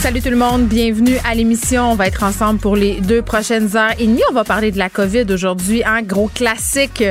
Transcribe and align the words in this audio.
Salut 0.00 0.22
tout 0.22 0.30
le 0.30 0.36
monde, 0.36 0.68
bienvenue 0.68 1.16
à 1.28 1.34
l'émission. 1.34 1.90
On 1.90 1.94
va 1.96 2.06
être 2.06 2.22
ensemble 2.22 2.60
pour 2.60 2.76
les 2.76 3.00
deux 3.00 3.20
prochaines 3.20 3.76
heures 3.76 3.94
et 3.98 4.06
demie. 4.06 4.22
On 4.30 4.32
va 4.32 4.44
parler 4.44 4.70
de 4.70 4.78
la 4.78 4.88
COVID 4.88 5.26
aujourd'hui, 5.32 5.82
un 5.84 6.02
gros 6.02 6.28
classique 6.28 7.02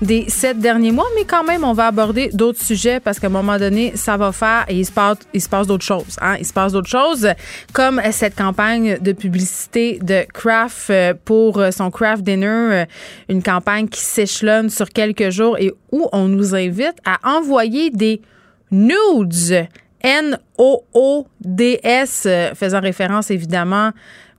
des 0.00 0.26
sept 0.28 0.60
derniers 0.60 0.92
mois, 0.92 1.08
mais 1.16 1.24
quand 1.24 1.42
même, 1.42 1.64
on 1.64 1.72
va 1.72 1.86
aborder 1.88 2.30
d'autres 2.32 2.62
sujets 2.62 3.00
parce 3.00 3.18
qu'à 3.18 3.26
un 3.26 3.30
moment 3.30 3.58
donné, 3.58 3.96
ça 3.96 4.16
va 4.16 4.30
faire 4.30 4.64
et 4.68 4.78
il 4.78 4.86
se 4.86 4.92
passe, 4.92 5.18
il 5.34 5.42
se 5.42 5.48
passe 5.48 5.66
d'autres 5.66 5.84
choses. 5.84 6.16
Hein? 6.20 6.36
Il 6.38 6.46
se 6.46 6.52
passe 6.52 6.72
d'autres 6.72 6.88
choses, 6.88 7.28
comme 7.72 8.00
cette 8.12 8.36
campagne 8.36 8.98
de 9.00 9.10
publicité 9.10 9.98
de 10.00 10.24
Kraft 10.32 10.88
euh, 10.90 11.14
pour 11.24 11.60
son 11.72 11.90
Kraft 11.90 12.22
Dinner, 12.22 12.46
euh, 12.46 12.84
une 13.28 13.42
campagne 13.42 13.88
qui 13.88 14.00
s'échelonne 14.00 14.70
sur 14.70 14.90
quelques 14.90 15.30
jours 15.30 15.58
et 15.58 15.72
où 15.90 16.08
on 16.12 16.28
nous 16.28 16.54
invite 16.54 16.94
à 17.04 17.18
envoyer 17.28 17.90
des 17.90 18.22
nudes 18.70 19.66
N-O-O-D-S, 20.06 21.98
euh, 22.26 22.54
faisant 22.54 22.80
référence 22.80 23.32
évidemment 23.32 23.90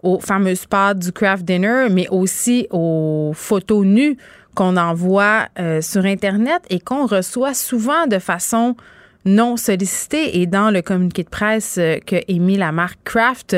au 0.01 0.17
fameux 0.19 0.55
spot 0.55 0.97
du 0.97 1.11
craft 1.11 1.43
dinner, 1.43 1.87
mais 1.91 2.07
aussi 2.07 2.67
aux 2.71 3.33
photos 3.35 3.85
nues 3.85 4.15
qu'on 4.55 4.77
envoie 4.77 5.49
euh, 5.59 5.81
sur 5.81 6.05
Internet 6.05 6.61
et 6.69 6.79
qu'on 6.79 7.05
reçoit 7.05 7.53
souvent 7.53 8.07
de 8.07 8.17
façon 8.17 8.77
non 9.25 9.57
sollicitée. 9.57 10.39
Et 10.39 10.45
dans 10.45 10.71
le 10.71 10.81
communiqué 10.81 11.23
de 11.23 11.29
presse 11.29 11.75
euh, 11.77 11.97
que 11.99 12.15
émis 12.29 12.55
la 12.55 12.71
marque 12.71 12.99
Craft, 13.03 13.57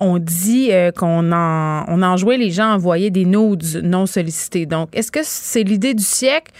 on 0.00 0.18
dit 0.18 0.70
qu'on 0.96 1.32
en, 1.32 1.84
on 1.88 2.16
les 2.36 2.50
gens 2.52 2.70
à 2.70 2.74
envoyer 2.76 3.10
des 3.10 3.24
nudes 3.24 3.80
non 3.82 4.06
sollicités. 4.06 4.64
Donc, 4.64 4.90
est-ce 4.92 5.10
que 5.10 5.20
c'est 5.24 5.64
l'idée 5.64 5.94
du 5.94 6.04
siècle? 6.04 6.52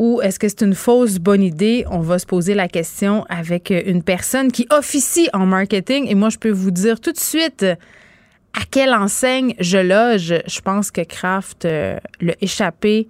Ou 0.00 0.22
est-ce 0.22 0.38
que 0.38 0.48
c'est 0.48 0.62
une 0.62 0.74
fausse 0.74 1.18
bonne 1.18 1.42
idée? 1.42 1.84
On 1.90 2.00
va 2.00 2.18
se 2.18 2.24
poser 2.24 2.54
la 2.54 2.68
question 2.68 3.26
avec 3.28 3.70
une 3.70 4.02
personne 4.02 4.50
qui 4.50 4.66
officie 4.70 5.28
en 5.34 5.44
marketing. 5.44 6.06
Et 6.08 6.14
moi, 6.14 6.30
je 6.30 6.38
peux 6.38 6.50
vous 6.50 6.70
dire 6.70 7.00
tout 7.00 7.12
de 7.12 7.20
suite 7.20 7.62
à 7.62 8.64
quelle 8.70 8.94
enseigne 8.94 9.54
je 9.60 9.76
loge. 9.76 10.34
Je 10.46 10.60
pense 10.62 10.90
que 10.90 11.02
Kraft 11.02 11.66
euh, 11.66 11.98
l'a 12.22 12.32
échappé. 12.40 13.08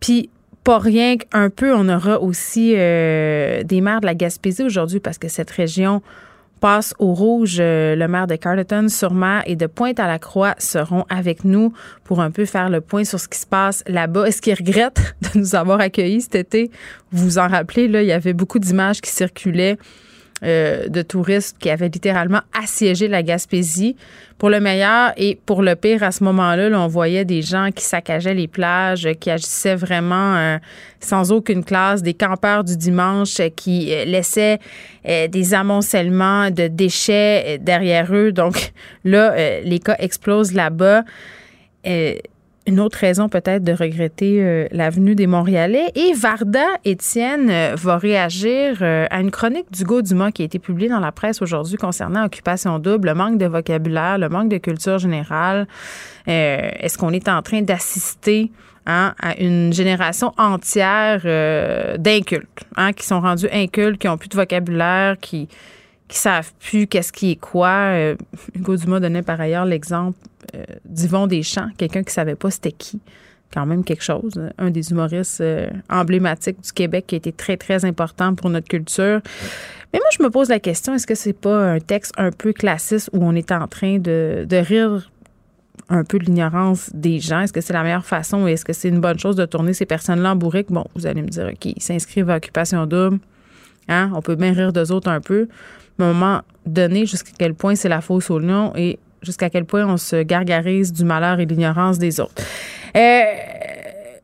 Puis, 0.00 0.28
pas 0.64 0.78
rien 0.78 1.16
qu'un 1.16 1.48
peu, 1.48 1.74
on 1.74 1.88
aura 1.88 2.20
aussi 2.20 2.74
euh, 2.76 3.62
des 3.62 3.80
maires 3.80 4.02
de 4.02 4.06
la 4.06 4.14
Gaspésie 4.14 4.62
aujourd'hui 4.62 5.00
parce 5.00 5.16
que 5.16 5.28
cette 5.28 5.50
région 5.50 6.02
passe 6.58 6.94
au 6.98 7.14
rouge. 7.14 7.58
Euh, 7.60 7.94
le 7.94 8.08
maire 8.08 8.26
de 8.26 8.36
Carleton-sur-Mer 8.36 9.42
et 9.46 9.56
de 9.56 9.66
Pointe-à-la-Croix 9.66 10.54
seront 10.58 11.04
avec 11.08 11.44
nous 11.44 11.72
pour 12.04 12.20
un 12.20 12.30
peu 12.30 12.44
faire 12.44 12.70
le 12.70 12.80
point 12.80 13.04
sur 13.04 13.20
ce 13.20 13.28
qui 13.28 13.38
se 13.38 13.46
passe 13.46 13.82
là-bas. 13.86 14.26
Est-ce 14.26 14.42
qu'ils 14.42 14.54
regrettent 14.54 15.14
de 15.22 15.38
nous 15.38 15.54
avoir 15.54 15.80
accueillis 15.80 16.22
cet 16.22 16.34
été? 16.34 16.70
Vous 17.12 17.24
vous 17.24 17.38
en 17.38 17.48
rappelez, 17.48 17.88
là, 17.88 18.02
il 18.02 18.08
y 18.08 18.12
avait 18.12 18.32
beaucoup 18.32 18.58
d'images 18.58 19.00
qui 19.00 19.10
circulaient 19.10 19.78
euh, 20.42 20.88
de 20.88 21.02
touristes 21.02 21.56
qui 21.58 21.68
avaient 21.70 21.88
littéralement 21.88 22.40
assiégé 22.52 23.08
la 23.08 23.22
Gaspésie 23.22 23.96
pour 24.38 24.50
le 24.50 24.60
meilleur 24.60 25.12
et 25.16 25.38
pour 25.46 25.62
le 25.62 25.74
pire 25.74 26.02
à 26.02 26.12
ce 26.12 26.22
moment-là. 26.24 26.68
on 26.78 26.86
voyait 26.86 27.24
des 27.24 27.42
gens 27.42 27.70
qui 27.74 27.84
saccageaient 27.84 28.34
les 28.34 28.46
plages, 28.46 29.08
qui 29.18 29.30
agissaient 29.30 29.74
vraiment 29.74 30.36
euh, 30.36 30.58
sans 31.00 31.32
aucune 31.32 31.64
classe, 31.64 32.02
des 32.02 32.14
campeurs 32.14 32.62
du 32.62 32.76
dimanche 32.76 33.40
qui 33.56 33.92
euh, 33.92 34.04
laissaient 34.04 34.58
des 35.04 35.54
amoncellements 35.54 36.50
de 36.50 36.68
déchets 36.68 37.58
derrière 37.58 38.14
eux. 38.14 38.30
Donc 38.30 38.72
là, 39.04 39.60
les 39.62 39.78
cas 39.78 39.96
explosent 39.98 40.52
là-bas 40.52 41.02
une 42.68 42.80
autre 42.80 42.98
raison 42.98 43.30
peut-être 43.30 43.64
de 43.64 43.72
regretter 43.72 44.42
euh, 44.42 44.66
l'avenue 44.72 45.14
des 45.14 45.26
Montréalais. 45.26 45.90
Et 45.94 46.12
Varda 46.12 46.66
Étienne 46.84 47.48
euh, 47.48 47.74
va 47.76 47.96
réagir 47.96 48.78
euh, 48.82 49.06
à 49.10 49.20
une 49.20 49.30
chronique 49.30 49.72
d'Hugo 49.72 50.02
Dumas 50.02 50.32
qui 50.32 50.42
a 50.42 50.44
été 50.44 50.58
publiée 50.58 50.90
dans 50.90 51.00
la 51.00 51.10
presse 51.10 51.40
aujourd'hui 51.40 51.78
concernant 51.78 52.26
Occupation 52.26 52.78
double, 52.78 53.08
le 53.08 53.14
manque 53.14 53.38
de 53.38 53.46
vocabulaire, 53.46 54.18
le 54.18 54.28
manque 54.28 54.50
de 54.50 54.58
culture 54.58 54.98
générale. 54.98 55.66
Est-ce 56.26 56.98
qu'on 56.98 57.12
est 57.12 57.26
en 57.26 57.40
train 57.40 57.62
d'assister 57.62 58.52
hein, 58.84 59.14
à 59.18 59.34
une 59.40 59.72
génération 59.72 60.34
entière 60.36 61.22
d'incultes, 61.98 62.66
hein, 62.76 62.92
qui 62.92 63.06
sont 63.06 63.20
rendus 63.20 63.48
incultes, 63.50 63.98
qui 63.98 64.08
ont 64.08 64.18
plus 64.18 64.28
de 64.28 64.36
vocabulaire, 64.36 65.16
qui 65.18 65.48
qui 66.08 66.18
savent 66.18 66.52
plus 66.58 66.86
qu'est-ce 66.86 67.12
qui 67.12 67.32
est 67.32 67.36
quoi. 67.36 67.92
Hugo 68.54 68.76
Dumas 68.76 69.00
donnait 69.00 69.22
par 69.22 69.40
ailleurs 69.40 69.66
l'exemple 69.66 70.18
euh, 70.54 70.64
d'Yvon 70.84 71.26
Deschamps, 71.26 71.68
quelqu'un 71.76 72.02
qui 72.02 72.12
savait 72.12 72.34
pas 72.34 72.50
c'était 72.50 72.72
qui. 72.72 73.00
Quand 73.52 73.64
même 73.64 73.82
quelque 73.82 74.04
chose. 74.04 74.34
Hein. 74.36 74.50
Un 74.58 74.70
des 74.70 74.90
humoristes 74.90 75.40
euh, 75.40 75.68
emblématiques 75.88 76.60
du 76.60 76.72
Québec 76.72 77.06
qui 77.06 77.14
a 77.14 77.18
été 77.18 77.32
très, 77.32 77.56
très 77.56 77.84
important 77.84 78.34
pour 78.34 78.50
notre 78.50 78.68
culture. 78.68 79.20
Mais 79.92 79.98
moi, 79.98 80.08
je 80.16 80.22
me 80.22 80.28
pose 80.28 80.50
la 80.50 80.60
question, 80.60 80.94
est-ce 80.94 81.06
que 81.06 81.14
c'est 81.14 81.32
pas 81.32 81.72
un 81.72 81.80
texte 81.80 82.12
un 82.18 82.30
peu 82.30 82.52
classiste 82.52 83.08
où 83.14 83.24
on 83.24 83.34
est 83.34 83.50
en 83.50 83.66
train 83.66 83.98
de, 83.98 84.46
rire 84.50 85.10
un 85.88 86.04
peu 86.04 86.18
de 86.18 86.24
l'ignorance 86.24 86.90
des 86.92 87.20
gens? 87.20 87.40
Est-ce 87.40 87.54
que 87.54 87.62
c'est 87.62 87.72
la 87.72 87.82
meilleure 87.82 88.04
façon 88.04 88.46
est-ce 88.46 88.66
que 88.66 88.74
c'est 88.74 88.90
une 88.90 89.00
bonne 89.00 89.18
chose 89.18 89.36
de 89.36 89.46
tourner 89.46 89.72
ces 89.72 89.86
personnes-là 89.86 90.32
en 90.32 90.36
bourrique? 90.36 90.70
Bon, 90.70 90.84
vous 90.94 91.06
allez 91.06 91.22
me 91.22 91.28
dire, 91.28 91.48
OK, 91.50 91.64
ils 91.64 91.82
s'inscrivent 91.82 92.28
à 92.28 92.36
Occupation 92.36 92.84
Double. 92.84 93.18
Hein? 93.88 94.10
On 94.14 94.20
peut 94.20 94.36
bien 94.36 94.52
rire 94.52 94.74
d'eux 94.74 94.92
autres 94.92 95.08
un 95.08 95.22
peu. 95.22 95.48
Moment 95.98 96.42
donné, 96.64 97.06
jusqu'à 97.06 97.32
quel 97.36 97.54
point 97.54 97.74
c'est 97.74 97.88
la 97.88 98.00
fausse 98.00 98.30
au 98.30 98.38
lion 98.38 98.72
et 98.76 98.98
jusqu'à 99.22 99.50
quel 99.50 99.64
point 99.64 99.86
on 99.86 99.96
se 99.96 100.22
gargarise 100.22 100.92
du 100.92 101.04
malheur 101.04 101.40
et 101.40 101.46
de 101.46 101.52
l'ignorance 101.52 101.98
des 101.98 102.20
autres. 102.20 102.42
Euh, 102.96 103.22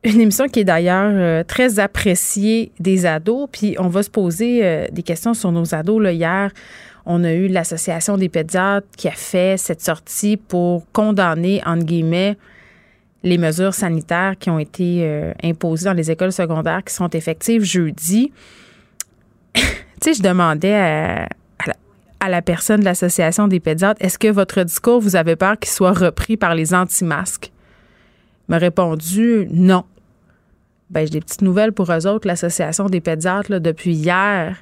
une 0.04 0.20
émission 0.20 0.46
qui 0.48 0.60
est 0.60 0.64
d'ailleurs 0.64 1.12
euh, 1.14 1.44
très 1.44 1.78
appréciée 1.78 2.72
des 2.78 3.06
ados, 3.06 3.48
puis 3.50 3.76
on 3.78 3.88
va 3.88 4.02
se 4.02 4.10
poser 4.10 4.64
euh, 4.64 4.86
des 4.92 5.02
questions 5.02 5.34
sur 5.34 5.50
nos 5.50 5.74
ados. 5.74 6.02
Là, 6.02 6.12
hier, 6.12 6.50
on 7.06 7.24
a 7.24 7.32
eu 7.32 7.48
l'Association 7.48 8.16
des 8.16 8.28
pédiatres 8.28 8.86
qui 8.96 9.08
a 9.08 9.12
fait 9.12 9.58
cette 9.58 9.80
sortie 9.80 10.36
pour 10.36 10.90
condamner, 10.92 11.62
entre 11.66 11.84
guillemets, 11.84 12.36
les 13.22 13.38
mesures 13.38 13.72
sanitaires 13.72 14.34
qui 14.38 14.50
ont 14.50 14.58
été 14.58 15.32
imposées 15.42 15.86
dans 15.86 15.94
les 15.94 16.10
écoles 16.10 16.32
secondaires 16.32 16.84
qui 16.84 16.92
sont 16.92 17.08
effectives 17.08 17.64
jeudi. 17.64 18.32
tu 19.54 19.62
sais, 20.02 20.12
je 20.12 20.22
demandais 20.22 20.74
à, 20.74 21.28
à 22.24 22.28
la 22.30 22.40
personne 22.40 22.80
de 22.80 22.86
l'Association 22.86 23.48
des 23.48 23.60
pédiatres, 23.60 24.00
est-ce 24.02 24.18
que 24.18 24.28
votre 24.28 24.62
discours, 24.62 24.98
vous 24.98 25.14
avez 25.14 25.36
peur 25.36 25.58
qu'il 25.58 25.70
soit 25.70 25.92
repris 25.92 26.38
par 26.38 26.54
les 26.54 26.72
anti-masques? 26.72 27.52
M'a 28.48 28.56
répondu 28.56 29.46
non. 29.50 29.84
Ben, 30.88 31.04
j'ai 31.04 31.10
des 31.10 31.20
petites 31.20 31.42
nouvelles 31.42 31.72
pour 31.72 31.92
eux 31.92 32.06
autres, 32.06 32.26
l'Association 32.26 32.86
des 32.86 33.02
pédiatres, 33.02 33.60
depuis 33.60 33.92
hier, 33.92 34.56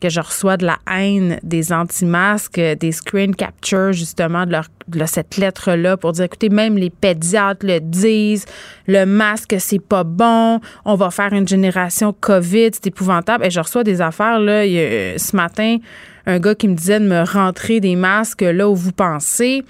que 0.00 0.08
je 0.08 0.20
reçois 0.20 0.56
de 0.56 0.66
la 0.66 0.78
haine 0.88 1.40
des 1.42 1.72
anti-masques, 1.72 2.60
des 2.60 2.92
screen 2.92 3.34
captures, 3.34 3.92
justement, 3.92 4.46
de, 4.46 4.52
leur, 4.52 4.68
cette 5.08 5.38
lettre-là 5.38 5.96
pour 5.96 6.12
dire, 6.12 6.26
écoutez, 6.26 6.50
même 6.50 6.78
les 6.78 6.90
pédiatres 6.90 7.66
le 7.66 7.80
disent, 7.80 8.46
le 8.86 9.06
masque, 9.06 9.56
c'est 9.58 9.82
pas 9.84 10.04
bon, 10.04 10.60
on 10.84 10.94
va 10.94 11.10
faire 11.10 11.32
une 11.32 11.48
génération 11.48 12.14
COVID, 12.20 12.70
c'est 12.74 12.86
épouvantable. 12.86 13.44
Et 13.44 13.50
je 13.50 13.58
reçois 13.58 13.82
des 13.82 14.00
affaires, 14.00 14.38
là, 14.38 14.62
ce 14.64 15.34
matin, 15.34 15.78
un 16.28 16.38
gars 16.38 16.54
qui 16.54 16.68
me 16.68 16.74
disait 16.74 17.00
de 17.00 17.06
me 17.06 17.24
rentrer 17.24 17.80
des 17.80 17.96
masques 17.96 18.42
là 18.42 18.68
où 18.68 18.76
vous 18.76 18.92
pensez, 18.92 19.64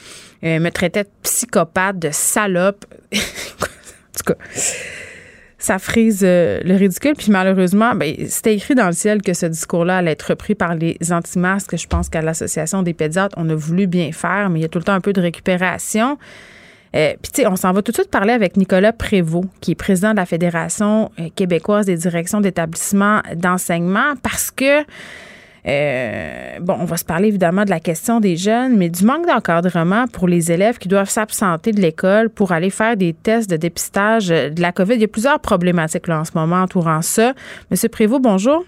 euh, 0.45 0.59
me 0.59 0.71
traitait 0.71 1.05
de 1.05 1.09
psychopathe, 1.23 2.01
de 2.01 2.11
salope. 2.13 2.85
en 3.15 3.17
tout 3.17 4.35
cas, 4.35 4.45
ça 5.57 5.79
frise 5.79 6.23
euh, 6.25 6.61
le 6.65 6.75
ridicule. 6.75 7.15
Puis 7.17 7.31
malheureusement, 7.31 7.95
ben, 7.95 8.13
c'était 8.29 8.57
écrit 8.57 8.75
dans 8.75 8.87
le 8.87 8.93
ciel 8.93 9.23
que 9.23 9.35
ce 9.35 9.47
discours-là 9.47 9.99
allait 9.99 10.13
être 10.13 10.31
repris 10.31 10.57
par 10.57 10.75
les 10.75 10.99
anti-masques. 11.11 11.77
Je 11.77 11.87
pense 11.87 12.09
qu'à 12.09 12.23
l'Association 12.23 12.83
des 12.83 12.93
pédiatres, 12.93 13.37
on 13.39 13.49
a 13.49 13.55
voulu 13.55 13.87
bien 13.87 14.11
faire, 14.11 14.51
mais 14.51 14.59
il 14.59 14.63
y 14.63 14.67
a 14.67 14.69
tout 14.69 14.79
le 14.79 14.85
temps 14.85 14.95
un 14.95 15.01
peu 15.01 15.13
de 15.13 15.21
récupération. 15.21 16.19
Euh, 16.97 17.13
puis, 17.23 17.31
tu 17.31 17.43
sais, 17.43 17.47
on 17.47 17.55
s'en 17.55 17.73
va 17.73 17.83
tout 17.83 17.93
de 17.93 17.97
suite 17.97 18.11
parler 18.11 18.33
avec 18.33 18.57
Nicolas 18.57 18.93
Prévost, 18.93 19.47
qui 19.61 19.73
est 19.73 19.75
président 19.77 20.11
de 20.11 20.17
la 20.17 20.27
Fédération 20.27 21.13
québécoise 21.37 21.87
des 21.87 21.97
directions 21.97 22.41
d'établissements 22.41 23.21
d'enseignement, 23.37 24.15
parce 24.25 24.51
que 24.51 24.83
euh, 25.69 26.59
bon, 26.61 26.77
on 26.81 26.85
va 26.85 26.97
se 26.97 27.05
parler 27.05 27.29
évidemment 27.29 27.65
de 27.65 27.71
la 27.71 27.81
question 27.81 28.21
des 28.21 28.37
jeunes, 28.37 28.77
mais 28.77 28.89
du 28.89 29.05
manque 29.05 29.27
d'encadrement 29.27 30.07
pour 30.07 30.27
les 30.27 30.51
élèves 30.51 30.79
qui 30.79 30.89
doivent 30.89 31.11
s'absenter 31.11 31.73
de 31.73 31.81
l'école 31.81 32.31
pour 32.31 32.53
aller 32.53 32.71
faire 32.71 32.97
des 32.97 33.13
tests 33.13 33.51
de 33.51 33.57
dépistage 33.57 34.29
de 34.29 34.61
la 34.61 34.73
COVID. 34.73 34.95
Il 34.95 35.01
y 35.01 35.05
a 35.05 35.09
plusieurs 35.09 35.41
problématiques 35.41 36.09
là, 36.09 36.21
en 36.21 36.25
ce 36.25 36.33
moment 36.35 36.63
entourant 36.63 37.03
ça. 37.03 37.35
Monsieur 37.71 37.89
Prévost, 37.89 38.23
bonjour. 38.23 38.65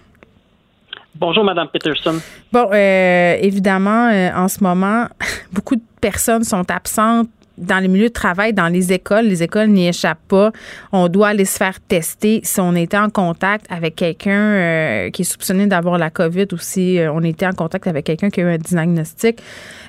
Bonjour, 1.15 1.43
Madame 1.43 1.67
Peterson. 1.67 2.19
Bon, 2.51 2.69
euh, 2.71 3.35
évidemment, 3.41 4.09
euh, 4.09 4.29
en 4.33 4.47
ce 4.47 4.63
moment, 4.63 5.07
beaucoup 5.51 5.75
de 5.75 5.83
personnes 5.99 6.43
sont 6.43 6.69
absentes 6.71 7.29
dans 7.61 7.79
les 7.79 7.87
milieux 7.87 8.09
de 8.09 8.13
travail, 8.13 8.53
dans 8.53 8.67
les 8.67 8.91
écoles, 8.91 9.25
les 9.25 9.43
écoles 9.43 9.67
n'y 9.67 9.87
échappent 9.87 10.27
pas. 10.27 10.51
On 10.91 11.07
doit 11.07 11.29
aller 11.29 11.45
se 11.45 11.57
faire 11.57 11.79
tester 11.79 12.41
si 12.43 12.59
on 12.59 12.75
était 12.75 12.97
en 12.97 13.09
contact 13.09 13.65
avec 13.69 13.95
quelqu'un 13.95 14.31
euh, 14.31 15.09
qui 15.11 15.21
est 15.21 15.25
soupçonné 15.25 15.67
d'avoir 15.67 15.97
la 15.97 16.09
COVID 16.09 16.47
ou 16.51 16.57
si 16.57 16.99
euh, 16.99 17.11
on 17.13 17.23
était 17.23 17.45
en 17.45 17.53
contact 17.53 17.87
avec 17.87 18.05
quelqu'un 18.05 18.29
qui 18.29 18.41
a 18.41 18.43
eu 18.43 18.53
un 18.55 18.57
diagnostic 18.57 19.41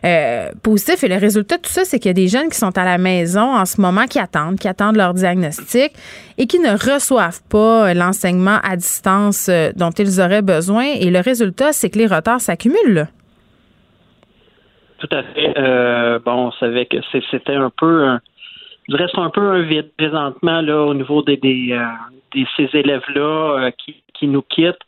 euh, 0.04 0.50
positif. 0.62 1.02
Et 1.04 1.08
le 1.08 1.16
résultat 1.16 1.56
de 1.56 1.62
tout 1.62 1.72
ça, 1.72 1.84
c'est 1.84 1.98
qu'il 1.98 2.10
y 2.10 2.10
a 2.10 2.14
des 2.14 2.28
jeunes 2.28 2.48
qui 2.48 2.58
sont 2.58 2.76
à 2.76 2.84
la 2.84 2.98
maison 2.98 3.54
en 3.54 3.64
ce 3.64 3.80
moment, 3.80 4.06
qui 4.06 4.18
attendent, 4.18 4.58
qui 4.58 4.68
attendent 4.68 4.96
leur 4.96 5.14
diagnostic 5.14 5.92
et 6.38 6.46
qui 6.46 6.58
ne 6.58 6.72
reçoivent 6.72 7.42
pas 7.48 7.94
l'enseignement 7.94 8.58
à 8.62 8.76
distance 8.76 9.50
dont 9.76 9.90
ils 9.90 10.20
auraient 10.20 10.42
besoin. 10.42 10.84
Et 10.84 11.10
le 11.10 11.20
résultat, 11.20 11.72
c'est 11.72 11.90
que 11.90 11.98
les 11.98 12.06
retards 12.06 12.40
s'accumulent. 12.40 13.08
Tout 15.02 15.16
à 15.16 15.24
fait. 15.24 15.52
Euh, 15.58 16.20
bon, 16.20 16.46
on 16.46 16.52
savait 16.52 16.86
que 16.86 16.98
c'était 17.32 17.56
un 17.56 17.70
peu 17.70 18.04
un, 18.04 18.20
je 18.88 18.96
reste 18.96 19.18
un 19.18 19.30
peu 19.30 19.40
un 19.40 19.62
vide 19.62 19.90
présentement 19.98 20.60
là 20.60 20.80
au 20.82 20.94
niveau 20.94 21.22
des, 21.22 21.36
des, 21.36 21.72
euh, 21.72 22.44
ces 22.56 22.68
élèves-là 22.72 23.20
euh, 23.20 23.70
qui, 23.84 23.96
qui 24.14 24.28
nous 24.28 24.42
quittent. 24.42 24.78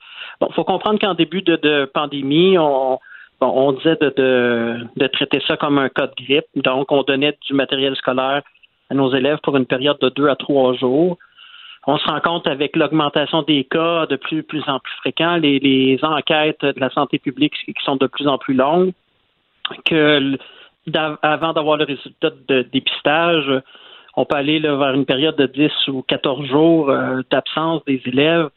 Bon, 0.40 0.49
faut 0.52 0.62
comprendre 0.62 1.00
qu'en 1.00 1.14
début 1.14 1.43
de, 1.43 1.90
pandémie, 1.93 2.56
on, 2.58 3.00
on 3.40 3.72
disait 3.72 3.96
de, 4.00 4.14
de, 4.16 4.87
de, 4.96 5.06
traiter 5.08 5.43
ça 5.49 5.56
comme 5.56 5.78
un 5.78 5.88
cas 5.88 6.06
de 6.06 6.25
grippe. 6.25 6.46
Donc, 6.55 6.93
on 6.93 7.02
donnait 7.02 7.37
du 7.49 7.55
matériel 7.55 7.96
scolaire 7.96 8.43
à 8.90 8.94
nos 8.94 9.12
élèves 9.12 9.38
pour 9.43 9.56
une 9.56 9.66
période 9.66 9.99
de 10.00 10.11
deux 10.11 10.28
à 10.28 10.37
trois 10.37 10.75
jours. 10.75 11.19
On 11.88 11.99
se 11.99 12.06
rend 12.06 12.20
compte 12.20 12.46
avec 12.46 12.76
l'augmentation 12.76 13.43
des 13.43 13.64
cas 13.64 14.06
de 14.06 14.14
plus, 14.14 14.44
plus 14.44 14.62
en 14.69 14.78
plus 14.78 14.94
fréquents, 14.99 15.38
les, 15.38 15.58
les 15.58 15.99
enquêtes 16.05 16.64
de 16.64 16.78
la 16.78 16.90
santé 16.90 17.19
publique 17.19 17.55
qui 17.66 17.75
sont 17.84 17.96
de 17.96 18.06
plus 18.06 18.28
en 18.28 18.38
plus 18.38 18.55
longues 18.55 18.93
que 19.84 20.37
avant 21.22 21.52
d'avoir 21.52 21.76
le 21.78 21.84
résultat 21.84 22.31
de 22.49 22.62
dépistage, 22.62 23.50
on 24.16 24.25
peut 24.25 24.37
aller 24.37 24.61
vers 24.61 24.94
une 24.94 25.06
période 25.06 25.37
de 25.37 25.46
10 25.46 25.88
ou 25.88 26.02
14 26.02 26.46
jours 26.46 26.90
euh, 26.90 27.22
d'absence 27.31 27.84
des 27.84 28.00
élèves, 28.06 28.49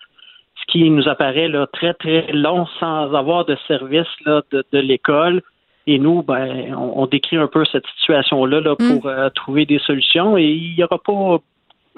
ce 0.56 0.71
qui 0.71 0.89
nous 0.89 1.07
apparaît 1.07 1.48
là, 1.48 1.68
très, 1.71 1.94
très 1.94 2.31
long 2.31 2.68
sans 2.80 3.13
avoir 3.13 3.45
de 3.45 3.57
service 3.68 4.07
là, 4.25 4.42
de, 4.51 4.80
l'école. 4.80 5.42
Et 5.88 6.00
nous, 6.00 6.21
ben, 6.21 6.75
on, 6.75 7.06
décrit 7.06 7.38
un 7.38 7.48
peu 7.48 7.63
cette 7.63 7.88
situation-là 7.98 8.59
là, 8.59 8.75
pour 8.75 9.06
mm. 9.06 9.09
euh, 9.09 9.30
trouver 9.30 9.65
des 9.65 9.80
solutions. 9.80 10.38
Et 10.38 10.44
il 10.44 10.75
n'y 10.75 10.83
aura 10.83 10.98
pas, 10.98 11.38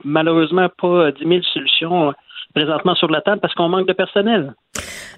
malheureusement, 0.03 0.69
pas 0.77 1.11
10 1.11 1.27
000 1.27 1.41
solutions 1.41 2.13
présentement 2.53 2.95
sur 2.95 3.09
la 3.09 3.21
table 3.21 3.41
parce 3.41 3.53
qu'on 3.55 3.69
manque 3.69 3.87
de 3.87 3.93
personnel. 3.93 4.53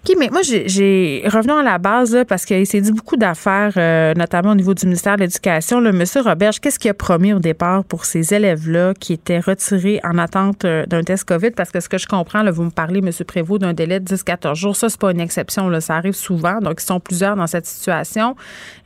OK, 0.04 0.16
mais 0.18 0.30
moi, 0.32 0.42
j'ai 0.42 1.22
revenons 1.28 1.58
à 1.58 1.64
la 1.64 1.78
base 1.78 2.26
parce 2.28 2.44
qu'il 2.44 2.66
s'est 2.66 2.82
dit 2.82 2.92
beaucoup 2.92 3.18
d'affaires, 3.18 3.74
euh, 3.78 4.16
notamment 4.16 4.54
au 4.54 4.56
niveau 4.56 4.74
du 4.74 4.88
ministère 4.88 5.16
de 5.16 5.22
l'Éducation. 5.22 5.80
Monsieur 5.80 6.22
Roberge, 6.22 6.60
qu'est-ce 6.60 6.80
qu'il 6.80 6.90
a 6.90 6.96
promis 6.96 7.34
au 7.34 7.40
départ 7.40 7.84
pour 7.86 8.06
ces 8.06 8.34
élèves-là 8.34 8.96
qui 8.96 9.14
étaient 9.14 9.40
retirés 9.40 10.00
en 10.04 10.18
attente 10.18 10.66
euh, 10.66 10.88
d'un 10.88 11.04
test 11.04 11.26
COVID? 11.28 11.52
Parce 11.52 11.70
que 11.70 11.80
ce 11.80 11.88
que 11.88 12.00
je 12.00 12.08
comprends, 12.08 12.42
là, 12.42 12.50
vous 12.50 12.64
me 12.64 12.72
parlez, 12.72 12.98
M. 12.98 13.12
Prévost, 13.28 13.62
d'un 13.62 13.74
délai 13.74 14.00
de 14.00 14.06
10-14 14.06 14.56
jours. 14.56 14.76
Ça, 14.76 14.90
c'est 14.90 15.00
pas 15.00 15.12
une 15.12 15.20
exception. 15.20 15.70
Là, 15.70 15.82
ça 15.82 15.98
arrive 15.98 16.14
souvent. 16.14 16.58
Donc, 16.62 16.82
ils 16.82 16.86
sont 16.86 17.00
plusieurs 17.00 17.36
dans 17.36 17.46
cette 17.46 17.68
situation. 17.68 18.36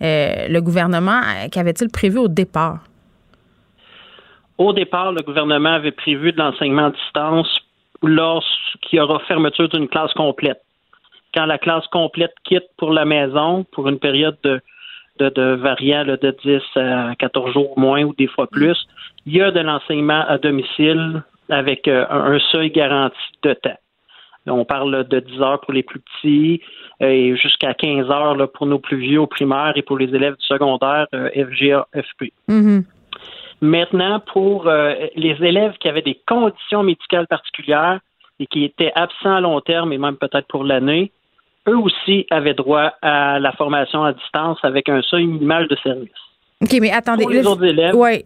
Euh, 0.01 0.49
le 0.49 0.59
gouvernement, 0.59 1.21
qu'avait-il 1.49 1.87
prévu 1.91 2.17
au 2.17 2.27
départ? 2.27 2.79
Au 4.57 4.73
départ, 4.73 5.13
le 5.13 5.21
gouvernement 5.21 5.75
avait 5.75 5.93
prévu 5.93 6.33
de 6.33 6.39
l'enseignement 6.39 6.87
à 6.87 6.91
distance 6.91 7.47
lorsqu'il 8.03 8.97
y 8.97 8.99
aura 8.99 9.19
fermeture 9.29 9.69
d'une 9.69 9.87
classe 9.87 10.11
complète. 10.11 10.64
Quand 11.35 11.45
la 11.45 11.57
classe 11.57 11.85
complète 11.87 12.33
quitte 12.43 12.69
pour 12.77 12.91
la 12.91 13.05
maison 13.05 13.65
pour 13.71 13.89
une 13.89 13.99
période 13.99 14.37
de, 14.43 14.61
de, 15.19 15.29
de 15.29 15.55
variant 15.55 16.05
de 16.05 16.35
10 16.43 16.61
à 16.75 17.15
14 17.19 17.53
jours 17.53 17.77
moins 17.77 18.03
ou 18.03 18.13
des 18.15 18.27
fois 18.27 18.47
plus, 18.47 18.77
il 19.25 19.35
y 19.35 19.41
a 19.41 19.51
de 19.51 19.59
l'enseignement 19.59 20.23
à 20.27 20.37
domicile 20.37 21.23
avec 21.49 21.87
euh, 21.87 22.05
un 22.09 22.39
seuil 22.51 22.71
garanti 22.71 23.17
de 23.43 23.53
temps. 23.53 23.77
On 24.47 24.65
parle 24.65 25.07
de 25.07 25.19
10 25.19 25.41
heures 25.41 25.61
pour 25.61 25.73
les 25.73 25.83
plus 25.83 25.99
petits 25.99 26.61
euh, 27.01 27.07
et 27.07 27.35
jusqu'à 27.35 27.73
15 27.73 28.09
heures 28.09 28.35
là, 28.35 28.47
pour 28.47 28.67
nos 28.67 28.79
plus 28.79 28.97
vieux 28.97 29.19
au 29.19 29.27
primaire 29.27 29.73
et 29.75 29.81
pour 29.81 29.97
les 29.97 30.13
élèves 30.13 30.35
du 30.35 30.45
secondaire 30.45 31.07
euh, 31.13 31.29
FGA, 31.31 31.87
FP. 31.93 32.31
Mm-hmm. 32.47 32.83
Maintenant, 33.61 34.19
pour 34.19 34.67
euh, 34.67 34.93
les 35.15 35.35
élèves 35.41 35.73
qui 35.79 35.87
avaient 35.87 36.01
des 36.01 36.19
conditions 36.27 36.83
médicales 36.83 37.27
particulières 37.27 37.99
et 38.39 38.47
qui 38.47 38.63
étaient 38.63 38.91
absents 38.95 39.35
à 39.35 39.41
long 39.41 39.59
terme 39.61 39.93
et 39.93 39.97
même 39.97 40.17
peut-être 40.17 40.47
pour 40.47 40.63
l'année, 40.63 41.11
eux 41.67 41.77
aussi 41.77 42.25
avaient 42.29 42.53
droit 42.53 42.93
à 43.01 43.39
la 43.39 43.51
formation 43.53 44.03
à 44.03 44.13
distance 44.13 44.57
avec 44.63 44.89
un 44.89 45.01
seuil 45.01 45.25
minimal 45.25 45.67
de 45.67 45.75
service. 45.83 46.09
OK, 46.61 46.77
mais 46.79 46.91
attendez. 46.91 47.23
Pour 47.23 47.31
les 47.31 47.45
autres 47.45 47.65
élèves. 47.65 47.95
Oui, 47.95 48.21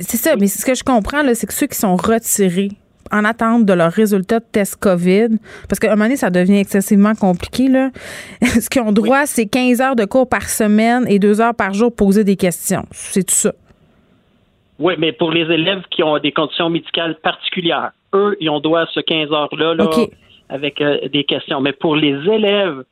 c'est 0.00 0.16
ça. 0.16 0.36
Mais 0.36 0.46
ce 0.46 0.64
que 0.64 0.74
je 0.74 0.84
comprends, 0.84 1.22
c'est 1.34 1.46
que 1.46 1.52
ceux 1.52 1.66
qui 1.66 1.78
sont 1.78 1.96
retirés 1.96 2.70
en 3.12 3.24
attente 3.24 3.64
de 3.64 3.72
leur 3.72 3.90
résultat 3.90 4.38
de 4.38 4.44
test 4.52 4.76
COVID, 4.76 5.38
parce 5.68 5.80
qu'à 5.80 5.88
un 5.88 5.96
moment 5.96 6.04
donné, 6.04 6.16
ça 6.16 6.30
devient 6.30 6.58
excessivement 6.58 7.14
compliqué, 7.14 7.68
là. 7.68 7.90
ce 8.42 8.68
qu'ils 8.68 8.82
ont 8.82 8.92
droit, 8.92 9.26
c'est 9.26 9.46
15 9.46 9.80
heures 9.80 9.96
de 9.96 10.04
cours 10.04 10.28
par 10.28 10.48
semaine 10.48 11.04
et 11.08 11.18
2 11.18 11.40
heures 11.40 11.54
par 11.54 11.74
jour 11.74 11.94
poser 11.94 12.22
des 12.22 12.36
questions. 12.36 12.84
C'est 12.92 13.24
tout 13.24 13.34
ça. 13.34 13.52
Oui, 14.78 14.94
mais 14.98 15.12
pour 15.12 15.30
les 15.30 15.42
élèves 15.42 15.82
qui 15.90 16.02
ont 16.02 16.18
des 16.18 16.32
conditions 16.32 16.70
médicales 16.70 17.18
particulières, 17.22 17.90
eux, 18.14 18.36
ils 18.40 18.48
ont 18.48 18.60
droit 18.60 18.80
à 18.80 18.86
ce 18.92 19.00
15 19.00 19.30
heures-là 19.32 19.74
là, 19.74 19.86
avec 20.50 20.80
euh, 20.80 21.08
des 21.08 21.24
questions. 21.24 21.60
Mais 21.60 21.72
pour 21.72 21.96
les 21.96 22.14
élèves 22.28 22.84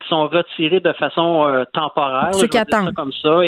qui 0.00 0.08
sont 0.08 0.28
retirés 0.28 0.80
de 0.80 0.92
façon 0.94 1.46
euh, 1.46 1.64
temporaire, 1.72 2.34
ceux 2.34 2.46
qui 2.46 2.56
attendent 2.56 2.94
comme 2.94 3.12
ça, 3.12 3.40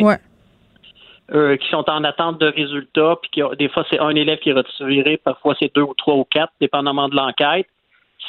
euh, 1.33 1.57
qui 1.57 1.69
sont 1.71 1.89
en 1.89 2.05
attente 2.05 2.39
de 2.41 2.47
résultats, 2.47 3.17
puis 3.23 3.31
qui, 3.31 3.57
des 3.57 3.69
fois 3.69 3.85
c'est 3.89 4.01
un 4.01 4.11
élève 4.11 4.39
qui 4.41 4.51
est 4.51 4.55
retiré, 4.55 5.17
parfois 5.17 5.55
c'est 5.59 5.75
deux 5.75 5.83
ou 5.83 5.95
trois 5.95 6.17
ou 6.17 6.25
quatre, 6.25 6.53
dépendamment 6.61 7.09
de 7.09 7.17
l'enquête. 7.17 7.67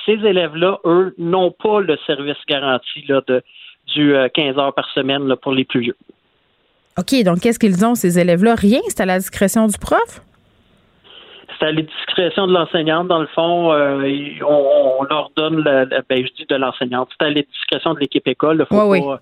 Ces 0.06 0.14
élèves-là, 0.14 0.80
eux, 0.86 1.14
n'ont 1.18 1.52
pas 1.52 1.82
le 1.82 1.98
service 2.08 2.38
garanti 2.48 3.06
là, 3.08 3.22
de, 3.28 3.44
du 3.94 4.16
15 4.34 4.58
heures 4.58 4.74
par 4.74 4.90
semaine 4.92 5.28
là, 5.28 5.36
pour 5.36 5.52
les 5.52 5.66
plus 5.66 5.82
vieux. 5.82 5.98
OK, 6.98 7.24
donc 7.24 7.42
qu'est-ce 7.42 7.60
qu'ils 7.60 7.86
ont, 7.86 7.96
ces 7.96 8.20
élèves-là? 8.20 8.56
Rien? 8.56 8.80
C'est 8.88 9.02
à 9.02 9.06
la 9.06 9.20
discrétion 9.20 9.68
du 9.68 9.78
prof? 9.78 10.22
C'est 11.64 11.70
à 11.70 11.72
la 11.72 11.82
discrétion 11.82 12.48
de 12.48 12.54
l'enseignante. 12.54 13.08
Dans 13.08 13.22
le 13.22 13.28
fond, 13.28 13.72
euh, 13.72 14.04
on, 14.46 15.04
leur 15.10 15.32
donne, 15.38 15.64
la, 15.64 15.86
ben, 15.86 16.26
je 16.26 16.34
dis 16.34 16.46
de 16.50 16.56
l'enseignante. 16.56 17.08
C'est 17.18 17.26
à 17.26 17.30
la 17.30 17.42
discrétion 17.42 17.94
de 17.94 18.00
l'équipe 18.00 18.28
école. 18.28 18.58
Il 18.60 18.66
faut 18.66 18.90
pas 18.90 19.20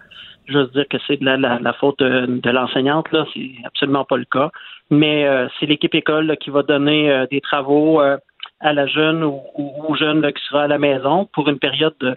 juste 0.47 0.73
dire 0.73 0.87
que 0.89 0.97
c'est 1.05 1.17
de 1.17 1.25
la, 1.25 1.73
faute 1.73 1.99
de, 1.99 2.49
l'enseignante. 2.49 3.11
Là, 3.11 3.25
c'est 3.31 3.51
absolument 3.63 4.05
pas 4.05 4.17
le 4.17 4.25
cas. 4.25 4.49
Mais 4.89 5.27
euh, 5.27 5.47
c'est 5.59 5.67
l'équipe 5.67 5.93
école 5.93 6.35
qui 6.37 6.49
va 6.49 6.63
donner 6.63 7.11
euh, 7.11 7.27
des 7.29 7.41
travaux 7.41 7.99
à 7.99 8.73
la 8.73 8.87
jeune 8.87 9.23
ou, 9.23 9.39
au 9.55 9.93
jeune 9.95 10.21
qui 10.33 10.43
sera 10.49 10.63
à 10.63 10.67
la 10.67 10.79
maison 10.79 11.29
pour 11.33 11.47
une 11.47 11.59
période 11.59 11.93
de 11.99 12.15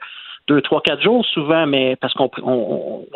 deux, 0.48 0.62
trois, 0.62 0.80
quatre 0.80 1.02
jours 1.02 1.24
souvent, 1.26 1.66
mais 1.66 1.96
parce 1.96 2.14
qu'au 2.14 2.31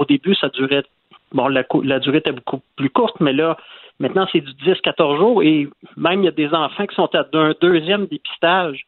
début, 0.07 0.35
ça 0.35 0.49
durait 0.51 0.85
Bon, 1.33 1.49
la, 1.49 1.63
la 1.85 1.99
durée 1.99 2.19
était 2.19 2.33
beaucoup 2.33 2.63
plus 2.77 2.89
courte, 2.89 3.21
mais 3.21 3.35
là, 3.35 3.59
maintenant, 3.99 4.27
c'est 4.33 4.41
du 4.41 4.53
10-14 4.53 5.17
jours 5.17 5.43
et 5.43 5.69
même 5.97 6.23
il 6.23 6.27
y 6.27 6.29
a 6.29 6.33
des 6.33 6.49
enfants 6.49 6.87
qui 6.87 6.95
sont 6.95 7.09
à 7.15 7.25
un 7.35 7.55
deuxième 7.61 8.07
dépistage. 8.07 8.85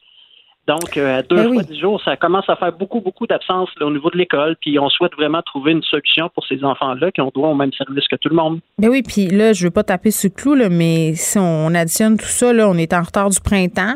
Donc, 0.69 0.97
euh, 0.97 1.19
à 1.19 1.23
deux 1.23 1.37
ben 1.37 1.55
fois 1.55 1.63
dix 1.65 1.81
jours, 1.81 2.01
ça 2.05 2.17
commence 2.17 2.49
à 2.49 2.55
faire 2.55 2.73
beaucoup, 2.73 3.01
beaucoup 3.01 3.27
d'absence 3.27 3.71
au 3.81 3.91
niveau 3.91 4.09
de 4.11 4.19
l'école. 4.19 4.57
Puis, 4.61 4.79
on 4.79 4.89
souhaite 4.89 5.15
vraiment 5.15 5.43
trouver 5.43 5.73
une 5.73 5.83
solution 5.83 6.31
pour 6.33 6.47
ces 6.47 6.63
enfants-là 6.63 7.11
qui 7.11 7.21
ont 7.21 7.33
droit 7.35 7.49
au 7.49 7.55
même 7.55 7.73
service 7.73 8.07
que 8.07 8.17
tout 8.17 8.29
le 8.29 8.37
monde. 8.37 8.61
Ben 8.79 8.89
oui, 8.89 9.03
puis 9.03 9.27
là, 9.27 9.53
je 9.53 9.65
veux 9.65 9.71
pas 9.71 9.83
taper 9.83 10.13
ce 10.13 10.29
clou, 10.29 10.55
là, 10.55 10.69
mais 10.69 11.15
si 11.15 11.39
on 11.39 11.75
additionne 11.75 12.17
tout 12.17 12.27
ça, 12.27 12.53
là, 12.53 12.69
on 12.69 12.77
est 12.77 12.93
en 12.93 13.03
retard 13.03 13.31
du 13.31 13.41
printemps. 13.41 13.95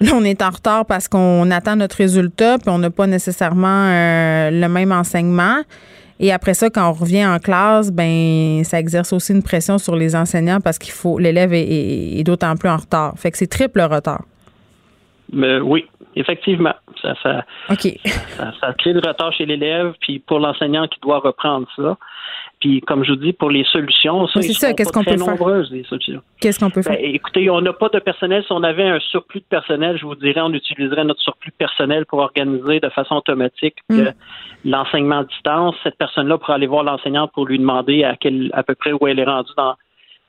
Là, 0.00 0.10
on 0.14 0.22
est 0.22 0.42
en 0.42 0.50
retard 0.50 0.86
parce 0.86 1.08
qu'on 1.08 1.50
attend 1.50 1.76
notre 1.76 1.96
résultat, 1.96 2.58
puis 2.58 2.68
on 2.68 2.78
n'a 2.78 2.90
pas 2.90 3.06
nécessairement 3.06 3.88
euh, 3.88 4.50
le 4.50 4.68
même 4.68 4.92
enseignement. 4.92 5.62
Et 6.20 6.32
après 6.32 6.54
ça, 6.54 6.70
quand 6.70 6.88
on 6.88 6.92
revient 6.92 7.26
en 7.26 7.38
classe, 7.38 7.90
ben 7.90 8.62
ça 8.64 8.78
exerce 8.78 9.12
aussi 9.12 9.32
une 9.32 9.42
pression 9.42 9.78
sur 9.78 9.96
les 9.96 10.14
enseignants 10.14 10.60
parce 10.60 10.78
qu'il 10.78 10.92
faut 10.92 11.18
l'élève 11.18 11.52
est, 11.52 12.22
d'autant 12.24 12.54
plus 12.56 12.68
en 12.68 12.76
retard. 12.76 13.14
Fait 13.16 13.30
que 13.30 13.38
c'est 13.38 13.48
triple 13.48 13.80
retard. 13.80 14.22
Mais 15.32 15.58
oui, 15.58 15.86
effectivement. 16.14 16.74
Ça, 17.02 17.14
ça, 17.22 17.44
ça, 17.68 18.72
crée 18.78 18.92
du 18.92 18.98
retard 18.98 19.32
chez 19.32 19.44
l'élève, 19.44 19.92
puis 20.00 20.20
pour 20.20 20.38
l'enseignant 20.38 20.86
qui 20.86 21.00
doit 21.00 21.18
reprendre 21.18 21.66
ça. 21.76 21.98
Puis, 22.64 22.80
comme 22.80 23.04
je 23.04 23.10
vous 23.10 23.18
dis, 23.18 23.34
pour 23.34 23.50
les 23.50 23.62
solutions, 23.64 24.26
ça, 24.26 24.40
c'est 24.40 24.54
ça. 24.54 24.72
Qu'est-ce 24.72 24.90
qu'on 24.90 25.04
peut 25.04 25.16
nombreuses, 25.16 25.70
les 25.70 25.84
solutions. 25.84 26.22
Qu'est-ce 26.40 26.58
qu'on 26.58 26.70
peut 26.70 26.80
faire? 26.80 26.96
Ben, 26.96 27.14
écoutez, 27.14 27.50
on 27.50 27.60
n'a 27.60 27.74
pas 27.74 27.90
de 27.90 27.98
personnel. 27.98 28.42
Si 28.42 28.52
on 28.52 28.62
avait 28.62 28.88
un 28.88 28.98
surplus 29.00 29.40
de 29.40 29.44
personnel, 29.44 29.98
je 29.98 30.06
vous 30.06 30.14
dirais, 30.14 30.40
on 30.40 30.50
utiliserait 30.50 31.04
notre 31.04 31.20
surplus 31.20 31.50
de 31.50 31.56
personnel 31.56 32.06
pour 32.06 32.20
organiser 32.20 32.80
de 32.80 32.88
façon 32.88 33.16
automatique 33.16 33.76
hmm. 33.90 34.04
l'enseignement 34.64 35.18
à 35.18 35.24
distance. 35.24 35.74
Cette 35.82 35.98
personne-là 35.98 36.38
pourrait 36.38 36.54
aller 36.54 36.66
voir 36.66 36.84
l'enseignante 36.84 37.32
pour 37.34 37.44
lui 37.44 37.58
demander 37.58 38.02
à, 38.02 38.16
quel, 38.16 38.48
à 38.54 38.62
peu 38.62 38.74
près 38.74 38.92
où 38.98 39.06
elle 39.08 39.18
est 39.18 39.24
rendue 39.24 39.52
dans, 39.58 39.74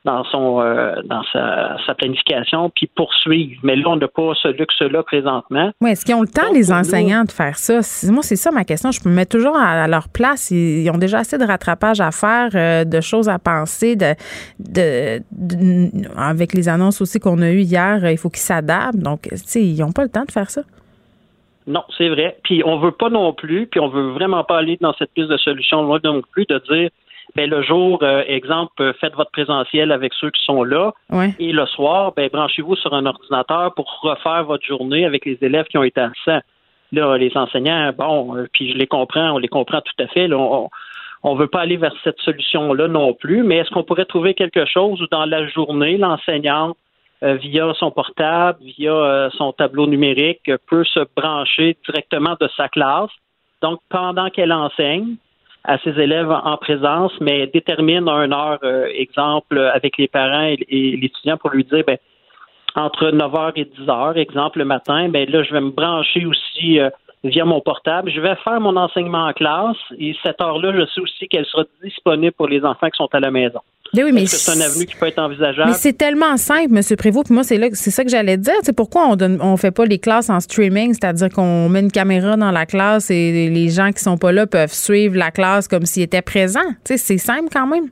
dans 0.06 0.24
son 0.24 0.60
euh, 0.60 0.94
dans 1.04 1.22
sa, 1.32 1.94
planification 1.98 2.70
puis 2.70 2.86
poursuivre. 2.86 3.60
Mais 3.62 3.76
là, 3.76 3.88
on 3.88 3.96
n'a 3.96 4.08
pas 4.08 4.32
ce 4.40 4.48
luxe-là 4.48 5.02
présentement. 5.02 5.72
Oui, 5.80 5.90
est-ce 5.90 6.04
qu'ils 6.04 6.14
ont 6.14 6.22
le 6.22 6.28
temps, 6.28 6.52
les 6.54 6.72
enseignants, 6.72 7.24
de 7.24 7.32
faire 7.32 7.58
ça? 7.58 7.80
Moi, 8.10 8.22
c'est 8.22 8.36
ça 8.36 8.50
ma 8.50 8.64
question. 8.64 8.92
Je 8.92 9.06
me 9.08 9.14
mets 9.14 9.26
toujours 9.26 9.56
à, 9.56 9.86
leur 9.88 10.08
place. 10.08 10.50
Ils, 10.50 10.88
ont 10.90 10.98
déjà 10.98 11.18
assez 11.18 11.36
de 11.36 11.44
rattrapage 11.44 12.00
à 12.00 12.12
faire, 12.12 12.50
euh, 12.54 12.84
de 12.84 13.00
choses 13.00 13.28
à 13.28 13.38
penser, 13.38 13.96
de, 13.96 14.14
de, 14.60 15.20
avec 16.16 16.54
les 16.54 16.68
annonces 16.68 17.00
aussi 17.00 17.18
qu'on 17.18 17.42
a 17.42 17.50
eues 17.50 17.62
hier, 17.62 18.08
il 18.08 18.18
faut 18.18 18.30
qu'ils 18.30 18.38
s'adaptent. 18.38 18.98
Donc, 18.98 19.22
tu 19.22 19.36
sais, 19.36 19.62
ils 19.62 19.80
n'ont 19.80 19.92
pas 19.92 20.04
le 20.04 20.10
temps 20.10 20.24
de 20.24 20.32
faire 20.32 20.50
ça. 20.50 20.62
Non, 21.66 21.82
c'est 21.98 22.08
vrai. 22.08 22.38
Puis 22.44 22.62
on 22.64 22.78
veut 22.78 22.92
pas 22.92 23.10
non 23.10 23.32
plus, 23.32 23.66
puis 23.66 23.80
on 23.80 23.88
veut 23.88 24.12
vraiment 24.12 24.44
pas 24.44 24.58
aller 24.58 24.78
dans 24.80 24.94
cette 24.94 25.10
piste 25.12 25.28
de 25.28 25.36
solution 25.36 25.82
loin 25.82 25.98
non 26.04 26.22
plus 26.32 26.46
de 26.46 26.62
dire 26.70 26.90
ben 27.34 27.50
le 27.50 27.62
jour, 27.62 27.98
euh, 28.02 28.22
exemple, 28.26 28.72
euh, 28.80 28.92
faites 29.00 29.14
votre 29.14 29.30
présentiel 29.30 29.92
avec 29.92 30.14
ceux 30.14 30.30
qui 30.30 30.42
sont 30.44 30.62
là. 30.64 30.92
Et 31.38 31.52
le 31.52 31.66
soir, 31.66 32.12
ben 32.16 32.28
branchez-vous 32.32 32.76
sur 32.76 32.94
un 32.94 33.04
ordinateur 33.06 33.74
pour 33.74 34.00
refaire 34.02 34.44
votre 34.44 34.64
journée 34.64 35.04
avec 35.04 35.24
les 35.24 35.38
élèves 35.42 35.66
qui 35.66 35.78
ont 35.78 35.82
été 35.82 36.00
absents. 36.00 36.40
Là, 36.92 37.16
les 37.16 37.36
enseignants, 37.36 37.92
bon, 37.96 38.36
euh, 38.36 38.46
puis 38.52 38.72
je 38.72 38.78
les 38.78 38.86
comprends, 38.86 39.32
on 39.32 39.38
les 39.38 39.48
comprend 39.48 39.80
tout 39.80 40.02
à 40.02 40.06
fait. 40.06 40.32
on, 40.32 40.70
on 41.22 41.34
veut 41.34 41.48
pas 41.48 41.62
aller 41.62 41.76
vers 41.76 41.94
cette 42.04 42.20
solution-là 42.20 42.86
non 42.86 43.12
plus, 43.12 43.42
mais 43.42 43.56
est-ce 43.56 43.70
qu'on 43.70 43.82
pourrait 43.82 44.04
trouver 44.04 44.34
quelque 44.34 44.64
chose 44.64 45.02
où 45.02 45.06
dans 45.08 45.24
la 45.24 45.48
journée, 45.48 45.96
l'enseignante 45.96 46.76
euh, 47.24 47.34
via 47.34 47.72
son 47.74 47.90
portable, 47.90 48.60
via 48.62 48.92
euh, 48.92 49.30
son 49.36 49.52
tableau 49.52 49.88
numérique, 49.88 50.48
peut 50.68 50.84
se 50.84 51.00
brancher 51.16 51.76
directement 51.84 52.36
de 52.40 52.48
sa 52.56 52.68
classe? 52.68 53.10
Donc, 53.60 53.80
pendant 53.88 54.30
qu'elle 54.30 54.52
enseigne 54.52 55.16
à 55.66 55.78
ses 55.78 55.98
élèves 56.00 56.30
en 56.30 56.56
présence, 56.56 57.12
mais 57.20 57.46
détermine 57.46 58.08
un 58.08 58.32
heure, 58.32 58.58
euh, 58.62 58.86
exemple, 58.94 59.58
avec 59.58 59.98
les 59.98 60.08
parents 60.08 60.44
et, 60.44 60.96
l'étudiant 60.96 61.36
pour 61.36 61.50
lui 61.50 61.64
dire, 61.64 61.84
ben, 61.86 61.98
entre 62.74 63.10
9h 63.10 63.52
et 63.56 63.64
10h, 63.64 64.16
exemple, 64.16 64.58
le 64.58 64.64
matin, 64.64 65.08
ben 65.08 65.28
là, 65.30 65.42
je 65.42 65.52
vais 65.52 65.60
me 65.60 65.70
brancher 65.70 66.26
aussi 66.26 66.78
via 67.24 67.44
mon 67.44 67.60
portable. 67.60 68.10
Je 68.10 68.20
vais 68.20 68.36
faire 68.36 68.60
mon 68.60 68.76
enseignement 68.76 69.26
en 69.26 69.32
classe 69.32 69.76
et 69.98 70.14
cette 70.22 70.40
heure-là, 70.40 70.72
je 70.72 70.86
sais 70.86 71.00
aussi 71.00 71.28
qu'elle 71.28 71.46
sera 71.46 71.64
disponible 71.82 72.32
pour 72.32 72.48
les 72.48 72.64
enfants 72.64 72.88
qui 72.88 72.96
sont 72.96 73.08
à 73.12 73.20
la 73.20 73.30
maison. 73.30 73.60
Mais 73.94 74.04
oui, 74.04 74.12
mais 74.12 74.26
c'est 74.26 74.50
un 74.52 74.60
avenue 74.60 74.86
qui 74.86 74.94
peut 74.94 75.06
être 75.06 75.18
envisageable? 75.18 75.70
Mais 75.70 75.76
c'est 75.76 75.92
tellement 75.92 76.36
simple, 76.36 76.76
M. 76.76 76.82
Prévost. 76.96 77.26
Puis 77.26 77.34
moi, 77.34 77.44
c'est 77.44 77.58
là, 77.58 77.68
c'est 77.72 77.90
ça 77.90 78.04
que 78.04 78.10
j'allais 78.10 78.36
dire. 78.36 78.54
C'est 78.62 78.76
pourquoi 78.76 79.06
on 79.06 79.16
donne, 79.16 79.38
on 79.40 79.56
fait 79.56 79.70
pas 79.70 79.84
les 79.84 79.98
classes 79.98 80.30
en 80.30 80.40
streaming, 80.40 80.94
c'est-à-dire 80.94 81.28
qu'on 81.30 81.68
met 81.68 81.80
une 81.80 81.92
caméra 81.92 82.36
dans 82.36 82.50
la 82.50 82.66
classe 82.66 83.10
et 83.10 83.48
les 83.48 83.68
gens 83.68 83.92
qui 83.92 84.02
sont 84.02 84.18
pas 84.18 84.32
là 84.32 84.46
peuvent 84.46 84.72
suivre 84.72 85.16
la 85.16 85.30
classe 85.30 85.68
comme 85.68 85.86
s'ils 85.86 86.02
étaient 86.02 86.22
présents? 86.22 86.60
c'est 86.84 87.18
simple 87.18 87.48
quand 87.52 87.66
même. 87.66 87.90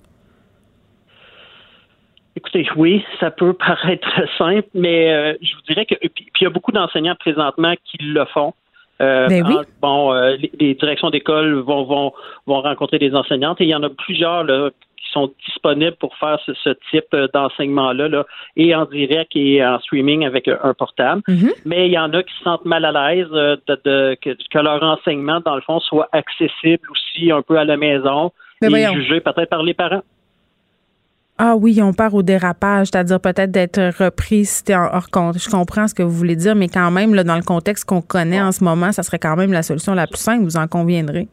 Écoutez, 2.37 2.67
oui, 2.77 3.05
ça 3.21 3.31
peut 3.31 3.53
paraître 3.67 4.09
simple, 4.37 4.69
mais 4.75 5.13
euh, 5.13 5.35
je 5.41 5.55
vous 5.55 5.63
dirais 5.69 5.87
que 5.87 5.95
puis 5.95 6.27
il 6.41 6.45
y 6.45 6.47
a 6.47 6.51
beaucoup 6.51 6.73
d'enseignants 6.73 7.17
présentement 7.17 7.75
qui 7.85 7.99
le 8.03 8.25
font. 8.27 8.55
Euh, 9.01 9.27
ben 9.29 9.45
oui. 9.47 9.57
bon, 9.83 10.13
euh, 10.13 10.37
les, 10.61 10.75
directions 10.75 11.11
d'école 11.11 11.55
vont, 11.55 11.83
vont, 11.85 12.13
vont 12.47 12.61
rencontrer 12.61 13.01
des 13.01 13.13
enseignantes 13.15 13.61
et 13.61 13.65
il 13.65 13.71
y 13.71 13.75
en 13.75 13.83
a 13.83 13.91
plusieurs 13.91 14.45
là, 14.45 14.71
sont 15.15 15.33
disponibles 15.47 15.97
pour 15.97 16.15
faire 16.17 16.39
ce, 16.45 16.71
type 16.91 17.07
euh, 17.15 17.29
d'enseignement-là, 17.33 18.09
là, 18.09 18.27
et 18.57 18.75
en 18.75 18.85
direct 18.85 19.31
et 19.35 19.65
en 19.65 19.79
streaming 19.81 20.27
avec 20.27 20.49
euh, 20.49 20.57
un 20.63 20.75
portable. 20.75 21.23
Mm-hmm. 21.29 21.53
Mais 21.65 21.87
il 21.87 21.93
y 21.93 21.99
en 21.99 22.13
a 22.13 22.23
qui 22.23 22.35
se 22.39 22.45
sentent 22.45 22.65
mal 22.65 22.85
à 22.85 22.93
l'aise 22.93 23.29
euh, 23.33 23.57
de, 23.69 24.17
que, 24.21 24.59
leur 24.59 24.83
enseignement, 24.83 25.41
dans 25.45 25.55
le 25.55 25.63
fond, 25.63 25.81
soit 25.81 26.09
accessible 26.13 26.87
aussi 26.91 27.31
un 27.31 27.43
peu 27.43 27.57
à 27.57 27.65
la 27.65 27.77
maison 27.77 28.33
et 28.63 28.87
jugé 28.95 29.21
peut-être 29.21 29.51
par 29.51 29.63
les 29.63 29.75
parents. 29.75 30.03
Ah 31.37 31.57
oui, 31.57 31.81
on 31.83 31.93
part 31.93 32.15
au 32.15 32.23
dérapage, 32.23 32.89
c'est-à-dire 32.93 33.21
peut-être 33.21 33.51
d'être 33.51 33.81
repris 33.99 34.45
si 34.45 34.63
en 34.73 34.89
hors 34.93 35.11
compte. 35.11 35.37
Je 35.39 35.51
comprends 35.51 35.89
ce 35.89 35.95
que 35.95 36.05
vous 36.05 36.13
voulez 36.13 36.37
dire, 36.37 36.55
mais 36.55 36.69
quand 36.69 36.93
même, 36.93 37.13
là, 37.13 37.25
dans 37.25 37.35
le 37.35 37.43
contexte 37.43 37.85
qu'on 37.87 38.03
connaît 38.03 38.41
en 38.41 38.53
ce 38.53 38.63
moment, 38.63 38.93
ça 38.93 39.03
serait 39.03 39.19
quand 39.19 39.35
même 39.35 39.53
la 39.53 39.65
solution 39.65 39.95
la 39.95 40.07
plus 40.07 40.21
simple, 40.21 40.45
vous 40.45 40.57
en 40.57 40.69
conviendrez. 40.69 41.27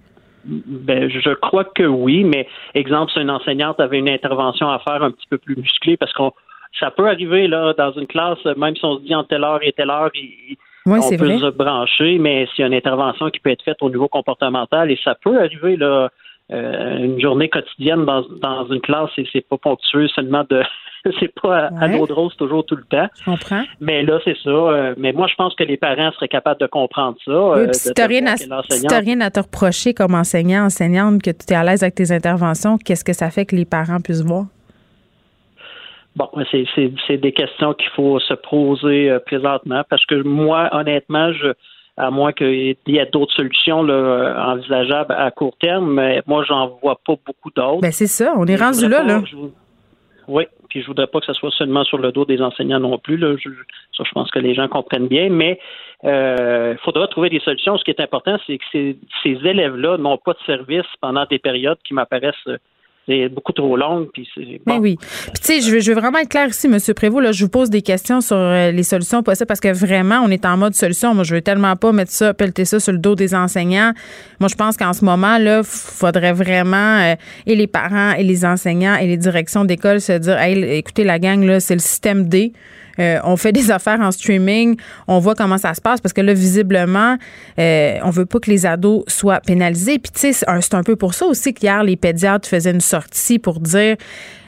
Ben, 0.46 1.10
je 1.10 1.34
crois 1.36 1.66
que 1.66 1.84
oui, 1.84 2.24
mais 2.24 2.48
exemple, 2.74 3.12
si 3.12 3.20
une 3.20 3.30
enseignante 3.30 3.80
avait 3.80 4.00
une 4.00 4.10
intervention 4.10 4.70
à 4.70 4.80
faire 4.80 5.04
un 5.04 5.12
petit 5.12 5.28
peu 5.30 5.38
plus 5.38 5.56
musclée, 5.56 5.98
parce 5.98 6.14
qu'on 6.14 6.32
ça 6.80 6.90
peut 6.90 7.08
arriver 7.08 7.48
là 7.48 7.74
dans 7.78 7.92
une 7.92 8.08
classe, 8.08 8.44
même 8.58 8.76
si 8.76 8.86
on 8.86 8.98
se 8.98 9.04
dit 9.04 9.14
en 9.14 9.24
telle 9.24 9.44
heure 9.44 9.60
et 9.62 9.72
telle 9.74 9.90
heure, 9.90 10.10
on 10.86 11.10
peut 11.18 11.38
se 11.38 11.50
brancher, 11.50 12.18
mais 12.18 12.48
s'il 12.48 12.62
y 12.62 12.64
a 12.64 12.68
une 12.68 12.74
intervention 12.74 13.30
qui 13.30 13.40
peut 13.40 13.52
être 13.52 13.64
faite 13.64 13.78
au 13.82 13.90
niveau 13.90 14.08
comportemental, 14.08 14.90
et 14.90 15.00
ça 15.04 15.16
peut 15.16 15.40
arriver 15.40 15.76
là, 15.78 16.10
euh, 16.52 16.98
une 16.98 17.20
journée 17.22 17.50
quotidienne 17.50 18.06
dans, 18.06 18.22
dans 18.42 18.68
une 18.72 18.82
classe, 18.82 19.10
et 19.18 19.28
c'est 19.32 19.48
pas 19.48 19.58
ponctueux 19.58 20.08
seulement 20.10 20.44
de 20.50 20.64
c'est 21.20 21.34
pas 21.42 21.70
à, 21.80 21.88
l'eau 21.88 22.06
de 22.06 22.14
rose 22.14 22.36
toujours 22.38 22.66
tout 22.66 22.76
le 22.76 22.84
temps. 22.84 23.08
Je 23.20 23.26
comprends. 23.26 23.64
Mais 23.80 24.04
là, 24.04 24.20
c'est 24.24 24.38
ça. 24.44 24.50
Euh, 24.50 24.94
mais 24.98 25.14
moi, 25.14 25.28
je 25.28 25.36
pense 25.36 25.56
que 25.56 25.64
les 25.64 25.78
parents 25.78 26.12
seraient 26.12 26.28
capables 26.28 26.60
de 26.60 26.68
comprendre 26.68 27.18
ça. 27.26 27.32
Oui, 27.32 27.60
euh, 27.60 27.74
si 27.74 27.94
tu 27.94 28.04
rien, 28.04 28.26
à, 28.28 29.00
rien 29.00 29.22
à 29.22 29.32
te 29.32 29.40
reprocher 29.40 29.94
comme 29.94 30.14
enseignant, 30.14 30.66
enseignante, 30.66 31.22
que 31.22 31.32
tu 31.32 31.54
es 31.54 31.56
à 31.56 31.64
l'aise 31.64 31.84
avec 31.84 31.96
tes 31.96 32.12
interventions, 32.12 32.78
qu'est-ce 32.78 33.04
que 33.04 33.14
ça 33.14 33.32
fait 33.32 33.46
que 33.46 33.56
les 33.56 33.66
parents 33.66 34.00
puissent 34.00 34.24
voir? 34.24 34.46
Bon, 36.16 36.28
c'est 36.52 37.18
des 37.18 37.32
questions 37.32 37.74
qu'il 37.74 37.90
faut 37.96 38.20
se 38.20 38.34
poser 38.34 39.10
euh, 39.10 39.20
présentement 39.20 39.82
parce 39.90 40.06
que 40.06 40.16
moi, 40.24 40.70
honnêtement, 40.74 41.32
je 41.32 41.54
à 41.98 42.10
moins 42.10 42.32
qu'il 42.32 42.76
y 42.88 42.98
ait 42.98 43.10
d'autres 43.12 43.34
solutions 43.34 43.84
là, 43.84 44.52
envisageables 44.54 45.14
à 45.14 45.30
court 45.32 45.56
terme, 45.60 45.94
mais 45.94 46.22
moi, 46.26 46.44
j'en 46.48 46.78
vois 46.82 47.00
pas 47.06 47.16
beaucoup 47.26 47.52
d'autres. 47.56 47.82
Ben 47.82 47.92
c'est 47.92 48.08
ça, 48.08 48.34
on 48.38 48.46
est 48.46 48.56
rendu 48.56 48.88
là, 48.88 49.04
là. 49.04 49.22
Oui, 50.28 50.44
puis 50.70 50.82
je 50.82 50.88
voudrais 50.88 51.08
pas 51.08 51.20
que 51.20 51.26
ce 51.26 51.34
soit 51.34 51.52
seulement 51.52 51.84
sur 51.84 51.98
le 51.98 52.12
dos 52.12 52.24
des 52.24 52.42
enseignants 52.42 52.80
non 52.80 52.98
plus. 52.98 53.18
Là. 53.18 53.36
Je, 53.38 53.50
ça, 53.98 54.04
je 54.06 54.12
pense 54.12 54.32
que 54.32 54.40
les 54.40 54.54
gens 54.54 54.68
comprennent 54.70 55.08
bien, 55.08 55.30
mais 55.30 55.60
il 56.04 56.10
euh, 56.10 56.78
faudra 56.78 57.08
trouver 57.08 57.30
des 57.30 57.42
solutions. 57.42 57.78
Ce 57.78 57.84
qui 57.84 57.92
est 57.92 58.00
important, 58.00 58.38
c'est 58.48 58.58
que 58.58 58.64
ces, 58.72 58.98
ces 59.24 59.38
élèves-là 59.46 59.98
n'ont 59.98 60.18
pas 60.18 60.34
de 60.34 60.40
service 60.46 60.86
pendant 61.02 61.26
des 61.26 61.40
périodes 61.40 61.80
qui 61.84 61.94
m'apparaissent 61.94 62.36
euh, 62.48 62.58
c'est 63.08 63.30
beaucoup 63.30 63.52
trop 63.52 63.76
longue. 63.76 64.10
Puis 64.14 64.28
c'est, 64.34 64.62
ben 64.66 64.80
oui. 64.80 64.98
Puis 65.00 65.42
tu 65.42 65.54
sais, 65.54 65.62
je 65.62 65.72
veux, 65.72 65.80
je 65.80 65.92
veux 65.92 66.00
vraiment 66.00 66.20
être 66.20 66.30
clair 66.30 66.48
ici, 66.48 66.68
M. 66.68 66.78
Prévost. 66.96 67.24
Là, 67.24 67.32
je 67.32 67.44
vous 67.44 67.50
pose 67.50 67.70
des 67.70 67.82
questions 67.82 68.22
sur 68.22 68.38
euh, 68.38 68.72
les 68.72 68.84
solutions 68.84 69.24
possibles 69.24 69.48
parce 69.48 69.60
que 69.60 69.74
vraiment, 69.74 70.22
on 70.24 70.30
est 70.30 70.46
en 70.46 70.58
mode 70.58 70.74
solution. 70.76 71.14
Moi, 71.14 71.24
je 71.24 71.36
veux 71.36 71.42
tellement 71.42 71.76
pas 71.76 71.92
mettre 71.92 72.12
ça, 72.12 72.34
pelleter 72.34 72.66
ça 72.66 72.80
sur 72.80 72.94
le 72.94 73.00
dos 73.00 73.16
des 73.16 73.34
enseignants. 73.34 73.94
Moi, 74.40 74.50
je 74.50 74.56
pense 74.56 74.78
qu'en 74.78 74.94
ce 74.94 75.04
moment, 75.04 75.38
là, 75.38 75.62
faudrait 75.64 76.34
vraiment, 76.34 77.00
euh, 77.00 77.16
et 77.46 77.56
les 77.56 77.68
parents, 77.68 78.14
et 78.14 78.24
les 78.24 78.46
enseignants, 78.46 78.96
et 78.96 79.08
les 79.08 79.18
directions 79.18 79.66
d'école 79.66 80.02
se 80.02 80.14
dire, 80.14 80.38
hey, 80.38 80.64
écoutez, 80.78 81.04
la 81.04 81.20
gang, 81.20 81.44
là, 81.44 81.60
c'est 81.60 81.76
le 81.76 81.80
système 81.80 82.28
D. 82.28 82.54
Euh, 83.00 83.20
on 83.24 83.38
fait 83.38 83.52
des 83.52 83.72
affaires 83.72 84.02
en 84.02 84.12
streaming, 84.12 84.78
on 85.08 85.20
voit 85.20 85.36
comment 85.36 85.58
ça 85.58 85.74
se 85.74 85.82
passe 85.82 86.02
parce 86.02 86.14
que 86.14 86.22
là, 86.22 86.34
visiblement, 86.34 87.18
euh, 87.60 87.98
on 88.04 88.10
veut 88.10 88.26
pas 88.26 88.40
que 88.40 88.50
les 88.50 88.66
ados 88.66 89.04
soient 89.08 89.42
pénalisés. 89.42 90.00
Puis, 90.00 90.12
tu 90.12 90.34
sais, 90.34 90.34
c'est 90.34 90.74
un 90.74 90.84
peu 90.84 90.96
pour 90.96 91.14
ça 91.14 91.26
aussi 91.26 91.54
qu'hier, 91.54 91.84
les 91.84 91.96
pédiatres 91.96 92.48
faisaient 92.48 92.72
une 92.72 92.82
sortie 92.82 93.40
pour 93.40 93.60
dire 93.60 93.98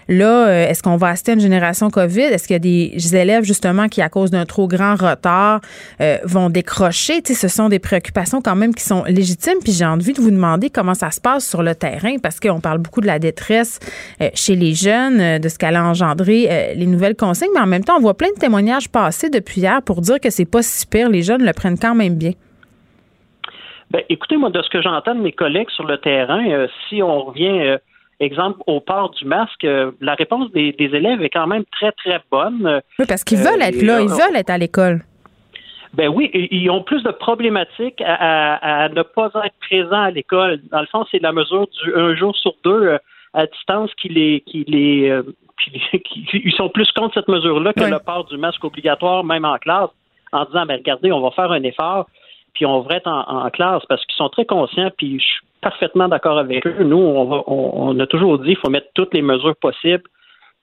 Là, 0.08 0.48
euh, 0.48 0.68
est-ce 0.68 0.84
qu'on 0.84 0.98
va 0.98 1.10
assister 1.10 1.32
à 1.32 1.34
une 1.36 1.40
génération 1.40 1.90
COVID? 1.90 2.22
Est-ce 2.22 2.48
qu'il 2.48 2.54
y 2.54 2.58
a 2.58 2.60
des 2.60 3.16
élèves, 3.16 3.44
justement, 3.44 3.88
qui, 3.88 4.02
à 4.02 4.10
cause 4.10 4.32
d'un 4.32 4.46
trop 4.46 4.68
grand 4.68 4.96
retard, 4.96 5.62
euh, 6.02 6.18
vont 6.24 6.50
décrocher? 6.50 7.22
Tu 7.22 7.34
ce 7.34 7.48
sont 7.48 7.70
des 7.70 7.80
préoccupations 7.80 8.42
quand 8.42 8.56
même 8.56 8.74
qui 8.74 8.84
sont 8.84 9.04
légitimes. 9.06 9.60
Puis 9.64 9.74
j'ai 9.74 9.86
envie 9.86 10.14
de 10.14 10.22
vous 10.22 10.32
demander 10.32 10.70
comment 10.70 10.94
ça 10.94 11.12
se 11.12 11.22
passe 11.22 11.48
sur 11.48 11.64
le 11.64 11.76
terrain, 11.76 12.18
parce 12.22 12.40
qu'on 12.40 12.60
parle 12.60 12.80
beaucoup 12.80 13.02
de 13.02 13.08
la 13.08 13.20
détresse 13.20 13.80
euh, 14.22 14.30
chez 14.34 14.56
les 14.56 14.74
jeunes, 14.74 15.40
de 15.40 15.50
ce 15.50 15.58
qu'elle 15.58 15.76
a 15.76 15.84
engendré 15.84 16.74
les 16.76 16.86
nouvelles 16.86 17.16
consignes, 17.16 17.50
mais 17.54 17.62
en 17.62 17.66
même 17.66 17.84
temps, 17.84 17.96
on 17.98 18.02
voit 18.02 18.16
plein 18.16 18.30
de 18.36 18.40
témoignages 18.40 18.90
passés 18.90 19.30
depuis 19.30 19.62
hier 19.62 19.82
pour 19.82 20.02
dire 20.02 20.20
que 20.20 20.30
c'est 20.30 20.46
pas 20.46 20.62
si 20.62 20.86
pire. 20.86 21.10
Les 21.10 21.22
jeunes 21.22 21.44
le 21.44 21.54
prennent 21.54 21.80
quand 21.80 21.96
même 21.96 22.16
bien. 22.16 22.32
Ben, 23.92 24.02
écoutez, 24.10 24.38
moi, 24.38 24.50
de 24.50 24.62
ce 24.62 24.70
que 24.70 24.82
j'entends 24.82 25.16
de 25.16 25.22
mes 25.22 25.32
collègues 25.32 25.70
sur 25.70 25.86
le 25.86 25.98
terrain, 25.98 26.44
si 26.90 27.02
on 27.04 27.24
revient 27.24 27.78
exemple, 28.20 28.60
au 28.68 28.80
port 28.80 29.12
du 29.12 29.26
masque, 29.26 29.64
euh, 29.64 29.92
la 30.02 30.16
réponse 30.16 30.52
des, 30.52 30.76
élèves 30.80 31.22
est 31.22 31.30
quand 31.30 31.48
même 31.48 31.64
très, 31.72 31.92
très 31.92 32.20
bonne. 32.32 32.82
Oui, 33.00 33.06
parce 33.08 33.24
qu'ils 33.24 33.40
veulent 33.40 33.62
être 33.62 33.82
là, 33.82 34.02
ils 34.02 34.12
euh, 34.12 34.14
veulent 34.14 34.36
être 34.36 34.50
à 34.50 34.58
l'école. 34.58 35.04
Ben 35.94 36.10
oui, 36.10 36.32
ils 36.34 36.70
ont 36.72 36.82
plus 36.82 37.04
de 37.04 37.12
problématiques 37.12 38.02
à, 38.04 38.90
ne 38.90 39.04
pas 39.04 39.30
être 39.46 39.56
présents 39.62 40.02
à 40.02 40.10
l'école. 40.10 40.60
Dans 40.72 40.82
le 40.82 40.88
fond, 40.88 41.06
c'est 41.12 41.22
la 41.22 41.32
mesure 41.32 41.68
du 41.68 41.96
un 41.96 42.16
jour 42.16 42.36
sur 42.36 42.54
deux 42.64 42.84
euh, 42.84 42.98
à 43.36 43.46
distance 43.46 43.92
qui 44.02 44.10
les, 44.10 44.42
qui 44.42 44.64
les, 44.68 45.22
ils 46.34 46.54
sont 46.58 46.70
plus 46.70 46.92
contre 46.94 47.14
cette 47.14 47.28
mesure-là 47.28 47.74
que 47.74 47.84
le 47.84 48.00
port 48.00 48.26
du 48.26 48.38
masque 48.38 48.64
obligatoire, 48.64 49.24
même 49.24 49.46
en 49.46 49.58
classe, 49.58 49.90
en 50.32 50.46
disant, 50.46 50.66
ben 50.66 50.78
regardez, 50.78 51.12
on 51.12 51.22
va 51.22 51.32
faire 51.32 51.52
un 51.52 51.64
effort, 51.64 52.08
puis 52.54 52.66
on 52.66 52.82
va 52.82 52.96
être 52.96 53.08
en, 53.08 53.46
en 53.46 53.50
classe 53.50 53.84
parce 53.90 54.04
qu'ils 54.06 54.16
sont 54.16 54.30
très 54.30 54.46
conscients, 54.46 54.92
puis 54.98 55.20
je 55.20 55.26
suis 55.26 55.42
parfaitement 55.64 56.08
d'accord 56.08 56.38
avec 56.38 56.66
eux. 56.68 56.84
Nous, 56.84 56.98
on, 56.98 58.00
a 58.00 58.08
toujours 58.08 58.38
dit 58.40 58.50
qu'il 58.50 58.58
faut 58.58 58.70
mettre 58.70 58.88
toutes 58.94 59.14
les 59.14 59.22
mesures 59.22 59.56
possibles 59.56 60.04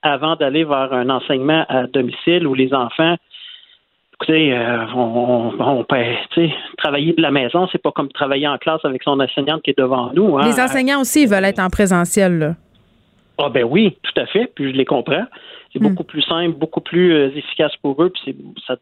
avant 0.03 0.35
d'aller 0.35 0.63
vers 0.63 0.93
un 0.93 1.09
enseignement 1.09 1.65
à 1.67 1.87
domicile 1.87 2.47
où 2.47 2.53
les 2.53 2.73
enfants 2.73 3.17
écoutez, 4.13 4.53
euh, 4.53 4.85
on, 4.93 5.83
peut 5.83 5.95
travailler 6.77 7.13
de 7.13 7.21
la 7.23 7.31
maison, 7.31 7.67
c'est 7.71 7.81
pas 7.81 7.91
comme 7.91 8.09
travailler 8.09 8.47
en 8.47 8.59
classe 8.59 8.85
avec 8.85 9.01
son 9.01 9.19
enseignante 9.19 9.63
qui 9.63 9.71
est 9.71 9.77
devant 9.77 10.11
nous. 10.13 10.37
Hein. 10.37 10.45
Les 10.45 10.59
enseignants 10.59 11.01
aussi 11.01 11.25
veulent 11.25 11.45
être 11.45 11.59
en 11.59 11.69
présentiel. 11.69 12.37
Là. 12.37 12.55
Ah 13.39 13.49
ben 13.49 13.63
oui, 13.63 13.97
tout 14.03 14.21
à 14.21 14.27
fait, 14.27 14.51
puis 14.53 14.71
je 14.71 14.77
les 14.77 14.85
comprends. 14.85 15.25
c'est 15.73 15.81
hmm. 15.81 15.87
beaucoup 15.87 16.03
plus 16.03 16.21
simple, 16.21 16.55
beaucoup 16.55 16.81
plus 16.81 17.35
efficace 17.35 17.75
pour 17.81 18.03
eux, 18.03 18.11
puis 18.11 18.35
c'est 18.67 18.77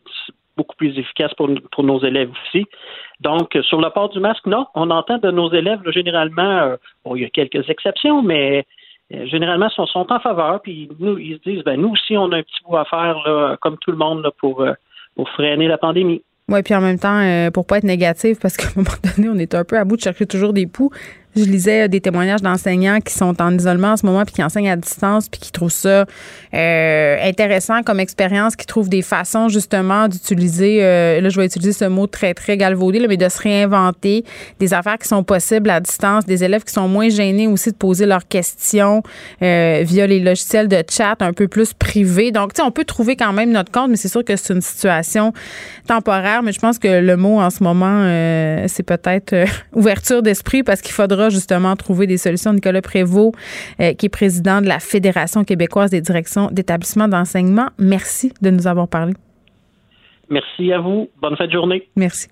beaucoup 0.60 0.76
plus 0.76 0.98
efficace 0.98 1.34
pour, 1.36 1.50
pour 1.72 1.84
nos 1.84 2.04
élèves 2.04 2.30
aussi. 2.32 2.66
Donc, 3.22 3.58
sur 3.64 3.82
le 3.82 3.90
port 3.90 4.10
du 4.10 4.20
masque, 4.20 4.46
non, 4.46 4.66
on 4.76 4.90
entend 4.90 5.18
de 5.18 5.32
nos 5.32 5.52
élèves, 5.52 5.82
généralement, 5.92 6.76
bon, 7.04 7.16
il 7.16 7.24
y 7.24 7.26
a 7.26 7.30
quelques 7.30 7.70
exceptions, 7.70 8.22
mais 8.22 8.66
généralement, 9.10 9.70
sont, 9.70 9.88
sont 9.88 10.12
en 10.12 10.20
faveur, 10.20 10.62
puis 10.62 10.90
nous, 11.00 11.18
ils 11.18 11.38
se 11.38 11.50
disent, 11.50 11.64
ben 11.64 11.82
nous 11.82 11.90
aussi, 11.90 12.16
on 12.18 12.32
a 12.32 12.38
un 12.38 12.44
petit 12.44 12.62
bout 12.66 12.78
à 12.78 12.86
faire, 12.86 13.18
là, 13.26 13.58
comme 13.62 13.78
tout 13.80 13.92
le 13.92 13.98
monde, 13.98 14.24
là, 14.24 14.32
pour, 14.40 14.66
pour 15.16 15.30
freiner 15.30 15.68
la 15.68 15.78
pandémie. 15.78 16.22
Oui, 16.50 16.64
puis 16.64 16.74
en 16.74 16.82
même 16.82 16.98
temps, 16.98 17.20
euh, 17.20 17.52
pour 17.52 17.68
pas 17.68 17.78
être 17.78 17.84
négatif, 17.84 18.40
parce 18.42 18.58
qu'à 18.58 18.68
un 18.68 18.72
moment 18.78 18.98
donné, 19.04 19.30
on 19.30 19.38
est 19.38 19.54
un 19.54 19.64
peu 19.64 19.78
à 19.78 19.86
bout 19.86 19.96
de 19.96 20.02
chercher 20.02 20.26
toujours 20.26 20.52
des 20.52 20.66
poux. 20.66 20.90
Je 21.36 21.44
lisais 21.44 21.88
des 21.88 22.02
témoignages 22.02 22.42
d'enseignants 22.42 23.00
qui 23.02 23.14
sont 23.14 23.40
en 23.40 23.56
isolement 23.56 23.90
en 23.90 23.98
ce 23.98 24.06
moment 24.06 24.26
puis 24.26 24.34
qui 24.34 24.44
enseignent 24.44 24.72
à 24.72 24.76
distance 24.76 25.30
puis 25.30 25.40
qui 25.40 25.52
trouvent 25.52 25.72
ça 25.72 26.06
euh, 26.56 27.18
intéressant 27.24 27.84
comme 27.84 28.00
expérience, 28.00 28.56
qui 28.56 28.66
trouvent 28.66 28.90
des 28.90 29.04
façons 29.04 29.48
justement 29.48 30.08
d'utiliser, 30.08 30.80
euh, 30.82 31.22
là 31.22 31.30
je 31.30 31.40
vais 31.40 31.46
utiliser 31.46 31.74
ce 31.74 31.86
mot 31.86 32.08
très 32.08 32.34
très 32.34 32.58
galvaudé, 32.58 32.98
là, 32.98 33.08
mais 33.08 33.18
de 33.18 33.30
se 33.30 33.40
réinventer, 33.40 34.26
des 34.60 34.74
affaires 34.74 34.98
qui 34.98 35.08
sont 35.08 35.24
possibles 35.24 35.70
à 35.70 35.80
distance, 35.80 36.26
des 36.26 36.44
élèves 36.44 36.64
qui 36.64 36.74
sont 36.74 36.88
moins 36.88 37.10
gênés 37.10 37.48
aussi 37.48 37.70
de 37.70 37.76
poser 37.76 38.08
leurs 38.08 38.28
questions 38.28 39.04
euh, 39.44 39.84
via 39.86 40.08
les 40.08 40.20
logiciels 40.20 40.68
de 40.68 40.84
chat 40.90 41.16
un 41.20 41.34
peu 41.34 41.48
plus 41.48 41.74
privés. 41.74 42.32
Donc, 42.32 42.54
tu 42.54 42.62
sais, 42.62 42.68
on 42.68 42.72
peut 42.72 42.86
trouver 42.86 43.16
quand 43.16 43.34
même 43.34 43.52
notre 43.52 43.72
compte, 43.72 43.92
mais 43.92 43.98
c'est 43.98 44.08
sûr 44.08 44.24
que 44.24 44.36
c'est 44.36 44.54
une 44.54 44.62
situation 44.62 45.32
temporaire. 45.88 46.42
Mais 46.42 46.52
je 46.52 46.60
pense 46.60 46.80
que 46.80 46.88
le 46.88 47.18
mot 47.18 47.40
en 47.40 47.52
ce 47.52 47.64
moment, 47.64 48.04
c'est 48.68 48.84
peut-être 48.84 49.36
ouverture 49.76 50.24
d'esprit 50.24 50.64
parce 50.64 50.82
qu'il 50.82 50.94
faudra 50.94 51.29
justement 51.30 51.76
trouver 51.76 52.08
des 52.08 52.18
solutions. 52.18 52.54
Nicolas 52.54 52.82
Prévost, 52.82 53.34
euh, 53.80 53.94
qui 53.94 54.08
est 54.08 54.10
président 54.10 54.62
de 54.62 54.68
la 54.68 54.80
Fédération 54.80 55.44
québécoise 55.44 55.92
des 55.92 56.02
directions 56.02 56.50
d'établissements 56.52 57.08
d'enseignement, 57.08 57.68
merci 57.78 58.34
de 58.42 58.50
nous 58.50 58.68
avoir 58.68 58.88
parlé. 58.88 59.14
Merci 60.30 60.72
à 60.72 60.80
vous. 60.80 61.10
Bonne 61.22 61.36
fin 61.36 61.48
de 61.48 61.52
journée. 61.52 61.90
Merci. 61.96 62.28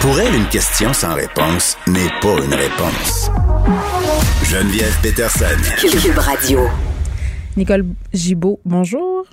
Pour 0.00 0.18
elle, 0.18 0.34
une 0.34 0.48
question 0.48 0.92
sans 0.92 1.14
réponse 1.14 1.76
n'est 1.86 2.10
pas 2.20 2.44
une 2.44 2.54
réponse. 2.54 3.30
Geneviève 4.42 4.98
Peterson. 5.00 5.44
Cube 5.78 6.18
Radio. 6.18 6.60
Nicole 7.56 7.84
Gibault, 8.12 8.58
bonjour. 8.64 9.26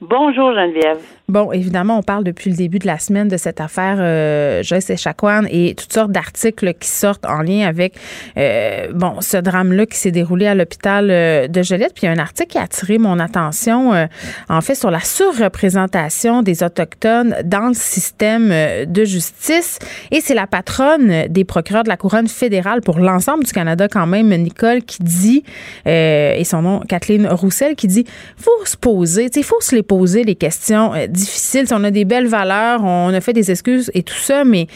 Bonjour 0.00 0.52
Geneviève. 0.54 1.00
Bon, 1.28 1.50
évidemment, 1.50 1.98
on 1.98 2.02
parle 2.02 2.22
depuis 2.22 2.50
le 2.50 2.56
début 2.56 2.78
de 2.78 2.86
la 2.86 3.00
semaine 3.00 3.26
de 3.26 3.36
cette 3.36 3.60
affaire 3.60 3.96
euh, 3.98 4.62
Joyce 4.62 4.88
Echaquan 4.90 5.42
et 5.50 5.74
toutes 5.74 5.92
sortes 5.92 6.12
d'articles 6.12 6.72
qui 6.74 6.88
sortent 6.88 7.26
en 7.26 7.42
lien 7.42 7.66
avec 7.66 7.96
euh, 8.36 8.92
bon 8.94 9.20
ce 9.20 9.36
drame-là 9.36 9.86
qui 9.86 9.98
s'est 9.98 10.12
déroulé 10.12 10.46
à 10.46 10.54
l'hôpital 10.54 11.10
euh, 11.10 11.48
de 11.48 11.62
Joliette. 11.62 11.94
Puis 11.94 12.04
il 12.04 12.06
y 12.06 12.08
a 12.08 12.12
un 12.12 12.18
article 12.18 12.52
qui 12.52 12.58
a 12.58 12.62
attiré 12.62 12.96
mon 12.96 13.18
attention, 13.18 13.92
euh, 13.92 14.06
en 14.48 14.60
fait, 14.60 14.76
sur 14.76 14.92
la 14.92 15.00
surreprésentation 15.00 16.42
des 16.42 16.62
autochtones 16.62 17.34
dans 17.44 17.66
le 17.66 17.74
système 17.74 18.50
de 18.86 19.04
justice. 19.04 19.80
Et 20.12 20.20
c'est 20.20 20.34
la 20.34 20.46
patronne 20.46 21.26
des 21.28 21.44
procureurs 21.44 21.82
de 21.82 21.88
la 21.88 21.96
couronne 21.96 22.28
fédérale 22.28 22.82
pour 22.82 23.00
l'ensemble 23.00 23.44
du 23.44 23.52
Canada, 23.52 23.88
quand 23.88 24.06
même, 24.06 24.28
Nicole, 24.28 24.82
qui 24.82 25.02
dit, 25.02 25.44
et 25.84 26.42
son 26.44 26.62
nom, 26.62 26.80
Kathleen 26.88 27.26
Roussel, 27.26 27.74
qui 27.74 27.88
dit, 27.88 28.04
faut 28.36 28.64
se 28.64 28.76
poser, 28.76 29.28
il 29.34 29.44
faut 29.44 29.60
se 29.60 29.74
les 29.74 29.82
poser 29.88 30.22
les 30.22 30.34
questions 30.34 30.92
difficile. 31.08 31.64
on 31.72 31.82
a 31.82 31.90
des 31.90 32.04
belles 32.04 32.28
valeurs, 32.28 32.84
on 32.84 33.12
a 33.12 33.20
fait 33.20 33.32
des 33.32 33.50
excuses 33.50 33.90
et 33.94 34.02
tout 34.02 34.14
ça, 34.14 34.44
mais 34.44 34.66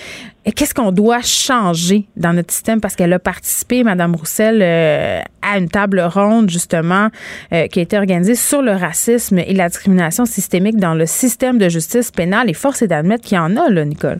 qu'est-ce 0.50 0.75
qu'on 0.75 0.92
doit 0.92 1.21
changer 1.23 2.04
dans 2.16 2.33
notre 2.33 2.50
système? 2.50 2.81
Parce 2.81 2.97
qu'elle 2.97 3.12
a 3.12 3.19
participé, 3.19 3.85
Madame 3.85 4.14
Roussel, 4.14 4.61
euh, 4.62 5.21
à 5.42 5.59
une 5.59 5.69
table 5.69 6.00
ronde 6.00 6.50
justement 6.50 7.09
euh, 7.52 7.66
qui 7.66 7.78
a 7.78 7.83
été 7.83 7.97
organisée 7.97 8.35
sur 8.35 8.62
le 8.62 8.73
racisme 8.73 9.38
et 9.38 9.54
la 9.54 9.69
discrimination 9.69 10.25
systémique 10.25 10.76
dans 10.76 10.95
le 10.95 11.07
système 11.07 11.59
de 11.59 11.69
justice 11.69 12.11
pénale. 12.11 12.50
Et 12.50 12.54
force 12.54 12.83
est 12.83 12.88
d'admettre 12.88 13.25
qu'il 13.25 13.37
y 13.37 13.40
en 13.40 13.57
a, 13.57 13.69
là, 13.69 13.85
Nicole. 13.85 14.19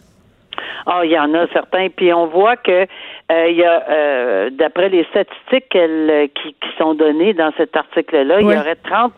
Ah, 0.87 0.99
oh, 0.99 1.03
il 1.05 1.13
y 1.13 1.19
en 1.19 1.33
a 1.35 1.47
certains. 1.53 1.89
Puis 1.97 2.13
on 2.13 2.27
voit 2.27 2.57
que 2.57 2.87
euh, 3.31 3.49
il 3.49 3.57
y 3.57 3.65
a, 3.65 4.51
d'après 4.51 4.89
les 4.89 5.05
statistiques 5.05 5.69
qui, 5.71 6.57
sont 6.79 6.95
données 6.95 7.35
dans 7.35 7.53
cet 7.57 7.77
article-là, 7.77 8.41
il 8.41 8.47
y 8.47 8.57
aurait 8.57 8.77
30 8.77 9.13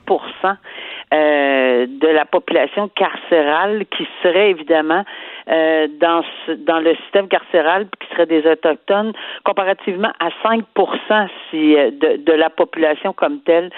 euh, 1.15 1.87
de 1.87 2.09
la 2.09 2.25
population 2.25 2.89
carcérale 2.89 3.85
qui 3.97 4.07
serait 4.23 4.51
évidemment 4.51 5.05
euh, 5.49 5.87
dans 6.01 6.25
dans 6.67 6.81
le 6.81 6.97
système 6.97 7.29
carcéral 7.29 7.87
qui 8.01 8.09
serait 8.11 8.27
des 8.27 8.45
autochtones 8.47 9.13
comparativement 9.45 10.13
à 10.19 10.31
5% 10.43 11.29
si 11.51 11.77
euh, 11.77 11.91
de, 11.93 12.17
de 12.17 12.33
la 12.33 12.51
population 12.51 13.13
comme 13.13 13.41
telle 13.43 13.71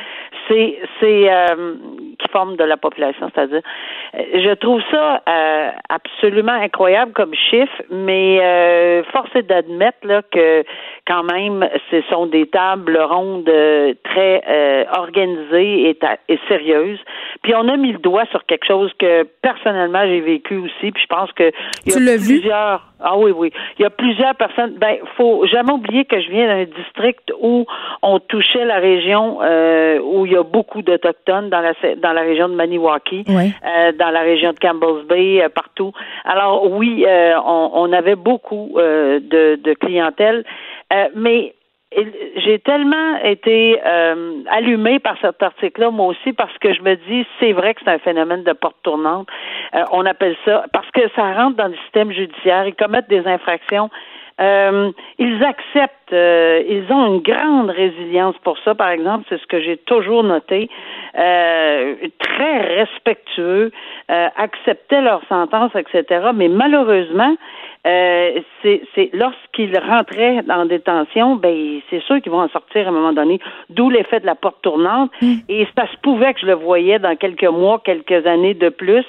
c'est 0.48 0.78
c'est 1.00 1.28
qui 2.18 2.28
forme 2.30 2.56
de 2.56 2.64
la 2.64 2.76
population 2.76 3.30
c'est-à-dire 3.34 3.62
je 4.14 4.54
trouve 4.54 4.80
ça 4.90 5.22
absolument 5.88 6.52
incroyable 6.52 7.12
comme 7.12 7.34
chiffre 7.34 7.82
mais 7.90 9.04
force 9.12 9.30
est 9.34 9.42
d'admettre 9.42 10.06
là 10.06 10.22
que 10.30 10.64
quand 11.06 11.22
même 11.24 11.68
ce 11.90 12.02
sont 12.10 12.26
des 12.26 12.46
tables 12.46 12.98
rondes 12.98 13.50
très 14.04 14.86
organisées 14.92 15.90
et, 15.90 15.98
et 16.28 16.38
sérieuses 16.48 17.00
puis 17.42 17.54
on 17.54 17.68
a 17.68 17.76
mis 17.76 17.92
le 17.92 17.98
doigt 17.98 18.26
sur 18.32 18.44
quelque 18.46 18.66
chose 18.66 18.92
que 18.98 19.24
personnellement 19.42 20.04
j'ai 20.04 20.20
vécu 20.20 20.56
aussi. 20.56 20.90
Puis 20.90 21.02
je 21.02 21.06
pense 21.06 21.30
que 21.32 21.52
il 21.84 21.92
y 21.92 22.10
a 22.10 22.16
plusieurs. 22.16 22.92
Ah 22.98 23.16
oui, 23.16 23.30
oui. 23.30 23.52
Il 23.78 23.82
y 23.82 23.84
a 23.84 23.90
plusieurs 23.90 24.34
personnes. 24.34 24.74
Ben, 24.78 24.96
faut 25.16 25.46
jamais 25.46 25.72
oublier 25.72 26.06
que 26.06 26.20
je 26.20 26.30
viens 26.30 26.46
d'un 26.46 26.64
district 26.64 27.30
où 27.40 27.66
on 28.02 28.18
touchait 28.18 28.64
la 28.64 28.78
région 28.78 29.38
euh, 29.42 30.00
où 30.00 30.26
il 30.26 30.32
y 30.32 30.36
a 30.36 30.42
beaucoup 30.42 30.82
d'autochtones 30.82 31.50
dans 31.50 31.60
la 31.60 31.72
dans 31.96 32.12
la 32.12 32.22
région 32.22 32.48
de 32.48 32.54
Maniwaki, 32.54 33.24
euh, 33.28 33.92
dans 33.96 34.10
la 34.10 34.20
région 34.20 34.52
de 34.52 34.58
Campbell's 34.58 35.06
Bay, 35.06 35.42
euh, 35.42 35.48
partout. 35.48 35.92
Alors 36.24 36.70
oui, 36.70 37.04
on, 37.06 37.70
on, 37.74 37.92
avait 37.92 38.16
beaucoup 38.16 38.72
de, 38.76 39.56
de 39.56 39.74
clientèle, 39.74 40.44
mais 41.14 41.54
j'ai 42.36 42.58
tellement 42.58 43.16
été 43.22 43.80
euh, 43.84 44.42
allumée 44.50 44.98
par 44.98 45.16
cet 45.20 45.42
article-là, 45.42 45.90
moi 45.90 46.06
aussi, 46.06 46.32
parce 46.32 46.56
que 46.58 46.74
je 46.74 46.82
me 46.82 46.96
dis, 46.96 47.26
c'est 47.40 47.52
vrai 47.52 47.74
que 47.74 47.80
c'est 47.84 47.90
un 47.90 47.98
phénomène 47.98 48.42
de 48.42 48.52
porte 48.52 48.76
tournante. 48.82 49.28
Euh, 49.74 49.84
on 49.92 50.04
appelle 50.04 50.36
ça 50.44 50.64
parce 50.72 50.90
que 50.90 51.02
ça 51.14 51.32
rentre 51.32 51.56
dans 51.56 51.68
le 51.68 51.76
système 51.84 52.12
judiciaire. 52.12 52.66
Ils 52.66 52.74
commettent 52.74 53.08
des 53.08 53.26
infractions. 53.26 53.88
Euh, 54.38 54.90
ils 55.18 55.42
acceptent, 55.42 56.12
euh, 56.12 56.62
ils 56.68 56.92
ont 56.92 57.14
une 57.14 57.22
grande 57.22 57.70
résilience 57.70 58.36
pour 58.44 58.58
ça, 58.58 58.74
par 58.74 58.90
exemple, 58.90 59.24
c'est 59.28 59.40
ce 59.40 59.46
que 59.46 59.60
j'ai 59.60 59.78
toujours 59.78 60.22
noté, 60.22 60.68
très 61.14 62.60
respectueux, 62.76 63.72
acceptaient 64.08 65.00
leur 65.00 65.22
sentence, 65.28 65.72
etc. 65.74 66.30
Mais 66.34 66.48
malheureusement, 66.48 67.34
euh, 67.86 68.40
c'est 68.62 69.10
lorsqu'ils 69.12 69.78
rentraient 69.78 70.42
en 70.50 70.66
détention, 70.66 71.36
ben 71.36 71.80
c'est 71.88 72.02
sûr 72.02 72.20
qu'ils 72.20 72.32
vont 72.32 72.42
en 72.42 72.48
sortir 72.48 72.86
à 72.86 72.90
un 72.90 72.92
moment 72.92 73.12
donné, 73.12 73.38
d'où 73.70 73.90
l'effet 73.90 74.18
de 74.18 74.26
la 74.26 74.34
porte 74.34 74.60
tournante. 74.62 75.10
Mm. 75.22 75.34
Et 75.48 75.68
ça 75.76 75.86
se 75.86 75.96
pouvait 76.02 76.34
que 76.34 76.40
je 76.40 76.46
le 76.46 76.54
voyais 76.54 76.98
dans 76.98 77.14
quelques 77.14 77.44
mois, 77.44 77.80
quelques 77.84 78.26
années 78.26 78.54
de 78.54 78.70
plus, 78.70 79.04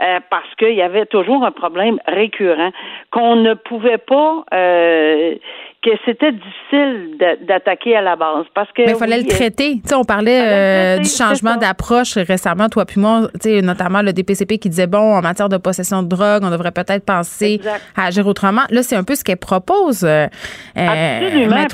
euh, 0.00 0.20
parce 0.30 0.54
qu'il 0.58 0.74
y 0.74 0.82
avait 0.82 1.06
toujours 1.06 1.44
un 1.44 1.50
problème 1.50 1.98
récurrent 2.06 2.70
qu'on 3.10 3.36
ne 3.36 3.54
pouvait 3.54 3.98
pas 3.98 4.44
euh, 4.54 5.34
que 5.82 5.90
c'était 6.04 6.32
difficile 6.32 7.18
d'attaquer 7.46 7.96
à 7.96 8.02
la 8.02 8.16
base 8.16 8.46
parce 8.54 8.70
que 8.72 8.82
mais 8.82 8.92
il 8.92 8.96
fallait 8.96 9.18
le 9.20 9.24
euh, 9.24 9.28
traiter. 9.28 9.74
Tu 9.74 9.88
sais, 9.88 9.94
on 9.94 10.04
parlait 10.04 10.40
euh, 10.40 10.98
du 10.98 11.08
changement 11.08 11.56
d'approche 11.56 12.14
récemment, 12.16 12.68
toi 12.68 12.84
puis 12.84 13.00
moi, 13.00 13.28
tu 13.34 13.50
sais, 13.50 13.62
notamment 13.62 14.02
le 14.02 14.12
DPCP 14.12 14.58
qui 14.58 14.68
disait 14.68 14.86
bon, 14.86 15.16
en 15.16 15.20
matière 15.20 15.48
de 15.48 15.56
possession 15.56 16.02
de 16.02 16.08
drogue, 16.08 16.42
on 16.42 16.50
devrait 16.50 16.72
peut-être 16.72 17.04
penser 17.04 17.60
à 17.96 18.06
agir 18.06 18.26
autrement. 18.26 18.62
Là, 18.70 18.82
c'est 18.82 18.96
un 18.96 19.04
peu 19.04 19.14
ce 19.14 19.24
qu'elle 19.24 19.36
propose. 19.36 20.04
Euh, 20.04 20.26
Absolument. 20.74 21.66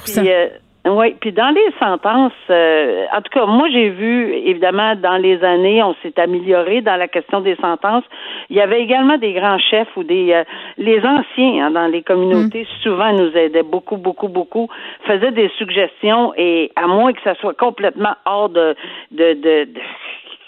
Oui, 0.87 1.15
puis 1.19 1.33
dans 1.33 1.49
les 1.49 1.71
sentences, 1.79 2.33
euh, 2.51 3.07
en 3.11 3.23
tout 3.23 3.31
cas, 3.33 3.47
moi 3.47 3.69
j'ai 3.71 3.89
vu, 3.89 4.35
évidemment, 4.35 4.95
dans 4.97 5.17
les 5.17 5.43
années, 5.43 5.83
on 5.83 5.95
s'est 6.03 6.19
amélioré 6.21 6.83
dans 6.83 6.97
la 6.97 7.09
question 7.09 7.41
des 7.41 7.57
sentences. 7.57 8.05
Il 8.51 8.57
y 8.57 8.61
avait 8.61 8.83
également 8.83 9.17
des 9.17 9.33
grands 9.33 9.59
chefs 9.59 9.89
ou 9.97 10.05
des 10.05 10.35
euh, 10.35 10.45
les 10.77 10.99
anciens 10.99 11.67
hein, 11.67 11.71
dans 11.71 11.87
les 11.87 12.03
communautés 12.03 12.63
mm. 12.63 12.83
souvent 12.83 13.13
nous 13.13 13.35
aidaient 13.35 13.63
beaucoup, 13.63 13.97
beaucoup, 13.97 14.29
beaucoup, 14.29 14.69
faisaient 15.07 15.33
des 15.33 15.49
suggestions 15.57 16.35
et 16.37 16.71
à 16.77 16.87
moins 16.87 17.15
que 17.15 17.23
ça 17.23 17.35
soit 17.37 17.57
complètement 17.57 18.15
hors 18.27 18.51
de, 18.51 18.77
de, 19.11 19.33
de 19.33 19.69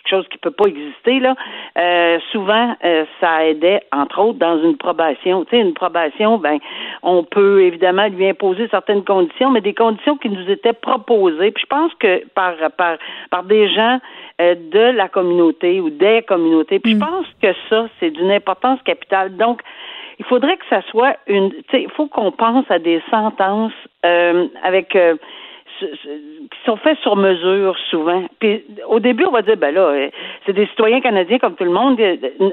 chose 0.08 0.26
qui 0.28 0.38
peut 0.38 0.50
pas 0.50 0.66
exister 0.66 1.20
là. 1.20 1.34
Euh, 1.78 2.18
souvent, 2.32 2.76
euh, 2.84 3.04
ça 3.20 3.46
aidait, 3.46 3.82
entre 3.92 4.20
autres, 4.20 4.38
dans 4.38 4.62
une 4.62 4.76
probation. 4.76 5.44
Tu 5.44 5.50
sais, 5.50 5.62
une 5.62 5.74
probation, 5.74 6.38
ben, 6.38 6.58
on 7.02 7.24
peut 7.24 7.62
évidemment 7.62 8.08
lui 8.08 8.28
imposer 8.28 8.68
certaines 8.68 9.04
conditions, 9.04 9.50
mais 9.50 9.60
des 9.60 9.74
conditions 9.74 10.16
qui 10.16 10.28
nous 10.28 10.50
étaient 10.50 10.72
proposées. 10.72 11.50
Puis 11.50 11.62
je 11.62 11.66
pense 11.66 11.92
que 11.94 12.26
par 12.34 12.54
par 12.76 12.96
par 13.30 13.42
des 13.44 13.68
gens 13.68 13.98
euh, 14.40 14.54
de 14.54 14.96
la 14.96 15.08
communauté 15.08 15.80
ou 15.80 15.90
des 15.90 16.22
communautés. 16.22 16.78
Puis 16.78 16.92
je 16.92 16.96
mm. 16.96 17.00
pense 17.00 17.26
que 17.42 17.52
ça, 17.68 17.88
c'est 18.00 18.10
d'une 18.10 18.30
importance 18.30 18.80
capitale. 18.82 19.36
Donc, 19.36 19.60
il 20.18 20.24
faudrait 20.24 20.56
que 20.56 20.64
ça 20.70 20.82
soit 20.90 21.16
une. 21.26 21.50
Tu 21.50 21.62
sais, 21.70 21.82
il 21.82 21.90
faut 21.90 22.06
qu'on 22.06 22.32
pense 22.32 22.64
à 22.70 22.78
des 22.78 23.02
sentences 23.10 23.72
avec 24.62 24.96
qui 25.78 26.58
sont 26.64 26.76
faits 26.76 26.98
sur 27.00 27.16
mesure 27.16 27.76
souvent. 27.90 28.24
Puis 28.38 28.64
au 28.88 29.00
début, 29.00 29.24
on 29.24 29.30
va 29.30 29.42
dire 29.42 29.56
ben 29.56 29.74
là, 29.74 29.88
euh, 29.88 30.10
c'est 30.44 30.52
des 30.52 30.66
citoyens 30.66 31.00
canadiens 31.00 31.38
comme 31.38 31.54
tout 31.54 31.64
le 31.64 31.70
monde. 31.70 32.00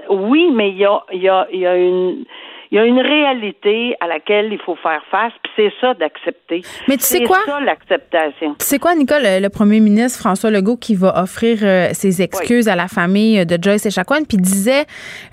Oui, 0.10 0.50
mais 0.52 0.70
il 0.70 0.78
y 0.78 0.86
a, 0.86 1.04
il 1.12 1.22
y 1.22 1.30
a, 1.30 1.48
il 1.52 1.60
y 1.60 1.68
a 1.68 1.76
une 1.76 2.26
il 2.74 2.78
y 2.78 2.80
a 2.80 2.86
une 2.86 3.00
réalité 3.00 3.96
à 4.00 4.08
laquelle 4.08 4.52
il 4.52 4.58
faut 4.58 4.76
faire 4.76 5.04
face, 5.12 5.32
puis 5.44 5.54
c'est 5.56 5.72
ça 5.80 5.94
d'accepter. 5.94 6.64
Mais 6.88 6.98
tu 6.98 7.04
sais 7.04 7.22
quoi? 7.22 7.38
C'est 7.46 7.52
ça 7.52 7.60
l'acceptation. 7.60 8.56
Tu 8.58 8.66
sais 8.66 8.80
quoi, 8.80 8.96
Nicole, 8.96 9.22
le, 9.22 9.48
premier 9.50 9.80
ministre 9.80 10.18
François 10.18 10.50
Legault 10.50 10.78
qui 10.78 10.96
va 10.96 11.22
offrir 11.22 11.60
euh, 11.62 11.90
ses 11.94 12.24
excuses 12.24 12.68
à 12.68 12.76
la 12.76 12.88
famille 12.88 13.46
de 13.46 13.60
Joyce 13.62 13.86
Echaquan, 13.86 14.24
puis 14.28 14.38
disait, 14.38 14.86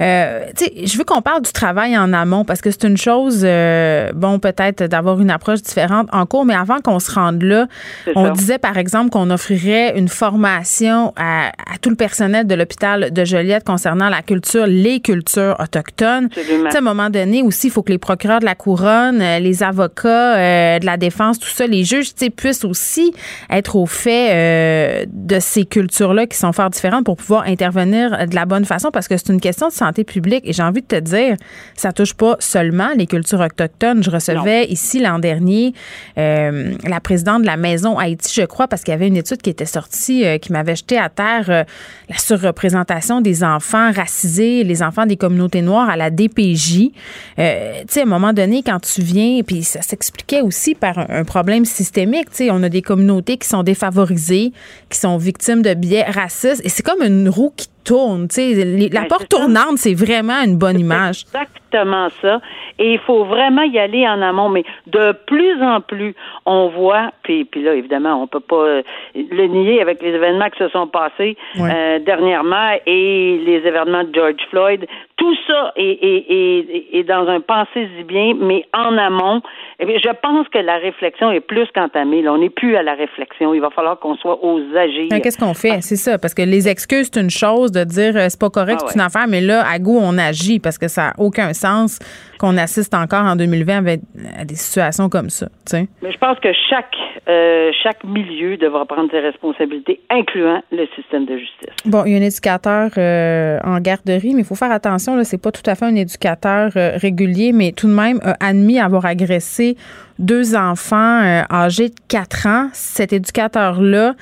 euh, 0.02 0.42
tu 0.54 0.66
sais, 0.66 0.86
je 0.86 0.98
veux 0.98 1.04
qu'on 1.04 1.22
parle 1.22 1.40
du 1.40 1.50
travail 1.50 1.96
en 1.96 2.12
amont 2.12 2.44
parce 2.44 2.60
que 2.60 2.70
c'est 2.70 2.84
une 2.84 2.98
chose, 2.98 3.40
euh, 3.42 4.12
bon, 4.12 4.38
peut-être 4.38 4.84
d'avoir 4.84 5.18
une 5.18 5.30
approche 5.30 5.62
différente 5.62 6.08
en 6.12 6.26
cours, 6.26 6.44
mais 6.44 6.54
avant 6.54 6.80
qu'on 6.80 6.98
se 6.98 7.10
rende 7.10 7.40
là, 7.40 7.68
on 8.16 8.28
disait 8.32 8.58
par 8.58 8.76
exemple 8.76 9.08
qu'on 9.08 9.30
offrirait 9.30 9.98
une 9.98 10.08
formation 10.08 11.14
à, 11.16 11.46
à, 11.48 11.78
tout 11.80 11.88
le 11.88 11.96
personnel 11.96 12.46
de 12.46 12.54
l'hôpital 12.54 13.10
de 13.10 13.24
Joliette 13.24 13.64
concernant 13.64 14.10
la 14.10 14.20
culture, 14.20 14.66
les 14.66 15.00
cultures 15.00 15.56
autochtones. 15.58 16.28
Tu 16.28 16.42
sais, 16.42 16.76
à 16.76 16.78
un 16.78 16.82
moment 16.82 17.08
donné, 17.08 17.29
aussi, 17.42 17.68
il 17.68 17.70
faut 17.70 17.82
que 17.82 17.92
les 17.92 17.98
procureurs 17.98 18.40
de 18.40 18.44
la 18.44 18.54
couronne, 18.54 19.20
euh, 19.20 19.38
les 19.38 19.62
avocats 19.62 20.36
euh, 20.36 20.78
de 20.78 20.86
la 20.86 20.96
défense, 20.96 21.38
tout 21.38 21.48
ça, 21.48 21.66
les 21.66 21.84
juges, 21.84 22.12
puissent 22.36 22.64
aussi 22.64 23.12
être 23.48 23.76
au 23.76 23.86
fait 23.86 24.30
euh, 24.30 25.06
de 25.08 25.38
ces 25.38 25.64
cultures-là 25.64 26.26
qui 26.26 26.36
sont 26.36 26.52
fort 26.52 26.70
différentes 26.70 27.04
pour 27.04 27.16
pouvoir 27.16 27.44
intervenir 27.46 28.26
de 28.26 28.34
la 28.34 28.44
bonne 28.44 28.64
façon 28.64 28.90
parce 28.90 29.08
que 29.08 29.16
c'est 29.16 29.32
une 29.32 29.40
question 29.40 29.68
de 29.68 29.72
santé 29.72 30.04
publique. 30.04 30.42
Et 30.46 30.52
j'ai 30.52 30.62
envie 30.62 30.82
de 30.82 30.86
te 30.86 31.00
dire, 31.00 31.36
ça 31.74 31.92
touche 31.92 32.14
pas 32.14 32.36
seulement 32.40 32.90
les 32.96 33.06
cultures 33.06 33.40
autochtones. 33.40 34.02
Je 34.02 34.10
recevais 34.10 34.66
ici 34.66 35.00
l'an 35.00 35.18
dernier 35.18 35.72
la 36.16 37.00
présidente 37.02 37.42
de 37.42 37.46
la 37.46 37.56
Maison 37.56 37.98
Haïti, 37.98 38.32
je 38.34 38.44
crois, 38.44 38.68
parce 38.68 38.82
qu'il 38.82 38.92
y 38.92 38.94
avait 38.94 39.08
une 39.08 39.16
étude 39.16 39.42
qui 39.42 39.50
était 39.50 39.66
sortie 39.66 40.24
qui 40.40 40.52
m'avait 40.52 40.76
jeté 40.76 40.98
à 40.98 41.08
terre 41.08 41.64
la 42.08 42.18
surreprésentation 42.18 43.20
des 43.20 43.44
enfants 43.44 43.92
racisés, 43.92 44.64
les 44.64 44.82
enfants 44.82 45.06
des 45.06 45.16
communautés 45.16 45.62
noires 45.62 45.88
à 45.88 45.96
la 45.96 46.10
DPJ. 46.10 46.90
Euh, 47.38 47.80
tu 47.82 47.94
sais, 47.94 48.00
à 48.00 48.02
un 48.04 48.06
moment 48.06 48.32
donné, 48.32 48.62
quand 48.62 48.80
tu 48.80 49.02
viens, 49.02 49.42
puis 49.42 49.62
ça 49.62 49.82
s'expliquait 49.82 50.40
aussi 50.40 50.74
par 50.74 50.98
un, 50.98 51.24
problème 51.24 51.64
systémique, 51.64 52.30
tu 52.30 52.36
sais, 52.36 52.50
on 52.50 52.62
a 52.62 52.68
des 52.68 52.82
communautés 52.82 53.36
qui 53.36 53.48
sont 53.48 53.62
défavorisées, 53.62 54.52
qui 54.88 54.98
sont 54.98 55.16
victimes 55.16 55.62
de 55.62 55.74
biais 55.74 56.04
racistes, 56.04 56.62
et 56.64 56.68
c'est 56.68 56.82
comme 56.82 57.02
une 57.02 57.28
roue 57.28 57.52
qui 57.56 57.68
tourne. 57.84 58.28
Sais, 58.30 58.54
la 58.54 59.00
ben, 59.02 59.08
porte 59.08 59.28
tournante, 59.28 59.76
c'est 59.76 59.94
vraiment 59.94 60.42
une 60.44 60.56
bonne 60.56 60.78
image. 60.78 61.24
Exactement 61.34 62.08
ça. 62.20 62.40
Et 62.78 62.94
il 62.94 62.98
faut 63.00 63.24
vraiment 63.24 63.62
y 63.62 63.78
aller 63.78 64.06
en 64.08 64.20
amont. 64.22 64.48
Mais 64.48 64.64
de 64.86 65.12
plus 65.26 65.62
en 65.62 65.80
plus, 65.80 66.14
on 66.46 66.68
voit, 66.68 67.12
puis, 67.22 67.44
puis 67.44 67.62
là, 67.62 67.74
évidemment, 67.74 68.22
on 68.22 68.26
peut 68.26 68.40
pas 68.40 68.56
euh, 68.56 68.82
le 69.14 69.46
nier 69.46 69.80
avec 69.80 70.02
les 70.02 70.10
événements 70.10 70.48
qui 70.50 70.58
se 70.58 70.68
sont 70.70 70.86
passés 70.86 71.36
euh, 71.58 71.98
dernièrement 71.98 72.70
et 72.86 73.40
les 73.44 73.62
événements 73.66 74.04
de 74.04 74.14
George 74.14 74.40
Floyd. 74.50 74.86
Tout 75.16 75.34
ça 75.46 75.72
est, 75.76 75.98
est, 76.02 76.96
est, 76.98 77.02
dans 77.04 77.28
un 77.28 77.40
pensée-y 77.40 78.04
bien, 78.04 78.32
mais 78.40 78.64
en 78.72 78.96
amont. 78.96 79.42
Eh 79.78 79.98
je 79.98 80.08
pense 80.22 80.48
que 80.48 80.58
la 80.58 80.78
réflexion 80.78 81.30
est 81.30 81.40
plus 81.40 81.68
qu'entamée. 81.74 82.26
on 82.26 82.38
n'est 82.38 82.48
plus 82.48 82.76
à 82.76 82.82
la 82.82 82.94
réflexion. 82.94 83.52
Il 83.52 83.60
va 83.60 83.68
falloir 83.68 83.98
qu'on 83.98 84.16
soit 84.16 84.42
aux 84.42 84.60
agir. 84.74 85.08
Qu'est-ce 85.22 85.38
qu'on 85.38 85.52
fait? 85.52 85.82
C'est 85.82 85.96
ça. 85.96 86.18
Parce 86.18 86.32
que 86.32 86.40
les 86.40 86.68
excuses, 86.68 87.10
c'est 87.12 87.20
une 87.20 87.28
chose 87.28 87.69
de 87.70 87.84
dire 87.84 88.16
euh, 88.16 88.26
c'est 88.28 88.38
pas 88.38 88.50
correct, 88.50 88.80
ah 88.82 88.86
c'est 88.88 88.94
une 88.94 89.00
affaire, 89.00 89.26
mais 89.28 89.40
là, 89.40 89.66
à 89.68 89.78
goût, 89.78 89.98
on 90.00 90.16
agit 90.18 90.58
parce 90.58 90.78
que 90.78 90.88
ça 90.88 91.08
n'a 91.08 91.14
aucun 91.18 91.52
sens 91.52 91.98
qu'on 92.40 92.56
assiste 92.56 92.94
encore 92.94 93.26
en 93.26 93.36
2020 93.36 93.76
avec, 93.76 94.00
à 94.34 94.46
des 94.46 94.54
situations 94.54 95.10
comme 95.10 95.28
ça. 95.28 95.46
Mais 95.74 96.10
je 96.10 96.16
pense 96.16 96.38
que 96.40 96.48
chaque, 96.70 96.96
euh, 97.28 97.70
chaque 97.82 98.02
milieu 98.02 98.56
devra 98.56 98.86
prendre 98.86 99.10
ses 99.10 99.20
responsabilités, 99.20 100.00
incluant 100.08 100.62
le 100.72 100.86
système 100.96 101.26
de 101.26 101.36
justice. 101.36 101.68
Bon, 101.84 102.04
il 102.06 102.12
y 102.12 102.14
a 102.14 102.18
un 102.18 102.22
éducateur 102.22 102.92
euh, 102.96 103.58
en 103.62 103.78
garderie, 103.80 104.32
mais 104.34 104.40
il 104.40 104.46
faut 104.46 104.54
faire 104.54 104.72
attention, 104.72 105.16
là, 105.16 105.24
c'est 105.24 105.40
pas 105.40 105.52
tout 105.52 105.62
à 105.66 105.74
fait 105.74 105.84
un 105.84 105.94
éducateur 105.94 106.72
régulier, 106.74 107.52
mais 107.52 107.72
tout 107.72 107.88
de 107.88 107.92
même 107.92 108.20
a 108.24 108.36
admis 108.40 108.80
avoir 108.80 109.04
agressé 109.04 109.76
deux 110.20 110.54
enfants 110.54 111.22
euh, 111.22 111.42
âgés 111.50 111.88
de 111.88 111.94
4 112.08 112.46
ans. 112.46 112.68
Cet 112.72 113.12
éducateur-là, 113.12 114.14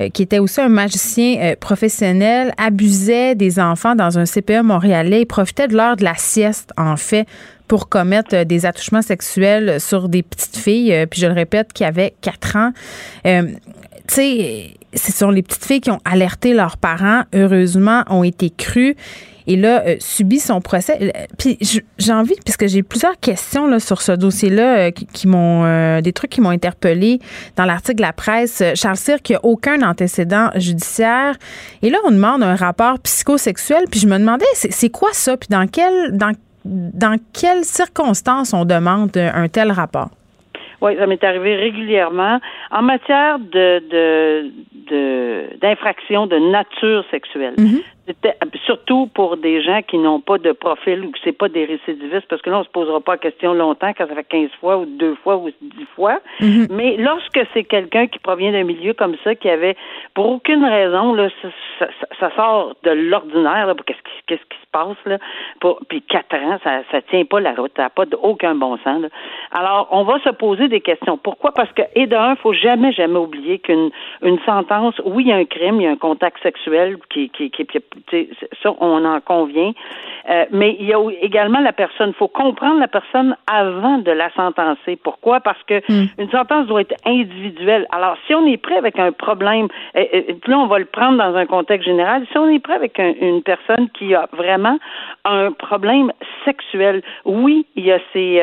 euh, 0.00 0.08
qui 0.10 0.22
était 0.22 0.38
aussi 0.38 0.60
un 0.60 0.68
magicien 0.68 1.38
euh, 1.40 1.56
professionnel, 1.58 2.52
abusait 2.58 3.34
des 3.34 3.58
enfants 3.58 3.94
dans 3.94 4.18
un 4.18 4.24
CPE 4.24 4.62
montréalais. 4.62 5.22
Il 5.22 5.26
profitait 5.26 5.66
de 5.66 5.74
l'heure 5.74 5.96
de 5.96 6.04
la 6.04 6.14
sieste, 6.14 6.72
en 6.76 6.96
fait, 6.96 7.26
pour 7.66 7.88
commettre 7.88 8.44
des 8.44 8.66
attouchements 8.66 9.02
sexuels 9.02 9.80
sur 9.80 10.08
des 10.08 10.22
petites 10.22 10.56
filles, 10.56 11.06
puis 11.10 11.20
je 11.20 11.26
le 11.26 11.32
répète, 11.32 11.72
qui 11.72 11.84
avaient 11.84 12.14
4 12.20 12.56
ans. 12.56 12.72
tu 13.24 13.58
sais, 14.08 14.70
ce 14.94 15.12
sont 15.12 15.30
les 15.30 15.42
petites 15.42 15.64
filles 15.64 15.80
qui 15.80 15.90
ont 15.90 16.00
alerté 16.04 16.54
leurs 16.54 16.76
parents, 16.76 17.22
heureusement, 17.34 18.04
ont 18.08 18.24
été 18.24 18.50
crues 18.50 18.96
et 19.46 19.56
là, 19.56 19.82
euh, 19.86 19.96
subit 20.00 20.40
son 20.40 20.60
procès. 20.60 20.98
Euh, 21.00 21.26
puis 21.38 21.58
j'ai 21.60 22.12
envie, 22.12 22.34
puisque 22.44 22.66
j'ai 22.66 22.82
plusieurs 22.82 23.18
questions 23.18 23.66
là, 23.66 23.78
sur 23.78 24.02
ce 24.02 24.12
dossier-là 24.12 24.78
euh, 24.78 24.90
qui, 24.90 25.28
m'ont, 25.28 26.00
des 26.00 26.12
trucs 26.12 26.30
qui 26.30 26.40
m'ont 26.40 26.50
interpellé 26.50 27.20
dans 27.56 27.64
l'article 27.64 27.96
de 27.96 28.02
la 28.02 28.12
presse. 28.12 28.62
Charles 28.74 28.96
Cyr, 28.96 29.22
qui 29.22 29.34
a 29.34 29.44
aucun 29.44 29.82
antécédent 29.82 30.50
judiciaire. 30.56 31.36
Et 31.82 31.90
là, 31.90 31.98
on 32.04 32.10
demande 32.10 32.42
un 32.42 32.56
rapport 32.56 32.98
psychosexuel. 33.00 33.84
Puis 33.90 34.00
je 34.00 34.08
me 34.08 34.18
demandais, 34.18 34.46
c'est, 34.54 34.90
quoi 34.90 35.10
ça? 35.12 35.36
Puis 35.36 35.48
dans 35.50 35.66
quel, 35.66 36.16
dans, 36.16 36.32
dans 36.66 37.18
quelles 37.32 37.64
circonstances 37.64 38.52
on 38.52 38.64
demande 38.64 39.16
un 39.16 39.48
tel 39.48 39.72
rapport? 39.72 40.10
Oui, 40.82 40.94
ça 40.98 41.06
m'est 41.06 41.24
arrivé 41.24 41.56
régulièrement. 41.56 42.38
En 42.70 42.82
matière 42.82 43.38
de, 43.38 43.82
de, 44.90 45.58
d'infraction 45.60 46.26
de, 46.26 46.38
nature 46.38 47.04
sexuelle. 47.10 47.54
Mm-hmm 47.56 47.82
surtout 48.64 49.08
pour 49.08 49.36
des 49.36 49.62
gens 49.62 49.80
qui 49.82 49.98
n'ont 49.98 50.20
pas 50.20 50.38
de 50.38 50.52
profil 50.52 51.02
ou 51.02 51.10
que 51.10 51.18
c'est 51.24 51.36
pas 51.36 51.48
des 51.48 51.64
récidivistes, 51.64 52.26
parce 52.28 52.42
que 52.42 52.50
là, 52.50 52.60
on 52.60 52.64
se 52.64 52.70
posera 52.70 53.00
pas 53.00 53.12
la 53.12 53.18
question 53.18 53.54
longtemps 53.54 53.92
quand 53.96 54.06
ça 54.06 54.14
fait 54.14 54.24
15 54.24 54.50
fois 54.60 54.78
ou 54.78 54.86
deux 54.86 55.14
fois 55.16 55.36
ou 55.36 55.50
dix 55.60 55.86
fois. 55.94 56.20
Mhm. 56.40 56.68
Mais 56.70 56.96
lorsque 56.96 57.40
c'est 57.52 57.64
quelqu'un 57.64 58.06
qui 58.06 58.18
provient 58.18 58.52
d'un 58.52 58.64
milieu 58.64 58.94
comme 58.94 59.16
ça, 59.24 59.34
qui 59.34 59.48
avait, 59.48 59.76
pour 60.14 60.26
aucune 60.26 60.64
raison, 60.64 61.14
là, 61.14 61.28
ça, 61.42 61.88
ça, 62.20 62.30
sort 62.36 62.76
de 62.84 62.90
l'ordinaire, 62.90 63.74
qu'est-ce 63.86 63.98
qui, 63.98 64.22
qu'est-ce 64.26 64.42
qui 64.42 64.65
passe, 64.76 64.96
là, 65.06 65.18
pour, 65.60 65.80
puis 65.88 66.02
quatre 66.02 66.36
ans, 66.36 66.58
ça, 66.62 66.82
ça 66.90 67.00
tient 67.02 67.24
pas 67.24 67.40
la 67.40 67.54
route, 67.54 67.72
ça 67.76 67.84
n'a 67.84 67.90
pas 67.90 68.04
aucun 68.22 68.54
bon 68.54 68.76
sens, 68.84 69.00
là. 69.00 69.08
Alors, 69.52 69.88
on 69.90 70.02
va 70.04 70.18
se 70.20 70.30
poser 70.30 70.68
des 70.68 70.80
questions. 70.80 71.16
Pourquoi? 71.16 71.52
Parce 71.52 71.72
que, 71.72 71.82
et 71.94 72.06
d'un, 72.06 72.36
faut 72.36 72.52
jamais, 72.52 72.92
jamais 72.92 73.18
oublier 73.18 73.58
qu'une 73.58 73.90
une 74.22 74.38
sentence, 74.40 74.94
oui, 75.04 75.24
il 75.24 75.28
y 75.28 75.32
a 75.32 75.36
un 75.36 75.44
crime, 75.44 75.80
il 75.80 75.84
y 75.84 75.86
a 75.86 75.90
un 75.90 75.96
contact 75.96 76.42
sexuel 76.42 76.96
qui, 77.10 77.30
qui, 77.30 77.50
qui, 77.50 77.66
qui 77.66 78.30
ça, 78.62 78.74
on 78.80 79.04
en 79.04 79.20
convient. 79.20 79.72
Euh, 80.28 80.44
mais 80.50 80.76
il 80.80 80.86
y 80.86 80.94
a 80.94 80.98
également 81.22 81.60
la 81.60 81.72
personne. 81.72 82.10
Il 82.10 82.14
faut 82.14 82.28
comprendre 82.28 82.80
la 82.80 82.88
personne 82.88 83.36
avant 83.46 83.98
de 83.98 84.10
la 84.10 84.30
sentencer. 84.32 84.96
Pourquoi? 84.96 85.40
Parce 85.40 85.62
que 85.64 85.80
hmm. 85.88 86.06
une 86.18 86.30
sentence 86.30 86.66
doit 86.66 86.80
être 86.80 86.96
individuelle. 87.06 87.86
Alors, 87.92 88.16
si 88.26 88.34
on 88.34 88.44
est 88.46 88.56
prêt 88.56 88.76
avec 88.76 88.98
un 88.98 89.12
problème, 89.12 89.68
euh, 89.96 90.22
là, 90.46 90.58
on 90.58 90.66
va 90.66 90.78
le 90.78 90.86
prendre 90.86 91.18
dans 91.18 91.36
un 91.36 91.46
contexte 91.46 91.86
général. 91.86 92.26
Si 92.32 92.38
on 92.38 92.48
est 92.48 92.58
prêt 92.58 92.74
avec 92.74 92.98
une 92.98 93.42
personne 93.42 93.88
qui 93.90 94.14
a 94.14 94.28
vraiment 94.32 94.65
un 95.24 95.52
problème 95.52 96.12
sexuel, 96.44 97.02
oui, 97.24 97.66
il 97.76 97.86
y 97.86 97.92
a 97.92 97.98
ces, 98.12 98.40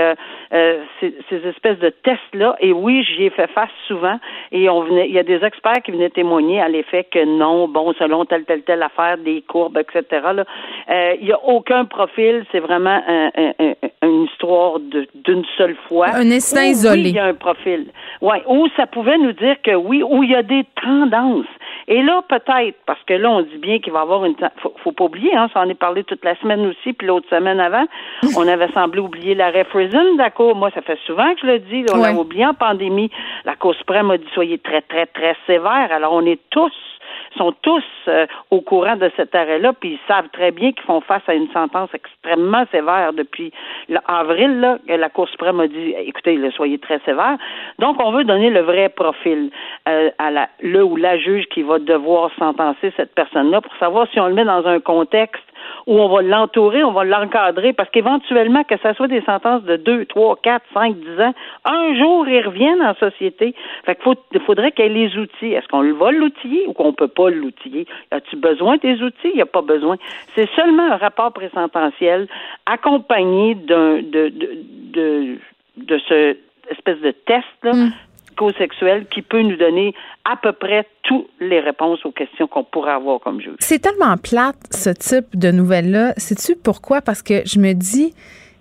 ces, 0.99 1.15
ces, 1.29 1.47
espèces 1.47 1.79
de 1.79 1.89
tests-là. 1.89 2.55
Et 2.59 2.73
oui, 2.73 3.03
j'y 3.03 3.25
ai 3.25 3.29
fait 3.29 3.47
face 3.47 3.69
souvent. 3.87 4.19
Et 4.51 4.69
on 4.69 4.81
venait, 4.81 5.07
il 5.07 5.13
y 5.13 5.19
a 5.19 5.23
des 5.23 5.43
experts 5.43 5.81
qui 5.83 5.91
venaient 5.91 6.09
témoigner 6.09 6.61
à 6.61 6.67
l'effet 6.67 7.05
que 7.05 7.23
non, 7.25 7.67
bon, 7.67 7.93
selon 7.93 8.25
telle, 8.25 8.45
telle, 8.45 8.63
telle 8.63 8.83
affaire, 8.83 9.17
des 9.17 9.41
courbes, 9.41 9.77
etc. 9.77 10.27
Euh, 10.89 11.15
il 11.19 11.25
n'y 11.25 11.31
a 11.31 11.43
aucun 11.43 11.85
profil, 11.85 12.45
c'est 12.51 12.59
vraiment 12.59 13.01
une 14.01 14.23
histoire 14.25 14.79
d'une 14.79 15.45
seule 15.57 15.75
fois. 15.87 16.07
Un 16.13 16.29
instinct 16.31 16.65
isolé. 16.65 17.03
Oui, 17.03 17.09
il 17.09 17.15
y 17.15 17.19
a 17.19 17.25
un 17.25 17.33
profil. 17.33 17.87
Ouais, 18.21 18.43
ou 18.47 18.67
ça 18.75 18.87
pouvait 18.87 19.17
nous 19.17 19.33
dire 19.33 19.55
que 19.63 19.75
oui, 19.75 20.03
ou 20.03 20.23
il 20.23 20.31
y 20.31 20.35
a 20.35 20.43
des 20.43 20.65
tendances. 20.81 21.45
Et 21.87 22.01
là, 22.01 22.21
peut-être, 22.27 22.77
parce 22.85 23.01
que 23.03 23.13
là, 23.13 23.29
on 23.29 23.41
dit 23.41 23.57
bien 23.57 23.79
qu'il 23.79 23.93
va 23.93 23.99
y 23.99 24.01
avoir 24.03 24.25
une... 24.25 24.35
Faut, 24.57 24.73
faut 24.83 24.91
pas 24.91 25.05
oublier, 25.05 25.35
hein, 25.35 25.49
ça 25.53 25.61
en 25.61 25.69
est 25.69 25.73
parlé 25.73 26.03
toute 26.13 26.25
la 26.25 26.35
semaine 26.35 26.65
aussi, 26.67 26.93
puis 26.93 27.07
l'autre 27.07 27.27
semaine 27.29 27.59
avant, 27.59 27.85
on 28.37 28.47
avait 28.47 28.71
semblé 28.71 28.99
oublier 28.99 29.35
l'arrêt 29.35 29.63
Friesen 29.65 30.17
d'accord. 30.17 30.55
Moi, 30.55 30.69
ça 30.75 30.81
fait 30.81 30.99
souvent 31.05 31.33
que 31.33 31.41
je 31.41 31.47
le 31.47 31.59
dis, 31.59 31.85
on 31.91 31.97
l'a 31.97 32.13
oublié 32.13 32.45
en 32.45 32.53
pandémie. 32.53 33.09
La 33.45 33.55
Cour 33.55 33.73
suprême 33.75 34.11
a 34.11 34.17
dit 34.17 34.27
soyez 34.33 34.59
très, 34.59 34.81
très, 34.81 35.07
très 35.07 35.35
sévère. 35.47 35.91
Alors, 35.91 36.13
on 36.13 36.25
est 36.25 36.39
tous 36.49 36.71
sont 37.37 37.53
tous 37.61 37.83
euh, 38.07 38.25
au 38.51 38.61
courant 38.61 38.95
de 38.95 39.09
cet 39.15 39.33
arrêt-là, 39.35 39.73
puis 39.73 39.93
ils 39.93 40.07
savent 40.07 40.29
très 40.31 40.51
bien 40.51 40.71
qu'ils 40.71 40.83
font 40.83 41.01
face 41.01 41.23
à 41.27 41.33
une 41.33 41.49
sentence 41.51 41.89
extrêmement 41.93 42.65
sévère 42.71 43.13
depuis 43.13 43.51
avril. 44.07 44.59
Là, 44.59 44.77
la 44.87 45.09
Cour 45.09 45.27
suprême 45.29 45.59
a 45.59 45.67
dit, 45.67 45.95
écoutez, 45.97 46.35
là, 46.37 46.51
soyez 46.51 46.77
très 46.77 46.99
sévère. 46.99 47.37
Donc, 47.79 47.97
on 48.03 48.11
veut 48.11 48.23
donner 48.23 48.49
le 48.49 48.61
vrai 48.61 48.89
profil 48.89 49.49
euh, 49.87 50.09
à 50.17 50.31
la, 50.31 50.49
le 50.61 50.83
ou 50.83 50.95
la 50.95 51.17
juge 51.17 51.45
qui 51.47 51.63
va 51.63 51.79
devoir 51.79 52.31
sentencer 52.37 52.93
cette 52.97 53.13
personne-là 53.15 53.61
pour 53.61 53.75
savoir 53.77 54.07
si 54.11 54.19
on 54.19 54.27
le 54.27 54.33
met 54.33 54.45
dans 54.45 54.65
un 54.67 54.79
contexte 54.79 55.43
où 55.87 55.99
on 55.99 56.07
va 56.09 56.21
l'entourer, 56.21 56.83
on 56.83 56.91
va 56.91 57.03
l'encadrer, 57.03 57.73
parce 57.73 57.89
qu'éventuellement, 57.89 58.63
que 58.63 58.77
ça 58.77 58.93
soit 58.93 59.07
des 59.07 59.21
sentences 59.21 59.63
de 59.63 59.77
2, 59.77 60.05
3, 60.05 60.37
4, 60.41 60.65
5, 60.73 60.95
10 60.95 61.21
ans, 61.21 61.33
un 61.65 61.95
jour, 61.95 62.27
ils 62.27 62.45
reviennent 62.45 62.81
en 62.81 62.93
société. 62.95 63.55
Fait 63.85 63.95
qu'il 63.95 64.41
faudrait 64.41 64.71
qu'il 64.71 64.85
y 64.85 64.87
ait 64.87 65.07
les 65.07 65.17
outils. 65.17 65.53
Est-ce 65.53 65.67
qu'on 65.67 65.93
va 65.93 66.11
l'outiller 66.11 66.65
ou 66.67 66.73
qu'on 66.73 66.93
peut 66.93 67.07
pas 67.07 67.29
l'outiller? 67.29 67.85
As-tu 68.11 68.35
besoin 68.35 68.77
des 68.77 69.01
outils? 69.01 69.29
Il 69.29 69.35
n'y 69.35 69.41
a 69.41 69.45
pas 69.45 69.61
besoin. 69.61 69.97
C'est 70.35 70.49
seulement 70.55 70.91
un 70.91 70.97
rapport 70.97 71.31
présententiel 71.33 72.27
accompagné 72.65 73.55
d'un, 73.55 73.95
de, 73.97 74.29
de, 74.29 74.51
de, 74.93 75.37
de 75.77 75.97
ce 76.07 76.37
espèce 76.69 76.99
de 77.01 77.11
test, 77.11 77.45
là, 77.63 77.73
mm 77.73 77.91
qui 79.09 79.21
peut 79.21 79.41
nous 79.41 79.57
donner 79.57 79.93
à 80.25 80.35
peu 80.37 80.51
près 80.51 80.87
toutes 81.03 81.27
les 81.39 81.59
réponses 81.59 82.05
aux 82.05 82.11
questions 82.11 82.47
qu'on 82.47 82.63
pourrait 82.63 82.93
avoir 82.93 83.19
comme 83.19 83.41
juge. 83.41 83.55
C'est 83.59 83.79
tellement 83.79 84.17
plate, 84.17 84.55
ce 84.71 84.89
type 84.89 85.37
de 85.37 85.51
nouvelles-là. 85.51 86.13
Sais-tu 86.17 86.55
pourquoi? 86.55 87.01
Parce 87.01 87.21
que 87.21 87.41
je 87.45 87.59
me 87.59 87.73
dis, 87.73 88.13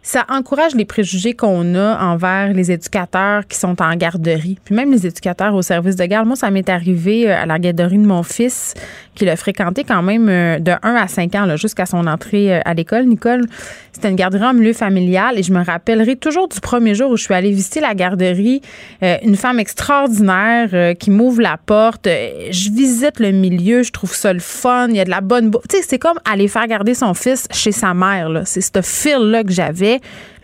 ça 0.03 0.27
encourage 0.29 0.75
les 0.75 0.85
préjugés 0.85 1.35
qu'on 1.35 1.77
a 1.77 2.05
envers 2.05 2.53
les 2.53 2.73
éducateurs 2.73 3.47
qui 3.47 3.57
sont 3.57 3.81
en 3.81 3.95
garderie, 3.95 4.59
puis 4.65 4.75
même 4.75 4.91
les 4.91 5.07
éducateurs 5.07 5.55
au 5.55 5.63
service 5.63 5.95
de 5.95 6.05
garde. 6.05 6.27
Moi, 6.27 6.35
ça 6.35 6.51
m'est 6.51 6.69
arrivé 6.69 7.31
euh, 7.31 7.41
à 7.41 7.47
la 7.47 7.61
garderie 7.61 7.99
de 7.99 8.07
mon 8.07 8.25
fils, 8.25 8.75
qui 9.15 9.25
l'a 9.25 9.37
fréquenté 9.37 9.85
quand 9.85 10.03
même 10.03 10.29
euh, 10.29 10.59
de 10.59 10.73
1 10.83 10.95
à 10.97 11.07
5 11.07 11.35
ans, 11.37 11.57
jusqu'à 11.57 11.87
son 11.87 12.09
entrée 12.09 12.57
euh, 12.57 12.61
à 12.65 12.75
l'école. 12.75 13.05
Nicole, 13.07 13.47
c'était 13.93 14.09
une 14.09 14.17
garderie 14.17 14.45
en 14.45 14.55
milieu 14.55 14.73
familial 14.73 15.39
et 15.39 15.45
je 15.45 15.53
me 15.53 15.65
rappellerai 15.65 16.17
toujours 16.17 16.49
du 16.49 16.59
premier 16.61 16.97
jour 16.97 17.13
où 17.13 17.17
je 17.17 17.23
suis 17.23 17.35
allée 17.35 17.53
visiter 17.53 17.81
la 17.81 17.95
garderie, 17.95 18.63
une 19.03 19.37
femme 19.37 19.61
extraordinaire 19.61 20.97
qui 20.97 21.11
m'ouvre 21.11 21.43
la 21.43 21.59
porte. 21.59 22.07
Je 22.07 22.71
visite 22.71 23.21
le 23.21 23.33
milieu, 23.33 23.83
je 23.83 23.93
trouve 23.93 24.15
ça 24.15 24.33
le 24.33 24.41
fun, 24.41 24.89
il 24.89 24.97
y 24.97 25.01
a 25.01 25.05
de 25.05 25.11
la 25.11 25.21
bonne... 25.21 25.51
Tu 25.69 25.77
sais, 25.77 25.83
c'est 25.87 25.99
comme 25.99 26.19
aller 26.25 26.49
faire 26.49 26.67
garder 26.67 26.95
son 26.95 27.13
fils 27.13 27.47
chez 27.53 27.71
sa 27.71 27.93
mère. 27.93 28.31
C'est 28.47 28.63
ce 28.63 28.81
feel-là 28.81 29.45
que 29.45 29.53
j'avais. 29.53 29.92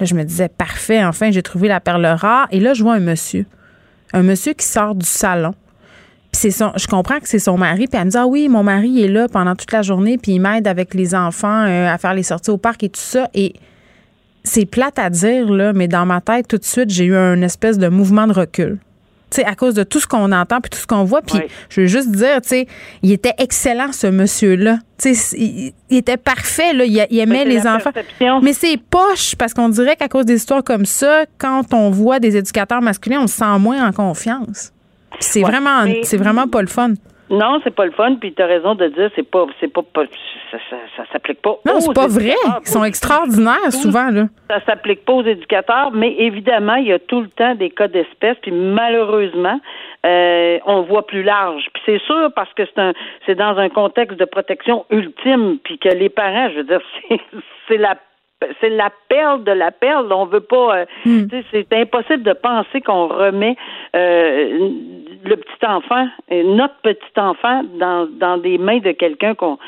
Là, 0.00 0.06
je 0.06 0.14
me 0.14 0.24
disais, 0.24 0.48
parfait, 0.48 1.04
enfin, 1.04 1.30
j'ai 1.30 1.42
trouvé 1.42 1.68
la 1.68 1.80
perle 1.80 2.06
rare. 2.06 2.48
Et 2.50 2.60
là, 2.60 2.74
je 2.74 2.82
vois 2.82 2.94
un 2.94 3.00
monsieur. 3.00 3.46
Un 4.12 4.22
monsieur 4.22 4.52
qui 4.54 4.66
sort 4.66 4.94
du 4.94 5.06
salon. 5.06 5.54
Puis 6.32 6.52
son, 6.52 6.72
je 6.76 6.86
comprends 6.86 7.20
que 7.20 7.28
c'est 7.28 7.38
son 7.38 7.56
mari. 7.56 7.86
Puis 7.86 7.98
elle 7.98 8.06
me 8.06 8.10
dit, 8.10 8.16
ah 8.16 8.26
oui, 8.26 8.48
mon 8.48 8.62
mari 8.62 9.02
est 9.02 9.08
là 9.08 9.28
pendant 9.28 9.56
toute 9.56 9.72
la 9.72 9.82
journée, 9.82 10.18
puis 10.18 10.32
il 10.32 10.40
m'aide 10.40 10.66
avec 10.66 10.94
les 10.94 11.14
enfants 11.14 11.64
euh, 11.64 11.88
à 11.88 11.98
faire 11.98 12.14
les 12.14 12.22
sorties 12.22 12.50
au 12.50 12.58
parc 12.58 12.82
et 12.82 12.88
tout 12.88 13.00
ça. 13.00 13.28
Et 13.34 13.54
c'est 14.44 14.66
plate 14.66 14.98
à 14.98 15.10
dire, 15.10 15.50
là, 15.50 15.72
mais 15.72 15.88
dans 15.88 16.06
ma 16.06 16.20
tête, 16.20 16.48
tout 16.48 16.58
de 16.58 16.64
suite, 16.64 16.90
j'ai 16.90 17.04
eu 17.04 17.16
un 17.16 17.40
espèce 17.42 17.78
de 17.78 17.88
mouvement 17.88 18.26
de 18.26 18.32
recul 18.32 18.78
sais, 19.36 19.44
à 19.44 19.54
cause 19.54 19.74
de 19.74 19.82
tout 19.82 20.00
ce 20.00 20.06
qu'on 20.06 20.32
entend 20.32 20.60
puis 20.60 20.70
tout 20.70 20.78
ce 20.78 20.86
qu'on 20.86 21.04
voit. 21.04 21.22
Puis 21.22 21.38
je 21.68 21.80
veux 21.82 21.86
juste 21.86 22.10
dire, 22.10 22.40
tu 22.42 22.48
sais, 22.48 22.66
il 23.02 23.12
était 23.12 23.34
excellent, 23.38 23.92
ce 23.92 24.06
monsieur-là. 24.06 24.78
Il, 25.04 25.72
était 25.90 26.16
parfait, 26.16 26.72
là. 26.72 26.84
Il, 26.84 27.18
aimait 27.18 27.44
les 27.44 27.66
enfants. 27.66 27.92
Mais 28.42 28.52
c'est 28.52 28.76
poche 28.76 29.36
parce 29.36 29.54
qu'on 29.54 29.68
dirait 29.68 29.96
qu'à 29.96 30.08
cause 30.08 30.24
des 30.24 30.36
histoires 30.36 30.64
comme 30.64 30.86
ça, 30.86 31.24
quand 31.38 31.72
on 31.72 31.90
voit 31.90 32.20
des 32.20 32.36
éducateurs 32.36 32.82
masculins, 32.82 33.20
on 33.22 33.26
se 33.26 33.36
sent 33.36 33.58
moins 33.58 33.86
en 33.86 33.92
confiance. 33.92 34.72
C'est 35.20 35.42
vraiment, 35.42 35.84
c'est 36.02 36.16
vraiment 36.16 36.48
pas 36.48 36.60
le 36.60 36.68
fun. 36.68 36.94
Non, 37.30 37.60
c'est 37.62 37.74
pas 37.74 37.84
le 37.84 37.92
fun. 37.92 38.16
Puis 38.16 38.32
tu 38.32 38.42
as 38.42 38.46
raison 38.46 38.74
de 38.74 38.86
dire, 38.88 39.10
c'est 39.14 39.28
pas, 39.28 39.46
c'est 39.60 39.72
pas, 39.72 39.82
ça, 40.50 40.58
ça, 40.96 41.02
s'applique 41.12 41.42
pas. 41.42 41.56
Non, 41.66 41.80
c'est 41.80 41.94
pas 41.94 42.06
vrai. 42.06 42.34
Ils 42.62 42.68
sont 42.68 42.84
extraordinaires 42.84 43.72
souvent 43.72 44.10
là. 44.10 44.24
Ça 44.48 44.60
s'applique 44.64 45.04
pas 45.04 45.12
aux 45.12 45.24
éducateurs, 45.24 45.90
mais 45.92 46.14
évidemment, 46.18 46.76
il 46.76 46.86
y 46.86 46.92
a 46.92 46.98
tout 46.98 47.20
le 47.20 47.28
temps 47.28 47.54
des 47.54 47.70
cas 47.70 47.88
d'espèces. 47.88 48.36
Puis 48.42 48.52
malheureusement, 48.52 49.60
euh, 50.06 50.58
on 50.66 50.82
voit 50.82 51.06
plus 51.06 51.22
large. 51.22 51.66
Puis 51.74 51.82
c'est 51.86 52.00
sûr 52.06 52.30
parce 52.34 52.52
que 52.54 52.64
c'est 52.64 52.80
un, 52.80 52.92
c'est 53.26 53.34
dans 53.34 53.58
un 53.58 53.68
contexte 53.68 54.18
de 54.18 54.24
protection 54.24 54.86
ultime. 54.90 55.58
Puis 55.62 55.78
que 55.78 55.88
les 55.88 56.08
parents, 56.08 56.50
je 56.50 56.58
veux 56.58 56.64
dire, 56.64 56.80
c'est, 57.08 57.20
c'est 57.68 57.78
la 57.78 57.96
c'est 58.60 58.70
la 58.70 58.90
perle 59.08 59.44
de 59.44 59.52
la 59.52 59.70
perle. 59.70 60.12
On 60.12 60.26
veut 60.26 60.40
pas. 60.40 60.78
Euh, 60.78 60.84
hmm. 61.04 61.26
C'est 61.50 61.72
impossible 61.72 62.22
de 62.22 62.32
penser 62.32 62.80
qu'on 62.80 63.08
remet 63.08 63.56
euh, 63.96 64.70
le 65.24 65.36
petit 65.36 65.66
enfant, 65.66 66.06
notre 66.30 66.74
petit 66.82 67.20
enfant, 67.20 67.62
dans, 67.78 68.08
dans 68.18 68.38
des 68.38 68.58
mains 68.58 68.78
de 68.78 68.92
quelqu'un 68.92 69.34
qu'on. 69.34 69.58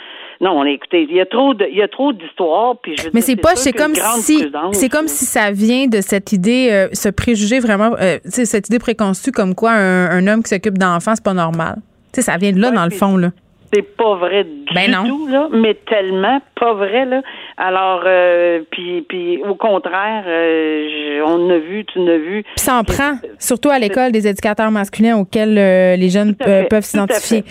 Non, 0.41 0.65
écoutez, 0.65 1.07
il 1.09 1.15
y 1.15 1.21
a 1.21 1.27
trop 1.27 1.53
de, 1.53 1.67
il 1.71 1.77
y 1.77 1.83
a 1.83 1.89
trop 1.89 2.13
d'histoires. 2.13 2.77
Puis 2.83 2.97
je 2.97 3.09
Mais 3.13 3.21
c'est 3.21 3.37
pas, 3.37 3.57
c'est 3.57 3.73
comme 3.73 3.95
si, 3.95 4.51
c'est 4.73 4.89
comme 4.89 5.07
si 5.07 5.27
ça 5.27 5.51
vient 5.51 5.87
de 5.87 6.01
cette 6.01 6.33
idée, 6.33 6.69
euh, 6.71 6.89
ce 6.93 7.11
préjugé 7.11 7.61
vraiment, 7.61 7.95
euh, 8.01 8.19
cette 8.25 8.69
idée 8.69 8.79
préconçue 8.79 9.33
comme 9.33 9.55
quoi 9.55 9.73
un, 9.73 10.27
homme 10.27 10.43
qui 10.43 10.49
s'occupe 10.49 10.79
d'enfants 10.79 11.15
c'est 11.15 11.25
pas 11.25 11.35
normal. 11.35 11.77
Tu 12.13 12.21
sais, 12.21 12.23
ça 12.23 12.39
vient 12.39 12.53
de 12.53 12.61
là 12.61 12.71
dans 12.71 12.85
le 12.85 12.91
fond 12.91 13.17
là. 13.17 13.31
C'est 13.73 13.97
pas 13.97 14.17
vrai 14.17 14.45
du 14.45 14.75
ben 14.75 14.93
tout, 15.07 15.29
là, 15.29 15.49
mais 15.53 15.75
tellement 15.75 16.41
pas 16.59 16.75
vrai, 16.75 17.05
là. 17.05 17.23
Alors, 17.63 18.05
euh, 18.07 18.63
puis, 18.71 19.05
puis 19.07 19.43
au 19.47 19.55
contraire, 19.55 20.25
euh, 20.27 21.21
on 21.27 21.51
a 21.51 21.59
vu, 21.59 21.85
tu 21.85 22.01
n'as 22.01 22.17
vu. 22.17 22.43
Puis 22.43 22.65
ça 22.65 22.77
en 22.77 22.85
prend, 22.85 23.19
surtout 23.39 23.69
à 23.69 23.79
l'école 23.79 24.13
des 24.13 24.27
éducateurs 24.27 24.71
masculins 24.71 25.19
auxquels 25.19 25.59
euh, 25.59 25.95
les 25.95 26.09
jeunes 26.09 26.35
peuvent 26.35 26.85
s'identifier. 26.85 27.45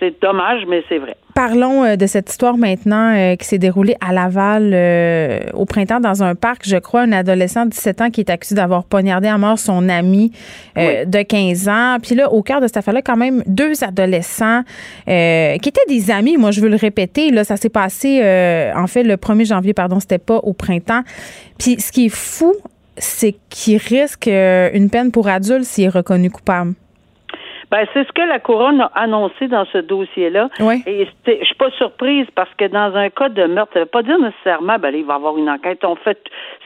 C'est 0.00 0.20
dommage, 0.22 0.62
mais 0.66 0.82
c'est 0.88 0.98
vrai. 0.98 1.16
Parlons 1.34 1.82
euh, 1.84 1.96
de 1.96 2.06
cette 2.06 2.30
histoire 2.30 2.56
maintenant 2.56 3.34
qui 3.36 3.44
s'est 3.46 3.58
déroulée 3.58 3.96
à 4.00 4.12
Laval 4.12 4.72
au 5.52 5.66
printemps 5.66 6.00
dans 6.00 6.22
un 6.22 6.34
parc. 6.34 6.62
Je 6.64 6.76
crois 6.76 7.02
un 7.02 7.12
adolescent 7.12 7.66
de 7.66 7.70
17 7.70 8.00
ans 8.00 8.10
qui 8.10 8.20
est 8.20 8.30
accusé 8.30 8.54
d'avoir 8.54 8.84
poignardé 8.84 9.28
à 9.28 9.36
mort 9.36 9.58
son 9.58 9.88
ami 9.90 10.32
de 10.76 11.22
15 11.22 11.68
ans. 11.68 11.96
Puis 12.02 12.14
là, 12.14 12.30
au 12.32 12.42
cœur 12.42 12.60
de 12.62 12.66
cette 12.66 12.78
affaire-là, 12.78 13.02
quand 13.02 13.16
même 13.16 13.42
deux 13.46 13.84
adolescents 13.84 14.62
qui 15.06 15.12
étaient 15.68 15.88
des 15.88 16.10
amis. 16.10 16.36
Moi, 16.36 16.50
je 16.50 16.60
veux 16.60 16.68
le 16.68 16.76
répéter. 16.76 17.30
Là, 17.30 17.44
ça 17.44 17.56
s'est 17.56 17.68
passé 17.68 18.20
en 18.76 18.86
fait 18.86 19.02
le 19.02 19.16
1er 19.16 19.33
janvier, 19.42 19.74
pardon, 19.74 19.98
c'était 19.98 20.18
pas 20.18 20.36
au 20.36 20.52
printemps. 20.52 21.02
Puis 21.58 21.80
ce 21.80 21.90
qui 21.90 22.06
est 22.06 22.14
fou, 22.14 22.54
c'est 22.96 23.34
qu'il 23.50 23.78
risque 23.78 24.28
une 24.28 24.88
peine 24.90 25.10
pour 25.10 25.28
adulte 25.28 25.64
s'il 25.64 25.84
est 25.84 25.88
reconnu 25.88 26.30
coupable. 26.30 26.74
Ben, 27.74 27.88
c'est 27.92 28.06
ce 28.06 28.12
que 28.12 28.22
la 28.22 28.38
couronne 28.38 28.80
a 28.80 28.90
annoncé 28.94 29.48
dans 29.48 29.64
ce 29.64 29.78
dossier-là. 29.78 30.48
Et 30.86 31.08
je 31.26 31.44
suis 31.44 31.54
pas 31.56 31.70
surprise 31.72 32.24
parce 32.36 32.54
que 32.56 32.66
dans 32.66 32.94
un 32.94 33.10
cas 33.10 33.28
de 33.28 33.46
meurtre, 33.46 33.72
ça 33.74 33.80
veut 33.80 33.86
pas 33.86 34.04
dire 34.04 34.16
nécessairement 34.20 34.78
ben, 34.78 34.94
il 34.94 35.04
va 35.04 35.14
y 35.14 35.16
avoir 35.16 35.36
une 35.36 35.50
enquête. 35.50 35.84
On 35.84 35.96
fait 35.96 36.18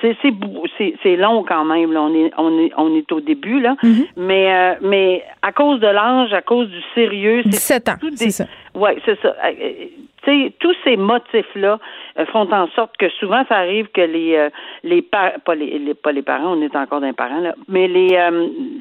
c'est 0.03 0.15
c'est 0.23 1.17
long 1.17 1.45
quand 1.45 1.65
même. 1.65 1.95
Là. 1.95 2.03
On 2.03 2.15
est 2.15 2.31
on 2.37 2.59
est 2.59 2.73
on 2.77 2.95
est 2.95 3.11
au 3.11 3.23
début 3.23 3.59
là. 3.59 3.75
Mm-hmm. 3.83 4.07
Mais 4.19 4.55
euh, 4.55 4.75
mais 4.83 5.25
à 5.41 5.53
cause 5.53 5.81
de 5.81 5.87
l'âge, 5.87 6.35
à 6.35 6.43
cause 6.43 6.69
du 6.69 6.83
sérieux, 6.95 7.41
c'est 7.45 7.51
17 7.51 7.89
ans. 7.89 7.95
C'est 8.15 8.31
ça. 8.31 8.45
Ouais, 8.75 8.99
c'est 9.07 9.19
ça. 9.23 9.35
Euh, 10.27 10.31
euh, 10.31 10.35
tu 10.39 10.45
sais, 10.45 10.53
tous 10.59 10.75
ces 10.85 10.97
motifs-là 10.97 11.79
font 12.33 12.51
en 12.53 12.69
sorte 12.69 12.97
que 12.97 13.09
souvent 13.11 13.45
ça 13.49 13.57
arrive 13.57 13.89
que 13.89 14.01
les 14.01 14.49
les 14.83 15.03
pas 15.03 15.33
les, 15.55 15.95
pas 15.95 16.13
les 16.13 16.23
parents, 16.23 16.57
on 16.57 16.63
est 16.63 16.75
encore 16.77 17.01
d'un 17.01 17.13
parent 17.13 17.41
là, 17.41 17.55
mais 17.69 17.89
les 17.89 18.09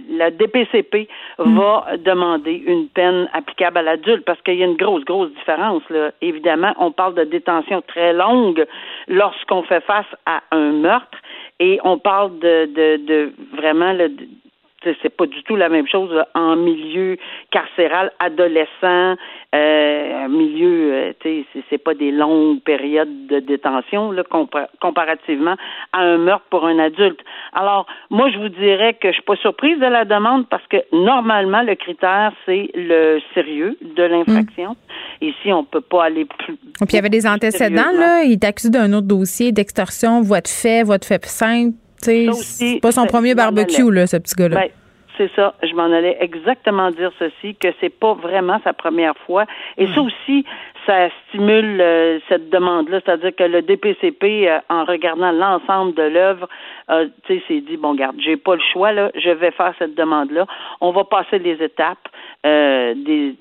la 0.10 0.32
DPCP 0.32 1.08
mm. 1.39 1.58
va 1.58 1.97
demander 1.97 2.63
une 2.65 2.88
peine 2.88 3.30
applicable 3.34 3.78
à 3.78 3.82
l'adulte 3.84 4.26
parce 4.26 4.41
qu'il 4.41 4.56
y 4.56 4.63
a 4.63 4.65
une 4.65 4.78
grosse 4.78 5.06
grosse 5.06 5.32
différence 5.34 5.84
là. 5.89 6.12
Évidemment, 6.21 6.73
on 6.80 6.91
parle 6.91 7.15
de 7.15 7.23
détention 7.23 7.82
très 7.88 8.13
longue 8.13 8.65
lorsqu'on 9.08 9.63
fait 9.63 9.82
face 9.82 10.06
à 10.26 10.41
un 10.52 10.71
meurtre 10.71 11.17
et 11.60 11.80
on 11.84 11.97
parle 11.97 12.38
de 12.39 12.65
de, 12.65 13.06
de 13.06 13.34
vraiment 13.56 13.93
le 13.93 14.10
c'est 14.83 15.15
pas 15.15 15.25
du 15.25 15.41
tout 15.43 15.55
la 15.55 15.69
même 15.69 15.87
chose 15.87 16.11
en 16.35 16.55
milieu 16.55 17.17
carcéral, 17.51 18.11
adolescent, 18.19 19.15
euh, 19.55 20.27
milieu, 20.27 20.93
euh, 20.93 21.13
tu 21.19 21.45
sais, 21.53 21.63
c'est 21.69 21.77
pas 21.77 21.93
des 21.93 22.11
longues 22.11 22.61
périodes 22.61 23.27
de 23.27 23.39
détention 23.39 24.11
là, 24.11 24.23
comparativement 24.79 25.55
à 25.93 26.01
un 26.01 26.17
meurtre 26.17 26.45
pour 26.49 26.65
un 26.65 26.77
adulte. 26.79 27.19
Alors, 27.53 27.87
moi, 28.09 28.29
je 28.29 28.37
vous 28.37 28.49
dirais 28.49 28.93
que 28.93 29.07
je 29.09 29.13
suis 29.13 29.23
pas 29.23 29.35
surprise 29.37 29.79
de 29.79 29.85
la 29.85 30.05
demande 30.05 30.47
parce 30.49 30.65
que 30.67 30.77
normalement, 30.91 31.63
le 31.63 31.75
critère, 31.75 32.33
c'est 32.45 32.69
le 32.75 33.19
sérieux 33.33 33.77
de 33.81 34.03
l'infraction. 34.03 34.71
Mm. 35.21 35.25
Ici, 35.25 35.53
on 35.53 35.63
peut 35.63 35.81
pas 35.81 36.05
aller 36.05 36.25
plus. 36.25 36.55
Puis, 36.55 36.87
il 36.89 36.95
y 36.95 36.99
avait 36.99 37.09
des 37.09 37.25
antécédents, 37.25 37.91
là. 37.93 38.23
Il 38.23 38.33
est 38.33 38.43
accusé 38.43 38.69
d'un 38.69 38.93
autre 38.93 39.07
dossier 39.07 39.51
d'extorsion, 39.51 40.21
voie 40.21 40.41
de 40.41 40.47
fait, 40.47 40.83
voie 40.83 40.99
de 40.99 41.05
fait 41.05 41.25
simple 41.25 41.73
c'est 42.01 42.79
pas 42.81 42.91
son 42.91 43.05
premier 43.05 43.36
barbecue, 43.36 43.91
là, 43.91 44.07
ce 44.07 44.17
petit 44.17 44.36
gars-là. 44.36 44.55
Ben, 44.55 44.69
c'est 45.17 45.31
ça. 45.36 45.55
Je 45.63 45.73
m'en 45.73 45.86
allais 45.86 46.17
exactement 46.19 46.91
dire 46.91 47.12
ceci, 47.17 47.55
que 47.55 47.69
c'est 47.81 47.89
pas 47.89 48.13
vraiment 48.13 48.60
sa 48.63 48.73
première 48.73 49.17
fois. 49.25 49.45
Et 49.77 49.88
ça 49.88 50.01
hmm. 50.01 50.05
aussi, 50.05 50.45
ça 50.88 51.10
stimule 51.28 51.80
euh, 51.82 52.19
cette 52.30 52.50
demande-là. 52.50 53.02
C'est-à-dire 53.06 53.36
que 53.36 53.43
le 53.43 53.62
DPCP, 53.62 54.50
euh, 54.50 54.60
en 54.69 54.86
regardant 54.86 55.32
l'ensemble 55.32 55.93
de 55.93 56.04
l'œuvre, 56.04 56.47
euh, 56.89 57.08
tu 57.26 57.36
sais, 57.36 57.43
s'est 57.47 57.62
dit, 57.62 57.78
bon, 57.78 57.93
garde, 57.93 58.15
j'ai 58.19 58.38
pas 58.38 58.56
le 58.56 58.62
choix, 58.73 58.93
là, 58.93 59.12
je 59.15 59.30
vais 59.30 59.52
faire 59.52 59.73
cette 59.78 59.95
demande-là. 59.95 60.47
On 60.82 60.91
va 60.91 61.04
passer 61.04 61.38
les 61.39 61.62
étapes. 61.62 62.08
Euh, 62.45 62.93
des, 62.95 63.36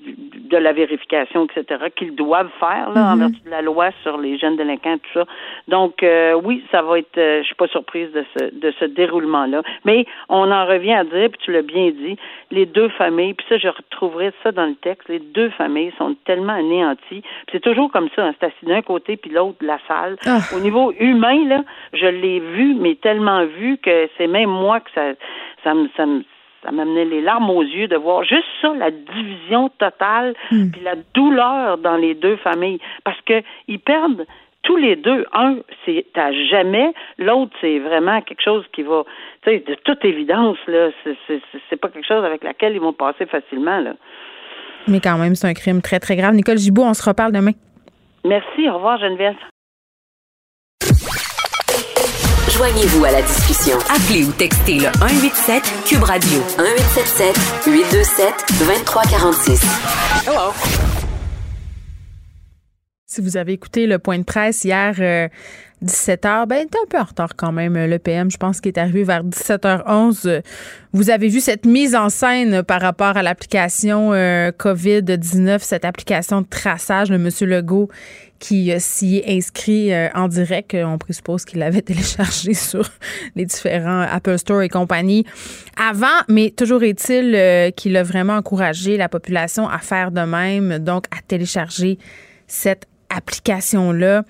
de 0.49 0.57
la 0.57 0.73
vérification, 0.73 1.45
etc., 1.45 1.85
qu'ils 1.95 2.15
doivent 2.15 2.49
faire 2.59 2.89
là, 2.93 3.11
en 3.11 3.15
mhm. 3.15 3.19
vertu 3.19 3.45
de 3.45 3.49
la 3.51 3.61
loi 3.61 3.89
sur 4.01 4.17
les 4.17 4.37
jeunes 4.37 4.57
délinquants, 4.57 4.97
tout 4.97 5.19
ça. 5.19 5.25
Donc, 5.67 6.01
euh, 6.03 6.33
oui, 6.43 6.63
ça 6.71 6.81
va 6.81 6.97
être, 6.99 7.17
euh, 7.17 7.41
je 7.41 7.45
suis 7.45 7.55
pas 7.55 7.67
surprise 7.67 8.11
de 8.11 8.25
ce, 8.33 8.45
de 8.53 8.73
ce 8.79 8.85
déroulement-là. 8.85 9.61
Mais 9.85 10.05
on 10.29 10.51
en 10.51 10.65
revient 10.65 10.93
à 10.93 11.03
dire, 11.03 11.29
puis 11.29 11.39
tu 11.43 11.51
l'as 11.51 11.61
bien 11.61 11.91
dit, 11.91 12.17
les 12.49 12.65
deux 12.65 12.89
familles, 12.89 13.35
puis 13.35 13.45
ça, 13.47 13.57
je 13.57 13.67
retrouverai 13.67 14.31
ça 14.43 14.51
dans 14.51 14.65
le 14.65 14.75
texte, 14.75 15.07
les 15.09 15.19
deux 15.19 15.51
familles 15.51 15.93
sont 15.97 16.15
tellement 16.25 16.53
anéanties. 16.53 17.23
C'est 17.51 17.61
toujours 17.61 17.91
comme 17.91 18.09
ça, 18.15 18.25
hein, 18.25 18.33
c'est 18.39 18.47
assis 18.47 18.65
d'un 18.65 18.81
côté 18.81 19.17
puis 19.17 19.31
l'autre 19.31 19.57
de 19.61 19.67
la 19.67 19.79
salle. 19.87 20.17
Ah. 20.25 20.39
Au 20.55 20.59
niveau 20.59 20.93
humain, 20.99 21.45
là, 21.47 21.63
je 21.93 22.07
l'ai 22.07 22.39
vu, 22.39 22.75
mais 22.75 22.95
tellement 22.95 23.45
vu 23.45 23.77
que 23.77 24.09
c'est 24.17 24.27
même 24.27 24.49
moi 24.49 24.79
que 24.79 24.91
ça, 24.93 25.13
ça 25.63 25.73
me, 25.73 25.87
ça 25.95 26.05
me 26.05 26.23
ça 26.63 26.71
m'amenait 26.71 27.05
les 27.05 27.21
larmes 27.21 27.49
aux 27.51 27.61
yeux 27.61 27.87
de 27.87 27.95
voir 27.95 28.23
juste 28.23 28.47
ça, 28.61 28.73
la 28.73 28.89
division 28.91 29.69
totale, 29.77 30.33
Hmm. 30.51 30.71
puis 30.71 30.81
la 30.81 30.95
douleur 31.13 31.77
dans 31.77 31.95
les 31.97 32.15
deux 32.15 32.35
familles, 32.37 32.79
parce 33.03 33.21
que 33.21 33.41
ils 33.67 33.79
perdent 33.79 34.25
tous 34.63 34.75
les 34.75 34.95
deux. 34.97 35.25
Un, 35.33 35.57
c'est 35.85 36.05
à 36.15 36.33
jamais. 36.33 36.91
L'autre, 37.19 37.55
c'est 37.61 37.79
vraiment 37.79 38.21
quelque 38.21 38.41
chose 38.41 38.65
qui 38.73 38.81
va, 38.81 39.03
tu 39.43 39.51
sais, 39.51 39.59
de 39.59 39.75
toute 39.75 40.03
évidence 40.03 40.57
là, 40.67 40.89
c'est 41.69 41.75
pas 41.79 41.89
quelque 41.89 42.07
chose 42.07 42.25
avec 42.25 42.43
laquelle 42.43 42.73
ils 42.73 42.81
vont 42.81 42.91
passer 42.91 43.25
facilement 43.27 43.79
là. 43.79 43.93
Mais 44.87 44.99
quand 44.99 45.17
même, 45.17 45.35
c'est 45.35 45.47
un 45.47 45.53
crime 45.53 45.81
très, 45.81 45.99
très 45.99 46.15
grave. 46.15 46.33
Nicole 46.33 46.57
Gibault, 46.57 46.85
on 46.85 46.93
se 46.93 47.03
reparle 47.03 47.31
demain. 47.31 47.51
Merci, 48.25 48.69
au 48.69 48.75
revoir 48.75 48.97
Geneviève. 48.99 49.35
Joignez-vous 52.57 53.05
à 53.05 53.11
la 53.11 53.21
discussion. 53.21 53.77
Appelez 53.89 54.25
ou 54.25 54.31
textez 54.31 54.79
le 54.79 54.91
187 54.99 55.61
Cube 55.85 56.03
Radio. 56.03 56.39
1877 56.57 57.67
827 57.67 58.33
2346. 58.59 59.61
Si 63.05 63.21
vous 63.21 63.37
avez 63.37 63.53
écouté 63.53 63.85
le 63.85 63.99
point 63.99 64.17
de 64.17 64.23
presse 64.23 64.63
hier, 64.63 65.29
17h, 65.85 66.47
ben, 66.47 66.65
était 66.65 66.77
un 66.77 66.87
peu 66.89 66.97
en 66.97 67.03
retard 67.03 67.35
quand 67.35 67.51
même, 67.51 67.75
euh, 67.75 67.87
le 67.87 67.99
PM. 67.99 68.31
Je 68.31 68.37
pense 68.37 68.61
qu'il 68.61 68.69
est 68.69 68.79
arrivé 68.79 69.03
vers 69.03 69.23
17h11. 69.23 70.27
Euh, 70.27 70.41
Vous 70.93 71.09
avez 71.09 71.27
vu 71.27 71.39
cette 71.39 71.65
mise 71.65 71.95
en 71.95 72.09
scène 72.09 72.63
par 72.63 72.81
rapport 72.81 73.15
à 73.15 73.21
l'application 73.21 74.11
euh, 74.13 74.51
COVID-19, 74.51 75.59
cette 75.59 75.85
application 75.85 76.41
de 76.41 76.47
traçage 76.47 77.09
de 77.09 77.15
M. 77.15 77.29
Legault 77.41 77.89
qui 78.39 78.71
euh, 78.71 78.77
s'y 78.79 79.17
est 79.17 79.37
inscrit 79.37 79.93
euh, 79.93 80.09
en 80.13 80.27
direct. 80.27 80.73
Euh, 80.73 80.83
On 80.85 80.97
présuppose 80.97 81.45
qu'il 81.45 81.59
l'avait 81.59 81.81
téléchargé 81.83 82.53
sur 82.53 82.89
les 83.35 83.45
différents 83.45 84.01
Apple 84.01 84.37
Store 84.37 84.61
et 84.61 84.69
compagnie 84.69 85.25
avant, 85.77 86.07
mais 86.27 86.51
toujours 86.51 86.83
est-il 86.83 87.35
euh, 87.35 87.71
qu'il 87.71 87.95
a 87.97 88.03
vraiment 88.03 88.35
encouragé 88.35 88.97
la 88.97 89.09
population 89.09 89.67
à 89.67 89.79
faire 89.79 90.11
de 90.11 90.21
même, 90.21 90.79
donc 90.79 91.05
à 91.11 91.21
télécharger 91.27 91.97
cette 92.47 92.87
application-là, 93.09 94.23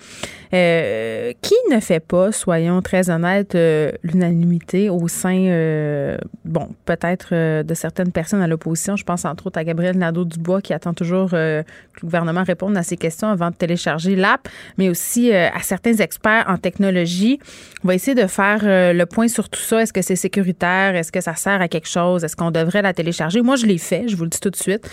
euh, 0.53 1.33
qui 1.41 1.55
ne 1.71 1.79
fait 1.79 1.99
pas, 1.99 2.31
soyons 2.31 2.81
très 2.81 3.09
honnêtes, 3.09 3.55
euh, 3.55 3.91
l'unanimité 4.03 4.89
au 4.89 5.07
sein, 5.07 5.37
euh, 5.47 6.17
bon, 6.45 6.69
peut-être 6.85 7.29
euh, 7.31 7.63
de 7.63 7.73
certaines 7.73 8.11
personnes 8.11 8.41
à 8.41 8.47
l'opposition? 8.47 8.95
Je 8.95 9.03
pense 9.03 9.25
entre 9.25 9.47
autres 9.47 9.59
à 9.59 9.63
Gabriel 9.63 9.97
Nadeau-Dubois 9.97 10.61
qui 10.61 10.73
attend 10.73 10.93
toujours 10.93 11.31
que 11.31 11.63
le 11.95 12.01
gouvernement 12.01 12.43
réponde 12.43 12.77
à 12.77 12.83
ces 12.83 12.97
questions 12.97 13.27
avant 13.27 13.49
de 13.49 13.55
télécharger 13.55 14.15
l'app, 14.15 14.47
mais 14.77 14.89
aussi 14.89 15.33
à 15.33 15.59
certains 15.61 15.95
experts 15.95 16.45
en 16.47 16.57
technologie. 16.57 17.39
On 17.83 17.87
va 17.87 17.95
essayer 17.95 18.15
de 18.15 18.27
faire 18.27 18.59
le 18.63 19.05
point 19.05 19.27
sur 19.27 19.49
tout 19.49 19.59
ça. 19.59 19.81
Est-ce 19.81 19.93
que 19.93 20.01
c'est 20.01 20.15
sécuritaire? 20.15 20.95
Est-ce 20.95 21.11
que 21.11 21.21
ça 21.21 21.35
sert 21.35 21.61
à 21.61 21.67
quelque 21.67 21.87
chose? 21.87 22.23
Est-ce 22.23 22.35
qu'on 22.35 22.51
devrait 22.51 22.81
la 22.81 22.93
télécharger? 22.93 23.41
Moi, 23.41 23.55
je 23.55 23.65
l'ai 23.65 23.77
fait, 23.77 24.07
je 24.07 24.15
vous 24.15 24.23
le 24.23 24.29
dis 24.29 24.39
tout 24.39 24.49
de 24.49 24.55
suite. 24.55 24.87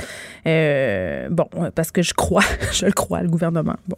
Bon, 0.45 1.49
parce 1.75 1.91
que 1.91 2.03
je 2.03 2.15
crois, 2.15 2.45
je 2.73 2.87
le 2.87 2.93
crois, 2.93 3.23
le 3.23 3.29
gouvernement. 3.29 3.77
Bon. 3.87 3.97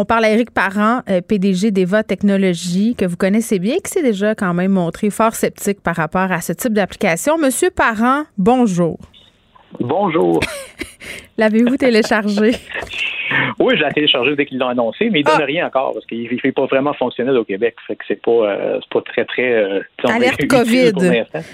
On 0.00 0.04
parle 0.04 0.26
à 0.26 0.30
Éric 0.30 0.52
Parent, 0.52 1.00
euh, 1.10 1.20
PDG 1.20 1.72
d'Eva 1.72 2.04
Technologies, 2.04 2.94
que 2.96 3.04
vous 3.04 3.16
connaissez 3.16 3.58
bien, 3.58 3.78
qui 3.84 3.90
s'est 3.90 4.02
déjà 4.04 4.36
quand 4.36 4.54
même 4.54 4.70
montré 4.70 5.10
fort 5.10 5.34
sceptique 5.34 5.80
par 5.82 5.96
rapport 5.96 6.30
à 6.30 6.40
ce 6.40 6.52
type 6.52 6.72
d'application. 6.72 7.36
Monsieur 7.36 7.70
Parent, 7.70 8.22
bonjour. 8.38 8.96
Bonjour. 9.80 10.38
L'avez-vous 11.36 11.76
téléchargé? 11.76 12.52
Oui, 13.60 13.74
je 13.76 13.84
l'ai 13.84 13.92
téléchargé 13.92 14.34
dès 14.36 14.46
qu'ils 14.46 14.58
l'ont 14.58 14.68
annoncé, 14.68 15.10
mais 15.10 15.20
il 15.20 15.24
ne 15.26 15.30
donne 15.30 15.40
Ah. 15.42 15.44
rien 15.44 15.66
encore 15.66 15.92
parce 15.92 16.06
qu'il 16.06 16.22
ne 16.32 16.38
fait 16.38 16.52
pas 16.52 16.64
vraiment 16.66 16.94
fonctionnel 16.94 17.36
au 17.36 17.44
Québec. 17.44 17.74
Fait 17.86 17.94
que 17.96 18.04
c'est 18.08 18.20
pas, 18.22 18.30
euh, 18.30 18.80
pas 18.90 19.02
très, 19.02 19.24
très. 19.26 19.52
euh, 19.52 19.80
Alerte 20.04 20.46
COVID. 20.48 20.92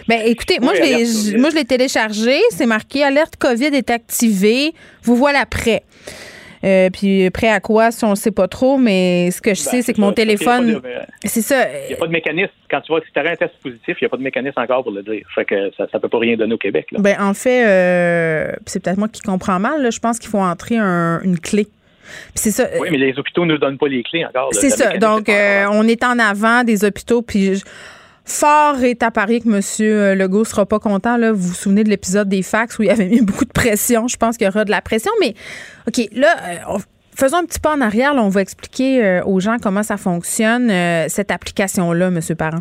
Ben, 0.07 0.21
écoutez, 0.25 0.61
moi, 0.61 0.73
Oui, 0.81 1.05
je 1.05 1.37
moi, 1.37 1.51
je 1.51 1.57
l'ai 1.57 1.65
téléchargé. 1.65 2.39
C'est 2.51 2.67
marqué 2.67 3.03
Alerte 3.03 3.37
COVID 3.37 3.75
est 3.75 3.91
activée. 3.91 4.73
Vous 5.03 5.17
voilà 5.17 5.47
prêt. 5.47 5.83
Euh, 6.65 6.89
puis 6.91 7.29
prêt 7.31 7.51
à 7.51 7.61
quoi, 7.61 7.91
si 7.91 8.05
on 8.07 8.11
ne 8.11 8.15
sait 8.15 8.31
pas 8.31 8.49
trop, 8.49 8.79
mais 8.79 9.31
ce 9.31 9.43
que 9.43 9.51
je 9.51 9.61
sais, 9.61 9.77
Ben, 9.77 9.83
c'est 9.83 9.93
que 9.93 10.01
mon 10.01 10.09
ça, 10.09 10.15
téléphone. 10.15 10.81
euh, 10.85 11.01
C'est 11.25 11.43
ça. 11.43 11.67
Il 11.85 11.89
n'y 11.89 11.93
a 11.95 11.97
pas 11.99 12.07
de 12.07 12.13
mécanisme. 12.13 12.53
Quand 12.71 12.81
tu 12.81 12.91
vois, 12.93 13.01
si 13.07 13.13
tu 13.13 13.21
un 13.21 13.37
test 13.37 13.53
positif, 13.63 13.97
il 14.01 14.05
n'y 14.05 14.07
a 14.07 14.09
pas 14.09 14.17
de 14.17 14.23
mécanisme 14.23 14.59
encore 14.59 14.83
pour 14.83 14.93
le 14.93 15.03
dire. 15.03 15.27
Fait 15.35 15.45
que 15.45 15.71
ça 15.77 15.87
ne 15.93 15.99
peut 15.99 16.09
pas 16.09 16.19
rien 16.19 16.37
donner 16.37 16.55
au 16.55 16.59
Québec. 16.59 16.87
Là. 16.93 17.01
Ben, 17.03 17.17
en 17.21 17.35
fait, 17.35 17.67
euh, 17.67 18.53
c'est 18.67 18.83
peut-être 18.83 18.97
moi 18.99 19.09
qui 19.09 19.21
comprends 19.21 19.59
mal. 19.61 19.83
là. 19.83 19.91
Je 19.91 19.99
pense 19.99 20.19
qu'il 20.19 20.31
faut 20.31 20.39
entrer 20.41 20.79
un- 20.79 21.21
une 21.23 21.39
clé. 21.39 21.67
Ça. 22.35 22.65
oui, 22.81 22.89
mais 22.91 22.99
les 22.99 23.19
hôpitaux 23.19 23.47
ne 23.47 23.53
nous 23.53 23.59
donnent 23.59 23.79
pas 23.79 23.89
les 23.89 24.03
clés 24.03 24.25
encore. 24.27 24.49
C'est 24.53 24.71
ça. 24.71 24.97
Donc, 24.99 25.29
euh, 25.29 25.65
on 25.71 25.87
est 25.89 26.05
en 26.05 26.19
avant 26.19 26.63
des 26.65 26.85
hôpitaux. 26.85 27.23
Puis, 27.23 27.57
je- 27.57 27.65
fort 28.25 28.83
est 28.83 29.03
à 29.03 29.11
parier 29.11 29.41
que 29.41 29.49
M. 29.49 30.17
Legault 30.19 30.45
sera 30.45 30.67
pas 30.67 30.79
content. 30.79 31.19
Vous 31.33 31.49
vous 31.49 31.55
souvenez 31.55 31.85
de 31.85 31.91
l'épisode 31.91 32.29
des 32.29 32.43
fax 32.43 32.79
où 32.79 32.83
il 32.83 32.91
avait 32.91 33.07
mis 33.09 33.21
beaucoup 33.25 33.45
de 33.45 33.53
pression. 33.53 34.09
Je 34.09 34.17
pense 34.17 34.37
qu'il 34.37 34.47
y 34.47 34.49
aura 34.51 34.65
de 34.65 34.71
la 34.71 34.81
pression. 34.81 35.13
Mais, 35.21 35.35
OK, 35.89 36.09
là, 36.13 36.29
euh, 36.49 36.57
on- 36.77 36.79
faisons 37.17 37.39
un 37.39 37.45
petit 37.45 37.61
pas 37.61 37.75
en 37.75 37.81
arrière. 37.81 38.13
on 38.17 38.29
va 38.29 38.41
expliquer 38.41 39.05
euh, 39.05 39.25
aux 39.25 39.41
gens 39.41 39.57
comment 39.63 39.83
ça 39.83 39.97
fonctionne, 39.97 40.71
euh, 40.71 41.07
cette 41.09 41.31
application-là, 41.31 42.09
M. 42.09 42.21
Parent. 42.37 42.61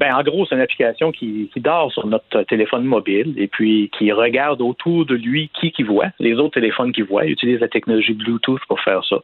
Ben, 0.00 0.12
en 0.12 0.22
gros, 0.24 0.44
c'est 0.44 0.56
une 0.56 0.60
application 0.60 1.12
qui, 1.12 1.48
qui 1.54 1.60
dort 1.60 1.92
sur 1.92 2.04
notre 2.08 2.42
téléphone 2.44 2.82
mobile 2.84 3.34
et 3.36 3.46
puis 3.46 3.90
qui 3.96 4.10
regarde 4.10 4.60
autour 4.60 5.06
de 5.06 5.14
lui 5.14 5.50
qui 5.60 5.70
qui 5.70 5.84
voit, 5.84 6.08
les 6.18 6.34
autres 6.34 6.54
téléphones 6.54 6.92
qui 6.92 7.02
voient. 7.02 7.24
Il 7.26 7.32
utilise 7.32 7.60
la 7.60 7.68
technologie 7.68 8.14
Bluetooth 8.14 8.60
pour 8.66 8.80
faire 8.80 9.04
ça. 9.08 9.16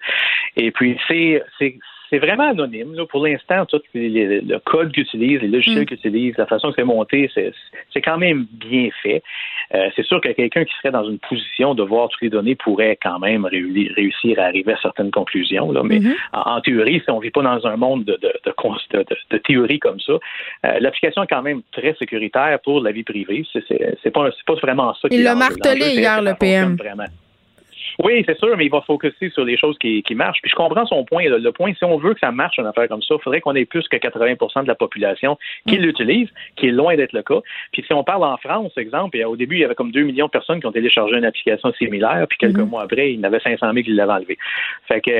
Et 0.56 0.70
puis, 0.70 0.96
c'est, 1.08 1.42
c'est, 2.10 2.18
vraiment 2.18 2.50
anonyme. 2.50 2.94
Là. 2.94 3.06
Pour 3.06 3.24
l'instant, 3.26 3.64
tout 3.66 3.80
les- 3.94 4.08
les- 4.08 4.40
le 4.40 4.58
code 4.58 4.92
qu'ils 4.92 5.04
utilisent, 5.04 5.40
les 5.40 5.48
logiciels 5.48 5.86
qu'ils 5.86 5.96
utilisent, 5.96 6.36
la 6.36 6.46
façon 6.46 6.68
que 6.70 6.74
c'est 6.76 6.84
monté, 6.84 7.30
c'est, 7.34 7.52
quand 8.02 8.18
même 8.18 8.46
bien 8.52 8.88
fait. 9.02 9.22
Euh, 9.74 9.88
c'est 9.94 10.04
sûr 10.04 10.20
que 10.20 10.28
quelqu'un 10.32 10.64
qui 10.64 10.72
serait 10.78 10.90
dans 10.90 11.08
une 11.08 11.18
position 11.18 11.74
de 11.74 11.82
voir 11.82 12.08
toutes 12.08 12.22
les 12.22 12.28
données 12.30 12.54
pourrait 12.56 12.98
quand 13.02 13.18
même 13.18 13.44
réu- 13.46 13.92
réussir 13.94 14.38
à 14.38 14.44
arriver 14.44 14.72
à 14.72 14.78
certaines 14.80 15.10
conclusions. 15.10 15.70
Là. 15.72 15.82
Mais 15.84 16.00
en, 16.32 16.56
en 16.56 16.60
théorie, 16.60 17.00
si 17.04 17.10
on 17.10 17.18
vit 17.20 17.30
pas 17.30 17.42
dans 17.42 17.66
un 17.66 17.76
monde 17.76 18.04
de, 18.04 18.18
de, 18.20 18.32
de, 18.44 19.38
théorie 19.38 19.78
comme 19.78 20.00
ça, 20.00 20.12
euh, 20.12 20.78
l'application 20.80 21.22
est 21.22 21.26
quand 21.28 21.42
même 21.42 21.62
très 21.72 21.94
sécuritaire 21.94 22.58
pour 22.64 22.80
la 22.80 22.92
vie 22.92 23.04
privée. 23.04 23.44
C'est, 23.52 24.10
pas, 24.10 24.28
pas 24.46 24.54
vraiment 24.54 24.94
ça 24.94 25.08
qui 25.08 25.16
Il 25.16 25.22
l'a 25.22 25.34
martelé 25.34 25.94
hier, 25.94 26.20
le 26.22 26.34
PM. 26.38 26.76
Vraiment. 26.76 27.04
Oui, 28.02 28.22
c'est 28.26 28.38
sûr, 28.38 28.56
mais 28.56 28.64
il 28.66 28.70
va 28.70 28.80
focuser 28.80 29.30
sur 29.30 29.44
les 29.44 29.56
choses 29.58 29.76
qui, 29.78 30.02
qui 30.02 30.14
marchent. 30.14 30.40
Puis 30.40 30.50
je 30.50 30.56
comprends 30.56 30.86
son 30.86 31.04
point. 31.04 31.24
Le, 31.28 31.38
le 31.38 31.52
point, 31.52 31.72
si 31.74 31.84
on 31.84 31.98
veut 31.98 32.14
que 32.14 32.20
ça 32.20 32.30
marche, 32.32 32.58
une 32.58 32.66
affaire 32.66 32.88
comme 32.88 33.02
ça, 33.02 33.14
il 33.18 33.22
faudrait 33.22 33.40
qu'on 33.40 33.54
ait 33.54 33.66
plus 33.66 33.86
que 33.88 33.96
80% 33.96 34.62
de 34.62 34.68
la 34.68 34.74
population 34.74 35.36
qui 35.68 35.78
Mm. 35.78 35.82
l'utilise, 35.82 36.28
qui 36.56 36.68
est 36.68 36.70
loin 36.72 36.96
d'être 36.96 37.12
le 37.12 37.22
cas. 37.22 37.40
Puis 37.72 37.82
si 37.86 37.92
on 37.92 38.02
parle 38.02 38.24
en 38.24 38.36
France, 38.38 38.72
exemple, 38.78 39.16
et 39.18 39.24
au 39.24 39.36
début, 39.36 39.56
il 39.56 39.60
y 39.60 39.64
avait 39.64 39.74
comme 39.74 39.92
2 39.92 40.02
millions 40.02 40.26
de 40.26 40.30
personnes 40.30 40.60
qui 40.60 40.66
ont 40.66 40.72
téléchargé 40.72 41.16
une 41.16 41.24
application 41.24 41.72
similaire, 41.74 42.26
puis 42.28 42.38
quelques 42.38 42.56
Mm-hmm. 42.58 42.68
mois 42.68 42.82
après, 42.82 43.12
il 43.12 43.18
y 43.18 43.20
en 43.20 43.24
avait 43.24 43.40
500 43.40 43.70
000 43.72 43.84
qui 43.84 43.90
l'avaient 43.92 44.12
enlevé. 44.12 44.38
Fait 44.88 45.00
que, 45.00 45.10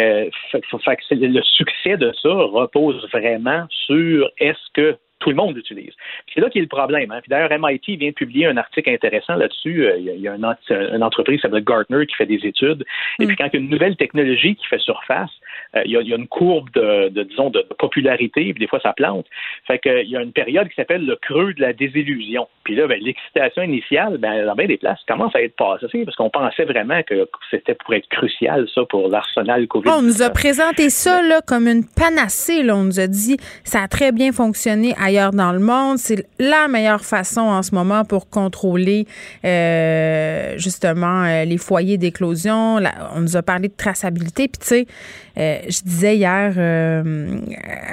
fait, 0.51 0.61
que- 0.61 0.79
fait 0.79 0.97
que 0.97 1.03
c'est- 1.09 1.15
le 1.17 1.43
succès 1.43 1.97
de 1.97 2.13
ça 2.23 2.29
repose 2.31 3.07
vraiment 3.13 3.67
sur 3.71 4.31
est-ce 4.39 4.59
que 4.75 4.97
tout 5.21 5.31
le 5.31 5.37
monde 5.37 5.55
l'utilise. 5.55 5.93
Puis 6.27 6.35
C'est 6.35 6.41
là 6.41 6.51
qu'il 6.51 6.61
y 6.61 6.63
a 6.63 6.65
le 6.65 6.69
problème. 6.69 7.11
Hein. 7.13 7.21
Puis 7.23 7.29
d'ailleurs, 7.31 7.51
MIT 7.57 7.97
vient 7.97 8.09
de 8.09 8.15
publier 8.15 8.47
un 8.47 8.57
article 8.57 8.91
intéressant 8.91 9.35
là-dessus. 9.37 9.87
Euh, 9.87 9.97
Il 9.99 10.05
y 10.05 10.11
a, 10.11 10.15
il 10.15 10.21
y 10.21 10.29
a 10.29 10.33
un 10.33 10.43
ent- 10.43 10.57
une 10.71 11.03
entreprise 11.03 11.37
qui 11.37 11.43
s'appelle 11.43 11.65
Gartner 11.65 12.07
qui 12.07 12.15
fait 12.17 12.27
des 12.27 12.45
études. 12.47 12.85
Et 13.21 13.27
puis 13.27 13.37
quand 13.37 13.47
il 13.53 13.55
y 13.55 13.57
a 13.57 13.61
une 13.61 13.71
nouvelle 13.71 13.97
technologie 13.97 14.57
qui 14.57 14.67
fait 14.67 14.81
surface, 14.81 15.31
euh, 15.77 15.83
il, 15.85 15.93
y 15.93 15.97
a, 15.97 16.01
il 16.01 16.09
y 16.09 16.13
a 16.13 16.17
une 16.17 16.27
courbe 16.29 16.71
de, 16.75 17.09
de, 17.11 17.23
disons, 17.23 17.51
de 17.51 17.61
popularité, 17.79 18.53
puis 18.53 18.61
des 18.61 18.67
fois 18.67 18.81
ça 18.81 18.93
plante. 18.93 19.27
Fait 19.67 19.79
que, 19.79 19.89
euh, 19.89 20.03
il 20.03 20.11
y 20.11 20.17
a 20.17 20.23
une 20.23 20.33
période 20.33 20.69
qui 20.69 20.75
s'appelle 20.75 21.05
le 21.07 21.17
creux 21.17 21.53
de 21.55 21.61
la 21.61 21.73
désillusion. 21.73 22.49
Puis 22.65 22.75
là, 22.75 22.87
ben, 22.87 22.99
l'excitation 23.01 23.63
initiale, 23.63 24.19
ben, 24.19 24.47
dans 24.47 24.55
bien 24.55 24.67
des 24.67 24.77
places, 24.79 24.99
commence 25.07 25.35
à 25.35 25.43
être 25.43 25.57
passée 25.57 26.05
parce 26.05 26.17
qu'on 26.17 26.31
pensait 26.31 26.65
vraiment 26.65 27.03
que 27.03 27.29
c'était 27.51 27.75
pour 27.75 27.95
être 27.95 28.09
crucial, 28.09 28.67
ça, 28.75 28.83
pour 28.89 29.09
l'arsenal 29.09 29.67
COVID. 29.67 29.89
Oh, 29.91 29.97
on 29.99 30.03
nous 30.03 30.23
a 30.23 30.31
présenté 30.31 30.89
ça 30.91 31.23
là, 31.23 31.41
comme 31.47 31.67
une 31.69 31.85
panacée. 31.85 32.63
Là. 32.63 32.77
On 32.77 32.85
nous 32.85 33.01
a 33.01 33.07
dit 33.07 33.37
ça 33.65 33.83
a 33.83 33.89
très 33.89 34.13
bien 34.13 34.33
fonctionné 34.33 34.95
dans 35.33 35.53
le 35.53 35.59
monde. 35.59 35.99
C'est 35.99 36.27
la 36.39 36.69
meilleure 36.69 37.05
façon 37.05 37.41
en 37.41 37.63
ce 37.63 37.75
moment 37.75 38.05
pour 38.05 38.29
contrôler 38.29 39.07
euh, 39.45 40.55
justement 40.57 41.25
euh, 41.25 41.45
les 41.45 41.59
foyers 41.59 41.99
d'éclosion. 41.99 42.79
On 43.15 43.21
nous 43.21 43.37
a 43.37 43.43
parlé 43.43 43.69
de 43.69 43.75
traçabilité. 43.77 44.49
Puis 44.49 44.59
tu 44.61 44.67
sais, 44.67 44.87
euh, 45.39 45.59
je 45.69 45.83
disais 45.83 46.17
hier 46.17 46.53
euh, 46.57 47.27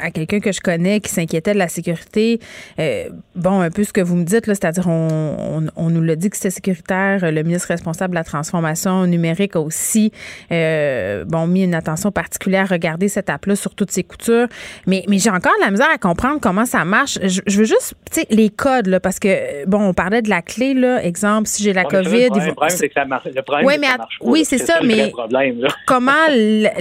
à 0.01 0.11
quelqu'un 0.11 0.39
que 0.39 0.51
je 0.51 0.59
connais 0.61 0.99
qui 0.99 1.09
s'inquiétait 1.09 1.53
de 1.53 1.59
la 1.59 1.67
sécurité. 1.67 2.39
euh, 2.79 3.09
bon, 3.35 3.61
un 3.61 3.69
peu 3.71 3.83
ce 3.83 3.93
que 3.93 4.01
vous 4.01 4.15
me 4.15 4.23
dites, 4.23 4.47
là, 4.47 4.55
c'est-à-dire 4.55 4.87
on, 4.87 5.67
on, 5.77 5.85
on 5.85 5.89
nous 5.89 6.01
l'a 6.01 6.15
dit 6.15 6.29
que 6.29 6.35
c'était 6.37 6.49
sécuritaire. 6.49 7.19
Le 7.31 7.43
ministre 7.43 7.67
responsable 7.69 8.11
de 8.11 8.15
la 8.15 8.23
transformation 8.23 9.05
numérique 9.05 9.55
a 9.55 9.59
aussi 9.61 10.11
euh, 10.51 11.25
bon, 11.25 11.47
mis 11.47 11.63
une 11.63 11.75
attention 11.75 12.11
particulière 12.11 12.63
à 12.63 12.73
regarder 12.73 13.07
cette 13.07 13.29
app-là 13.29 13.55
sur 13.55 13.75
toutes 13.75 13.91
ses 13.91 14.03
coutures. 14.03 14.47
Mais, 14.85 15.03
mais 15.07 15.19
j'ai 15.19 15.29
encore 15.29 15.53
de 15.59 15.65
la 15.65 15.71
misère 15.71 15.89
à 15.93 15.97
comprendre 15.97 16.39
comment 16.41 16.65
ça 16.65 16.85
marche? 16.85 17.19
Je, 17.23 17.41
je 17.45 17.57
veux 17.59 17.65
juste, 17.65 17.93
tu 18.11 18.21
sais, 18.21 18.27
les 18.29 18.49
codes, 18.49 18.87
là, 18.87 18.99
parce 18.99 19.19
que, 19.19 19.65
bon, 19.65 19.79
on 19.81 19.93
parlait 19.93 20.21
de 20.21 20.29
la 20.29 20.41
clé, 20.41 20.73
là. 20.73 21.03
Exemple, 21.03 21.47
si 21.47 21.63
j'ai 21.63 21.73
la 21.73 21.83
COVID. 21.83 22.03
Le 22.03 22.27
problème, 22.27 22.29
vont- 22.29 22.45
le 22.47 22.53
problème, 22.55 22.77
c'est 22.77 22.87
que 22.87 22.93
ça 22.93 23.05
marche. 23.05 23.25
Le 23.33 23.41
problème, 23.41 23.65
Ouais, 23.67 23.73
c'est 23.73 23.77
que 23.77 23.81
mais 23.81 23.87
ça 23.87 23.93
att- 23.93 23.97
marche 23.99 24.19
pas, 24.19 24.25
oui, 24.27 24.45
c'est 24.45 24.57
ça, 24.57 24.79
mais 24.83 25.09
problème, 25.09 25.67
comment 25.85 26.11
l- 26.29 26.71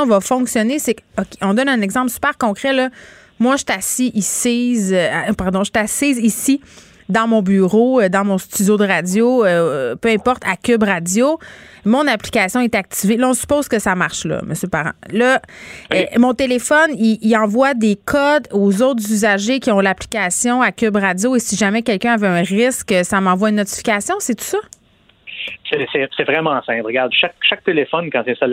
l'application 0.00 0.06
va 0.06 0.20
fonctionner, 0.20 0.78
c'est 0.78 0.96
qu'on 1.40 1.54
donne 1.54 1.68
un 1.68 1.80
exemple 1.80 2.10
super 2.10 2.36
concret. 2.38 2.72
Là. 2.72 2.90
Moi, 3.38 3.56
je 3.56 3.64
suis 3.68 3.78
assis 3.78 4.12
ici, 4.14 4.90
euh, 4.92 5.32
pardon, 5.36 5.60
je 5.64 5.70
suis 5.74 5.82
assise 5.84 6.18
ici 6.18 6.60
dans 7.08 7.26
mon 7.26 7.42
bureau, 7.42 8.00
euh, 8.00 8.08
dans 8.08 8.24
mon 8.24 8.38
studio 8.38 8.76
de 8.76 8.86
radio, 8.86 9.44
euh, 9.44 9.96
peu 9.96 10.08
importe, 10.08 10.42
à 10.46 10.56
Cube 10.56 10.82
Radio. 10.84 11.38
Mon 11.84 12.06
application 12.06 12.60
est 12.60 12.74
activée. 12.74 13.16
Là, 13.16 13.28
on 13.30 13.34
suppose 13.34 13.68
que 13.68 13.78
ça 13.78 13.94
marche, 13.94 14.24
là, 14.24 14.40
monsieur 14.46 14.68
Parent. 14.68 14.92
Là, 15.10 15.40
euh, 15.92 16.04
mon 16.18 16.32
téléphone, 16.32 16.90
il, 16.96 17.18
il 17.20 17.36
envoie 17.36 17.74
des 17.74 17.96
codes 17.96 18.46
aux 18.52 18.80
autres 18.82 19.02
usagers 19.10 19.58
qui 19.60 19.70
ont 19.72 19.80
l'application 19.80 20.62
à 20.62 20.70
Cube 20.72 20.96
Radio. 20.96 21.34
Et 21.36 21.40
si 21.40 21.56
jamais 21.56 21.82
quelqu'un 21.82 22.12
avait 22.12 22.28
un 22.28 22.42
risque, 22.42 22.94
ça 23.02 23.20
m'envoie 23.20 23.50
une 23.50 23.56
notification. 23.56 24.14
C'est 24.20 24.36
tout 24.36 24.44
ça? 24.44 24.58
C'est- 25.70 26.24
vraiment 26.24 26.62
simple. 26.62 26.82
Regarde, 26.84 27.12
chaque, 27.12 27.34
chaque 27.42 27.64
téléphone, 27.64 28.10
quand 28.12 28.22
c'est 28.24 28.38
ça, 28.38 28.46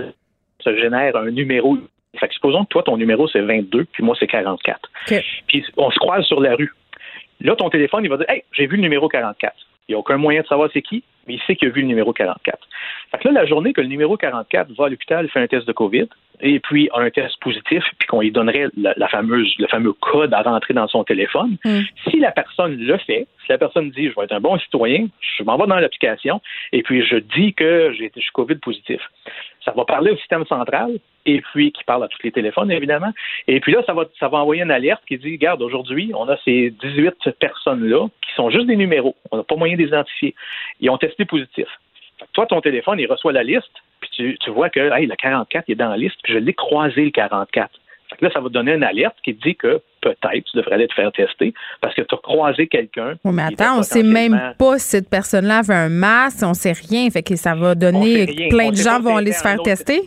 se 0.60 0.76
génère 0.78 1.16
un 1.16 1.32
numéro. 1.32 1.78
Fait 2.20 2.28
que 2.28 2.34
supposons 2.34 2.64
que 2.64 2.70
toi, 2.70 2.84
ton 2.84 2.97
numéro, 2.97 3.28
c'est 3.28 3.41
22, 3.41 3.86
puis 3.86 4.03
moi, 4.03 4.16
c'est 4.20 4.28
44. 4.28 4.80
OK. 5.12 5.24
Puis 5.47 5.66
on 5.78 5.91
se 5.91 5.99
croise 5.99 6.26
sur 6.26 6.39
la 6.39 6.55
rue. 6.55 6.74
Là, 7.41 7.55
ton 7.55 7.70
téléphone, 7.70 8.03
il 8.03 8.10
va 8.10 8.18
dire 8.18 8.30
Hey, 8.30 8.43
j'ai 8.51 8.68
vu 8.68 8.76
le 8.76 8.82
numéro 8.82 9.07
44. 9.07 9.55
Il 9.88 9.93
n'y 9.93 9.95
a 9.95 9.99
aucun 9.99 10.18
moyen 10.18 10.41
de 10.41 10.47
savoir 10.47 10.70
c'est 10.74 10.82
qui, 10.82 11.03
mais 11.28 11.36
il 11.36 11.41
sait 11.41 11.55
qu'il 11.55 11.67
a 11.67 11.72
vu 11.72 11.82
le 11.82 11.88
numéro 11.88 12.13
44. 12.13 12.57
Fait 13.11 13.17
que 13.17 13.28
là, 13.28 13.41
la 13.41 13.45
journée 13.45 13.74
que 13.74 13.82
le 13.82 13.88
numéro 13.88 14.17
44 14.17 14.72
va 14.78 14.86
à 14.86 14.89
l'hôpital, 14.89 15.28
fait 15.30 15.39
un 15.39 15.47
test 15.47 15.67
de 15.67 15.74
COVID, 15.74 16.07
et 16.41 16.59
puis 16.59 16.89
a 16.93 16.99
un 16.99 17.09
test 17.09 17.38
positif, 17.41 17.84
puis 17.97 18.07
qu'on 18.07 18.22
lui 18.22 18.32
donnerait 18.32 18.67
la, 18.78 18.93
la 18.95 19.07
fameuse, 19.07 19.53
le 19.59 19.67
fameux 19.67 19.93
code 19.93 20.34
à 20.34 20.41
rentrer 20.41 20.74
dans 20.74 20.88
son 20.88 21.03
téléphone, 21.03 21.57
Mm. 21.65 21.82
si 22.09 22.20
la 22.20 22.32
personne 22.32 22.78
le 22.78 22.97
fait, 22.97 23.28
si 23.43 23.49
la 23.49 23.57
personne 23.57 23.89
dit 23.91 24.09
je 24.09 24.15
vais 24.15 24.24
être 24.24 24.32
un 24.32 24.39
bon 24.39 24.57
citoyen, 24.59 25.07
je 25.38 25.43
m'en 25.43 25.57
vais 25.57 25.67
dans 25.67 25.76
l'application, 25.76 26.41
et 26.72 26.84
puis 26.84 27.03
je 27.03 27.17
dis 27.17 27.53
que 27.53 27.93
j'ai 27.97 28.05
été 28.05 28.20
je 28.20 28.26
suis 28.26 28.32
COVID 28.32 28.55
positif. 28.55 29.01
Ça 29.65 29.74
va 29.76 29.86
parler 29.86 30.11
au 30.11 30.17
système 30.17 30.45
central, 30.45 30.91
et 31.26 31.41
puis 31.41 31.72
qui 31.72 31.84
parle 31.84 32.03
à 32.03 32.07
tous 32.07 32.20
les 32.24 32.32
téléphones, 32.32 32.72
évidemment. 32.72 33.11
Et 33.47 33.59
puis 33.59 33.74
là, 33.74 33.84
ça 33.86 33.93
va, 33.93 34.05
ça 34.20 34.28
va 34.30 34.39
envoyer 34.39 34.63
une 34.63 34.72
alerte 34.72 35.03
qui 35.07 35.17
dit 35.17 35.34
Regarde, 35.34 35.61
aujourd'hui, 35.61 36.11
on 36.15 36.28
a 36.30 36.38
ces 36.45 36.72
18 36.82 37.32
personnes-là 37.39 38.07
qui 38.26 38.34
sont 38.36 38.49
juste 38.49 38.67
des 38.67 38.76
numéros. 38.76 39.15
On 39.32 39.38
n'a 39.38 39.43
pas 39.43 39.55
moyen 39.55 39.76
de 39.76 39.82
les 39.82 39.88
identifier. 39.88 40.34
Ils 40.80 40.89
ont 40.89 40.97
testé 40.97 41.09
positif. 41.26 41.68
Fait 42.20 42.26
que 42.26 42.32
toi, 42.34 42.45
ton 42.45 42.62
téléphone, 42.62 42.99
il 42.99 43.07
reçoit 43.07 43.32
la 43.32 43.43
liste, 43.43 43.72
puis 44.01 44.10
tu, 44.16 44.38
tu 44.39 44.49
vois 44.51 44.70
que 44.70 44.80
hey, 44.97 45.05
le 45.05 45.16
44 45.16 45.66
il 45.68 45.72
est 45.74 45.76
dans 45.76 45.89
la 45.89 45.97
liste, 45.97 46.18
puis 46.24 46.34
je 46.34 46.39
l'ai 46.39 46.53
croisé 46.53 47.05
le 47.05 47.12
44. 47.12 47.70
Fait 48.10 48.16
que 48.18 48.26
là, 48.26 48.32
ça 48.34 48.39
va 48.39 48.47
te 48.49 48.53
donner 48.53 48.74
une 48.74 48.84
alerte 48.84 49.16
qui 49.24 49.36
te 49.36 49.47
dit 49.47 49.55
que 49.55 49.82
peut-être 50.01 50.43
tu 50.45 50.57
devrais 50.57 50.74
aller 50.76 50.88
te 50.88 50.93
faire 50.95 51.12
tester 51.12 51.53
parce 51.80 51.93
que 51.93 52.01
tu 52.01 52.16
as 52.16 52.18
croisé 52.18 52.68
quelqu'un. 52.68 53.16
Oui, 53.24 53.32
mais 53.34 53.43
attends, 53.43 53.80
on 53.80 53.84
sait 53.84 53.99
potentiellement- 54.01 54.38
même 54.38 54.53
pas 54.57 54.80
si 54.80 54.88
cette 54.89 55.10
personne-là 55.10 55.60
avait 55.60 55.76
un 55.76 55.89
masque, 55.89 56.39
on 56.43 56.55
sait 56.55 56.72
rien. 56.72 57.07
Fait 57.12 57.22
que 57.22 57.36
ça 57.36 57.53
va 57.53 57.72
On 57.72 57.76
donner 57.76 58.26
sait 58.26 58.47
plein 58.49 58.68
On 58.68 58.72
de 58.72 58.76
sait 58.76 58.84
gens 58.84 58.99
vont 58.99 59.16
aller 59.18 59.32
se 59.32 59.43
faire 59.43 59.62
tester. 59.62 60.01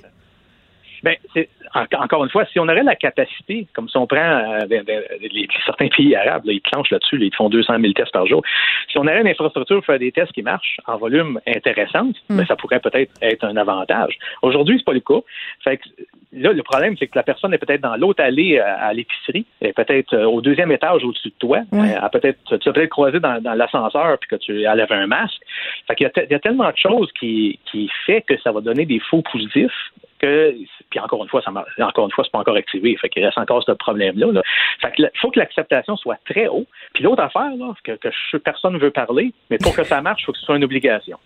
Ben, 1.05 1.15
c'est 1.33 1.49
en- 1.62 1.62
encore 1.75 2.25
une 2.25 2.31
fois, 2.31 2.45
si 2.47 2.59
on 2.59 2.64
aurait 2.64 2.83
la 2.83 2.97
capacité, 2.97 3.66
comme 3.75 3.89
si 3.89 3.97
on 3.97 4.07
prend 4.07 4.18
euh, 4.18 4.66
ben, 4.68 4.83
ben, 4.85 5.03
les, 5.20 5.49
certains 5.64 5.89
pays 5.89 6.14
arabes, 6.14 6.45
là, 6.45 6.53
ils 6.53 6.61
planchent 6.61 6.91
là-dessus, 6.91 7.18
là, 7.18 7.27
ils 7.27 7.35
font 7.35 7.49
200 7.49 7.75
000 7.81 7.93
tests 7.93 8.12
par 8.12 8.27
jour. 8.27 8.43
Si 8.91 8.99
on 8.99 9.03
aurait 9.03 9.20
une 9.20 9.29
infrastructure 9.29 9.77
pour 9.77 9.87
faire 9.87 9.99
des 9.99 10.12
tests 10.12 10.33
qui 10.33 10.43
marchent 10.43 10.77
en 10.87 10.97
volume 10.97 11.41
intéressante, 11.47 12.16
Mm. 12.29 12.37
ben, 12.39 12.47
ça 12.47 12.57
pourrait 12.57 12.81
peut-être 12.81 13.12
être 13.20 13.45
un 13.45 13.57
avantage. 13.57 14.18
Aujourd'hui, 14.43 14.77
c'est 14.79 14.85
pas 14.85 14.93
le 14.93 15.01
cas. 15.01 15.20
Fait 15.62 15.77
que, 15.79 15.85
là, 16.33 16.53
le 16.53 16.62
problème, 16.62 16.97
c'est 16.99 17.07
que 17.07 17.16
la 17.16 17.23
personne 17.23 17.53
est 17.55 17.59
peut-être 17.59 17.81
dans 17.81 17.97
l'autre 17.97 18.23
allée 18.23 18.59
euh, 18.59 18.64
à, 18.64 18.87
à 18.87 18.93
l'épicerie, 18.93 19.47
elle 19.61 19.68
est 19.68 19.73
peut-être 19.73 20.14
euh, 20.14 20.25
au 20.25 20.41
deuxième 20.41 20.73
étage 20.73 21.05
au-dessus 21.05 21.29
de 21.29 21.35
toi, 21.39 21.61
Ouais. 21.73 21.91
Elle 21.91 22.05
a 22.05 22.09
peut-être, 22.09 22.59
tu 22.59 22.68
as 22.68 22.73
peut-être 22.73 22.91
croisé 22.91 23.20
dans, 23.20 23.41
dans 23.41 23.55
l'ascenseur 23.55 24.18
puis 24.18 24.29
que 24.29 24.37
tu 24.37 24.62
elle 24.62 24.81
avait 24.81 24.95
un 24.95 25.07
masque. 25.07 25.41
Fait 25.87 25.95
qu'il 25.95 26.11
y 26.14 26.33
y 26.33 26.35
a 26.35 26.39
tellement 26.39 26.70
de 26.70 26.77
choses 26.77 27.11
qui, 27.18 27.59
qui 27.70 27.91
fait 28.07 28.23
que 28.23 28.39
ça 28.41 28.53
va 28.53 28.61
donner 28.61 28.85
des 28.85 29.01
faux 29.01 29.23
positifs 29.23 29.93
que 30.23 30.55
puis 30.91 31.01
encore 31.01 31.23
une 31.23 31.29
fois, 31.29 31.43
ça 31.43 31.51
encore 31.51 32.05
une 32.05 32.12
fois, 32.12 32.25
c'est 32.25 32.31
pas 32.31 32.39
encore 32.39 32.57
activé. 32.57 32.97
Fait 32.97 33.09
qu'il 33.09 33.25
reste 33.25 33.39
encore 33.39 33.62
ce 33.64 33.73
problème-là. 33.73 34.33
Là. 34.33 34.43
Fait 34.81 34.93
que 34.93 35.03
faut 35.20 35.31
que 35.31 35.39
l'acceptation 35.39 35.97
soit 35.97 36.18
très 36.25 36.49
haut. 36.49 36.66
Puis 36.95 37.03
l'autre 37.03 37.23
affaire, 37.23 37.51
que, 37.85 38.39
personne 38.39 38.75
ne 38.75 38.79
veut 38.79 38.91
parler, 38.91 39.33
mais 39.51 39.59
pour 39.59 39.75
que 39.75 39.85
ça 39.85 40.01
marche, 40.01 40.23
il 40.23 40.25
faut 40.27 40.33
que 40.33 40.39
ce 40.39 40.45
soit 40.45 40.57
une 40.57 40.64
obligation. 40.64 41.18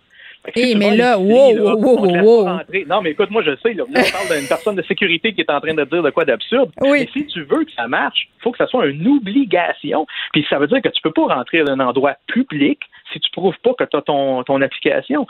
Si 0.55 0.71
Eh, 0.71 0.75
mais 0.75 0.95
là, 0.95 1.17
wow, 1.17 1.55
là, 1.55 1.75
wow, 1.75 2.23
wow. 2.23 2.43
rentrer. 2.45 2.85
Non, 2.87 3.01
mais 3.01 3.11
écoute, 3.11 3.29
moi, 3.31 3.43
je 3.43 3.55
sais, 3.57 3.73
là, 3.73 3.83
on 3.87 3.93
parle 3.93 4.39
d'une 4.39 4.47
personne 4.47 4.75
de 4.75 4.81
sécurité 4.83 5.33
qui 5.33 5.41
est 5.41 5.51
en 5.51 5.59
train 5.59 5.73
de 5.73 5.83
dire 5.83 6.03
de 6.03 6.09
quoi 6.09 6.25
d'absurde. 6.25 6.71
Oui. 6.81 6.99
Mais 7.01 7.09
si 7.11 7.27
tu 7.27 7.43
veux 7.43 7.65
que 7.65 7.71
ça 7.71 7.87
marche, 7.87 8.27
il 8.37 8.41
faut 8.41 8.51
que 8.51 8.57
ça 8.57 8.67
soit 8.67 8.85
une 8.87 9.07
obligation. 9.07 10.05
Puis 10.33 10.45
ça 10.49 10.57
veut 10.57 10.67
dire 10.67 10.81
que 10.81 10.89
tu 10.89 11.01
peux 11.01 11.11
pas 11.11 11.33
rentrer 11.33 11.63
dans 11.63 11.73
un 11.73 11.79
endroit 11.79 12.15
public 12.27 12.79
si 13.13 13.19
tu 13.19 13.31
prouves 13.31 13.57
pas 13.63 13.73
que 13.73 13.83
tu 13.85 13.97
as 13.97 14.01
ton, 14.01 14.43
ton 14.43 14.61
application. 14.61 15.27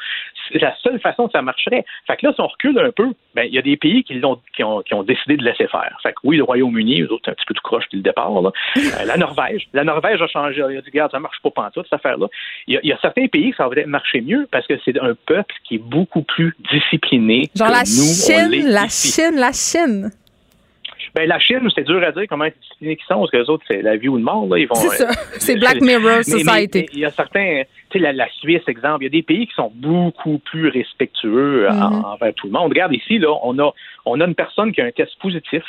C'est 0.51 0.61
la 0.61 0.75
seule 0.81 0.99
façon 0.99 1.27
que 1.27 1.31
ça 1.31 1.41
marcherait. 1.41 1.85
Fait 2.07 2.17
que 2.17 2.25
là, 2.25 2.33
si 2.33 2.41
on 2.41 2.47
recule 2.47 2.79
un 2.79 2.91
peu, 2.91 3.09
ben, 3.35 3.43
il 3.43 3.53
y 3.53 3.57
a 3.57 3.61
des 3.61 3.77
pays 3.77 4.03
qui, 4.03 4.15
l'ont, 4.15 4.39
qui, 4.55 4.63
ont, 4.63 4.81
qui 4.81 4.93
ont 4.93 5.03
décidé 5.03 5.37
de 5.37 5.43
laisser 5.43 5.67
faire. 5.67 5.97
Fait 6.01 6.13
que 6.13 6.17
oui, 6.23 6.37
le 6.37 6.43
Royaume-Uni, 6.43 7.01
eux 7.01 7.11
autres, 7.13 7.29
un 7.29 7.33
petit 7.33 7.45
peu 7.45 7.53
tout 7.53 7.61
croche 7.63 7.83
depuis 7.85 7.97
le 7.97 8.03
départ. 8.03 8.41
Là. 8.41 8.51
Euh, 8.77 9.05
la 9.05 9.17
Norvège. 9.17 9.67
La 9.73 9.83
Norvège 9.83 10.21
a 10.21 10.27
changé. 10.27 10.63
Il 10.69 10.77
a 10.77 10.81
dit, 10.81 10.89
regarde, 10.89 11.11
ça 11.11 11.19
marche 11.19 11.37
pas 11.41 11.51
pantoute, 11.51 11.85
cette 11.85 11.93
affaire-là. 11.93 12.27
Il 12.67 12.75
y, 12.75 12.77
a, 12.77 12.79
il 12.83 12.89
y 12.89 12.93
a 12.93 12.97
certains 12.99 13.27
pays 13.27 13.51
que 13.51 13.57
ça 13.57 13.67
va 13.67 13.75
marcher 13.85 14.21
mieux 14.21 14.47
parce 14.51 14.65
que 14.65 14.73
c'est 14.83 14.96
un 15.01 15.15
peuple 15.25 15.53
qui 15.63 15.75
est 15.75 15.83
beaucoup 15.83 16.21
plus 16.23 16.55
discipliné 16.71 17.49
Genre 17.55 17.67
que 17.67 17.73
la 17.73 17.83
nous, 17.83 18.45
on 18.45 18.49
l'est 18.49 18.59
Chine, 18.61 18.69
la 18.69 18.85
ici. 18.85 19.11
Chine, 19.21 19.35
la 19.35 19.51
Chine. 19.51 20.11
Ben, 21.15 21.27
la 21.27 21.39
Chine, 21.39 21.67
c'est 21.73 21.83
dur 21.85 22.03
à 22.03 22.11
dire 22.11 22.23
comment 22.29 22.45
disciplinés 22.45 22.95
qu'ils 22.95 23.05
sont, 23.07 23.15
parce 23.19 23.31
que 23.31 23.37
les 23.37 23.49
autres, 23.49 23.63
c'est 23.67 23.81
la 23.81 23.95
vie 23.97 24.07
ou 24.07 24.17
le 24.17 24.23
mort. 24.23 24.45
Là. 24.47 24.59
Ils 24.59 24.67
vont, 24.67 24.75
C'est 24.75 24.97
ça. 24.97 25.09
euh, 25.09 25.13
C'est 25.39 25.55
Black 25.55 25.81
Mirror 25.81 26.23
Society. 26.23 26.85
Il 26.93 26.99
y 26.99 27.05
a 27.05 27.11
certains, 27.11 27.63
tu 27.89 27.97
sais, 27.97 27.99
la, 27.99 28.13
la 28.13 28.27
Suisse, 28.39 28.61
exemple, 28.67 29.03
il 29.03 29.05
y 29.05 29.07
a 29.07 29.09
des 29.09 29.23
pays 29.23 29.47
qui 29.47 29.53
sont 29.55 29.71
beaucoup 29.73 30.37
plus 30.39 30.67
respectueux 30.67 31.67
euh, 31.67 31.71
Mhm. 31.71 31.81
en- 31.81 32.13
envers 32.13 32.33
tout 32.35 32.47
le 32.47 32.53
monde. 32.53 32.69
Regarde 32.69 32.93
ici, 32.93 33.17
là, 33.17 33.29
on 33.41 33.57
a, 33.57 33.73
on 34.05 34.19
a 34.21 34.25
une 34.25 34.35
personne 34.35 34.71
qui 34.73 34.81
a 34.81 34.85
un 34.85 34.91
test 34.91 35.15
positif, 35.19 35.63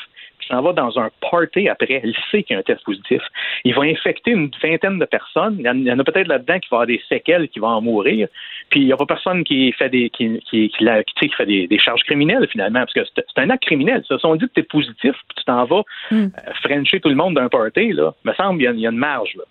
s'en 0.48 0.62
va 0.62 0.72
dans 0.72 0.98
un 0.98 1.10
party 1.30 1.68
après, 1.68 2.00
elle 2.02 2.14
sait 2.30 2.42
qu'il 2.42 2.54
y 2.54 2.56
a 2.56 2.60
un 2.60 2.62
test 2.62 2.82
positif. 2.84 3.22
Il 3.64 3.74
va 3.74 3.82
infecter 3.82 4.32
une 4.32 4.50
vingtaine 4.62 4.98
de 4.98 5.04
personnes. 5.04 5.56
Il 5.58 5.66
y 5.86 5.92
en, 5.92 5.98
a 5.98 6.04
peut-être 6.04 6.28
là-dedans 6.28 6.58
qui 6.58 6.68
va 6.70 6.76
avoir 6.78 6.86
des 6.86 7.00
séquelles, 7.08 7.48
qui 7.48 7.58
vont 7.60 7.68
en 7.68 7.80
mourir. 7.80 8.28
Puis 8.70 8.80
il 8.80 8.86
n'y 8.86 8.92
a 8.92 8.96
pas 8.96 9.06
personne 9.06 9.44
qui 9.44 9.70
fait 9.72 9.88
des, 9.88 10.10
qui, 10.10 10.40
qui, 10.50 10.70
la- 10.80 11.02
fait 11.36 11.46
des, 11.46 11.66
des 11.66 11.78
charges 11.78 12.02
criminelles 12.02 12.46
finalement, 12.50 12.80
parce 12.80 12.92
que 12.94 13.00
c'est 13.04 13.40
un 13.42 13.50
acte 13.50 13.64
criminel. 13.64 14.02
Ça, 14.08 14.18
si 14.18 14.26
on 14.26 14.34
dit 14.36 14.46
que 14.46 14.52
tu 14.54 14.60
es 14.60 14.64
positif, 14.64 15.12
puis 15.12 15.36
tu 15.36 15.44
t'en 15.44 15.64
vas 15.64 15.82
Mm. 16.10 16.28
frencher 16.62 17.00
tout 17.00 17.08
le 17.08 17.14
monde 17.14 17.34
d'un 17.34 17.48
party, 17.48 17.92
là, 17.92 18.14
me 18.24 18.32
semble 18.34 18.60
il 18.62 18.64
y, 18.64 18.68
a- 18.68 18.72
il 18.72 18.80
y 18.80 18.86
a 18.86 18.90
une 18.90 18.96
marge. 18.96 19.34
Là. 19.36 19.44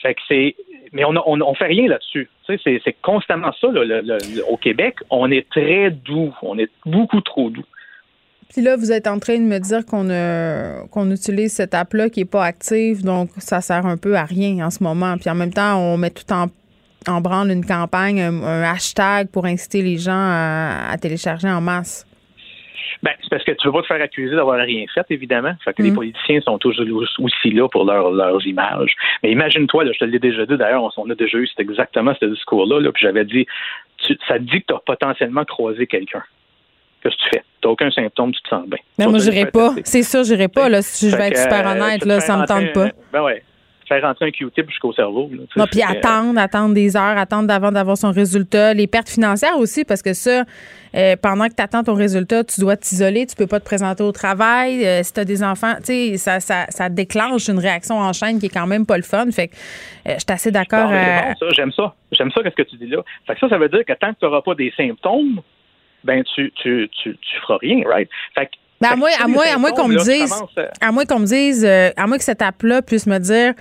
Fait 0.00 0.14
que 0.14 0.20
c'est, 0.28 0.54
mais 0.92 1.04
on, 1.04 1.14
a- 1.16 1.22
on, 1.26 1.40
on 1.40 1.54
fait 1.54 1.66
rien 1.66 1.88
là-dessus. 1.88 2.28
C'est, 2.46 2.96
constamment 3.02 3.52
ça 3.60 3.66
là, 3.70 3.84
le- 3.84 4.00
le- 4.00 4.18
le- 4.36 4.44
au 4.48 4.56
Québec. 4.56 4.96
On 5.10 5.30
est 5.30 5.48
très 5.50 5.90
doux, 5.90 6.32
on 6.42 6.58
est 6.58 6.70
beaucoup 6.86 7.20
trop 7.20 7.50
doux. 7.50 7.64
Puis 8.52 8.62
là, 8.62 8.76
vous 8.76 8.90
êtes 8.92 9.06
en 9.06 9.18
train 9.18 9.36
de 9.38 9.44
me 9.44 9.58
dire 9.58 9.84
qu'on 9.84 10.08
qu'on 10.90 11.10
utilise 11.10 11.52
cette 11.52 11.74
app-là 11.74 12.08
qui 12.08 12.20
n'est 12.20 12.26
pas 12.26 12.44
active, 12.44 13.04
donc 13.04 13.28
ça 13.38 13.60
sert 13.60 13.84
un 13.86 13.96
peu 13.96 14.16
à 14.16 14.24
rien 14.24 14.64
en 14.66 14.70
ce 14.70 14.82
moment. 14.82 15.16
Puis 15.18 15.28
en 15.30 15.34
même 15.34 15.52
temps, 15.52 15.76
on 15.78 15.96
met 15.98 16.10
tout 16.10 16.30
en, 16.32 16.46
en 17.06 17.20
branle 17.20 17.50
une 17.50 17.64
campagne, 17.64 18.20
un, 18.22 18.42
un 18.42 18.62
hashtag 18.62 19.28
pour 19.28 19.44
inciter 19.44 19.82
les 19.82 19.98
gens 19.98 20.12
à, 20.14 20.88
à 20.90 20.96
télécharger 20.96 21.48
en 21.48 21.60
masse. 21.60 22.06
Ben, 23.02 23.12
c'est 23.22 23.28
parce 23.30 23.44
que 23.44 23.52
tu 23.52 23.68
veux 23.68 23.72
pas 23.72 23.82
te 23.82 23.86
faire 23.86 24.02
accuser 24.02 24.34
d'avoir 24.34 24.58
rien 24.58 24.84
fait, 24.92 25.06
évidemment. 25.10 25.52
Fait 25.64 25.72
que 25.72 25.82
les 25.82 25.92
Mm. 25.92 25.94
politiciens 25.94 26.40
sont 26.40 26.58
toujours 26.58 26.84
aussi 27.20 27.50
là 27.52 27.68
pour 27.68 27.84
leur- 27.84 28.10
leurs 28.10 28.44
images. 28.44 28.90
Mais 29.22 29.30
imagine-toi, 29.30 29.84
je 29.92 29.98
te 29.98 30.04
l'ai 30.04 30.18
déjà 30.18 30.46
dit, 30.46 30.56
d'ailleurs, 30.56 30.90
on, 30.96 31.08
a 31.08 31.14
déjà 31.14 31.38
eu 31.38 31.46
c'est 31.46 31.62
exactement 31.62 32.12
ce 32.18 32.24
discours-là, 32.26 32.80
là, 32.80 32.90
puis 32.90 33.02
j'avais 33.04 33.24
dit, 33.24 33.46
tu- 33.98 34.18
ça 34.26 34.34
te 34.38 34.42
dit 34.44 34.62
que 34.62 34.66
tu 34.68 34.74
as 34.74 34.80
potentiellement 34.84 35.44
croisé 35.44 35.86
quelqu'un. 35.86 36.24
Que 37.10 37.22
tu 37.22 37.28
fais? 37.30 37.42
Tu 37.60 37.68
aucun 37.68 37.90
symptôme, 37.90 38.32
tu 38.32 38.40
te 38.42 38.48
sens 38.48 38.66
bien. 38.66 38.78
Mais 38.98 39.06
moi, 39.06 39.18
te 39.18 39.24
j'irai 39.24 39.46
pas. 39.46 39.72
C'est 39.84 40.02
sûr, 40.02 40.24
j'irai 40.24 40.48
pas. 40.48 40.68
Là, 40.68 40.82
si 40.82 41.10
je 41.10 41.16
vais 41.16 41.28
être 41.28 41.38
super 41.38 41.66
euh, 41.66 41.72
honnête, 41.72 42.04
là, 42.04 42.20
ça 42.20 42.36
me 42.36 42.46
tente 42.46 42.72
pas. 42.72 42.90
Ben 43.12 43.22
ouais. 43.22 43.42
Faire 43.88 44.02
rentrer 44.02 44.26
un 44.26 44.30
Q-tip 44.30 44.68
jusqu'au 44.68 44.92
cerveau. 44.92 45.30
là, 45.32 45.44
Non, 45.56 45.64
puis 45.64 45.80
euh, 45.80 45.86
attendre, 45.88 46.38
attendre 46.38 46.74
des 46.74 46.94
heures, 46.94 47.16
attendre 47.16 47.50
avant 47.50 47.72
d'avoir 47.72 47.96
son 47.96 48.12
résultat. 48.12 48.74
Les 48.74 48.86
pertes 48.86 49.08
financières 49.08 49.56
aussi, 49.58 49.86
parce 49.86 50.02
que 50.02 50.12
ça, 50.12 50.44
euh, 50.94 51.16
pendant 51.16 51.48
que 51.48 51.54
tu 51.54 51.62
attends 51.62 51.82
ton 51.82 51.94
résultat, 51.94 52.44
tu 52.44 52.60
dois 52.60 52.76
t'isoler, 52.76 53.24
tu 53.24 53.34
peux 53.34 53.46
pas 53.46 53.60
te 53.60 53.64
présenter 53.64 54.02
au 54.02 54.12
travail. 54.12 54.84
Euh, 54.84 55.02
si 55.02 55.14
tu 55.14 55.20
as 55.20 55.24
des 55.24 55.42
enfants, 55.42 55.72
tu 55.78 55.84
sais, 55.86 56.16
ça, 56.18 56.38
ça, 56.38 56.66
ça 56.68 56.90
déclenche 56.90 57.48
une 57.48 57.58
réaction 57.58 57.98
en 57.98 58.12
chaîne 58.12 58.38
qui 58.38 58.46
est 58.46 58.50
quand 58.54 58.66
même 58.66 58.84
pas 58.84 58.98
le 58.98 59.04
fun. 59.04 59.24
Fait 59.30 59.48
que 59.48 59.54
je 60.04 60.12
suis 60.12 60.26
assez 60.28 60.50
d'accord. 60.50 60.90
Bon, 60.90 60.94
bon, 60.94 61.34
ça, 61.40 61.46
j'aime 61.56 61.72
ça. 61.72 61.94
J'aime 62.12 62.30
ça, 62.30 62.42
qu'est-ce 62.42 62.56
que 62.56 62.68
tu 62.68 62.76
dis 62.76 62.88
là. 62.88 62.98
Fait 63.26 63.34
que 63.34 63.40
ça, 63.40 63.48
ça 63.48 63.56
veut 63.56 63.70
dire 63.70 63.86
que 63.86 63.92
tant 63.94 64.12
que 64.12 64.18
tu 64.18 64.26
n'auras 64.26 64.42
pas 64.42 64.54
des 64.54 64.70
symptômes, 64.76 65.40
ben 66.04 66.22
tu, 66.34 66.52
tu, 66.62 66.88
tu, 67.02 67.16
tu 67.16 67.40
feras 67.42 67.58
rien, 67.60 67.82
right? 67.86 68.08
Fait 68.34 68.46
que 68.46 68.50
Ben, 68.80 68.90
à 68.92 68.96
moins, 68.96 69.10
à 69.20 69.26
moins, 69.26 69.44
à 69.54 69.58
moins 69.58 69.72
qu'on 69.72 69.88
me 69.88 69.98
dise, 69.98 70.32
à- 70.80 70.92
moins 70.92 71.04
qu'on 71.04 71.18
me 71.18 71.26
dise, 71.26 71.64
euh, 71.64 71.90
à 71.96 72.06
moins 72.06 72.16
que 72.18 72.22
cette 72.24 72.42
app-là 72.42 72.80
puisse 72.82 73.06
me 73.08 73.18
dire, 73.18 73.54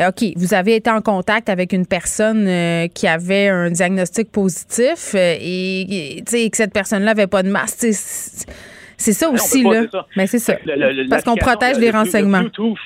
euh, 0.00 0.08
OK, 0.08 0.24
vous 0.36 0.54
avez 0.54 0.76
été 0.76 0.88
en 0.90 1.02
contact 1.02 1.50
avec 1.50 1.72
une 1.74 1.86
personne 1.86 2.46
euh, 2.48 2.86
qui 2.88 3.06
avait 3.06 3.48
un 3.48 3.70
diagnostic 3.70 4.32
positif 4.32 5.14
euh, 5.14 5.36
et, 5.38 6.16
et, 6.16 6.22
tu 6.24 6.30
sais, 6.38 6.48
que 6.50 6.56
cette 6.56 6.72
personne-là 6.72 7.10
avait 7.10 7.26
pas 7.26 7.42
de 7.42 7.50
masque. 7.50 7.86
C'est 8.96 9.12
ça 9.12 9.28
on 9.30 9.34
aussi, 9.34 9.62
pas 9.62 9.74
là. 9.82 10.06
Mais 10.16 10.26
c'est 10.26 10.38
ça. 10.38 10.54
Le- 10.64 10.92
le- 11.02 11.08
Parce 11.08 11.24
qu'on 11.24 11.34
protège 11.36 11.74
le- 11.76 11.80
les 11.80 11.86
le- 11.88 11.92
le 11.92 11.98
renseignements. 11.98 12.38
Bluetooth, 12.40 12.78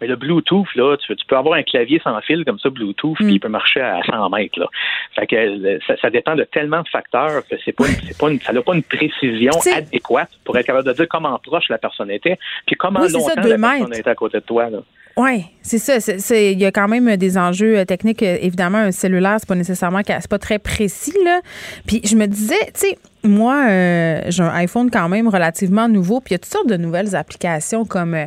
Mais 0.00 0.06
le 0.06 0.16
Bluetooth, 0.16 0.66
là, 0.74 0.96
tu, 0.96 1.14
peux 1.26 1.36
avoir 1.36 1.54
un 1.54 1.62
clavier 1.62 2.00
sans 2.02 2.18
fil 2.20 2.44
comme 2.44 2.58
ça, 2.58 2.70
Bluetooth, 2.70 3.14
puis 3.16 3.26
mm. 3.26 3.30
il 3.30 3.40
peut 3.40 3.48
marcher 3.48 3.80
à 3.80 4.00
100 4.04 4.30
mètres. 4.30 4.58
Là. 4.58 4.66
Fait 5.14 5.26
que 5.26 5.36
euh, 5.36 5.78
ça, 6.00 6.10
dépend 6.10 6.34
de 6.34 6.44
tellement 6.44 6.82
de 6.82 6.88
facteurs 6.88 7.42
que 7.48 7.56
c'est 7.64 7.72
pas, 7.72 7.84
c'est 7.84 8.18
pas 8.18 8.30
une, 8.30 8.40
ça 8.40 8.52
n'a 8.52 8.62
pas 8.62 8.74
une 8.74 8.82
précision 8.82 9.52
adéquate 9.74 10.30
pour 10.44 10.56
être 10.56 10.66
capable 10.66 10.86
de 10.86 10.92
dire 10.92 11.08
comment 11.08 11.38
proche 11.38 11.68
la 11.68 11.78
personne 11.78 12.10
était, 12.10 12.38
puis 12.66 12.76
comment 12.76 13.00
longtemps 13.00 13.34
la 13.36 13.58
personne 13.58 13.94
était 13.94 14.10
à 14.10 14.14
côté 14.14 14.38
de 14.38 14.44
toi. 14.44 14.70
Là. 14.70 14.78
Oui, 15.16 15.44
c'est 15.60 15.78
ça. 15.78 15.98
Il 16.34 16.58
y 16.58 16.64
a 16.64 16.70
quand 16.70 16.88
même 16.88 17.16
des 17.16 17.36
enjeux 17.36 17.78
euh, 17.78 17.84
techniques. 17.84 18.22
Évidemment, 18.22 18.78
un 18.78 18.92
cellulaire, 18.92 19.36
c'est 19.38 19.48
pas 19.48 19.54
nécessairement 19.54 20.00
c'est 20.06 20.30
pas 20.30 20.38
très 20.38 20.58
précis. 20.58 21.14
Là. 21.24 21.40
Puis 21.86 22.00
je 22.04 22.16
me 22.16 22.26
disais, 22.26 22.66
tu 22.66 22.80
sais, 22.80 22.98
moi, 23.22 23.66
euh, 23.68 24.22
j'ai 24.28 24.42
un 24.42 24.54
iPhone 24.54 24.90
quand 24.90 25.08
même 25.08 25.28
relativement 25.28 25.88
nouveau, 25.88 26.20
puis 26.20 26.32
il 26.32 26.34
y 26.34 26.36
a 26.36 26.38
toutes 26.38 26.52
sortes 26.52 26.68
de 26.68 26.76
nouvelles 26.76 27.14
applications 27.14 27.84
comme 27.84 28.14
euh, 28.14 28.26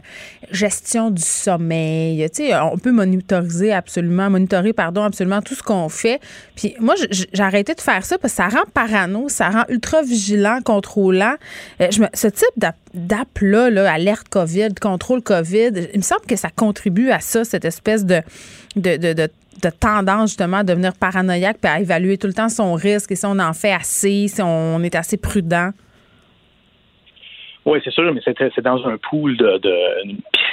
gestion 0.51 1.09
du 1.09 1.21
sommeil. 1.21 2.29
Tu 2.29 2.47
sais, 2.47 2.55
on 2.55 2.77
peut 2.77 2.91
monitoriser 2.91 3.73
absolument, 3.73 4.29
monitorer, 4.29 4.71
pardon, 4.71 5.03
absolument 5.03 5.41
tout 5.41 5.55
ce 5.55 5.63
qu'on 5.63 5.89
fait. 5.89 6.19
Puis 6.55 6.75
moi, 6.79 6.93
j'ai 7.09 7.43
arrêté 7.43 7.73
de 7.73 7.81
faire 7.81 8.05
ça 8.05 8.17
parce 8.19 8.33
que 8.33 8.37
ça 8.37 8.49
rend 8.49 8.65
parano, 8.73 9.29
ça 9.29 9.49
rend 9.49 9.63
ultra 9.69 10.03
vigilant, 10.03 10.59
contrôlant. 10.63 11.35
Euh, 11.81 11.87
je 11.89 12.01
me, 12.01 12.07
ce 12.13 12.27
type 12.27 12.65
d'app-là, 12.93 13.71
là, 13.71 13.91
alerte 13.91 14.29
COVID, 14.29 14.75
contrôle 14.79 15.23
COVID, 15.23 15.71
il 15.93 15.97
me 15.97 16.03
semble 16.03 16.25
que 16.27 16.35
ça 16.35 16.49
contribue 16.55 17.09
à 17.09 17.19
ça, 17.19 17.43
cette 17.43 17.65
espèce 17.65 18.05
de, 18.05 18.21
de, 18.75 18.97
de, 18.97 19.13
de 19.13 19.29
de 19.61 19.69
tendance 19.69 20.31
justement 20.31 20.57
à 20.57 20.63
devenir 20.63 20.93
paranoïaque 20.93 21.57
puis 21.61 21.71
à 21.71 21.79
évaluer 21.79 22.17
tout 22.17 22.27
le 22.27 22.33
temps 22.33 22.49
son 22.49 22.73
risque 22.73 23.11
et 23.11 23.15
si 23.15 23.25
on 23.25 23.39
en 23.39 23.53
fait 23.53 23.73
assez, 23.73 24.27
si 24.27 24.41
on 24.41 24.81
est 24.81 24.95
assez 24.95 25.17
prudent? 25.17 25.71
Oui, 27.65 27.79
c'est 27.83 27.91
sûr, 27.91 28.13
mais 28.13 28.21
c'est 28.25 28.61
dans 28.61 28.85
un 28.85 28.97
pool 28.97 29.37
de, 29.37 29.61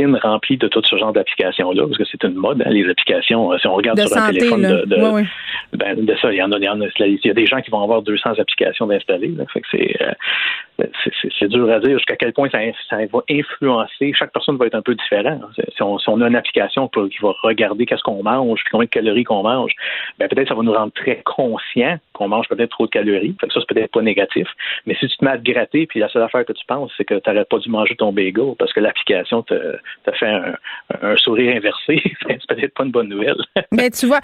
piscine 0.00 0.18
remplie 0.22 0.56
de 0.56 0.68
tout 0.68 0.82
ce 0.84 0.96
genre 0.96 1.12
d'applications-là, 1.12 1.84
parce 1.86 1.98
que 1.98 2.04
c'est 2.04 2.22
une 2.24 2.34
mode, 2.34 2.62
hein, 2.64 2.70
les 2.70 2.88
applications. 2.88 3.52
Euh, 3.52 3.58
si 3.58 3.66
on 3.66 3.74
regarde 3.74 4.00
sur 4.00 4.16
un 4.16 4.32
téléphone 4.32 4.62
de, 4.62 4.84
de, 4.86 4.96
Ben, 5.76 6.04
de 6.04 6.16
ça, 6.20 6.32
il 6.32 6.38
y 6.38 6.42
en 6.42 6.52
a, 6.52 6.58
il 6.58 6.64
y 6.64 6.68
en 6.68 6.80
a, 6.80 6.86
il 6.98 7.18
y 7.22 7.30
a 7.30 7.34
des 7.34 7.46
gens 7.46 7.60
qui 7.60 7.70
vont 7.70 7.82
avoir 7.82 8.02
200 8.02 8.30
applications 8.38 8.86
d'installer. 8.86 9.30
Que 9.30 9.60
c'est, 9.70 9.96
euh, 10.00 10.86
c'est 11.38 11.48
dur 11.48 11.70
à 11.70 11.80
dire 11.80 11.98
jusqu'à 11.98 12.16
quel 12.16 12.32
point 12.32 12.48
ça, 12.50 12.58
ça, 12.88 12.96
va 12.96 13.20
influencer. 13.30 14.12
Chaque 14.14 14.32
personne 14.32 14.56
va 14.56 14.66
être 14.66 14.74
un 14.74 14.82
peu 14.82 14.94
différente. 14.94 15.42
Si 15.76 15.82
on, 15.82 15.98
si 15.98 16.08
on 16.08 16.20
a 16.20 16.28
une 16.28 16.36
application 16.36 16.88
pour, 16.88 17.08
qui 17.08 17.18
va 17.22 17.32
regarder 17.42 17.86
qu'est-ce 17.86 18.02
qu'on 18.02 18.22
mange, 18.22 18.60
puis 18.64 18.70
combien 18.70 18.86
de 18.86 18.90
calories 18.90 19.24
qu'on 19.24 19.42
mange, 19.42 19.72
ben 20.18 20.28
peut-être 20.28 20.48
ça 20.48 20.54
va 20.54 20.62
nous 20.62 20.72
rendre 20.72 20.92
très 20.92 21.22
conscients 21.24 21.98
qu'on 22.20 22.28
mange 22.28 22.48
peut-être 22.48 22.70
trop 22.70 22.84
de 22.84 22.90
calories. 22.90 23.34
Ça, 23.40 23.46
c'est 23.54 23.74
peut-être 23.74 23.92
pas 23.92 24.02
négatif. 24.02 24.46
Mais 24.84 24.94
si 25.00 25.08
tu 25.08 25.16
te 25.16 25.24
mets 25.24 25.30
à 25.30 25.38
te 25.38 25.50
gratter, 25.50 25.86
puis 25.86 26.00
la 26.00 26.08
seule 26.10 26.22
affaire 26.22 26.44
que 26.44 26.52
tu 26.52 26.64
penses, 26.66 26.92
c'est 26.98 27.04
que 27.04 27.14
tu 27.14 27.30
n'aurais 27.30 27.46
pas 27.46 27.58
dû 27.58 27.70
manger 27.70 27.96
ton 27.96 28.12
bagel 28.12 28.54
parce 28.58 28.72
que 28.74 28.80
l'application 28.80 29.42
t'a 29.42 30.12
fait 30.12 30.26
un, 30.26 31.16
sourire 31.16 31.56
inversé, 31.56 32.02
c'est 32.28 32.46
peut-être 32.46 32.74
pas 32.74 32.84
une 32.84 32.90
bonne 32.90 33.08
nouvelle. 33.08 33.36
Mais 33.72 33.90
tu 33.98 34.06
vois, 34.06 34.20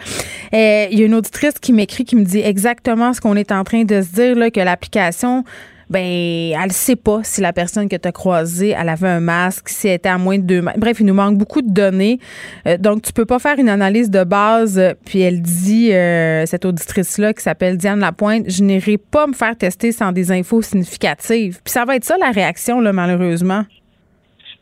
euh, 0.52 0.86
il 0.90 0.98
y 0.98 1.02
a 1.02 1.06
une 1.06 1.14
auditrice 1.14 1.58
qui 1.58 1.72
m'écrit 1.72 2.04
qui 2.04 2.16
me 2.16 2.24
dit 2.24 2.40
exactement 2.40 3.14
ce 3.14 3.20
qu'on 3.20 3.34
est 3.34 3.50
en 3.50 3.64
train 3.64 3.84
de 3.84 4.02
se 4.02 4.14
dire, 4.14 4.36
là, 4.36 4.50
que 4.50 4.60
l'application 4.60 5.44
ben 5.88 6.02
elle 6.02 6.72
sait 6.72 6.96
pas 6.96 7.22
si 7.22 7.40
la 7.40 7.52
personne 7.52 7.88
que 7.88 7.96
tu 7.96 8.08
as 8.08 8.12
croisée, 8.12 8.74
elle 8.78 8.88
avait 8.88 9.08
un 9.08 9.20
masque, 9.20 9.68
si 9.68 9.88
elle 9.88 9.94
était 9.94 10.08
à 10.08 10.18
moins 10.18 10.38
de 10.38 10.42
deux 10.42 10.62
mètres. 10.62 10.78
Bref, 10.78 10.98
il 11.00 11.06
nous 11.06 11.14
manque 11.14 11.38
beaucoup 11.38 11.62
de 11.62 11.72
données. 11.72 12.18
Euh, 12.66 12.76
donc, 12.76 13.02
tu 13.02 13.12
peux 13.12 13.26
pas 13.26 13.38
faire 13.38 13.58
une 13.58 13.68
analyse 13.68 14.10
de 14.10 14.24
base. 14.24 14.80
Puis 15.04 15.20
elle 15.20 15.42
dit, 15.42 15.92
euh, 15.92 16.44
cette 16.46 16.64
auditrice-là 16.64 17.32
qui 17.32 17.42
s'appelle 17.42 17.76
Diane 17.76 18.00
Lapointe, 18.00 18.44
je 18.48 18.62
n'irai 18.62 18.98
pas 18.98 19.26
me 19.26 19.32
faire 19.32 19.56
tester 19.56 19.92
sans 19.92 20.12
des 20.12 20.32
infos 20.32 20.62
significatives. 20.62 21.60
Puis 21.64 21.72
ça 21.72 21.84
va 21.84 21.96
être 21.96 22.04
ça 22.04 22.16
la 22.18 22.30
réaction, 22.30 22.80
là, 22.80 22.92
malheureusement. 22.92 23.62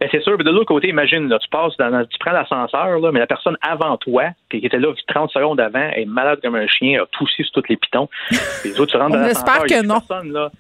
Ben 0.00 0.08
c'est 0.10 0.22
sûr, 0.22 0.36
mais 0.36 0.44
de 0.44 0.50
l'autre 0.50 0.66
côté, 0.66 0.88
imagine, 0.88 1.28
là, 1.28 1.38
tu 1.38 1.48
passes 1.48 1.76
dans, 1.78 2.04
tu 2.04 2.18
prends 2.18 2.32
l'ascenseur, 2.32 3.00
mais 3.12 3.20
la 3.20 3.26
personne 3.26 3.56
avant 3.62 3.96
toi, 3.96 4.24
qui 4.50 4.58
était 4.58 4.78
là 4.78 4.92
30 5.06 5.30
secondes 5.30 5.60
avant, 5.60 5.88
est 5.90 6.04
malade 6.04 6.40
comme 6.42 6.56
un 6.56 6.66
chien, 6.66 7.02
a 7.02 7.06
poussé 7.16 7.44
sur 7.44 7.62
tous 7.62 7.68
les 7.70 7.76
pitons. 7.76 8.08
Les 8.64 8.78
autres, 8.80 8.92
tu 8.92 8.98
rentres 8.98 9.12
dans 9.16 9.22
l'ascenseur, 9.22 9.64
que 9.64 9.86
non. 9.86 10.02
là, 10.32 10.50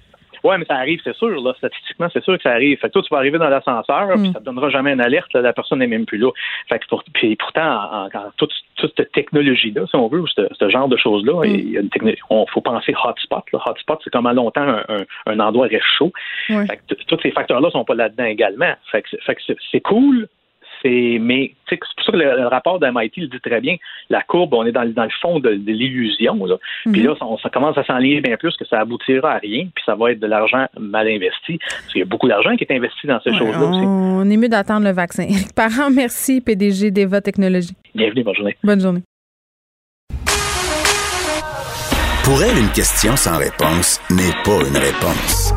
Ouais, 0.44 0.58
mais 0.58 0.66
ça 0.66 0.76
arrive, 0.76 1.00
c'est 1.02 1.16
sûr, 1.16 1.40
là. 1.40 1.54
Statistiquement, 1.56 2.08
c'est 2.12 2.22
sûr 2.22 2.36
que 2.36 2.42
ça 2.42 2.50
arrive. 2.50 2.78
Fait 2.78 2.88
que 2.88 2.92
toi, 2.92 3.02
tu 3.02 3.08
vas 3.10 3.16
arriver 3.16 3.38
dans 3.38 3.48
l'ascenseur, 3.48 4.08
puis 4.12 4.28
mm. 4.28 4.32
ça 4.34 4.40
te 4.40 4.44
donnera 4.44 4.68
jamais 4.68 4.92
une 4.92 5.00
alerte, 5.00 5.32
la 5.32 5.54
personne 5.54 5.78
n'est 5.78 5.86
même 5.86 6.04
plus 6.04 6.18
là. 6.18 6.30
Fait 6.68 6.78
que 6.78 6.86
pour, 6.86 7.02
puis 7.14 7.34
pourtant, 7.36 8.04
en, 8.04 8.08
toute, 8.36 8.52
cette 8.78 9.12
technologie-là, 9.12 9.86
si 9.88 9.96
on 9.96 10.08
veut, 10.08 10.22
ce, 10.26 10.68
genre 10.68 10.88
de 10.88 10.98
choses-là, 10.98 11.40
mm. 11.40 11.44
il 11.46 11.70
y 11.70 11.78
a 11.78 11.80
une 11.80 11.88
technologie. 11.88 12.20
On 12.28 12.44
faut 12.46 12.60
penser 12.60 12.94
hotspot. 13.02 13.44
Là. 13.52 13.60
Hotspot, 13.64 14.00
c'est 14.04 14.10
comment 14.10 14.32
longtemps 14.32 14.68
un, 14.68 15.04
un, 15.26 15.40
endroit 15.40 15.66
reste 15.66 15.84
chaud. 15.96 16.12
Fait 16.46 16.78
que 16.86 16.94
tous 16.94 17.20
ces 17.22 17.30
facteurs-là 17.30 17.70
sont 17.70 17.84
pas 17.84 17.94
là-dedans 17.94 18.26
également. 18.26 18.74
Fait 18.92 19.00
que, 19.00 19.16
fait 19.24 19.34
que 19.34 19.40
c'est 19.72 19.80
cool, 19.80 20.28
mais 20.84 21.52
c'est 21.68 21.78
pour 21.78 22.04
ça 22.04 22.12
que 22.12 22.16
le, 22.16 22.46
rapport 22.46 22.78
d'MIT 22.78 23.12
le 23.16 23.26
dit 23.28 23.40
très 23.40 23.60
bien. 23.60 23.76
La 24.10 24.22
courbe, 24.22 24.54
on 24.54 24.64
est 24.66 24.72
dans, 24.72 24.86
dans 24.92 25.04
le 25.04 25.10
fond 25.20 25.40
de, 25.40 25.50
l'illusion. 25.50 26.38
Puis 26.92 27.00
mhm. 27.00 27.06
là, 27.06 27.14
ça, 27.42 27.48
commence 27.50 27.78
à 27.78 27.84
s'enligner 27.84 28.20
bien 28.20 28.36
plus 28.36 28.56
que 28.56 28.66
ça 28.66 28.80
aboutira 28.80 29.32
à 29.32 29.38
rien, 29.38 29.66
puis 29.74 29.84
ça 29.84 29.94
va 29.94 30.12
être 30.12 30.20
de 30.20 30.26
l'argent 30.26 30.66
mal 30.78 31.08
investi. 31.08 31.58
Parce 31.58 31.92
qu'il 31.92 32.00
y 32.00 32.02
a 32.02 32.06
beaucoup 32.06 32.28
d'argent 32.28 32.56
qui 32.56 32.64
est 32.64 32.72
investi 32.72 33.06
dans 33.06 33.20
ces 33.20 33.32
choses-là 33.32 33.64
aussi. 33.64 33.84
On 33.84 34.28
est 34.30 34.36
mieux 34.36 34.48
d'attendre 34.48 34.86
le 34.86 34.92
vaccin. 34.92 35.26
Parents, 35.56 35.90
merci, 35.90 36.40
PDG 36.40 36.90
d'Eva 36.90 37.20
Technologies. 37.20 37.76
Bienvenue, 37.94 38.22
bonne 38.22 38.34
journée. 38.34 38.56
Bonne 38.62 38.80
journée. 38.80 39.02
Pour 42.24 42.42
elle, 42.42 42.56
une 42.56 42.70
question 42.70 43.16
sans 43.16 43.36
réponse 43.36 44.00
n'est 44.10 44.32
pas 44.44 44.66
une 44.66 44.78
réponse. 44.78 45.52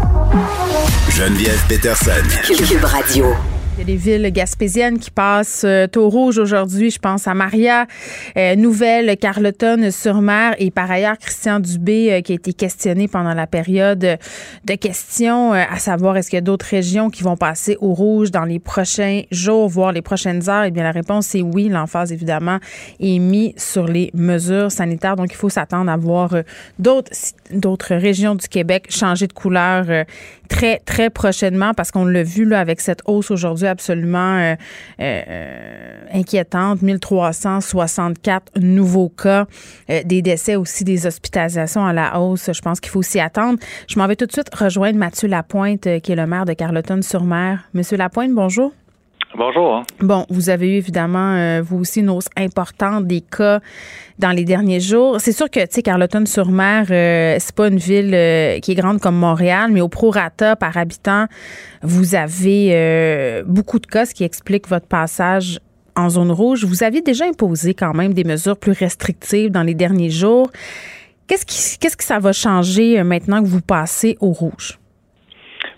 Geneviève 1.09 1.65
Peterson. 1.69 2.27
Cube 2.45 2.83
Radio. 2.83 3.56
Il 3.77 3.81
y 3.81 3.83
a 3.83 3.85
des 3.85 3.95
villes 3.95 4.31
gaspésiennes 4.31 4.97
qui 4.97 5.11
passent 5.11 5.63
euh, 5.63 5.85
taux 5.85 6.09
rouge 6.09 6.39
aujourd'hui. 6.39 6.89
Je 6.89 6.97
pense 6.97 7.27
à 7.27 7.35
Maria, 7.35 7.85
euh, 8.35 8.55
Nouvelle, 8.55 9.15
Carleton-sur-Mer 9.17 10.55
et 10.57 10.71
par 10.71 10.89
ailleurs 10.89 11.19
Christian 11.19 11.59
Dubé 11.59 12.11
euh, 12.11 12.21
qui 12.21 12.31
a 12.31 12.35
été 12.35 12.53
questionné 12.53 13.07
pendant 13.07 13.35
la 13.35 13.45
période 13.45 13.99
de 13.99 14.73
questions, 14.73 15.53
à 15.53 15.77
savoir 15.77 16.17
est-ce 16.17 16.31
qu'il 16.31 16.37
y 16.37 16.39
a 16.39 16.41
d'autres 16.41 16.65
régions 16.65 17.11
qui 17.11 17.21
vont 17.21 17.37
passer 17.37 17.77
au 17.79 17.93
rouge 17.93 18.31
dans 18.31 18.45
les 18.45 18.57
prochains 18.57 19.21
jours, 19.29 19.69
voire 19.69 19.91
les 19.91 20.01
prochaines 20.01 20.49
heures? 20.49 20.63
Eh 20.63 20.71
bien, 20.71 20.83
la 20.83 20.91
réponse 20.91 21.35
est 21.35 21.43
oui. 21.43 21.69
L'emphase, 21.69 22.11
évidemment, 22.11 22.57
est 22.99 23.19
mise 23.19 23.53
sur 23.57 23.85
les 23.85 24.09
mesures 24.15 24.71
sanitaires. 24.71 25.15
Donc, 25.15 25.31
il 25.31 25.37
faut 25.37 25.49
s'attendre 25.49 25.91
à 25.91 25.97
voir 25.97 26.35
d'autres, 26.79 27.11
d'autres 27.51 27.93
régions 27.93 28.33
du 28.33 28.47
Québec 28.47 28.87
changer 28.89 29.27
de 29.27 29.33
couleur 29.33 29.85
très, 30.47 30.79
très 30.79 31.09
prochainement 31.09 31.73
parce 31.73 31.91
qu'on 31.91 32.05
l'a 32.05 32.23
vu 32.23 32.53
avec 32.53 32.81
cette 32.81 33.01
hausse 33.05 33.31
aujourd'hui 33.31 33.67
absolument 33.67 34.37
euh, 34.37 34.55
euh, 34.99 35.99
inquiétante. 36.13 36.81
1364 36.81 38.59
nouveaux 38.59 39.09
cas, 39.09 39.45
euh, 39.89 40.01
des 40.03 40.21
décès 40.21 40.55
aussi, 40.55 40.83
des 40.83 41.05
hospitalisations 41.05 41.85
à 41.85 41.93
la 41.93 42.19
hausse. 42.19 42.51
Je 42.51 42.61
pense 42.61 42.79
qu'il 42.79 42.91
faut 42.91 43.01
s'y 43.01 43.19
attendre. 43.19 43.59
Je 43.87 43.99
m'en 43.99 44.07
vais 44.07 44.15
tout 44.15 44.25
de 44.25 44.31
suite 44.31 44.53
rejoindre 44.53 44.97
Mathieu 44.97 45.27
Lapointe, 45.27 45.87
qui 46.01 46.11
est 46.11 46.15
le 46.15 46.27
maire 46.27 46.45
de 46.45 46.53
Carleton-sur-Mer. 46.53 47.69
Monsieur 47.73 47.97
Lapointe, 47.97 48.31
bonjour. 48.33 48.73
Bonjour. 49.37 49.75
Hein. 49.75 49.83
Bon, 49.99 50.25
vous 50.31 50.49
avez 50.49 50.67
eu 50.67 50.77
évidemment, 50.77 51.35
euh, 51.35 51.61
vous 51.63 51.77
aussi, 51.77 51.99
une 51.99 52.09
hausse 52.09 52.27
importante 52.35 53.05
des 53.05 53.21
cas 53.21 53.59
dans 54.17 54.31
les 54.31 54.43
derniers 54.43 54.79
jours. 54.79 55.21
C'est 55.21 55.31
sûr 55.31 55.47
que, 55.51 55.59
tu 55.59 55.67
sais, 55.69 55.83
Carleton-sur-Mer, 55.83 56.87
euh, 56.89 57.35
c'est 57.39 57.53
pas 57.53 57.67
une 57.67 57.77
ville 57.77 58.15
euh, 58.15 58.59
qui 58.59 58.71
est 58.71 58.75
grande 58.75 58.99
comme 58.99 59.15
Montréal, 59.15 59.69
mais 59.71 59.81
au 59.81 59.89
prorata 59.89 60.55
par 60.55 60.75
habitant, 60.75 61.27
vous 61.83 62.15
avez 62.15 63.43
beaucoup 63.45 63.77
de 63.77 63.85
cas, 63.85 64.07
ce 64.07 64.15
qui 64.15 64.23
explique 64.23 64.67
votre 64.67 64.87
passage 64.87 65.59
en 65.95 66.09
zone 66.09 66.31
rouge. 66.31 66.65
Vous 66.65 66.81
aviez 66.81 67.01
déjà 67.01 67.25
imposé 67.25 67.75
quand 67.75 67.93
même 67.93 68.15
des 68.15 68.23
mesures 68.23 68.57
plus 68.57 68.71
restrictives 68.71 69.51
dans 69.51 69.63
les 69.63 69.75
derniers 69.75 70.09
jours. 70.09 70.49
Qu'est-ce 71.27 71.45
qui, 71.45 71.77
qu'est-ce 71.77 71.97
que 71.97 72.03
ça 72.03 72.17
va 72.17 72.33
changer 72.33 73.03
maintenant 73.03 73.43
que 73.43 73.47
vous 73.47 73.61
passez 73.61 74.17
au 74.19 74.31
rouge? 74.31 74.79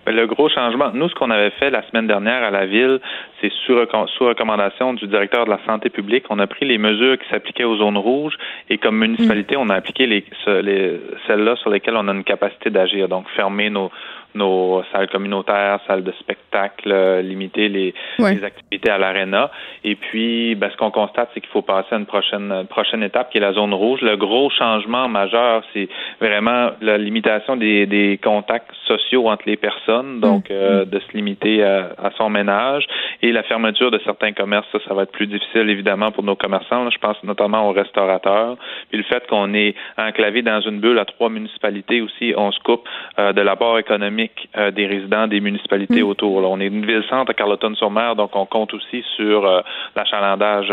Ben, 0.10 0.16
le 0.16 0.26
gros 0.26 0.49
changement, 0.49 0.89
nous, 0.91 1.07
ce 1.07 1.14
qu'on 1.14 1.30
avait 1.30 1.51
fait 1.51 1.70
la 1.70 1.88
semaine 1.88 2.07
dernière 2.07 2.41
à 2.41 2.49
la 2.49 2.66
ville, 2.66 2.99
c'est 3.39 3.51
sous, 3.68 3.76
recommandation 3.76 4.95
du 4.95 5.05
directeur 5.05 5.45
de 5.45 5.51
la 5.51 5.60
santé 5.68 5.91
publique, 5.91 6.24
on 6.32 6.39
a 6.39 6.47
pris 6.47 6.66
les 6.66 6.80
mesures 6.80 7.20
qui 7.20 7.30
s'appliquaient 7.30 7.64
aux 7.64 7.78
zones 7.78 7.95
rouges 7.99 8.36
et 8.72 8.80
comme 8.80 8.97
municipalité, 8.97 9.55
mm. 9.55 9.60
on 9.60 9.70
a 9.70 9.76
appliqué 9.76 10.07
les, 10.07 10.26
les 10.64 10.99
celles-là 11.28 11.57
sur 11.57 11.70
lesquelles 11.70 11.95
on 11.95 12.07
a 12.07 12.12
une 12.12 12.24
capacité 12.24 12.72
d'agir. 12.72 13.07
Donc, 13.07 13.30
fermer 13.36 13.70
nos, 13.70 13.91
nos 14.36 14.84
salles 14.92 15.10
communautaires, 15.10 15.80
salles 15.88 16.04
de 16.04 16.12
spectacle, 16.20 17.20
limiter 17.22 17.70
les, 17.70 17.94
les 18.20 18.44
activités 18.44 18.90
à 18.90 18.98
l'aréna. 18.98 19.52
Et 19.84 19.96
puis, 19.96 20.56
ben, 20.56 20.70
ce 20.72 20.78
qu'on 20.78 20.92
constate, 20.92 21.30
c'est 21.34 21.42
qu'il 21.42 21.50
faut 21.50 21.62
passer 21.62 21.96
à 21.96 21.98
une 21.98 22.06
prochaine, 22.06 22.66
prochaine 22.70 23.04
étape 23.04 23.32
qui 23.32 23.38
est 23.38 23.42
la 23.42 23.54
zone 23.54 23.74
rouge. 23.74 24.02
Le 24.02 24.16
gros 24.18 24.50
changement 24.50 25.08
majeur, 25.08 25.64
c'est 25.74 25.90
vraiment 26.20 26.72
la 26.82 26.98
limitation 26.98 27.56
des, 27.56 27.86
des 27.86 28.20
contacts 28.22 28.72
sociaux 28.88 29.30
entre 29.30 29.44
les 29.46 29.58
personnes, 29.58 30.20
donc 30.20 30.50
mm. 30.50 30.54
euh, 30.54 30.86
de 30.86 31.00
se 31.00 31.12
limiter 31.14 31.64
à, 31.64 31.92
à, 31.98 32.12
son 32.18 32.30
ménage. 32.30 32.86
Et 33.22 33.32
la 33.32 33.44
fermeture 33.44 33.92
de 33.92 34.00
certains 34.06 34.34
commerces, 34.34 34.68
ça, 34.72 34.80
ça 34.88 34.94
va 34.94 35.04
être 35.04 35.12
plus 35.12 35.28
difficile, 35.28 35.70
évidemment, 35.70 36.12
pour 36.12 36.24
nos 36.24 36.36
commerçants. 36.36 36.90
je 36.90 36.98
pense 36.98 37.22
notamment 37.24 37.70
aux 37.70 37.74
restaurateurs. 37.74 38.58
Puis 38.90 38.98
le 38.98 39.04
fait 39.04 39.26
qu'on 39.28 39.54
est 39.54 39.76
enclavé 39.98 40.42
dans 40.42 40.62
une 40.62 40.80
bulle 40.80 41.00
à 41.00 41.06
trois 41.06 41.30
municipalités 41.30 42.02
aussi, 42.02 42.34
on 42.36 42.52
se 42.52 42.60
coupe 42.60 42.88
euh, 43.18 43.34
de 43.34 43.42
l'apport 43.42 43.80
économique 43.80 44.19
économique 44.20 44.50
euh, 44.58 44.72
des 44.72 44.86
résidents 44.86 45.28
des 45.28 45.40
municipalités 45.40 46.02
mm. 46.02 46.08
autour. 46.08 46.38
On 46.50 46.60
est 46.60 46.68
une 46.68 46.86
ville-centre 46.86 47.32
à 47.32 47.34
Carleton-sur-Mer, 47.34 48.16
donc 48.16 48.32
on 48.36 48.46
compte 48.46 48.74
aussi 48.74 49.04
sur 49.16 49.46
euh, 49.46 49.62
l'achalandage 49.96 50.72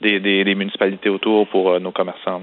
des, 0.00 0.20
des, 0.20 0.54
municipalités 0.54 1.08
autour 1.08 1.46
pour 1.48 1.78
nos 1.80 1.90
commerçants. 1.90 2.42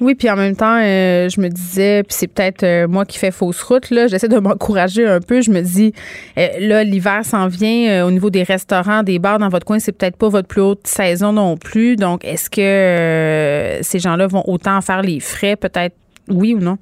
Oui, 0.00 0.14
puis 0.14 0.30
en 0.30 0.36
même 0.36 0.54
temps, 0.54 0.78
je 0.78 1.40
me 1.40 1.48
disais, 1.48 2.02
puis 2.04 2.14
c'est 2.14 2.32
peut-être 2.32 2.86
moi 2.86 3.04
qui 3.04 3.18
fais 3.18 3.30
fausse 3.30 3.62
route, 3.62 3.90
là, 3.90 4.06
j'essaie 4.06 4.28
de 4.28 4.38
m'encourager 4.46 5.06
un 5.06 5.20
peu. 5.20 5.40
Je 5.40 5.50
me 5.50 5.60
dis, 5.60 5.92
là, 6.36 6.84
l'hiver 6.84 7.24
s'en 7.24 7.48
vient 7.48 8.06
au 8.06 8.10
niveau 8.10 8.30
des 8.30 8.42
restaurants, 8.42 9.02
des 9.02 9.18
bars 9.18 9.38
dans 9.38 9.48
votre 9.48 9.66
coin, 9.66 9.78
c'est 9.78 9.96
peut-être 9.96 10.16
pas 10.16 10.28
votre 10.28 10.48
plus 10.48 10.62
haute 10.62 10.86
saison 10.86 11.32
non 11.32 11.56
plus. 11.56 11.96
Donc, 11.96 12.24
est-ce 12.24 12.50
que 12.50 13.82
ces 13.82 13.98
gens-là 13.98 14.26
vont 14.26 14.44
autant 14.46 14.80
faire 14.80 15.02
les 15.02 15.20
frais, 15.20 15.56
peut-être 15.56 15.96
oui 16.28 16.54
ou 16.54 16.60
non? 16.60 16.78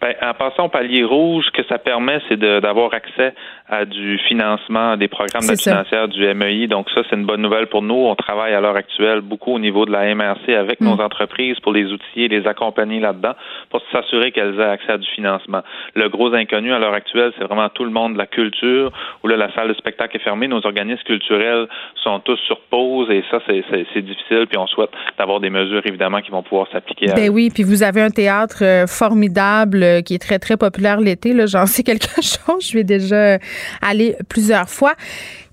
Ben, 0.00 0.14
en 0.22 0.32
passant 0.34 0.64
au 0.64 0.68
palier 0.68 1.04
rouge, 1.04 1.44
ce 1.46 1.50
que 1.50 1.66
ça 1.68 1.78
permet, 1.78 2.20
c'est 2.28 2.38
d'avoir 2.38 2.94
accès 2.94 3.34
à 3.70 3.84
du 3.84 4.18
financement 4.28 4.96
des 4.96 5.06
programmes 5.06 5.46
d'aide 5.46 5.60
financière 5.60 6.08
du 6.08 6.22
MEI. 6.34 6.66
Donc 6.66 6.90
ça, 6.90 7.02
c'est 7.08 7.14
une 7.14 7.24
bonne 7.24 7.40
nouvelle 7.40 7.68
pour 7.68 7.82
nous. 7.82 7.94
On 7.94 8.16
travaille 8.16 8.52
à 8.52 8.60
l'heure 8.60 8.76
actuelle 8.76 9.20
beaucoup 9.20 9.54
au 9.54 9.58
niveau 9.60 9.86
de 9.86 9.92
la 9.92 10.12
MRC 10.12 10.52
avec 10.54 10.80
nos 10.80 10.96
mm. 10.96 11.00
entreprises 11.00 11.60
pour 11.60 11.72
les 11.72 11.86
outiller, 11.86 12.26
les 12.26 12.46
accompagner 12.48 12.98
là-dedans 12.98 13.34
pour 13.70 13.80
s'assurer 13.92 14.32
qu'elles 14.32 14.58
aient 14.58 14.64
accès 14.64 14.92
à 14.92 14.98
du 14.98 15.06
financement. 15.14 15.62
Le 15.94 16.08
gros 16.08 16.34
inconnu 16.34 16.72
à 16.72 16.80
l'heure 16.80 16.94
actuelle, 16.94 17.32
c'est 17.38 17.44
vraiment 17.44 17.68
tout 17.68 17.84
le 17.84 17.90
monde 17.90 18.14
de 18.14 18.18
la 18.18 18.26
culture 18.26 18.90
où 19.22 19.28
là, 19.28 19.36
la 19.36 19.54
salle 19.54 19.68
de 19.68 19.74
spectacle 19.74 20.16
est 20.16 20.24
fermée. 20.24 20.48
Nos 20.48 20.66
organismes 20.66 21.04
culturels 21.04 21.68
sont 22.02 22.18
tous 22.18 22.38
sur 22.46 22.58
pause 22.70 23.08
et 23.10 23.22
ça, 23.30 23.38
c'est 23.46 24.02
difficile. 24.02 24.46
Puis 24.48 24.58
on 24.58 24.66
souhaite 24.66 24.90
d'avoir 25.16 25.38
des 25.38 25.50
mesures, 25.50 25.82
évidemment, 25.84 26.20
qui 26.22 26.32
vont 26.32 26.42
pouvoir 26.42 26.66
s'appliquer. 26.72 27.06
Ben 27.14 27.30
oui, 27.30 27.50
puis 27.54 27.62
vous 27.62 27.84
avez 27.84 28.02
un 28.02 28.10
théâtre 28.10 28.64
euh, 28.64 28.86
formidable 28.88 29.82
euh, 29.82 30.02
qui 30.02 30.14
est 30.14 30.18
très, 30.18 30.40
très 30.40 30.56
populaire 30.56 31.00
l'été. 31.00 31.34
J'en 31.46 31.66
sais 31.66 31.82
quelque 31.90 32.16
chose. 32.16 32.68
Je 32.68 32.76
vais 32.76 32.84
déjà 32.84 33.38
aller 33.82 34.16
plusieurs 34.28 34.68
fois. 34.68 34.92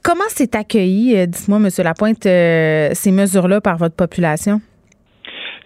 Comment 0.04 0.28
s'est 0.30 0.56
accueilli, 0.56 1.18
euh, 1.18 1.26
dites-moi, 1.26 1.58
M. 1.58 1.70
Lapointe, 1.84 2.24
ces 2.24 3.12
mesures-là 3.12 3.62
par 3.62 3.78
votre 3.78 3.96
population? 3.96 4.62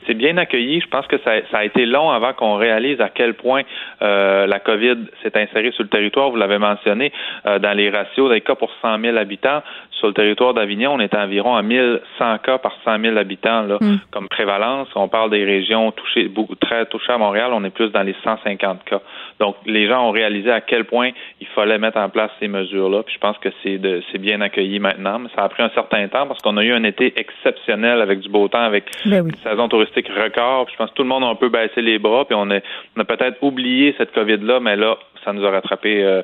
c'est 0.07 0.15
bien 0.15 0.35
accueilli. 0.37 0.81
Je 0.81 0.87
pense 0.87 1.05
que 1.05 1.17
ça, 1.19 1.31
a 1.53 1.63
été 1.63 1.85
long 1.85 2.09
avant 2.09 2.33
qu'on 2.33 2.55
réalise 2.55 2.99
à 2.99 3.09
quel 3.09 3.35
point 3.35 3.61
la 4.01 4.59
COVID 4.59 4.97
s'est 5.21 5.37
insérée 5.39 5.71
sur 5.71 5.83
le 5.83 5.89
territoire. 5.89 6.31
Vous 6.31 6.37
l'avez 6.37 6.57
mentionné, 6.57 7.13
dans 7.45 7.77
les 7.77 7.91
ratios 7.91 8.29
des 8.31 8.41
cas 8.41 8.55
pour 8.55 8.71
100 8.81 8.99
000 8.99 9.15
habitants 9.15 9.61
sur 10.01 10.07
le 10.07 10.15
territoire 10.15 10.55
d'Avignon, 10.55 10.93
on 10.93 10.99
est 10.99 11.13
environ 11.13 11.55
à 11.55 11.61
1100 11.61 12.39
cas 12.39 12.57
par 12.57 12.73
100 12.83 12.99
000 12.99 13.17
habitants 13.17 13.61
là, 13.61 13.77
hmm. 13.79 13.99
comme 14.09 14.27
prévalence. 14.27 14.87
On 14.95 15.07
parle 15.07 15.29
des 15.29 15.45
régions 15.45 15.91
touchées, 15.91 16.27
beaucoup, 16.27 16.55
très 16.55 16.87
touchées 16.87 17.13
à 17.13 17.19
Montréal, 17.19 17.51
on 17.53 17.63
est 17.63 17.69
plus 17.69 17.89
dans 17.91 18.01
les 18.01 18.15
150 18.23 18.83
cas. 18.83 18.99
Donc, 19.39 19.57
les 19.67 19.87
gens 19.87 20.07
ont 20.07 20.11
réalisé 20.11 20.51
à 20.51 20.59
quel 20.59 20.85
point 20.85 21.11
il 21.39 21.47
fallait 21.47 21.77
mettre 21.77 21.99
en 21.99 22.09
place 22.09 22.31
ces 22.39 22.47
mesures-là. 22.47 23.03
Puis 23.03 23.13
je 23.13 23.19
pense 23.19 23.37
que 23.37 23.49
c'est 23.63 23.79
c'est 24.11 24.17
bien 24.17 24.41
accueilli 24.41 24.79
maintenant, 24.79 25.19
mais 25.19 25.29
ça 25.35 25.43
a 25.43 25.49
pris 25.49 25.61
un 25.61 25.69
certain 25.69 26.07
temps 26.07 26.25
parce 26.25 26.41
qu'on 26.41 26.57
a 26.57 26.63
eu 26.63 26.73
un 26.73 26.83
été 26.83 27.13
exceptionnel 27.15 28.01
avec 28.01 28.19
du 28.21 28.29
beau 28.29 28.47
temps, 28.47 28.63
avec 28.63 28.85
ben 29.05 29.27
une 29.27 29.35
saison 29.35 29.67
touristique 29.69 30.09
record. 30.09 30.65
Puis 30.65 30.73
je 30.73 30.77
pense 30.77 30.89
que 30.89 30.95
tout 30.95 31.03
le 31.03 31.09
monde 31.09 31.23
a 31.23 31.27
un 31.27 31.35
peu 31.35 31.49
baissé 31.49 31.81
les 31.81 31.99
bras, 31.99 32.25
puis 32.25 32.35
on, 32.35 32.49
est, 32.49 32.63
on 32.97 33.01
a 33.01 33.05
peut-être 33.05 33.37
oublié 33.41 33.93
cette 33.99 34.11
COVID-là, 34.13 34.59
mais 34.59 34.75
là, 34.75 34.97
ça 35.23 35.33
nous 35.33 35.43
a 35.45 35.51
rattrapé, 35.51 36.03
euh, 36.03 36.21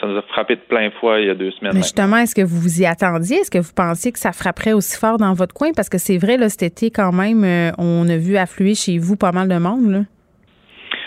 ça 0.00 0.06
nous 0.06 0.16
a 0.16 0.22
frappé 0.22 0.56
de 0.56 0.60
plein 0.60 0.90
fouet 0.98 1.22
il 1.22 1.26
y 1.28 1.30
a 1.30 1.34
deux 1.34 1.50
semaines. 1.52 1.72
Mais 1.74 1.82
justement, 1.82 2.16
est-ce 2.16 2.34
que 2.34 2.42
vous 2.42 2.60
vous 2.60 2.80
y 2.80 2.86
attendiez? 2.86 3.38
Est-ce 3.38 3.50
que 3.50 3.58
vous 3.58 3.72
pensiez 3.74 4.12
que 4.12 4.18
ça 4.18 4.32
frapperait 4.32 4.72
aussi 4.72 4.96
fort 4.96 5.18
dans 5.18 5.34
votre 5.34 5.54
coin? 5.54 5.72
Parce 5.74 5.88
que 5.88 5.98
c'est 5.98 6.18
vrai, 6.18 6.36
là, 6.36 6.48
cet 6.48 6.62
été, 6.62 6.90
quand 6.90 7.12
même, 7.12 7.44
euh, 7.44 7.70
on 7.78 8.08
a 8.08 8.16
vu 8.16 8.36
affluer 8.36 8.74
chez 8.74 8.98
vous 8.98 9.16
pas 9.16 9.32
mal 9.32 9.48
de 9.48 9.58
monde, 9.58 9.90
là. 9.90 10.00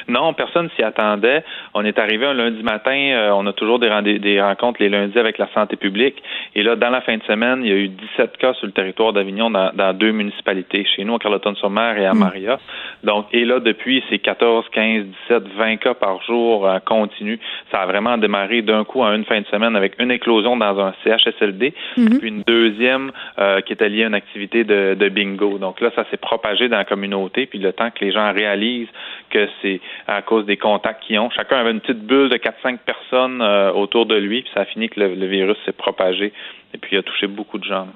Non, 0.07 0.33
personne 0.33 0.69
s'y 0.75 0.83
attendait. 0.83 1.43
On 1.73 1.83
est 1.85 1.97
arrivé 1.99 2.25
un 2.25 2.33
lundi 2.33 2.63
matin, 2.63 2.95
euh, 2.95 3.31
on 3.33 3.45
a 3.47 3.53
toujours 3.53 3.79
des, 3.79 4.19
des 4.19 4.41
rencontres 4.41 4.81
les 4.81 4.89
lundis 4.89 5.17
avec 5.17 5.37
la 5.37 5.47
santé 5.53 5.75
publique. 5.75 6.21
Et 6.55 6.63
là, 6.63 6.75
dans 6.75 6.89
la 6.89 7.01
fin 7.01 7.17
de 7.17 7.23
semaine, 7.23 7.61
il 7.63 7.69
y 7.69 7.71
a 7.71 7.75
eu 7.75 7.87
17 7.87 8.37
cas 8.37 8.53
sur 8.53 8.67
le 8.67 8.73
territoire 8.73 9.13
d'Avignon 9.13 9.49
dans, 9.49 9.93
deux 9.93 10.11
municipalités, 10.11 10.85
chez 10.85 11.03
nous, 11.03 11.15
à 11.15 11.19
Carleton-sur-Mer 11.19 11.97
et 11.97 12.05
à 12.05 12.13
hmm. 12.13 12.19
Maria. 12.19 12.59
Donc, 13.03 13.27
et 13.31 13.45
là, 13.45 13.59
depuis, 13.59 14.03
c'est 14.09 14.19
14, 14.19 14.65
15, 14.71 15.05
17, 15.29 15.43
20 15.57 15.77
cas 15.77 15.93
par 15.93 16.21
jour 16.23 16.65
en 16.65 16.79
continu. 16.79 17.39
Ça 17.71 17.79
a 17.81 17.85
vraiment 17.85 18.17
démarré 18.17 18.61
d'un 18.61 18.83
coup 18.83 19.01
en 19.01 19.13
une 19.13 19.25
fin 19.25 19.39
de 19.39 19.45
semaine 19.47 19.75
avec 19.75 19.95
une 19.99 20.11
éclosion 20.11 20.57
dans 20.57 20.79
un 20.79 20.93
CHSLD, 21.03 21.73
hmm. 21.97 22.17
puis 22.19 22.27
une 22.27 22.43
deuxième 22.43 23.11
euh, 23.39 23.61
qui 23.61 23.73
était 23.73 23.89
liée 23.89 24.03
à 24.03 24.07
une 24.07 24.13
activité 24.13 24.63
de, 24.63 24.95
de 24.95 25.09
bingo. 25.09 25.57
Donc 25.57 25.81
là, 25.81 25.91
ça 25.95 26.05
s'est 26.09 26.17
propagé 26.17 26.69
dans 26.69 26.77
la 26.77 26.85
communauté, 26.85 27.45
puis 27.45 27.59
le 27.59 27.73
temps 27.73 27.89
que 27.91 28.03
les 28.03 28.11
gens 28.11 28.31
réalisent 28.33 28.89
que 29.33 29.47
c'est 29.61 29.81
à 30.07 30.21
cause 30.21 30.45
des 30.45 30.57
contacts 30.57 31.03
qu'ils 31.03 31.19
ont. 31.19 31.29
Chacun 31.31 31.57
avait 31.57 31.71
une 31.71 31.81
petite 31.81 32.05
bulle 32.05 32.29
de 32.29 32.37
4-5 32.37 32.77
personnes 32.85 33.41
euh, 33.41 33.73
autour 33.73 34.05
de 34.05 34.15
lui, 34.15 34.43
puis 34.43 34.51
ça 34.53 34.61
a 34.61 34.65
fini 34.65 34.89
que 34.89 34.99
le, 34.99 35.25
virus 35.25 35.57
s'est 35.65 35.71
propagé 35.71 36.31
et 36.73 36.77
puis 36.77 36.95
il 36.95 36.99
a 36.99 37.03
touché 37.03 37.27
beaucoup 37.27 37.57
de 37.57 37.63
gens. 37.63 37.87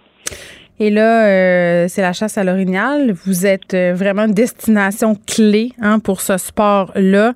Et 0.79 0.89
là, 0.89 1.27
euh, 1.27 1.85
c'est 1.87 2.01
la 2.01 2.13
chasse 2.13 2.37
à 2.37 2.43
l'orignal. 2.43 3.11
Vous 3.25 3.45
êtes 3.45 3.73
euh, 3.73 3.93
vraiment 3.95 4.25
une 4.25 4.33
destination 4.33 5.15
clé 5.27 5.71
hein, 5.81 5.99
pour 5.99 6.21
ce 6.21 6.37
sport-là. 6.37 7.33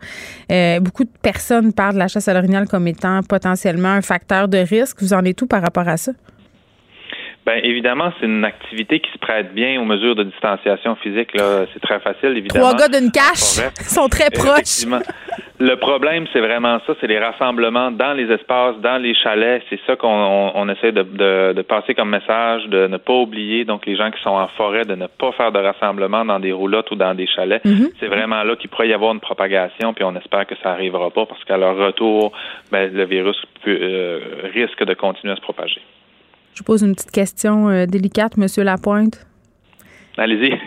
beaucoup 0.79 1.03
de 1.03 1.17
personnes 1.23 1.73
parlent 1.73 1.95
de 1.95 1.99
la 1.99 2.07
chasse 2.07 2.27
à 2.27 2.33
l'orignal 2.33 2.67
comme 2.67 2.87
étant 2.87 3.21
potentiellement 3.27 3.89
un 3.89 4.01
facteur 4.01 4.47
de 4.47 4.57
risque. 4.57 5.01
Vous 5.01 5.13
en 5.13 5.23
êtes 5.25 5.37
tout 5.37 5.47
par 5.47 5.61
rapport 5.61 5.87
à 5.87 5.97
ça? 5.97 6.11
Bien, 7.45 7.55
évidemment, 7.55 8.13
c'est 8.19 8.27
une 8.27 8.45
activité 8.45 8.99
qui 8.99 9.11
se 9.11 9.17
prête 9.17 9.53
bien 9.53 9.81
aux 9.81 9.85
mesures 9.85 10.15
de 10.15 10.23
distanciation 10.23 10.95
physique. 10.95 11.35
Là. 11.35 11.65
C'est 11.73 11.79
très 11.79 11.99
facile, 11.99 12.37
évidemment. 12.37 12.69
Trois 12.69 12.79
gars 12.79 12.99
d'une 12.99 13.11
cache 13.11 13.59
sont 13.87 14.07
très 14.07 14.29
proches. 14.29 14.85
Le 15.59 15.75
problème, 15.75 16.25
c'est 16.33 16.39
vraiment 16.39 16.79
ça, 16.87 16.93
c'est 16.99 17.07
les 17.07 17.19
rassemblements 17.19 17.91
dans 17.91 18.13
les 18.13 18.31
espaces, 18.31 18.77
dans 18.77 18.97
les 18.97 19.13
chalets. 19.13 19.61
C'est 19.69 19.79
ça 19.85 19.95
qu'on 19.95 20.51
on, 20.55 20.69
essaie 20.69 20.91
de, 20.91 21.03
de, 21.53 21.61
passer 21.61 21.93
comme 21.93 22.09
message, 22.09 22.65
de 22.67 22.87
ne 22.87 22.97
pas 22.97 23.13
oublier. 23.13 23.63
Donc, 23.63 23.85
les 23.85 23.95
gens 23.95 24.09
qui 24.09 24.21
sont 24.23 24.31
en 24.31 24.47
forêt, 24.49 24.85
de 24.85 24.95
ne 24.95 25.05
pas 25.05 25.31
faire 25.33 25.51
de 25.51 25.59
rassemblement 25.59 26.25
dans 26.25 26.39
des 26.39 26.51
roulottes 26.51 26.89
ou 26.89 26.95
dans 26.95 27.13
des 27.13 27.27
chalets. 27.27 27.63
Mm-hmm. 27.63 27.91
C'est 27.99 28.07
vraiment 28.07 28.41
là 28.41 28.55
qu'il 28.55 28.71
pourrait 28.71 28.87
y 28.87 28.93
avoir 28.93 29.13
une 29.13 29.19
propagation, 29.19 29.93
puis 29.93 30.03
on 30.03 30.15
espère 30.15 30.47
que 30.47 30.55
ça 30.63 30.71
arrivera 30.71 31.11
pas 31.11 31.27
parce 31.27 31.43
qu'à 31.43 31.57
leur 31.57 31.75
retour, 31.75 32.31
ben, 32.71 32.91
le 32.91 33.05
virus 33.05 33.37
euh, 33.67 34.19
risque 34.53 34.83
de 34.83 34.95
continuer 34.95 35.33
à 35.33 35.35
se 35.35 35.41
propager. 35.41 35.81
Je 36.53 36.59
vous 36.59 36.65
pose 36.65 36.83
une 36.83 36.95
petite 36.95 37.11
question 37.11 37.69
euh, 37.69 37.85
délicate, 37.85 38.35
Monsieur 38.37 38.63
Lapointe. 38.63 39.25
Allez-y. 40.17 40.59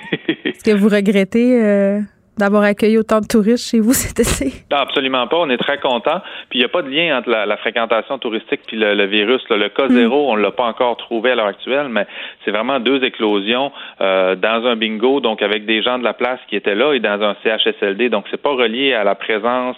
Est-ce 0.49 0.65
que 0.65 0.75
vous 0.75 0.89
regrettez 0.89 1.63
euh, 1.63 2.01
d'avoir 2.39 2.63
accueilli 2.63 2.97
autant 2.97 3.21
de 3.21 3.27
touristes 3.27 3.71
chez 3.71 3.81
vous 3.81 3.93
cet 3.93 4.19
été? 4.21 4.65
Non, 4.71 4.79
absolument 4.79 5.27
pas. 5.27 5.37
On 5.37 5.51
est 5.51 5.59
très 5.59 5.79
contents. 5.79 6.23
Puis 6.49 6.59
il 6.59 6.63
n'y 6.63 6.65
a 6.65 6.69
pas 6.69 6.81
de 6.81 6.89
lien 6.89 7.19
entre 7.19 7.29
la, 7.29 7.57
fréquentation 7.59 8.19
touristique 8.19 8.61
puis 8.67 8.79
le, 8.79 9.05
virus. 9.05 9.43
Le 9.51 9.69
cas 9.69 9.87
hmm. 9.87 9.95
zéro, 9.95 10.33
on 10.33 10.37
ne 10.37 10.43
l'a 10.43 10.53
pas 10.53 10.65
encore 10.65 10.97
trouvé 10.97 11.33
à 11.33 11.35
l'heure 11.35 11.47
actuelle, 11.47 11.89
mais 11.91 12.07
c'est 12.45 12.51
vraiment 12.51 12.81
deux 12.81 13.05
éclosions 13.05 13.71
euh, 14.01 14.35
dans 14.37 14.67
un 14.67 14.77
bingo, 14.77 15.21
donc 15.21 15.43
avec 15.43 15.67
des 15.67 15.83
gens 15.83 15.99
de 15.99 16.05
la 16.05 16.15
place 16.15 16.41
qui 16.49 16.57
étaient 16.57 16.75
là 16.75 16.95
et 16.95 17.01
dans 17.01 17.23
un 17.23 17.37
CHSLD. 17.43 18.09
Donc 18.09 18.25
c'est 18.31 18.41
pas 18.41 18.55
relié 18.55 18.95
à 18.95 19.05
la 19.05 19.15
présence 19.15 19.77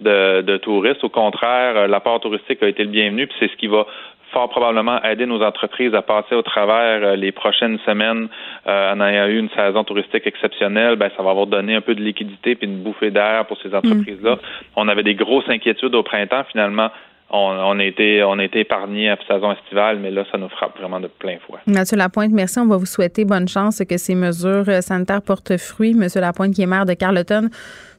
de, 0.00 0.42
de 0.42 0.56
touristes. 0.58 1.02
Au 1.02 1.08
contraire, 1.08 1.88
l'apport 1.88 2.20
touristique 2.20 2.62
a 2.62 2.68
été 2.68 2.84
le 2.84 2.90
bienvenu. 2.90 3.26
Puis 3.26 3.36
c'est 3.40 3.50
ce 3.50 3.56
qui 3.56 3.66
va 3.66 3.86
fort 4.32 4.48
probablement 4.48 5.02
aider 5.02 5.26
nos 5.26 5.42
entreprises 5.42 5.94
à 5.94 6.02
passer 6.02 6.34
au 6.34 6.42
travers 6.42 7.02
euh, 7.02 7.16
les 7.16 7.32
prochaines 7.32 7.78
semaines 7.86 8.28
euh, 8.66 8.92
en 8.92 9.00
ayant 9.00 9.26
eu 9.26 9.38
une 9.38 9.50
saison 9.50 9.84
touristique 9.84 10.26
exceptionnelle, 10.26 10.96
ben, 10.96 11.10
ça 11.16 11.22
va 11.22 11.30
avoir 11.30 11.46
donné 11.46 11.74
un 11.74 11.80
peu 11.80 11.94
de 11.94 12.00
liquidité 12.00 12.54
puis 12.54 12.66
une 12.66 12.82
bouffée 12.82 13.10
d'air 13.10 13.46
pour 13.46 13.58
ces 13.62 13.68
mm. 13.68 13.74
entreprises-là. 13.74 14.38
On 14.76 14.88
avait 14.88 15.02
des 15.02 15.14
grosses 15.14 15.48
inquiétudes 15.48 15.94
au 15.94 16.02
printemps. 16.02 16.44
Finalement, 16.50 16.90
on, 17.32 17.78
a 17.78 17.84
été, 17.84 18.22
on 18.22 18.38
a 18.38 18.44
été 18.44 18.60
épargné 18.60 19.08
à 19.08 19.16
la 19.16 19.34
saison 19.34 19.52
estivale, 19.52 19.98
mais 19.98 20.10
là, 20.10 20.24
ça 20.30 20.38
nous 20.38 20.48
frappe 20.50 20.78
vraiment 20.78 21.00
de 21.00 21.08
plein 21.08 21.38
fouet. 21.46 21.60
Mathieu 21.66 21.96
Lapointe, 21.96 22.30
merci. 22.32 22.58
On 22.58 22.66
va 22.66 22.76
vous 22.76 22.86
souhaiter 22.86 23.24
bonne 23.24 23.48
chance 23.48 23.82
que 23.88 23.96
ces 23.96 24.14
mesures 24.14 24.68
euh, 24.68 24.80
sanitaires 24.82 25.22
portent 25.22 25.56
fruit. 25.56 25.94
Monsieur 25.94 26.20
Lapointe, 26.20 26.54
qui 26.54 26.62
est 26.62 26.66
maire 26.66 26.84
de 26.84 26.92
Carleton. 26.92 27.48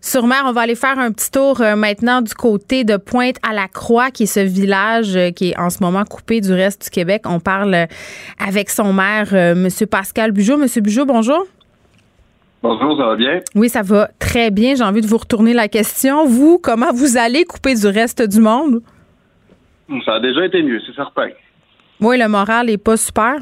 Sur 0.02 0.28
mer, 0.28 0.44
on 0.46 0.52
va 0.52 0.62
aller 0.62 0.76
faire 0.76 1.00
un 1.00 1.12
petit 1.12 1.32
tour 1.32 1.62
euh, 1.62 1.76
maintenant 1.76 2.22
du 2.22 2.34
côté 2.34 2.84
de 2.84 2.98
Pointe 2.98 3.38
à 3.48 3.54
la 3.54 3.68
Croix, 3.68 4.12
qui 4.12 4.24
est 4.24 4.28
ce 4.28 4.42
village 4.42 5.16
euh, 5.16 5.32
qui 5.32 5.50
est 5.50 5.60
en 5.60 5.70
ce 5.70 5.82
moment 5.82 6.04
coupé 6.04 6.40
du 6.40 6.54
reste 6.54 6.84
du 6.84 6.90
Québec. 6.92 7.24
On 7.26 7.40
parle 7.40 7.88
avec 8.40 8.70
son 8.70 8.94
maire, 8.94 9.56
Monsieur 9.56 9.88
Pascal 9.88 10.32
Bugeaud. 10.32 10.58
Monsieur 10.58 10.82
Bugeaud, 10.82 11.06
bonjour. 11.06 11.44
Bonjour, 12.62 12.98
ça 12.98 13.08
va 13.08 13.16
bien? 13.16 13.42
Oui, 13.56 13.68
ça 13.68 13.82
va 13.82 14.10
très 14.20 14.52
bien. 14.52 14.76
J'ai 14.76 14.84
envie 14.84 15.02
de 15.02 15.08
vous 15.08 15.18
retourner 15.18 15.54
la 15.54 15.68
question. 15.68 16.26
Vous, 16.26 16.60
comment 16.60 16.94
vous 16.94 17.18
allez 17.18 17.44
couper 17.44 17.76
du 17.76 17.88
reste 17.88 18.22
du 18.22 18.40
monde? 18.40 18.82
Ça 20.06 20.16
a 20.16 20.20
déjà 20.20 20.46
été 20.46 20.64
mieux, 20.64 20.80
c'est 20.86 20.96
certain. 20.96 21.30
Oui, 22.00 22.18
le 22.18 22.28
moral 22.28 22.68
n'est 22.68 22.78
pas 22.78 22.98
super? 22.98 23.36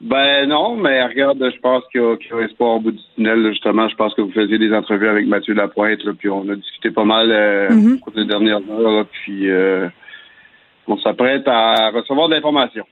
Ben 0.00 0.46
non, 0.46 0.76
mais 0.76 1.02
regarde, 1.04 1.38
je 1.42 1.58
pense 1.60 1.82
qu'il 1.90 2.02
y, 2.02 2.32
a 2.32 2.44
espoir 2.44 2.76
au 2.76 2.80
bout 2.80 2.92
du 2.92 3.02
tunnel. 3.14 3.48
Justement, 3.48 3.88
je 3.88 3.96
pense 3.96 4.14
que 4.14 4.20
vous 4.20 4.30
faisiez 4.30 4.58
des 4.58 4.72
entrevues 4.74 5.08
avec 5.08 5.26
Mathieu 5.26 5.54
Lapointe, 5.54 6.00
puis 6.18 6.28
on 6.28 6.46
a 6.50 6.54
discuté 6.54 6.90
pas 6.90 7.04
mal 7.04 7.30
euh, 7.30 7.70
mm-hmm. 7.70 7.94
au 7.94 7.98
cours 7.98 8.12
des 8.12 8.26
dernières 8.26 8.60
heures, 8.70 9.06
puis 9.06 9.50
euh, 9.50 9.88
on 10.86 10.98
s'apprête 10.98 11.48
à 11.48 11.90
recevoir 11.90 12.28
de 12.28 12.34
l'information. 12.34 12.84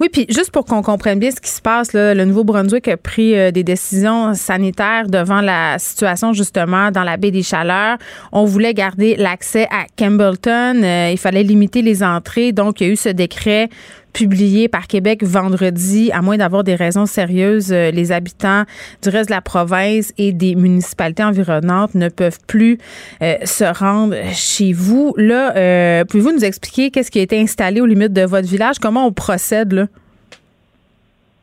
Oui, 0.00 0.08
puis 0.12 0.26
juste 0.28 0.50
pour 0.50 0.64
qu'on 0.64 0.82
comprenne 0.82 1.18
bien 1.18 1.30
ce 1.30 1.40
qui 1.40 1.50
se 1.50 1.62
passe, 1.62 1.92
là, 1.92 2.14
le 2.14 2.24
Nouveau-Brunswick 2.24 2.88
a 2.88 2.96
pris 2.96 3.36
euh, 3.36 3.50
des 3.50 3.62
décisions 3.62 4.34
sanitaires 4.34 5.08
devant 5.08 5.40
la 5.40 5.78
situation 5.78 6.32
justement 6.32 6.90
dans 6.90 7.04
la 7.04 7.16
baie 7.16 7.30
des 7.30 7.42
Chaleurs. 7.42 7.98
On 8.32 8.44
voulait 8.44 8.74
garder 8.74 9.16
l'accès 9.16 9.66
à 9.70 9.84
Campbellton. 9.96 10.82
Euh, 10.82 11.10
il 11.12 11.18
fallait 11.18 11.42
limiter 11.42 11.82
les 11.82 12.02
entrées. 12.02 12.52
Donc, 12.52 12.80
il 12.80 12.86
y 12.86 12.90
a 12.90 12.92
eu 12.92 12.96
ce 12.96 13.08
décret 13.08 13.68
publié 14.12 14.68
par 14.68 14.86
Québec 14.86 15.24
vendredi, 15.24 16.12
à 16.12 16.22
moins 16.22 16.36
d'avoir 16.36 16.62
des 16.62 16.76
raisons 16.76 17.04
sérieuses, 17.04 17.72
euh, 17.72 17.90
les 17.90 18.12
habitants 18.12 18.62
du 19.02 19.08
reste 19.08 19.28
de 19.28 19.34
la 19.34 19.40
province 19.40 20.12
et 20.18 20.32
des 20.32 20.54
municipalités 20.54 21.24
environnantes 21.24 21.96
ne 21.96 22.08
peuvent 22.08 22.38
plus 22.46 22.78
se 23.20 23.64
rendre 23.76 24.14
chez 24.32 24.72
vous. 24.72 25.14
Là, 25.16 25.56
euh, 25.56 26.04
pouvez-vous 26.04 26.32
nous 26.32 26.44
expliquer 26.44 26.90
qu'est-ce 26.90 27.10
qui 27.10 27.18
a 27.18 27.22
été 27.22 27.40
installé 27.40 27.80
aux 27.80 27.86
limites 27.86 28.12
de 28.12 28.22
votre 28.22 28.46
village? 28.46 28.78
Comment 28.78 29.06
on 29.06 29.12
procède 29.12 29.72
là? 29.72 29.83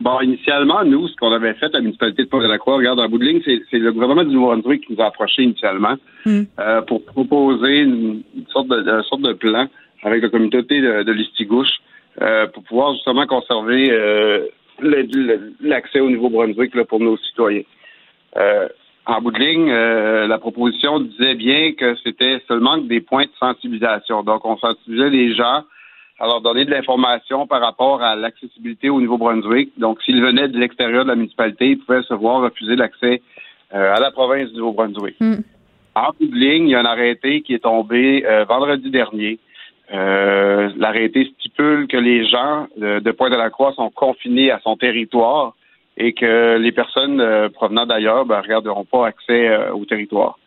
Bon, 0.01 0.19
initialement, 0.21 0.83
nous, 0.83 1.07
ce 1.07 1.15
qu'on 1.15 1.31
avait 1.31 1.53
fait 1.53 1.67
à 1.67 1.73
la 1.73 1.81
municipalité 1.81 2.23
de 2.23 2.27
Port-de-la-Croix, 2.27 2.77
regarde, 2.77 2.99
en 2.99 3.07
bout 3.07 3.19
de 3.19 3.25
ligne, 3.25 3.41
c'est 3.45 3.77
le 3.77 3.91
gouvernement 3.91 4.23
du 4.23 4.33
Nouveau-Brunswick 4.33 4.87
qui 4.87 4.93
nous 4.93 5.01
a 5.01 5.07
approchés 5.07 5.43
initialement 5.43 5.95
Hmm. 6.25 6.43
euh, 6.59 6.81
pour 6.83 7.03
proposer 7.03 7.79
une, 7.79 8.21
une 8.35 8.45
sorte 8.49 8.67
de, 8.67 8.77
une 8.77 9.03
sorte 9.03 9.21
de 9.23 9.33
plan 9.33 9.67
avec 10.03 10.21
la 10.21 10.29
communauté 10.29 10.79
de, 10.79 11.01
de 11.01 11.11
l'Istigouche 11.11 11.79
euh, 12.21 12.45
pour 12.47 12.63
pouvoir 12.63 12.93
justement 12.93 13.25
conserver 13.25 13.89
euh, 13.91 14.45
l'accès 15.61 15.99
au 15.99 16.09
Nouveau-Brunswick 16.09 16.75
là, 16.75 16.85
pour 16.85 16.99
nos 16.99 17.17
citoyens. 17.17 17.63
Euh, 18.37 18.67
en 19.07 19.19
bout 19.19 19.31
de 19.31 19.39
ligne, 19.39 19.71
euh, 19.71 20.27
la 20.27 20.37
proposition 20.37 20.99
disait 20.99 21.33
bien 21.33 21.73
que 21.73 21.95
c'était 22.03 22.39
seulement 22.47 22.77
des 22.77 23.01
points 23.01 23.25
de 23.25 23.31
sensibilisation. 23.39 24.21
Donc, 24.21 24.45
on 24.45 24.57
sensibilisait 24.57 25.09
les 25.09 25.33
gens 25.33 25.63
à 26.21 26.27
leur 26.27 26.41
donner 26.41 26.65
de 26.65 26.69
l'information 26.69 27.47
par 27.47 27.61
rapport 27.61 28.03
à 28.03 28.15
l'accessibilité 28.15 28.91
au 28.91 29.01
Nouveau-Brunswick. 29.01 29.71
Donc, 29.79 30.03
s'ils 30.03 30.21
venaient 30.21 30.47
de 30.47 30.59
l'extérieur 30.59 31.03
de 31.03 31.09
la 31.09 31.15
municipalité, 31.15 31.69
ils 31.69 31.79
pouvaient 31.79 32.03
se 32.03 32.13
voir 32.13 32.41
refuser 32.41 32.75
l'accès 32.75 33.23
euh, 33.73 33.95
à 33.95 33.99
la 33.99 34.11
province 34.11 34.51
du 34.51 34.59
Nouveau-Brunswick. 34.59 35.15
Hmm. 35.19 35.41
En 35.95 36.09
bout 36.19 36.27
de 36.27 36.35
ligne, 36.35 36.67
il 36.67 36.71
y 36.71 36.75
a 36.75 36.79
un 36.79 36.85
arrêté 36.85 37.41
qui 37.41 37.55
est 37.55 37.63
tombé 37.63 38.23
euh, 38.27 38.43
vendredi 38.43 38.91
dernier. 38.91 39.39
Euh, 39.91 40.69
L'arrêté 40.77 41.27
stipule 41.39 41.87
que 41.87 41.97
les 41.97 42.23
gens 42.29 42.67
de 42.77 43.11
Pointe-de-la-Croix 43.11 43.73
sont 43.73 43.89
confinés 43.89 44.51
à 44.51 44.59
son 44.63 44.77
territoire 44.77 45.55
et 45.97 46.13
que 46.13 46.57
les 46.57 46.71
personnes 46.71 47.49
provenant 47.49 47.87
d'ailleurs 47.87 48.25
ben, 48.25 48.41
regarde, 48.41 48.65
n'auront 48.65 48.85
pas 48.85 49.07
accès 49.07 49.49
au 49.71 49.83
territoire. 49.85 50.37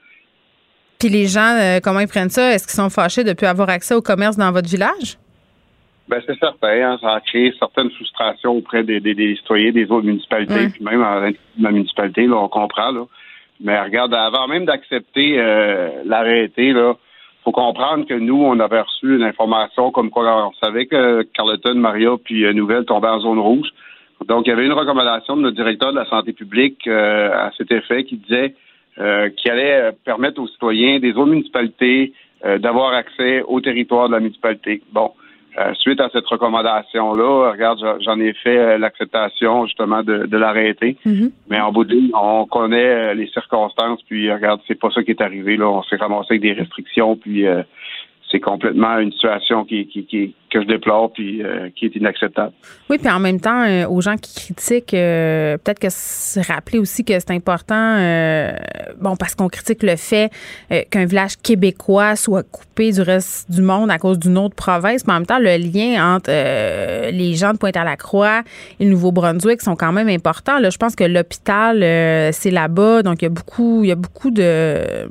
Puis 0.98 1.10
les 1.10 1.26
gens, 1.26 1.78
comment 1.82 2.00
ils 2.00 2.08
prennent 2.08 2.30
ça? 2.30 2.54
Est-ce 2.54 2.66
qu'ils 2.66 2.80
sont 2.80 2.88
fâchés 2.88 3.22
de 3.24 3.30
ne 3.30 3.34
plus 3.34 3.46
avoir 3.46 3.68
accès 3.68 3.94
au 3.94 4.00
commerce 4.00 4.38
dans 4.38 4.50
votre 4.50 4.70
village? 4.70 5.18
Ben, 6.08 6.20
c'est 6.26 6.38
certain, 6.38 6.68
hein, 6.92 6.98
ça 7.00 7.14
a 7.14 7.20
créé 7.20 7.54
certaines 7.58 7.90
frustrations 7.90 8.52
auprès 8.52 8.84
des, 8.84 9.00
des, 9.00 9.14
des 9.14 9.36
citoyens 9.36 9.72
des 9.72 9.90
autres 9.90 10.06
municipalités, 10.06 10.54
Ouais. 10.54 10.68
puis 10.68 10.84
même 10.84 11.00
de 11.00 11.62
la 11.62 11.70
municipalité, 11.70 12.26
là, 12.26 12.36
on 12.36 12.48
comprend, 12.48 12.90
là. 12.90 13.04
Mais 13.60 13.80
regarde, 13.80 14.12
avant 14.12 14.46
même 14.48 14.64
d'accepter 14.66 15.36
euh, 15.38 16.02
l'arrêté, 16.04 16.72
là, 16.72 16.94
faut 17.44 17.52
comprendre 17.52 18.06
que 18.06 18.14
nous, 18.14 18.42
on 18.42 18.58
avait 18.58 18.80
reçu 18.80 19.16
une 19.16 19.22
information 19.22 19.90
comme 19.92 20.10
quoi 20.10 20.48
on 20.48 20.52
savait 20.64 20.86
que 20.86 21.22
Carleton, 21.34 21.74
Maria, 21.76 22.10
puis 22.22 22.44
euh, 22.44 22.52
Nouvelle 22.52 22.84
tombaient 22.84 23.08
en 23.08 23.20
zone 23.20 23.38
rouge. 23.38 23.68
Donc, 24.26 24.46
il 24.46 24.50
y 24.50 24.52
avait 24.52 24.64
une 24.66 24.72
recommandation 24.72 25.36
de 25.36 25.42
notre 25.42 25.56
directeur 25.56 25.92
de 25.92 25.98
la 25.98 26.06
santé 26.06 26.32
publique 26.32 26.86
euh, 26.86 27.30
à 27.32 27.50
cet 27.56 27.70
effet 27.70 28.04
qui 28.04 28.16
disait 28.16 28.54
euh, 28.98 29.28
qu'il 29.30 29.50
allait 29.50 29.74
euh, 29.74 29.92
permettre 30.04 30.40
aux 30.40 30.48
citoyens 30.48 30.98
des 30.98 31.12
autres 31.12 31.30
municipalités 31.30 32.12
euh, 32.44 32.58
d'avoir 32.58 32.92
accès 32.94 33.42
au 33.42 33.60
territoire 33.60 34.08
de 34.08 34.14
la 34.14 34.20
municipalité. 34.20 34.82
Bon, 34.92 35.12
euh, 35.58 35.72
suite 35.74 36.00
à 36.00 36.08
cette 36.12 36.26
recommandation-là, 36.26 37.52
regarde, 37.52 37.78
j'en- 38.00 38.18
ai 38.20 38.32
fait 38.32 38.56
euh, 38.56 38.78
l'acceptation 38.78 39.66
justement 39.66 40.02
de, 40.02 40.26
de 40.26 40.36
l'arrêter. 40.36 40.96
Mhm. 41.04 41.30
Mais 41.48 41.60
en 41.60 41.70
bout 41.72 41.84
de 41.84 41.94
ligne, 41.94 42.10
on 42.14 42.46
connaît 42.46 42.84
euh, 43.10 43.14
les 43.14 43.28
circonstances, 43.28 44.00
puis 44.08 44.32
regarde, 44.32 44.60
c'est 44.66 44.78
pas 44.78 44.90
ça 44.90 45.02
qui 45.02 45.10
est 45.12 45.20
arrivé. 45.20 45.56
Là, 45.56 45.68
on 45.68 45.82
s'est 45.84 45.96
ramassé 45.96 46.26
avec 46.30 46.42
des 46.42 46.52
restrictions, 46.52 47.16
puis 47.16 47.46
euh, 47.46 47.62
c'est 48.34 48.40
complètement 48.40 48.98
une 48.98 49.12
situation 49.12 49.64
qui, 49.64 49.86
que 50.50 50.60
je 50.60 50.66
déplore, 50.66 51.12
puis 51.12 51.40
euh, 51.40 51.68
qui 51.76 51.86
est 51.86 51.94
inacceptable. 51.94 52.52
Oui, 52.90 52.98
puis 52.98 53.08
en 53.08 53.20
même 53.20 53.38
temps, 53.38 53.62
euh, 53.62 53.86
aux 53.86 54.00
gens 54.00 54.16
qui 54.16 54.34
critiquent, 54.34 54.94
euh, 54.94 55.56
peut-être 55.58 55.78
que 55.78 55.88
se 55.88 56.40
rappeler 56.52 56.80
aussi 56.80 57.04
que 57.04 57.12
c'est 57.12 57.30
important, 57.30 57.96
bon, 59.00 59.14
parce 59.16 59.36
qu'on 59.36 59.48
critique 59.48 59.84
le 59.84 59.94
fait 59.94 60.30
qu'un 60.90 61.04
village 61.04 61.36
québécois 61.36 62.16
soit 62.16 62.42
coupé 62.42 62.90
du 62.90 63.02
reste 63.02 63.50
du 63.50 63.62
monde 63.62 63.90
à 63.90 63.98
cause 63.98 64.18
d'une 64.18 64.36
autre 64.36 64.56
province, 64.56 65.06
mais 65.06 65.12
en 65.12 65.16
même 65.16 65.26
temps, 65.26 65.38
le 65.38 65.56
lien 65.56 66.16
entre 66.16 66.30
les 67.10 67.34
gens 67.34 67.52
de 67.52 67.58
Pointe-à-la-Croix 67.58 68.42
et 68.80 68.84
le 68.84 68.90
Nouveau-Brunswick 68.90 69.62
sont 69.62 69.76
quand 69.76 69.92
même 69.92 70.08
importants. 70.08 70.58
Là, 70.58 70.70
je 70.70 70.78
pense 70.78 70.96
que 70.96 71.04
l'hôpital, 71.04 71.78
c'est 72.32 72.50
là-bas, 72.50 73.02
donc 73.02 73.22
il 73.22 73.26
y 73.26 73.28
a 73.28 73.30
beaucoup, 73.30 73.84
il 73.84 73.88
y 73.88 73.92
a 73.92 73.96
beaucoup 73.96 74.30
de, 74.30 75.08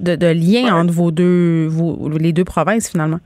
de, 0.00 0.16
de 0.16 0.26
liens 0.26 0.74
entre 0.74 0.92
vos 0.92 1.10
deux, 1.10 1.66
vos, 1.68 2.08
les 2.18 2.32
deux 2.32 2.44
provinces 2.44 2.90
finalement? 2.90 3.20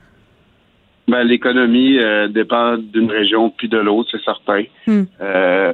Ben, 1.07 1.23
l'économie 1.23 1.99
euh, 1.99 2.27
dépend 2.27 2.77
d'une 2.77 3.11
région 3.11 3.49
puis 3.49 3.69
de 3.69 3.77
l'autre, 3.77 4.09
c'est 4.11 4.23
certain. 4.23 4.63
Hmm. 4.87 5.03
Euh, 5.21 5.73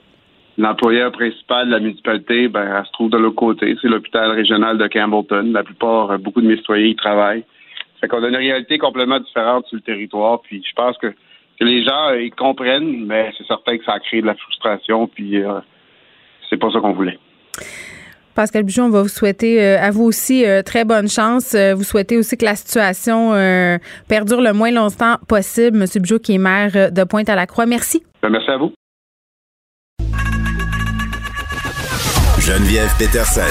L'employeur 0.58 1.12
principal 1.14 1.68
de 1.68 1.72
la 1.72 1.80
municipalité, 1.80 2.47
ben, 2.49 2.76
elle 2.78 2.86
se 2.86 2.91
trouve 2.91 3.10
de 3.10 3.18
l'autre 3.18 3.38
côté. 3.38 3.76
C'est 3.82 3.88
l'hôpital 3.88 4.32
régional 4.32 4.78
de 4.78 4.86
Campbellton. 4.88 5.52
La 5.54 5.64
plupart, 5.64 6.12
euh, 6.12 6.18
beaucoup 6.18 6.41
de 6.41 6.47
mes 6.47 6.58
citoyens 6.58 6.88
y 6.88 6.95
travaillent. 6.95 7.45
Fait 8.02 8.08
qu'on 8.08 8.22
a 8.24 8.28
une 8.28 8.36
réalité 8.36 8.78
complètement 8.78 9.20
différente 9.20 9.66
sur 9.68 9.78
le 9.78 9.82
territoire. 9.82 10.41
Puis 10.41 10.62
je 10.68 10.74
pense 10.76 10.97
que, 10.97 11.08
que 11.08 11.64
les 11.64 11.84
gens, 11.84 12.12
ils 12.14 12.32
comprennent, 12.32 13.06
mais 13.06 13.32
c'est 13.38 13.47
certain 13.47 13.78
que 13.78 13.86
ça 13.86 13.93
a 13.93 13.99
créé 13.99 14.22
de 14.22 14.28
la 14.28 14.36
frustration. 14.36 15.08
Puis 15.08 15.41
euh, 15.41 15.62
c'est 16.49 16.58
pas 16.58 16.70
ça 16.70 16.80
qu'on 16.80 16.93
voulait. 16.93 17.18
Pascal 18.36 18.64
Bujon, 18.64 18.86
on 18.86 18.90
va 18.90 19.02
vous 19.02 19.08
souhaiter 19.10 19.62
euh, 19.62 19.80
à 19.82 19.92
vous 19.92 20.04
aussi 20.04 20.46
euh, 20.46 20.62
très 20.62 20.86
bonne 20.86 21.10
chance. 21.10 21.54
Euh, 21.54 21.74
vous 21.76 21.84
souhaitez 21.84 22.18
aussi 22.18 22.38
que 22.38 22.46
la 22.46 22.56
situation 22.56 23.34
euh, 23.34 23.78
perdure 24.08 24.42
le 24.42 24.54
moins 24.54 24.72
longtemps 24.72 25.18
possible. 25.28 25.78
Monsieur 25.78 26.00
Bujon, 26.00 26.18
qui 26.18 26.36
est 26.36 26.38
maire 26.38 26.92
de 26.92 27.04
Pointe-à-la-Croix. 27.04 27.66
Merci. 27.66 28.04
Ben, 28.22 28.30
merci 28.30 28.50
à 28.50 28.58
vous. 28.58 28.72
Geneviève 32.40 32.90
Peterson. 32.98 33.42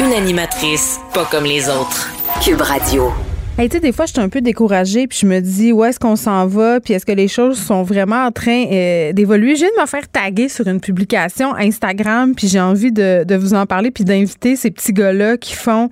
Une 0.00 0.12
animatrice 0.12 0.98
pas 1.14 1.24
comme 1.30 1.44
les 1.44 1.68
autres. 1.68 2.08
Cube 2.42 2.60
Radio. 2.60 3.12
Hey, 3.60 3.68
tu 3.68 3.76
sais, 3.76 3.80
des 3.80 3.92
fois, 3.92 4.06
je 4.06 4.12
suis 4.12 4.20
un 4.22 4.30
peu 4.30 4.40
découragée, 4.40 5.06
puis 5.06 5.18
je 5.20 5.26
me 5.26 5.38
dis, 5.38 5.70
où 5.70 5.84
est-ce 5.84 6.00
qu'on 6.00 6.16
s'en 6.16 6.46
va, 6.46 6.80
puis 6.80 6.94
est-ce 6.94 7.04
que 7.04 7.12
les 7.12 7.28
choses 7.28 7.58
sont 7.58 7.82
vraiment 7.82 8.24
en 8.24 8.32
train 8.32 8.64
euh, 8.72 9.12
d'évoluer? 9.12 9.54
Je 9.54 9.60
viens 9.60 9.68
de 9.76 9.82
me 9.82 9.86
faire 9.86 10.08
taguer 10.08 10.48
sur 10.48 10.66
une 10.66 10.80
publication 10.80 11.54
Instagram, 11.54 12.34
puis 12.34 12.48
j'ai 12.48 12.58
envie 12.58 12.90
de, 12.90 13.22
de 13.22 13.34
vous 13.34 13.52
en 13.52 13.66
parler, 13.66 13.90
puis 13.90 14.02
d'inviter 14.02 14.56
ces 14.56 14.70
petits 14.70 14.94
gars-là 14.94 15.36
qui 15.36 15.52
font 15.52 15.90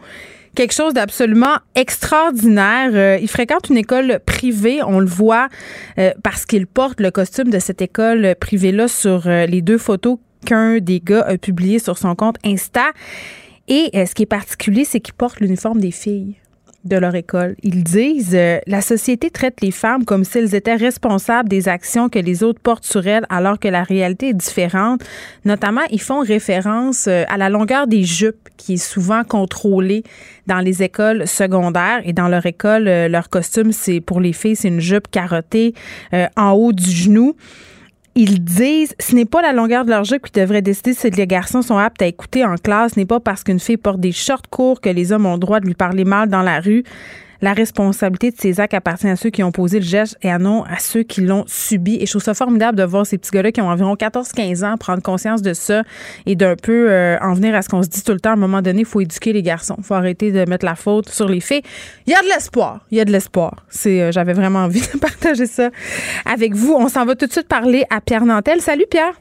quelque 0.54 0.72
chose 0.72 0.94
d'absolument 0.94 1.58
extraordinaire. 1.74 2.88
Euh, 2.94 3.18
ils 3.20 3.28
fréquentent 3.28 3.68
une 3.68 3.76
école 3.76 4.18
privée, 4.24 4.80
on 4.82 4.98
le 4.98 5.04
voit, 5.06 5.50
euh, 5.98 6.12
parce 6.24 6.46
qu'ils 6.46 6.66
portent 6.66 7.02
le 7.02 7.10
costume 7.10 7.50
de 7.50 7.58
cette 7.58 7.82
école 7.82 8.34
privée-là 8.40 8.88
sur 8.88 9.26
euh, 9.26 9.44
les 9.44 9.60
deux 9.60 9.76
photos 9.76 10.16
qu'un 10.46 10.78
des 10.78 11.00
gars 11.00 11.20
a 11.20 11.36
publiées 11.36 11.80
sur 11.80 11.98
son 11.98 12.14
compte 12.14 12.36
Insta. 12.46 12.92
Et 13.68 13.90
euh, 13.94 14.06
ce 14.06 14.14
qui 14.14 14.22
est 14.22 14.26
particulier, 14.26 14.86
c'est 14.86 15.00
qu'ils 15.00 15.12
portent 15.12 15.40
l'uniforme 15.40 15.80
des 15.80 15.90
filles 15.90 16.36
de 16.88 16.96
leur 16.96 17.14
école. 17.14 17.54
Ils 17.62 17.84
disent 17.84 18.34
euh, 18.34 18.58
la 18.66 18.80
société 18.80 19.30
traite 19.30 19.60
les 19.60 19.70
femmes 19.70 20.04
comme 20.04 20.24
si 20.24 20.38
elles 20.38 20.54
étaient 20.54 20.74
responsables 20.74 21.48
des 21.48 21.68
actions 21.68 22.08
que 22.08 22.18
les 22.18 22.42
autres 22.42 22.60
portent 22.60 22.84
sur 22.84 23.06
elles, 23.06 23.26
alors 23.28 23.58
que 23.58 23.68
la 23.68 23.82
réalité 23.82 24.28
est 24.28 24.34
différente. 24.34 25.02
Notamment, 25.44 25.82
ils 25.90 26.00
font 26.00 26.20
référence 26.20 27.06
euh, 27.06 27.24
à 27.28 27.36
la 27.36 27.48
longueur 27.48 27.86
des 27.86 28.04
jupes 28.04 28.48
qui 28.56 28.74
est 28.74 28.76
souvent 28.76 29.24
contrôlée 29.24 30.02
dans 30.46 30.58
les 30.58 30.82
écoles 30.82 31.26
secondaires 31.26 32.00
et 32.04 32.12
dans 32.12 32.28
leur 32.28 32.44
école, 32.46 32.88
euh, 32.88 33.08
leur 33.08 33.28
costume, 33.28 33.72
c'est 33.72 34.00
pour 34.00 34.20
les 34.20 34.32
filles, 34.32 34.56
c'est 34.56 34.68
une 34.68 34.80
jupe 34.80 35.08
carottée 35.10 35.74
euh, 36.12 36.26
en 36.36 36.52
haut 36.52 36.72
du 36.72 36.90
genou 36.90 37.36
ils 38.18 38.42
disent 38.42 38.96
ce 38.98 39.14
n'est 39.14 39.24
pas 39.24 39.42
la 39.42 39.52
longueur 39.52 39.84
de 39.84 39.90
leur 39.90 40.02
jupe 40.02 40.26
qui 40.26 40.40
devrait 40.40 40.60
décider 40.60 40.92
si 40.92 41.08
les 41.08 41.26
garçons 41.28 41.62
sont 41.62 41.78
aptes 41.78 42.02
à 42.02 42.06
écouter 42.06 42.44
en 42.44 42.56
classe, 42.56 42.94
ce 42.94 42.98
n'est 42.98 43.06
pas 43.06 43.20
parce 43.20 43.44
qu'une 43.44 43.60
fille 43.60 43.76
porte 43.76 44.00
des 44.00 44.10
shorts 44.10 44.50
courts 44.50 44.80
que 44.80 44.88
les 44.88 45.12
hommes 45.12 45.24
ont 45.24 45.34
le 45.34 45.38
droit 45.38 45.60
de 45.60 45.66
lui 45.66 45.74
parler 45.74 46.04
mal 46.04 46.28
dans 46.28 46.42
la 46.42 46.58
rue. 46.58 46.82
La 47.40 47.52
responsabilité 47.52 48.32
de 48.32 48.36
ces 48.36 48.58
actes 48.58 48.74
appartient 48.74 49.08
à 49.08 49.14
ceux 49.14 49.30
qui 49.30 49.42
ont 49.42 49.52
posé 49.52 49.78
le 49.78 49.84
geste 49.84 50.16
et 50.22 50.30
à 50.30 50.38
non 50.38 50.64
à 50.64 50.78
ceux 50.78 51.02
qui 51.02 51.20
l'ont 51.20 51.44
subi. 51.46 51.96
Et 52.00 52.06
je 52.06 52.10
trouve 52.10 52.22
ça 52.22 52.34
formidable 52.34 52.76
de 52.76 52.82
voir 52.82 53.06
ces 53.06 53.16
petits 53.16 53.30
gars-là 53.30 53.52
qui 53.52 53.60
ont 53.60 53.68
environ 53.68 53.94
14-15 53.94 54.64
ans 54.64 54.76
prendre 54.76 55.02
conscience 55.02 55.40
de 55.40 55.52
ça 55.52 55.82
et 56.26 56.34
d'un 56.34 56.56
peu 56.56 56.90
euh, 56.90 57.16
en 57.20 57.34
venir 57.34 57.54
à 57.54 57.62
ce 57.62 57.68
qu'on 57.68 57.82
se 57.82 57.88
dit 57.88 58.02
tout 58.02 58.12
le 58.12 58.20
temps. 58.20 58.30
À 58.30 58.34
un 58.34 58.36
moment 58.36 58.60
donné, 58.60 58.80
il 58.80 58.86
faut 58.86 59.00
éduquer 59.00 59.32
les 59.32 59.42
garçons. 59.42 59.76
Il 59.78 59.84
faut 59.84 59.94
arrêter 59.94 60.32
de 60.32 60.48
mettre 60.48 60.64
la 60.64 60.74
faute 60.74 61.08
sur 61.08 61.28
les 61.28 61.40
filles. 61.40 61.62
Il 62.06 62.12
y 62.12 62.16
a 62.16 62.22
de 62.22 62.28
l'espoir. 62.28 62.80
Il 62.90 62.98
y 62.98 63.00
a 63.00 63.04
de 63.04 63.12
l'espoir. 63.12 63.64
C'est, 63.68 64.02
euh, 64.02 64.12
j'avais 64.12 64.32
vraiment 64.32 64.58
envie 64.64 64.80
de 64.80 64.98
partager 64.98 65.46
ça 65.46 65.70
avec 66.24 66.54
vous. 66.54 66.74
On 66.76 66.88
s'en 66.88 67.04
va 67.04 67.14
tout 67.14 67.26
de 67.26 67.32
suite 67.32 67.48
parler 67.48 67.84
à 67.90 68.00
Pierre 68.00 68.24
Nantel. 68.24 68.60
Salut 68.60 68.86
Pierre. 68.90 69.14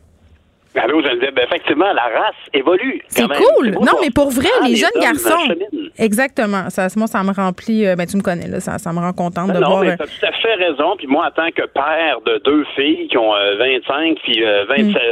Allô, 0.78 1.02
Geneviève. 1.02 1.34
Ben, 1.34 1.46
effectivement, 1.46 1.92
la 1.94 2.04
race 2.04 2.36
évolue. 2.54 3.02
C'est 3.08 3.28
cool. 3.28 3.72
non, 3.72 3.94
mais 4.02 4.10
pour 4.14 4.30
vrai, 4.30 4.50
les, 4.66 4.76
jeunes 4.76 4.90
garçons. 5.02 5.54
Exactement. 5.98 6.70
Ça, 6.70 6.88
moi, 6.96 7.08
ça 7.08 7.24
me 7.24 7.32
remplit. 7.32 7.88
Euh, 7.88 7.96
ben, 7.96 8.06
tu 8.06 8.18
me 8.18 8.22
connais, 8.22 8.48
là. 8.48 8.60
Ça, 8.60 8.78
ça 8.78 8.94
me 8.94 9.00
rend 9.00 9.14
contente 9.14 9.52
de 9.52 9.60
non, 9.60 9.70
voir. 9.70 9.84
Non, 9.84 9.90
mais 9.90 9.98
tu 9.98 10.04
as 10.04 10.08
tout 10.08 10.26
à 10.26 10.32
fait 10.32 10.54
raison. 10.56 10.96
Puis 10.98 11.08
moi, 11.08 11.28
en 11.28 11.32
tant 11.32 11.50
que 11.52 11.66
père 11.66 12.22
de 12.26 12.42
deux 12.44 12.66
filles 12.76 13.08
qui 13.08 13.18
ont 13.18 13.32
25 13.32 14.18
puis 14.24 14.44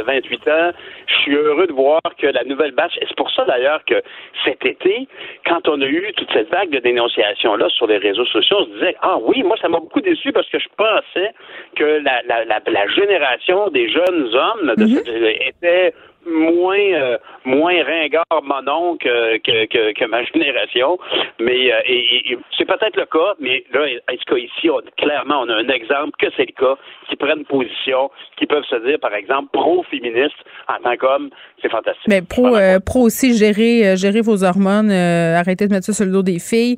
28 0.06 0.48
ans, 0.48 0.70
je 1.06 1.14
suis 1.14 1.34
heureux 1.34 1.66
de 1.66 1.72
voir 1.72 2.00
que 2.18 2.26
la 2.26 2.44
nouvelle 2.44 2.72
batch. 2.72 2.96
Et 3.00 3.06
c'est 3.08 3.16
pour 3.16 3.30
ça, 3.30 3.44
d'ailleurs, 3.44 3.84
que 3.84 4.02
cet 4.44 4.64
été, 4.64 5.08
quand 5.46 5.68
on 5.68 5.80
a 5.80 5.86
eu 5.86 6.12
toute 6.16 6.32
cette 6.32 6.50
vague 6.50 6.70
de 6.70 6.78
dénonciations-là 6.78 7.68
sur 7.70 7.86
les 7.86 7.98
réseaux 7.98 8.26
sociaux, 8.26 8.58
on 8.60 8.64
se 8.64 8.70
disait 8.70 8.96
Ah 9.02 9.16
oui, 9.20 9.42
moi, 9.42 9.56
ça 9.60 9.68
m'a 9.68 9.78
beaucoup 9.78 10.00
déçu 10.00 10.32
parce 10.32 10.48
que 10.48 10.58
je 10.58 10.68
pensais 10.76 11.32
que 11.76 11.84
la, 12.02 12.22
la, 12.22 12.44
la, 12.44 12.86
génération 12.88 13.68
des 13.68 13.88
jeunes 13.88 14.34
hommes 14.34 14.74
de 14.76 14.84
mm-hmm 14.84 15.48
était 15.48 15.94
moins 16.26 16.78
euh, 16.78 17.18
moins 17.44 17.82
ringard 17.84 18.24
monon 18.42 18.96
que, 18.96 19.38
que, 19.38 19.92
que, 19.92 20.04
ma 20.06 20.24
génération. 20.24 20.98
Mais 21.40 21.72
euh, 21.72 21.80
et, 21.86 22.38
c'est 22.56 22.64
peut-être 22.64 22.96
le 22.96 23.06
cas, 23.06 23.34
mais 23.40 23.64
là, 23.72 23.86
est-ce 23.86 24.24
qu'ici, 24.26 24.68
clairement, 24.96 25.42
on 25.42 25.48
a 25.48 25.56
un 25.56 25.68
exemple 25.68 26.12
que 26.18 26.26
c'est 26.36 26.46
le 26.46 26.52
cas, 26.52 26.76
qui 27.08 27.16
prennent 27.16 27.44
position, 27.44 28.10
qui 28.36 28.46
peuvent 28.46 28.64
se 28.64 28.76
dire, 28.86 28.98
par 29.00 29.14
exemple, 29.14 29.48
pro-féministe 29.52 30.36
en 30.68 30.82
tant 30.82 30.96
qu'homme, 30.96 31.30
c'est 31.62 31.70
fantastique. 31.70 32.08
Mais 32.08 32.22
pro, 32.22 32.56
euh, 32.56 32.80
pro 32.80 33.02
aussi, 33.02 33.36
gérer, 33.36 33.96
gérer 33.96 34.20
vos 34.20 34.42
hormones, 34.42 34.90
arrêter 34.90 35.66
de 35.66 35.72
mettre 35.72 35.86
ça 35.86 35.92
sur 35.92 36.04
le 36.04 36.12
dos 36.12 36.22
des 36.22 36.38
filles. 36.38 36.76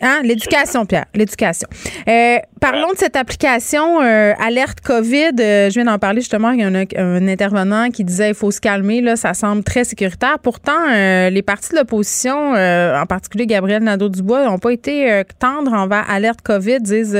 Hein? 0.00 0.20
L'éducation, 0.22 0.86
Pierre, 0.86 1.06
l'éducation. 1.14 1.68
Euh, 2.08 2.38
parlons 2.60 2.92
de 2.92 2.98
cette 2.98 3.16
application 3.16 4.02
euh, 4.02 4.32
Alerte 4.38 4.80
COVID. 4.80 5.32
Euh, 5.38 5.70
je 5.70 5.74
viens 5.74 5.84
d'en 5.84 5.98
parler 5.98 6.20
justement. 6.20 6.50
Il 6.50 6.60
y 6.60 6.62
a 6.62 6.66
un, 6.66 7.28
intervenant 7.28 7.90
qui 7.90 8.04
disait 8.04 8.30
il 8.30 8.34
faut 8.34 8.50
se 8.50 8.60
calmer. 8.60 9.00
Là, 9.00 9.16
ça 9.16 9.34
semble 9.34 9.64
très 9.64 9.84
sécuritaire. 9.84 10.38
Pourtant, 10.42 10.86
les 10.88 11.42
partis 11.42 11.70
de 11.72 11.76
l'opposition, 11.76 12.52
en 12.52 13.06
particulier 13.06 13.46
Gabriel 13.46 13.82
Nadeau-Dubois, 13.82 14.44
n'ont 14.44 14.58
pas 14.58 14.72
été 14.72 15.22
tendres 15.38 15.72
envers 15.72 16.08
Alerte 16.10 16.42
COVID. 16.42 16.80
Disent 16.80 17.18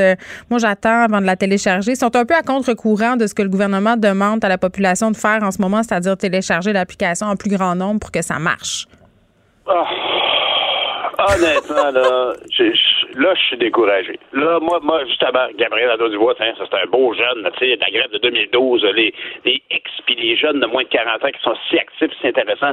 moi 0.50 0.58
j'attends 0.58 1.02
avant 1.02 1.20
de 1.20 1.26
la 1.26 1.36
télécharger. 1.36 1.92
Ils 1.92 1.96
sont 1.96 2.14
un 2.14 2.24
peu 2.24 2.34
à 2.34 2.42
contre-courant 2.42 3.16
de 3.16 3.26
ce 3.26 3.34
que 3.34 3.42
le 3.42 3.48
gouvernement 3.48 3.96
demande 3.96 4.44
à 4.44 4.48
la 4.48 4.58
population 4.58 5.10
de 5.10 5.16
faire 5.16 5.42
en 5.42 5.50
ce 5.50 5.60
moment, 5.60 5.82
c'est-à-dire 5.82 6.16
télécharger 6.16 6.72
l'application 6.72 7.26
en 7.26 7.36
plus 7.36 7.50
grand 7.50 7.74
nombre 7.74 8.00
pour 8.00 8.10
que 8.10 8.22
ça 8.22 8.38
marche. 8.38 8.86
Oh. 9.66 10.05
Honnêtement, 11.18 11.90
là, 11.92 12.32
là, 13.14 13.34
je 13.34 13.40
suis 13.46 13.56
découragé. 13.56 14.18
Là, 14.32 14.58
moi, 14.60 14.80
moi, 14.82 15.04
justement, 15.06 15.46
Gabriel 15.56 15.88
Nadeau-Dubois, 15.88 16.34
c'est 16.38 16.44
un 16.44 16.86
beau 16.90 17.14
jeune, 17.14 17.48
tu 17.54 17.58
sais, 17.58 17.78
la 17.80 17.90
grève 17.90 18.10
de 18.10 18.18
2012, 18.18 18.84
les, 18.94 19.14
les 19.44 19.62
ex 19.70 19.90
les 20.16 20.36
jeunes 20.36 20.60
de 20.60 20.66
moins 20.66 20.82
de 20.82 20.88
40 20.88 21.24
ans 21.24 21.30
qui 21.30 21.42
sont 21.42 21.54
si 21.68 21.78
actifs, 21.78 22.10
c'est 22.20 22.28
intéressant. 22.28 22.72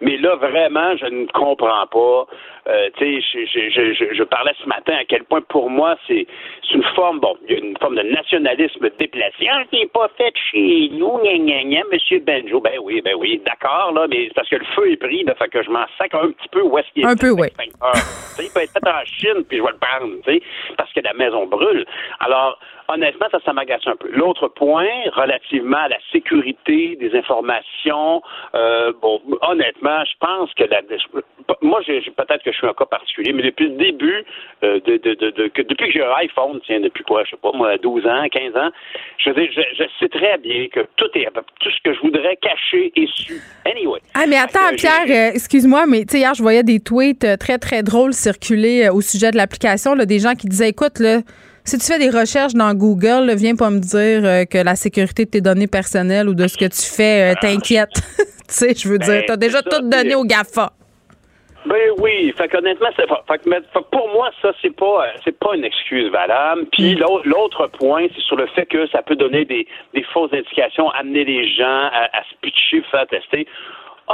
Mais 0.00 0.16
là, 0.16 0.34
vraiment, 0.36 0.96
je 0.96 1.06
ne 1.06 1.26
comprends 1.26 1.86
pas. 1.86 2.26
Euh, 2.68 2.88
tu 2.96 3.20
sais, 3.20 3.46
je, 3.46 3.70
je, 3.70 3.92
je, 3.92 4.14
je, 4.14 4.22
parlais 4.22 4.52
ce 4.62 4.68
matin 4.68 4.94
à 4.98 5.04
quel 5.04 5.24
point, 5.24 5.40
pour 5.42 5.70
moi, 5.70 5.96
c'est 6.06 6.26
une 6.72 6.82
forme, 6.94 7.20
bon, 7.20 7.36
une 7.48 7.76
forme 7.78 7.96
de 7.96 8.02
nationalisme 8.02 8.88
déplacé. 8.98 9.48
Ah, 9.50 9.62
c'est 9.72 9.90
pas 9.92 10.08
fait 10.16 10.32
chez 10.50 10.90
nous, 10.92 11.18
gna, 11.18 11.36
gna, 11.38 11.64
gna, 11.64 11.82
Monsieur 11.92 12.20
Benjo. 12.20 12.60
Ben 12.60 12.78
oui, 12.82 13.00
ben 13.02 13.14
oui, 13.18 13.42
d'accord, 13.44 13.92
là, 13.92 14.06
mais 14.08 14.28
c'est 14.28 14.34
parce 14.34 14.48
que 14.48 14.56
le 14.56 14.64
feu 14.74 14.92
est 14.92 14.96
pris, 14.96 15.24
là, 15.24 15.34
fait 15.34 15.48
que 15.48 15.62
je 15.62 15.70
m'en 15.70 15.84
sac 15.98 16.14
un 16.14 16.30
petit 16.30 16.48
peu 16.50 16.62
où 16.62 16.78
est-ce 16.78 16.88
qu'il 16.92 17.02
est. 17.02 17.06
Un 17.06 17.16
peu, 17.16 17.30
oui. 17.30 17.48
il 17.58 18.50
peut 18.54 18.60
être 18.60 18.72
fait 18.72 18.88
en 18.88 19.04
Chine, 19.04 19.44
puis 19.48 19.58
je 19.58 19.62
vais 19.62 19.72
le 19.72 19.78
prendre, 19.78 20.14
tu 20.24 20.32
sais, 20.32 20.42
parce 20.76 20.92
que 20.92 21.00
la 21.00 21.14
maison 21.14 21.46
brûle. 21.46 21.84
Alors, 22.20 22.58
honnêtement, 22.92 23.26
ça, 23.30 23.38
ça 23.44 23.52
m'agace 23.52 23.86
un 23.86 23.96
peu. 23.96 24.08
L'autre 24.12 24.48
point, 24.48 24.88
relativement 25.12 25.78
à 25.78 25.88
la 25.88 25.98
sécurité 26.12 26.96
des 26.96 27.14
informations, 27.16 28.22
euh, 28.54 28.92
bon, 29.00 29.20
honnêtement, 29.42 30.04
je 30.04 30.12
pense 30.20 30.52
que 30.54 30.64
la, 30.64 30.80
moi, 31.62 31.80
peut-être 31.86 32.42
que 32.42 32.52
je 32.52 32.56
suis 32.56 32.66
un 32.66 32.74
cas 32.74 32.86
particulier, 32.86 33.32
mais 33.32 33.42
depuis 33.42 33.68
le 33.68 33.76
début, 33.76 34.24
euh, 34.62 34.80
de, 34.80 34.96
de, 34.96 35.14
de, 35.14 35.48
que, 35.48 35.62
depuis 35.62 35.86
que 35.86 35.92
j'ai 35.92 36.04
un 36.04 36.14
iPhone, 36.16 36.60
tiens, 36.66 36.80
depuis 36.80 37.04
quoi, 37.04 37.24
je 37.24 37.30
sais 37.30 37.36
pas, 37.36 37.52
moi, 37.54 37.76
12 37.78 38.06
ans, 38.06 38.26
15 38.30 38.56
ans, 38.56 38.70
je, 39.18 39.30
je, 39.30 39.62
je 39.78 39.84
sais 39.98 40.08
très 40.08 40.38
bien 40.38 40.68
que 40.68 40.80
tout 40.96 41.10
est, 41.14 41.28
tout 41.60 41.70
ce 41.70 41.82
que 41.82 41.94
je 41.94 42.00
voudrais 42.00 42.36
cacher 42.36 42.92
est 42.96 43.08
su. 43.14 43.40
Anyway. 43.64 44.00
Ah, 44.14 44.24
mais 44.28 44.36
attends, 44.36 44.74
Pierre, 44.76 45.06
euh, 45.08 45.34
excuse-moi, 45.34 45.86
mais 45.86 46.04
tu 46.04 46.12
sais, 46.12 46.18
hier, 46.18 46.34
je 46.34 46.42
voyais 46.42 46.62
des 46.62 46.80
tweets 46.80 47.26
très, 47.38 47.58
très 47.58 47.82
drôles 47.82 48.12
circuler 48.12 48.88
au 48.88 49.00
sujet 49.00 49.30
de 49.30 49.36
l'application, 49.36 49.94
là, 49.94 50.06
des 50.06 50.18
gens 50.18 50.34
qui 50.34 50.48
disaient, 50.48 50.70
écoute, 50.70 50.98
là, 50.98 51.20
si 51.64 51.78
tu 51.78 51.86
fais 51.86 51.98
des 51.98 52.10
recherches 52.10 52.54
dans 52.54 52.74
Google, 52.74 53.32
viens 53.36 53.54
pas 53.54 53.70
me 53.70 53.80
dire 53.80 54.24
euh, 54.24 54.44
que 54.44 54.58
la 54.58 54.76
sécurité 54.76 55.24
de 55.24 55.30
tes 55.30 55.40
données 55.40 55.66
personnelles 55.66 56.28
ou 56.28 56.34
de 56.34 56.46
ce 56.46 56.56
que 56.56 56.66
tu 56.66 56.82
fais 56.82 57.32
euh, 57.32 57.34
t'inquiète. 57.40 57.90
tu 58.18 58.26
sais, 58.48 58.74
je 58.74 58.88
veux 58.88 58.98
dire, 58.98 59.20
ben, 59.20 59.24
t'as 59.26 59.36
déjà 59.36 59.62
tout 59.62 59.82
donné 59.82 60.14
au 60.14 60.24
GAFA. 60.24 60.72
Ben 61.66 61.90
oui, 61.98 62.32
fait 62.38 62.48
qu'honnêtement, 62.48 62.88
c'est, 62.96 63.06
pour 63.06 64.08
moi, 64.14 64.30
ça, 64.40 64.50
c'est 64.62 64.74
pas, 64.74 65.04
euh, 65.04 65.10
c'est 65.22 65.38
pas 65.38 65.54
une 65.54 65.64
excuse 65.64 66.10
valable. 66.10 66.64
Puis 66.72 66.96
mm. 66.96 67.00
l'autre 67.24 67.66
point, 67.66 68.06
c'est 68.14 68.22
sur 68.22 68.36
le 68.36 68.46
fait 68.46 68.64
que 68.64 68.86
ça 68.88 69.02
peut 69.02 69.16
donner 69.16 69.44
des, 69.44 69.66
fausses 70.14 70.32
indications, 70.32 70.88
amener 70.90 71.24
les 71.24 71.46
gens 71.52 71.90
à, 71.92 72.08
à 72.16 72.22
se 72.30 72.34
pitcher, 72.40 72.82
faire 72.90 73.06
tester 73.08 73.46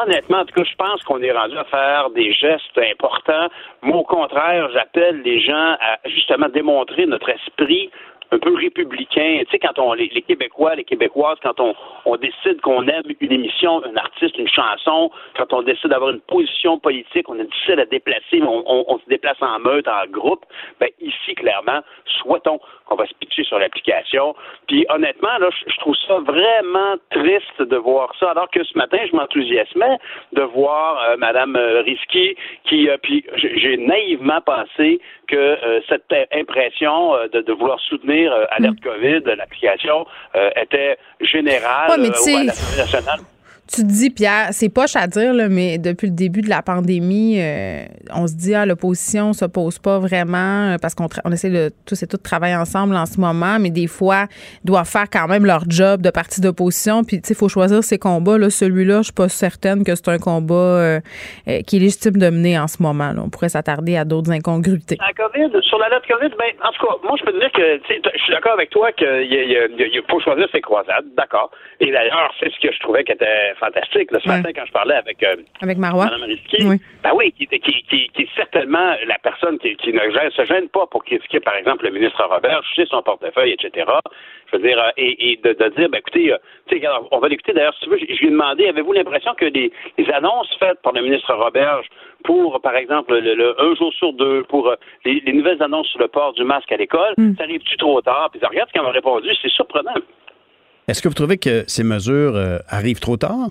honnêtement, 0.02 0.38
en 0.38 0.44
tout 0.44 0.54
cas, 0.54 0.68
je 0.68 0.76
pense 0.76 1.02
qu'on 1.04 1.22
est 1.22 1.32
rendu 1.32 1.56
à 1.56 1.64
faire 1.64 2.10
des 2.10 2.32
gestes 2.32 2.78
importants. 2.78 3.48
Moi, 3.82 3.96
au 3.98 4.04
contraire, 4.04 4.68
j'appelle 4.72 5.22
les 5.22 5.40
gens 5.40 5.76
à 5.80 5.98
justement 6.06 6.48
démontrer 6.48 7.06
notre 7.06 7.28
esprit 7.30 7.90
un 8.32 8.38
peu 8.38 8.54
républicain. 8.54 9.40
Tu 9.44 9.50
sais, 9.50 9.58
quand 9.58 9.78
on 9.78 9.92
les, 9.92 10.08
Québécois, 10.08 10.74
les 10.74 10.84
Québécoises, 10.84 11.38
quand 11.42 11.60
on, 11.60 11.74
on 12.04 12.16
décide 12.16 12.60
qu'on 12.60 12.86
aime 12.88 13.04
une 13.20 13.32
émission, 13.32 13.84
un 13.84 13.96
artiste, 13.96 14.36
une 14.38 14.48
chanson, 14.48 15.10
quand 15.36 15.52
on 15.52 15.62
décide 15.62 15.90
d'avoir 15.90 16.10
une 16.10 16.20
position 16.20 16.78
politique, 16.78 17.28
on 17.28 17.38
est 17.38 17.44
difficile 17.44 17.80
à 17.80 17.86
déplacer, 17.86 18.42
on, 18.42 18.64
on, 18.66 18.98
se 18.98 19.08
déplace 19.08 19.40
en 19.40 19.58
meute, 19.60 19.86
en 19.88 20.06
groupe. 20.10 20.44
Ben 20.80 20.88
ici, 21.00 21.34
clairement, 21.36 21.80
souhaitons 22.20 22.60
qu'on 22.86 22.96
va 22.96 23.06
se 23.06 23.14
pitcher 23.14 23.44
sur 23.44 23.58
l'application. 23.58 24.34
Puis 24.68 24.86
honnêtement, 24.88 25.36
là, 25.38 25.50
je 25.66 25.76
trouve 25.78 25.96
ça 26.06 26.18
vraiment 26.20 26.94
triste 27.10 27.60
de 27.60 27.76
voir 27.76 28.12
ça, 28.18 28.30
alors 28.30 28.48
que 28.50 28.62
ce 28.64 28.76
matin, 28.78 28.98
je 29.10 29.16
m'enthousiasmais 29.16 29.98
de 30.32 30.42
voir 30.42 31.02
euh, 31.02 31.16
Madame 31.18 31.56
euh, 31.56 31.82
Risky 31.82 32.36
qui, 32.64 32.88
euh, 32.88 32.96
puis 33.02 33.24
j'ai 33.36 33.76
naïvement 33.76 34.40
pensé 34.40 35.00
que 35.28 35.36
euh, 35.36 35.80
cette 35.88 36.12
impression 36.32 37.14
de, 37.32 37.40
de, 37.40 37.52
vouloir 37.52 37.80
soutenir 37.80 38.32
Alerte 38.50 38.76
mm. 38.76 38.80
COVID, 38.80 39.36
l'application, 39.36 40.06
était 40.56 40.98
générale 41.20 41.90
ouais, 41.90 41.96
mais 41.98 42.46
nationale. 42.46 43.20
Tu 43.68 43.82
te 43.82 43.86
dis, 43.88 44.10
Pierre, 44.10 44.48
c'est 44.52 44.68
poche 44.68 44.94
à 44.94 45.08
dire, 45.08 45.34
là, 45.34 45.48
mais 45.48 45.78
depuis 45.78 46.06
le 46.06 46.14
début 46.14 46.40
de 46.40 46.48
la 46.48 46.62
pandémie, 46.62 47.40
euh, 47.40 47.84
on 48.14 48.28
se 48.28 48.34
dit, 48.34 48.54
ah, 48.54 48.64
l'opposition 48.64 49.32
s'oppose 49.32 49.80
pas 49.80 49.98
vraiment 49.98 50.70
euh, 50.70 50.76
parce 50.80 50.94
qu'on 50.94 51.08
on 51.24 51.32
essaie 51.32 51.50
de 51.50 51.72
tous 51.84 52.00
et 52.00 52.06
toutes 52.06 52.22
travailler 52.22 52.54
ensemble 52.54 52.94
en 52.94 53.06
ce 53.06 53.20
moment, 53.20 53.58
mais 53.58 53.70
des 53.70 53.88
fois, 53.88 54.26
doivent 54.64 54.88
faire 54.88 55.10
quand 55.10 55.26
même 55.26 55.44
leur 55.44 55.64
job 55.68 56.00
de 56.00 56.10
parti 56.10 56.40
d'opposition. 56.40 57.02
Puis, 57.02 57.20
tu 57.20 57.26
sais, 57.26 57.34
il 57.34 57.36
faut 57.36 57.48
choisir 57.48 57.82
ses 57.82 57.98
combats. 57.98 58.38
Là, 58.38 58.50
celui-là, 58.50 58.98
je 58.98 59.06
suis 59.06 59.12
pas 59.12 59.28
certaine 59.28 59.82
que 59.82 59.96
c'est 59.96 60.08
un 60.08 60.18
combat 60.18 60.54
euh, 60.54 61.00
qui 61.66 61.76
est 61.76 61.80
légitime 61.80 62.18
de 62.18 62.30
mener 62.30 62.56
en 62.60 62.68
ce 62.68 62.80
moment. 62.80 63.12
Là. 63.12 63.22
On 63.24 63.30
pourrait 63.30 63.48
s'attarder 63.48 63.96
à 63.96 64.04
d'autres 64.04 64.30
incongruités. 64.30 64.96
La 65.00 65.12
COVID, 65.12 65.50
sur 65.62 65.78
la 65.78 65.88
lettre 65.88 66.06
COVID, 66.06 66.30
ben, 66.38 66.52
en 66.62 66.70
tout 66.70 66.86
cas, 66.86 66.94
moi, 67.02 67.16
je 67.18 67.24
peux 67.24 67.32
te 67.32 67.40
dire 67.40 67.50
que 67.50 67.80
je 67.88 68.22
suis 68.22 68.32
d'accord 68.32 68.52
avec 68.52 68.70
toi 68.70 68.92
qu'il 68.92 70.02
faut 70.08 70.20
choisir 70.20 70.46
ses 70.52 70.60
croisades, 70.60 71.06
d'accord. 71.16 71.50
Et 71.80 71.90
d'ailleurs, 71.90 72.32
c'est 72.38 72.52
ce 72.52 72.60
que 72.60 72.72
je 72.72 72.78
trouvais 72.78 73.02
qui 73.02 73.10
était 73.10 73.55
fantastique. 73.58 74.10
ce 74.10 74.28
matin, 74.28 74.50
quand 74.54 74.66
je 74.66 74.72
parlais 74.72 74.94
avec, 74.94 75.22
euh, 75.22 75.36
avec 75.60 75.78
Marois. 75.78 76.06
Mme 76.06 76.22
Risky, 76.24 76.64
oui. 76.66 76.80
ben 77.02 77.10
oui, 77.14 77.32
qui, 77.32 77.46
qui, 77.46 77.58
qui, 77.60 78.08
qui, 78.08 78.22
est 78.22 78.34
certainement 78.34 78.94
la 79.06 79.18
personne 79.18 79.58
qui, 79.58 79.76
qui 79.76 79.92
ne 79.92 80.00
se 80.00 80.44
gêne 80.44 80.68
pas 80.68 80.86
pour 80.86 81.04
critiquer, 81.04 81.40
par 81.40 81.56
exemple, 81.56 81.84
le 81.84 81.90
ministre 81.90 82.22
Robert, 82.24 82.62
sais 82.74 82.86
son 82.86 83.02
portefeuille, 83.02 83.52
etc. 83.52 83.90
Je 84.52 84.56
veux 84.56 84.62
dire, 84.62 84.78
euh, 84.78 84.90
et, 84.96 85.38
de, 85.42 85.52
dire, 85.52 85.88
ben 85.88 85.98
écoutez, 85.98 86.32
euh, 86.32 86.38
on 87.10 87.18
va 87.18 87.28
l'écouter 87.28 87.52
d'ailleurs, 87.52 87.74
si 87.74 87.84
tu 87.84 87.90
veux, 87.90 87.98
je, 87.98 88.04
lui 88.04 88.26
ai 88.26 88.30
demandé, 88.30 88.68
avez-vous 88.68 88.92
l'impression 88.92 89.34
que 89.34 89.46
les, 89.46 89.72
annonces 90.12 90.54
faites 90.58 90.80
par 90.82 90.92
le 90.92 91.02
ministre 91.02 91.34
Roberge 91.34 91.86
pour, 92.24 92.60
par 92.60 92.76
exemple, 92.76 93.18
le, 93.18 93.60
un 93.60 93.74
jour 93.74 93.92
sur 93.92 94.12
deux, 94.12 94.44
pour 94.44 94.74
les, 95.04 95.20
nouvelles 95.32 95.62
annonces 95.62 95.88
sur 95.88 96.00
le 96.00 96.08
port 96.08 96.32
du 96.32 96.44
masque 96.44 96.70
à 96.72 96.76
l'école, 96.76 97.14
mm. 97.18 97.36
ça 97.36 97.44
arrive-tu 97.44 97.76
trop 97.76 98.00
tard? 98.00 98.30
Puis 98.32 98.40
regarde 98.46 98.68
ce 98.68 98.72
qu'elle 98.72 98.82
m'a 98.82 98.90
répondu, 98.90 99.28
c'est 99.42 99.50
surprenant. 99.50 99.94
Est-ce 100.88 101.02
que 101.02 101.08
vous 101.08 101.14
trouvez 101.14 101.36
que 101.36 101.64
ces 101.66 101.82
mesures 101.82 102.36
euh, 102.36 102.58
arrivent 102.68 103.00
trop 103.00 103.16
tard? 103.16 103.50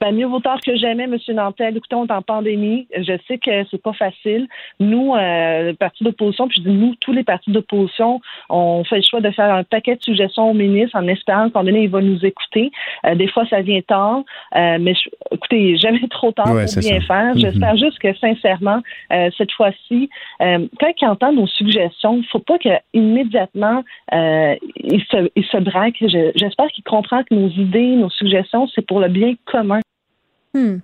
Ben, 0.00 0.12
mieux 0.14 0.26
vaut 0.26 0.40
tard 0.40 0.60
que 0.60 0.76
jamais, 0.76 1.04
M. 1.04 1.16
Nantel. 1.34 1.76
Écoutez, 1.76 1.94
on 1.96 2.06
est 2.06 2.12
en 2.12 2.22
pandémie. 2.22 2.86
Je 2.96 3.14
sais 3.26 3.38
que 3.38 3.64
c'est 3.70 3.80
pas 3.82 3.92
facile. 3.94 4.46
Nous, 4.78 5.14
euh, 5.14 5.68
le 5.70 5.72
parti 5.74 6.04
d'opposition, 6.04 6.48
puis 6.48 6.60
je 6.62 6.68
dis 6.68 6.76
nous, 6.76 6.94
tous 7.00 7.12
les 7.12 7.24
partis 7.24 7.50
d'opposition, 7.50 8.20
on 8.50 8.84
fait 8.84 8.96
le 8.96 9.02
choix 9.02 9.20
de 9.20 9.30
faire 9.30 9.54
un 9.54 9.64
paquet 9.64 9.96
de 9.96 10.02
suggestions 10.02 10.50
au 10.50 10.54
ministre 10.54 10.96
en 10.98 11.06
espérant 11.08 11.48
qu'en 11.50 11.64
donné, 11.64 11.84
il 11.84 11.88
va 11.90 12.00
nous 12.02 12.24
écouter. 12.24 12.70
Euh, 13.06 13.14
des 13.14 13.26
fois, 13.28 13.46
ça 13.46 13.62
vient 13.62 13.80
tard, 13.80 14.22
euh, 14.54 14.76
mais 14.80 14.94
je, 14.94 15.08
écoutez, 15.32 15.76
jamais 15.78 16.06
trop 16.10 16.30
tard 16.32 16.54
Ouais, 16.54 16.66
pour 16.66 16.80
bien 16.82 17.00
ça. 17.00 17.06
faire. 17.06 17.34
Mhm. 17.34 17.40
J'espère 17.40 17.76
juste 17.76 17.98
que, 17.98 18.14
sincèrement, 18.16 18.82
euh, 19.12 19.30
cette 19.38 19.52
fois-ci, 19.52 20.10
euh, 20.42 20.66
quand 20.78 20.92
il 21.00 21.06
entend 21.08 21.32
nos 21.32 21.46
suggestions, 21.46 22.18
il 22.18 22.26
faut 22.26 22.38
pas 22.38 22.58
que 22.58 22.68
immédiatement 22.92 23.82
euh, 24.12 24.54
il 24.76 25.02
se, 25.10 25.30
il 25.34 25.44
se 25.44 25.56
braque. 25.58 25.96
Je- 26.00 26.32
J'espère 26.34 26.66
qu'il 26.68 26.84
comprend 26.84 27.22
que 27.22 27.34
nos 27.34 27.48
idées, 27.48 27.96
nos 27.96 28.10
suggestions, 28.10 28.68
c'est 28.74 28.86
pour 28.86 29.00
le 29.00 29.08
bien 29.08 29.34
commun. 29.46 29.80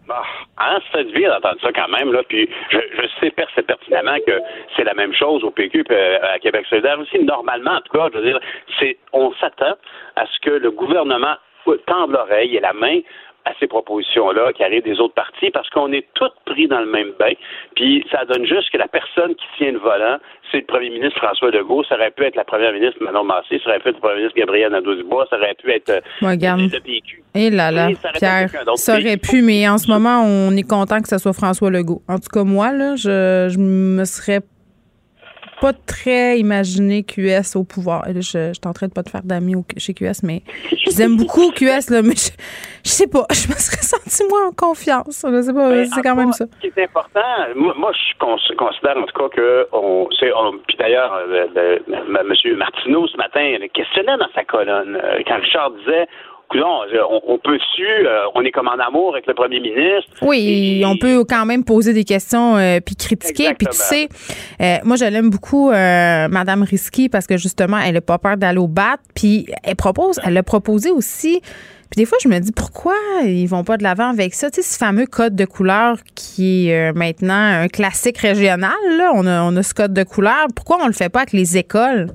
Ah, 0.08 0.22
hein, 0.58 0.78
fait 0.92 1.04
du 1.04 1.12
bien 1.12 1.30
d'entendre 1.30 1.60
ça 1.62 1.72
quand 1.72 1.88
même. 1.88 2.12
Là. 2.12 2.22
Puis 2.28 2.48
je, 2.70 2.78
je 2.78 3.06
sais 3.20 3.30
pertinemment 3.30 4.18
que 4.26 4.38
c'est 4.76 4.84
la 4.84 4.94
même 4.94 5.14
chose 5.14 5.42
au 5.44 5.50
PQ 5.50 5.84
euh, 5.90 6.18
à 6.34 6.38
Québec 6.38 6.66
solidaire 6.68 6.98
aussi. 6.98 7.18
Normalement, 7.24 7.72
en 7.72 7.80
tout 7.80 7.96
cas, 7.96 8.08
je 8.12 8.18
veux 8.18 8.24
dire, 8.24 8.40
c'est 8.78 8.96
on 9.12 9.32
s'attend 9.34 9.74
à 10.16 10.26
ce 10.26 10.40
que 10.40 10.50
le 10.50 10.70
gouvernement 10.70 11.36
tende 11.86 12.12
l'oreille 12.12 12.56
et 12.56 12.60
la 12.60 12.72
main 12.72 13.00
à 13.44 13.52
ces 13.58 13.66
propositions-là 13.66 14.52
qui 14.52 14.62
arrivent 14.62 14.84
des 14.84 15.00
autres 15.00 15.14
partis 15.14 15.50
parce 15.50 15.68
qu'on 15.70 15.92
est 15.92 16.06
tous 16.14 16.30
pris 16.46 16.68
dans 16.68 16.80
le 16.80 16.86
même 16.86 17.12
bain. 17.18 17.32
Puis 17.74 18.04
ça 18.10 18.24
donne 18.24 18.46
juste 18.46 18.70
que 18.70 18.78
la 18.78 18.88
personne 18.88 19.34
qui 19.34 19.46
tient 19.58 19.72
le 19.72 19.78
volant, 19.78 20.18
c'est 20.50 20.58
le 20.58 20.66
premier 20.66 20.90
ministre 20.90 21.18
François 21.18 21.50
Legault, 21.50 21.82
ça 21.84 21.96
aurait 21.96 22.10
pu 22.10 22.24
être 22.24 22.36
la 22.36 22.44
première 22.44 22.72
ministre 22.72 23.02
Manon 23.02 23.24
Massé, 23.24 23.60
ça 23.64 23.70
aurait 23.70 23.80
pu 23.80 23.88
être 23.88 23.96
le 23.96 24.00
premier 24.00 24.16
ministre 24.16 24.38
Gabriel 24.38 24.70
Nadeau-Dubois, 24.72 25.26
ça 25.30 25.36
aurait 25.36 25.54
pu 25.54 25.70
être 25.70 25.90
euh, 25.90 26.00
regarde. 26.20 26.60
le 26.60 26.80
PQ. 26.80 27.22
Et 27.34 27.50
là 27.50 27.70
là, 27.70 27.88
ça 27.94 28.10
aurait 28.10 28.18
Pierre, 28.18 28.50
ça 28.76 28.98
aurait 28.98 29.16
pu, 29.16 29.42
mais 29.42 29.68
en 29.68 29.78
ce 29.78 29.90
moment, 29.90 30.22
on 30.24 30.54
est 30.56 30.68
content 30.68 31.00
que 31.00 31.08
ce 31.08 31.18
soit 31.18 31.32
François 31.32 31.70
Legault. 31.70 32.02
En 32.08 32.16
tout 32.16 32.28
cas, 32.32 32.44
moi, 32.44 32.72
là, 32.72 32.96
je, 32.96 33.48
je 33.50 33.58
me 33.58 34.04
serais 34.04 34.40
pas 35.62 35.72
très 35.72 36.38
imaginé 36.40 37.04
QS 37.04 37.54
au 37.56 37.62
pouvoir. 37.62 38.06
Et 38.08 38.12
là, 38.12 38.20
je, 38.20 38.52
je 38.52 38.60
train 38.72 38.88
de 38.88 38.92
pas 38.92 39.04
te 39.04 39.10
faire 39.10 39.22
d'amis 39.22 39.54
chez 39.78 39.94
QS, 39.94 40.22
mais 40.24 40.42
je 40.72 41.00
aime 41.00 41.16
beaucoup, 41.16 41.52
QS, 41.52 41.88
là, 41.90 42.02
mais 42.02 42.16
je, 42.16 42.30
je 42.84 42.90
sais 42.90 43.06
pas, 43.06 43.24
je 43.30 43.46
me 43.48 43.54
serais 43.54 43.80
senti 43.80 44.24
moins 44.28 44.48
en 44.48 44.52
confiance. 44.52 45.24
Je 45.24 45.40
sais 45.42 45.52
pas, 45.54 45.70
Mais 45.70 45.86
c'est 45.86 46.02
quand 46.02 46.16
même 46.16 46.32
ça. 46.32 46.46
Ce 46.60 46.68
qui 46.68 46.72
est 46.76 46.84
important, 46.84 47.20
moi, 47.54 47.74
moi, 47.78 47.92
je 47.92 48.18
cons- 48.18 48.36
considère 48.58 48.96
en 48.96 49.04
tout 49.06 49.16
cas 49.18 49.28
que 49.36 49.68
on, 49.72 50.08
puis 50.66 50.76
d'ailleurs, 50.78 51.12
euh, 51.14 51.78
M. 51.88 52.56
Martineau 52.56 53.06
ce 53.06 53.16
matin 53.16 53.56
le 53.60 53.68
questionnait 53.68 54.18
dans 54.18 54.28
sa 54.34 54.44
colonne 54.44 54.96
euh, 54.96 55.20
quand 55.26 55.36
Richard 55.40 55.70
disait. 55.72 56.06
Coudonc, 56.52 56.82
euh, 56.92 56.98
on, 57.10 57.20
on 57.34 57.38
peut-tu, 57.38 57.82
euh, 57.82 58.24
on 58.34 58.42
est 58.44 58.50
comme 58.50 58.68
en 58.68 58.78
amour 58.78 59.14
avec 59.14 59.26
le 59.26 59.32
premier 59.32 59.58
ministre. 59.58 60.12
Oui, 60.20 60.82
on 60.86 60.98
peut 60.98 61.24
quand 61.24 61.46
même 61.46 61.64
poser 61.64 61.94
des 61.94 62.04
questions 62.04 62.58
euh, 62.58 62.78
puis 62.84 62.94
critiquer. 62.94 63.54
Puis 63.54 63.68
tu 63.68 63.78
sais, 63.78 64.08
euh, 64.60 64.76
moi 64.84 64.96
je 64.96 65.06
l'aime 65.06 65.30
beaucoup, 65.30 65.70
euh, 65.70 66.28
Madame 66.28 66.62
Risky, 66.62 67.08
parce 67.08 67.26
que 67.26 67.38
justement, 67.38 67.78
elle 67.78 67.94
n'a 67.94 68.02
pas 68.02 68.18
peur 68.18 68.36
d'aller 68.36 68.58
au 68.58 68.68
bat. 68.68 68.96
Puis 69.14 69.46
elle 69.64 69.76
propose, 69.76 70.20
elle 70.24 70.36
a 70.36 70.42
proposé 70.42 70.90
aussi. 70.90 71.40
Puis 71.40 71.96
des 71.96 72.06
fois, 72.06 72.18
je 72.22 72.28
me 72.28 72.38
dis 72.38 72.52
pourquoi 72.52 72.96
ils 73.24 73.46
vont 73.46 73.64
pas 73.64 73.78
de 73.78 73.82
l'avant 73.82 74.10
avec 74.10 74.34
ça? 74.34 74.50
Tu 74.50 74.62
sais, 74.62 74.68
ce 74.72 74.78
fameux 74.78 75.06
code 75.06 75.34
de 75.34 75.46
couleur 75.46 75.96
qui 76.14 76.68
est 76.68 76.92
maintenant 76.92 77.62
un 77.62 77.68
classique 77.68 78.18
régional. 78.18 78.72
Là, 78.98 79.12
on 79.14 79.26
a, 79.26 79.42
on 79.42 79.56
a 79.56 79.62
ce 79.62 79.72
code 79.72 79.94
de 79.94 80.02
couleur. 80.02 80.48
Pourquoi 80.54 80.78
on 80.82 80.86
le 80.86 80.92
fait 80.92 81.08
pas 81.08 81.20
avec 81.20 81.32
les 81.32 81.56
écoles? 81.56 82.08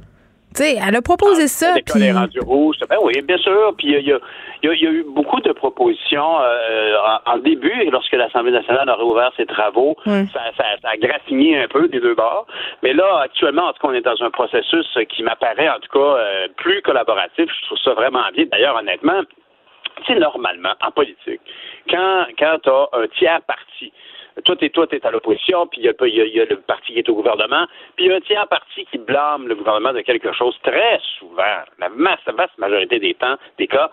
Sais, 0.57 0.75
elle 0.85 0.95
a 0.95 1.01
proposé 1.03 1.47
ça. 1.47 1.75
L'école 1.75 2.01
Puis 2.01 2.09
est 2.09 2.11
rendue 2.11 2.39
rouge. 2.39 2.77
Ben 2.89 2.97
oui, 3.03 3.21
bien 3.21 3.37
sûr. 3.37 3.73
Puis 3.77 3.87
il 3.89 3.93
y 3.93 3.95
a, 3.95 3.99
il 3.99 4.07
y 4.07 4.69
a- 4.69 4.73
y 4.73 4.79
y 4.79 4.85
eu 4.85 5.05
beaucoup 5.07 5.39
de 5.41 5.51
propositions 5.51 6.39
euh, 6.41 6.95
en, 7.25 7.33
en 7.33 7.37
début, 7.37 7.71
lorsque 7.91 8.13
l'Assemblée 8.13 8.51
nationale 8.51 8.89
a 8.89 8.95
réouvert 8.95 9.31
ses 9.37 9.45
travaux, 9.45 9.95
ça, 10.05 10.39
ça, 10.57 10.63
ça 10.81 10.89
a 10.89 10.97
graffiné 10.97 11.61
un 11.61 11.67
peu 11.67 11.87
des 11.87 11.99
deux 11.99 12.15
bords. 12.15 12.47
Mais 12.81 12.93
là, 12.93 13.19
actuellement, 13.23 13.65
en 13.67 13.73
tout 13.73 13.81
cas, 13.83 13.87
on 13.89 13.93
est 13.93 14.01
dans 14.01 14.21
un 14.23 14.31
processus 14.31 14.87
qui 15.09 15.21
m'apparaît, 15.21 15.69
en 15.69 15.79
tout 15.79 15.91
cas, 15.93 15.99
euh, 16.17 16.47
plus 16.57 16.81
collaboratif. 16.81 17.45
Je 17.61 17.65
trouve 17.67 17.77
ça 17.83 17.93
vraiment 17.93 18.23
bien. 18.33 18.45
D'ailleurs, 18.51 18.75
honnêtement, 18.77 19.21
sais, 20.07 20.15
normalement, 20.15 20.73
en 20.81 20.91
politique, 20.91 21.41
quand, 21.89 22.25
quand 22.39 22.57
tu 22.63 22.69
as 22.69 22.87
un 22.93 23.07
tiers 23.17 23.41
parti, 23.47 23.91
toi, 24.43 24.55
t'es, 24.55 24.69
toi, 24.69 24.87
t'es 24.87 25.05
à 25.05 25.11
l'opposition, 25.11 25.67
puis 25.67 25.81
il 25.81 25.85
y 25.85 25.89
a, 25.89 25.93
il 26.01 26.15
y 26.15 26.21
a- 26.21 26.25
il 26.25 26.33
y 26.35 26.41
a 26.41 26.45
le 26.45 26.57
parti 26.57 26.93
qui 26.93 26.99
est 26.99 27.09
au 27.09 27.15
gouvernement, 27.15 27.65
puis 27.95 28.05
il 28.05 28.11
y 28.11 28.13
a 28.13 28.17
un 28.17 28.21
tiers 28.21 28.47
parti 28.47 28.85
qui 28.91 28.97
blâme 28.97 29.47
le 29.47 29.55
gouvernement 29.55 29.93
de 29.93 30.01
quelque 30.01 30.31
chose. 30.33 30.55
Très 30.63 30.99
souvent, 31.19 31.61
la 31.79 31.89
masse, 31.89 32.19
la 32.27 32.33
vaste 32.33 32.57
majorité 32.57 32.99
des 32.99 33.13
temps, 33.13 33.35
des 33.57 33.67
cas, 33.67 33.89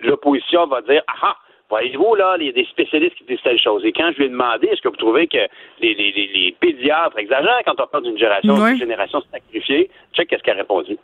l'opposition 0.00 0.66
va 0.66 0.82
dire, 0.82 1.02
ah 1.08 1.14
ah, 1.22 1.36
voyez-vous, 1.68 2.14
là, 2.14 2.36
il 2.40 2.46
y 2.46 2.48
a 2.48 2.52
des 2.52 2.64
spécialistes 2.66 3.16
qui 3.16 3.24
disent 3.24 3.42
telle 3.42 3.58
chose. 3.60 3.84
Et 3.84 3.92
quand 3.92 4.10
je 4.12 4.18
lui 4.18 4.24
ai 4.26 4.28
demandé, 4.28 4.68
est-ce 4.68 4.80
que 4.80 4.88
vous 4.88 4.96
trouvez 4.96 5.26
que 5.26 5.36
les, 5.80 5.94
les, 5.94 6.12
les, 6.12 6.30
les 6.34 6.56
pédiatres 6.58 7.18
exagèrent 7.18 7.60
quand 7.66 7.80
on 7.80 7.86
parle 7.86 8.04
d'une 8.04 8.16
génération, 8.18 8.54
d'une 8.70 8.78
génération 8.78 9.20
sacrifiée? 9.32 9.90
Check 10.14 10.28
qu'est-ce 10.28 10.42
qu'elle 10.42 10.56
a 10.56 10.60
répondu. 10.60 10.96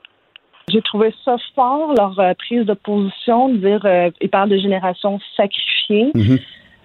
J'ai 0.69 0.81
trouvé 0.81 1.13
ça 1.25 1.37
fort, 1.55 1.93
leur 1.95 2.19
euh, 2.19 2.33
prise 2.39 2.65
de 2.65 2.73
position, 2.73 3.51
de 3.51 3.57
dire 3.59 3.81
euh, 3.85 4.11
ils 4.23 4.31
parlent 4.31 4.49
de 4.49 4.57
génération 4.57 5.21
sacrifiée. 5.37 6.11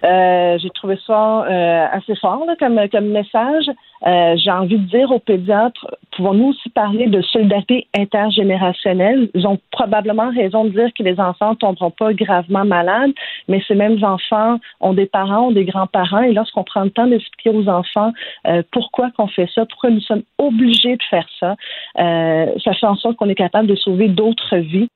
Euh, 0.04 0.58
j'ai 0.58 0.70
trouvé 0.70 0.98
ça 1.06 1.44
euh, 1.44 1.86
assez 1.92 2.14
fort 2.16 2.44
là, 2.46 2.54
comme, 2.58 2.80
comme 2.90 3.08
message. 3.08 3.66
Euh, 4.06 4.34
j'ai 4.36 4.50
envie 4.50 4.78
de 4.78 4.86
dire 4.86 5.10
aux 5.10 5.18
pédiatres, 5.18 5.86
pouvons-nous 6.16 6.48
aussi 6.48 6.70
parler 6.70 7.06
de 7.06 7.20
solidarité 7.20 7.86
intergénérationnelle? 7.94 9.28
Ils 9.34 9.46
ont 9.46 9.58
probablement 9.70 10.30
raison 10.30 10.64
de 10.64 10.70
dire 10.70 10.88
que 10.96 11.02
les 11.02 11.20
enfants 11.20 11.50
ne 11.50 11.56
tomberont 11.56 11.90
pas 11.90 12.14
gravement 12.14 12.64
malades, 12.64 13.12
mais 13.48 13.62
ces 13.68 13.74
mêmes 13.74 14.02
enfants 14.02 14.58
ont 14.80 14.94
des 14.94 15.06
parents, 15.06 15.48
ont 15.48 15.52
des 15.52 15.64
grands-parents, 15.64 16.22
et 16.22 16.32
lorsqu'on 16.32 16.64
prend 16.64 16.84
le 16.84 16.90
temps 16.90 17.06
d'expliquer 17.06 17.50
aux 17.50 17.68
enfants 17.68 18.12
euh, 18.46 18.62
pourquoi 18.72 19.10
qu'on 19.16 19.28
fait 19.28 19.48
ça, 19.54 19.66
pourquoi 19.66 19.90
nous 19.90 20.00
sommes 20.00 20.22
obligés 20.38 20.96
de 20.96 21.02
faire 21.10 21.26
ça, 21.38 21.56
euh, 21.98 22.46
ça 22.64 22.72
fait 22.72 22.86
en 22.86 22.96
sorte 22.96 23.16
qu'on 23.16 23.28
est 23.28 23.34
capable 23.34 23.66
de 23.68 23.76
sauver 23.76 24.08
d'autres 24.08 24.56
vies. 24.56 24.88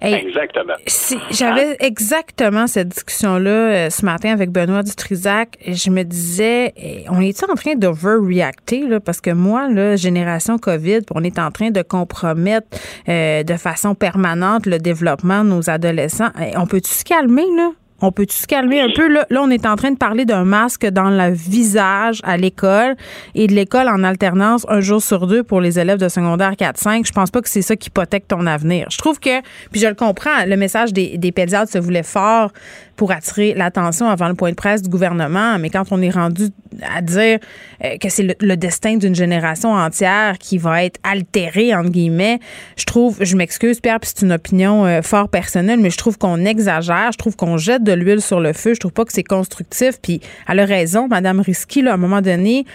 Exactement. 0.00 0.74
Si, 0.86 1.18
J'avais 1.30 1.76
exactement 1.80 2.66
cette 2.66 2.88
discussion-là 2.88 3.50
euh, 3.50 3.90
ce 3.90 4.04
matin 4.04 4.32
avec 4.32 4.50
Benoît 4.50 4.82
Dutrisac. 4.82 5.56
Et 5.60 5.74
Je 5.74 5.90
me 5.90 6.04
disais, 6.04 6.72
eh, 6.76 7.04
on 7.10 7.20
est 7.20 7.42
en 7.42 7.54
train 7.54 7.74
d'overreacter, 7.74 8.86
là, 8.86 9.00
parce 9.00 9.20
que 9.20 9.30
moi, 9.30 9.68
là, 9.68 9.96
génération 9.96 10.58
COVID, 10.58 11.00
on 11.14 11.24
est 11.24 11.38
en 11.38 11.50
train 11.50 11.70
de 11.70 11.82
compromettre 11.82 12.68
euh, 13.08 13.42
de 13.42 13.54
façon 13.54 13.94
permanente 13.94 14.66
le 14.66 14.78
développement 14.78 15.42
de 15.42 15.50
nos 15.50 15.68
adolescents. 15.68 16.30
Eh, 16.40 16.56
on 16.56 16.66
peut-tu 16.66 16.90
se 16.90 17.04
calmer, 17.04 17.46
là? 17.56 17.70
On 18.00 18.12
peut-tu 18.12 18.36
se 18.36 18.46
calmer 18.46 18.80
un 18.80 18.90
peu? 18.94 19.08
Là, 19.08 19.26
là, 19.28 19.42
on 19.42 19.50
est 19.50 19.66
en 19.66 19.74
train 19.74 19.90
de 19.90 19.96
parler 19.96 20.24
d'un 20.24 20.44
masque 20.44 20.86
dans 20.86 21.10
le 21.10 21.32
visage 21.32 22.20
à 22.22 22.36
l'école 22.36 22.94
et 23.34 23.48
de 23.48 23.54
l'école 23.54 23.88
en 23.88 24.04
alternance 24.04 24.64
un 24.68 24.80
jour 24.80 25.02
sur 25.02 25.26
deux 25.26 25.42
pour 25.42 25.60
les 25.60 25.80
élèves 25.80 25.98
de 25.98 26.08
secondaire 26.08 26.52
4-5. 26.52 27.06
Je 27.06 27.12
pense 27.12 27.30
pas 27.30 27.42
que 27.42 27.48
c'est 27.48 27.62
ça 27.62 27.74
qui 27.74 27.88
hypothèque 27.88 28.28
ton 28.28 28.46
avenir. 28.46 28.86
Je 28.90 28.98
trouve 28.98 29.18
que, 29.18 29.40
puis 29.72 29.80
je 29.80 29.88
le 29.88 29.94
comprends, 29.94 30.44
le 30.46 30.56
message 30.56 30.92
des, 30.92 31.18
des 31.18 31.32
pédiatres 31.32 31.72
se 31.72 31.78
voulait 31.78 32.02
fort 32.02 32.52
pour 32.98 33.12
attirer 33.12 33.54
l'attention 33.54 34.08
avant 34.08 34.28
le 34.28 34.34
point 34.34 34.50
de 34.50 34.56
presse 34.56 34.82
du 34.82 34.90
gouvernement, 34.90 35.56
mais 35.60 35.70
quand 35.70 35.84
on 35.92 36.02
est 36.02 36.10
rendu 36.10 36.48
à 36.82 37.00
dire 37.00 37.38
euh, 37.84 37.96
que 37.96 38.08
c'est 38.08 38.36
le, 38.40 38.56
destin 38.56 38.96
d'une 38.96 39.14
génération 39.14 39.72
entière 39.72 40.36
qui 40.38 40.58
va 40.58 40.84
être 40.84 40.98
altéré, 41.04 41.74
entre 41.74 41.90
guillemets, 41.90 42.40
je 42.76 42.84
trouve, 42.84 43.16
je 43.20 43.36
m'excuse 43.36 43.80
Pierre, 43.80 44.00
puis 44.00 44.10
c'est 44.12 44.26
une 44.26 44.32
opinion 44.32 44.84
euh, 44.84 45.00
fort 45.00 45.28
personnelle, 45.28 45.78
mais 45.78 45.90
je 45.90 45.96
trouve 45.96 46.18
qu'on 46.18 46.44
exagère, 46.44 47.12
je 47.12 47.18
trouve 47.18 47.36
qu'on 47.36 47.56
jette 47.56 47.84
de 47.84 47.92
l'huile 47.92 48.20
sur 48.20 48.40
le 48.40 48.52
feu, 48.52 48.74
je 48.74 48.80
trouve 48.80 48.92
pas 48.92 49.04
que 49.04 49.12
c'est 49.12 49.22
constructif, 49.22 50.00
puis 50.02 50.20
elle 50.48 50.58
a 50.58 50.64
raison, 50.64 51.06
Madame 51.06 51.38
Risky, 51.38 51.82
là, 51.82 51.92
à 51.92 51.94
un 51.94 51.98
moment 51.98 52.20
donné, 52.20 52.66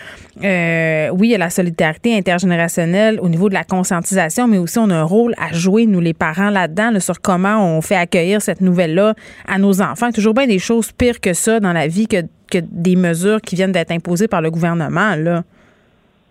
euh, 0.41 1.09
oui, 1.09 1.27
il 1.27 1.31
y 1.31 1.35
a 1.35 1.37
la 1.37 1.49
solidarité 1.49 2.15
intergénérationnelle 2.17 3.19
au 3.19 3.27
niveau 3.27 3.49
de 3.49 3.53
la 3.53 3.65
conscientisation, 3.65 4.47
mais 4.47 4.57
aussi 4.57 4.79
on 4.79 4.89
a 4.89 4.95
un 4.95 5.03
rôle 5.03 5.35
à 5.37 5.53
jouer, 5.53 5.85
nous 5.85 5.99
les 5.99 6.13
parents, 6.13 6.49
là-dedans, 6.49 6.91
là, 6.91 7.01
sur 7.01 7.19
comment 7.19 7.77
on 7.77 7.81
fait 7.81 7.97
accueillir 7.97 8.41
cette 8.41 8.61
nouvelle-là 8.61 9.15
à 9.49 9.59
nos 9.59 9.81
enfants. 9.81 10.11
Toujours 10.13 10.33
bien 10.33 10.47
des 10.47 10.59
choses 10.59 10.91
pires 10.91 11.19
que 11.19 11.33
ça 11.33 11.59
dans 11.59 11.73
la 11.73 11.87
vie 11.87 12.07
que, 12.07 12.21
que 12.51 12.59
des 12.61 12.95
mesures 12.95 13.41
qui 13.41 13.55
viennent 13.55 13.71
d'être 13.71 13.91
imposées 13.91 14.27
par 14.27 14.41
le 14.41 14.51
gouvernement, 14.51 15.15
là. 15.17 15.43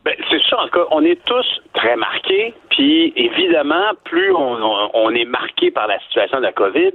Ben, 0.05 0.15
c'est 0.31 0.41
sûr, 0.43 0.59
en 0.59 0.67
cas, 0.69 0.81
on 0.91 1.05
est 1.05 1.19
tous 1.25 1.47
très 1.75 1.95
marqués, 1.97 2.55
puis 2.71 3.13
évidemment, 3.17 3.93
plus 4.05 4.33
on- 4.33 4.91
on 4.95 5.11
est 5.11 5.25
marqué 5.25 5.71
par 5.71 5.87
la 5.87 5.99
situation 6.01 6.39
de 6.39 6.43
la 6.43 6.53
COVID, 6.53 6.91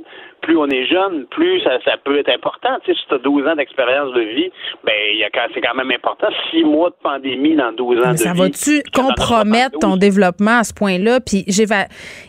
plus 0.48 0.58
on 0.58 0.68
est 0.68 0.86
jeune, 0.88 1.26
plus 1.30 1.60
ça, 1.62 1.72
ça 1.84 1.98
peut 2.06 2.18
être 2.18 2.30
important. 2.30 2.70
Tu 2.86 2.94
sais, 2.94 2.98
si 2.98 3.08
tu 3.10 3.16
as 3.16 3.18
12 3.18 3.48
ans 3.48 3.56
d'expérience 3.56 4.14
de 4.14 4.22
vie, 4.22 4.50
ben 4.86 4.94
y 5.14 5.24
a 5.24 5.30
c'est 5.54 5.60
quand 5.62 5.76
même 5.76 5.92
important. 5.92 6.28
Six 6.52 6.64
mois 6.64 6.90
de 6.90 6.96
pandémie 7.04 7.56
dans 7.56 7.74
12 7.74 8.00
ans 8.00 8.02
Mais 8.08 8.14
de 8.14 8.18
ça 8.18 8.32
vie. 8.32 8.40
va-tu 8.40 8.84
t'en 8.94 9.10
as 9.10 9.14
compromettre 9.14 9.78
ton 9.80 9.98
développement 9.98 10.60
à 10.60 10.64
ce 10.64 10.74
point-là? 10.74 11.20
Puis 11.20 11.46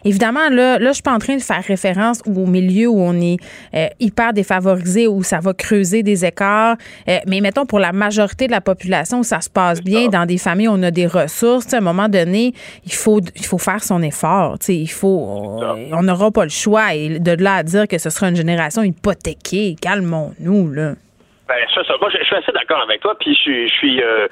évidemment, 0.05 0.49
là, 0.51 0.79
là, 0.81 0.89
je 0.89 0.95
suis 0.95 1.03
pas 1.03 1.13
en 1.13 1.19
train 1.19 1.37
de 1.37 1.43
faire 1.43 1.63
référence 1.63 2.21
au 2.27 2.47
milieu 2.47 2.89
où 2.89 3.01
on 3.01 3.15
est 3.21 3.37
euh, 3.75 3.87
hyper 4.01 4.33
défavorisé, 4.33 5.07
où 5.07 5.23
ça 5.23 5.39
va 5.39 5.55
creuser 5.55 6.03
des 6.03 6.25
écarts. 6.25 6.77
Euh, 7.09 7.19
mais 7.29 7.41
mettons 7.41 7.67
pour 7.67 7.79
la 7.79 7.93
majorité 7.93 8.49
de 8.49 8.53
la 8.53 8.61
population 8.61 9.21
où 9.21 9.25
ça 9.25 9.41
se 9.41 9.51
passe 9.51 9.81
bien, 9.81 10.09
dans 10.09 10.27
des 10.27 10.39
familles 10.39 10.69
où 10.69 10.73
on 10.73 10.83
a 10.83 10.91
des 10.91 11.07
ressources, 11.07 11.67
tu 11.67 11.71
sais, 11.71 11.77
à 11.77 11.79
un 11.79 11.83
moment 11.83 12.09
donné, 12.09 12.53
il 12.85 12.93
faut 12.95 13.21
il 13.37 13.47
faut 13.47 13.59
faire 13.59 13.85
son 13.85 14.03
effort. 14.03 14.59
tu 14.59 14.67
sais, 14.67 14.75
Il 14.75 14.91
faut 14.91 15.61
on 15.93 16.03
n'aura 16.03 16.33
pas 16.33 16.43
le 16.43 16.51
choix. 16.51 16.95
Et 16.95 17.21
de 17.21 17.43
là 17.43 17.57
à 17.57 17.63
dire 17.63 17.87
que 17.87 17.99
ce 17.99 18.08
ce 18.11 18.19
sera 18.19 18.31
une 18.31 18.37
génération 18.37 18.83
hypothéquée. 18.83 19.77
Calmons-nous, 19.81 20.73
là. 20.73 20.93
Ben, 21.49 21.57
ça, 21.75 21.83
ça, 21.85 21.95
moi, 22.01 22.11
je, 22.13 22.19
je 22.19 22.25
suis 22.25 22.37
assez 22.37 22.53
d'accord 22.53 22.83
avec 22.83 23.01
toi, 23.01 23.15
puis 23.19 23.35
je, 23.35 23.41
suis- 23.41 23.69
je 23.69 23.75
suis. 23.75 24.03
euh, 24.03 24.29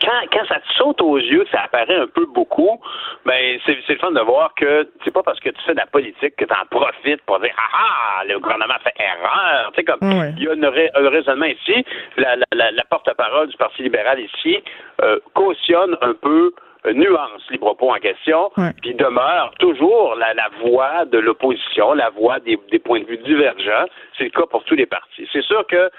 quand, 0.00 0.10
quand 0.32 0.44
ça 0.48 0.56
te 0.56 0.72
saute 0.76 1.00
aux 1.00 1.16
yeux, 1.18 1.44
que 1.44 1.50
ça 1.50 1.60
apparaît 1.62 1.94
un 1.94 2.08
peu 2.08 2.26
beaucoup, 2.34 2.80
ben 3.24 3.60
c'est 3.64 3.78
c'est 3.86 3.92
le 3.92 3.98
fun 4.00 4.10
de 4.10 4.18
voir 4.20 4.52
que 4.56 4.88
c'est 5.04 5.12
pas 5.12 5.22
parce 5.22 5.38
que 5.38 5.50
tu 5.50 5.62
fais 5.64 5.72
de 5.74 5.78
la 5.78 5.86
politique 5.86 6.34
que 6.34 6.44
tu 6.44 6.52
en 6.52 6.66
profites 6.68 7.22
pour 7.22 7.38
dire 7.38 7.54
ah 7.56 8.18
ah 8.20 8.24
le 8.26 8.40
gouvernement 8.40 8.74
fait 8.82 8.92
erreur. 8.98 9.70
Tu 9.72 9.76
sais 9.76 9.84
comme 9.84 9.98
il 10.36 10.42
y 10.42 10.48
a 10.48 10.52
un 11.00 11.08
raisonnement 11.10 11.46
ici. 11.46 11.84
La, 12.16 12.34
la, 12.34 12.44
la, 12.52 12.70
la 12.72 12.84
porte-parole 12.90 13.46
du 13.50 13.56
Parti 13.56 13.84
libéral 13.84 14.18
ici 14.18 14.58
euh, 15.02 15.20
cautionne 15.34 15.96
un 16.00 16.14
peu 16.14 16.52
nuance 16.92 17.42
les 17.50 17.58
propos 17.58 17.90
en 17.94 17.98
question, 17.98 18.50
Ouais. 18.56 18.70
puis 18.80 18.94
demeure 18.94 19.52
toujours 19.58 20.14
la, 20.16 20.34
la 20.34 20.48
voix 20.62 21.04
de 21.04 21.18
l'opposition, 21.18 21.94
la 21.94 22.10
voix 22.10 22.40
des, 22.40 22.58
des 22.70 22.78
points 22.78 23.00
de 23.00 23.06
vue 23.06 23.18
divergents. 23.18 23.86
C'est 24.18 24.24
le 24.24 24.30
cas 24.30 24.46
pour 24.50 24.64
tous 24.64 24.74
les 24.74 24.86
partis. 24.86 25.28
C'est 25.32 25.42
sûr 25.44 25.66
que 25.66 25.90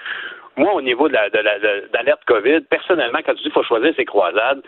moi, 0.56 0.72
au 0.74 0.82
niveau 0.82 1.08
de 1.08 1.14
la, 1.14 1.30
de 1.30 1.38
la- 1.38 1.58
de- 1.58 1.88
COVID, 2.26 2.60
personnellement, 2.70 3.18
quand 3.24 3.32
tu 3.32 3.38
dis 3.38 3.42
qu'il 3.44 3.52
faut 3.52 3.62
choisir 3.64 3.92
ses 3.96 4.04
croisades, 4.04 4.62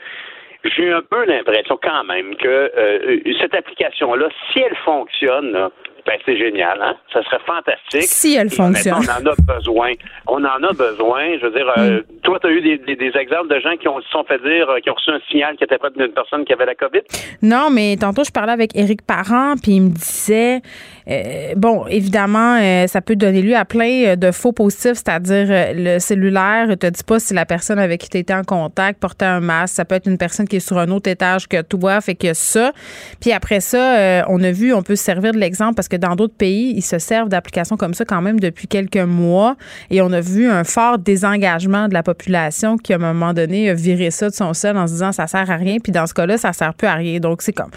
j'ai 0.64 0.90
un 0.90 1.02
peu 1.02 1.24
l'impression 1.26 1.78
quand 1.80 2.02
même 2.04 2.34
que 2.36 2.48
euh, 2.76 3.20
cette 3.40 3.54
application-là, 3.54 4.28
si 4.52 4.60
elle 4.60 4.74
fonctionne, 4.76 5.52
là, 5.52 5.70
ben 6.06 6.18
c'est 6.24 6.36
génial, 6.38 6.80
hein? 6.80 6.94
Ça 7.12 7.22
serait 7.24 7.40
fantastique. 7.44 8.02
Si 8.02 8.36
elle 8.36 8.50
fonctionne. 8.50 8.94
On 8.94 9.28
en 9.28 9.30
a 9.32 9.54
besoin. 9.56 9.92
On 10.28 10.44
en 10.44 10.62
a 10.62 10.72
besoin. 10.72 11.36
Je 11.40 11.46
veux 11.46 11.50
dire, 11.52 11.70
euh, 11.76 12.00
toi, 12.22 12.38
tu 12.40 12.46
as 12.46 12.50
eu 12.50 12.60
des, 12.60 12.78
des- 12.78 12.96
des 12.96 13.16
exemples 13.18 13.48
de 13.52 13.58
gens 13.60 13.76
qui 13.76 13.88
ont 13.88 14.00
se 14.00 14.08
sont 14.10 14.24
fait 14.24 14.38
dire, 14.38 14.70
euh, 14.70 14.78
qui 14.80 14.88
ont 14.90 14.94
reçu 14.94 15.10
un 15.10 15.20
signal 15.30 15.56
qui 15.56 15.64
était 15.64 15.78
pas 15.78 15.90
d'une 15.90 16.12
personne 16.12 16.44
qui 16.44 16.52
avait 16.52 16.66
la 16.66 16.74
COVID? 16.74 17.00
Non, 17.42 17.70
mais 17.70 17.96
tantôt, 17.96 18.22
je 18.24 18.30
parlais 18.30 18.52
avec 18.52 18.76
Éric 18.76 19.02
Parent, 19.06 19.54
puis 19.62 19.72
il 19.72 19.82
me 19.82 19.88
disait, 19.90 20.60
euh, 21.08 21.54
bon, 21.56 21.86
évidemment, 21.86 22.58
euh, 22.60 22.88
ça 22.88 23.00
peut 23.00 23.14
donner 23.14 23.40
lieu 23.40 23.54
à 23.54 23.64
plein 23.64 24.06
euh, 24.06 24.16
de 24.16 24.32
faux 24.32 24.50
positifs, 24.50 24.94
c'est-à-dire 24.94 25.46
euh, 25.48 25.72
le 25.74 25.98
cellulaire 26.00 26.66
ne 26.66 26.74
te 26.74 26.88
dit 26.88 27.04
pas 27.04 27.20
si 27.20 27.32
la 27.32 27.46
personne 27.46 27.78
avec 27.78 28.00
qui 28.00 28.08
tu 28.08 28.18
étais 28.18 28.34
en 28.34 28.42
contact 28.42 28.98
portait 28.98 29.24
un 29.24 29.38
masque. 29.38 29.76
Ça 29.76 29.84
peut 29.84 29.94
être 29.94 30.08
une 30.08 30.18
personne 30.18 30.48
qui 30.48 30.56
est 30.56 30.60
sur 30.60 30.78
un 30.78 30.88
autre 30.90 31.08
étage 31.08 31.46
que 31.46 31.62
toi, 31.62 32.00
fait 32.00 32.16
que 32.16 32.34
ça. 32.34 32.72
Puis 33.20 33.30
après 33.30 33.60
ça, 33.60 33.98
euh, 33.98 34.22
on 34.28 34.42
a 34.42 34.50
vu, 34.50 34.74
on 34.74 34.82
peut 34.82 34.96
se 34.96 35.04
servir 35.04 35.32
de 35.32 35.38
l'exemple 35.38 35.74
parce 35.74 35.86
que 35.86 35.96
dans 35.96 36.16
d'autres 36.16 36.34
pays, 36.34 36.72
ils 36.76 36.82
se 36.82 36.98
servent 36.98 37.28
d'applications 37.28 37.76
comme 37.76 37.94
ça 37.94 38.04
quand 38.04 38.20
même 38.20 38.40
depuis 38.40 38.66
quelques 38.66 38.96
mois. 38.96 39.56
Et 39.90 40.02
on 40.02 40.10
a 40.10 40.20
vu 40.20 40.48
un 40.48 40.64
fort 40.64 40.98
désengagement 40.98 41.86
de 41.86 41.94
la 41.94 42.02
population 42.02 42.78
qui, 42.78 42.92
à 42.92 42.96
un 42.96 42.98
moment 42.98 43.32
donné, 43.32 43.70
a 43.70 43.74
viré 43.74 44.10
ça 44.10 44.28
de 44.28 44.34
son 44.34 44.52
sel 44.54 44.76
en 44.76 44.88
se 44.88 44.94
disant 44.94 45.12
ça 45.12 45.28
sert 45.28 45.48
à 45.48 45.56
rien. 45.56 45.76
Puis 45.80 45.92
dans 45.92 46.08
ce 46.08 46.14
cas-là, 46.14 46.36
ça 46.36 46.52
sert 46.52 46.74
plus 46.74 46.88
à 46.88 46.94
rien. 46.94 47.20
Donc, 47.20 47.42
c'est 47.42 47.52
comme. 47.52 47.70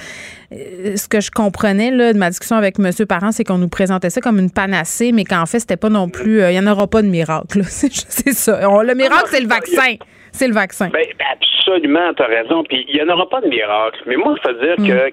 Euh, 0.52 0.96
Ce 0.96 1.08
que 1.08 1.20
je 1.22 1.32
comprenais 1.32 1.92
là, 1.92 2.14
de 2.14 2.18
ma 2.18 2.30
discussion 2.30 2.56
avec 2.56 2.76
M. 2.80 2.90
Parent, 3.08 3.32
c'est 3.32 3.44
qu'on 3.44 3.58
nous 3.58 3.70
présentait 3.70 4.10
ça 4.10 4.22
comme 4.22 4.40
une 4.40 4.52
panacée, 4.52 5.12
mais 5.12 5.24
qu'en 5.24 5.46
fait, 5.46 5.60
c'était 5.60 5.78
pas 5.78 5.90
non 5.90 6.10
plus. 6.10 6.42
euh, 6.42 6.52
Il 6.52 6.56
y 6.56 6.60
en 6.60 6.68
aura 6.68 6.88
pas 6.88 7.02
de 7.02 7.08
miracle. 7.08 7.62
C'est 7.64 8.34
ça. 8.34 8.60
Le 8.84 8.94
miracle, 8.96 9.28
c'est 9.28 9.42
le 9.42 9.48
vaccin. 9.48 9.96
C'est 10.32 10.48
le 10.48 10.54
vaccin. 10.54 10.90
Ben, 10.90 11.06
ben, 11.18 11.26
absolument, 11.34 12.14
tu 12.16 12.24
as 12.24 12.28
raison. 12.28 12.64
Puis 12.64 12.86
il 12.88 12.96
n'y 12.96 13.02
en 13.10 13.14
aura 13.14 13.28
pas 13.30 13.42
de 13.42 13.48
miracle. 13.48 14.00
Mais 14.06 14.16
moi, 14.16 14.36
je 14.44 14.50
veux 14.52 14.60
dire 14.60 14.76
que 14.78 15.10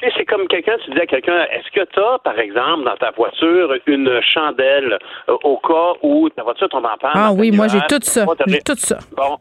tu 0.00 0.06
sais, 0.06 0.12
c'est 0.16 0.24
comme 0.26 0.46
quelqu'un, 0.46 0.74
tu 0.84 0.92
dis 0.92 1.00
à 1.00 1.06
quelqu'un, 1.06 1.42
est-ce 1.50 1.70
que 1.72 1.84
tu 1.92 1.98
as, 1.98 2.18
par 2.22 2.38
exemple, 2.38 2.84
dans 2.84 2.96
ta 2.96 3.10
voiture, 3.10 3.74
une 3.86 4.20
chandelle 4.32 4.96
euh, 5.28 5.36
au 5.42 5.56
cas 5.56 5.98
où 6.04 6.28
ta 6.30 6.44
voiture 6.44 6.68
tombe 6.68 6.84
en 6.84 6.96
panne? 6.98 7.10
Ah 7.14 7.32
oui, 7.32 7.50
moi, 7.50 7.66
j'ai 7.66 7.80
tout 7.88 7.98
ça. 8.02 8.24
J'ai 8.46 8.60
tout 8.60 8.76
ça. 8.76 8.98
Bon. 9.16 9.38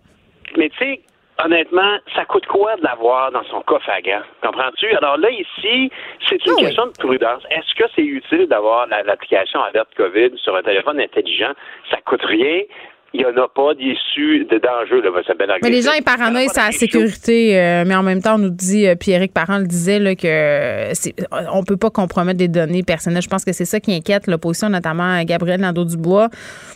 Mais 0.58 0.70
tu 0.70 0.78
sais, 0.80 1.02
honnêtement, 1.44 1.98
ça 2.16 2.26
coûte 2.26 2.46
quoi 2.48 2.76
de 2.78 2.84
l'avoir 2.84 3.32
dans 3.32 3.44
son 3.46 3.62
coffre 3.62 3.90
à 3.90 4.02
gants? 4.02 4.22
Comprends-tu? 4.44 4.88
Alors 4.96 5.18
là, 5.18 5.30
ici, 5.30 5.92
c'est 6.28 6.44
une 6.46 6.52
Ah 6.52 6.56
oui. 6.58 6.64
question 6.66 6.88
de 6.88 6.92
prudence. 6.98 7.44
Est-ce 7.52 7.74
que 7.76 7.90
c'est 7.96 8.04
utile 8.04 8.48
d'avoir 8.48 8.88
la- 8.88 9.04
l'application 9.04 9.62
alerte 9.64 9.90
COVID 9.96 10.38
sur 10.38 10.56
un 10.56 10.64
téléphone 10.64 11.00
intelligent? 11.00 11.54
Ça 11.92 11.98
coûte 12.06 12.24
rien. 12.24 12.62
Il 13.14 13.22
n'y 13.22 13.26
en 13.26 13.42
a 13.42 13.48
pas 13.48 13.74
d'issue 13.74 14.46
de 14.46 14.58
d'enjeu, 14.60 15.02
là, 15.02 15.10
Mais 15.64 15.70
les 15.70 15.82
gens, 15.82 15.94
ils 15.98 16.04
paranoïent 16.04 16.50
la 16.56 16.72
sécurité, 16.72 17.58
euh, 17.58 17.84
mais 17.88 17.96
en 17.96 18.04
même 18.04 18.22
temps, 18.22 18.36
on 18.36 18.40
nous 18.40 18.50
dit, 18.50 18.86
euh, 18.86 18.96
puis 18.96 19.16
Parent 19.30 19.60
le 19.60 19.66
disait, 19.66 20.00
là, 20.00 20.16
que 20.16 20.94
c'est, 20.94 21.16
on 21.54 21.64
peut 21.64 21.78
pas 21.78 21.90
compromettre 21.90 22.38
des 22.38 22.50
données 22.50 22.84
personnelles. 22.84 23.22
Je 23.22 23.30
pense 23.30 23.46
que 23.46 23.54
c'est 23.54 23.66
ça 23.66 23.80
qui 23.80 23.94
inquiète 23.94 24.28
l'opposition, 24.28 24.70
notamment 24.70 25.24
Gabriel 25.24 25.62
Nadeau-Dubois. 25.62 26.30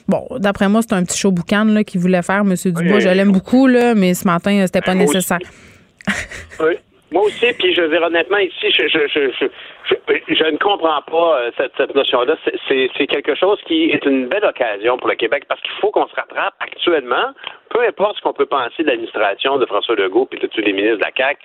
Bon, 0.07 0.25
d'après 0.37 0.69
moi, 0.69 0.81
c'est 0.81 0.93
un 0.93 1.03
petit 1.03 1.17
show 1.17 1.31
boucan 1.31 1.65
là, 1.65 1.83
qu'il 1.83 1.99
voulait 1.99 2.21
faire, 2.21 2.41
M. 2.41 2.53
Dubois. 2.55 2.95
Oui, 2.95 3.01
je 3.01 3.09
l'aime 3.09 3.31
beaucoup, 3.31 3.67
là, 3.67 3.93
mais 3.93 4.13
ce 4.13 4.25
matin, 4.25 4.57
euh, 4.57 4.65
c'était 4.65 4.81
pas 4.81 4.95
aussi. 4.95 4.99
nécessaire. 4.99 5.39
Oui. 6.59 6.77
Moi 7.11 7.23
aussi, 7.23 7.53
puis 7.59 7.73
je 7.73 7.81
veux 7.81 7.89
dire 7.89 8.01
honnêtement, 8.03 8.37
ici, 8.37 8.71
je, 8.71 8.87
je, 8.87 8.99
je, 9.07 9.47
je, 10.33 10.43
ne 10.45 10.57
comprends 10.57 11.01
pas 11.01 11.39
euh, 11.41 11.51
cette, 11.57 11.73
cette 11.75 11.93
notion-là. 11.93 12.35
C'est- 12.67 13.07
quelque 13.07 13.35
chose 13.35 13.59
qui 13.67 13.91
est 13.91 14.05
une 14.05 14.27
belle 14.27 14.45
occasion 14.45 14.97
pour 14.97 15.09
le 15.09 15.15
Québec 15.15 15.43
parce 15.49 15.59
qu'il 15.61 15.71
faut 15.81 15.91
qu'on 15.91 16.07
se 16.07 16.15
rattrape 16.15 16.53
actuellement, 16.61 17.31
peu 17.69 17.81
importe 17.81 18.17
ce 18.17 18.21
qu'on 18.21 18.31
peut 18.31 18.45
penser 18.45 18.83
de 18.83 18.87
l'administration 18.87 19.57
de 19.57 19.65
François 19.65 19.95
Legault 19.95 20.25
puis 20.27 20.39
de 20.39 20.47
tous 20.47 20.61
les 20.61 20.71
ministres 20.71 20.97
de 20.97 21.03
la 21.03 21.11
CAQ. 21.15 21.41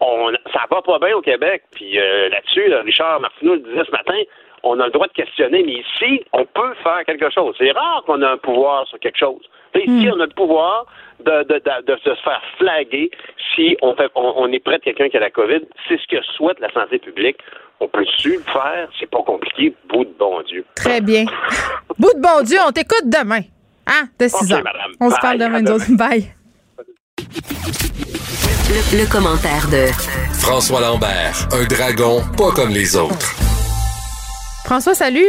On, 0.00 0.30
ça 0.52 0.60
va 0.70 0.82
pas 0.82 0.98
bien 0.98 1.16
au 1.16 1.22
Québec. 1.22 1.62
Puis 1.74 1.98
euh, 1.98 2.28
là-dessus, 2.28 2.68
là, 2.68 2.82
Richard 2.82 3.20
Martineau 3.20 3.54
le 3.54 3.60
disait 3.60 3.84
ce 3.86 3.90
matin, 3.92 4.18
on 4.62 4.78
a 4.80 4.86
le 4.86 4.92
droit 4.92 5.06
de 5.06 5.12
questionner, 5.12 5.62
mais 5.62 5.74
ici, 5.74 6.24
on 6.32 6.44
peut 6.44 6.74
faire 6.82 7.04
quelque 7.06 7.30
chose. 7.30 7.54
C'est 7.58 7.70
rare 7.72 8.02
qu'on 8.06 8.20
a 8.22 8.32
un 8.32 8.36
pouvoir 8.38 8.86
sur 8.88 8.98
quelque 8.98 9.18
chose. 9.18 9.42
Ici, 9.74 10.08
on 10.14 10.20
a 10.20 10.26
le 10.26 10.32
pouvoir 10.34 10.86
de, 11.24 11.42
de, 11.44 11.54
de, 11.54 11.92
de 11.92 11.96
se 12.04 12.14
faire 12.22 12.42
flaguer 12.58 13.10
si 13.54 13.76
on, 13.82 13.94
fait, 13.94 14.08
on, 14.14 14.32
on 14.36 14.52
est 14.52 14.60
près 14.60 14.78
de 14.78 14.84
quelqu'un 14.84 15.08
qui 15.08 15.16
a 15.16 15.20
la 15.20 15.30
COVID. 15.30 15.60
C'est 15.88 15.98
ce 15.98 16.06
que 16.08 16.22
souhaite 16.36 16.60
la 16.60 16.72
santé 16.72 16.98
publique. 16.98 17.36
On 17.80 17.88
peut-tu 17.88 18.34
le 18.34 18.42
faire? 18.52 18.88
C'est 18.98 19.10
pas 19.10 19.22
compliqué, 19.22 19.74
bout 19.88 20.04
de 20.04 20.14
bon 20.18 20.42
Dieu. 20.42 20.64
Très 20.76 21.00
bien. 21.00 21.24
Bout 21.98 22.12
de 22.14 22.20
bon 22.20 22.42
Dieu, 22.42 22.58
on 22.66 22.72
t'écoute 22.72 23.04
demain. 23.08 23.40
Hein? 23.86 24.08
De 24.18 24.26
6 24.26 24.34
Ok, 24.46 24.50
heures. 24.52 24.64
madame. 24.64 24.92
On 25.00 25.10
se 25.10 25.20
parle 25.20 25.38
demain, 25.38 25.64
autres. 25.66 25.84
Bye. 25.96 26.24
Le, 28.70 28.98
le 29.02 29.10
commentaire 29.12 29.68
de 29.70 29.86
François 30.40 30.80
Lambert, 30.80 31.48
un 31.52 31.64
dragon 31.66 32.20
pas 32.36 32.50
comme 32.52 32.70
les 32.70 32.96
autres. 32.96 33.32
François, 34.64 34.94
salut. 34.94 35.26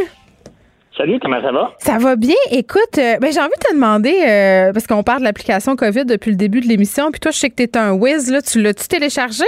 Salut, 0.97 1.19
comment 1.19 1.41
ça 1.41 1.51
va? 1.51 1.73
Ça 1.79 1.97
va 1.97 2.15
bien? 2.15 2.35
Écoute, 2.51 2.97
euh, 2.97 3.17
ben, 3.19 3.31
j'ai 3.31 3.39
envie 3.39 3.49
de 3.49 3.67
te 3.67 3.73
demander, 3.73 4.15
euh, 4.25 4.71
parce 4.71 4.87
qu'on 4.87 5.03
parle 5.03 5.19
de 5.19 5.25
l'application 5.25 5.75
COVID 5.75 6.05
depuis 6.05 6.31
le 6.31 6.37
début 6.37 6.61
de 6.61 6.67
l'émission, 6.67 7.11
puis 7.11 7.19
toi, 7.19 7.31
je 7.31 7.37
sais 7.37 7.49
que 7.49 7.55
tu 7.55 7.63
es 7.63 7.77
un 7.77 7.91
whiz, 7.91 8.31
là, 8.31 8.41
tu 8.41 8.61
l'as-tu 8.61 8.87
téléchargé? 8.87 9.43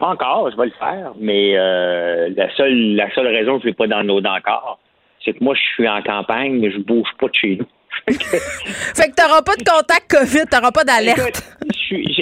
Pas 0.00 0.08
encore, 0.08 0.50
je 0.50 0.56
vais 0.56 0.66
le 0.66 0.72
faire, 0.72 1.12
mais 1.20 1.56
euh, 1.56 2.30
la 2.36 2.52
seule 2.56 2.96
la 2.96 3.08
seule 3.14 3.28
raison 3.28 3.58
que 3.58 3.62
je 3.62 3.66
ne 3.66 3.70
l'ai 3.70 3.76
pas 3.76 3.86
downloadé 3.86 4.28
encore, 4.28 4.80
c'est 5.24 5.32
que 5.32 5.44
moi, 5.44 5.54
je 5.54 5.60
suis 5.74 5.88
en 5.88 6.02
campagne, 6.02 6.58
mais 6.58 6.72
je 6.72 6.78
bouge 6.78 7.08
pas 7.20 7.28
de 7.28 7.34
chez 7.34 7.58
nous. 7.60 7.66
Fait 8.08 9.10
que 9.10 9.14
t'auras 9.14 9.42
pas 9.42 9.54
de 9.54 9.62
contact 9.62 10.10
COVID, 10.10 10.46
t'auras 10.50 10.72
pas 10.72 10.82
d'alerte. 10.82 11.56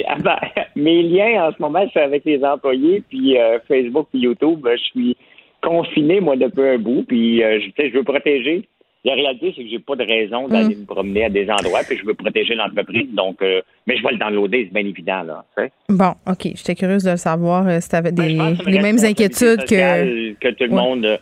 Ah 0.07 0.15
ben, 0.19 0.37
mes 0.75 1.03
liens 1.03 1.47
en 1.47 1.51
ce 1.53 1.61
moment, 1.61 1.85
c'est 1.93 2.01
avec 2.01 2.25
les 2.25 2.43
employés, 2.43 3.03
puis 3.09 3.37
euh, 3.37 3.59
Facebook, 3.67 4.07
puis 4.11 4.21
YouTube. 4.21 4.67
Je 4.69 4.77
suis 4.77 5.17
confiné, 5.61 6.19
moi, 6.19 6.35
depuis 6.35 6.61
un 6.67 6.77
bout, 6.77 7.03
puis 7.07 7.43
euh, 7.43 7.59
je, 7.59 7.69
tu 7.83 7.89
veux 7.91 8.03
protéger. 8.03 8.67
La 9.03 9.15
réalité, 9.15 9.51
c'est 9.55 9.63
que 9.63 9.69
j'ai 9.69 9.79
pas 9.79 9.95
de 9.95 10.03
raison 10.03 10.47
d'aller 10.47 10.75
me 10.75 10.85
promener 10.85 11.25
à 11.25 11.29
des 11.29 11.49
endroits, 11.49 11.79
puis 11.87 11.97
je 11.97 12.05
veux 12.05 12.13
protéger 12.13 12.53
l'entreprise. 12.53 13.07
Donc, 13.13 13.41
euh, 13.41 13.61
mais 13.87 13.97
je 13.97 14.03
vais 14.03 14.11
le 14.11 14.17
downloader, 14.19 14.65
c'est 14.71 14.79
bien 14.79 14.87
évident, 14.87 15.23
là. 15.23 15.43
tu. 15.57 15.63
Bon, 15.89 16.11
OK. 16.27 16.43
J'étais 16.55 16.75
curieuse 16.75 17.03
de 17.03 17.09
le 17.11 17.17
savoir 17.17 17.67
euh, 17.67 17.79
si 17.79 17.89
t'avais 17.89 18.11
des, 18.11 18.35
Ben, 18.37 18.55
les 18.67 18.79
mêmes 18.79 18.99
inquiétudes 19.03 19.63
que. 19.65 20.33
que 20.33 20.49
tout 20.49 20.65
le 20.65 20.69
Ouais. 20.69 20.75
monde. 20.75 21.05
euh, 21.05 21.17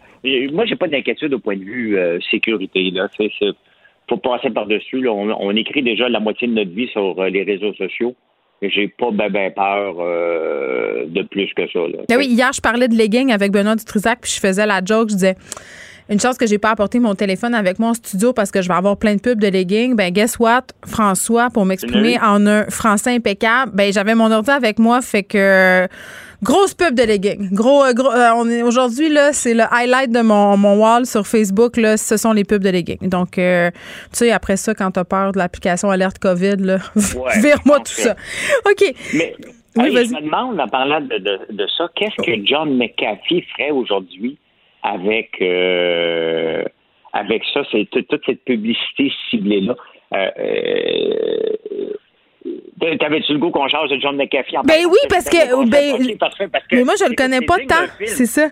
moi, 0.52 0.66
j'ai 0.66 0.76
pas 0.76 0.90
d'inquiétude 0.90 1.34
au 1.34 1.40
point 1.40 1.56
de 1.56 1.64
vue 1.64 1.98
euh, 1.98 2.20
sécurité. 2.30 2.92
Là, 2.92 3.08
c'est, 3.16 3.30
faut 4.10 4.18
passer 4.18 4.50
par 4.50 4.66
dessus. 4.68 5.02
Là. 5.02 5.14
On, 5.14 5.30
on 5.40 5.56
écrit 5.56 5.82
déjà 5.82 6.10
la 6.10 6.20
moitié 6.20 6.50
de 6.50 6.54
notre 6.56 6.72
vie 6.72 6.88
sur 6.90 7.24
les 7.24 7.44
réseaux 7.44 7.74
sociaux. 7.76 8.14
J'ai 8.62 8.88
pas 8.90 9.12
ben, 9.12 9.30
ben 9.32 9.52
peur 9.54 9.96
euh, 10.00 11.06
de 11.08 11.24
plus 11.24 11.48
que 11.56 11.68
ça. 11.72 11.80
Là. 11.80 12.04
Ben 12.10 12.18
oui, 12.18 12.28
hier, 12.28 12.52
je 12.54 12.62
parlais 12.62 12.88
de 12.88 12.96
leggings 12.96 13.32
avec 13.32 13.52
Benoît 13.52 13.76
Dutrisac, 13.76 14.20
puis 14.22 14.32
je 14.32 14.40
faisais 14.40 14.66
la 14.66 14.82
joke, 14.84 15.10
je 15.10 15.16
disais. 15.16 15.36
Une 16.10 16.20
chance 16.20 16.38
que 16.40 16.48
j'ai 16.48 16.58
pas 16.58 16.72
apporté 16.72 17.00
mon 17.00 17.14
téléphone 17.14 17.54
avec 17.54 17.78
moi 17.78 17.90
en 17.90 17.94
studio 17.94 18.34
parce 18.34 18.50
que 18.50 18.64
je 18.64 18.68
vais 18.68 18.74
avoir 18.74 18.98
plein 18.98 19.16
de 19.16 19.22
pubs 19.22 19.40
de 19.40 19.48
leggings. 19.48 19.96
Ben, 19.96 20.12
guess 20.12 20.40
what? 20.40 20.64
François, 20.84 21.52
pour 21.52 21.66
m'exprimer 21.66 22.16
l'as 22.16 22.32
en 22.32 22.48
un 22.48 22.66
français 22.66 23.12
impeccable, 23.12 23.72
ben, 23.76 23.94
j'avais 23.94 24.16
mon 24.16 24.32
ordi 24.32 24.50
avec 24.50 24.80
moi, 24.80 25.02
fait 25.02 25.22
que, 25.22 25.88
grosse 26.44 26.74
pub 26.74 26.96
de 26.96 27.04
leggings. 27.04 27.50
Gros, 27.52 27.84
euh, 27.84 27.94
gros, 27.94 28.12
euh, 28.12 28.32
on 28.36 28.50
est, 28.50 28.64
aujourd'hui, 28.64 29.10
là, 29.10 29.34
c'est 29.34 29.54
le 29.54 29.64
highlight 29.72 30.12
de 30.12 30.22
mon, 30.22 30.58
mon 30.58 30.80
wall 30.82 31.06
sur 31.06 31.26
Facebook, 31.26 31.78
là, 31.78 31.98
ce 31.98 32.18
sont 32.18 32.34
les 32.34 32.44
pubs 32.44 32.64
de 32.64 32.70
leggings. 32.70 33.10
Donc, 33.10 33.38
euh, 33.38 33.72
tu 33.72 33.80
sais, 34.14 34.32
après 34.32 34.58
ça, 34.58 34.74
quand 34.74 34.92
t'as 34.92 35.04
peur 35.04 35.32
de 35.32 35.38
l'application 35.38 35.90
alerte 35.90 36.20
COVID, 36.20 36.58
là, 36.58 36.78
Ouais, 36.96 37.40
vire-moi 37.42 37.80
tout 37.80 37.92
ça. 37.92 38.16
OK. 38.66 38.94
Mais 39.14 39.36
Oui, 39.76 39.92
je 39.92 40.14
me 40.14 40.22
demande, 40.22 40.60
en 40.60 40.68
parlant 40.68 41.02
de, 41.02 41.18
de, 41.18 41.40
de 41.50 41.68
ça, 41.78 41.90
qu'est-ce 41.96 42.22
que 42.24 42.46
John 42.46 42.78
McAfee 42.78 43.44
ferait 43.56 43.72
aujourd'hui 43.72 44.38
avec 44.84 45.32
euh, 45.42 46.64
avec 47.14 47.44
ça, 47.54 47.62
c'est 47.72 47.90
toute, 47.90 48.08
cette 48.26 48.44
publicité 48.44 49.12
ciblée-là? 49.30 49.76
Euh, 50.14 50.30
euh, 50.40 51.94
T'avais-tu 53.00 53.34
le 53.34 53.40
goût 53.40 53.52
qu'on 53.52 53.68
change 53.68 53.90
de 53.90 54.00
John 54.00 54.16
McAfee 54.16 54.58
en 54.58 54.62
Ben 54.62 54.86
oui, 54.90 54.98
parce 55.10 55.30
que- 55.30 55.54
Ok, 55.54 55.70
ben, 55.70 56.18
parfait, 56.18 56.48
parce 56.48 56.66
que 56.68 56.76
Mais 56.76 56.84
moi, 56.84 56.94
je 57.00 57.06
le 57.10 57.16
connais 57.16 57.42
pas 57.42 57.58
tant. 57.68 57.86
C'est 58.06 58.26
ça. 58.26 58.50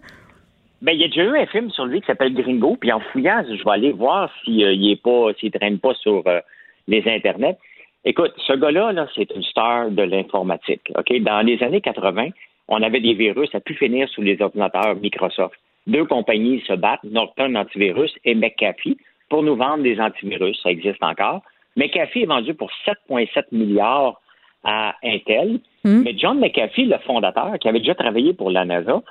Ben, 0.82 0.92
il 0.92 1.02
y 1.02 1.04
a 1.06 1.08
déjà 1.08 1.24
eu 1.24 1.38
un 1.38 1.46
film 1.48 1.72
sur 1.72 1.86
lui 1.86 2.02
qui 2.02 2.08
s'appelle 2.08 2.34
Gringo, 2.34 2.78
puis 2.80 2.92
en 2.92 3.00
fouillant, 3.00 3.44
je 3.50 3.64
vais 3.64 3.72
aller 3.72 3.92
voir 3.92 4.30
s'il 4.44 4.64
euh, 4.64 4.92
est 4.92 5.02
pas, 5.02 5.34
s'il 5.40 5.52
traîne 5.52 5.80
pas 5.80 5.94
sur 5.96 6.22
euh, 6.28 6.40
les 6.88 7.04
internets. 7.08 7.58
Écoute, 8.06 8.32
ce 8.46 8.54
gars-là, 8.54 8.92
là, 8.92 9.08
c'est 9.16 9.30
une 9.36 9.44
star 9.44 9.90
de 9.90 10.04
l'informatique. 10.04 10.92
Ok, 10.96 11.12
dans 11.22 11.42
les 11.42 11.62
années 11.64 11.82
80, 11.82 12.30
on 12.68 12.84
avait 12.84 13.00
des 13.00 13.14
virus 13.14 13.50
à 13.56 13.60
pu 13.60 13.74
finir 13.74 14.08
sous 14.10 14.22
les 14.22 14.40
ordinateurs 14.42 14.96
Microsoft. 14.96 15.56
Deux 15.88 16.06
compagnies 16.06 16.62
se 16.68 16.74
battent, 16.74 17.04
Norton 17.04 17.56
Antivirus 17.56 18.14
et 18.24 18.36
McAfee, 18.36 18.98
pour 19.30 19.42
nous 19.42 19.56
vendre 19.56 19.84
des 19.84 20.00
antivirus. 20.00 20.60
Ça 20.62 20.70
existe 20.70 21.02
encore. 21.02 21.42
McAfee 21.78 22.24
est 22.24 22.26
vendu 22.26 22.54
pour 22.54 22.70
7,7 22.86 23.46
milliards 23.52 24.20
à 24.64 24.96
Intel. 25.04 25.60
Mais 26.04 26.18
John 26.18 26.40
McAfee, 26.40 26.86
le 26.86 26.98
fondateur, 27.00 27.58
qui 27.60 27.70
avait 27.70 27.80
déjà 27.80 27.96
travaillé 27.96 28.34
pour 28.34 28.52
la 28.52 28.66
NASA, 28.66 29.02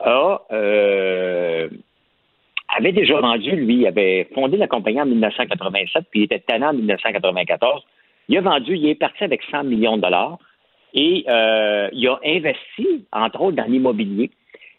a, 0.00 0.40
euh, 0.52 1.68
avait 2.76 2.92
déjà 2.92 3.20
vendu, 3.20 3.52
lui, 3.52 3.76
il 3.76 3.86
avait 3.86 4.28
fondé 4.34 4.56
la 4.56 4.66
compagnie 4.66 5.00
en 5.00 5.06
1987, 5.06 6.06
puis 6.10 6.20
il 6.20 6.24
était 6.24 6.40
tannant 6.40 6.70
en 6.70 6.74
1994. 6.74 7.82
Il 8.28 8.38
a 8.38 8.40
vendu, 8.40 8.76
il 8.76 8.88
est 8.88 8.94
parti 8.94 9.22
avec 9.22 9.42
100 9.50 9.64
millions 9.64 9.96
de 9.96 10.02
dollars 10.02 10.38
et 10.94 11.24
euh, 11.28 11.88
il 11.92 12.08
a 12.08 12.18
investi, 12.24 13.04
entre 13.12 13.42
autres, 13.42 13.56
dans 13.56 13.70
l'immobilier. 13.70 14.30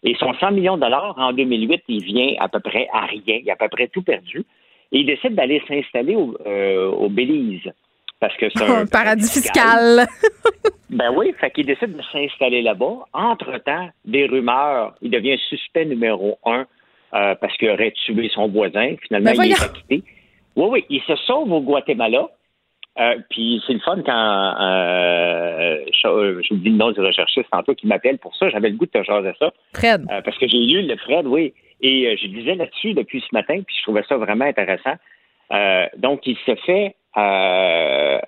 Et 0.03 0.15
son 0.15 0.33
100 0.33 0.51
millions 0.51 0.75
de 0.75 0.81
dollars, 0.81 1.15
en 1.17 1.31
2008, 1.31 1.83
il 1.87 2.03
vient 2.03 2.33
à 2.39 2.47
peu 2.49 2.59
près 2.59 2.87
à 2.91 3.05
rien. 3.05 3.39
Il 3.43 3.49
a 3.49 3.53
à 3.53 3.55
peu 3.55 3.69
près 3.69 3.87
tout 3.87 4.01
perdu. 4.01 4.45
Et 4.91 4.99
il 4.99 5.05
décide 5.05 5.35
d'aller 5.35 5.61
s'installer 5.67 6.15
au, 6.15 6.35
euh, 6.45 6.89
au 6.91 7.09
Belize. 7.09 7.71
Parce 8.19 8.35
que 8.37 8.45
c'est 8.55 8.63
un 8.67 8.85
paradis 8.85 9.29
fiscal. 9.31 10.05
ben 10.89 11.11
oui, 11.15 11.33
fait 11.39 11.51
qu'il 11.51 11.65
décide 11.65 11.95
de 11.97 12.01
s'installer 12.11 12.61
là-bas. 12.61 13.05
Entre-temps, 13.13 13.89
des 14.05 14.25
rumeurs, 14.25 14.95
il 15.01 15.11
devient 15.11 15.37
suspect 15.49 15.85
numéro 15.85 16.37
un 16.45 16.65
euh, 17.13 17.35
parce 17.35 17.55
qu'il 17.57 17.69
aurait 17.69 17.91
tué 18.05 18.29
son 18.33 18.47
voisin. 18.47 18.95
Finalement, 19.07 19.31
Ben 19.35 19.43
il 19.45 19.51
est 19.51 19.61
acquitté. 19.63 20.03
Oui, 20.55 20.67
oui, 20.69 20.85
il 20.89 21.01
se 21.01 21.15
sauve 21.17 21.51
au 21.51 21.61
Guatemala. 21.61 22.27
Euh, 22.97 23.15
puis 23.29 23.61
c'est 23.67 23.73
le 23.73 23.79
fun 23.79 24.01
quand 24.05 24.55
euh, 24.61 25.77
je- 26.01 26.07
euh, 26.07 26.41
j'oublie 26.47 26.71
le 26.71 26.77
nom 26.77 26.91
du 26.91 27.01
recherchiste 27.01 27.49
tantôt 27.51 27.75
qui 27.75 27.87
m'appelle 27.87 28.17
pour 28.17 28.35
ça. 28.37 28.49
J'avais 28.49 28.69
le 28.69 28.77
goût 28.77 28.85
de 28.85 28.91
te 28.91 29.03
jaser 29.03 29.33
ça. 29.39 29.51
Fred. 29.73 30.05
Euh, 30.09 30.21
parce 30.21 30.37
que 30.37 30.47
j'ai 30.47 30.57
lu 30.59 30.83
le 30.83 30.95
Fred, 30.97 31.25
oui. 31.27 31.53
Et 31.81 32.07
euh, 32.07 32.15
je 32.21 32.27
lisais 32.27 32.55
là-dessus 32.55 32.93
depuis 32.93 33.21
ce 33.21 33.33
matin, 33.33 33.61
puis 33.65 33.75
je 33.77 33.83
trouvais 33.83 34.03
ça 34.07 34.17
vraiment 34.17 34.45
intéressant. 34.45 34.95
Euh, 35.51 35.85
donc, 35.97 36.25
il 36.25 36.37
se 36.45 36.55
fait 36.55 36.95
euh, 37.17 38.19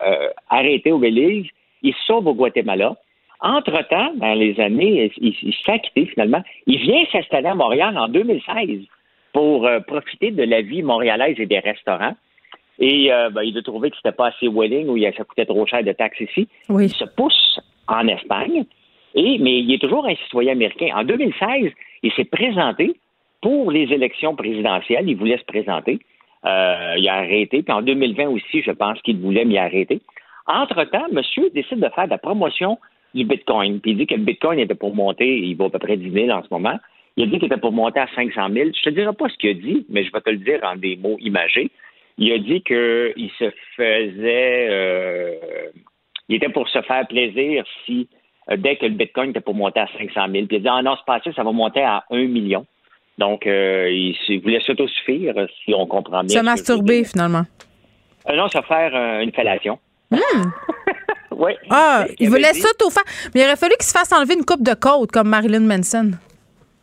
arrêter 0.49 0.91
au 0.91 0.99
Belize. 0.99 1.48
Il 1.82 1.94
sauve 2.06 2.28
au 2.28 2.34
Guatemala. 2.34 2.95
Entre-temps, 3.40 4.14
dans 4.15 4.34
les 4.34 4.60
années, 4.60 5.11
il, 5.18 5.36
il 5.41 5.53
s'est 5.53 5.72
acquitté 5.72 6.07
finalement. 6.07 6.44
Il 6.65 6.80
vient 6.80 7.03
s'installer 7.11 7.48
à 7.48 7.56
Montréal 7.56 7.98
en 7.98 8.07
2016 8.07 8.82
pour 9.34 9.69
profiter 9.86 10.32
de 10.32 10.44
la 10.44 10.61
vie 10.61 10.82
montréalaise 10.82 11.36
et 11.40 11.45
des 11.45 11.60
restaurants. 11.60 12.15
Et 12.80 13.11
euh, 13.11 13.30
ben, 13.30 13.41
il 13.44 13.57
a 13.57 13.61
trouvé 13.61 13.90
que 13.90 13.98
c'était 13.98 14.11
pas 14.11 14.28
assez 14.28 14.48
willing 14.48 14.88
ou 14.88 14.98
ça 15.15 15.24
coûtait 15.24 15.45
trop 15.45 15.65
cher 15.65 15.84
de 15.84 15.91
taxes 15.94 16.22
ici. 16.22 16.48
Il 16.69 16.90
se 16.90 17.06
pousse 17.06 17.60
en 17.88 18.07
Espagne. 18.07 18.65
Et, 19.15 19.38
mais 19.40 19.60
il 19.60 19.74
est 19.74 19.80
toujours 19.82 20.06
un 20.06 20.15
citoyen 20.15 20.52
américain. 20.52 20.90
En 20.95 21.03
2016, 21.03 21.72
il 22.03 22.11
s'est 22.14 22.26
présenté 22.26 22.95
pour 23.42 23.72
les 23.72 23.94
élections 23.94 24.36
présidentielles. 24.36 25.08
Il 25.08 25.16
voulait 25.16 25.38
se 25.38 25.46
présenter. 25.46 26.00
Euh, 26.46 26.96
il 26.98 27.08
a 27.10 27.16
arrêté. 27.16 27.64
Puis 27.64 27.74
en 27.74 27.82
2020 27.82 28.28
aussi, 28.30 28.62
je 28.62 28.72
pense 28.72 29.02
qu'il 29.02 29.18
voulait 29.18 29.46
m'y 29.46 29.58
arrêter. 29.58 30.02
Entre-temps, 30.48 31.08
monsieur 31.12 31.50
décide 31.50 31.80
de 31.80 31.90
faire 31.90 32.06
de 32.06 32.12
la 32.12 32.18
promotion 32.18 32.78
du 33.14 33.26
Bitcoin. 33.26 33.80
Puis 33.82 33.92
il 33.92 33.98
dit 33.98 34.08
que 34.08 34.16
le 34.16 34.22
Bitcoin 34.22 34.60
était 34.60 34.76
pour 34.76 34.96
monter, 34.96 35.40
il 35.40 35.56
vaut 35.56 35.66
à 35.66 35.70
peu 35.70 35.80
près 35.80 35.98
10 35.98 36.12
000 36.12 36.30
en 36.30 36.44
ce 36.44 36.48
moment. 36.52 36.80
Il 37.18 37.24
a 37.24 37.26
dit 37.26 37.40
qu'il 37.40 37.46
était 37.46 37.58
pour 37.58 37.72
monter 37.72 38.00
à 38.00 38.08
500 38.16 38.50
000. 38.54 38.70
Je 38.76 38.82
te 38.82 38.90
dirai 38.90 39.12
pas 39.14 39.28
ce 39.28 39.38
qu'il 39.38 39.50
a 39.50 39.54
dit, 39.56 39.86
mais 39.90 40.04
je 40.04 40.12
vais 40.12 40.22
te 40.22 40.30
le 40.30 40.38
dire 40.38 40.60
en 40.64 40.76
des 40.76 40.96
mots 40.96 41.18
imagés. 41.20 41.72
Il 42.18 42.32
a 42.32 42.38
dit 42.38 42.62
qu'il 42.62 43.32
se 43.38 43.52
faisait... 43.76 44.68
euh, 44.70 45.36
il 46.30 46.36
était 46.36 46.50
pour 46.50 46.68
se 46.70 46.82
faire 46.82 47.08
plaisir 47.08 47.64
si, 47.86 48.08
euh, 48.52 48.58
dès 48.58 48.76
que 48.76 48.86
le 48.86 48.94
Bitcoin 48.94 49.32
était 49.32 49.42
pour 49.42 49.56
monter 49.56 49.80
à 49.80 49.88
500 49.98 50.14
000, 50.14 50.46
puis 50.46 50.46
il 50.52 50.56
a 50.56 50.60
dit, 50.60 50.68
ah 50.70 50.82
non, 50.82 50.96
c'est 50.98 51.06
pas 51.06 51.16
assez, 51.16 51.32
ça 51.34 51.44
va 51.44 51.52
monter 51.52 51.82
à 51.82 52.04
1 52.12 52.26
million. 52.26 52.66
Donc, 53.18 53.48
euh, 53.48 53.89
il, 53.91 54.15
il 54.30 54.39
voulait 54.41 54.60
s'autosuffire, 54.61 55.34
euh, 55.38 55.48
si 55.65 55.73
on 55.73 55.85
comprend 55.88 56.23
bien. 56.23 56.39
Se 56.39 56.44
masturber, 56.45 57.03
finalement. 57.03 57.44
Euh, 58.30 58.35
non, 58.35 58.48
se 58.48 58.61
faire 58.61 58.91
euh, 58.95 59.22
une 59.22 59.31
fellation. 59.31 59.80
oui. 61.31 61.52
Ah, 61.69 62.06
il 62.19 62.30
voulait 62.30 62.53
s'auto-faire. 62.53 63.03
Mais 63.34 63.41
il 63.41 63.45
aurait 63.45 63.56
fallu 63.56 63.73
qu'il 63.80 63.85
se 63.88 63.91
fasse 63.98 64.11
enlever 64.14 64.35
une 64.35 64.45
coupe 64.45 64.64
de 64.64 64.73
côte, 64.73 65.11
comme 65.11 65.30
Marilyn 65.30 65.61
Manson. 65.61 66.11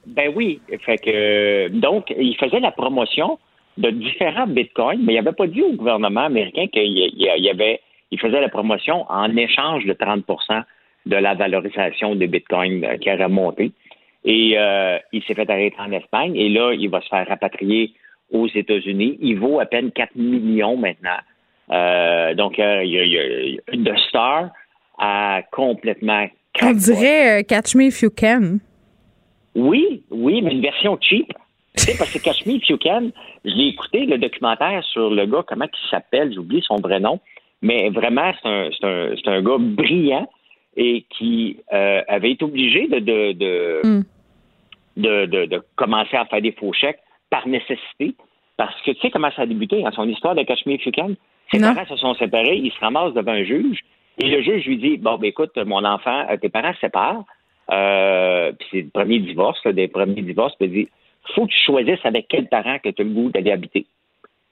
Ben 0.07 0.33
oui. 0.35 0.61
Fait 0.85 0.99
que 0.99 1.69
donc, 1.69 2.13
il 2.19 2.37
faisait 2.37 2.61
la 2.61 2.71
promotion 2.73 3.39
de 3.79 3.91
différents 3.91 4.47
bitcoins, 4.47 5.01
mais 5.05 5.15
il 5.15 5.17
n'avait 5.23 5.35
pas 5.35 5.47
dit 5.47 5.63
au 5.63 5.73
gouvernement 5.73 6.25
américain 6.27 6.67
qu'il 6.73 6.87
y- 6.87 7.51
avait 7.51 7.81
il 8.11 8.21
faisait 8.21 8.41
la 8.41 8.49
promotion 8.49 9.05
en 9.11 9.35
échange 9.37 9.85
de 9.87 9.93
30% 9.93 10.63
de 11.07 11.17
la 11.17 11.35
valorisation 11.35 12.15
des 12.15 12.29
bitcoins 12.29 12.87
qui 13.01 13.11
aurait 13.13 13.29
monté. 13.29 13.73
Et 14.25 14.55
euh, 14.57 14.99
il 15.13 15.23
s'est 15.25 15.35
fait 15.35 15.49
arrêter 15.51 15.77
en 15.79 15.93
Espagne 15.93 16.35
et 16.37 16.49
là, 16.49 16.73
il 16.73 16.89
va 16.89 17.01
se 17.03 17.09
faire 17.09 17.27
rapatrier 17.29 17.93
aux 18.33 18.49
États-Unis. 18.49 19.19
Il 19.21 19.39
vaut 19.39 19.61
à 19.61 19.67
peine 19.67 19.93
4 19.93 20.17
millions 20.17 20.77
maintenant. 20.77 21.19
Euh, 21.71 22.35
donc, 22.35 22.59
euh, 22.59 22.85
il 22.85 22.93
y 22.93 23.59
a, 23.59 23.93
The 23.93 23.99
Star 24.09 24.51
a 24.99 25.43
complètement 25.51 26.27
On 26.63 26.73
dirait 26.73 27.41
euh, 27.41 27.43
Catch 27.43 27.75
Me 27.75 27.85
If 27.85 28.03
You 28.03 28.11
Can. 28.11 28.59
oui, 29.55 30.03
oui, 30.11 30.43
mais 30.43 30.53
une 30.53 30.63
version 30.63 30.99
cheap. 31.01 31.33
Tu 31.77 31.85
sais, 31.85 31.99
parce 31.99 32.13
que 32.13 32.19
Catch 32.19 32.47
Me 32.47 32.53
If 32.53 32.69
You 32.69 32.79
Can, 32.79 33.11
je 33.45 33.51
l'ai 33.51 33.69
écouté, 33.69 34.07
le 34.07 34.19
documentaire 34.19 34.83
sur 34.85 35.11
le 35.11 35.27
gars, 35.27 35.45
comment 35.47 35.67
il 35.67 35.91
s'appelle, 35.91 36.33
j'oublie 36.33 36.63
son 36.63 36.77
vrai 36.77 37.01
nom, 37.01 37.19
mais 37.63 37.91
vraiment, 37.91 38.33
c'est 38.43 38.49
un, 38.49 38.69
un, 38.83 39.33
un 39.33 39.43
gars 39.43 39.59
brillant 39.59 40.29
et 40.77 41.05
qui 41.11 41.59
euh, 41.73 42.03
avait 42.09 42.33
été 42.33 42.45
obligé 42.45 42.87
de, 42.89 42.99
de, 42.99 43.33
de, 43.33 44.03
de, 44.97 45.27
de- 45.27 45.47
de 45.47 45.63
commencer 45.77 46.17
à 46.17 46.25
faire 46.27 46.41
des 46.43 46.53
faux 46.53 46.73
chèques 46.73 47.01
par 47.31 47.47
nécessité. 47.49 48.15
Parce 48.57 48.81
que 48.83 48.93
tu 48.93 49.01
sais 49.01 49.11
comment 49.11 49.31
ça 49.35 49.43
a 49.43 49.47
débuté, 49.47 49.85
hein, 49.85 49.91
son 49.95 50.09
histoire 50.09 50.35
de 50.35 50.43
You 50.43 50.93
Can. 50.95 51.15
Ses 51.53 51.59
Non. 51.59 51.75
parents 51.75 51.87
se 51.89 51.97
sont 51.97 52.15
séparés, 52.15 52.57
il 52.57 52.71
se 52.73 52.79
ramasse 52.81 53.13
devant 53.15 53.33
un 53.33 53.43
juge 53.45 53.81
et 54.23 54.29
le 54.29 54.43
juge 54.43 54.65
lui 54.67 54.77
dit 54.79 54.97
Bon, 54.97 55.17
ben 55.19 55.27
écoute, 55.29 55.57
mon 55.67 55.85
enfant, 55.85 56.25
euh, 56.31 56.37
tes 56.37 56.49
parents 56.49 56.73
se 56.75 56.81
séparent. 56.81 57.25
Euh, 57.73 58.53
puis 58.53 58.69
c'est 58.71 58.81
le 58.83 58.89
premier 58.91 59.19
divorce, 59.19 59.59
là, 59.65 59.73
des 59.73 59.89
premiers 59.89 60.23
divorces. 60.23 60.55
Puis 60.57 60.69
il 60.69 60.73
dit 60.85 60.89
faut 61.35 61.47
que 61.47 61.53
tu 61.53 61.59
choisisses 61.65 62.05
avec 62.05 62.27
quel 62.29 62.49
parent 62.49 62.79
que 62.79 62.91
tu 62.91 63.03
as 63.03 63.05
le 63.05 63.11
goût 63.11 63.31
d'aller 63.31 63.51
habiter. 63.51 63.87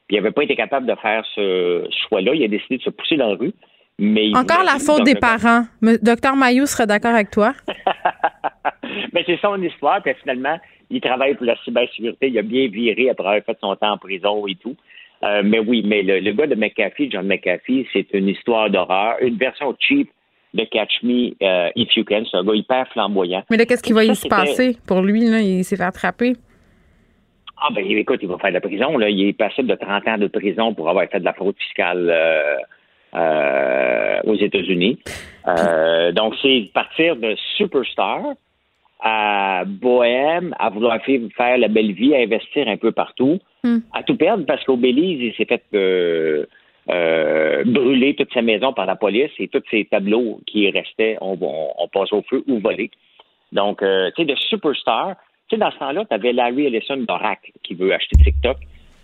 Puis 0.09 0.17
il 0.17 0.17
n'avait 0.17 0.31
pas 0.33 0.43
été 0.43 0.57
capable 0.57 0.87
de 0.87 0.95
faire 0.97 1.25
ce 1.35 1.87
choix-là. 2.09 2.35
Il 2.35 2.43
a 2.43 2.49
décidé 2.49 2.79
de 2.79 2.83
se 2.83 2.91
pousser 2.91 3.17
dans 3.17 3.29
la 3.29 3.37
rue. 3.37 3.53
Mais 3.99 4.35
Encore 4.35 4.65
la 4.65 4.79
faute 4.81 5.05
des 5.05 5.15
parents. 5.15 5.65
Docteur 6.03 6.35
Mayou 6.35 6.67
serait 6.67 6.87
d'accord 6.87 7.15
avec 7.15 7.31
toi. 7.31 7.53
Mais 9.13 9.23
c'est 9.27 9.41
son 9.41 9.61
histoire. 9.63 10.03
Puis 10.03 10.15
finalement, 10.23 10.59
il 10.91 11.01
travaille 11.01 11.35
pour 11.35 11.47
la 11.47 11.57
cybersécurité. 11.65 12.29
Il 12.29 12.39
a 12.39 12.43
bien 12.43 12.69
viré 12.69 13.11
après 13.11 13.27
avoir 13.27 13.45
fait 13.45 13.59
son 13.61 13.75
temps 13.77 13.93
en 13.93 13.99
prison 13.99 14.47
et 14.47 14.55
tout. 14.57 14.77
Euh, 15.25 15.43
mais 15.45 15.61
oui, 15.61 15.83
mais 15.85 16.03
le, 16.03 16.19
le 16.21 16.33
gars 16.33 16.47
de 16.47 16.55
McAfee, 16.55 17.11
John 17.11 17.27
McAfee, 17.27 17.87
c'est 17.93 18.07
une 18.13 18.29
histoire 18.29 18.71
d'horreur, 18.71 19.17
une 19.21 19.37
version 19.37 19.75
cheap 19.79 20.11
de 20.55 20.65
Catch 20.65 21.03
Me 21.03 21.33
euh, 21.43 21.71
If 21.77 21.97
You 21.97 22.05
Can. 22.05 22.25
C'est 22.31 22.37
un 22.37 22.45
gars 22.45 22.55
hyper 22.55 22.89
flamboyant. 22.89 23.43
Mais 23.51 23.57
là, 23.57 23.65
qu'est-ce 23.65 23.83
qui 23.83 23.93
va 23.93 24.05
y 24.05 24.15
se 24.15 24.27
passer? 24.27 24.77
Pour 24.87 25.01
lui? 25.01 25.21
Là? 25.29 25.41
Il 25.41 25.65
s'est 25.65 25.77
fait 25.77 25.85
attraper. 25.85 26.35
Ah 27.65 27.69
ben 27.73 27.87
écoute, 27.87 28.19
il 28.23 28.29
va 28.29 28.39
faire 28.39 28.51
de 28.51 28.55
la 28.55 28.61
prison. 28.61 28.99
Là. 28.99 29.09
Il 29.09 29.29
est 29.29 29.33
passé 29.33 29.63
de 29.63 29.75
30 29.75 30.09
ans 30.09 30.19
de 30.19 30.27
prison 30.27 30.75
pour 30.75 30.91
avoir 30.91 31.07
fait 31.09 31.21
de 31.21 31.25
la 31.25 31.33
fraude 31.33 31.55
fiscale 31.57 32.11
euh, 32.11 32.57
euh, 33.15 34.21
aux 34.25 34.35
États-Unis. 34.35 34.99
Euh, 35.47 36.11
donc 36.11 36.35
c'est 36.43 36.71
partir 36.75 37.15
de 37.15 37.37
superstar 37.57 38.21
à 39.03 39.65
bohème, 39.67 40.55
à 40.59 40.71
vouloir 40.71 40.99
faire 41.03 41.59
la 41.59 41.69
belle 41.69 41.93
vie, 41.93 42.15
à 42.15 42.21
investir 42.21 42.69
un 42.69 42.77
peu 42.77 42.93
partout, 42.93 43.41
à 43.93 44.03
tout 44.05 44.17
perdre 44.17 44.47
parce 44.47 44.65
qu'au 44.65 44.77
Belize, 44.77 45.21
il 45.21 45.35
s'est 45.35 45.45
fait 45.45 45.63
euh, 45.75 46.47
euh, 46.89 47.65
brûler 47.65 48.15
toute 48.15 48.33
sa 48.33 48.43
maison 48.43 48.73
par 48.73 48.87
la 48.87 48.97
police 48.97 49.33
et 49.39 49.49
tous 49.49 49.63
ses 49.71 49.85
tableaux 49.87 50.41
qui 50.47 50.71
restaient, 50.71 51.19
on, 51.21 51.37
on, 51.41 51.69
on 51.79 51.89
passe 51.89 52.13
au 52.13 52.23
feu 52.23 52.45
ou 52.47 52.61
volés. 52.61 52.91
Donc, 53.51 53.83
euh, 53.83 54.11
tu 54.17 54.23
sais, 54.23 54.25
de 54.25 54.37
superstar, 54.37 55.17
tu 55.49 55.57
sais, 55.57 55.61
dans 55.61 55.71
ce 55.73 55.79
temps-là, 55.79 56.05
tu 56.09 56.15
avais 56.15 56.33
Larry 56.33 56.67
Ellison 56.67 56.97
d'Oracle 56.97 57.51
qui 57.63 57.75
veut 57.75 57.93
acheter 57.93 58.17
TikTok. 58.23 58.57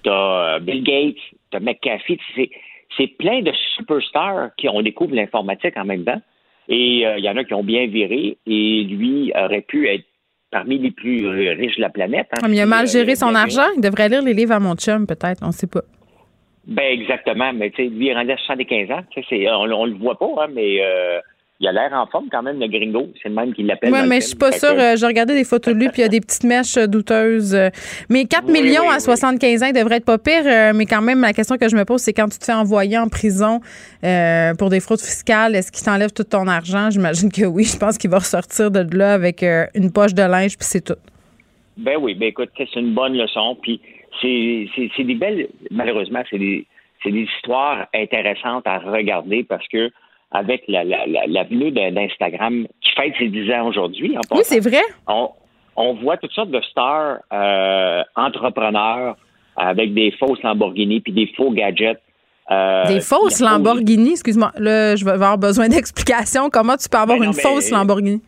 Tu 0.05 0.11
as 0.11 0.59
Bill 0.61 0.83
Gates, 0.83 1.23
tu 1.51 1.57
as 1.57 1.61
McAfee. 1.61 2.19
C'est, 2.35 2.51
c'est 2.97 3.09
plein 3.19 3.43
de 3.43 3.53
superstars 3.77 4.51
qui 4.57 4.69
ont 4.69 4.81
découvert 4.81 5.16
l'informatique 5.16 5.77
en 5.77 5.85
même 5.85 6.05
temps. 6.05 6.20
Et 6.69 7.07
euh, 7.07 7.19
il 7.19 7.24
y 7.24 7.28
en 7.31 7.36
a 7.36 7.45
qui 7.45 7.55
ont 7.55 7.65
bien 7.65 7.86
viré. 7.86 8.36
Et 8.47 8.85
lui 8.85 9.32
aurait 9.35 9.62
pu 9.62 9.89
être 9.89 10.05
parmi 10.51 10.78
les 10.78 10.90
plus 10.90 11.27
euh, 11.27 11.55
riches 11.55 11.77
de 11.77 11.82
la 11.82 11.90
planète. 11.90 12.28
hein, 12.32 12.47
mais 12.49 12.57
il 12.57 12.61
a 12.61 12.66
mal 12.66 12.85
euh, 12.85 12.89
géré 12.89 13.16
son 13.16 13.35
argent. 13.35 13.66
Il 13.77 13.81
devrait 13.82 14.09
lire 14.09 14.23
les 14.23 14.35
livres 14.35 14.53
à 14.53 14.61
mon 14.61 14.74
chum, 14.74 15.07
peut-être. 15.07 15.40
On 15.43 15.49
ne 15.49 15.53
sait 15.53 15.66
pas. 15.66 15.82
Ben 16.66 16.85
exactement, 17.01 17.51
mais 17.55 17.70
tu 17.70 17.77
sais, 17.77 17.89
lui 17.89 18.07
il 18.07 18.09
est 18.11 18.15
rendu 18.15 18.32
à 18.32 18.36
75 18.36 18.90
ans. 18.90 19.01
On, 19.16 19.73
on 19.73 19.86
le 19.86 19.95
voit 19.95 20.19
pas, 20.19 20.27
hein, 20.45 20.49
mais 20.53 20.78
euh, 20.82 21.19
il 21.60 21.66
a 21.66 21.72
l'air 21.72 21.93
en 21.93 22.06
forme 22.06 22.28
quand 22.30 22.43
même, 22.43 22.60
le 22.60 22.68
gringo. 22.68 23.09
C'est 23.20 23.28
le 23.28 23.35
même 23.35 23.52
qui 23.52 23.64
l'appelle. 23.64 23.93
Oui, 23.93 23.98
mais 24.06 24.20
je 24.20 24.28
suis 24.28 24.36
pas 24.36 24.52
sûre. 24.52 24.74
Euh, 24.78 24.94
j'ai 24.97 25.06
regardé 25.06 25.35
des 25.35 25.43
photos 25.43 25.74
de 25.74 25.80
lui, 25.80 25.89
puis 25.89 25.98
il 25.98 26.02
y 26.02 26.05
a 26.05 26.09
des 26.09 26.20
petites 26.20 26.44
mèches 26.44 26.76
euh, 26.76 26.86
douteuses. 26.86 27.52
Euh. 27.55 27.70
Mais 28.09 28.26
4 28.26 28.47
millions 28.47 28.89
à 28.89 29.01
75 29.01 29.64
ans, 29.64 29.66
il 29.66 29.72
devrait 29.72 29.97
être 29.97 30.05
pas 30.05 30.18
pire. 30.18 30.44
Mais 30.74 30.86
quand 30.86 31.02
même, 31.02 31.20
la 31.20 31.32
question 31.32 31.56
que 31.56 31.68
je 31.68 31.74
me 31.74 31.85
pose, 31.85 32.01
c'est 32.01 32.12
quand 32.12 32.28
tu 32.28 32.39
te 32.39 32.44
fais 32.44 32.52
envoyer 32.52 32.97
en 32.97 33.09
prison 33.09 33.60
pour 34.59 34.70
des 34.70 34.80
fraudes 34.80 35.01
fiscales, 35.01 35.56
est-ce 35.56 35.72
qu'il 35.72 35.85
t'enlève 35.85 36.12
tout 36.12 36.24
ton 36.24 36.47
argent? 36.47 36.90
J'imagine 36.90 37.30
que 37.32 37.44
oui. 37.44 37.64
Je 37.72 37.76
pense 37.76 37.98
qu'il 37.98 38.10
va 38.10 38.18
ressortir 38.18 38.70
de 38.70 38.97
là 38.97 39.12
avec 39.12 39.43
une 39.74 39.93
poche 39.93 40.14
de 40.14 40.22
linge, 40.22 40.56
puis 40.56 40.66
c'est 40.66 40.85
tout. 40.85 41.01
Ben 41.76 41.97
oui, 42.01 42.14
ben 42.14 42.28
écoute, 42.28 42.51
c'est 42.56 42.76
une 42.76 42.94
bonne 42.94 43.14
leçon. 43.14 43.56
Puis 43.60 43.80
c'est 44.22 45.05
des 45.05 45.14
belles, 45.14 45.48
malheureusement, 45.72 46.22
c'est 46.30 46.39
des, 46.39 46.66
des 47.05 47.26
histoires 47.36 47.89
intéressantes 47.94 48.66
à 48.66 48.78
regarder 48.78 49.43
parce 49.43 49.66
que 49.68 49.90
avec 50.30 50.64
la, 50.68 50.84
la, 50.84 51.06
la, 51.06 51.44
d'Instagram 51.90 52.66
qui 52.80 52.90
fête 52.94 53.14
ses 53.18 53.28
10 53.28 53.52
ans 53.52 53.68
aujourd'hui. 53.68 54.16
Oui, 54.30 54.40
c'est 54.42 54.60
vrai. 54.60 54.82
On, 55.06 55.30
on, 55.76 55.94
voit 55.94 56.16
toutes 56.18 56.32
sortes 56.32 56.50
de 56.50 56.60
stars 56.70 57.18
euh, 57.32 58.02
entrepreneurs 58.14 59.16
avec 59.56 59.94
des 59.94 60.12
fausses 60.12 60.42
Lamborghini 60.42 61.00
puis 61.00 61.12
des 61.12 61.30
faux 61.36 61.50
gadgets. 61.50 62.00
Euh, 62.50 62.84
des 62.86 63.00
fausses 63.00 63.40
Lamborghini, 63.40 64.12
excuse-moi. 64.12 64.52
Là, 64.59 64.96
je 64.96 65.05
vais 65.05 65.12
avoir 65.12 65.38
besoin 65.38 65.68
d'explications. 65.68 66.50
Comment 66.50 66.76
tu 66.76 66.88
peux 66.88 66.98
avoir 66.98 67.18
ben 67.18 67.26
une 67.26 67.34
fausse 67.34 67.70
Lamborghini? 67.70 68.22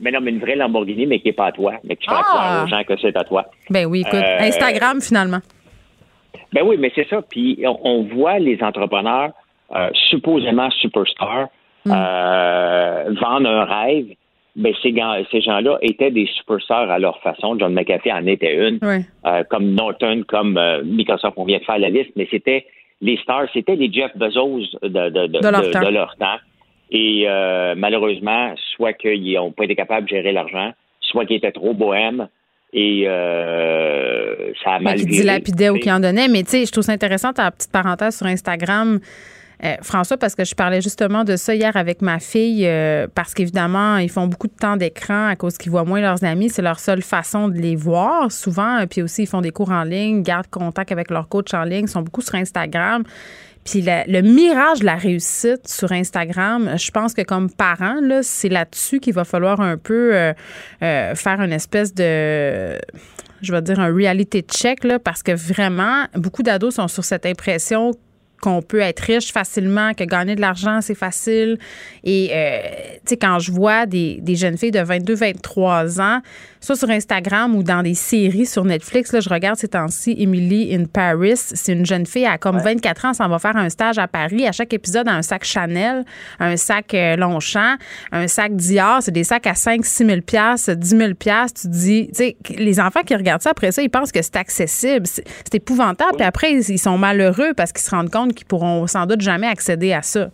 Mais 0.00 0.10
non, 0.10 0.20
mais 0.20 0.32
une 0.32 0.40
vraie 0.40 0.56
Lamborghini, 0.56 1.06
mais 1.06 1.20
qui 1.20 1.28
n'est 1.28 1.34
pas 1.34 1.46
à 1.46 1.52
toi, 1.52 1.74
mais 1.84 1.96
qui 1.96 2.06
fait 2.06 2.14
croire 2.14 2.60
ah! 2.60 2.64
aux 2.64 2.66
gens 2.66 2.82
que 2.84 2.94
c'est 3.00 3.16
à 3.16 3.24
toi. 3.24 3.46
Ben 3.70 3.86
oui, 3.86 4.00
écoute, 4.00 4.14
euh, 4.14 4.40
Instagram 4.40 5.00
finalement. 5.00 5.40
Ben 6.52 6.62
oui, 6.64 6.76
mais 6.78 6.90
c'est 6.94 7.08
ça. 7.08 7.22
Puis 7.22 7.64
on 7.64 8.04
voit 8.04 8.38
les 8.38 8.60
entrepreneurs 8.62 9.32
euh, 9.76 9.90
supposément 10.08 10.70
superstars 10.70 11.48
mm. 11.84 11.92
euh, 11.92 13.14
vendent 13.20 13.46
un 13.46 13.64
rêve, 13.64 14.06
ben 14.54 14.72
ces, 14.82 14.94
ces 15.32 15.40
gens-là 15.40 15.78
étaient 15.82 16.12
des 16.12 16.28
superstars 16.38 16.88
à 16.88 17.00
leur 17.00 17.20
façon. 17.22 17.58
John 17.58 17.74
McAfee 17.74 18.12
en 18.12 18.24
était 18.26 18.68
une, 18.68 18.78
euh, 18.84 19.42
comme 19.50 19.74
Norton, 19.74 20.22
comme 20.28 20.60
Microsoft, 20.84 21.34
on 21.36 21.44
vient 21.44 21.58
de 21.58 21.64
faire 21.64 21.78
la 21.78 21.88
liste, 21.88 22.10
mais 22.14 22.28
c'était 22.30 22.66
les 23.00 23.16
stars, 23.16 23.48
c'était 23.52 23.74
les 23.74 23.92
Jeff 23.92 24.16
Bezos 24.16 24.60
de, 24.82 24.88
de, 24.88 25.90
leur, 25.90 26.14
temps. 26.16 26.38
Et 26.92 27.26
malheureusement, 27.76 28.54
soit 28.76 28.92
qu'ils 28.92 29.34
n'ont 29.34 29.50
pas 29.50 29.64
été 29.64 29.74
capables 29.74 30.04
de 30.08 30.10
gérer 30.10 30.30
l'argent, 30.30 30.70
soit 31.00 31.26
qu'ils 31.26 31.38
étaient 31.38 31.50
trop 31.50 31.74
bohèmes, 31.74 32.28
et 32.72 33.06
ça 34.62 34.74
a 34.74 34.78
mal 34.78 35.00
Qui 35.00 35.06
dilapidaient 35.06 35.70
ou 35.70 35.78
qui 35.80 35.90
en 35.90 35.98
donnaient. 35.98 36.28
Mais 36.28 36.44
tu 36.44 36.50
sais, 36.50 36.64
je 36.64 36.70
trouve 36.70 36.84
ça 36.84 36.92
intéressant, 36.92 37.32
ta 37.32 37.50
petite 37.50 37.72
parenthèse 37.72 38.16
sur 38.16 38.26
Instagram. 38.26 39.00
Euh, 39.62 39.76
François, 39.82 40.16
parce 40.16 40.34
que 40.34 40.44
je 40.44 40.54
parlais 40.54 40.80
justement 40.80 41.24
de 41.24 41.36
ça 41.36 41.54
hier 41.54 41.76
avec 41.76 42.02
ma 42.02 42.18
fille, 42.18 42.66
euh, 42.66 43.06
parce 43.14 43.34
qu'évidemment, 43.34 43.98
ils 43.98 44.10
font 44.10 44.26
beaucoup 44.26 44.48
de 44.48 44.54
temps 44.54 44.76
d'écran 44.76 45.28
à 45.28 45.36
cause 45.36 45.58
qu'ils 45.58 45.70
voient 45.70 45.84
moins 45.84 46.00
leurs 46.00 46.24
amis. 46.24 46.50
C'est 46.50 46.62
leur 46.62 46.80
seule 46.80 47.02
façon 47.02 47.48
de 47.48 47.58
les 47.58 47.76
voir 47.76 48.32
souvent. 48.32 48.84
Puis 48.88 49.02
aussi, 49.02 49.22
ils 49.22 49.26
font 49.26 49.40
des 49.40 49.52
cours 49.52 49.70
en 49.70 49.84
ligne, 49.84 50.22
gardent 50.22 50.50
contact 50.50 50.92
avec 50.92 51.10
leur 51.10 51.28
coach 51.28 51.54
en 51.54 51.64
ligne, 51.64 51.86
sont 51.86 52.02
beaucoup 52.02 52.22
sur 52.22 52.34
Instagram. 52.34 53.04
Puis 53.64 53.82
le 53.82 54.20
mirage 54.20 54.80
de 54.80 54.84
la 54.84 54.96
réussite 54.96 55.66
sur 55.66 55.90
Instagram, 55.90 56.74
je 56.76 56.90
pense 56.90 57.14
que 57.14 57.22
comme 57.22 57.50
parent, 57.50 57.96
c'est 58.22 58.50
là-dessus 58.50 59.00
qu'il 59.00 59.14
va 59.14 59.24
falloir 59.24 59.60
un 59.60 59.78
peu 59.78 60.14
euh, 60.14 60.34
faire 61.14 61.40
une 61.40 61.52
espèce 61.52 61.94
de 61.94 62.78
je 63.40 63.52
vais 63.52 63.62
dire 63.62 63.80
un 63.80 63.92
reality 63.92 64.42
check 64.42 64.80
parce 65.02 65.22
que 65.22 65.32
vraiment 65.32 66.04
beaucoup 66.14 66.42
d'ados 66.42 66.74
sont 66.74 66.88
sur 66.88 67.04
cette 67.04 67.26
impression 67.26 67.92
qu'on 68.40 68.62
peut 68.62 68.80
être 68.80 69.00
riche 69.00 69.32
facilement, 69.32 69.94
que 69.94 70.04
gagner 70.04 70.34
de 70.34 70.40
l'argent, 70.40 70.80
c'est 70.80 70.94
facile. 70.94 71.58
Et, 72.02 72.30
euh, 72.32 72.58
tu 72.96 73.10
sais, 73.10 73.16
quand 73.16 73.38
je 73.38 73.50
vois 73.50 73.86
des, 73.86 74.18
des, 74.20 74.36
jeunes 74.36 74.58
filles 74.58 74.70
de 74.70 74.80
22, 74.80 75.14
23 75.14 76.00
ans 76.00 76.20
soit 76.64 76.76
sur 76.76 76.90
Instagram 76.90 77.54
ou 77.54 77.62
dans 77.62 77.82
des 77.82 77.94
séries 77.94 78.46
sur 78.46 78.64
Netflix. 78.64 79.12
Là, 79.12 79.20
je 79.20 79.28
regarde 79.28 79.58
ces 79.58 79.68
temps-ci 79.68 80.16
Emily 80.18 80.74
in 80.74 80.84
Paris. 80.86 81.36
C'est 81.36 81.72
une 81.72 81.84
jeune 81.84 82.06
fille 82.06 82.24
à 82.24 82.38
comme 82.38 82.58
24 82.58 83.04
ans, 83.04 83.12
s'en 83.12 83.28
va 83.28 83.38
faire 83.38 83.56
un 83.56 83.68
stage 83.68 83.98
à 83.98 84.08
Paris. 84.08 84.46
À 84.46 84.52
chaque 84.52 84.72
épisode, 84.72 85.06
un 85.08 85.22
sac 85.22 85.44
Chanel, 85.44 86.04
un 86.40 86.56
sac 86.56 86.94
euh, 86.94 87.16
Longchamp, 87.16 87.76
un 88.12 88.26
sac 88.28 88.56
Dior. 88.56 89.02
C'est 89.02 89.12
des 89.12 89.24
sacs 89.24 89.46
à 89.46 89.54
5 89.54 89.84
6 89.84 90.06
000 90.06 90.18
10 90.68 90.88
000 90.88 91.12
Tu 91.12 91.68
dis, 91.68 92.08
tu 92.08 92.14
sais, 92.14 92.36
les 92.56 92.80
enfants 92.80 93.02
qui 93.02 93.14
regardent 93.14 93.42
ça 93.42 93.50
après 93.50 93.70
ça, 93.70 93.82
ils 93.82 93.90
pensent 93.90 94.12
que 94.12 94.22
c'est 94.22 94.36
accessible. 94.36 95.06
C'est 95.06 95.54
épouvantable. 95.54 96.16
Puis 96.16 96.26
après, 96.26 96.52
ils 96.52 96.78
sont 96.78 96.96
malheureux 96.96 97.52
parce 97.54 97.72
qu'ils 97.72 97.84
se 97.84 97.90
rendent 97.90 98.10
compte 98.10 98.33
qu'ils 98.34 98.46
pourront 98.46 98.86
sans 98.86 99.06
doute 99.06 99.20
jamais 99.20 99.46
accéder 99.46 99.92
à 99.92 100.02
ça. 100.02 100.28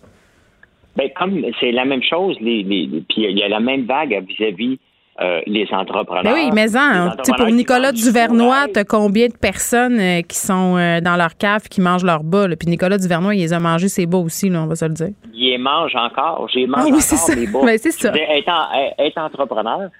Bien, 0.97 1.09
comme 1.17 1.45
c'est 1.61 1.73
la 1.73 1.85
même 1.85 2.03
chose, 2.03 2.37
les, 2.41 2.65
puis 3.09 3.23
il 3.29 3.39
y 3.39 3.43
a 3.43 3.49
la 3.49 3.61
même 3.61 3.85
vague 3.85 4.25
vis-à-vis 4.27 4.79
euh, 5.21 5.43
les 5.47 5.67
entrepreneurs. 5.71 6.25
Ben 6.25 6.33
oui, 6.33 6.51
mais 6.55 6.75
en, 6.79 7.11
pour 7.37 7.47
Nicolas 7.49 7.93
Duvernois, 7.93 8.69
tu 8.73 8.79
as 8.79 8.85
combien 8.85 9.27
de 9.27 9.37
personnes 9.37 10.01
euh, 10.01 10.23
qui 10.23 10.39
sont 10.39 10.79
euh, 10.79 11.03
dans 11.03 11.17
leur 11.17 11.37
cave 11.37 11.69
qui 11.69 11.83
mangent 11.83 12.05
leur 12.05 12.23
bas? 12.25 12.47
Puis 12.59 12.71
Nicolas 12.71 12.97
Duvernois, 12.97 13.35
il 13.35 13.41
les 13.41 13.53
a 13.53 13.61
mangés 13.61 13.89
ses 13.89 14.07
bas 14.07 14.17
aussi, 14.17 14.49
là, 14.49 14.63
on 14.63 14.67
va 14.67 14.77
se 14.77 14.87
le 14.87 14.95
dire. 14.95 15.11
Il 15.35 15.51
les 15.51 15.59
mange 15.59 15.95
encore. 15.95 16.49
J'ai 16.51 16.67
mangé 16.67 16.85
ah, 16.87 16.95
oui, 16.95 17.03
encore 17.13 17.37
mes 17.37 17.47
bas. 17.47 17.67
Ben, 17.67 17.79
c'est 17.79 17.91
ça. 17.91 18.13
Être, 18.15 19.19
entrepreneur, 19.19 19.91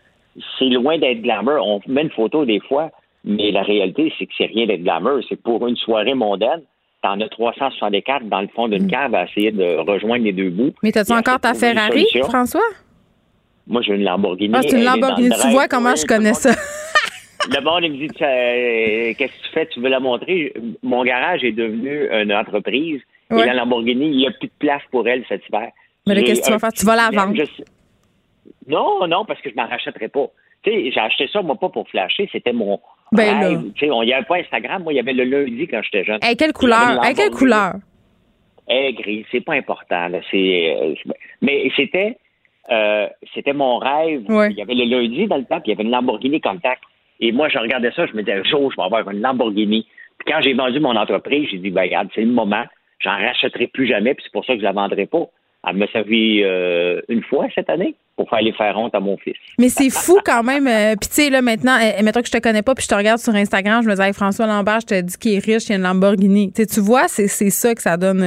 c'est 0.59 0.71
loin 0.71 0.97
d'être 0.97 1.21
glamour. 1.21 1.67
On 1.67 1.81
met 1.87 2.03
une 2.03 2.11
photo 2.11 2.47
des 2.47 2.61
fois, 2.61 2.91
mais 3.23 3.51
la 3.51 3.63
réalité, 3.63 4.11
c'est 4.19 4.25
que 4.25 4.33
c'est 4.39 4.47
rien 4.47 4.67
d'être 4.67 4.85
glamour. 4.85 5.21
C'est 5.29 5.43
pour 5.43 5.67
une 5.69 5.77
soirée 5.77 6.15
mondaine. 6.15 6.63
T'en 7.03 7.19
as 7.21 7.29
364 7.29 8.27
dans 8.27 8.43
le 8.43 8.49
fond 8.49 8.69
d'une 8.69 8.85
mm. 8.85 8.91
cave 8.91 9.15
à 9.15 9.25
essayer 9.25 9.53
de 9.53 9.79
rejoindre 9.79 10.25
les 10.25 10.33
deux 10.33 10.51
bouts. 10.51 10.75
Mais 10.83 10.93
t'as-tu 10.93 11.13
encore 11.13 11.41
ta 11.41 11.55
Ferrari, 11.55 12.07
François? 12.25 12.61
Moi, 13.67 13.83
j'ai 13.83 13.95
une 13.95 14.03
Lamborghini. 14.03 14.53
Ah, 14.55 14.63
c'est 14.63 14.77
une 14.77 14.85
Lamborghini. 14.85 15.31
Tu 15.41 15.49
vois 15.51 15.69
comment 15.69 15.95
je 15.95 16.05
connais 16.05 16.35
ça? 16.35 16.51
Le 17.49 17.61
monde, 17.63 17.85
il 17.85 17.93
me 17.93 17.97
dit 17.97 18.11
euh, 18.21 19.15
Qu'est-ce 19.17 19.33
que 19.33 19.47
tu 19.47 19.53
fais? 19.55 19.67
Tu 19.67 19.81
veux 19.81 19.89
la 19.89 20.01
montrer? 20.01 20.53
Mon 20.83 21.05
garage 21.05 21.43
est 21.43 21.53
devenu 21.53 22.09
une 22.13 22.33
entreprise. 22.33 23.01
Et 23.31 23.35
la 23.35 23.55
Lamborghini, 23.55 24.07
il 24.07 24.17
n'y 24.17 24.27
a 24.27 24.33
plus 24.33 24.49
de 24.49 24.53
place 24.59 24.83
pour 24.91 25.09
elle 25.09 25.25
cet 25.29 25.47
hiver. 25.49 25.71
Mais 26.07 26.23
qu'est-ce 26.23 26.41
que 26.41 26.47
tu 26.47 26.53
vas 26.53 26.59
faire? 26.59 26.73
Tu 26.73 26.85
vas 26.85 26.97
la 26.97 27.11
vendre 27.11 27.43
Non, 28.67 29.07
non, 29.07 29.25
parce 29.25 29.41
que 29.41 29.51
je 29.51 29.55
ne 29.55 29.63
m'en 29.63 29.69
rachèterai 29.69 30.09
pas. 30.09 30.27
Tu 30.63 30.71
sais, 30.71 30.91
j'ai 30.91 31.01
acheté 31.01 31.29
ça, 31.33 31.41
moi, 31.41 31.55
pas 31.57 31.69
pour 31.69 31.89
flasher, 31.89 32.29
c'était 32.31 32.53
mon. 32.53 32.81
Ben 33.13 33.73
Tu 33.75 33.81
sais, 33.81 33.93
il 33.93 34.07
n'y 34.07 34.13
avait 34.13 34.25
pas 34.25 34.37
Instagram, 34.37 34.83
moi, 34.83 34.93
il 34.93 34.97
y 34.97 35.01
avait 35.01 35.13
le 35.13 35.25
lundi 35.25 35.67
quand 35.67 35.81
j'étais 35.83 36.05
jeune. 36.05 36.21
Et 36.29 36.37
quelle 36.37 36.53
couleur? 36.53 37.05
hey, 37.05 37.15
quelle 37.15 37.31
couleur? 37.31 37.75
Eh, 38.69 38.93
gris, 38.93 39.27
c'est 39.33 39.41
pas 39.41 39.55
important. 39.55 40.09
Là. 40.09 40.21
Euh, 40.33 40.95
mais 41.43 41.71
c'était 41.75 42.17
euh, 42.71 43.09
c'était 43.35 43.53
mon 43.53 43.79
rêve. 43.79 44.25
Il 44.29 44.57
y 44.57 44.63
avait 44.63 44.75
le 44.75 44.85
lundi 44.85 45.27
dans 45.27 45.39
le 45.39 45.45
temps, 45.45 45.61
puis 45.61 45.71
il 45.71 45.71
y 45.71 45.73
avait 45.73 45.83
une 45.83 45.91
Lamborghini 45.91 46.41
Contact. 46.41 46.83
Et 47.19 47.33
moi, 47.33 47.49
je 47.49 47.59
regardais 47.59 47.91
ça, 47.93 48.07
je 48.07 48.13
me 48.13 48.23
disais, 48.23 48.39
un 48.39 48.45
jour, 48.45 48.71
je 48.71 48.77
vais 48.77 48.85
avoir 48.85 49.09
une 49.11 49.21
Lamborghini. 49.21 49.87
Puis 50.19 50.33
quand 50.33 50.41
j'ai 50.41 50.55
vendu 50.55 50.79
mon 50.79 50.95
entreprise, 50.97 51.49
j'ai 51.51 51.59
dit, 51.59 51.71
ben, 51.71 51.83
regarde, 51.83 52.09
c'est 52.15 52.23
le 52.23 52.31
moment. 52.31 52.65
J'en 53.01 53.17
rachèterai 53.17 53.67
plus 53.67 53.87
jamais, 53.87 54.15
puis 54.15 54.25
c'est 54.25 54.33
pour 54.33 54.45
ça 54.45 54.55
que 54.55 54.61
je 54.61 54.65
la 54.65 54.73
vendrai 54.73 55.07
pas. 55.07 55.27
Elle 55.67 55.77
me 55.77 55.87
servi 55.89 56.43
euh, 56.43 57.01
une 57.09 57.23
fois 57.23 57.47
cette 57.55 57.69
année 57.71 57.95
pour 58.21 58.29
faire 58.29 58.43
les 58.43 58.53
faire 58.53 58.77
honte 58.77 58.95
à 58.95 59.01
mon 59.01 59.17
fils. 59.17 59.35
Mais 59.59 59.71
c'est 59.71 59.89
fou 59.89 60.19
quand 60.23 60.43
même. 60.43 60.67
Euh, 60.67 60.95
puis 61.01 61.09
tu 61.09 61.23
sais, 61.23 61.31
là, 61.31 61.41
maintenant, 61.41 61.79
euh, 61.81 62.03
mettons 62.03 62.21
que 62.21 62.27
je 62.27 62.33
te 62.33 62.39
connais 62.39 62.61
pas, 62.61 62.75
puis 62.75 62.85
je 62.85 62.89
te 62.89 62.95
regarde 62.95 63.19
sur 63.19 63.35
Instagram, 63.35 63.83
je 63.83 63.89
me 63.89 63.95
dis, 63.95 64.13
François 64.13 64.47
Lambert, 64.47 64.81
je 64.81 64.87
te 64.87 65.01
dis 65.01 65.17
qu'il 65.17 65.35
est 65.37 65.39
riche, 65.39 65.69
il 65.69 65.71
y 65.71 65.73
a 65.73 65.77
une 65.77 65.85
Lamborghini. 65.85 66.53
tu 66.53 66.81
vois, 66.81 67.09
c'est 67.09 67.29
ça 67.29 67.75
que 67.75 67.81
ça 67.81 67.97
donne 67.97 68.21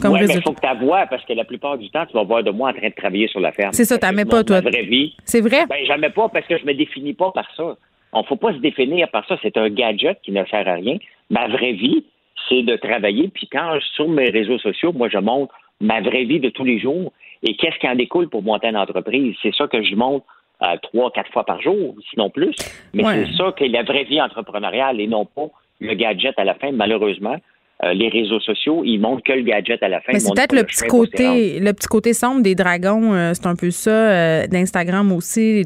comme 0.00 0.12
ouais, 0.12 0.20
résultat. 0.20 0.40
il 0.40 0.42
faut 0.42 0.54
que 0.54 0.66
tu 0.66 0.84
vois, 0.86 1.04
parce 1.08 1.22
que 1.26 1.34
la 1.34 1.44
plupart 1.44 1.76
du 1.76 1.90
temps, 1.90 2.06
tu 2.06 2.14
vas 2.14 2.22
voir 2.22 2.42
de 2.42 2.50
moi 2.50 2.70
en 2.70 2.72
train 2.72 2.88
de 2.88 2.94
travailler 2.94 3.28
sur 3.28 3.40
la 3.40 3.52
ferme. 3.52 3.74
C'est 3.74 3.84
ça, 3.84 3.98
tu 3.98 4.06
n'aimais 4.06 4.24
pas, 4.24 4.42
toi. 4.44 4.62
vraie 4.62 4.84
vie. 4.84 5.14
C'est 5.24 5.42
vrai? 5.42 5.66
Ben, 5.68 5.76
j'aimais 5.86 6.08
pas 6.08 6.30
parce 6.30 6.46
que 6.46 6.56
je 6.56 6.64
me 6.64 6.72
définis 6.72 7.12
pas 7.12 7.30
par 7.32 7.48
ça. 7.54 7.76
On 8.14 8.20
ne 8.20 8.24
faut 8.24 8.36
pas 8.36 8.54
se 8.54 8.58
définir 8.58 9.10
par 9.10 9.26
ça. 9.26 9.36
C'est 9.42 9.58
un 9.58 9.68
gadget 9.68 10.18
qui 10.22 10.32
ne 10.32 10.42
sert 10.46 10.66
à 10.66 10.74
rien. 10.74 10.96
Ma 11.28 11.48
vraie 11.48 11.72
vie, 11.72 12.02
c'est 12.48 12.62
de 12.62 12.76
travailler. 12.76 13.28
Puis 13.28 13.46
quand 13.52 13.78
sur 13.94 14.08
mes 14.08 14.30
réseaux 14.30 14.58
sociaux, 14.58 14.94
moi, 14.94 15.10
je 15.12 15.18
montre 15.18 15.54
ma 15.80 16.00
vraie 16.00 16.24
vie 16.24 16.40
de 16.40 16.48
tous 16.48 16.64
les 16.64 16.80
jours 16.80 17.12
et 17.42 17.56
qu'est-ce 17.56 17.78
qui 17.78 17.88
en 17.88 17.94
découle 17.94 18.28
pour 18.28 18.42
monter 18.42 18.68
une 18.68 18.76
entreprise? 18.76 19.36
C'est 19.42 19.54
ça 19.54 19.66
que 19.66 19.82
je 19.82 19.94
montre 19.94 20.26
euh, 20.62 20.76
trois, 20.82 21.10
quatre 21.12 21.30
fois 21.32 21.44
par 21.44 21.60
jour, 21.60 21.94
sinon 22.10 22.30
plus. 22.30 22.54
Mais 22.92 23.04
c'est 23.04 23.32
ça 23.36 23.52
que 23.52 23.64
la 23.64 23.82
vraie 23.82 24.04
vie 24.04 24.20
entrepreneuriale 24.20 25.00
et 25.00 25.06
non 25.06 25.24
pas 25.24 25.48
le 25.80 25.94
gadget 25.94 26.36
à 26.38 26.44
la 26.44 26.54
fin, 26.54 26.72
malheureusement. 26.72 27.36
Euh, 27.84 27.92
les 27.94 28.08
réseaux 28.08 28.40
sociaux, 28.40 28.82
ils 28.84 28.98
montrent 28.98 29.22
que 29.22 29.32
le 29.32 29.42
gadget 29.42 29.80
à 29.84 29.88
la 29.88 30.00
fin. 30.00 30.12
c'est 30.18 30.34
peut-être 30.34 30.52
le 30.52 30.64
petit 30.64 30.84
côté, 30.88 31.60
le 31.60 31.72
petit 31.72 31.86
côté 31.86 32.12
sombre 32.12 32.42
des 32.42 32.56
dragons. 32.56 33.14
Euh, 33.14 33.34
c'est 33.34 33.46
un 33.46 33.54
peu 33.54 33.70
ça 33.70 33.90
euh, 33.90 34.46
d'Instagram 34.48 35.12
aussi. 35.12 35.62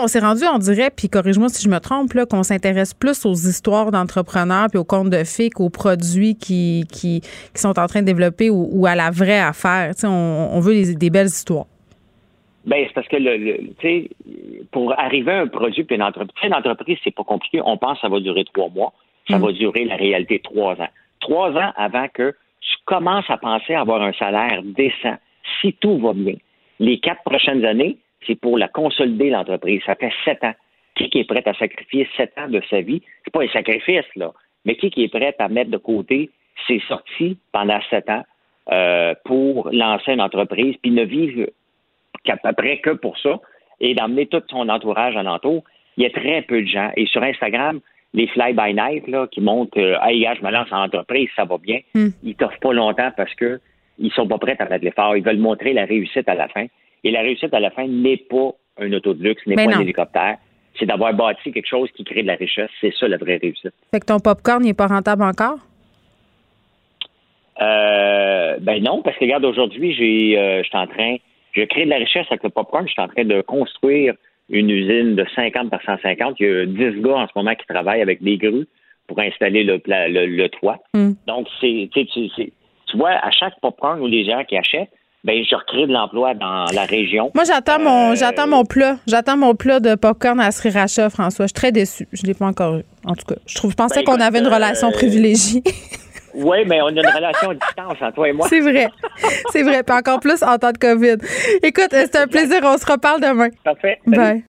on 0.00 0.06
s'est 0.06 0.20
rendu, 0.20 0.44
on 0.50 0.58
dirait, 0.58 0.88
puis 0.90 1.10
corrige-moi 1.10 1.50
si 1.50 1.62
je 1.62 1.68
me 1.68 1.80
trompe, 1.80 2.14
là, 2.14 2.24
qu'on 2.24 2.42
s'intéresse 2.42 2.94
plus 2.94 3.26
aux 3.26 3.34
histoires 3.34 3.90
d'entrepreneurs 3.90 4.68
puis 4.70 4.78
aux 4.78 4.84
contes 4.84 5.10
de 5.10 5.22
fées 5.24 5.50
qu'aux 5.50 5.68
produits 5.68 6.34
qui, 6.34 6.84
qui, 6.90 7.20
sont 7.54 7.78
en 7.78 7.86
train 7.86 8.00
de 8.00 8.06
développer 8.06 8.48
ou, 8.48 8.86
à 8.86 8.94
la 8.94 9.10
vraie 9.10 9.40
affaire. 9.40 9.92
on, 10.04 10.50
on 10.54 10.60
veut 10.60 10.94
des 10.94 11.10
belles 11.10 11.26
histoires. 11.26 11.66
Ben, 12.64 12.84
c'est 12.86 12.94
parce 12.94 13.08
que 13.08 13.16
le, 13.16 13.74
sais, 13.82 14.08
pour 14.72 14.98
arriver 14.98 15.32
à 15.32 15.40
un 15.40 15.46
produit 15.46 15.84
puis 15.84 15.96
une 15.96 16.02
entreprise, 16.02 16.34
une 16.42 16.54
entreprise, 16.54 16.96
c'est 17.04 17.14
pas 17.14 17.24
compliqué. 17.24 17.60
On 17.62 17.76
pense 17.76 17.96
que 17.96 18.00
ça 18.02 18.08
va 18.08 18.18
durer 18.20 18.44
trois 18.44 18.70
mois. 18.70 18.94
Ça 19.28 19.38
mm. 19.38 19.42
va 19.42 19.52
durer 19.52 19.84
la 19.84 19.96
réalité 19.96 20.40
trois 20.42 20.72
ans 20.72 20.88
trois 21.20 21.50
ans 21.52 21.72
avant 21.76 22.08
que 22.08 22.34
tu 22.60 22.76
commences 22.84 23.28
à 23.28 23.36
penser 23.36 23.74
à 23.74 23.80
avoir 23.80 24.02
un 24.02 24.12
salaire 24.12 24.62
décent, 24.62 25.16
si 25.60 25.72
tout 25.74 25.98
va 25.98 26.12
bien. 26.12 26.34
Les 26.80 26.98
quatre 26.98 27.22
prochaines 27.24 27.64
années, 27.64 27.98
c'est 28.26 28.34
pour 28.34 28.58
la 28.58 28.68
consolider, 28.68 29.30
l'entreprise. 29.30 29.82
Ça 29.86 29.94
fait 29.94 30.12
sept 30.24 30.42
ans. 30.44 30.54
Qui 30.94 31.10
est 31.18 31.24
prêt 31.24 31.42
à 31.46 31.54
sacrifier 31.54 32.08
sept 32.16 32.32
ans 32.38 32.48
de 32.48 32.60
sa 32.68 32.80
vie? 32.80 33.02
C'est 33.24 33.30
pas 33.32 33.42
un 33.42 33.48
sacrifice, 33.48 34.06
là. 34.16 34.32
Mais 34.64 34.74
qui 34.76 34.86
est 34.96 35.08
prêt 35.08 35.34
à 35.38 35.48
mettre 35.48 35.70
de 35.70 35.76
côté 35.76 36.30
ses 36.66 36.80
sorties 36.88 37.38
pendant 37.52 37.80
sept 37.88 38.10
ans 38.10 38.24
euh, 38.72 39.14
pour 39.24 39.70
lancer 39.70 40.12
une 40.12 40.20
entreprise, 40.20 40.76
puis 40.82 40.90
ne 40.90 41.04
vivre 41.04 41.50
qu'à 42.24 42.36
peu 42.36 42.52
près 42.52 42.78
que 42.78 42.90
pour 42.90 43.16
ça 43.18 43.38
et 43.80 43.94
d'emmener 43.94 44.26
tout 44.26 44.42
son 44.48 44.68
entourage 44.68 45.16
alentour? 45.16 45.62
Il 45.96 46.02
y 46.02 46.06
a 46.06 46.10
très 46.10 46.42
peu 46.42 46.62
de 46.62 46.66
gens. 46.66 46.90
Et 46.96 47.06
sur 47.06 47.22
Instagram, 47.22 47.80
les 48.14 48.26
fly-by-night 48.28 49.06
là, 49.08 49.26
qui 49.30 49.40
montrent 49.40 49.78
euh, 49.78 49.96
Hey, 50.02 50.26
je 50.36 50.44
me 50.44 50.50
lance 50.50 50.68
en 50.72 50.84
entreprise, 50.84 51.28
ça 51.36 51.44
va 51.44 51.58
bien. 51.58 51.80
Hmm. 51.94 52.08
Ils 52.22 52.34
t'offrent 52.34 52.60
pas 52.60 52.72
longtemps 52.72 53.10
parce 53.16 53.34
que 53.34 53.60
ils 53.98 54.12
sont 54.12 54.26
pas 54.26 54.38
prêts 54.38 54.56
à 54.58 54.64
mettre 54.68 54.84
l'effort. 54.84 55.16
Ils 55.16 55.24
veulent 55.24 55.38
montrer 55.38 55.72
la 55.72 55.84
réussite 55.84 56.28
à 56.28 56.34
la 56.34 56.48
fin. 56.48 56.66
Et 57.04 57.10
la 57.10 57.20
réussite 57.20 57.52
à 57.52 57.60
la 57.60 57.70
fin 57.70 57.86
n'est 57.86 58.16
pas 58.16 58.52
un 58.78 58.92
auto 58.92 59.14
de 59.14 59.22
luxe, 59.22 59.42
n'est 59.46 59.56
Mais 59.56 59.66
pas 59.66 59.72
non. 59.72 59.78
un 59.78 59.82
hélicoptère. 59.82 60.36
C'est 60.78 60.86
d'avoir 60.86 61.12
bâti 61.12 61.52
quelque 61.52 61.66
chose 61.66 61.90
qui 61.92 62.04
crée 62.04 62.22
de 62.22 62.28
la 62.28 62.36
richesse. 62.36 62.70
C'est 62.80 62.94
ça 62.94 63.08
la 63.08 63.16
vraie 63.16 63.38
réussite. 63.38 63.72
Fait 63.90 64.00
que 64.00 64.06
ton 64.06 64.20
popcorn 64.20 64.62
n'est 64.62 64.74
pas 64.74 64.86
rentable 64.86 65.24
encore? 65.24 65.58
Euh, 67.60 68.56
ben 68.60 68.82
non, 68.82 69.02
parce 69.02 69.16
que 69.16 69.24
regarde, 69.24 69.44
aujourd'hui, 69.44 69.92
j'ai, 69.94 70.38
euh, 70.38 70.62
je 70.62 70.68
suis 70.68 70.78
en 70.78 70.86
train, 70.86 71.16
je 71.52 71.62
crée 71.62 71.84
de 71.84 71.90
la 71.90 71.96
richesse 71.96 72.26
avec 72.30 72.44
le 72.44 72.50
popcorn. 72.50 72.86
Je 72.86 72.92
suis 72.92 73.02
en 73.02 73.08
train 73.08 73.24
de 73.24 73.40
construire 73.40 74.14
une 74.48 74.70
usine 74.70 75.14
de 75.14 75.24
50 75.34 75.70
par 75.70 75.82
150. 75.82 76.36
Il 76.40 76.46
y 76.46 76.50
a 76.50 76.66
10 76.66 77.00
gars 77.02 77.16
en 77.16 77.26
ce 77.26 77.32
moment 77.36 77.54
qui 77.54 77.66
travaillent 77.66 78.02
avec 78.02 78.22
des 78.22 78.36
grues 78.36 78.66
pour 79.06 79.18
installer 79.20 79.64
le, 79.64 79.80
le, 79.86 80.26
le 80.26 80.48
toit. 80.48 80.78
Hmm. 80.94 81.12
Donc, 81.26 81.48
c'est, 81.60 81.88
tu, 81.92 82.30
vois, 82.94 83.10
à 83.10 83.30
chaque 83.30 83.58
popcorn 83.60 84.00
où 84.00 84.06
les 84.06 84.24
gens 84.24 84.44
qui 84.44 84.56
achètent, 84.56 84.90
ben, 85.24 85.42
je 85.44 85.54
recrée 85.56 85.86
de 85.86 85.92
l'emploi 85.92 86.34
dans 86.34 86.66
la 86.72 86.84
région. 86.84 87.30
Moi, 87.34 87.44
j'attends 87.44 87.80
mon, 87.80 88.12
Euh, 88.12 88.14
j'attends 88.14 88.46
mon 88.46 88.64
plat. 88.64 88.98
J'attends 89.06 89.36
mon 89.36 89.54
plat 89.54 89.80
de 89.80 89.94
popcorn 89.94 90.38
à 90.40 90.50
Sriracha, 90.50 91.10
François. 91.10 91.46
Je 91.46 91.48
suis 91.48 91.54
très 91.54 91.72
déçue. 91.72 92.06
Je 92.12 92.22
l'ai 92.22 92.34
pas 92.34 92.46
encore 92.46 92.76
eu. 92.76 92.82
En 93.04 93.14
tout 93.14 93.26
cas, 93.26 93.34
je 93.46 93.54
trouve, 93.56 93.72
je 93.72 93.76
pensais 93.76 94.00
Ben, 94.00 94.04
qu'on 94.04 94.20
avait 94.20 94.38
une 94.38 94.46
euh, 94.46 94.54
relation 94.54 94.90
privilégiée. 94.92 95.62
Oui, 96.34 96.58
mais 96.66 96.80
on 96.82 96.86
a 96.86 96.90
une 96.90 96.98
relation 97.06 97.50
à 97.50 97.54
distance 97.54 97.96
entre 98.00 98.14
toi 98.14 98.28
et 98.28 98.32
moi. 98.32 98.46
C'est 98.48 98.60
vrai. 98.60 98.88
C'est 99.52 99.62
vrai. 99.62 99.82
Puis 99.82 99.94
encore 99.96 100.20
plus 100.20 100.42
en 100.42 100.58
temps 100.58 100.72
de 100.72 100.78
COVID. 100.78 101.16
Écoute, 101.62 101.92
euh, 101.92 102.02
c'était 102.04 102.18
un 102.18 102.26
plaisir. 102.26 102.60
On 102.62 102.76
se 102.78 102.86
reparle 102.90 103.20
demain. 103.20 103.48
Parfait. 103.64 103.98
Bye. 104.06 104.44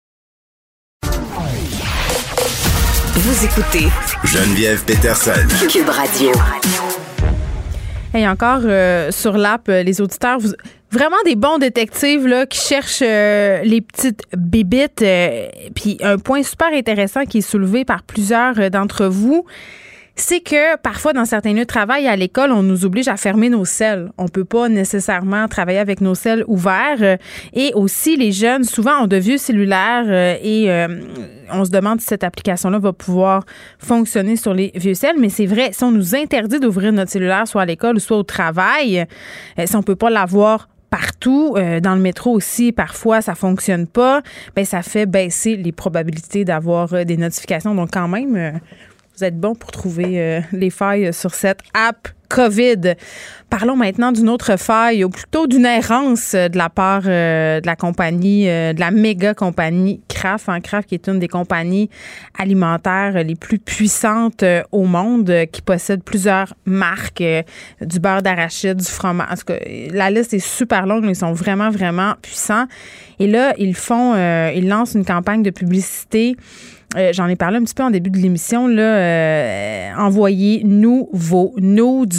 Vous 3.16 3.46
écoutez 3.46 3.88
Geneviève 4.24 4.84
Peterson. 4.86 5.32
Cube 5.70 5.90
Radio. 5.90 6.32
Et 8.14 8.28
encore 8.28 8.62
euh, 8.64 9.12
sur 9.12 9.38
l'app, 9.38 9.68
euh, 9.68 9.84
les 9.84 10.00
auditeurs, 10.00 10.40
vous- 10.40 10.54
vraiment 10.92 11.18
des 11.26 11.36
bons 11.36 11.58
détectives 11.58 12.26
là, 12.28 12.46
qui 12.46 12.60
cherchent 12.60 13.02
euh, 13.02 13.62
les 13.64 13.82
petites 13.82 14.22
bébites. 14.38 15.02
euh, 15.02 15.48
Puis 15.76 15.98
un 16.02 16.18
point 16.18 16.42
super 16.44 16.70
intéressant 16.72 17.26
qui 17.26 17.40
est 17.40 17.50
soulevé 17.50 17.84
par 17.84 18.04
plusieurs 18.04 18.58
euh, 18.60 18.70
d'entre 18.70 19.06
vous, 19.08 19.46
c'est 20.16 20.40
que 20.40 20.78
parfois 20.78 21.12
dans 21.12 21.26
certains 21.26 21.52
lieux 21.52 21.60
de 21.60 21.64
travail 21.66 22.08
à 22.08 22.16
l'école, 22.16 22.52
on 22.52 22.64
nous 22.64 22.86
oblige 22.86 23.10
à 23.10 23.18
fermer 23.18 23.50
nos 23.50 23.66
selles. 23.66 24.12
On 24.18 24.30
peut 24.30 24.46
pas 24.46 24.70
nécessairement 24.70 25.48
travailler 25.50 25.80
avec 25.80 26.00
nos 26.00 26.16
selles 26.16 26.46
ouverts. 26.48 27.02
Euh, 27.02 27.18
Et 27.54 27.74
aussi, 27.74 28.16
les 28.16 28.32
jeunes, 28.32 28.64
souvent, 28.64 29.04
ont 29.04 29.08
de 29.08 29.18
vieux 29.18 29.38
cellulaires 29.38 30.06
euh, 30.08 30.38
et 30.42 30.72
euh, 30.72 30.88
on 31.52 31.66
se 31.66 31.70
demande 31.70 32.00
si 32.00 32.08
cette 32.08 32.24
application-là 32.24 32.80
va 32.80 32.94
pouvoir 32.94 33.44
fonctionner 33.78 34.38
sur 34.38 34.54
les 34.54 34.72
vieux 34.76 34.94
celles. 34.94 35.20
Mais 35.20 35.30
c'est 35.30 35.46
vrai, 35.46 35.72
si 35.74 35.84
on 35.84 35.92
nous 35.92 36.16
interdit 36.16 36.62
d'ouvrir 36.62 36.94
notre 36.94 37.12
cellulaire, 37.12 37.46
soit 37.48 37.64
à 37.64 37.66
l'école 37.66 38.00
soit 38.00 38.18
au 38.18 38.24
travail, 38.24 39.06
si 39.64 39.76
on 39.76 39.84
peut 39.84 39.96
pas 39.96 40.10
l'avoir 40.10 40.70
partout, 40.90 41.56
dans 41.82 41.96
le 41.96 42.02
métro 42.02 42.32
aussi, 42.32 42.72
parfois 42.72 43.22
ça 43.22 43.36
fonctionne 43.36 43.86
pas, 43.86 44.22
ben 44.56 44.64
ça 44.64 44.82
fait 44.82 45.06
baisser 45.06 45.58
les 45.58 45.72
probabilités 45.72 46.46
d'avoir 46.46 47.06
des 47.06 47.18
notifications. 47.18 47.76
Donc 47.76 47.90
quand 47.92 48.08
même, 48.08 48.60
vous 49.18 49.24
êtes 49.24 49.40
bon 49.40 49.56
pour 49.56 49.72
trouver 49.72 50.20
euh, 50.20 50.42
les 50.52 50.70
failles 50.70 51.14
sur 51.14 51.34
cette 51.34 51.62
app 51.74 52.10
COVID. 52.28 52.96
Parlons 53.50 53.76
maintenant 53.76 54.12
d'une 54.12 54.28
autre 54.28 54.58
faille, 54.58 55.06
ou 55.06 55.10
plutôt 55.10 55.48
d'une 55.48 55.66
errance 55.66 56.34
euh, 56.34 56.50
de 56.50 56.58
la 56.58 56.70
part 56.70 57.04
euh, 57.06 57.62
de 57.62 57.68
la 57.68 57.76
compagnie, 57.76 58.46
de 58.46 58.80
la 58.80 58.92
méga 58.92 59.34
compagnie 59.34 60.02
Kraft. 60.10 60.50
Hein, 60.50 60.60
Kraft 60.60 60.90
qui 60.90 60.96
est 60.96 61.08
une 61.08 61.20
des 61.20 61.28
compagnies 61.28 61.90
alimentaires 62.38 63.24
les 63.24 63.36
plus 63.36 63.60
puissantes 63.60 64.44
au 64.72 64.84
monde, 64.84 65.32
qui 65.52 65.62
possède 65.62 66.04
plusieurs 66.04 66.54
marques, 66.66 67.24
du 67.82 68.00
beurre 68.00 68.22
d'arachide, 68.22 68.78
du 68.78 68.86
fromage. 68.86 69.28
En 69.32 69.36
tout 69.36 69.46
cas, 69.46 69.60
la 69.92 70.10
liste 70.10 70.34
est 70.34 70.40
super 70.40 70.88
longue, 70.88 71.04
mais 71.04 71.12
ils 71.12 71.16
sont 71.16 71.34
vraiment, 71.34 71.70
vraiment 71.70 72.16
puissants. 72.22 72.66
Et 73.20 73.28
là, 73.28 73.54
ils 73.58 73.76
font, 73.76 74.16
ils 74.54 74.68
lancent 74.68 74.96
une 74.96 75.06
campagne 75.06 75.44
de 75.44 75.52
publicité 75.52 76.36
euh, 76.96 77.14
J'en 77.14 77.28
ai 77.28 77.36
parlé 77.36 77.58
un 77.58 77.64
petit 77.64 77.74
peu 77.74 77.84
en 77.84 77.92
début 77.92 78.10
de 78.10 78.18
l'émission. 78.18 78.68
Là, 78.68 78.82
euh, 78.82 79.92
envoyez-nous 79.98 81.10
vos 81.14 81.54
nudes. 81.58 82.14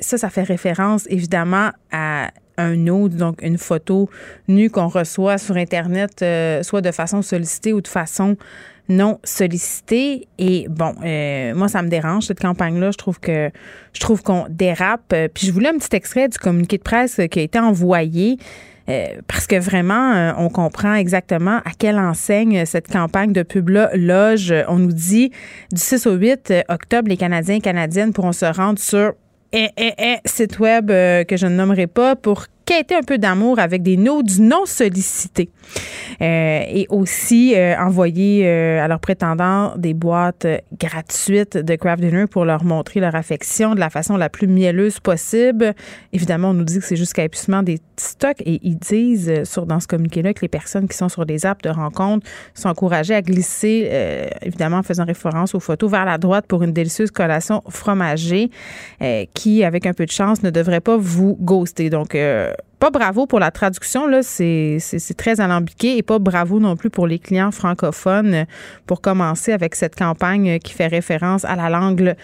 Ça, 0.00 0.18
ça 0.18 0.30
fait 0.30 0.42
référence 0.42 1.06
évidemment 1.10 1.70
à 1.92 2.30
un 2.58 2.74
nude, 2.76 3.16
donc 3.16 3.40
une 3.42 3.56
photo 3.56 4.10
nue 4.48 4.68
qu'on 4.68 4.88
reçoit 4.88 5.38
sur 5.38 5.56
Internet, 5.56 6.22
euh, 6.22 6.62
soit 6.62 6.80
de 6.80 6.90
façon 6.90 7.22
sollicitée 7.22 7.72
ou 7.72 7.80
de 7.80 7.88
façon 7.88 8.36
non 8.88 9.18
sollicitée. 9.22 10.26
Et 10.38 10.66
bon, 10.68 10.94
euh, 11.04 11.54
moi, 11.54 11.68
ça 11.68 11.82
me 11.82 11.88
dérange 11.88 12.24
cette 12.24 12.40
campagne-là. 12.40 12.90
Je 12.90 12.98
trouve 12.98 13.20
que 13.20 13.50
je 13.92 14.00
trouve 14.00 14.22
qu'on 14.22 14.46
dérape. 14.48 15.14
Puis 15.34 15.46
je 15.46 15.52
voulais 15.52 15.68
un 15.68 15.78
petit 15.78 15.94
extrait 15.94 16.28
du 16.28 16.38
communiqué 16.38 16.78
de 16.78 16.82
presse 16.82 17.20
qui 17.30 17.38
a 17.38 17.42
été 17.42 17.58
envoyé. 17.58 18.38
Euh, 18.88 19.06
parce 19.26 19.46
que 19.46 19.56
vraiment, 19.56 20.12
euh, 20.14 20.32
on 20.38 20.48
comprend 20.48 20.94
exactement 20.94 21.58
à 21.58 21.70
quelle 21.78 21.98
enseigne 21.98 22.64
cette 22.64 22.88
campagne 22.88 23.32
de 23.32 23.42
pub-là 23.42 23.90
loge. 23.94 24.54
On 24.68 24.78
nous 24.78 24.92
dit 24.92 25.30
du 25.72 25.80
6 25.80 26.06
au 26.06 26.14
8 26.14 26.50
euh, 26.50 26.62
octobre, 26.68 27.08
les 27.08 27.18
Canadiens 27.18 27.56
et 27.56 27.60
Canadiennes 27.60 28.12
pourront 28.12 28.32
se 28.32 28.46
rendre 28.46 28.78
sur 28.78 29.12
un, 29.52 29.66
un, 29.78 29.90
un 29.98 30.16
site 30.24 30.58
web 30.58 30.88
que 30.88 31.36
je 31.36 31.46
ne 31.46 31.54
nommerai 31.54 31.86
pas 31.86 32.16
pour 32.16 32.46
quêter 32.68 32.94
un 32.94 33.02
peu 33.02 33.16
d'amour 33.16 33.58
avec 33.58 33.82
des 33.82 33.96
notes 33.96 34.38
non 34.38 34.66
sollicités. 34.66 35.48
Euh, 36.20 36.62
et 36.68 36.86
aussi 36.90 37.54
euh, 37.54 37.76
envoyer 37.78 38.46
euh, 38.46 38.82
à 38.82 38.88
leurs 38.88 38.98
prétendants 38.98 39.74
des 39.76 39.94
boîtes 39.94 40.46
euh, 40.46 40.58
gratuites 40.78 41.56
de 41.56 41.76
craft 41.76 42.02
dinner 42.02 42.26
pour 42.26 42.44
leur 42.44 42.64
montrer 42.64 42.98
leur 42.98 43.14
affection 43.14 43.74
de 43.74 43.80
la 43.80 43.88
façon 43.88 44.16
la 44.16 44.28
plus 44.28 44.48
mielleuse 44.48 44.98
possible. 45.00 45.74
Évidemment, 46.12 46.50
on 46.50 46.54
nous 46.54 46.64
dit 46.64 46.78
que 46.78 46.84
c'est 46.84 46.96
jusqu'à 46.96 47.24
épuisement 47.24 47.62
des 47.62 47.78
stocks 47.96 48.40
et 48.44 48.58
ils 48.62 48.78
disent 48.78 49.30
euh, 49.30 49.44
sur 49.44 49.64
dans 49.64 49.80
ce 49.80 49.86
communiqué-là 49.86 50.34
que 50.34 50.40
les 50.42 50.48
personnes 50.48 50.88
qui 50.88 50.96
sont 50.96 51.08
sur 51.08 51.24
des 51.24 51.46
apps 51.46 51.62
de 51.62 51.70
rencontre 51.70 52.26
sont 52.54 52.68
encouragées 52.68 53.14
à 53.14 53.22
glisser, 53.22 53.88
euh, 53.90 54.26
évidemment 54.42 54.78
en 54.78 54.82
faisant 54.82 55.04
référence 55.04 55.54
aux 55.54 55.60
photos, 55.60 55.90
vers 55.90 56.04
la 56.04 56.18
droite 56.18 56.46
pour 56.46 56.62
une 56.62 56.72
délicieuse 56.72 57.10
collation 57.10 57.62
fromagée 57.68 58.50
qui, 59.34 59.64
avec 59.64 59.86
un 59.86 59.92
peu 59.92 60.04
de 60.04 60.10
chance, 60.10 60.42
ne 60.42 60.50
devrait 60.50 60.80
pas 60.80 60.96
vous 60.96 61.36
ghoster. 61.40 61.90
Donc, 61.90 62.14
euh, 62.14 62.52
pas 62.78 62.90
bravo 62.90 63.26
pour 63.26 63.40
la 63.40 63.50
traduction, 63.50 64.06
là, 64.06 64.22
c'est 64.22 64.78
très 65.16 65.40
alambiqué 65.40 65.96
et 65.98 66.02
pas 66.02 66.18
bravo 66.18 66.60
non 66.60 66.76
plus 66.76 66.90
pour 66.90 67.06
les 67.06 67.18
clients 67.18 67.50
francophones 67.50 68.46
pour 68.86 69.00
commencer 69.00 69.52
avec 69.52 69.74
cette 69.74 69.96
campagne 69.96 70.58
qui 70.60 70.72
fait 70.72 70.86
référence 70.86 71.44
à 71.44 71.56
la 71.56 71.68
langue 71.70 72.14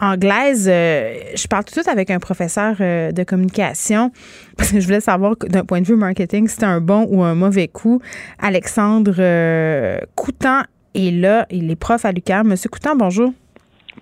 anglaise. 0.00 0.68
Euh, 0.70 1.14
je 1.34 1.46
parle 1.46 1.64
tout 1.64 1.70
de 1.70 1.80
suite 1.80 1.88
avec 1.88 2.10
un 2.10 2.18
professeur 2.18 2.76
euh, 2.80 3.12
de 3.12 3.22
communication 3.24 4.12
parce 4.56 4.70
que 4.70 4.80
je 4.80 4.86
voulais 4.86 5.00
savoir 5.00 5.36
d'un 5.36 5.64
point 5.64 5.80
de 5.80 5.86
vue 5.86 5.96
marketing 5.96 6.48
si 6.48 6.54
c'était 6.54 6.66
un 6.66 6.80
bon 6.80 7.06
ou 7.08 7.22
un 7.22 7.34
mauvais 7.34 7.68
coup. 7.68 8.00
Alexandre 8.38 9.14
euh, 9.18 9.98
Coutan 10.14 10.62
est 10.94 11.10
là, 11.10 11.46
il 11.50 11.70
est 11.70 11.76
prof 11.76 12.04
à 12.04 12.12
l'UQAM. 12.12 12.48
Monsieur 12.48 12.68
Coutan, 12.68 12.96
bonjour. 12.96 13.32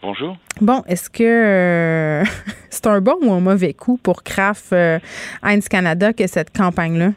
Bonjour. 0.03 0.37
Bon, 0.61 0.83
est-ce 0.87 1.09
que 1.09 1.23
euh, 1.23 2.25
c'est 2.71 2.87
un 2.87 3.01
bon 3.01 3.17
ou 3.23 3.33
un 3.33 3.41
mauvais 3.41 3.75
coup 3.75 3.99
pour 4.03 4.23
Kraft 4.23 4.73
euh, 4.73 4.99
Heinz 5.43 5.69
Canada 5.69 6.13
que 6.13 6.27
cette 6.27 6.57
campagne-là? 6.57 7.13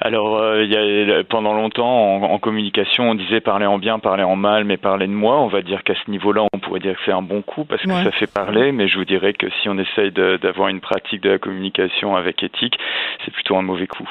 Alors, 0.00 0.38
euh, 0.38 0.62
il 0.64 0.70
y 0.70 0.76
a, 1.12 1.24
pendant 1.24 1.54
longtemps, 1.54 2.16
en, 2.16 2.22
en 2.22 2.38
communication, 2.38 3.10
on 3.10 3.14
disait 3.16 3.40
parler 3.40 3.66
en 3.66 3.78
bien, 3.78 3.98
parler 3.98 4.22
en 4.22 4.36
mal, 4.36 4.64
mais 4.64 4.76
parler 4.76 5.06
de 5.08 5.12
moi. 5.12 5.40
On 5.40 5.48
va 5.48 5.60
dire 5.62 5.82
qu'à 5.82 5.94
ce 6.04 6.10
niveau-là, 6.10 6.42
on 6.52 6.58
pourrait 6.60 6.78
dire 6.80 6.92
que 6.94 7.00
c'est 7.04 7.12
un 7.12 7.22
bon 7.22 7.42
coup 7.42 7.64
parce 7.64 7.82
que 7.82 7.88
Ouais. 7.88 8.04
ça 8.04 8.12
fait 8.12 8.30
parler, 8.32 8.70
mais 8.70 8.86
je 8.86 8.96
vous 8.96 9.04
dirais 9.04 9.32
que 9.32 9.46
si 9.60 9.68
on 9.68 9.76
essaye 9.78 10.12
d'avoir 10.12 10.68
une 10.68 10.80
pratique 10.80 11.22
de 11.22 11.30
la 11.30 11.38
communication 11.38 12.14
avec 12.16 12.42
éthique, 12.42 12.78
c'est 13.24 13.32
plutôt 13.32 13.56
un 13.56 13.62
mauvais 13.62 13.86
coup. 13.88 14.08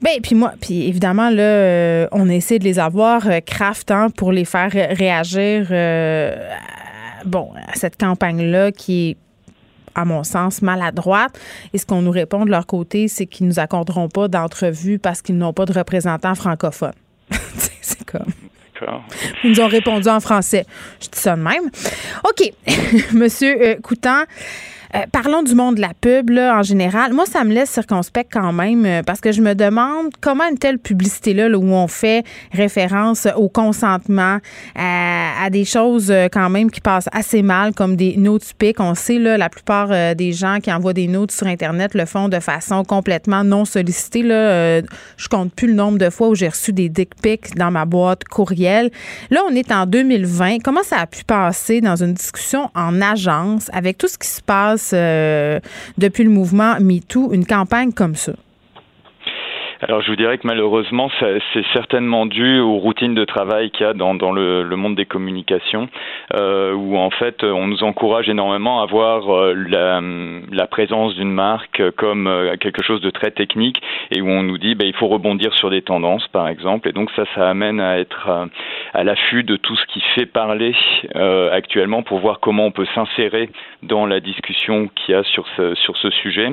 Ben, 0.00 0.12
puis 0.22 0.34
moi, 0.34 0.52
puis 0.60 0.88
évidemment, 0.88 1.28
là, 1.30 1.42
euh, 1.42 2.06
on 2.12 2.28
essaie 2.28 2.58
de 2.58 2.64
les 2.64 2.78
avoir, 2.78 3.26
euh, 3.28 3.40
Kraft, 3.44 3.90
hein, 3.90 4.08
pour 4.16 4.32
les 4.32 4.44
faire 4.44 4.70
euh, 4.74 4.86
réagir, 4.96 5.66
euh, 5.70 6.34
bon, 7.26 7.50
à 7.68 7.74
cette 7.74 7.98
campagne-là 8.00 8.72
qui 8.72 9.10
est 9.10 9.16
à 9.94 10.04
mon 10.04 10.24
sens, 10.24 10.62
maladroite. 10.62 11.38
Et 11.72 11.78
ce 11.78 11.86
qu'on 11.86 12.02
nous 12.02 12.10
répond 12.10 12.44
de 12.44 12.50
leur 12.50 12.66
côté, 12.66 13.08
c'est 13.08 13.26
qu'ils 13.26 13.46
nous 13.46 13.58
accorderont 13.58 14.08
pas 14.08 14.28
d'entrevue 14.28 14.98
parce 14.98 15.22
qu'ils 15.22 15.38
n'ont 15.38 15.52
pas 15.52 15.66
de 15.66 15.72
représentants 15.72 16.34
francophones. 16.34 16.92
c'est 17.80 18.04
comme. 18.04 18.32
Ils 19.44 19.50
nous 19.50 19.60
ont 19.60 19.68
répondu 19.68 20.08
en 20.08 20.20
français. 20.20 20.66
Je 21.00 21.08
dis 21.08 21.18
ça 21.18 21.36
de 21.36 21.42
même. 21.42 21.70
OK. 22.24 22.52
Monsieur 23.12 23.56
euh, 23.62 23.76
Coutan, 23.80 24.24
Euh, 24.94 25.00
parlons 25.10 25.42
du 25.42 25.54
monde 25.54 25.76
de 25.76 25.80
la 25.80 25.92
pub 25.98 26.28
là, 26.28 26.58
en 26.58 26.62
général. 26.62 27.14
Moi, 27.14 27.24
ça 27.24 27.44
me 27.44 27.52
laisse 27.52 27.70
circonspect 27.70 28.30
quand 28.30 28.52
même 28.52 28.84
euh, 28.84 29.02
parce 29.02 29.22
que 29.22 29.32
je 29.32 29.40
me 29.40 29.54
demande 29.54 30.10
comment 30.20 30.44
une 30.50 30.58
telle 30.58 30.78
publicité-là, 30.78 31.48
là, 31.48 31.56
où 31.56 31.72
on 31.72 31.88
fait 31.88 32.24
référence 32.52 33.26
au 33.36 33.48
consentement, 33.48 34.38
à, 34.76 35.48
des 35.50 35.64
choses 35.64 36.10
euh, 36.10 36.28
quand 36.30 36.50
même 36.50 36.70
qui 36.70 36.82
passent 36.82 37.08
assez 37.12 37.42
mal, 37.42 37.72
comme 37.72 37.96
des 37.96 38.18
notes 38.18 38.52
piques. 38.58 38.80
On 38.80 38.94
sait, 38.94 39.18
là, 39.18 39.38
la 39.38 39.48
plupart 39.48 40.14
des 40.14 40.32
gens 40.32 40.58
qui 40.60 40.70
envoient 40.72 40.92
des 40.92 41.08
notes 41.08 41.32
sur 41.32 41.46
Internet 41.46 41.94
le 41.94 42.04
font 42.04 42.28
de 42.28 42.38
façon 42.38 42.84
complètement 42.84 43.44
non 43.44 43.64
sollicitée. 43.64 44.22
Là. 44.22 44.80
je 45.16 45.28
compte 45.28 45.54
plus 45.54 45.68
le 45.68 45.74
nombre 45.74 45.98
de 45.98 46.10
fois 46.10 46.28
où 46.28 46.34
j'ai 46.34 46.48
reçu 46.48 46.72
des 46.72 46.88
dick 46.88 47.14
pics 47.20 47.54
dans 47.56 47.70
ma 47.70 47.84
boîte 47.84 48.24
courriel. 48.24 48.90
Là, 49.30 49.40
on 49.48 49.54
est 49.54 49.72
en 49.72 49.86
2020. 49.86 50.58
Comment 50.62 50.82
ça 50.82 50.98
a 50.98 51.06
pu 51.06 51.24
passer 51.24 51.80
dans 51.80 51.96
une 51.96 52.14
discussion 52.14 52.70
en 52.74 53.00
agence 53.00 53.70
avec 53.72 53.98
tout 53.98 54.08
ce 54.08 54.18
qui 54.18 54.28
se 54.28 54.42
passe 54.42 54.81
euh, 54.92 55.60
depuis 55.98 56.24
le 56.24 56.30
mouvement 56.30 56.76
MeToo, 56.80 57.32
une 57.32 57.46
campagne 57.46 57.92
comme 57.92 58.16
ça? 58.16 58.32
Alors 59.84 60.00
je 60.00 60.10
vous 60.10 60.16
dirais 60.16 60.38
que 60.38 60.46
malheureusement, 60.46 61.10
c'est 61.18 61.64
certainement 61.72 62.24
dû 62.24 62.60
aux 62.60 62.76
routines 62.76 63.16
de 63.16 63.24
travail 63.24 63.72
qu'il 63.72 63.84
y 63.84 63.88
a 63.88 63.94
dans, 63.94 64.12
le, 64.30 64.62
monde 64.76 64.94
des 64.94 65.06
communications, 65.06 65.88
euh, 66.34 66.72
où 66.72 66.96
en 66.96 67.10
fait 67.10 67.42
on 67.42 67.66
nous 67.66 67.82
encourage 67.82 68.28
énormément 68.28 68.80
à 68.80 68.86
voir 68.86 69.28
euh, 69.34 69.54
la, 70.52 70.66
présence 70.68 71.16
d'une 71.16 71.32
marque 71.32 71.82
comme 71.96 72.28
euh, 72.28 72.56
quelque 72.58 72.82
chose 72.84 73.00
de 73.00 73.10
très 73.10 73.32
technique 73.32 73.82
et 74.12 74.22
où 74.22 74.28
on 74.28 74.44
nous 74.44 74.56
dit 74.56 74.76
ben, 74.76 74.86
il 74.86 74.94
faut 74.94 75.08
rebondir 75.08 75.52
sur 75.54 75.68
des 75.68 75.82
tendances 75.82 76.28
par 76.28 76.46
exemple. 76.46 76.88
Et 76.88 76.92
donc 76.92 77.10
ça, 77.16 77.24
ça 77.34 77.50
amène 77.50 77.80
à 77.80 77.98
être 77.98 78.48
à 78.94 79.02
l'affût 79.02 79.42
de 79.42 79.56
tout 79.56 79.74
ce 79.74 79.86
qui 79.86 80.00
fait 80.14 80.26
parler 80.26 80.76
actuellement 81.50 82.04
pour 82.04 82.20
voir 82.20 82.38
comment 82.38 82.66
on 82.66 82.70
peut 82.70 82.86
s'insérer 82.94 83.50
dans 83.82 84.06
la 84.06 84.20
discussion 84.20 84.88
qu'il 84.94 85.14
y 85.14 85.18
a 85.18 85.24
sur 85.24 85.44
ce, 85.56 85.74
sur 85.74 85.96
ce 85.96 86.10
sujet. 86.10 86.50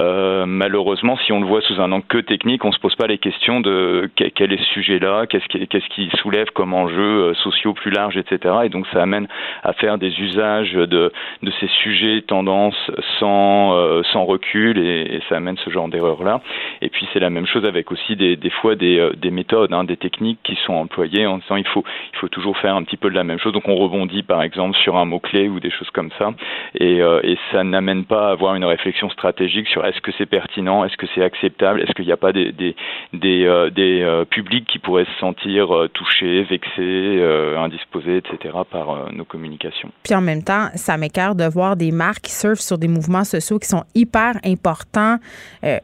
malheureusement, 0.00 1.18
si 1.26 1.32
on 1.32 1.40
le 1.40 1.46
voit 1.46 1.60
sous 1.60 1.78
un 1.78 1.92
angle 1.92 2.06
que 2.08 2.18
technique, 2.18 2.64
se 2.72 2.78
pose 2.78 2.94
pas 2.94 3.06
les 3.06 3.18
questions 3.18 3.60
de 3.60 4.10
quel 4.14 4.52
est 4.52 4.58
ce 4.58 4.74
sujet-là, 4.74 5.26
qu'est-ce 5.26 5.46
qui, 5.46 5.66
qui 5.66 6.10
soulève 6.18 6.48
comme 6.54 6.74
enjeux 6.74 7.30
euh, 7.30 7.34
sociaux 7.34 7.72
plus 7.72 7.90
larges, 7.90 8.16
etc. 8.16 8.54
Et 8.64 8.68
donc 8.68 8.86
ça 8.92 9.02
amène 9.02 9.28
à 9.62 9.72
faire 9.72 9.98
des 9.98 10.20
usages 10.20 10.72
de, 10.72 11.12
de 11.42 11.50
ces 11.60 11.68
sujets 11.82 12.22
tendances 12.22 12.90
sans, 13.18 13.74
euh, 13.74 14.02
sans 14.12 14.24
recul 14.24 14.78
et, 14.78 15.20
ça 15.28 15.36
amène 15.36 15.56
ce 15.58 15.70
genre 15.70 15.88
d'erreur-là. 15.88 16.40
Et 16.80 16.88
puis 16.88 17.06
c'est 17.12 17.20
la 17.20 17.30
même 17.30 17.46
chose 17.46 17.64
avec 17.64 17.92
aussi 17.92 18.16
des, 18.16 18.36
des 18.36 18.50
fois 18.50 18.74
des, 18.74 18.98
euh, 18.98 19.12
des 19.16 19.30
méthodes, 19.30 19.72
hein, 19.72 19.84
des 19.84 19.96
techniques 19.96 20.40
qui 20.42 20.56
sont 20.66 20.74
employées 20.74 21.26
en 21.26 21.38
disant 21.38 21.56
il 21.56 21.66
faut, 21.66 21.84
il 22.12 22.18
faut 22.18 22.28
toujours 22.28 22.56
faire 22.58 22.74
un 22.74 22.82
petit 22.82 22.96
peu 22.96 23.10
de 23.10 23.14
la 23.14 23.24
même 23.24 23.38
chose. 23.38 23.52
Donc 23.52 23.68
on 23.68 23.76
rebondit 23.76 24.22
par 24.22 24.42
exemple 24.42 24.76
sur 24.78 24.96
un 24.96 25.04
mot-clé 25.04 25.48
ou 25.48 25.60
des 25.60 25.70
choses 25.70 25.90
comme 25.90 26.10
ça. 26.18 26.30
Et, 26.74 26.98
et 26.98 27.38
ça 27.52 27.64
n'amène 27.64 28.04
pas 28.04 28.28
à 28.28 28.30
avoir 28.32 28.54
une 28.54 28.64
réflexion 28.64 29.10
stratégique 29.10 29.68
sur 29.68 29.84
est-ce 29.84 30.00
que 30.00 30.12
c'est 30.18 30.26
pertinent, 30.26 30.84
est-ce 30.84 30.96
que 30.96 31.06
c'est 31.14 31.22
acceptable, 31.22 31.80
est-ce 31.82 31.92
qu'il 31.92 32.06
n'y 32.06 32.12
a 32.12 32.16
pas 32.16 32.32
des, 32.32 32.52
des, 32.60 32.76
des, 33.12 33.44
euh, 33.44 33.70
euh, 33.78 34.24
publics 34.24 34.66
qui 34.66 34.78
pourraient 34.78 35.06
se 35.06 35.18
sentir 35.18 35.74
euh, 35.74 35.88
touchés, 35.88 36.42
vexés, 36.44 37.22
indisposés, 37.56 38.18
etc. 38.18 38.54
par 38.70 39.12
nos 39.12 39.24
communications. 39.24 39.90
Puis 40.02 40.14
en 40.14 40.20
même 40.20 40.42
temps, 40.42 40.68
ça 40.74 40.96
m'écarte 40.96 41.36
de 41.36 41.44
voir 41.44 41.76
des 41.76 41.90
marques 41.90 42.22
qui 42.22 42.32
surfent 42.32 42.60
sur 42.60 42.78
des 42.78 42.88
mouvements 42.88 43.24
sociaux 43.24 43.58
qui 43.58 43.68
sont 43.68 43.84
hyper 43.94 44.34
importants 44.44 45.16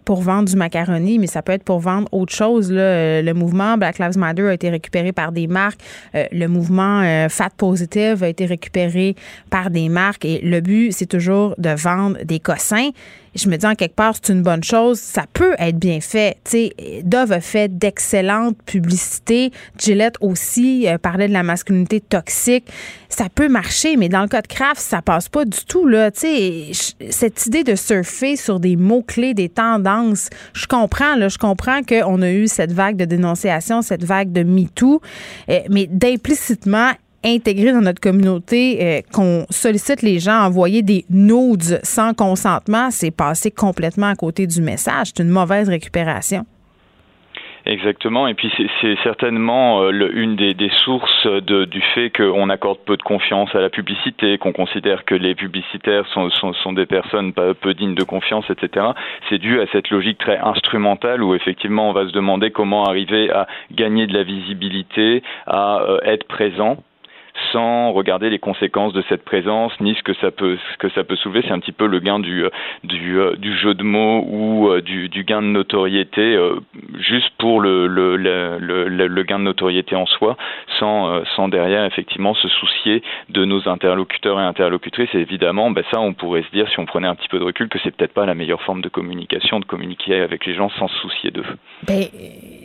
pour 0.04 0.20
vendre 0.22 0.48
du 0.48 0.56
macaroni, 0.56 1.18
mais 1.18 1.26
ça 1.26 1.42
peut 1.42 1.52
être 1.52 1.64
pour 1.64 1.80
vendre 1.80 2.08
autre 2.12 2.34
chose. 2.34 2.70
Le 2.72 3.32
mouvement 3.32 3.76
Black 3.76 3.98
Lives 3.98 4.18
Matter 4.18 4.48
a 4.48 4.54
été 4.54 4.70
récupéré 4.70 5.12
par 5.12 5.32
des 5.32 5.46
marques. 5.46 5.80
Le 6.14 6.46
mouvement 6.46 7.28
Fat 7.28 7.50
Positive 7.56 8.22
a 8.22 8.28
été 8.28 8.46
récupéré 8.46 9.14
par 9.50 9.70
des 9.70 9.88
marques. 9.88 10.24
Et 10.24 10.40
le 10.42 10.60
but, 10.60 10.92
c'est 10.92 11.06
toujours 11.06 11.54
de 11.58 11.70
vendre 11.70 12.18
des 12.24 12.40
cossins 12.40 12.90
je 13.36 13.48
me 13.48 13.56
dis 13.56 13.66
en 13.66 13.74
quelque 13.74 13.94
part, 13.94 14.14
c'est 14.20 14.32
une 14.32 14.42
bonne 14.42 14.64
chose. 14.64 14.98
Ça 14.98 15.24
peut 15.32 15.54
être 15.58 15.78
bien 15.78 16.00
fait. 16.00 16.38
sais, 16.44 16.72
Dove 17.04 17.32
a 17.32 17.40
fait 17.40 17.76
d'excellentes 17.76 18.56
publicités. 18.64 19.50
Gillette 19.78 20.16
aussi 20.20 20.88
euh, 20.88 20.98
parlait 20.98 21.28
de 21.28 21.32
la 21.32 21.42
masculinité 21.42 22.00
toxique. 22.00 22.66
Ça 23.08 23.28
peut 23.32 23.48
marcher, 23.48 23.96
mais 23.96 24.08
dans 24.08 24.22
le 24.22 24.28
cas 24.28 24.42
de 24.42 24.46
Kraft, 24.46 24.80
ça 24.80 25.02
passe 25.02 25.28
pas 25.28 25.44
du 25.44 25.64
tout. 25.66 25.86
Là. 25.86 26.10
sais, 26.12 26.70
cette 27.10 27.46
idée 27.46 27.64
de 27.64 27.74
surfer 27.74 28.36
sur 28.36 28.60
des 28.60 28.76
mots-clés, 28.76 29.34
des 29.34 29.48
tendances, 29.48 30.28
je 30.52 30.66
comprends. 30.66 31.16
Je 31.28 31.38
comprends 31.38 31.82
qu'on 31.82 32.22
a 32.22 32.30
eu 32.30 32.48
cette 32.48 32.72
vague 32.72 32.96
de 32.96 33.04
dénonciation, 33.04 33.82
cette 33.82 34.04
vague 34.04 34.32
de 34.32 34.42
MeToo, 34.42 35.00
euh, 35.48 35.60
mais 35.70 35.86
d'implicitement 35.86 36.92
intégrer 37.24 37.72
dans 37.72 37.80
notre 37.80 38.00
communauté, 38.00 38.78
euh, 38.80 39.00
qu'on 39.12 39.46
sollicite 39.50 40.02
les 40.02 40.18
gens 40.18 40.42
à 40.42 40.46
envoyer 40.46 40.82
des 40.82 41.04
nudes 41.10 41.80
sans 41.82 42.14
consentement, 42.14 42.90
c'est 42.90 43.10
passer 43.10 43.50
complètement 43.50 44.08
à 44.08 44.14
côté 44.14 44.46
du 44.46 44.60
message. 44.60 45.08
C'est 45.14 45.22
une 45.22 45.30
mauvaise 45.30 45.68
récupération. 45.68 46.46
Exactement, 47.66 48.28
et 48.28 48.34
puis 48.34 48.48
c'est 48.80 48.96
certainement 49.02 49.82
euh, 49.82 50.10
une 50.14 50.36
des, 50.36 50.54
sources 50.84 51.26
du 51.26 51.80
fait 51.94 52.10
qu'on 52.10 52.48
accorde 52.48 52.78
peu 52.86 52.96
de 52.96 53.02
confiance 53.02 53.52
à 53.56 53.60
la 53.60 53.70
publicité, 53.70 54.38
qu'on 54.38 54.52
considère 54.52 55.04
que 55.04 55.16
les 55.16 55.34
publicitaires 55.34 56.06
sont, 56.06 56.72
des 56.74 56.86
personnes 56.86 57.32
peu 57.32 57.74
dignes 57.74 57.96
de 57.96 58.04
confiance, 58.04 58.44
etc. 58.50 58.86
C'est 59.28 59.38
dû 59.38 59.60
à 59.60 59.66
cette 59.72 59.90
logique 59.90 60.18
très 60.18 60.38
instrumentale 60.38 61.24
où 61.24 61.34
effectivement 61.34 61.90
on 61.90 61.92
va 61.92 62.06
se 62.06 62.12
demander 62.12 62.52
comment 62.52 62.84
arriver 62.84 63.32
à 63.32 63.48
gagner 63.72 64.06
de 64.06 64.14
la 64.14 64.22
visibilité, 64.22 65.24
à 65.48 65.80
euh, 65.80 65.98
être 66.04 66.28
présent 66.28 66.76
sans 67.56 67.92
regarder 67.92 68.28
les 68.28 68.38
conséquences 68.38 68.92
de 68.92 69.02
cette 69.08 69.24
présence 69.24 69.72
ni 69.80 69.94
ce 69.94 70.02
que 70.02 70.12
ça 70.14 70.30
peut 70.30 71.16
soulever. 71.16 71.40
C'est 71.46 71.52
un 71.52 71.58
petit 71.58 71.72
peu 71.72 71.86
le 71.86 72.00
gain 72.00 72.18
du 72.18 72.44
euh, 72.44 72.50
euh, 72.84 73.36
jeu 73.62 73.72
de 73.72 73.82
mots 73.82 74.26
ou 74.28 74.68
euh, 74.68 74.82
du, 74.82 75.08
gain 75.24 75.40
de 75.40 75.46
notoriété 75.46 76.38
juste 76.98 77.30
pour 77.38 77.62
le 77.62 79.22
gain 79.22 79.38
de 79.38 79.44
notoriété 79.44 79.96
en 79.96 80.04
soi, 80.04 80.36
sans 80.78 81.48
derrière 81.48 81.84
effectivement 81.86 82.34
se 82.34 82.48
soucier 82.48 83.02
de 83.30 83.46
nos 83.46 83.66
interlocuteurs 83.68 84.38
et 84.38 84.44
interlocutrices. 84.44 85.14
Et 85.14 85.20
évidemment, 85.20 85.70
ben 85.70 85.84
ça, 85.90 85.98
on 85.98 86.12
pourrait 86.12 86.42
se 86.42 86.50
dire 86.54 86.68
si 86.68 86.78
on 86.78 86.84
prenait 86.84 87.08
un 87.08 87.14
petit 87.14 87.28
peu 87.28 87.38
de 87.38 87.44
recul 87.44 87.68
que 87.70 87.78
c'est 87.82 87.96
peut-être 87.96 88.12
pas 88.12 88.26
la 88.26 88.34
meilleure 88.34 88.60
forme 88.62 88.82
de 88.82 88.90
communication, 88.90 89.60
de 89.60 89.64
communiquer 89.64 90.20
avec 90.20 90.44
les 90.44 90.54
gens 90.54 90.68
sans 90.78 90.88
se 90.88 90.98
soucier 90.98 91.30
d'eux. 91.30 91.46
Ben, 91.86 92.04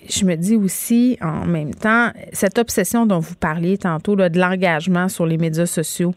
je 0.09 0.25
me 0.25 0.35
dis 0.35 0.57
aussi 0.57 1.17
en 1.21 1.45
même 1.45 1.73
temps 1.73 2.09
cette 2.33 2.59
obsession 2.59 3.05
dont 3.05 3.19
vous 3.19 3.35
parliez 3.39 3.77
tantôt 3.77 4.15
de 4.15 4.39
sur 5.09 5.25
les 5.25 5.37
médias 5.37 5.65
sociaux, 5.65 6.13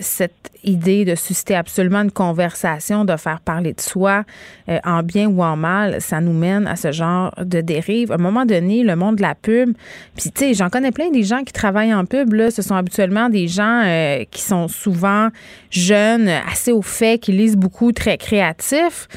cette 0.00 0.50
idée 0.64 1.04
de 1.04 1.14
susciter 1.14 1.54
absolument 1.54 2.02
une 2.02 2.10
conversation, 2.10 3.04
de 3.04 3.16
faire 3.16 3.40
parler 3.40 3.72
de 3.72 3.80
soi 3.80 4.24
euh, 4.68 4.78
en 4.84 5.02
bien 5.02 5.28
ou 5.28 5.42
en 5.42 5.56
mal, 5.56 6.00
ça 6.00 6.20
nous 6.20 6.32
mène 6.32 6.66
à 6.66 6.76
ce 6.76 6.92
genre 6.92 7.34
de 7.42 7.60
dérive. 7.60 8.12
À 8.12 8.16
un 8.16 8.18
moment 8.18 8.44
donné, 8.44 8.82
le 8.84 8.96
monde 8.96 9.16
de 9.16 9.22
la 9.22 9.34
pub, 9.34 9.74
puis 10.16 10.30
tu 10.30 10.40
sais, 10.40 10.54
j'en 10.54 10.70
connais 10.70 10.92
plein 10.92 11.10
des 11.10 11.22
gens 11.22 11.42
qui 11.42 11.52
travaillent 11.52 11.94
en 11.94 12.04
pub, 12.04 12.32
là, 12.34 12.50
ce 12.50 12.62
sont 12.62 12.74
habituellement 12.74 13.28
des 13.28 13.48
gens 13.48 13.82
euh, 13.84 14.24
qui 14.30 14.42
sont 14.42 14.68
souvent 14.68 15.28
jeunes, 15.70 16.28
assez 16.50 16.72
au 16.72 16.82
fait, 16.82 17.18
qui 17.18 17.32
lisent 17.32 17.56
beaucoup, 17.56 17.92
très 17.92 18.18
créatifs 18.18 19.08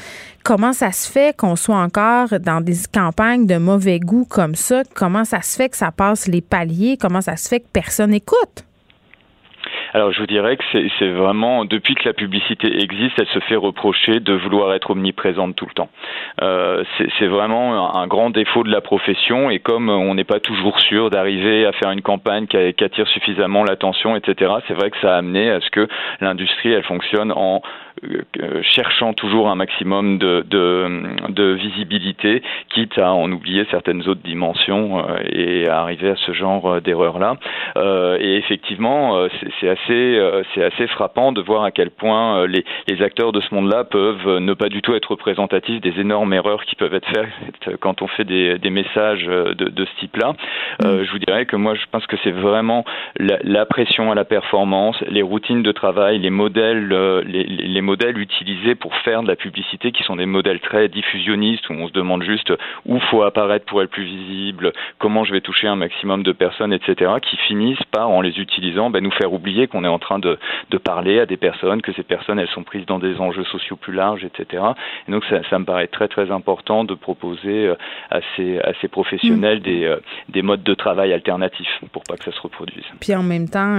comment 0.42 0.72
ça 0.72 0.92
se 0.92 1.10
fait 1.10 1.36
qu'on 1.36 1.56
soit 1.56 1.78
encore 1.78 2.28
dans 2.38 2.60
des 2.60 2.76
campagnes 2.94 3.46
de 3.46 3.56
mauvais 3.56 3.98
goût 3.98 4.24
comme 4.24 4.54
ça? 4.54 4.84
Comment 4.94 5.24
ça 5.24 5.42
se 5.42 5.56
fait 5.56 5.68
que 5.68 5.76
ça 5.76 5.90
passe 5.90 6.28
les 6.28 6.40
paliers? 6.40 6.96
Comment 6.96 7.20
ça 7.20 7.36
se 7.36 7.48
fait 7.48 7.58
que 7.58 7.66
personne 7.72 8.10
n'écoute? 8.10 8.64
Alors 9.96 10.12
je 10.12 10.20
vous 10.20 10.26
dirais 10.26 10.58
que 10.58 10.64
c'est 10.98 11.08
vraiment, 11.08 11.64
depuis 11.64 11.94
que 11.94 12.06
la 12.06 12.12
publicité 12.12 12.82
existe, 12.82 13.18
elle 13.18 13.28
se 13.28 13.38
fait 13.38 13.56
reprocher 13.56 14.20
de 14.20 14.34
vouloir 14.34 14.74
être 14.74 14.90
omniprésente 14.90 15.56
tout 15.56 15.64
le 15.64 15.72
temps. 15.72 15.88
Euh, 16.42 16.84
c'est 17.18 17.26
vraiment 17.26 17.96
un 17.96 18.06
grand 18.06 18.28
défaut 18.28 18.62
de 18.62 18.70
la 18.70 18.82
profession 18.82 19.48
et 19.48 19.58
comme 19.58 19.88
on 19.88 20.14
n'est 20.14 20.24
pas 20.24 20.38
toujours 20.38 20.78
sûr 20.80 21.08
d'arriver 21.08 21.64
à 21.64 21.72
faire 21.72 21.92
une 21.92 22.02
campagne 22.02 22.46
qui, 22.46 22.74
qui 22.74 22.84
attire 22.84 23.08
suffisamment 23.08 23.64
l'attention, 23.64 24.16
etc., 24.16 24.52
c'est 24.68 24.74
vrai 24.74 24.90
que 24.90 24.98
ça 25.00 25.14
a 25.14 25.16
amené 25.16 25.50
à 25.50 25.62
ce 25.62 25.70
que 25.70 25.88
l'industrie, 26.20 26.72
elle 26.72 26.84
fonctionne 26.84 27.32
en 27.32 27.62
cherchant 28.62 29.12
toujours 29.14 29.48
un 29.48 29.54
maximum 29.54 30.18
de, 30.18 30.44
de, 30.48 31.30
de, 31.30 31.52
visibilité, 31.52 32.42
quitte 32.70 32.98
à 32.98 33.12
en 33.12 33.30
oublier 33.32 33.66
certaines 33.70 34.06
autres 34.08 34.22
dimensions 34.22 34.98
euh, 34.98 35.18
et 35.30 35.68
à 35.68 35.80
arriver 35.80 36.10
à 36.10 36.16
ce 36.16 36.32
genre 36.32 36.66
euh, 36.66 36.80
d'erreur-là. 36.80 37.36
et 38.20 38.36
effectivement, 38.36 39.26
c'est 39.60 39.68
assez, 39.68 40.86
frappant 40.88 41.32
de 41.32 41.40
voir 41.40 41.64
à 41.64 41.70
quel 41.70 41.90
point 41.90 42.46
les, 42.46 42.64
les 42.88 43.02
acteurs 43.02 43.32
de 43.32 43.40
ce 43.40 43.54
monde-là 43.54 43.84
peuvent 43.84 44.38
ne 44.38 44.52
pas 44.54 44.68
du 44.68 44.82
tout 44.82 44.94
être 44.94 45.12
représentatifs 45.12 45.80
des 45.80 46.00
énormes 46.00 46.32
erreurs 46.32 46.64
qui 46.64 46.76
peuvent 46.76 46.94
être 46.94 47.08
faites 47.08 47.76
quand 47.80 48.02
on 48.02 48.06
fait 48.06 48.24
des, 48.24 48.58
des 48.58 48.70
messages 48.70 49.24
de, 49.24 49.52
de 49.52 49.84
ce 49.84 50.00
type-là. 50.00 50.32
Mm. 50.82 51.02
je 51.04 51.10
vous 51.10 51.18
dirais 51.18 51.46
que 51.46 51.56
moi, 51.56 51.74
je 51.74 51.84
pense 51.90 52.06
que 52.06 52.16
c'est 52.22 52.30
vraiment 52.30 52.84
la, 53.18 53.38
la, 53.42 53.66
pression 53.66 54.12
à 54.12 54.14
la 54.14 54.24
performance, 54.24 54.96
les 55.08 55.22
routines 55.22 55.62
de 55.62 55.72
travail, 55.72 56.18
les 56.18 56.30
modèles, 56.30 56.88
les, 57.26 57.44
les 57.44 57.80
modèles 57.86 58.18
utilisés 58.18 58.74
pour 58.74 58.94
faire 58.96 59.22
de 59.22 59.28
la 59.28 59.36
publicité 59.36 59.92
qui 59.92 60.02
sont 60.02 60.16
des 60.16 60.26
modèles 60.26 60.60
très 60.60 60.88
diffusionnistes 60.88 61.70
où 61.70 61.72
on 61.72 61.86
se 61.88 61.92
demande 61.92 62.22
juste 62.22 62.52
où 62.84 62.98
faut 62.98 63.22
apparaître 63.22 63.64
pour 63.64 63.82
être 63.82 63.90
plus 63.90 64.04
visible, 64.04 64.72
comment 64.98 65.24
je 65.24 65.32
vais 65.32 65.40
toucher 65.40 65.68
un 65.68 65.76
maximum 65.76 66.22
de 66.22 66.32
personnes, 66.32 66.72
etc., 66.72 67.12
qui 67.22 67.36
finissent 67.48 67.84
par, 67.92 68.10
en 68.10 68.20
les 68.20 68.38
utilisant, 68.38 68.90
ben, 68.90 69.02
nous 69.02 69.12
faire 69.12 69.32
oublier 69.32 69.68
qu'on 69.68 69.84
est 69.84 69.88
en 69.88 69.98
train 69.98 70.18
de, 70.18 70.38
de 70.70 70.78
parler 70.78 71.20
à 71.20 71.26
des 71.26 71.36
personnes, 71.36 71.80
que 71.80 71.92
ces 71.92 72.02
personnes 72.02 72.38
elles 72.38 72.48
sont 72.48 72.64
prises 72.64 72.86
dans 72.86 72.98
des 72.98 73.16
enjeux 73.18 73.44
sociaux 73.44 73.76
plus 73.76 73.94
larges, 73.94 74.24
etc. 74.24 74.62
Et 75.08 75.12
donc 75.12 75.24
ça, 75.30 75.40
ça 75.48 75.58
me 75.58 75.64
paraît 75.64 75.86
très 75.86 76.08
très 76.08 76.30
important 76.30 76.84
de 76.84 76.94
proposer 76.94 77.72
à 78.10 78.20
ces, 78.34 78.58
à 78.60 78.72
ces 78.80 78.88
professionnels 78.88 79.60
mm. 79.60 79.62
des, 79.62 79.96
des 80.28 80.42
modes 80.42 80.64
de 80.64 80.74
travail 80.74 81.12
alternatifs 81.12 81.80
pour 81.92 82.02
pas 82.02 82.16
que 82.16 82.24
ça 82.24 82.32
se 82.32 82.40
reproduise. 82.40 82.84
Puis 83.00 83.14
en 83.14 83.22
même 83.22 83.48
temps, 83.48 83.78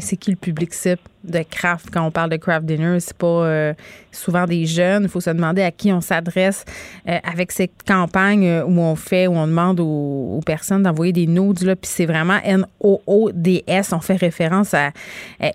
c'est 0.00 0.16
qui 0.16 0.30
le 0.30 0.36
public 0.36 0.74
cible? 0.74 1.00
De 1.24 1.42
craft 1.42 1.86
quand 1.92 2.06
on 2.06 2.10
parle 2.10 2.30
de 2.30 2.36
craft 2.36 2.66
dinner? 2.66 3.00
C'est 3.00 3.16
pas 3.16 3.74
souvent 4.12 4.46
des 4.46 4.66
jeunes. 4.66 5.04
Il 5.04 5.08
faut 5.08 5.20
se 5.20 5.30
demander 5.30 5.62
à 5.62 5.70
qui 5.70 5.92
on 5.92 6.00
s'adresse 6.00 6.64
avec 7.06 7.52
cette 7.52 7.82
campagne 7.86 8.62
où 8.66 8.80
on 8.80 8.96
fait, 8.96 9.26
où 9.26 9.32
on 9.36 9.46
demande 9.46 9.80
aux, 9.80 10.40
personnes 10.44 10.82
d'envoyer 10.82 11.12
des 11.12 11.26
notes, 11.26 11.62
là, 11.62 11.76
puis 11.76 11.90
c'est 11.90 12.06
vraiment 12.06 12.38
N-O-O-D-S. 12.42 13.92
On 13.92 14.00
fait 14.00 14.16
référence 14.16 14.74
à, 14.74 14.92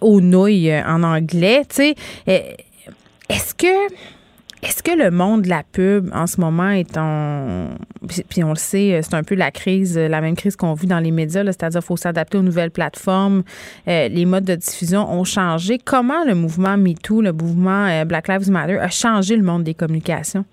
aux 0.02 0.22
nouilles 0.22 0.72
euh, 0.72 0.84
en 0.86 1.04
anglais. 1.04 1.64
Euh, 1.80 2.40
est-ce 3.30 3.54
que. 3.56 3.94
Est-ce 4.64 4.82
que 4.82 4.98
le 4.98 5.12
monde 5.12 5.42
de 5.42 5.50
la 5.50 5.64
pub 5.64 6.10
en 6.14 6.26
ce 6.26 6.40
moment 6.40 6.70
est 6.70 6.98
en. 6.98 7.72
Puis 8.30 8.44
on 8.44 8.50
le 8.50 8.56
sait, 8.56 9.02
c'est 9.04 9.14
un 9.14 9.24
peu 9.24 9.36
la 9.36 9.52
crise, 9.52 9.98
la 9.98 10.22
même 10.22 10.36
crise 10.36 10.56
qu'on 10.56 10.74
vit 10.74 10.88
dans 10.88 11.00
les 11.00 11.12
médias, 11.12 11.44
c'est-à-dire 11.44 11.82
qu'il 11.82 11.88
faut 11.88 11.98
s'adapter 11.98 12.38
aux 12.38 12.44
nouvelles 12.44 12.72
plateformes. 12.72 13.44
Euh, 13.88 14.08
les 14.08 14.26
modes 14.26 14.46
de 14.46 14.56
diffusion 14.56 15.12
ont 15.12 15.26
changé. 15.26 15.80
Comment 15.84 16.24
le 16.26 16.34
mouvement 16.34 16.78
MeToo, 16.78 17.22
le 17.22 17.34
mouvement 17.34 18.06
Black 18.06 18.30
Lives 18.30 18.50
Matter 18.50 18.80
a 18.80 18.90
changé 18.90 19.36
le 19.36 19.44
monde 19.44 19.64
des 19.64 19.74
communications? 19.74 20.46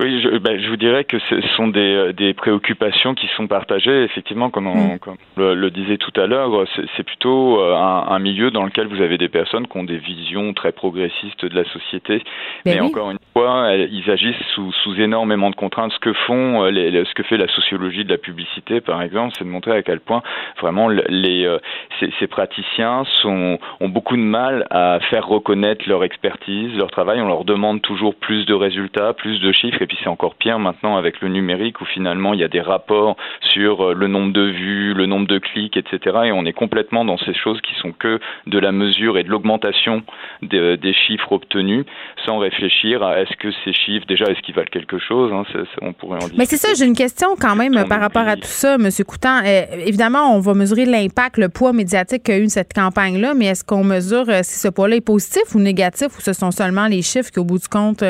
Oui, 0.00 0.20
je, 0.20 0.36
ben, 0.38 0.60
je, 0.60 0.68
vous 0.68 0.76
dirais 0.76 1.04
que 1.04 1.18
ce 1.18 1.40
sont 1.56 1.68
des, 1.68 1.80
euh, 1.80 2.12
des, 2.12 2.34
préoccupations 2.34 3.14
qui 3.14 3.28
sont 3.36 3.46
partagées. 3.46 4.04
Effectivement, 4.04 4.50
comme 4.50 4.66
on, 4.66 4.94
mm. 4.94 4.98
comme 4.98 5.16
le, 5.36 5.54
le, 5.54 5.70
disait 5.70 5.96
tout 5.96 6.12
à 6.20 6.26
l'heure, 6.26 6.66
c'est 6.96 7.02
plutôt 7.02 7.60
euh, 7.60 7.74
un, 7.74 8.08
un, 8.08 8.18
milieu 8.18 8.50
dans 8.50 8.64
lequel 8.64 8.88
vous 8.88 9.00
avez 9.00 9.16
des 9.16 9.28
personnes 9.28 9.66
qui 9.66 9.78
ont 9.78 9.84
des 9.84 9.96
visions 9.96 10.52
très 10.52 10.72
progressistes 10.72 11.46
de 11.46 11.54
la 11.54 11.64
société. 11.70 12.22
Ben 12.64 12.74
Mais 12.74 12.80
encore 12.80 13.10
une 13.10 13.18
fois, 13.32 13.74
ils 13.74 14.10
agissent 14.10 14.36
sous, 14.54 14.70
sous, 14.82 15.00
énormément 15.00 15.48
de 15.48 15.56
contraintes. 15.56 15.92
Ce 15.92 15.98
que 15.98 16.12
font, 16.12 16.64
euh, 16.64 16.70
les, 16.70 17.04
ce 17.04 17.14
que 17.14 17.22
fait 17.22 17.38
la 17.38 17.48
sociologie 17.48 18.04
de 18.04 18.10
la 18.10 18.18
publicité, 18.18 18.82
par 18.82 19.00
exemple, 19.00 19.34
c'est 19.38 19.44
de 19.44 19.50
montrer 19.50 19.72
à 19.72 19.82
quel 19.82 20.00
point 20.00 20.22
vraiment 20.60 20.88
les, 20.88 21.56
ces, 22.00 22.12
ces, 22.18 22.26
praticiens 22.26 23.04
sont, 23.22 23.58
ont 23.80 23.88
beaucoup 23.88 24.16
de 24.16 24.22
mal 24.22 24.66
à 24.70 24.98
faire 25.08 25.26
reconnaître 25.26 25.88
leur 25.88 26.04
expertise, 26.04 26.76
leur 26.76 26.90
travail. 26.90 27.20
On 27.22 27.28
leur 27.28 27.44
demande 27.44 27.80
toujours 27.80 28.14
plus 28.14 28.44
de 28.44 28.52
résultats, 28.52 29.14
plus 29.14 29.40
de 29.40 29.52
chiffres 29.52 29.85
et 29.86 29.88
puis 29.88 29.98
c'est 30.02 30.08
encore 30.08 30.34
pire 30.34 30.58
maintenant 30.58 30.96
avec 30.96 31.20
le 31.20 31.28
numérique 31.28 31.80
où 31.80 31.84
finalement 31.84 32.34
il 32.34 32.40
y 32.40 32.42
a 32.42 32.48
des 32.48 32.60
rapports 32.60 33.16
sur 33.52 33.84
euh, 33.84 33.94
le 33.94 34.08
nombre 34.08 34.32
de 34.32 34.42
vues, 34.42 34.94
le 34.94 35.06
nombre 35.06 35.28
de 35.28 35.38
clics, 35.38 35.76
etc. 35.76 36.16
Et 36.24 36.32
on 36.32 36.44
est 36.44 36.52
complètement 36.52 37.04
dans 37.04 37.16
ces 37.18 37.34
choses 37.34 37.60
qui 37.60 37.72
sont 37.80 37.92
que 37.92 38.18
de 38.48 38.58
la 38.58 38.72
mesure 38.72 39.16
et 39.16 39.22
de 39.22 39.28
l'augmentation 39.28 40.02
des, 40.42 40.76
chiffres 41.06 41.30
obtenus 41.30 41.84
sans 42.24 42.38
réfléchir 42.38 43.04
à 43.04 43.20
est-ce 43.20 43.36
que 43.36 43.48
ces 43.64 43.72
chiffres, 43.72 44.06
déjà, 44.08 44.24
est-ce 44.24 44.40
qu'ils 44.40 44.56
valent 44.56 44.66
quelque 44.72 44.98
chose 44.98 45.32
hein, 45.32 45.44
On 45.82 45.92
pourrait 45.92 46.16
en 46.16 46.26
dire. 46.26 46.34
Mais 46.36 46.46
c'est 46.46 46.56
ça, 46.56 46.74
j'ai 46.76 46.84
une 46.84 46.96
question 46.96 47.28
quand 47.40 47.54
même 47.54 47.84
par 47.88 48.00
rapport 48.00 48.26
à 48.26 48.34
tout 48.34 48.42
ça, 48.42 48.74
M. 48.74 48.88
Coutan. 49.06 49.42
Euh, 49.44 49.62
évidemment, 49.86 50.34
on 50.34 50.40
va 50.40 50.54
mesurer 50.54 50.84
l'impact, 50.84 51.38
le 51.38 51.48
poids 51.48 51.72
médiatique 51.72 52.24
qu'a 52.24 52.38
eu 52.38 52.48
cette 52.48 52.72
campagne-là, 52.72 53.34
mais 53.34 53.46
est-ce 53.46 53.62
qu'on 53.62 53.84
mesure 53.84 54.24
euh, 54.28 54.40
si 54.42 54.58
ce 54.58 54.68
poids-là 54.68 54.96
est 54.96 55.00
positif 55.00 55.54
ou 55.54 55.60
négatif 55.60 56.08
ou 56.18 56.20
ce 56.20 56.32
sont 56.32 56.50
seulement 56.50 56.86
les 56.88 57.02
chiffres 57.02 57.30
qui, 57.30 57.38
au 57.38 57.44
bout 57.44 57.58
du 57.58 57.68
compte, 57.68 58.02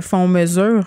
font 0.00 0.28
mesure? 0.28 0.77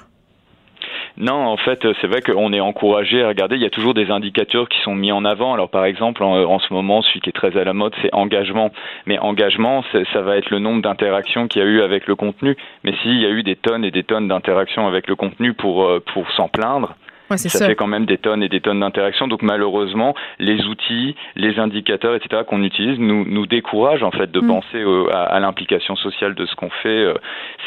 Non, 1.22 1.46
en 1.46 1.58
fait, 1.58 1.86
c'est 2.02 2.08
vrai 2.08 2.24
qu'on 2.24 2.52
est 2.52 2.60
encouragé 2.60 3.22
à 3.22 3.28
regarder. 3.28 3.56
Il 3.56 3.62
y 3.62 3.66
a 3.68 3.70
toujours 3.70 3.94
des 3.94 4.10
indicateurs 4.10 4.68
qui 4.68 4.82
sont 4.82 4.96
mis 4.96 5.12
en 5.12 5.24
avant. 5.24 5.54
Alors, 5.54 5.70
par 5.70 5.86
exemple, 5.86 6.24
en, 6.24 6.58
ce 6.58 6.74
moment, 6.74 7.04
celui 7.04 7.22
qui 7.22 7.30
est 7.30 7.32
très 7.32 7.56
à 7.60 7.64
la 7.64 7.74
mode, 7.74 7.94
c'est 8.02 8.12
engagement. 8.12 8.72
Mais 9.06 9.20
engagement, 9.20 9.84
ça 10.14 10.22
va 10.22 10.38
être 10.38 10.50
le 10.50 10.58
nombre 10.58 10.82
d'interactions 10.82 11.48
qu'il 11.48 11.62
y 11.62 11.66
a 11.66 11.68
eu 11.68 11.82
avec 11.84 12.08
le 12.08 12.16
contenu. 12.16 12.58
Mais 12.84 12.96
s'il 13.04 13.22
y 13.22 13.26
a 13.28 13.30
eu 13.30 13.44
des 13.44 13.56
tonnes 13.56 13.86
et 13.86 13.92
des 13.92 14.02
tonnes 14.02 14.30
d'interactions 14.30 14.88
avec 14.88 15.08
le 15.08 15.16
contenu 15.16 15.54
pour, 15.54 15.84
euh, 15.84 16.04
pour 16.12 16.28
s'en 16.32 16.48
plaindre, 16.48 16.96
ça, 17.38 17.68
fait 17.68 17.76
quand 17.76 17.88
même 17.88 18.06
des 18.06 18.18
tonnes 18.18 18.44
et 18.44 18.50
des 18.50 18.62
tonnes 18.62 18.80
d'interactions. 18.80 19.28
Donc 19.28 19.42
malheureusement, 19.42 20.16
les 20.40 20.66
outils, 20.66 21.16
les 21.36 21.60
indicateurs, 21.60 22.16
etc. 22.16 22.44
qu'on 22.48 22.64
utilise 22.64 23.00
nous, 23.00 23.26
nous 23.26 23.46
découragent 23.46 24.04
en 24.04 24.12
fait 24.12 24.32
de 24.32 24.40
mm. 24.40 24.48
penser 24.48 24.84
à, 25.12 25.40
l'implication 25.40 25.96
sociale 25.96 26.36
de 26.36 26.46
ce 26.46 26.56
qu'on 26.56 26.70
fait. 26.70 26.90
Euh, 26.90 27.14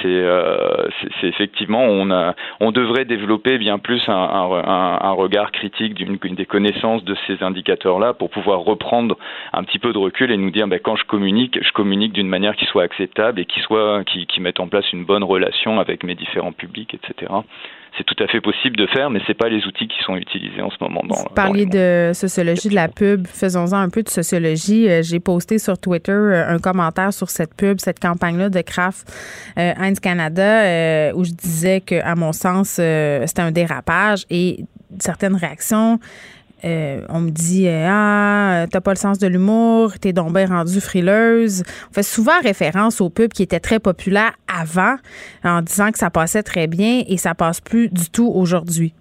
euh, 0.05 0.89
c'est 1.20 1.28
effectivement 1.28 1.82
on 1.82 2.11
a 2.11 2.35
on 2.61 2.73
devrait 2.73 3.05
développer 3.05 3.59
bien 3.59 3.78
plus 3.78 4.09
un, 4.09 4.12
un, 4.12 4.99
un 5.01 5.12
regard 5.12 5.53
critique 5.53 5.95
d'une 5.95 6.19
des 6.35 6.47
connaissances 6.47 7.05
de 7.05 7.15
ces 7.27 7.43
indicateurs-là 7.43 8.15
pour 8.15 8.31
pouvoir 8.31 8.61
reprendre 8.61 9.16
un 9.53 9.62
petit 9.65 9.78
peu 9.78 9.93
de 9.93 9.99
recul 9.99 10.31
et 10.31 10.36
nous 10.36 10.51
dire 10.51 10.66
ben, 10.66 10.81
quand 10.82 10.97
je 10.97 11.05
communique, 11.05 11.59
je 11.62 11.73
communique 11.73 12.12
d'une 12.12 12.28
manière 12.28 12.57
qui 12.57 12.65
soit 12.66 12.82
acceptable 12.82 13.41
et 13.41 13.45
qui 13.45 13.61
soit 13.61 14.05
qui, 14.05 14.27
qui 14.27 14.41
mette 14.41 14.61
en 14.61 14.69
place 14.69 14.93
une 14.93 15.05
bonne 15.05 15.24
relation 15.24 15.81
avec 15.81 16.03
mes 16.03 16.15
différents 16.15 16.53
publics, 16.53 16.95
etc 16.95 17.32
c'est 17.96 18.04
tout 18.04 18.20
à 18.22 18.26
fait 18.26 18.40
possible 18.40 18.76
de 18.76 18.86
faire, 18.86 19.10
mais 19.10 19.20
c'est 19.26 19.34
pas 19.34 19.48
les 19.48 19.64
outils 19.66 19.86
qui 19.86 20.02
sont 20.04 20.16
utilisés 20.16 20.60
en 20.60 20.70
ce 20.70 20.76
moment. 20.80 21.02
Dans, 21.04 21.14
Vous 21.14 21.34
parliez 21.34 21.66
de 21.66 22.10
sociologie 22.12 22.68
de 22.68 22.74
la 22.74 22.88
pub. 22.88 23.26
Faisons-en 23.26 23.76
un 23.76 23.88
peu 23.88 24.02
de 24.02 24.08
sociologie. 24.08 24.88
Euh, 24.88 25.02
j'ai 25.02 25.20
posté 25.20 25.58
sur 25.58 25.78
Twitter 25.78 26.12
euh, 26.12 26.48
un 26.48 26.58
commentaire 26.58 27.12
sur 27.12 27.30
cette 27.30 27.54
pub, 27.54 27.78
cette 27.80 28.00
campagne-là 28.00 28.50
de 28.50 28.60
Kraft 28.60 29.06
euh, 29.58 29.72
Heinz 29.78 30.00
Canada, 30.00 31.14
où 31.14 31.24
je 31.24 31.32
disais 31.32 31.80
que, 31.80 32.02
à 32.02 32.14
mon 32.14 32.32
sens, 32.32 32.68
c'était 32.70 33.42
un 33.42 33.52
dérapage 33.52 34.24
et 34.30 34.64
certaines 34.98 35.36
réactions 35.36 35.98
euh, 36.65 37.05
on 37.09 37.20
me 37.20 37.31
dit 37.31 37.69
euh, 37.69 37.89
Ah, 37.91 38.66
t'as 38.70 38.81
pas 38.81 38.93
le 38.93 38.99
sens 38.99 39.19
de 39.19 39.27
l'humour, 39.27 39.99
t'es 40.01 40.12
donc 40.12 40.32
bien 40.32 40.47
rendue 40.47 40.81
frileuse. 40.81 41.62
On 41.91 41.95
fait 41.95 42.03
souvent 42.03 42.41
référence 42.43 43.01
aux 43.01 43.11
pubs 43.11 43.32
qui 43.32 43.43
étaient 43.43 43.61
très 43.61 43.78
populaires 43.78 44.32
avant 44.49 44.97
en 45.45 45.62
disant 45.62 45.91
que 45.93 45.99
ça 45.99 46.11
passait 46.11 46.43
très 46.43 46.66
bien 46.66 47.03
et 47.07 47.16
ça 47.19 47.35
passe 47.35 47.61
plus 47.61 47.89
du 47.89 48.09
tout 48.11 48.31
aujourd'hui. 48.35 48.95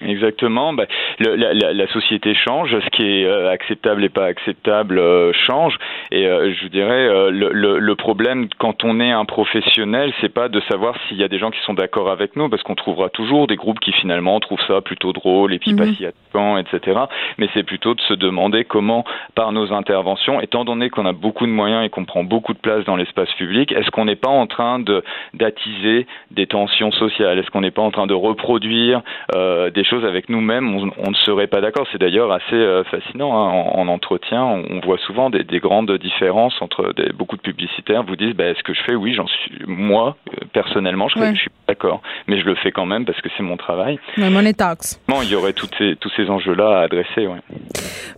Exactement. 0.00 0.72
Ben, 0.72 0.86
le, 1.20 1.36
la, 1.36 1.72
la, 1.72 1.86
société 1.88 2.34
change, 2.34 2.76
ce 2.78 2.90
qui 2.90 3.02
est 3.02 3.24
euh, 3.24 3.50
acceptable 3.50 4.04
et 4.04 4.08
pas 4.08 4.26
acceptable 4.26 4.98
euh, 4.98 5.32
change. 5.32 5.78
Et 6.10 6.26
euh, 6.26 6.52
je 6.52 6.66
dirais 6.66 7.30
le, 7.30 7.50
le, 7.52 7.78
le, 7.78 7.94
problème 7.94 8.48
quand 8.58 8.82
on 8.84 8.98
est 9.00 9.12
un 9.12 9.24
professionnel, 9.24 10.12
c'est 10.20 10.32
pas 10.32 10.48
de 10.48 10.60
savoir 10.68 10.96
s'il 11.06 11.18
y 11.18 11.24
a 11.24 11.28
des 11.28 11.38
gens 11.38 11.50
qui 11.50 11.60
sont 11.60 11.74
d'accord 11.74 12.10
avec 12.10 12.34
nous, 12.34 12.48
parce 12.48 12.62
qu'on 12.64 12.74
trouvera 12.74 13.08
toujours 13.08 13.46
des 13.46 13.54
groupes 13.54 13.78
qui 13.78 13.92
finalement 13.92 14.38
trouvent 14.40 14.60
ça 14.66 14.80
plutôt 14.80 15.12
drôle 15.12 15.54
et 15.54 15.58
puis 15.58 15.72
mm 15.72 15.76
pas 15.76 15.86
si 15.86 16.06
attend, 16.06 16.58
etc. 16.58 17.00
Mais 17.38 17.48
c'est 17.54 17.62
plutôt 17.62 17.94
de 17.94 18.00
se 18.02 18.14
demander 18.14 18.64
comment, 18.64 19.04
par 19.34 19.52
nos 19.52 19.72
interventions, 19.72 20.40
étant 20.40 20.64
donné 20.64 20.90
qu'on 20.90 21.06
a 21.06 21.12
beaucoup 21.12 21.46
de 21.46 21.52
moyens 21.52 21.86
et 21.86 21.88
qu'on 21.88 22.04
prend 22.04 22.24
beaucoup 22.24 22.52
de 22.52 22.58
place 22.58 22.84
dans 22.84 22.96
l'espace 22.96 23.32
public, 23.34 23.72
est-ce 23.72 23.90
qu'on 23.90 24.06
n'est 24.06 24.16
pas 24.16 24.28
en 24.28 24.46
train 24.46 24.80
de 24.80 25.04
d'attiser 25.34 26.06
des 26.32 26.46
tensions 26.46 26.90
sociales? 26.90 27.38
Est-ce 27.38 27.50
qu'on 27.50 27.60
n'est 27.60 27.70
pas 27.70 27.82
en 27.82 27.90
train 27.90 28.06
de 28.06 28.14
reproduire 28.14 29.02
des 29.34 29.83
choses 29.84 30.04
avec 30.04 30.28
nous-mêmes, 30.28 30.74
on, 30.98 31.10
ne 31.10 31.14
serait 31.14 31.46
pas 31.46 31.60
d'accord. 31.60 31.86
C'est 31.92 31.98
d'ailleurs 31.98 32.32
assez 32.32 32.54
euh, 32.54 32.84
fascinant. 32.84 33.32
Hein. 33.32 33.64
En, 33.72 33.88
entretien, 33.88 34.42
on, 34.42 34.80
voit 34.80 34.98
souvent 34.98 35.30
des, 35.30 35.44
grandes 35.60 35.92
différences 35.98 36.54
entre 36.60 36.92
des, 36.94 37.12
beaucoup 37.12 37.36
de 37.36 37.42
publicitaires 37.42 38.02
vous 38.02 38.16
disent 38.16 38.34
bah, 38.34 38.46
est-ce 38.46 38.62
que 38.62 38.74
je 38.74 38.82
fais? 38.82 38.94
Oui, 38.94 39.14
j'en 39.14 39.26
suis. 39.26 39.62
Moi, 39.66 40.16
euh, 40.28 40.46
personnellement, 40.52 41.08
je, 41.08 41.18
suis 41.34 41.50
pas 41.50 41.54
d'accord. 41.68 42.02
Mais 42.26 42.40
je 42.40 42.44
le 42.44 42.54
fais 42.56 42.72
quand 42.72 42.86
même 42.86 43.04
parce 43.04 43.20
que 43.20 43.28
c'est 43.36 43.42
mon 43.42 43.56
travail. 43.56 43.98
Ouais, 44.16 44.30
money 44.30 44.54
tax. 44.54 45.00
Bon, 45.08 45.22
il 45.22 45.30
y 45.30 45.34
aurait 45.34 45.52
tous 45.52 45.68
ces, 45.78 45.96
tous 45.96 46.10
ces 46.16 46.28
enjeux-là 46.30 46.78
à 46.78 46.82
adresser. 46.82 47.26
Ouais. 47.26 47.40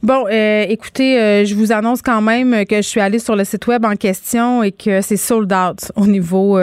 Bon, 0.03 0.27
euh, 0.31 0.65
écoutez, 0.69 1.45
je 1.45 1.55
vous 1.55 1.73
annonce 1.73 2.03
quand 2.03 2.21
même 2.21 2.65
que 2.67 2.77
je 2.77 2.89
suis 2.89 3.01
allée 3.01 3.19
sur 3.19 3.37
le 3.37 3.45
site 3.45 3.67
web 3.67 3.85
en 3.85 3.95
question 3.95 4.63
et 4.63 4.73
que 4.73 5.01
c'est 5.01 5.17
sold 5.17 5.53
out 5.53 5.91
au 5.97 6.07
niveau. 6.07 6.59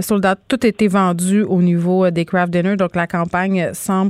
sold 0.00 0.26
out. 0.26 0.38
Tout 0.48 0.66
été 0.66 0.88
vendu 0.88 1.42
au 1.42 1.62
niveau 1.62 2.10
des 2.10 2.24
craft 2.24 2.52
dinner. 2.52 2.76
Donc, 2.76 2.94
la 2.94 3.06
campagne 3.06 3.70
semble 3.72 4.09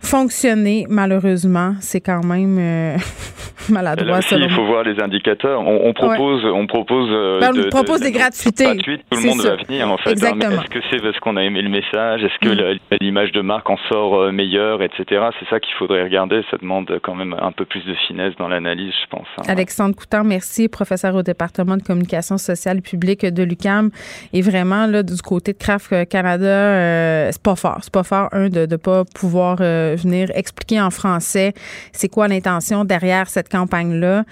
fonctionner, 0.00 0.86
malheureusement. 0.88 1.74
C'est 1.80 2.00
quand 2.00 2.24
même 2.24 2.58
euh, 2.58 2.96
maladroit. 3.68 4.20
il 4.30 4.50
faut 4.50 4.66
voir 4.66 4.84
les 4.84 5.00
indicateurs. 5.02 5.60
On, 5.60 5.92
propose, 5.92 6.44
on 6.44 6.66
propose, 6.66 7.08
euh, 7.10 7.40
ben, 7.40 7.50
on 7.56 7.68
propose 7.68 8.00
des 8.00 8.12
gratuités. 8.12 8.76
tout 8.76 9.18
le 9.20 9.26
monde 9.26 9.42
va 9.42 9.56
venir 9.56 9.90
en 9.90 9.98
fait. 9.98 10.12
Exactement. 10.12 10.62
Est-ce 10.62 10.70
que 10.70 10.78
c'est 10.90 11.02
parce 11.02 11.18
qu'on 11.20 11.36
a 11.36 11.42
aimé 11.42 11.62
le 11.62 11.68
message? 11.68 12.22
Est-ce 12.22 12.38
que 12.40 12.74
mm. 12.74 12.78
l'image 13.00 13.32
de 13.32 13.40
marque 13.40 13.68
en 13.70 13.78
sort 13.88 14.14
euh, 14.20 14.32
meilleure, 14.32 14.82
etc. 14.82 15.04
C'est 15.40 15.48
ça 15.48 15.60
qu'il 15.60 15.74
faudrait 15.78 16.04
regarder. 16.04 16.42
Ça 16.50 16.56
demande 16.58 16.98
quand 17.02 17.14
même 17.14 17.34
un 17.40 17.52
peu 17.52 17.64
plus 17.64 17.84
de 17.84 17.94
finesse 18.06 18.34
dans 18.38 18.48
l'analyse, 18.48 18.92
je 19.02 19.10
pense. 19.10 19.26
Hein. 19.38 19.42
Alexandre 19.48 19.94
Coutan, 19.96 20.24
merci, 20.24 20.68
professeur 20.68 21.14
au 21.14 21.22
département 21.22 21.76
de 21.76 21.82
communication 21.82 22.38
sociale 22.38 22.82
publique 22.82 23.26
de 23.26 23.42
l'UCAM. 23.42 23.90
Et 24.32 24.42
vraiment 24.42 24.86
là, 24.86 25.02
du 25.02 25.20
côté 25.22 25.52
de 25.52 25.58
Craft 25.58 26.08
Canada, 26.08 27.30
c'est 27.32 27.42
pas 27.42 27.56
fort. 27.56 27.78
C'est 27.82 27.92
pas 27.92 28.04
fort 28.04 28.28
un 28.32 28.48
de 28.48 28.66
ne 28.66 28.76
pas 28.76 29.04
pouvoir 29.04 29.58
venir 29.96 30.30
expliquer 30.34 30.80
en 30.80 30.90
français 30.90 31.54
c'est 31.92 32.08
quoi 32.08 32.28
l'intention 32.28 32.84
derrière 32.84 33.28
cette 33.28 33.48
campagne-là. 33.48 34.24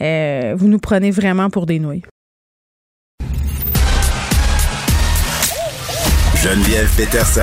Euh, 0.00 0.54
vous 0.56 0.68
nous 0.68 0.78
prenez 0.78 1.10
vraiment 1.10 1.50
pour 1.50 1.66
des 1.66 1.78
nouilles. 1.78 2.02
Geneviève 6.42 6.90
Peterson. 6.96 7.40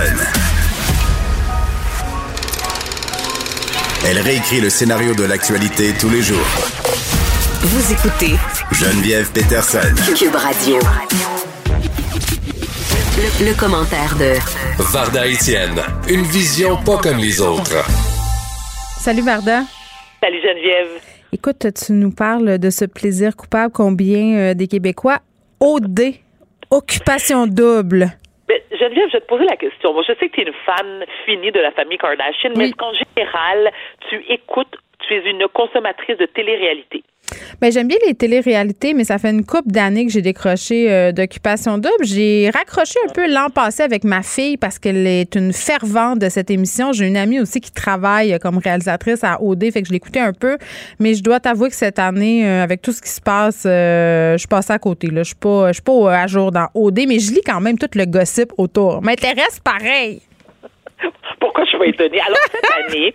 Elle 4.05 4.19
réécrit 4.19 4.61
le 4.61 4.69
scénario 4.69 5.13
de 5.13 5.23
l'actualité 5.23 5.93
tous 5.99 6.09
les 6.09 6.21
jours. 6.21 6.37
Vous 7.61 7.93
écoutez 7.93 8.35
Geneviève 8.71 9.31
Peterson. 9.31 9.79
Cube 10.15 10.35
Radio. 10.35 10.77
Le, 13.17 13.51
le 13.51 13.53
commentaire 13.59 14.15
de 14.17 14.39
Varda 14.93 15.27
Étienne, 15.27 15.79
une 16.09 16.23
vision 16.23 16.77
pas 16.83 16.97
comme 17.01 17.17
les 17.17 17.41
autres. 17.41 17.83
Salut 18.99 19.21
Varda. 19.21 19.63
Salut 20.21 20.41
Geneviève. 20.41 21.01
Écoute, 21.33 21.65
tu 21.73 21.93
nous 21.93 22.11
parles 22.11 22.57
de 22.57 22.69
ce 22.69 22.85
plaisir 22.85 23.35
coupable 23.35 23.73
combien 23.73 24.37
euh, 24.37 24.53
des 24.53 24.67
Québécois? 24.67 25.19
OD, 25.59 26.15
occupation 26.69 27.47
double. 27.47 28.07
Geneviève, 28.71 29.07
je 29.09 29.17
vais 29.17 29.21
te 29.21 29.27
poser 29.27 29.45
la 29.45 29.57
question. 29.57 29.93
Moi, 29.93 30.03
je 30.07 30.13
sais 30.19 30.29
que 30.29 30.35
tu 30.35 30.41
es 30.41 30.45
une 30.45 30.53
fan 30.65 31.05
finie 31.25 31.51
de 31.51 31.59
la 31.59 31.71
famille 31.71 31.97
Kardashian, 31.97 32.51
mais 32.57 32.65
est-ce 32.69 32.75
qu'en 32.75 32.93
général, 32.93 33.71
tu 34.09 34.23
écoutes, 34.29 34.75
tu 35.07 35.13
es 35.13 35.29
une 35.29 35.45
consommatrice 35.53 36.17
de 36.17 36.25
télé-réalité? 36.25 37.03
Ben, 37.61 37.71
j'aime 37.71 37.87
bien 37.87 37.97
les 38.07 38.15
téléréalités, 38.15 38.93
mais 38.93 39.03
ça 39.03 39.17
fait 39.17 39.29
une 39.29 39.45
couple 39.45 39.69
d'années 39.71 40.05
que 40.05 40.11
j'ai 40.11 40.21
décroché 40.21 40.91
euh, 40.91 41.11
d'occupation 41.11 41.77
double. 41.77 42.03
J'ai 42.03 42.49
raccroché 42.53 42.99
un 43.07 43.11
peu 43.11 43.31
l'an 43.31 43.49
passé 43.49 43.83
avec 43.83 44.03
ma 44.03 44.23
fille 44.23 44.57
parce 44.57 44.79
qu'elle 44.79 45.05
est 45.07 45.35
une 45.35 45.53
fervente 45.53 46.19
de 46.19 46.29
cette 46.29 46.49
émission. 46.49 46.91
J'ai 46.91 47.07
une 47.07 47.17
amie 47.17 47.39
aussi 47.39 47.61
qui 47.61 47.71
travaille 47.71 48.37
comme 48.39 48.57
réalisatrice 48.57 49.23
à 49.23 49.41
OD, 49.41 49.71
fait 49.71 49.81
que 49.81 49.87
je 49.87 49.93
l'écoutais 49.93 50.19
un 50.19 50.33
peu. 50.33 50.57
Mais 50.99 51.13
je 51.13 51.23
dois 51.23 51.39
t'avouer 51.39 51.69
que 51.69 51.75
cette 51.75 51.99
année, 51.99 52.47
euh, 52.47 52.63
avec 52.63 52.81
tout 52.81 52.91
ce 52.91 53.01
qui 53.01 53.09
se 53.09 53.21
passe, 53.21 53.63
euh, 53.65 54.33
je 54.33 54.39
suis 54.39 54.47
passée 54.47 54.73
à 54.73 54.79
côté. 54.79 55.07
Là. 55.07 55.23
Je 55.23 55.27
suis 55.27 55.35
pas, 55.35 55.67
je 55.67 55.73
suis 55.73 55.81
pas 55.81 56.15
à 56.15 56.27
jour 56.27 56.51
dans 56.51 56.67
OD, 56.73 57.01
mais 57.07 57.19
je 57.19 57.31
lis 57.31 57.41
quand 57.45 57.61
même 57.61 57.77
tout 57.77 57.89
le 57.95 58.05
gossip 58.05 58.51
autour. 58.57 59.01
M'intéresse 59.01 59.59
pareil. 59.63 60.21
Pourquoi 61.39 61.65
je 61.65 61.69
suis 61.69 61.89
étonnée? 61.89 62.19
Alors, 62.21 62.37
cette 62.51 62.89
année, 62.93 63.13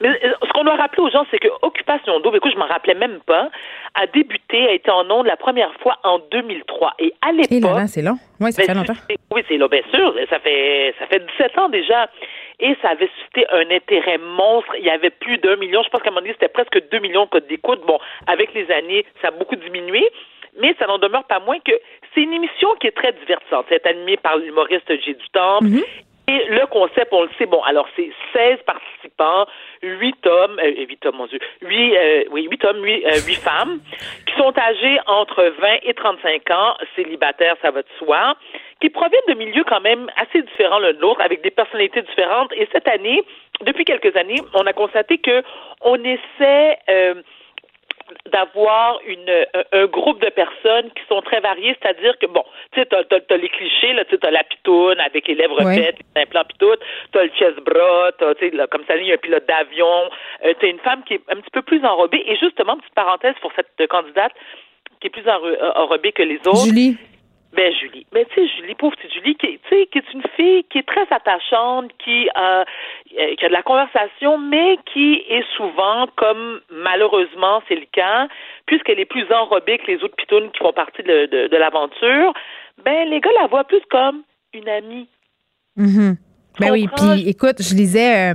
mais 0.00 0.08
euh, 0.08 0.32
ce 0.46 0.52
qu'on 0.52 0.64
doit 0.64 0.76
rappeler 0.76 1.02
aux 1.02 1.10
gens, 1.10 1.24
c'est 1.30 1.38
que 1.38 1.48
Occupation 1.62 2.20
Double, 2.20 2.36
écoute, 2.38 2.52
je 2.52 2.58
m'en 2.58 2.66
rappelais 2.66 2.94
même 2.94 3.20
pas, 3.26 3.48
a 3.94 4.06
débuté, 4.06 4.66
a 4.68 4.72
été 4.72 4.90
en 4.90 5.08
ondes 5.10 5.26
la 5.26 5.36
première 5.36 5.72
fois 5.80 5.96
en 6.04 6.18
2003. 6.30 6.94
Et 6.98 7.12
à 7.26 7.32
l'époque. 7.32 7.52
Et 7.52 7.60
là, 7.60 7.74
là, 7.74 7.86
c'est 7.86 8.02
long. 8.02 8.16
Oui, 8.40 8.52
ça 8.52 8.62
Ben, 8.62 8.66
fait 8.68 8.74
longtemps. 8.74 9.00
c'est- 9.08 9.16
Oui, 9.32 9.42
c'est 9.48 9.56
là, 9.56 9.68
bien 9.68 9.82
sûr. 9.92 10.14
Ça 10.30 10.38
fait, 10.40 10.94
ça 10.98 11.06
fait 11.06 11.20
17 11.20 11.58
ans 11.58 11.68
déjà. 11.68 12.08
Et 12.60 12.76
ça 12.80 12.90
avait 12.90 13.10
suscité 13.18 13.44
un 13.50 13.68
intérêt 13.70 14.18
monstre. 14.18 14.74
Il 14.78 14.84
y 14.84 14.90
avait 14.90 15.10
plus 15.10 15.38
d'un 15.38 15.56
million. 15.56 15.82
Je 15.82 15.88
pense 15.88 16.00
qu'à 16.02 16.08
un 16.08 16.12
moment 16.12 16.20
donné, 16.22 16.34
c'était 16.34 16.48
presque 16.52 16.80
2 16.90 16.98
millions 17.00 17.24
de 17.24 17.30
codes 17.30 17.46
d'écoute. 17.48 17.80
Bon, 17.86 17.98
avec 18.26 18.54
les 18.54 18.70
années, 18.70 19.04
ça 19.20 19.28
a 19.28 19.30
beaucoup 19.32 19.56
diminué. 19.56 20.08
Mais 20.60 20.74
ça 20.78 20.86
n'en 20.86 20.98
demeure 20.98 21.24
pas 21.24 21.40
moins 21.40 21.58
que 21.60 21.72
c'est 22.14 22.20
une 22.20 22.34
émission 22.34 22.68
qui 22.78 22.86
est 22.86 22.90
très 22.96 23.12
divertissante. 23.12 23.64
C'est 23.70 23.86
animée 23.86 24.18
par 24.18 24.36
l'humoriste 24.36 24.86
J. 25.02 25.14
du 25.14 25.28
Temple. 25.32 25.64
Et 26.28 26.44
le 26.48 26.66
concept, 26.66 27.12
on 27.12 27.22
le 27.22 27.30
sait, 27.36 27.46
bon, 27.46 27.60
alors 27.62 27.88
c'est 27.96 28.10
16 28.32 28.58
participants, 28.64 29.46
8 29.82 30.26
hommes, 30.26 30.60
euh, 30.62 30.86
8 30.88 31.06
hommes, 31.06 31.16
mon 31.16 31.26
Dieu, 31.26 31.40
8, 31.62 31.96
euh, 31.96 32.24
oui, 32.30 32.46
8 32.48 32.64
hommes, 32.64 32.82
8, 32.82 33.06
euh, 33.06 33.20
8 33.26 33.34
femmes, 33.34 33.80
qui 34.26 34.34
sont 34.36 34.56
âgés 34.56 34.98
entre 35.06 35.42
20 35.42 35.78
et 35.82 35.94
35 35.94 36.50
ans, 36.50 36.76
célibataires, 36.94 37.56
ça 37.60 37.72
va 37.72 37.82
de 37.82 37.88
soi, 37.98 38.36
qui 38.80 38.88
proviennent 38.88 39.20
de 39.28 39.34
milieux 39.34 39.64
quand 39.64 39.80
même 39.80 40.08
assez 40.16 40.42
différents 40.42 40.78
l'un 40.78 40.92
de 40.92 41.00
l'autre, 41.00 41.20
avec 41.20 41.42
des 41.42 41.50
personnalités 41.50 42.02
différentes. 42.02 42.52
Et 42.52 42.68
cette 42.72 42.86
année, 42.86 43.24
depuis 43.62 43.84
quelques 43.84 44.16
années, 44.16 44.40
on 44.54 44.66
a 44.66 44.72
constaté 44.72 45.18
que 45.18 45.42
on 45.80 45.96
essaie 46.04 46.78
euh, 46.88 47.14
d'avoir 48.30 49.00
une 49.06 49.46
un, 49.72 49.86
groupe 49.86 50.20
de 50.20 50.30
personnes 50.30 50.90
qui 50.90 51.02
sont 51.08 51.20
très 51.22 51.40
variées, 51.40 51.76
c'est-à-dire 51.80 52.18
que 52.18 52.26
bon, 52.26 52.44
tu 52.72 52.80
sais, 52.80 52.86
t'as, 52.86 53.04
t'as, 53.04 53.20
t'as 53.20 53.36
les 53.36 53.48
clichés, 53.48 53.92
là, 53.92 54.04
tu 54.04 54.12
sais, 54.12 54.18
t'as 54.18 54.30
la 54.30 54.44
pitoune 54.44 55.00
avec 55.00 55.26
les 55.28 55.34
lèvres 55.34 55.62
Ouais. 55.64 55.76
faites, 55.76 55.96
les 56.14 56.22
implants 56.22 56.44
t'as 57.12 57.24
le 57.24 57.30
chest 57.38 57.58
bras, 57.60 58.10
t'as, 58.18 58.34
tu 58.34 58.50
sais, 58.50 58.56
comme 58.70 58.84
ça, 58.86 58.96
il 58.96 59.06
y 59.06 59.10
a 59.10 59.14
un 59.14 59.18
pilote 59.18 59.46
d'avion, 59.46 60.10
euh, 60.44 60.54
t'as 60.60 60.66
une 60.66 60.78
femme 60.80 61.02
qui 61.04 61.14
est 61.14 61.20
un 61.30 61.36
petit 61.36 61.50
peu 61.52 61.62
plus 61.62 61.84
enrobée, 61.84 62.22
et 62.26 62.36
justement, 62.36 62.76
petite 62.76 62.94
parenthèse 62.94 63.34
pour 63.40 63.52
cette 63.56 63.88
candidate 63.88 64.32
qui 65.00 65.08
est 65.08 65.10
plus 65.10 65.26
enro- 65.28 65.56
enrobée 65.76 66.12
que 66.12 66.22
les 66.22 66.38
autres. 66.46 66.64
Julie. 66.66 66.96
Ben 67.52 67.70
Julie, 67.74 68.06
ben 68.12 68.24
tu 68.30 68.34
sais 68.34 68.48
Julie, 68.56 68.74
pauvre 68.74 68.96
petite 68.96 69.12
Julie, 69.12 69.34
qui, 69.36 69.58
tu 69.68 69.86
qui 69.86 69.98
est 69.98 70.12
une 70.14 70.22
fille 70.36 70.64
qui 70.64 70.78
est 70.78 70.88
très 70.88 71.06
attachante, 71.10 71.90
qui, 71.98 72.26
euh, 72.34 72.64
euh, 73.18 73.34
qui 73.34 73.44
a 73.44 73.48
de 73.48 73.52
la 73.52 73.62
conversation, 73.62 74.38
mais 74.38 74.78
qui 74.92 75.22
est 75.28 75.44
souvent, 75.54 76.06
comme 76.16 76.62
malheureusement 76.70 77.62
c'est 77.68 77.74
le 77.74 77.86
cas, 77.92 78.26
puisqu'elle 78.64 79.00
est 79.00 79.04
plus 79.04 79.30
enrobée 79.30 79.76
que 79.78 79.90
les 79.90 80.02
autres 80.02 80.16
pitounes 80.16 80.50
qui 80.52 80.60
font 80.60 80.72
partie 80.72 81.02
de, 81.02 81.26
de, 81.26 81.48
de 81.48 81.56
l'aventure, 81.58 82.32
ben 82.82 83.10
les 83.10 83.20
gars 83.20 83.30
la 83.38 83.48
voient 83.48 83.64
plus 83.64 83.82
comme 83.90 84.22
une 84.54 84.68
amie. 84.70 85.08
Mhm. 85.76 86.16
Ben 86.60 86.70
oui, 86.70 86.88
puis 86.96 87.28
écoute, 87.28 87.56
je 87.60 87.74
lisais 87.74 88.32
euh, 88.32 88.34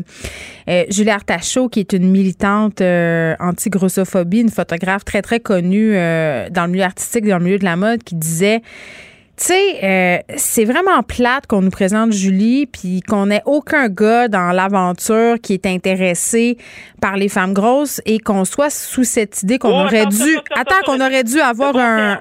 euh, 0.70 0.84
Julie 0.90 1.10
Artachot, 1.12 1.70
qui 1.70 1.80
est 1.80 1.94
une 1.94 2.10
militante 2.10 2.82
euh, 2.82 3.36
anti-grossophobie, 3.40 4.42
une 4.42 4.50
photographe 4.50 5.06
très, 5.06 5.22
très 5.22 5.40
connue 5.40 5.94
dans 5.94 6.66
le 6.66 6.72
milieu 6.72 6.84
artistique, 6.84 7.26
dans 7.28 7.38
le 7.38 7.44
milieu 7.44 7.60
de 7.60 7.66
la 7.66 7.76
mode, 7.76 8.04
qui 8.04 8.16
disait 8.16 8.62
tu 9.40 9.44
sais, 9.54 9.84
euh, 9.84 10.18
c'est 10.36 10.66
vraiment 10.66 11.04
plate 11.04 11.46
qu'on 11.46 11.62
nous 11.62 11.70
présente 11.70 12.12
Julie, 12.12 12.66
puis 12.66 13.02
qu'on 13.02 13.28
n'ait 13.28 13.44
aucun 13.46 13.88
gars 13.88 14.28
dans 14.28 14.52
l'aventure 14.52 15.36
qui 15.40 15.54
est 15.54 15.68
intéressé 15.68 16.58
par 17.02 17.18
les 17.18 17.30
femmes 17.30 17.54
grosses 17.54 18.02
et 18.08 18.18
qu'on 18.18 18.46
soit 18.46 18.72
sous 18.72 19.04
cette 19.04 19.44
idée 19.44 19.60
qu'on 19.60 19.70
Oh, 19.80 19.84
aurait 19.86 20.00
attends, 20.00 20.10
dû. 20.10 20.38
attends, 20.38 20.42
attends, 20.56 20.76
Attends, 20.80 20.86
qu'on 20.92 21.06
aurait 21.06 21.24
dû 21.24 21.40
avoir 21.40 21.78
un. 21.78 22.20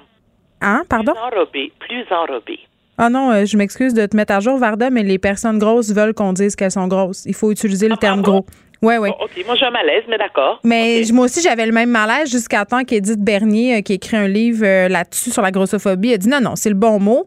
Hein, 0.60 0.82
pardon? 0.90 1.12
Plus 1.12 1.38
enrobée, 1.38 1.72
plus 1.78 2.04
enrobée. 2.10 2.58
Ah 2.98 3.10
non, 3.10 3.30
euh, 3.30 3.44
je 3.44 3.56
m'excuse 3.56 3.92
de 3.94 4.06
te 4.06 4.16
mettre 4.16 4.32
à 4.34 4.40
jour, 4.40 4.56
Varda, 4.58 4.90
mais 4.90 5.02
les 5.02 5.18
personnes 5.18 5.58
grosses 5.58 5.92
veulent 5.92 6.14
qu'on 6.14 6.32
dise 6.32 6.56
qu'elles 6.56 6.70
sont 6.70 6.88
grosses. 6.88 7.24
Il 7.26 7.34
faut 7.34 7.50
utiliser 7.52 7.88
le 7.88 7.94
Ah, 7.94 8.00
terme 8.00 8.22
gros. 8.22 8.46
Ouais, 8.82 8.98
ouais. 8.98 9.08
Bon, 9.10 9.16
ok, 9.24 9.44
moi 9.46 9.54
j'ai 9.54 9.64
un 9.66 9.70
malaise, 9.70 10.04
mais 10.08 10.18
d'accord. 10.18 10.60
Mais 10.64 11.02
moi 11.12 11.24
aussi, 11.24 11.40
j'avais 11.42 11.66
le 11.66 11.72
même 11.72 11.90
malaise 11.90 12.30
jusqu'à 12.30 12.64
temps 12.64 12.84
qu'Edith 12.84 13.18
Bernier, 13.20 13.76
euh, 13.76 13.80
qui 13.80 13.94
écrit 13.94 14.16
un 14.16 14.28
livre 14.28 14.64
euh, 14.66 14.88
là-dessus 14.88 15.30
sur 15.30 15.42
la 15.42 15.50
grossophobie, 15.50 16.12
a 16.12 16.18
dit 16.18 16.28
non, 16.28 16.40
non, 16.40 16.56
c'est 16.56 16.68
le 16.68 16.74
bon 16.74 16.98
mot. 17.00 17.26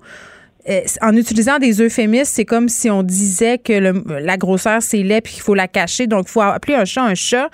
Euh, 0.70 0.82
en 1.02 1.16
utilisant 1.16 1.58
des 1.58 1.82
euphémismes, 1.82 2.26
c'est 2.26 2.44
comme 2.44 2.68
si 2.68 2.90
on 2.90 3.02
disait 3.02 3.58
que 3.60 3.72
le- 3.74 4.04
la 4.20 4.36
grosseur, 4.36 4.82
c'est 4.82 5.04
laid 5.04 5.22
puis 5.22 5.34
qu'il 5.34 5.42
faut 5.42 5.56
la 5.56 5.70
cacher. 5.70 6.06
Donc, 6.06 6.26
il 6.28 6.32
faut 6.32 6.42
appeler 6.42 6.76
un 6.76 6.84
chat 6.86 7.02
un 7.04 7.16
chat. 7.16 7.50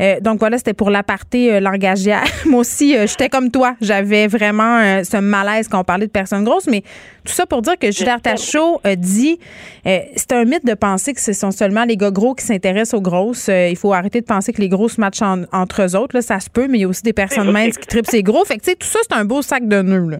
Euh, 0.00 0.20
donc, 0.20 0.38
voilà, 0.38 0.58
c'était 0.58 0.74
pour 0.74 0.90
l'aparté 0.90 1.54
euh, 1.54 1.60
langagière. 1.60 2.22
Moi 2.46 2.60
aussi, 2.60 2.94
euh, 2.94 3.06
j'étais 3.06 3.30
comme 3.30 3.50
toi. 3.50 3.74
J'avais 3.80 4.26
vraiment 4.26 5.02
ce 5.02 5.16
malaise 5.16 5.66
quand 5.68 5.80
on 5.80 5.84
parlait 5.84 6.06
de 6.06 6.10
personnes 6.12 6.44
grosses. 6.44 6.66
Mais 6.66 6.82
tout 7.24 7.32
ça 7.32 7.46
pour 7.46 7.62
dire 7.62 7.78
que 7.78 7.90
Jules 7.90 8.08
Artachot 8.08 8.80
a 8.84 8.96
dit 8.96 9.38
c'est 9.84 10.32
un 10.32 10.44
mythe 10.44 10.66
de 10.66 10.74
penser 10.74 11.14
que 11.14 11.20
ce 11.20 11.32
sont 11.32 11.52
seulement 11.52 11.84
les 11.84 11.96
gars 11.96 12.10
gros 12.10 12.34
qui 12.34 12.44
s'intéressent 12.44 12.94
aux 12.94 13.00
grosses. 13.02 13.48
Il 13.48 13.76
faut 13.76 13.92
arrêter 13.94 14.20
de 14.20 14.26
penser 14.26 14.52
que 14.52 14.60
les 14.60 14.68
grosses 14.68 14.98
matchent 14.98 15.22
en- 15.22 15.44
entre 15.52 15.82
eux 15.82 15.96
autres. 15.96 16.14
Là, 16.16 16.22
ça 16.22 16.38
se 16.38 16.50
peut, 16.50 16.66
mais 16.68 16.78
il 16.78 16.80
y 16.82 16.84
a 16.84 16.88
aussi 16.88 17.02
des 17.02 17.12
personnes 17.14 17.50
minces 17.50 17.78
qui 17.78 17.86
tripent 17.86 18.10
ces 18.10 18.22
gros. 18.22 18.44
Fait 18.44 18.56
que, 18.58 18.62
tu 18.64 18.70
sais, 18.70 18.76
tout 18.76 18.86
ça, 18.88 18.98
c'est 19.02 19.16
un 19.16 19.24
beau 19.24 19.40
sac 19.42 19.66
de 19.66 19.80
nœuds. 19.82 20.10
là. 20.10 20.18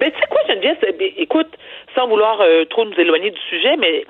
Ben, 0.00 0.10
tu 0.10 0.18
sais 0.20 0.26
quoi, 0.28 0.40
Geneviève, 0.48 0.76
ben, 0.98 1.10
écoute, 1.16 1.50
sans 1.94 2.06
vouloir 2.08 2.40
euh, 2.40 2.64
trop 2.66 2.84
nous 2.84 2.98
éloigner 2.98 3.30
du 3.30 3.40
sujet, 3.48 3.76
mais 3.78 4.04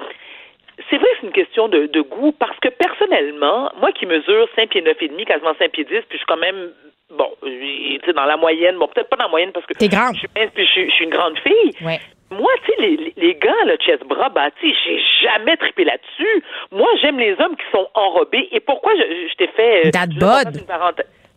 c'est 0.91 0.97
vrai 0.97 1.07
que 1.13 1.17
c'est 1.21 1.27
une 1.27 1.33
question 1.33 1.69
de, 1.69 1.87
de 1.87 2.01
goût, 2.01 2.33
parce 2.33 2.59
que 2.61 2.69
personnellement, 2.69 3.71
moi 3.81 3.93
qui 3.93 4.07
mesure 4.07 4.49
5 4.57 4.69
pieds 4.71 4.83
9 4.83 4.97
et 5.01 5.09
demi, 5.09 5.25
quasiment 5.25 5.55
5 5.59 5.71
pieds 5.71 5.85
10, 5.85 5.91
puis 5.91 6.05
je 6.13 6.17
suis 6.19 6.27
quand 6.27 6.37
même, 6.37 6.71
bon, 7.17 7.29
euh, 7.45 7.49
tu 7.49 8.01
sais, 8.07 8.13
dans 8.13 8.25
la 8.25 8.37
moyenne, 8.37 8.77
bon, 8.79 8.89
peut-être 8.89 9.09
pas 9.09 9.17
dans 9.17 9.25
la 9.25 9.31
moyenne 9.31 9.53
parce 9.53 9.67
que 9.67 9.75
T'es 9.75 9.89
grande. 9.89 10.15
je 10.15 10.21
suis 10.21 10.29
puis 10.29 10.65
je, 10.67 10.71
suis- 10.71 10.91
je 10.91 10.95
suis 10.95 11.05
une 11.05 11.11
grande 11.11 11.39
fille. 11.39 11.71
Ouais. 11.87 12.01
Moi, 12.31 12.51
tu 12.65 12.73
sais, 12.73 12.81
les, 12.81 13.13
les- 13.17 13.35
gars, 13.37 13.53
le 13.67 13.77
chest 13.77 14.03
bras 14.05 14.29
bâti, 14.31 14.75
j'ai 14.85 14.99
jamais 15.23 15.57
trippé 15.57 15.85
là-dessus. 15.85 16.43
Moi, 16.73 16.89
j'aime 17.01 17.19
les 17.19 17.33
hommes 17.41 17.55
qui 17.57 17.65
sont 17.71 17.87
enrobés. 17.95 18.49
Et 18.51 18.59
pourquoi 18.61 18.93
je, 18.97 19.29
je 19.31 19.35
t'ai 19.37 19.47
fait... 19.49 19.87
euh, 19.87 19.91
Dad 19.93 20.11
bod. 20.19 20.65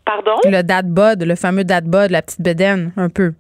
Pardon? 0.06 0.36
Le 0.46 0.62
dad 0.64 0.88
bod, 0.88 1.22
le 1.24 1.36
fameux 1.36 1.66
dad 1.66 1.84
bod, 1.86 2.10
la 2.10 2.22
petite 2.22 2.42
bedaine, 2.42 2.94
un 2.98 3.10
peu. 3.10 3.32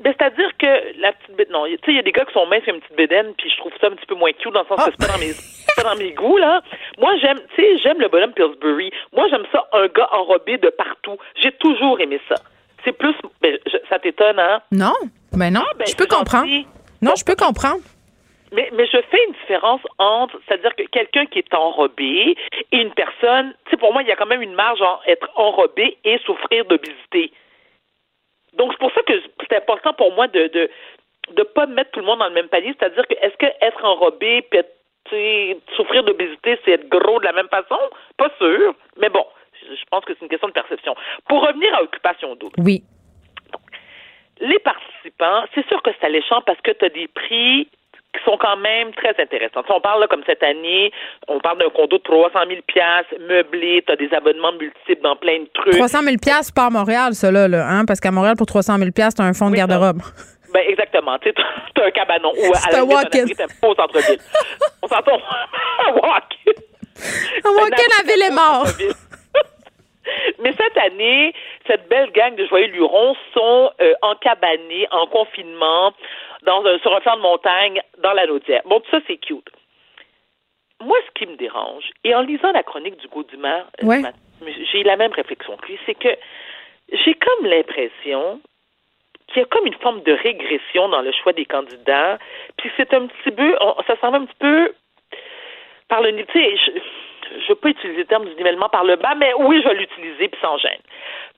Ben, 0.00 0.14
c'est-à-dire 0.18 0.50
que 0.58 0.98
la 1.00 1.12
petite 1.12 1.36
bédaine, 1.36 1.52
non, 1.52 1.66
tu 1.66 1.72
sais, 1.72 1.78
il 1.88 1.96
y 1.96 1.98
a 1.98 2.02
des 2.02 2.12
gars 2.12 2.24
qui 2.24 2.32
sont 2.32 2.46
minces 2.46 2.64
comme 2.64 2.76
une 2.76 2.80
petite 2.80 2.96
bédaine, 2.96 3.34
puis 3.36 3.50
je 3.50 3.56
trouve 3.58 3.72
ça 3.80 3.88
un 3.88 3.90
petit 3.90 4.06
peu 4.06 4.14
moins 4.14 4.32
cute 4.32 4.52
dans 4.52 4.62
le 4.62 4.66
sens 4.66 4.78
Ah. 4.80 4.86
que 4.86 4.92
c'est 4.98 5.06
pas 5.06 5.12
dans 5.12 5.18
mes, 5.20 5.32
pas 5.76 5.82
dans 5.94 5.96
mes 6.02 6.12
goûts, 6.12 6.38
là. 6.38 6.62
Moi, 6.98 7.16
j'aime, 7.20 7.38
tu 7.54 7.62
sais, 7.62 7.78
j'aime 7.78 8.00
le 8.00 8.08
bonhomme 8.08 8.32
Pillsbury. 8.32 8.90
Moi, 9.12 9.28
j'aime 9.28 9.44
ça, 9.52 9.68
un 9.72 9.86
gars 9.88 10.08
enrobé 10.12 10.56
de 10.58 10.70
partout. 10.70 11.18
J'ai 11.36 11.52
toujours 11.52 12.00
aimé 12.00 12.18
ça. 12.28 12.36
C'est 12.84 12.92
plus, 12.96 13.14
ben, 13.42 13.58
je- 13.66 13.76
ça 13.90 13.98
t'étonne, 13.98 14.38
hein? 14.38 14.62
Non, 14.72 14.94
ben 15.32 15.52
non, 15.52 15.64
ben, 15.76 15.86
je 15.86 15.94
peux 15.94 16.06
comprendre. 16.06 16.48
Non, 17.02 17.12
je 17.16 17.24
peux 17.24 17.36
comprendre. 17.36 17.80
Mais, 18.52 18.68
mais 18.72 18.86
je 18.86 18.98
fais 19.10 19.24
une 19.28 19.34
différence 19.34 19.80
entre, 19.98 20.40
c'est-à-dire 20.48 20.74
que 20.74 20.82
quelqu'un 20.84 21.26
qui 21.26 21.38
est 21.38 21.54
enrobé 21.54 22.34
et 22.72 22.76
une 22.76 22.92
personne, 22.94 23.54
tu 23.66 23.70
sais, 23.72 23.76
pour 23.76 23.92
moi, 23.92 24.02
il 24.02 24.08
y 24.08 24.12
a 24.12 24.16
quand 24.16 24.26
même 24.26 24.42
une 24.42 24.54
marge 24.54 24.80
entre 24.82 25.02
être 25.08 25.28
enrobé 25.36 25.98
et 26.04 26.18
souffrir 26.26 26.64
d'obésité. 26.64 27.30
Donc, 28.54 28.72
c'est 28.72 28.78
pour 28.78 28.92
ça 28.92 29.02
que 29.02 29.12
c'est 29.48 29.56
important 29.56 29.92
pour 29.92 30.12
moi 30.14 30.26
de 30.28 30.48
de 30.48 30.70
de 31.32 31.42
pas 31.44 31.66
mettre 31.66 31.92
tout 31.92 32.00
le 32.00 32.06
monde 32.06 32.18
dans 32.18 32.28
le 32.28 32.34
même 32.34 32.48
palier. 32.48 32.74
C'est-à-dire 32.78 33.06
que 33.06 33.14
est-ce 33.14 33.36
que 33.36 33.46
être 33.60 33.84
enrobé 33.84 34.42
puis 34.50 35.56
souffrir 35.76 36.04
d'obésité, 36.04 36.58
c'est 36.64 36.72
être 36.72 36.88
gros 36.88 37.18
de 37.20 37.24
la 37.24 37.32
même 37.32 37.48
façon? 37.48 37.78
Pas 38.16 38.30
sûr. 38.38 38.74
Mais 38.98 39.08
bon, 39.08 39.24
je 39.60 39.74
je 39.74 39.84
pense 39.90 40.04
que 40.04 40.12
c'est 40.14 40.22
une 40.22 40.28
question 40.28 40.48
de 40.48 40.52
perception. 40.52 40.94
Pour 41.28 41.46
revenir 41.46 41.74
à 41.74 41.82
Occupation 41.82 42.34
double, 42.36 42.54
Oui. 42.58 42.82
les 44.40 44.58
participants, 44.60 45.44
c'est 45.54 45.66
sûr 45.68 45.82
que 45.82 45.90
c'est 45.98 46.06
alléchant 46.06 46.40
parce 46.42 46.60
que 46.60 46.72
tu 46.72 46.84
as 46.84 46.88
des 46.88 47.08
prix 47.08 47.68
qui 48.12 48.24
sont 48.24 48.36
quand 48.38 48.56
même 48.56 48.92
très 48.94 49.14
intéressantes. 49.22 49.66
Si 49.66 49.72
on 49.72 49.80
parle 49.80 50.00
là, 50.00 50.06
comme 50.08 50.22
cette 50.26 50.42
année, 50.42 50.92
on 51.28 51.38
parle 51.38 51.58
d'un 51.58 51.70
condo 51.70 51.98
de 51.98 52.02
300 52.02 52.38
000 52.48 52.60
meublé, 53.20 53.82
tu 53.86 53.92
as 53.92 53.96
des 53.96 54.12
abonnements 54.12 54.52
multiples 54.52 55.02
dans 55.02 55.16
plein 55.16 55.40
de 55.40 55.48
trucs. 55.54 55.76
300 55.76 56.02
000 56.02 56.16
c'est 56.42 56.54
pas 56.54 56.66
à 56.66 56.70
Montréal, 56.70 57.14
ça, 57.14 57.30
là, 57.30 57.46
hein? 57.68 57.84
parce 57.86 58.00
qu'à 58.00 58.10
Montréal, 58.10 58.34
pour 58.36 58.46
300 58.46 58.78
000 58.78 58.90
tu 58.92 59.02
as 59.02 59.24
un 59.24 59.32
fonds 59.32 59.50
de 59.50 59.56
garde-robe. 59.56 60.02
Ben 60.52 60.64
exactement. 60.66 61.16
Tu 61.18 61.30
as 61.30 61.84
un 61.84 61.90
cabanon 61.92 62.32
ou 62.36 62.52
à 62.52 62.72
la 62.72 62.84
walk-in. 62.84 63.24
au 63.62 63.74
centre-ville. 63.74 64.18
on 64.82 64.88
s'entend. 64.88 65.12
un 65.86 65.92
walk-in. 65.92 66.52
Un 67.44 67.52
walk-in, 67.52 67.86
la 67.98 68.12
ville 68.12 68.22
est 68.22 68.34
mort. 68.34 68.66
Mais 70.42 70.52
cette 70.52 70.76
année, 70.78 71.32
cette 71.66 71.88
belle 71.88 72.10
gang 72.12 72.34
de 72.34 72.46
joyeux 72.46 72.66
lurons 72.68 73.14
sont 73.34 73.70
euh, 73.80 73.94
encabanés, 74.02 74.88
en 74.90 75.06
confinement, 75.06 75.92
dans 76.44 76.64
un, 76.64 76.78
sur 76.78 76.94
un 76.94 77.00
flanc 77.00 77.16
de 77.16 77.22
montagne, 77.22 77.82
dans 77.98 78.12
la 78.12 78.26
Naudière. 78.26 78.62
Bon, 78.64 78.80
tout 78.80 78.90
ça, 78.90 79.00
c'est 79.06 79.16
cute. 79.16 79.48
Moi, 80.80 80.96
ce 81.06 81.10
qui 81.18 81.26
me 81.26 81.36
dérange, 81.36 81.90
et 82.04 82.14
en 82.14 82.22
lisant 82.22 82.52
la 82.52 82.62
chronique 82.62 82.96
du 82.96 83.06
Dumas, 83.30 83.64
ouais. 83.82 84.02
j'ai 84.72 84.82
la 84.82 84.96
même 84.96 85.12
réflexion 85.12 85.56
que 85.58 85.66
lui, 85.66 85.78
c'est 85.84 85.94
que 85.94 86.08
j'ai 86.92 87.14
comme 87.14 87.46
l'impression 87.46 88.40
qu'il 89.28 89.42
y 89.42 89.44
a 89.44 89.44
comme 89.46 89.66
une 89.66 89.74
forme 89.74 90.02
de 90.02 90.12
régression 90.12 90.88
dans 90.88 91.02
le 91.02 91.12
choix 91.12 91.32
des 91.32 91.44
candidats, 91.44 92.18
puis 92.56 92.70
c'est 92.76 92.92
un 92.94 93.06
petit 93.06 93.30
peu, 93.30 93.56
ça 93.86 93.96
semble 94.00 94.16
un 94.16 94.24
petit 94.24 94.38
peu 94.38 94.72
par 95.88 96.00
le, 96.00 96.12
tu 96.12 96.32
sais, 96.32 96.56
je 96.56 97.36
ne 97.36 97.48
veux 97.48 97.54
pas 97.56 97.68
utiliser 97.68 97.98
le 97.98 98.06
terme 98.06 98.24
du 98.24 98.34
nivellement 98.34 98.68
par 98.68 98.84
le 98.84 98.96
bas, 98.96 99.14
mais 99.16 99.32
oui, 99.38 99.60
je 99.62 99.68
vais 99.68 99.74
l'utiliser 99.74 100.28
puis 100.28 100.40
sans 100.40 100.56
gêne. 100.58 100.80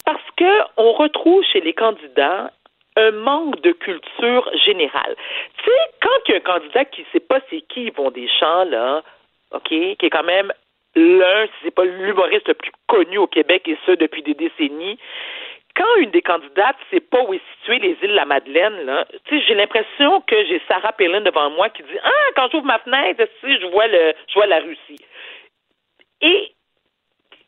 Parce 0.05 0.23
que 0.37 0.61
on 0.77 0.93
retrouve 0.93 1.43
chez 1.45 1.61
les 1.61 1.73
candidats 1.73 2.51
un 2.97 3.10
manque 3.12 3.60
de 3.62 3.73
culture 3.73 4.51
générale. 4.64 5.16
Tu 5.59 5.64
sais, 5.64 5.78
quand 6.01 6.28
il 6.28 6.32
y 6.32 6.35
a 6.35 6.36
un 6.39 6.40
candidat 6.40 6.85
qui 6.85 7.02
ne 7.02 7.06
sait 7.12 7.20
pas 7.20 7.40
c'est 7.51 7.62
qui 7.62 7.85
Yvon 7.85 8.10
Deschamps, 8.10 8.64
là, 8.64 9.02
OK, 9.52 9.69
qui 9.69 9.97
est 10.01 10.10
quand 10.10 10.24
même 10.24 10.52
l'un, 10.94 11.47
si 11.47 11.52
c'est 11.64 11.74
pas 11.74 11.85
l'humoriste 11.85 12.48
le 12.48 12.55
plus 12.55 12.73
connu 12.86 13.19
au 13.19 13.27
Québec, 13.27 13.66
et 13.66 13.78
ce, 13.86 13.93
depuis 13.93 14.23
des 14.23 14.35
décennies, 14.35 14.98
quand 15.74 15.97
une 15.97 16.10
des 16.10 16.20
candidates 16.20 16.77
ne 16.93 16.97
sait 16.97 17.05
pas 17.05 17.23
où 17.23 17.32
est 17.32 17.40
située 17.56 17.78
les 17.78 17.97
îles 18.02 18.10
de 18.10 18.16
la 18.16 18.27
Madeleine, 18.27 18.85
là, 18.85 19.06
j'ai 19.31 19.55
l'impression 19.55 20.20
que 20.23 20.44
j'ai 20.44 20.60
Sarah 20.69 20.93
Palin 20.93 21.23
devant 21.23 21.48
moi 21.51 21.70
qui 21.70 21.82
dit 21.82 21.98
Ah, 22.05 22.31
quand 22.36 22.51
j'ouvre 22.51 22.66
ma 22.66 22.78
fenêtre, 22.81 23.24
je 23.43 23.66
vois 23.69 23.86
le 23.86 24.12
je 24.28 24.35
vois 24.35 24.47
la 24.47 24.60
Russie. 24.60 25.02
Et 26.20 26.52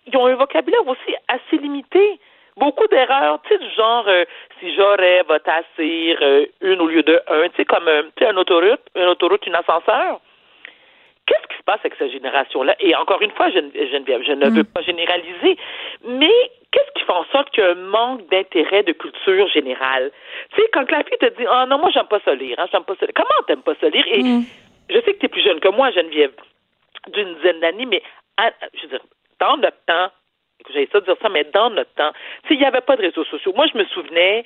ils 0.07 0.17
ont 0.17 0.27
un 0.27 0.35
vocabulaire 0.37 0.87
aussi 0.87 1.15
assez 1.29 1.59
limité. 1.59 2.19
Beaucoup 2.57 2.87
d'erreurs, 2.87 3.41
tu 3.43 3.49
sais, 3.49 3.59
du 3.59 3.69
genre 3.75 4.05
euh, 4.07 4.25
si 4.61 4.73
j'aurais 4.77 5.23
va 5.29 5.41
t'assir 5.41 6.19
euh, 6.23 6.47
une 6.61 6.81
au 6.81 6.87
lieu 6.87 7.03
de 7.03 7.21
un, 7.27 7.49
tu 7.49 7.57
sais, 7.57 7.65
comme 7.65 7.89
euh, 7.89 8.05
un 8.21 8.37
autoroute, 8.37 8.81
une 8.95 9.09
autoroute, 9.09 9.45
une 9.47 9.57
ascenseur. 9.57 10.21
Qu'est-ce 11.27 11.49
qui 11.49 11.57
se 11.57 11.63
passe 11.65 11.81
avec 11.81 11.95
cette 11.99 12.13
génération-là? 12.13 12.77
Et 12.79 12.95
encore 12.95 13.23
une 13.23 13.33
fois, 13.33 13.51
Geneviève, 13.51 14.23
je 14.25 14.33
ne 14.33 14.51
veux 14.51 14.63
mm. 14.63 14.67
pas 14.67 14.83
généraliser, 14.83 15.57
mais 16.05 16.51
qu'est-ce 16.71 16.93
qui 16.93 17.05
fait 17.05 17.13
en 17.13 17.25
sorte 17.33 17.51
qu'il 17.51 17.65
y 17.65 17.67
a 17.67 17.71
un 17.71 17.75
manque 17.75 18.29
d'intérêt 18.29 18.85
de 18.85 18.93
culture 18.93 19.49
générale? 19.49 20.13
Tu 20.55 20.61
sais, 20.61 20.69
quand 20.73 20.89
la 20.93 21.03
fille 21.03 21.19
te 21.19 21.27
dit, 21.37 21.47
ah 21.49 21.67
non, 21.67 21.79
moi, 21.79 21.91
j'aime 21.93 22.07
pas 22.07 22.21
ça 22.25 22.35
lire, 22.35 22.61
hein, 22.61 22.67
j'aime 22.71 22.85
pas 22.85 22.95
ça 23.01 23.07
lire. 23.07 23.15
Comment 23.17 23.47
t'aimes 23.49 23.63
pas 23.63 23.75
ça 23.81 23.89
lire? 23.89 24.05
Et 24.07 24.23
mm. 24.23 24.45
je 24.91 25.01
sais 25.01 25.15
que 25.15 25.19
tu 25.19 25.27
es 25.27 25.29
plus 25.29 25.43
jeune 25.43 25.59
que 25.59 25.71
moi, 25.71 25.91
Geneviève, 25.91 26.33
d'une 27.09 27.35
dizaine 27.35 27.59
d'années, 27.59 27.87
mais 27.87 28.03
je 28.75 28.83
veux 28.83 28.89
dire, 28.91 29.01
dans 29.41 29.57
notre 29.57 29.83
temps, 29.87 30.11
j'allais 30.73 30.89
ça 30.93 31.01
dire 31.01 31.17
ça, 31.21 31.29
mais 31.29 31.45
dans 31.53 31.71
notre 31.71 31.93
temps, 31.95 32.13
il 32.51 32.59
n'y 32.59 32.65
avait 32.65 32.81
pas 32.81 32.97
de 32.97 33.03
réseaux 33.03 33.25
sociaux. 33.25 33.53
Moi, 33.55 33.67
je 33.73 33.79
me 33.79 33.85
souvenais, 33.87 34.45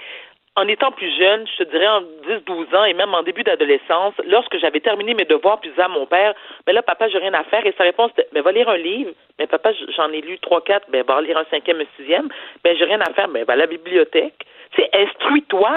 en 0.58 0.66
étant 0.66 0.90
plus 0.90 1.16
jeune, 1.16 1.46
je 1.46 1.62
te 1.62 1.70
dirais 1.70 1.86
en 1.86 2.02
10-12 2.02 2.76
ans 2.76 2.84
et 2.84 2.92
même 2.92 3.14
en 3.14 3.22
début 3.22 3.44
d'adolescence, 3.44 4.14
lorsque 4.26 4.58
j'avais 4.58 4.80
terminé 4.80 5.14
mes 5.14 5.24
devoirs, 5.24 5.60
puis 5.60 5.70
à 5.78 5.86
mon 5.86 6.04
père, 6.06 6.34
mais 6.66 6.72
là, 6.72 6.82
papa, 6.82 7.08
j'ai 7.08 7.18
rien 7.18 7.34
à 7.34 7.44
faire. 7.44 7.64
Et 7.64 7.72
sa 7.78 7.84
réponse 7.84 8.10
était, 8.12 8.28
mais 8.32 8.40
va 8.40 8.50
lire 8.50 8.68
un 8.68 8.76
livre. 8.76 9.12
Mais 9.38 9.46
papa, 9.46 9.70
j'en 9.96 10.10
ai 10.10 10.20
lu 10.20 10.36
trois, 10.40 10.62
quatre, 10.62 10.90
ben, 10.90 11.04
va 11.06 11.22
lire 11.22 11.38
un 11.38 11.44
cinquième, 11.44 11.80
un 11.80 11.86
sixième. 11.96 12.28
Ben, 12.64 12.76
j'ai 12.76 12.84
rien 12.84 13.00
à 13.00 13.12
faire. 13.12 13.28
Mais 13.28 13.44
va 13.44 13.52
à 13.52 13.56
la 13.56 13.66
bibliothèque. 13.66 14.34
Tu 14.72 14.82
sais, 14.82 14.90
instruis-toi, 14.92 15.76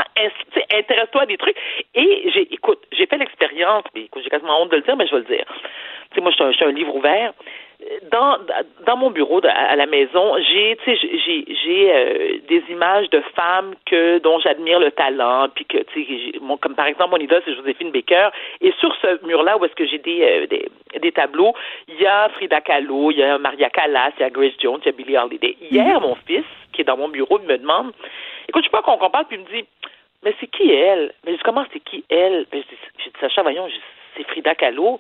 intéresse-toi 0.74 1.22
à 1.22 1.26
des 1.28 1.38
trucs. 1.38 1.58
Et 1.94 2.32
j'ai, 2.34 2.52
écoute, 2.52 2.80
j'ai 2.92 3.06
fait 3.06 3.18
l'expérience, 3.18 3.84
j'ai 3.96 4.30
quasiment 4.30 4.62
honte 4.62 4.72
de 4.72 4.78
le 4.78 4.82
dire, 4.82 4.98
mais 4.98 5.06
je 5.06 5.12
vais 5.12 5.20
le 5.20 5.36
dire. 5.36 5.46
Tu 6.10 6.16
sais, 6.16 6.22
moi, 6.22 6.32
je 6.32 6.52
suis 6.54 6.66
un 6.66 6.72
livre 6.72 6.96
ouvert 6.96 7.34
dans, 8.12 8.38
dans 8.86 8.98
mon 8.98 9.12
bureau 9.12 9.41
à 9.44 9.76
la 9.76 9.86
maison, 9.86 10.36
j'ai 10.38 10.78
j'ai 10.86 11.45
j'ai 11.48 11.94
euh, 11.94 12.38
des 12.48 12.64
images 12.70 13.10
de 13.10 13.22
femmes 13.36 13.74
que 13.86 14.20
dont 14.20 14.40
j'admire 14.40 14.80
le 14.80 14.91
talent, 14.91 15.48
puis 15.53 15.66
que 15.66 15.78
sais 15.94 16.06
comme 16.62 16.76
par 16.76 16.86
exemple 16.86 17.12
mon 17.12 17.18
idole 17.18 17.41
c'est 17.45 17.56
Joséphine 17.56 17.91
Baker 17.91 18.30
et 18.62 18.72
sur 18.80 18.95
ce 19.02 19.26
mur-là 19.26 19.58
où 19.58 19.66
est-ce 19.66 19.76
que 19.76 19.86
j'ai 19.86 19.98
des, 19.98 20.22
euh, 20.22 20.48
des, 20.48 20.70
des 20.99 21.12
tableaux, 21.12 21.53
il 21.88 21.99
y 21.99 22.06
a 22.06 22.30
Frida 22.30 22.62
Kahlo, 22.62 23.12
il 23.12 23.18
y 23.18 23.24
a 23.24 23.38
Maria 23.38 23.70
Callas, 23.70 24.12
il 24.18 24.22
y 24.22 24.26
a 24.26 24.30
Grace 24.30 24.53
Jones, 24.60 24.80
il 24.84 24.88
y 24.88 24.90
a 24.90 24.91
Billie 24.91 25.18
Holiday. 25.18 25.58
Hier, 25.62 25.99
mhm. 25.99 26.08
mon 26.08 26.16
fils 26.28 26.45
qui 26.74 26.82
est 26.82 26.86
dans 26.86 26.98
mon 26.98 27.10
bureau 27.10 27.40
me 27.40 27.58
demande, 27.58 27.91
écoute, 28.48 28.64
je 28.64 28.70
sais 28.70 28.72
pas 28.72 28.82
qu'on 28.82 28.98
parle, 29.10 29.26
puis 29.26 29.38
il 29.38 29.44
me 29.44 29.62
dit 29.62 29.68
mais 30.24 30.36
c'est 30.40 30.48
qui 30.48 30.72
elle? 30.72 31.14
Mais 31.26 31.36
je 31.36 31.44
comment 31.44 31.66
c'est 31.74 31.80
qui 31.80 32.03
elle? 32.10 32.45
J'ai 32.53 32.60
dit, 32.60 33.18
Sacha, 33.20 33.41
voyons, 33.41 33.68
c'est 34.16 34.24
Frida 34.28 34.53
Kahlo. 34.56 34.99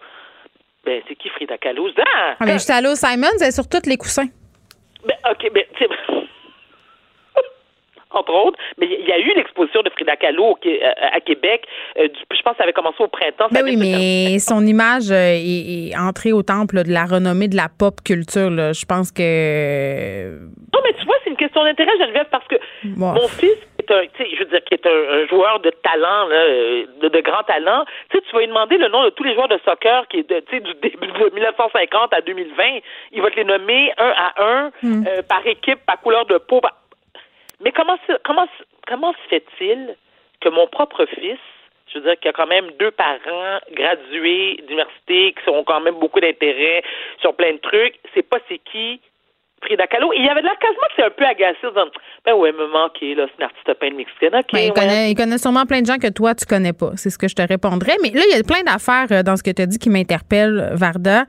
Ben, 0.85 1.01
c'est 1.07 1.15
qui 1.15 1.29
Frida 1.29 1.57
Kahlo? 1.57 1.89
Ah, 1.97 2.35
ah, 2.39 2.45
ben, 2.45 2.57
Simons, 2.57 3.27
elle 3.39 3.47
est 3.47 3.51
sur 3.51 3.69
tous 3.69 3.87
les 3.87 3.97
coussins. 3.97 4.27
Ben, 5.05 5.15
OK, 5.29 5.51
ben, 5.53 5.63
entre 8.13 8.33
autres. 8.33 8.57
Mais 8.77 8.87
il 8.87 9.07
y 9.07 9.11
a 9.11 9.19
eu 9.19 9.33
l'exposition 9.35 9.81
de 9.81 9.89
Frida 9.89 10.15
Kahlo 10.15 10.57
euh, 10.65 10.77
à 11.13 11.19
Québec. 11.21 11.65
Euh, 11.97 12.07
je 12.13 12.41
pense 12.41 12.53
que 12.53 12.57
ça 12.57 12.63
avait 12.63 12.73
commencé 12.73 12.97
au 12.99 13.07
printemps. 13.07 13.47
Ben 13.51 13.63
oui, 13.63 13.77
mais 13.77 14.39
son 14.39 14.65
image 14.65 15.11
euh, 15.11 15.37
est, 15.37 15.95
entrée 15.97 16.33
au 16.33 16.43
temple 16.43 16.83
de 16.83 16.91
la 16.91 17.05
renommée 17.05 17.47
de 17.47 17.55
la 17.55 17.69
pop 17.69 18.01
culture. 18.03 18.49
Je 18.49 18.85
pense 18.85 19.11
que. 19.11 20.39
Non, 20.73 20.79
mais 20.83 20.93
tu 20.99 21.05
vois, 21.05 21.15
c'est 21.23 21.29
une 21.29 21.37
question 21.37 21.63
d'intérêt, 21.63 21.91
Geneviève, 21.99 22.27
parce 22.31 22.47
que 22.47 22.55
mon 22.83 23.27
fils 23.27 23.57
je 23.91 24.39
veux 24.39 24.45
dire, 24.45 24.63
qui 24.63 24.73
est 24.73 24.85
un, 24.85 25.27
joueur 25.27 25.59
de 25.59 25.69
talent, 25.69 26.27
de, 26.27 27.21
grand 27.21 27.43
talent, 27.43 27.85
tu 28.09 28.17
sais, 28.17 28.23
tu 28.23 28.33
vas 28.33 28.39
lui 28.39 28.47
demander 28.47 28.77
le 28.77 28.87
nom 28.87 29.03
de 29.03 29.09
tous 29.09 29.23
les 29.23 29.33
joueurs 29.33 29.47
de 29.47 29.59
soccer 29.65 30.07
qui 30.07 30.19
est 30.19 30.29
de, 30.29 30.39
du 30.39 30.73
début 30.75 31.07
de 31.07 31.33
1950 31.33 32.13
à 32.13 32.21
2020. 32.21 32.79
Il 33.11 33.21
va 33.21 33.29
te 33.29 33.35
les 33.35 33.43
nommer 33.43 33.91
un 33.97 34.13
à 34.15 34.43
un, 34.43 34.71
hmm. 34.81 35.05
euh, 35.07 35.21
par 35.23 35.45
équipe, 35.45 35.79
par 35.85 35.99
couleur 36.01 36.25
de 36.25 36.37
peau. 36.37 36.61
Mais 37.61 37.71
comment, 37.71 37.97
comment, 38.23 38.47
comment 38.87 39.13
se 39.13 39.29
fait-il 39.29 39.95
que 40.41 40.49
mon 40.49 40.67
propre 40.67 41.05
fils, 41.05 41.39
je 41.87 41.99
veux 41.99 42.05
dire 42.05 42.15
qu'il 42.19 42.27
y 42.27 42.29
a 42.29 42.33
quand 42.33 42.47
même 42.47 42.71
deux 42.79 42.91
parents 42.91 43.59
gradués 43.71 44.57
d'université 44.67 45.33
qui 45.33 45.49
ont 45.49 45.63
quand 45.63 45.81
même 45.81 45.95
beaucoup 45.95 46.19
d'intérêt 46.19 46.83
sur 47.19 47.35
plein 47.35 47.53
de 47.53 47.57
trucs, 47.59 47.99
c'est 48.13 48.27
pas 48.27 48.39
c'est 48.49 48.59
qui 48.59 48.99
Frida 49.63 49.87
Kahlo. 49.87 50.11
il 50.15 50.25
y 50.25 50.29
avait 50.29 50.41
de 50.41 50.47
la 50.47 50.55
quasiment 50.55 50.87
que 50.89 50.93
c'est 50.95 51.03
un 51.03 51.09
peu 51.09 51.25
agacé. 51.25 51.57
Disant, 51.63 51.87
ben 52.25 52.33
ouais, 52.33 52.51
me 52.51 52.67
manquer, 52.67 53.15
là, 53.15 53.27
c'est 53.27 53.37
une 53.37 53.45
artiste 53.45 53.79
peine 53.79 53.95
mexicaine. 53.95 54.35
Okay, 54.35 54.45
ben, 54.53 54.59
il, 54.65 54.73
connaît, 54.73 55.11
il, 55.11 55.15
connaît, 55.15 55.37
sûrement 55.37 55.65
plein 55.65 55.81
de 55.81 55.85
gens 55.85 55.97
que 55.97 56.09
toi, 56.09 56.33
tu 56.35 56.45
connais 56.45 56.73
pas. 56.73 56.91
C'est 56.95 57.09
ce 57.09 57.17
que 57.17 57.27
je 57.27 57.35
te 57.35 57.41
répondrais. 57.41 57.95
Mais 58.01 58.09
là, 58.09 58.21
il 58.29 58.35
y 58.35 58.39
a 58.39 58.43
plein 58.43 58.63
d'affaires 58.63 59.07
euh, 59.11 59.23
dans 59.23 59.37
ce 59.37 59.43
que 59.43 59.51
tu 59.51 59.61
as 59.61 59.65
dit 59.65 59.77
qui 59.77 59.89
m'interpellent, 59.89 60.71
Varda. 60.73 61.25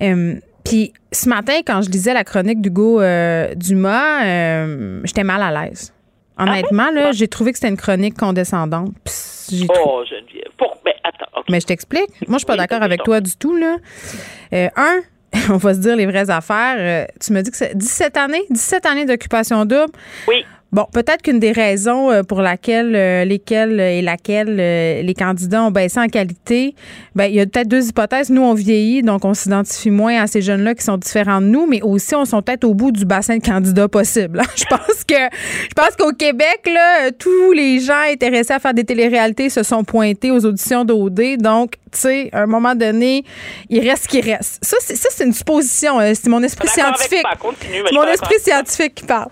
Euh, 0.00 0.34
puis 0.64 0.92
ce 1.12 1.28
matin, 1.28 1.60
quand 1.64 1.82
je 1.82 1.90
lisais 1.90 2.14
la 2.14 2.24
chronique 2.24 2.60
d'Hugo 2.60 3.00
euh, 3.00 3.54
Dumas, 3.54 4.24
euh, 4.24 5.00
j'étais 5.04 5.24
mal 5.24 5.42
à 5.42 5.64
l'aise. 5.64 5.92
Honnêtement, 6.38 6.90
là, 6.90 7.12
j'ai 7.12 7.28
trouvé 7.28 7.52
que 7.52 7.58
c'était 7.58 7.68
une 7.68 7.76
chronique 7.76 8.18
condescendante. 8.18 8.90
oh, 9.68 10.02
Geneviève. 10.04 10.50
Pour... 10.58 10.76
Ben, 10.84 10.94
attends, 11.04 11.42
Mais 11.48 11.60
je 11.60 11.66
t'explique. 11.66 12.08
Moi, 12.26 12.34
je 12.34 12.38
suis 12.38 12.46
pas 12.46 12.56
d'accord 12.56 12.82
avec 12.82 13.04
toi 13.04 13.20
du 13.20 13.36
tout. 13.36 13.56
Là. 13.56 13.76
un, 14.52 15.00
on 15.50 15.56
va 15.56 15.74
se 15.74 15.80
dire 15.80 15.96
les 15.96 16.06
vraies 16.06 16.30
affaires. 16.30 16.76
Euh, 16.78 17.06
tu 17.20 17.32
me 17.32 17.42
dis 17.42 17.50
que 17.50 17.56
c'est 17.56 17.76
17 17.76 18.16
années, 18.16 18.44
17 18.50 18.86
années 18.86 19.04
d'occupation 19.04 19.64
double. 19.64 19.92
Oui. 20.28 20.44
Bon, 20.74 20.86
peut-être 20.92 21.22
qu'une 21.22 21.38
des 21.38 21.52
raisons 21.52 22.10
euh, 22.10 22.24
pour 22.24 22.42
laquelle, 22.42 22.96
euh, 22.96 23.24
lesquelles 23.24 23.78
et 23.78 24.02
laquelle 24.02 24.56
les 24.56 25.14
candidats 25.14 25.62
ont 25.62 25.70
baissé 25.70 26.00
en 26.00 26.08
qualité, 26.08 26.74
ben 27.14 27.26
il 27.26 27.36
y 27.36 27.40
a 27.40 27.46
peut-être 27.46 27.68
deux 27.68 27.86
hypothèses. 27.88 28.28
Nous, 28.28 28.42
on 28.42 28.54
vieillit, 28.54 29.02
donc 29.02 29.24
on 29.24 29.34
s'identifie 29.34 29.92
moins 29.92 30.20
à 30.20 30.26
ces 30.26 30.42
jeunes-là 30.42 30.74
qui 30.74 30.82
sont 30.82 30.96
différents 30.96 31.40
de 31.40 31.46
nous, 31.46 31.66
mais 31.66 31.80
aussi 31.80 32.16
on 32.16 32.24
sont 32.24 32.42
peut-être 32.42 32.64
au 32.64 32.74
bout 32.74 32.90
du 32.90 33.04
bassin 33.04 33.36
de 33.36 33.44
candidats 33.44 33.86
possible. 33.86 34.40
Hein. 34.40 34.50
Je 34.56 34.64
pense 34.64 35.04
que 35.06 35.14
je 35.14 35.74
pense 35.76 35.94
qu'au 35.96 36.12
Québec, 36.12 36.62
là, 36.66 37.12
tous 37.12 37.52
les 37.52 37.78
gens 37.78 38.00
intéressés 38.10 38.54
à 38.54 38.58
faire 38.58 38.74
des 38.74 38.84
téléréalités 38.84 39.50
se 39.50 39.62
sont 39.62 39.84
pointés 39.84 40.32
aux 40.32 40.44
auditions 40.44 40.84
d'OD. 40.84 41.36
Donc, 41.38 41.74
tu 41.92 42.00
sais, 42.00 42.30
à 42.32 42.42
un 42.42 42.46
moment 42.46 42.74
donné, 42.74 43.22
il 43.70 43.88
reste 43.88 44.04
ce 44.04 44.08
qui 44.08 44.20
reste. 44.20 44.58
Ça, 44.64 44.76
c'est 44.80 45.24
une 45.24 45.32
supposition. 45.32 46.00
Hein. 46.00 46.14
C'est 46.14 46.28
mon 46.28 46.42
esprit 46.42 46.66
scientifique. 46.66 47.24
C'est 47.60 47.94
mon 47.94 48.04
esprit 48.04 48.40
scientifique 48.40 48.94
qui 48.96 49.04
parle. 49.04 49.28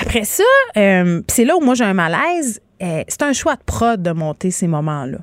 Après 0.00 0.24
ça, 0.24 0.42
euh, 0.76 1.22
c'est 1.28 1.44
là 1.44 1.56
où 1.56 1.60
moi 1.60 1.74
j'ai 1.74 1.84
un 1.84 1.94
malaise. 1.94 2.60
Euh, 2.82 3.02
c'est 3.08 3.22
un 3.22 3.32
choix 3.32 3.56
de 3.56 3.62
prod 3.64 4.00
de 4.00 4.10
monter 4.12 4.50
ces 4.50 4.66
moments-là. 4.66 5.18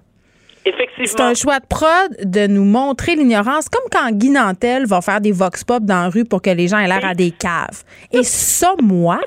Effectivement. 0.66 1.06
C'est 1.06 1.22
un 1.22 1.34
choix 1.34 1.60
de 1.60 1.66
prod 1.66 2.18
de 2.24 2.48
nous 2.48 2.66
montrer 2.66 3.16
l'ignorance, 3.16 3.70
comme 3.70 3.90
quand 3.92 4.12
Guy 4.12 4.30
Nantel 4.30 4.86
va 4.86 5.02
faire 5.02 5.22
des 5.22 5.32
vox 5.32 5.64
pop 5.64 5.84
dans 5.84 6.04
la 6.04 6.10
rue 6.10 6.26
pour 6.26 6.42
que 6.42 6.50
les 6.50 6.68
gens 6.68 6.78
aient 6.78 6.88
l'air 6.88 7.06
à 7.06 7.16
des 7.16 7.32
caves. 7.32 7.84
Et 8.12 8.24
ça, 8.24 8.74
moi, 8.82 9.20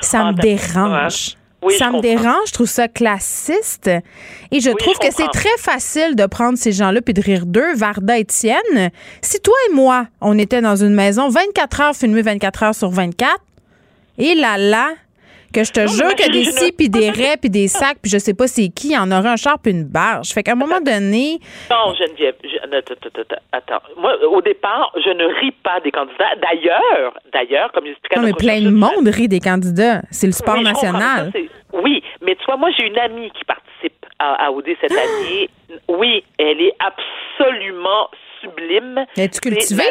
ça 0.00 0.20
ah, 0.26 0.32
me 0.32 0.40
dérange. 0.40 1.36
Oui, 1.60 1.74
ça 1.74 1.86
me 1.88 1.94
comprends. 1.94 2.02
dérange, 2.02 2.46
je 2.46 2.52
trouve 2.52 2.68
ça 2.68 2.86
classiste. 2.86 3.88
Et 4.50 4.60
je 4.60 4.70
Oui, 4.70 4.76
trouve 4.78 4.94
je 5.02 5.08
que 5.08 5.14
c'est 5.14 5.28
très 5.28 5.56
facile 5.58 6.14
de 6.14 6.24
prendre 6.26 6.56
ces 6.56 6.70
gens-là 6.72 7.02
puis 7.02 7.14
de 7.14 7.20
rire 7.20 7.46
d'eux. 7.46 7.74
Varda 7.74 8.16
Étienne, 8.16 8.90
si 9.20 9.40
toi 9.40 9.54
et 9.68 9.74
moi, 9.74 10.06
on 10.20 10.38
était 10.38 10.60
dans 10.60 10.76
une 10.76 10.94
maison 10.94 11.28
24 11.28 11.80
heures 11.80 11.96
filmées 11.96 12.22
24 12.22 12.62
heures 12.62 12.74
sur 12.74 12.90
24, 12.90 13.38
et 14.18 14.34
là 14.34 14.58
là, 14.58 14.88
que 15.54 15.64
je 15.64 15.72
te 15.72 15.86
jure 15.86 16.08
mais 16.08 16.14
que 16.14 16.30
des 16.30 16.44
si 16.44 16.72
puis 16.72 16.90
des 16.90 17.08
raies 17.20 17.38
puis 17.40 17.48
des 17.48 17.68
sacs 17.68 17.96
puis 18.02 18.10
je 18.10 18.18
sais 18.18 18.34
pas 18.34 18.46
c'est 18.46 18.68
qui, 18.68 18.96
en 18.98 19.10
aura 19.10 19.30
un 19.32 19.36
char 19.36 19.58
puis 19.58 19.72
une 19.72 19.84
barge. 19.84 20.28
Fait 20.34 20.42
qu'à 20.42 20.52
un 20.52 20.56
moment 20.56 20.80
donné, 20.80 21.38
Non, 21.70 21.94
Geneviève, 21.94 22.34
je- 22.44 22.58
attends. 23.52 23.80
Moi, 23.96 24.12
au 24.26 24.42
départ, 24.42 24.92
je 25.02 25.08
ne 25.10 25.24
ris 25.40 25.52
pas 25.62 25.80
des 25.80 25.90
candidats. 25.90 26.34
D'ailleurs, 26.42 27.14
d'ailleurs, 27.32 27.72
comme 27.72 27.86
j'expliquais 27.86 28.18
à 28.18 28.20
non 28.20 28.26
mais 28.26 28.34
plein 28.34 28.60
de 28.60 28.68
monde 28.70 29.08
rit 29.08 29.28
des 29.28 29.40
candidats. 29.40 30.02
C'est 30.10 30.26
le 30.26 30.32
sport 30.34 30.56
Oui, 30.58 30.64
national. 30.64 31.30
ça, 31.32 31.38
oui, 31.82 32.02
mais 32.20 32.34
tu 32.36 32.44
vois, 32.44 32.56
moi, 32.58 32.70
j'ai 32.78 32.86
une 32.86 32.98
amie 32.98 33.30
qui 33.30 33.44
participe 33.44 34.04
à, 34.18 34.46
à 34.46 34.50
OD 34.50 34.66
cette 34.82 34.92
année. 34.92 35.48
Oui, 35.88 36.24
elle 36.38 36.60
est 36.60 36.74
absolument 36.78 38.08
sublime. 38.42 39.04
Es-tu 39.16 39.40
cultivée? 39.40 39.82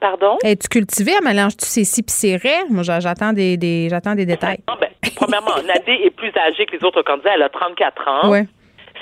Pardon? 0.00 0.38
Es-tu 0.44 0.68
cultivé? 0.68 1.12
Elle 1.18 1.24
mélange-tu 1.24 1.66
ses 1.66 1.84
si 1.84 2.02
pis 2.02 2.12
ses 2.12 2.36
raies? 2.36 2.64
Moi, 2.70 2.82
j'a- 2.84 3.00
j'attends 3.00 3.32
des, 3.32 3.56
des- 3.56 3.88
j'attends 3.90 4.14
des 4.14 4.26
détails. 4.26 4.58
Non, 4.68 4.76
ben, 4.80 4.88
premièrement, 5.16 5.56
Nadé 5.66 5.92
est 6.04 6.10
plus 6.10 6.32
âgée 6.36 6.66
que 6.66 6.76
les 6.76 6.84
autres 6.84 7.02
candidats. 7.02 7.32
Elle 7.34 7.42
a 7.42 7.48
34 7.48 8.08
ans. 8.08 8.30
Ouais. 8.30 8.44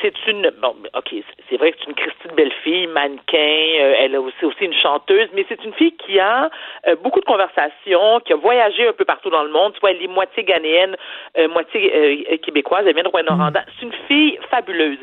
C'est 0.02 0.12
une. 0.28 0.50
Bon, 0.60 0.74
OK, 0.94 1.14
c'est- 1.48 1.56
vrai 1.56 1.72
que 1.72 1.78
c'est 1.80 1.88
une 1.88 1.94
Christine 1.96 2.32
belle 2.36 2.52
fille, 2.62 2.86
mannequin. 2.86 3.36
euh, 3.80 3.94
elle 3.98 4.14
a 4.14 4.20
aussi, 4.20 4.44
aussi 4.44 4.64
une 4.64 4.74
chanteuse, 4.74 5.28
mais 5.34 5.44
c'est 5.48 5.62
une 5.64 5.72
fille 5.74 5.92
qui 5.96 6.18
a 6.20 6.50
euh, 6.86 6.96
beaucoup 7.02 7.20
de 7.20 7.24
conversations, 7.24 8.20
qui 8.24 8.32
a 8.34 8.36
voyagé 8.36 8.86
un 8.88 8.92
peu 8.92 9.04
partout 9.06 9.30
dans 9.30 9.42
le 9.42 9.50
monde. 9.50 9.72
Tu 9.74 9.80
vois, 9.80 9.90
elle 9.92 10.02
est 10.02 10.06
moitié 10.08 10.44
ghanéenne, 10.44 10.96
euh, 11.38 11.48
moitié 11.48 11.92
euh, 12.30 12.36
québécoise. 12.38 12.84
Elle 12.86 12.94
vient 12.94 13.04
de 13.04 13.08
Rwanda. 13.08 13.64
C'est 13.80 13.86
une 13.86 13.92
fille 14.06 14.38
fabuleuse. 14.50 14.98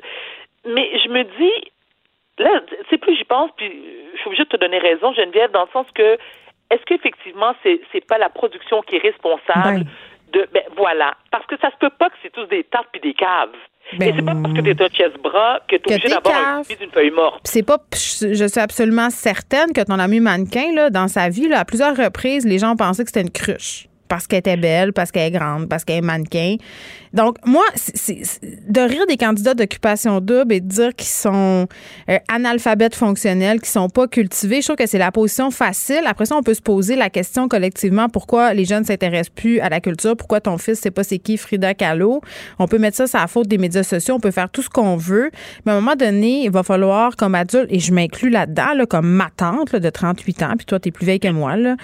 Mais 0.66 0.90
je 1.04 1.10
me 1.10 1.24
dis, 1.24 1.72
là, 2.38 2.62
c'est 2.90 2.98
plus 2.98 3.16
j'y 3.16 3.24
pense, 3.24 3.52
puis 3.58 3.70
je 4.14 4.18
suis 4.20 4.28
obligée 4.28 4.44
de 4.44 4.50
te 4.50 4.58
donner 4.58 4.80
raison, 4.80 5.14
Geneviève, 5.14 5.52
dans 5.52 5.64
le 5.64 5.70
sens 5.72 5.88
que 5.94 6.18
est-ce 6.72 6.84
qu'effectivement, 6.86 7.54
c'est 7.64 7.82
c'est 7.92 8.06
pas 8.06 8.18
la 8.18 8.30
production 8.30 8.82
qui 8.82 8.96
est 8.96 9.00
responsable 9.00 9.86
de. 10.32 10.48
Ben 10.54 10.64
voilà. 10.76 11.14
Parce 11.32 11.46
que 11.46 11.56
ça 11.62 11.70
se 11.72 11.78
peut 11.78 11.92
pas 11.98 12.10
que 12.10 12.16
c'est 12.24 12.32
tous 12.32 12.46
des 12.46 12.64
tartes 12.64 12.88
puis 12.92 13.02
des 13.02 13.14
caves. 13.14 13.50
Ben, 13.98 14.10
Et 14.10 14.14
c'est 14.16 14.26
pas 14.26 14.34
parce 14.42 14.54
que 14.54 14.62
t'es 14.62 14.82
un 14.82 14.88
chess-bras 14.88 15.60
que 15.68 15.76
t'es 15.76 15.94
obligé 15.94 16.08
d'avoir 16.08 16.36
un 16.36 16.62
d'une 16.62 16.90
feuille 16.90 17.12
morte. 17.12 17.42
C'est 17.44 17.66
pas, 17.66 17.78
je 17.94 18.34
je 18.34 18.46
suis 18.46 18.62
absolument 18.62 19.10
certaine 19.10 19.74
que 19.74 19.82
ton 19.82 20.00
ami 20.00 20.20
mannequin, 20.20 20.74
là, 20.74 20.90
dans 20.90 21.08
sa 21.08 21.30
vie, 21.30 21.48
là, 21.48 21.60
à 21.60 21.66
plusieurs 21.66 21.96
reprises, 21.96 22.46
les 22.46 22.58
gens 22.58 22.76
pensaient 22.76 23.04
que 23.04 23.10
c'était 23.10 23.22
une 23.22 23.32
cruche. 23.32 23.88
Parce 24.10 24.28
qu'elle 24.28 24.40
était 24.40 24.58
belle, 24.58 24.94
parce 24.94 25.12
qu'elle 25.12 25.28
est 25.28 25.38
grande, 25.38 25.70
parce 25.70 25.84
qu'elle 25.84 25.98
est 25.98 26.02
mannequin. 26.02 26.56
Donc, 27.14 27.38
moi, 27.46 27.64
c'est- 27.76 28.24
de 28.68 28.82
rire 28.82 29.06
des 29.08 29.18
candidats 29.18 29.54
d'occupation 29.54 30.20
double 30.20 30.54
et 30.54 30.60
de 30.62 30.68
dire 30.68 30.96
qu'ils 30.96 31.08
sont 31.08 31.68
euh, 32.10 32.18
analphabètes 32.28 32.96
fonctionnels, 32.96 33.60
qu'ils 33.60 33.70
sont 33.70 33.88
pas 33.90 34.08
cultivés, 34.08 34.62
je 34.62 34.68
trouve 34.68 34.76
que 34.78 34.88
c'est 34.88 34.98
la 34.98 35.12
position 35.12 35.52
facile. 35.52 36.02
Après 36.08 36.26
ça, 36.26 36.36
on 36.36 36.42
peut 36.44 36.54
se 36.56 36.62
poser 36.62 36.96
la 36.96 37.10
question 37.10 37.48
collectivement 37.48 38.10
pourquoi 38.10 38.54
les 38.54 38.66
jeunes 38.66 38.84
s'intéressent 38.84 39.30
plus 39.36 39.60
à 39.60 39.70
la 39.70 39.80
culture, 39.80 40.18
pourquoi 40.18 40.42
ton 40.42 40.58
fils 40.58 40.80
sait 40.80 40.92
pas 40.92 41.04
c'est 41.04 41.20
qui 41.20 41.38
Frida 41.38 41.74
Kahlo? 41.76 42.22
On 42.60 42.68
peut 42.68 42.80
mettre 42.80 42.98
ça 42.98 43.06
sur 43.08 43.20
la 43.20 43.28
faute 43.28 43.48
des 43.48 43.58
médias 43.60 43.84
sociaux, 43.84 44.16
on 44.16 44.20
peut 44.20 44.32
faire 44.32 44.50
tout 44.50 44.62
ce 44.64 44.70
qu'on 44.70 44.98
veut, 44.98 45.30
mais 45.66 45.72
à 45.72 45.76
un 45.76 45.82
moment 45.82 45.96
donné, 45.96 46.44
il 46.46 46.52
va 46.52 46.64
falloir, 46.64 47.16
comme 47.16 47.36
adulte, 47.36 47.68
et 47.70 47.80
je 47.80 47.94
m'inclus 47.94 48.30
là-dedans, 48.30 48.74
là, 48.76 48.86
comme 48.88 49.08
ma 49.08 49.30
tante 49.36 49.72
là, 49.72 49.80
de 49.80 49.90
38 49.90 50.44
ans, 50.44 50.54
puis 50.58 50.66
toi, 50.66 50.80
tu 50.80 50.90
es 50.90 50.92
plus 50.92 51.06
vieille 51.06 51.20
que 51.20 51.28
moi, 51.28 51.56
là, 51.58 51.76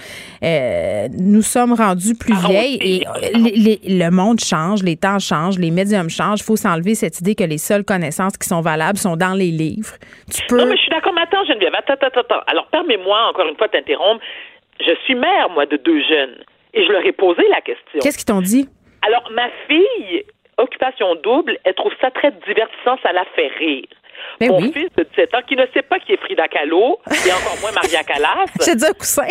euh, 0.43 1.07
nous 1.17 1.41
sommes 1.41 1.73
rendus 1.73 2.15
plus 2.15 2.35
vieilles 2.47 2.77
et 2.81 3.05
euh, 3.07 3.11
les- 3.37 3.79
les- 3.85 3.97
le 3.99 4.09
monde 4.09 4.39
change, 4.39 4.83
les 4.83 4.95
temps 4.97 5.18
changent, 5.19 5.57
les 5.59 5.71
médiums 5.71 6.09
changent. 6.09 6.39
Il 6.41 6.43
faut 6.45 6.55
s'enlever 6.55 6.95
cette 6.95 7.19
idée 7.21 7.35
que 7.35 7.43
les 7.43 7.57
seules 7.57 7.83
connaissances 7.85 8.37
qui 8.37 8.47
sont 8.47 8.61
valables 8.61 8.97
sont 8.97 9.15
dans 9.15 9.33
les 9.33 9.51
livres. 9.51 9.93
Tu 10.33 10.41
peux. 10.47 10.57
Non, 10.57 10.65
mais 10.65 10.75
je 10.75 10.81
suis 10.81 10.89
d'accord. 10.89 11.13
Mais 11.13 11.21
attends, 11.21 11.45
Geneviève, 11.45 11.73
attends, 11.75 11.93
attends, 11.93 12.21
attends. 12.21 12.41
Alors, 12.47 12.67
permets-moi 12.67 13.17
encore 13.29 13.47
une 13.47 13.55
fois 13.57 13.67
de 13.67 13.73
t'interrompre. 13.73 14.23
Je 14.79 14.93
suis 15.05 15.15
mère, 15.15 15.49
moi, 15.49 15.65
de 15.65 15.77
deux 15.77 16.01
jeunes. 16.07 16.37
Et 16.73 16.85
je 16.85 16.91
leur 16.91 17.05
ai 17.05 17.11
posé 17.11 17.41
la 17.49 17.61
question. 17.61 17.99
Qu'est-ce 18.01 18.17
qu'ils 18.17 18.25
t'ont 18.25 18.41
dit? 18.41 18.69
Alors, 19.05 19.29
ma 19.31 19.49
fille, 19.67 20.23
occupation 20.57 21.15
double, 21.23 21.57
elle 21.63 21.73
trouve 21.73 21.93
ça 22.01 22.11
très 22.11 22.31
divertissant, 22.47 22.97
ça 23.01 23.11
la 23.11 23.25
fait 23.35 23.47
rire. 23.59 23.85
Ben 24.39 24.49
Mon 24.49 24.59
oui. 24.61 24.71
fils 24.73 24.89
de 24.97 25.03
17 25.03 25.33
ans, 25.35 25.39
qui 25.47 25.55
ne 25.55 25.65
sait 25.73 25.81
pas 25.81 25.99
qui 25.99 26.11
est 26.13 26.17
Frida 26.17 26.47
Kahlo, 26.47 26.99
et 27.09 27.31
encore 27.31 27.57
moins 27.61 27.71
Maria 27.71 28.03
Callas. 28.03 28.45
J'ai 28.65 28.75
dit 28.75 28.85
un 28.85 28.93
coussin. 28.93 29.27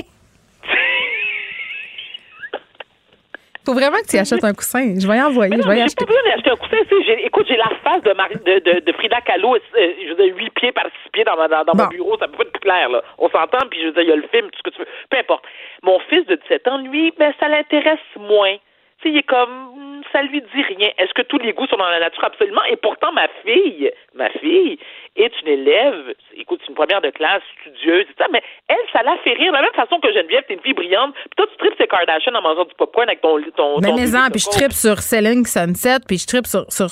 Faut 3.69 3.75
vraiment 3.75 3.99
que 4.01 4.09
tu 4.09 4.17
achètes 4.17 4.43
un 4.45 4.55
coussin. 4.55 4.95
Je 4.99 5.07
vais 5.07 5.19
y 5.19 5.21
envoyer. 5.21 5.53
Je 5.61 5.69
vais 5.69 5.77
y 5.79 5.83
acheter. 5.83 6.07
pas 6.07 6.13
besoin 6.13 6.23
d'acheter 6.25 6.51
un 6.51 6.57
coussin. 6.57 6.77
Écoute, 7.23 7.47
j'ai 7.49 7.57
la 7.59 7.69
face 7.85 8.03
de, 8.03 8.13
Marie- 8.15 8.41
de, 8.41 8.59
de, 8.65 8.81
de 8.81 8.93
Frida 8.93 9.21
Kahlo, 9.21 9.57
euh, 9.57 9.59
je 9.77 10.09
veux 10.15 10.25
dire, 10.25 10.35
8 10.37 10.51
pieds 10.55 10.73
par 10.73 10.85
6 11.05 11.11
pieds 11.13 11.25
dans, 11.25 11.37
ma- 11.37 11.49
dans, 11.49 11.65
dans 11.65 11.75
mon 11.77 11.89
bureau, 11.89 12.17
ça 12.19 12.29
peut 12.29 12.39
pas 12.39 12.45
être 12.45 12.53
plus 12.53 12.61
clair, 12.61 12.89
là. 12.89 13.03
On 13.19 13.29
s'entend, 13.29 13.67
puis 13.71 13.79
je 13.83 13.87
veux 13.89 13.93
dire, 13.93 14.03
il 14.05 14.09
y 14.09 14.13
a 14.13 14.17
le 14.17 14.29
film, 14.33 14.49
tout 14.51 14.59
ce 14.59 14.63
que 14.71 14.75
tu 14.75 14.79
veux. 14.81 14.89
Peu 15.11 15.19
importe. 15.19 15.45
Mon 15.83 15.99
fils 16.09 16.25
de 16.27 16.37
17 16.37 16.67
ans, 16.69 16.79
lui, 16.79 17.13
ben, 17.19 17.35
ça 17.39 17.49
l'intéresse 17.49 17.99
moins. 18.17 18.57
Tu 19.01 19.09
sais, 19.11 19.15
il 19.15 19.19
est 19.19 19.23
comme, 19.23 19.51
hmm, 19.77 20.01
ça 20.13 20.23
lui 20.23 20.41
dit 20.41 20.63
rien. 20.77 20.89
Est-ce 20.99 21.13
que 21.15 21.23
tous 21.23 21.39
les 21.39 21.53
goûts 21.53 21.67
sont 21.67 21.77
dans 21.77 21.89
la 21.89 22.01
nature? 22.01 22.25
Absolument. 22.25 22.65
Et 22.71 22.77
pourtant, 22.77 23.13
ma 23.13 23.29
fille, 23.45 23.93
ma 24.15 24.29
fille 24.31 24.79
est 25.19 25.33
une 25.43 25.49
élève, 25.49 26.15
écoute, 26.37 26.61
c'est 26.63 26.69
une 26.69 26.75
première 26.75 27.01
de 27.01 27.11
classe, 27.11 27.43
studieuse, 27.61 28.03
et 28.03 28.05
tout 28.07 28.19
ça, 28.19 28.27
mais 28.33 28.43
elle, 28.69 28.77
ça 28.93 29.03
la 29.03 29.17
fait 29.25 29.35
rire. 29.35 29.53
De 29.53 29.57
la 29.57 29.63
même 29.63 29.75
façon 29.75 29.99
que 30.01 30.13
Geneviève, 30.13 30.45
t'es 30.47 30.55
une 30.55 30.61
fille 30.61 30.75
brillante, 30.75 31.15
puis 31.15 31.37
toi, 31.37 31.47
tu 31.51 31.57
tripes 31.59 31.75
ces 31.79 31.87
Kardashian 31.87 32.35
en 32.35 32.43
mangeant 32.43 32.65
du 32.65 32.75
popcorn 32.75 33.09
avec 33.09 33.21
ton, 33.21 33.39
ton, 33.57 33.81
Mais 33.81 33.93
mais 33.93 34.31
puis 34.31 34.41
je 34.41 34.51
tripe 34.51 34.73
sur 34.73 34.99
Selling 35.01 35.47
Sunset, 35.47 36.01
puis 36.07 36.19
je 36.19 36.27
tripe 36.27 36.47
sur, 36.47 36.65
sur, 36.71 36.89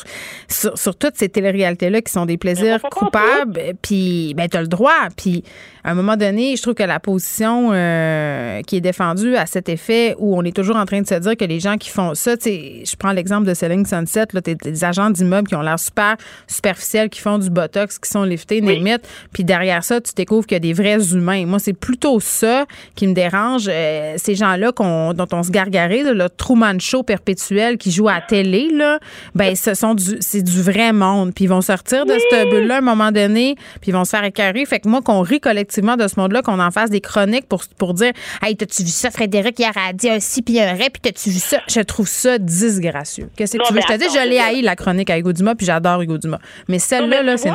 sur, 0.48 0.76
sur 0.76 0.98
toutes 0.98 1.16
ces 1.16 1.28
téléréalités-là 1.28 2.00
qui 2.00 2.12
sont 2.12 2.26
des 2.26 2.38
plaisirs 2.38 2.82
coupables. 2.82 3.74
Puis, 3.82 4.34
ben, 4.36 4.48
t'as 4.48 4.60
le 4.60 4.68
droit. 4.68 5.08
Puis, 5.16 5.42
à 5.84 5.90
un 5.90 5.94
moment 5.94 6.16
donné, 6.16 6.56
je 6.56 6.62
trouve 6.62 6.74
que 6.74 6.82
la 6.82 6.98
position 6.98 7.70
euh, 7.72 8.60
qui 8.62 8.76
est 8.76 8.80
défendue 8.80 9.36
à 9.36 9.46
cet 9.46 9.68
effet, 9.68 10.14
où 10.18 10.36
on 10.36 10.42
est 10.42 10.54
toujours 10.54 10.76
en 10.76 10.84
train 10.84 11.00
de 11.00 11.06
se 11.06 11.14
dire 11.14 11.36
que 11.36 11.44
les 11.44 11.60
gens 11.60 11.76
qui 11.76 11.90
font 11.90 12.14
ça, 12.14 12.36
tu 12.36 12.44
sais, 12.44 12.82
je 12.84 12.96
prends 12.96 13.12
l'exemple 13.12 13.46
de 13.46 13.54
Selling 13.54 13.86
Sunset, 13.86 14.26
là, 14.32 14.40
t'es 14.40 14.54
des 14.54 14.84
agents 14.84 15.10
d'immeubles 15.10 15.48
qui 15.48 15.54
ont 15.54 15.62
l'air 15.62 15.78
super 15.78 16.16
superficiels, 16.48 17.08
qui 17.08 17.20
font 17.20 17.38
du 17.38 17.50
botox, 17.50 17.98
qui 17.98 18.10
sont 18.10 18.15
liftés, 18.24 18.60
limite. 18.60 19.08
Puis 19.32 19.44
derrière 19.44 19.82
ça, 19.84 20.00
tu 20.00 20.12
découvres 20.14 20.46
qu'il 20.46 20.54
y 20.54 20.56
a 20.56 20.60
des 20.60 20.72
vrais 20.72 21.12
humains. 21.12 21.46
Moi, 21.46 21.58
c'est 21.58 21.72
plutôt 21.72 22.20
ça 22.20 22.66
qui 22.94 23.06
me 23.06 23.14
dérange. 23.14 23.68
euh, 23.68 24.14
ces 24.16 24.34
gens-là 24.34 24.72
qu'on, 24.72 25.12
dont 25.12 25.26
on 25.32 25.42
se 25.42 25.50
gargarait, 25.50 26.02
là, 26.02 26.12
le 26.12 26.28
Truman 26.28 26.78
Show 26.80 27.02
perpétuel 27.02 27.78
qui 27.78 27.90
joue 27.90 28.08
à 28.08 28.14
la 28.14 28.20
télé, 28.20 28.68
là, 28.72 28.98
ben, 29.34 29.54
ce 29.54 29.74
sont 29.74 29.94
du, 29.94 30.16
c'est 30.20 30.42
du 30.42 30.62
vrai 30.62 30.92
monde. 30.92 31.32
Puis 31.34 31.44
ils 31.44 31.48
vont 31.48 31.60
sortir 31.60 32.06
de 32.06 32.14
cette 32.30 32.48
bulle-là 32.50 32.76
à 32.76 32.78
un 32.78 32.82
moment 32.82 33.12
donné, 33.12 33.56
puis 33.80 33.90
ils 33.90 33.92
vont 33.92 34.04
se 34.04 34.10
faire 34.10 34.24
écœurer. 34.24 34.64
Fait 34.66 34.80
que 34.80 34.88
moi, 34.88 35.00
qu'on 35.02 35.20
rit 35.20 35.40
collectivement 35.40 35.96
de 35.96 36.08
ce 36.08 36.18
monde-là, 36.18 36.42
qu'on 36.42 36.58
en 36.60 36.70
fasse 36.70 36.90
des 36.90 37.00
chroniques 37.00 37.46
pour, 37.48 37.62
pour 37.78 37.94
dire, 37.94 38.12
hey, 38.42 38.56
t'as-tu 38.56 38.82
vu 38.82 38.88
ça, 38.90 39.10
Frédéric, 39.10 39.58
hier 39.58 39.72
a 39.76 39.92
dit 39.92 40.08
un 40.10 40.20
si 40.20 40.42
puis 40.42 40.60
un 40.60 40.72
ré, 40.72 40.88
puis 40.92 41.00
t'as-tu 41.02 41.30
vu 41.30 41.38
ça? 41.38 41.58
Je 41.68 41.80
trouve 41.80 42.08
ça 42.08 42.38
disgracieux. 42.38 43.28
Qu'est-ce 43.36 43.52
que 43.52 43.58
Non, 43.58 43.64
tu 43.68 43.74
veux? 43.74 43.80
Je 43.80 43.86
te 43.94 43.98
dis, 43.98 44.06
je 44.12 44.28
l'ai 44.28 44.38
haï, 44.38 44.62
la 44.62 44.76
chronique 44.76 45.10
à 45.10 45.18
Hugo 45.18 45.32
Dumas, 45.32 45.54
puis 45.54 45.66
j'adore 45.66 46.02
Hugo 46.02 46.18
Dumas. 46.18 46.38
Mais 46.68 46.78
celle-là, 46.78 47.22
là, 47.22 47.36
c'est 47.36 47.50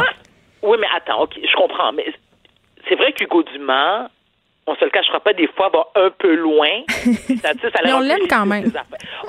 Oui, 0.61 0.77
mais 0.79 0.87
attends, 0.95 1.23
OK, 1.23 1.33
je 1.41 1.55
comprends. 1.55 1.91
Mais 1.91 2.05
c'est 2.87 2.95
vrai 2.95 3.13
qu'Hugo 3.13 3.43
Dumas, 3.43 4.09
on 4.67 4.75
se 4.75 4.85
le 4.85 4.91
cachera 4.91 5.19
pas, 5.19 5.33
des 5.33 5.47
fois, 5.47 5.69
va 5.69 5.87
un 5.95 6.09
peu 6.11 6.35
loin. 6.35 6.83
Ça, 7.41 7.53
Mais 7.83 7.93
on 7.93 7.99
l'aime 7.99 8.27
quand 8.29 8.45
même. 8.45 8.71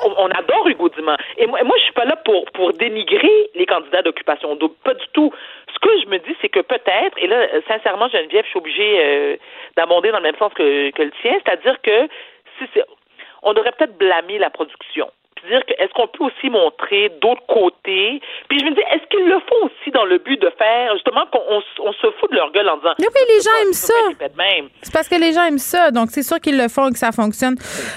On, 0.04 0.12
on 0.18 0.30
adore 0.30 0.68
Hugo 0.68 0.88
Dumas. 0.90 1.16
Et 1.38 1.46
moi, 1.46 1.62
moi 1.64 1.76
je 1.78 1.84
suis 1.84 1.92
pas 1.92 2.04
là 2.04 2.16
pour, 2.16 2.44
pour 2.52 2.72
dénigrer 2.74 3.50
les 3.54 3.66
candidats 3.66 4.02
d'occupation 4.02 4.54
double. 4.56 4.74
Pas 4.84 4.94
du 4.94 5.06
tout. 5.12 5.32
Ce 5.72 5.78
que 5.78 6.00
je 6.02 6.08
me 6.08 6.18
dis, 6.18 6.36
c'est 6.40 6.48
que 6.48 6.60
peut-être, 6.60 7.16
et 7.16 7.26
là, 7.26 7.46
sincèrement, 7.66 8.08
Geneviève, 8.08 8.44
je 8.44 8.50
suis 8.50 8.58
obligée 8.58 9.00
euh, 9.00 9.36
d'abonder 9.76 10.10
dans 10.10 10.18
le 10.18 10.24
même 10.24 10.36
sens 10.38 10.52
que, 10.54 10.90
que 10.90 11.02
le 11.02 11.12
tien, 11.22 11.32
c'est-à-dire 11.44 11.80
que 11.82 12.08
si 12.58 12.68
c'est, 12.74 12.84
on 13.42 13.54
devrait 13.54 13.72
peut-être 13.72 13.96
blâmer 13.96 14.38
la 14.38 14.50
production. 14.50 15.10
Dire 15.48 15.60
que 15.66 15.72
est-ce 15.82 15.92
qu'on 15.94 16.06
peut 16.08 16.24
aussi 16.24 16.50
montrer 16.50 17.10
d'autres 17.20 17.44
côtés? 17.48 18.20
Puis 18.48 18.58
je 18.60 18.64
me 18.64 18.70
dis, 18.74 18.80
est-ce 18.92 19.06
qu'ils 19.10 19.26
le 19.28 19.40
font 19.40 19.66
aussi 19.66 19.90
dans 19.92 20.04
le 20.04 20.18
but 20.18 20.40
de 20.40 20.50
faire 20.56 20.92
justement 20.94 21.26
qu'on 21.32 21.40
on, 21.84 21.92
se 21.92 22.06
fout 22.20 22.30
de 22.30 22.36
leur 22.36 22.52
gueule 22.52 22.68
en 22.68 22.76
disant 22.76 22.94
Mais 22.98 23.06
oui, 23.06 23.22
les 23.34 23.40
gens 23.42 23.50
aiment 23.62 23.72
ça. 23.72 23.94
C'est 24.82 24.92
parce 24.92 25.08
que 25.08 25.16
les 25.16 25.32
gens 25.32 25.44
aiment 25.44 25.58
ça. 25.58 25.90
Donc, 25.90 26.10
c'est 26.10 26.22
sûr 26.22 26.38
qu'ils 26.40 26.56
le 26.58 26.68
font 26.68 26.88
et 26.88 26.92
que 26.92 26.98
ça 26.98 27.12
fonctionne. 27.12 27.56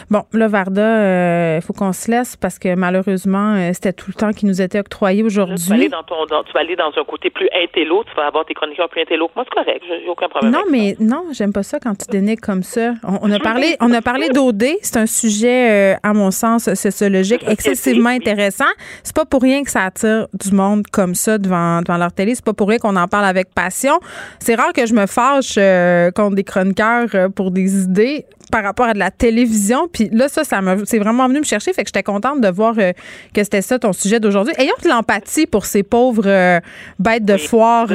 Bon, 0.10 0.24
là, 0.34 0.48
Varda, 0.48 1.58
il 1.58 1.62
faut 1.62 1.74
qu'on 1.74 1.94
se 1.94 2.10
laisse 2.10 2.36
parce 2.36 2.58
que 2.60 2.74
malheureusement, 2.76 3.56
euh, 3.56 3.72
c'était 3.74 3.94
tout 3.94 4.06
le 4.08 4.14
temps 4.14 4.32
qui 4.32 4.46
nous 4.46 4.62
était 4.62 4.80
octroyé 4.80 5.24
Tu 5.24 5.30
vas, 5.30 5.44
aller 5.44 5.54
aujourd'hui. 5.54 5.90
dans 5.90 6.04
ton, 6.04 6.26
dans- 6.26 6.44
tu 6.44 6.52
vas 6.54 6.60
aller 6.62 6.76
dans 6.76 6.92
un 6.96 7.04
côté 7.04 7.30
plus 7.30 7.50
intello, 7.54 8.04
tu 8.04 8.16
vas 8.16 8.28
avoir 8.28 8.46
tes 8.46 8.54
chroniqueurs 8.54 8.90
plus 8.90 9.02
intello. 9.02 9.30
Moi, 9.36 9.46
c'est 9.48 9.54
correct, 9.64 9.84
j'ai 9.88 10.08
aucun 10.10 10.28
problème. 10.30 10.52
Non, 10.52 10.62
mais 10.70 10.96
non, 11.00 11.26
j'aime 11.32 11.54
pas 11.54 11.64
ça 11.64 11.80
quand 11.80 11.96
tu 11.96 12.06
dénigres 12.10 12.42
comme 12.42 12.64
ça. 12.64 12.94
On, 13.04 13.20
on 13.22 13.32
a 13.32 13.40
parlé, 13.40 13.76
on 13.82 13.92
a 13.94 14.02
parlé 14.02 14.30
d'OD. 14.30 14.64
C'est 14.82 14.98
un 14.98 15.06
sujet, 15.06 15.94
euh, 15.94 15.98
à 16.04 16.14
mon 16.14 16.32
sens, 16.32 16.74
sociologique 16.74 17.35
excessivement 17.48 18.10
intéressant. 18.10 18.66
C'est 19.04 19.16
pas 19.16 19.26
pour 19.26 19.42
rien 19.42 19.64
que 19.64 19.72
ça 19.72 19.84
attire 19.84 20.28
du 20.34 20.52
monde 20.52 20.86
comme 20.92 21.16
ça 21.16 21.38
devant, 21.38 21.82
devant 21.82 21.98
leur 21.98 22.12
télé. 22.12 22.36
C'est 22.36 22.46
pas 22.46 22.54
pour 22.54 22.70
rien 22.70 22.78
qu'on 22.78 22.96
en 22.96 23.08
parle 23.08 23.26
avec 23.26 23.54
passion. 23.54 24.00
C'est 24.40 24.56
rare 24.56 24.74
que 24.74 24.86
je 24.86 24.94
me 24.94 25.06
fâche 25.06 25.56
euh, 25.58 26.12
contre 26.12 26.36
des 26.36 26.44
chroniqueurs 26.44 27.08
euh, 27.14 27.30
pour 27.30 27.52
des 27.52 27.84
idées 27.84 28.26
par 28.52 28.64
rapport 28.64 28.86
à 28.86 28.94
de 28.94 29.00
la 29.00 29.12
télévision. 29.12 29.88
Puis 29.92 30.10
là, 30.12 30.28
ça, 30.28 30.44
ça 30.44 30.62
c'est 30.86 31.00
vraiment 31.00 31.28
venu 31.28 31.40
me 31.40 31.46
chercher. 31.46 31.74
Fait 31.74 31.84
que 31.84 31.90
j'étais 31.90 32.04
contente 32.04 32.42
de 32.42 32.48
voir 32.48 32.76
que 32.76 33.44
c'était 33.44 33.62
ça 33.62 33.80
ton 33.80 33.92
sujet 33.92 34.20
d'aujourd'hui. 34.20 34.54
Ayons 34.58 34.76
de 34.84 34.88
l'empathie 34.88 35.48
pour 35.48 35.66
ces 35.66 35.82
pauvres 35.82 36.62
bêtes 37.00 37.26
de 37.26 37.38
foire 37.38 37.88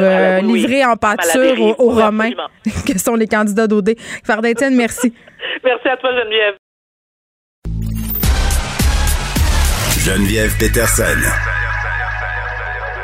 livrées 0.42 0.84
en 0.84 0.96
pâture 0.96 1.78
aux, 1.78 1.90
Romains, 1.90 2.32
que 2.86 2.98
sont 2.98 3.14
les 3.14 3.28
candidats 3.28 3.68
d'OD. 3.68 3.94
Fardetienne, 4.24 4.74
merci. 4.74 5.14
merci 5.64 5.88
à 5.88 5.96
toi, 5.96 6.10
Geneviève. 6.12 6.59
Geneviève 10.04 10.56
Peterson, 10.56 11.04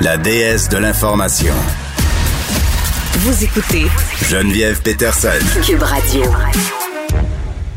la 0.01 0.17
déesse 0.17 0.71
de 0.71 0.79
l'information. 0.79 1.53
Vous 3.19 3.45
écoutez 3.45 3.85
Geneviève 4.23 4.81
Peterson, 4.81 5.29
Cube 5.63 5.83
Radio. 5.83 6.23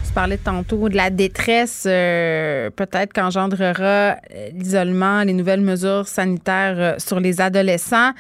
Tu 0.08 0.14
parlais 0.14 0.38
tantôt 0.38 0.88
de 0.88 0.96
la 0.96 1.10
détresse, 1.10 1.84
euh, 1.86 2.70
peut-être 2.70 3.12
qu'engendrera 3.12 4.16
euh, 4.34 4.50
l'isolement, 4.54 5.24
les 5.24 5.34
nouvelles 5.34 5.60
mesures 5.60 6.08
sanitaires 6.08 6.76
euh, 6.78 6.96
sur 6.98 7.20
les 7.20 7.42
adolescents. 7.42 8.12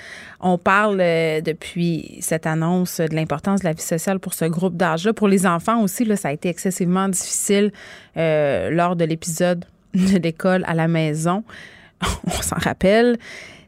On 0.41 0.57
parle 0.57 0.97
depuis 0.97 2.17
cette 2.19 2.45
annonce 2.45 2.99
de 2.99 3.15
l'importance 3.15 3.61
de 3.61 3.65
la 3.65 3.73
vie 3.73 3.81
sociale 3.81 4.19
pour 4.19 4.34
ce 4.34 4.43
groupe 4.45 4.76
d'âge-là. 4.76 5.13
Pour 5.13 5.30
les 5.30 5.47
enfants 5.47 5.81
aussi, 5.81 6.03
là, 6.03 6.17
ça 6.17 6.27
a 6.27 6.34
été 6.34 6.49
excessivement 6.49 7.07
difficile 7.07 7.71
lors 8.15 8.97
de 8.97 9.05
l'épisode 9.05 9.63
de 9.93 10.17
l'école 10.17 10.63
à 10.67 10.73
la 10.73 10.87
maison. 10.87 11.43
On 12.27 12.41
s'en 12.41 12.57
rappelle. 12.57 13.17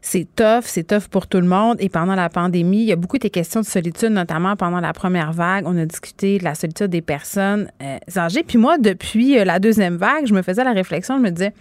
C'est 0.04 0.26
tough, 0.34 0.64
c'est 0.64 0.84
tough 0.84 1.06
pour 1.08 1.28
tout 1.28 1.38
le 1.38 1.46
monde. 1.46 1.76
Et 1.78 1.88
pendant 1.88 2.16
la 2.16 2.28
pandémie, 2.28 2.82
il 2.82 2.86
y 2.86 2.92
a 2.92 2.96
beaucoup 2.96 3.18
de 3.18 3.28
questions 3.28 3.60
de 3.60 3.66
solitude, 3.66 4.10
notamment 4.10 4.56
pendant 4.56 4.80
la 4.80 4.92
première 4.92 5.32
vague. 5.32 5.64
On 5.64 5.78
a 5.78 5.86
discuté 5.86 6.38
de 6.38 6.44
la 6.44 6.56
solitude 6.56 6.88
des 6.88 7.02
personnes 7.02 7.70
euh, 7.80 7.98
âgées. 8.16 8.42
Puis 8.42 8.58
moi, 8.58 8.78
depuis 8.78 9.38
euh, 9.38 9.44
la 9.44 9.60
deuxième 9.60 9.96
vague, 9.96 10.26
je 10.26 10.34
me 10.34 10.42
faisais 10.42 10.64
la 10.64 10.72
réflexion, 10.72 11.18
je 11.18 11.22
me 11.22 11.30
disais, 11.30 11.52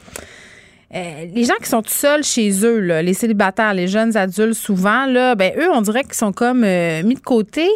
euh, 0.95 1.25
les 1.31 1.43
gens 1.43 1.53
qui 1.61 1.69
sont 1.69 1.83
tout 1.83 1.93
seuls 1.93 2.23
chez 2.23 2.65
eux, 2.65 2.79
les 3.01 3.13
célibataires, 3.13 3.75
les 3.75 3.87
jeunes 3.87 4.17
adultes, 4.17 4.55
souvent, 4.55 5.05
là, 5.05 5.35
ben, 5.35 5.53
eux, 5.57 5.69
on 5.71 5.81
dirait 5.81 6.03
qu'ils 6.03 6.15
sont 6.15 6.33
comme 6.33 6.61
mis 6.61 7.15
de 7.15 7.23
côté. 7.23 7.67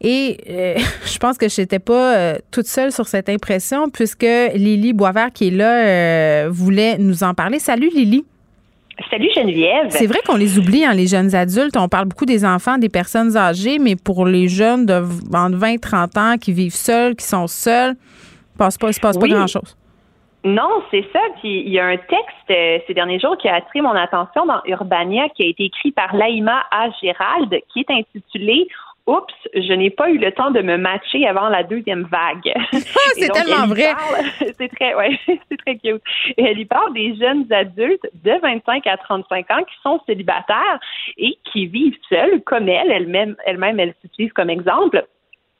Et 0.00 0.38
euh, 0.48 0.74
je 1.04 1.18
pense 1.18 1.38
que 1.38 1.48
je 1.48 1.60
n'étais 1.60 1.78
pas 1.78 2.16
euh, 2.16 2.34
toute 2.50 2.66
seule 2.66 2.92
sur 2.92 3.06
cette 3.06 3.28
impression 3.28 3.88
puisque 3.90 4.26
Lily 4.54 4.92
Boisvert, 4.92 5.32
qui 5.32 5.48
est 5.48 5.50
là, 5.50 5.86
euh, 5.86 6.48
voulait 6.50 6.98
nous 6.98 7.22
en 7.22 7.34
parler. 7.34 7.58
Salut 7.58 7.90
Lily. 7.90 8.24
Salut 9.10 9.28
Geneviève. 9.32 9.86
C'est 9.90 10.06
vrai 10.06 10.18
qu'on 10.26 10.36
les 10.36 10.58
oublie, 10.58 10.84
hein, 10.84 10.92
les 10.92 11.06
jeunes 11.06 11.32
adultes. 11.34 11.76
On 11.76 11.88
parle 11.88 12.06
beaucoup 12.06 12.26
des 12.26 12.44
enfants, 12.44 12.78
des 12.78 12.88
personnes 12.88 13.36
âgées, 13.36 13.78
mais 13.78 13.94
pour 13.94 14.26
les 14.26 14.48
jeunes 14.48 14.86
de 14.86 15.04
entre 15.32 15.56
20 15.56 15.68
et 15.68 15.78
30 15.78 16.16
ans 16.16 16.34
qui 16.36 16.52
vivent 16.52 16.74
seuls, 16.74 17.14
qui 17.14 17.24
sont 17.24 17.46
seuls, 17.46 17.94
il 18.58 18.64
ne 18.64 18.70
se 18.70 18.78
passe 18.78 18.98
pas 18.98 19.28
grand-chose. 19.28 19.76
Non, 20.44 20.82
c'est 20.90 21.04
ça. 21.12 21.20
Puis 21.40 21.62
il 21.64 21.72
y 21.72 21.78
a 21.78 21.86
un 21.86 21.96
texte 21.96 22.84
ces 22.86 22.94
derniers 22.94 23.20
jours 23.20 23.36
qui 23.38 23.48
a 23.48 23.56
attiré 23.56 23.82
mon 23.82 23.94
attention 23.94 24.46
dans 24.46 24.60
Urbania 24.66 25.28
qui 25.30 25.44
a 25.44 25.46
été 25.46 25.64
écrit 25.64 25.92
par 25.92 26.14
Laïma 26.16 26.62
A. 26.70 26.88
Gérald 27.00 27.54
qui 27.72 27.80
est 27.80 27.90
intitulé 27.90 28.66
Oups, 29.08 29.34
je 29.54 29.72
n'ai 29.72 29.88
pas 29.88 30.10
eu 30.10 30.18
le 30.18 30.30
temps 30.32 30.50
de 30.50 30.60
me 30.60 30.76
matcher 30.76 31.26
avant 31.26 31.48
la 31.48 31.62
deuxième 31.62 32.02
vague. 32.02 32.52
c'est 33.14 33.32
tellement 33.32 33.66
vrai. 33.66 33.94
C'est 34.58 34.68
très, 34.68 34.94
ouais, 34.94 35.18
c'est 35.26 35.56
très 35.56 35.76
cute. 35.76 36.02
Et 36.36 36.44
elle 36.44 36.58
y 36.58 36.66
parle 36.66 36.92
des 36.92 37.16
jeunes 37.16 37.50
adultes 37.50 38.06
de 38.22 38.32
25 38.42 38.86
à 38.86 38.98
35 38.98 39.50
ans 39.50 39.62
qui 39.64 39.74
sont 39.82 40.00
célibataires 40.06 40.78
et 41.16 41.38
qui 41.44 41.66
vivent 41.66 41.96
seuls, 42.08 42.42
comme 42.42 42.68
elle, 42.68 42.90
elle-même, 42.90 43.34
elle-même, 43.46 43.80
elle 43.80 43.94
s'utilise 44.02 44.32
comme 44.34 44.50
exemple. 44.50 45.02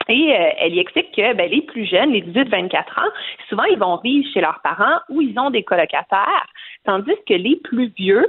Et 0.09 0.35
euh, 0.35 0.51
elle 0.59 0.75
y 0.75 0.79
explique 0.79 1.15
que 1.15 1.35
ben, 1.35 1.51
les 1.51 1.63
plus 1.63 1.87
jeunes, 1.87 2.13
les 2.13 2.23
18-24 2.23 2.79
ans, 2.79 3.11
souvent 3.49 3.65
ils 3.65 3.79
vont 3.79 3.97
vivre 3.99 4.29
chez 4.33 4.41
leurs 4.41 4.61
parents 4.63 5.01
ou 5.09 5.23
ils 5.23 5.39
ont 5.39 5.51
des 5.51 5.63
colocataires, 5.63 6.47
tandis 6.85 7.17
que 7.27 7.35
les 7.35 7.57
plus 7.57 7.93
vieux, 7.97 8.27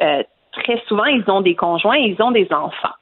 euh, 0.00 0.22
très 0.62 0.82
souvent, 0.88 1.04
ils 1.04 1.24
ont 1.28 1.40
des 1.40 1.54
conjoints, 1.54 1.96
ils 1.96 2.20
ont 2.20 2.30
des 2.30 2.48
enfants. 2.50 2.94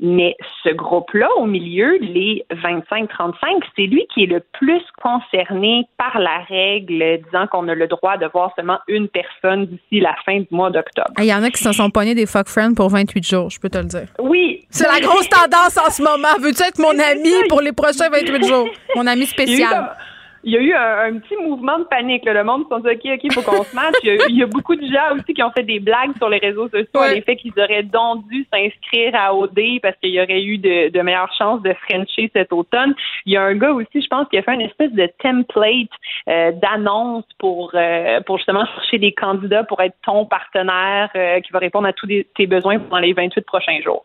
Mais 0.00 0.36
ce 0.62 0.70
groupe-là, 0.70 1.28
au 1.36 1.46
milieu, 1.46 1.96
les 2.00 2.44
25-35, 2.50 3.34
c'est 3.74 3.86
lui 3.86 4.06
qui 4.12 4.24
est 4.24 4.26
le 4.26 4.42
plus 4.52 4.82
concerné 5.02 5.86
par 5.96 6.18
la 6.18 6.38
règle 6.48 7.20
disant 7.24 7.46
qu'on 7.46 7.68
a 7.68 7.74
le 7.74 7.86
droit 7.86 8.16
de 8.18 8.26
voir 8.26 8.52
seulement 8.56 8.78
une 8.88 9.08
personne 9.08 9.66
d'ici 9.66 10.00
la 10.00 10.14
fin 10.24 10.40
du 10.40 10.48
mois 10.50 10.70
d'octobre. 10.70 11.12
Il 11.18 11.24
y 11.24 11.34
en 11.34 11.42
a 11.42 11.50
qui 11.50 11.62
se 11.62 11.72
sont 11.72 11.90
pognés 11.90 12.14
des 12.14 12.26
fuck 12.26 12.48
friends 12.48 12.74
pour 12.74 12.90
28 12.90 13.26
jours, 13.26 13.50
je 13.50 13.58
peux 13.58 13.70
te 13.70 13.78
le 13.78 13.84
dire. 13.84 14.08
Oui. 14.18 14.66
C'est 14.70 14.88
la 14.88 15.00
grosse 15.00 15.28
tendance 15.28 15.78
en 15.78 15.90
ce 15.90 16.02
moment. 16.02 16.34
Veux-tu 16.40 16.62
être 16.62 16.78
mon 16.78 16.98
ami 16.98 17.32
pour 17.48 17.60
les 17.60 17.72
prochains 17.72 18.10
28 18.10 18.46
jours? 18.46 18.68
Mon 18.94 19.06
ami 19.06 19.26
spécial 19.26 19.96
il 20.44 20.52
y 20.52 20.56
a 20.56 20.60
eu 20.60 20.72
un, 20.72 21.18
petit 21.18 21.36
mouvement 21.36 21.78
de 21.78 21.84
panique. 21.84 22.24
Le 22.24 22.44
monde 22.44 22.64
se 22.64 22.68
sont 22.68 22.78
dit 22.78 22.90
OK, 22.90 23.00
OK, 23.04 23.32
faut 23.32 23.42
qu'on 23.42 23.64
se 23.64 23.74
matche. 23.74 23.94
Il 24.02 24.36
y, 24.36 24.42
a, 24.42 24.46
beaucoup 24.46 24.76
de 24.76 24.86
gens 24.86 25.16
aussi 25.16 25.34
qui 25.34 25.42
ont 25.42 25.50
fait 25.50 25.62
des 25.62 25.80
blagues 25.80 26.16
sur 26.16 26.28
les 26.28 26.38
réseaux 26.38 26.68
sociaux 26.68 27.00
à 27.00 27.12
l'effet 27.12 27.36
qu'ils 27.36 27.52
auraient 27.58 27.82
donc 27.82 28.26
dû 28.28 28.46
s'inscrire 28.52 29.14
à 29.14 29.34
OD 29.34 29.80
parce 29.82 29.96
qu'il 29.96 30.10
y 30.10 30.20
aurait 30.20 30.42
eu 30.42 30.58
de, 30.58 31.02
meilleures 31.02 31.32
chances 31.36 31.62
de 31.62 31.74
Frencher 31.74 32.30
cet 32.32 32.52
automne. 32.52 32.94
Il 33.24 33.32
y 33.32 33.36
a 33.36 33.42
un 33.42 33.54
gars 33.54 33.72
aussi, 33.72 34.02
je 34.02 34.06
pense, 34.08 34.28
qui 34.28 34.38
a 34.38 34.42
fait 34.42 34.54
une 34.54 34.62
espèce 34.62 34.92
de 34.92 35.08
template 35.22 35.88
euh, 36.28 36.52
d'annonce 36.52 37.24
pour, 37.38 37.72
euh, 37.74 38.20
pour 38.22 38.38
justement 38.38 38.64
chercher 38.66 38.98
des 38.98 39.12
candidats 39.12 39.64
pour 39.64 39.80
être 39.80 39.96
ton 40.04 40.26
partenaire 40.26 41.10
euh, 41.16 41.40
qui 41.40 41.52
va 41.52 41.58
répondre 41.58 41.86
à 41.86 41.92
tous 41.92 42.08
tes 42.36 42.46
besoins 42.46 42.78
pendant 42.78 42.98
les 42.98 43.12
28 43.12 43.42
prochains 43.42 43.80
jours. 43.82 44.04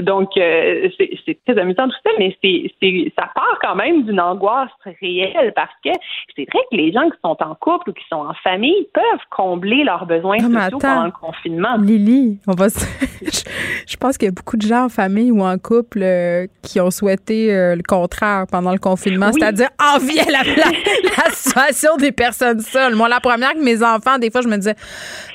Donc, 0.00 0.30
c'est 0.34 1.38
très 1.46 1.58
amusant 1.58 1.88
tout 1.88 1.96
ça, 2.04 2.10
mais 2.18 2.36
c'est 2.42 3.12
ça 3.16 3.30
part 3.34 3.58
quand 3.62 3.74
même 3.74 4.04
d'une 4.04 4.20
angoisse 4.20 4.70
réelle 5.00 5.52
parce 5.54 5.67
que 5.84 5.90
c'est 6.36 6.46
vrai 6.52 6.62
que 6.70 6.76
les 6.76 6.92
gens 6.92 7.08
qui 7.10 7.18
sont 7.24 7.36
en 7.40 7.54
couple 7.54 7.90
ou 7.90 7.92
qui 7.92 8.04
sont 8.08 8.16
en 8.16 8.34
famille 8.42 8.88
peuvent 8.92 9.26
combler 9.30 9.84
leurs 9.84 10.06
besoins 10.06 10.38
sociaux 10.38 10.78
pendant 10.78 11.04
le 11.04 11.10
confinement. 11.12 11.76
Lily, 11.78 12.38
on 12.46 12.52
va 12.52 12.68
je, 13.22 13.96
pense 13.96 14.18
qu'il 14.18 14.26
y 14.26 14.28
a 14.28 14.32
beaucoup 14.32 14.56
de 14.56 14.66
gens 14.66 14.84
en 14.84 14.88
famille 14.88 15.30
ou 15.30 15.42
en 15.42 15.58
couple 15.58 16.00
euh, 16.02 16.46
qui 16.62 16.80
ont 16.80 16.90
souhaité 16.90 17.54
euh, 17.54 17.76
le 17.76 17.82
contraire 17.82 18.46
pendant 18.50 18.72
le 18.72 18.78
confinement, 18.78 19.32
c'est-à-dire 19.32 19.68
envier 19.94 20.22
la, 20.30 20.42
la, 20.44 21.30
situation 21.30 21.96
des 21.96 22.12
personnes 22.12 22.60
seules. 22.60 22.94
Moi, 22.94 23.08
la 23.08 23.20
première 23.20 23.54
que 23.54 23.64
mes 23.64 23.82
enfants, 23.82 24.18
des 24.18 24.30
fois, 24.30 24.40
je 24.40 24.48
me 24.48 24.56
disais, 24.56 24.74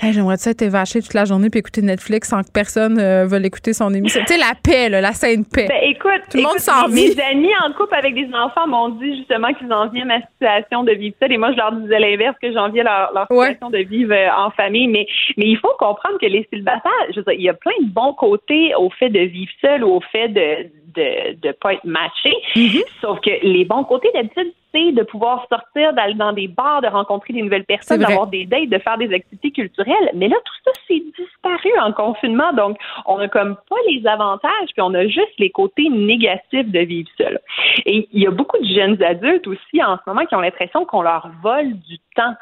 j'aimerais 0.01 0.37
ça 0.37 0.51
être 0.51 0.61
évaché 0.61 1.01
toute 1.01 1.13
la 1.13 1.25
journée 1.25 1.49
puis 1.49 1.59
écouter 1.59 1.81
Netflix 1.81 2.29
sans 2.29 2.43
que 2.43 2.51
personne 2.51 2.99
euh, 2.99 3.25
veuille 3.25 3.45
écouter 3.45 3.73
son 3.73 3.93
émission. 3.93 4.21
tu 4.21 4.33
sais, 4.33 4.39
la 4.39 4.53
paix, 4.61 4.89
la 4.89 5.13
sainte 5.13 5.47
paix. 5.49 5.67
Ben, 5.67 5.79
écoute, 5.83 6.21
tout 6.29 6.37
le 6.37 6.43
monde 6.43 6.59
s'en 6.59 6.87
Mes 6.87 7.19
amis 7.19 7.51
en 7.65 7.73
couple 7.73 7.95
avec 7.95 8.15
des 8.15 8.29
enfants 8.33 8.67
m'ont 8.67 8.89
dit 8.89 9.17
justement 9.17 9.53
qu'ils 9.53 9.71
enviaient 9.71 10.05
ma 10.19 10.25
situation 10.27 10.83
de 10.83 10.91
vivre 10.91 11.15
seul. 11.19 11.31
Et 11.31 11.37
moi, 11.37 11.51
je 11.51 11.57
leur 11.57 11.71
disais 11.73 11.99
l'inverse, 11.99 12.35
que 12.41 12.51
j'enviais 12.51 12.83
leur, 12.83 13.27
situation 13.29 13.69
de 13.69 13.79
vivre 13.79 14.13
euh, 14.13 14.29
en 14.35 14.51
famille. 14.51 14.87
Mais, 14.87 15.07
mais 15.37 15.45
il 15.45 15.57
faut 15.57 15.73
comprendre 15.79 16.17
que 16.19 16.25
les 16.25 16.47
célibataires, 16.49 16.91
je 17.09 17.19
veux 17.19 17.23
dire, 17.23 17.33
il 17.33 17.43
y 17.43 17.49
a 17.49 17.53
plein 17.53 17.71
de 17.81 17.89
bons 17.89 18.13
côtés 18.13 18.73
au 18.75 18.89
fait 18.89 19.09
de 19.09 19.19
vivre 19.19 19.51
seul 19.61 19.83
ou 19.83 19.95
au 19.95 20.01
fait 20.11 20.29
de 20.29 20.69
de 20.95 21.47
ne 21.47 21.51
pas 21.53 21.73
être 21.73 21.85
matché. 21.85 22.33
Mm-hmm. 22.55 22.83
Sauf 23.01 23.19
que 23.21 23.31
les 23.41 23.65
bons 23.65 23.83
côtés 23.83 24.09
d'habitude, 24.13 24.53
de 24.73 25.03
pouvoir 25.03 25.45
sortir, 25.49 25.93
d'aller 25.93 26.15
dans 26.15 26.33
des 26.33 26.47
bars, 26.47 26.81
de 26.81 26.87
rencontrer 26.87 27.33
des 27.33 27.41
nouvelles 27.43 27.65
personnes, 27.65 27.99
d'avoir 27.99 28.27
des 28.27 28.45
dates, 28.45 28.69
de 28.69 28.77
faire 28.79 28.97
des 28.97 29.13
activités 29.13 29.51
culturelles. 29.51 30.09
Mais 30.15 30.27
là, 30.27 30.35
tout 30.43 30.53
ça, 30.65 30.71
c'est 30.87 31.01
disparu 31.17 31.69
en 31.79 31.91
confinement. 31.93 32.51
Donc, 32.53 32.77
on 33.05 33.19
a 33.19 33.27
comme 33.27 33.55
pas 33.69 33.75
les 33.89 34.05
avantages, 34.07 34.69
puis 34.73 34.81
on 34.81 34.93
a 34.95 35.05
juste 35.05 35.37
les 35.37 35.51
côtés 35.51 35.89
négatifs 35.89 36.69
de 36.69 36.79
vivre 36.79 37.09
seul. 37.17 37.39
Et 37.85 38.07
il 38.11 38.23
y 38.23 38.27
a 38.27 38.31
beaucoup 38.31 38.57
de 38.57 38.65
jeunes 38.65 39.01
adultes 39.03 39.47
aussi 39.47 39.83
en 39.83 39.97
ce 39.97 40.01
moment 40.07 40.25
qui 40.25 40.35
ont 40.35 40.41
l'impression 40.41 40.85
qu'on 40.85 41.01
leur 41.01 41.29
vole 41.43 41.73
du 41.73 41.99
temps. 42.15 42.33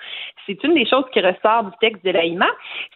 C'est 0.45 0.63
une 0.63 0.73
des 0.73 0.85
choses 0.85 1.05
qui 1.11 1.19
ressort 1.19 1.65
du 1.65 1.71
texte 1.79 2.03
de 2.03 2.11
l'AIMA, 2.11 2.47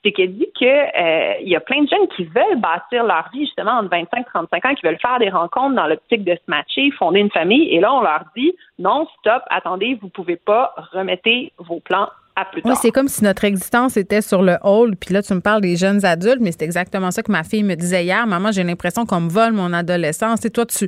c'est 0.03 0.11
qu'elle 0.11 0.35
dit 0.35 0.49
que 0.59 0.65
euh, 0.65 1.33
y 1.41 1.55
a 1.55 1.59
plein 1.59 1.83
de 1.83 1.89
jeunes 1.89 2.07
qui 2.15 2.23
veulent 2.25 2.59
bâtir 2.59 3.03
leur 3.03 3.29
vie 3.33 3.45
justement 3.45 3.79
entre 3.79 3.89
25 3.89 4.19
et 4.19 4.23
35 4.33 4.65
ans, 4.65 4.75
qui 4.75 4.85
veulent 4.85 4.99
faire 4.99 5.19
des 5.19 5.29
rencontres 5.29 5.75
dans 5.75 5.87
l'optique 5.87 6.23
de 6.23 6.33
se 6.33 6.41
matcher, 6.47 6.91
fonder 6.91 7.19
une 7.19 7.31
famille. 7.31 7.69
Et 7.69 7.79
là, 7.79 7.93
on 7.93 8.01
leur 8.01 8.23
dit 8.35 8.53
non, 8.77 9.07
stop, 9.19 9.43
attendez, 9.49 9.97
vous 10.01 10.09
pouvez 10.09 10.35
pas, 10.35 10.73
remettez 10.91 11.53
vos 11.57 11.79
plans 11.79 12.09
à 12.35 12.45
plus 12.45 12.61
tard. 12.61 12.71
Oui, 12.71 12.77
c'est 12.81 12.91
comme 12.91 13.07
si 13.07 13.23
notre 13.23 13.45
existence 13.45 13.95
était 13.95 14.21
sur 14.21 14.41
le 14.41 14.57
hold. 14.63 14.97
Puis 14.99 15.13
là, 15.13 15.21
tu 15.21 15.33
me 15.33 15.39
parles 15.39 15.61
des 15.61 15.77
jeunes 15.77 16.03
adultes, 16.05 16.41
mais 16.41 16.51
c'est 16.51 16.63
exactement 16.63 17.11
ça 17.11 17.23
que 17.23 17.31
ma 17.31 17.43
fille 17.43 17.63
me 17.63 17.75
disait 17.75 18.03
hier. 18.03 18.27
Maman, 18.27 18.51
j'ai 18.51 18.63
l'impression 18.63 19.05
qu'on 19.05 19.21
me 19.21 19.29
vole 19.29 19.53
mon 19.53 19.71
adolescence. 19.71 20.41
Toi, 20.53 20.65
tu, 20.65 20.87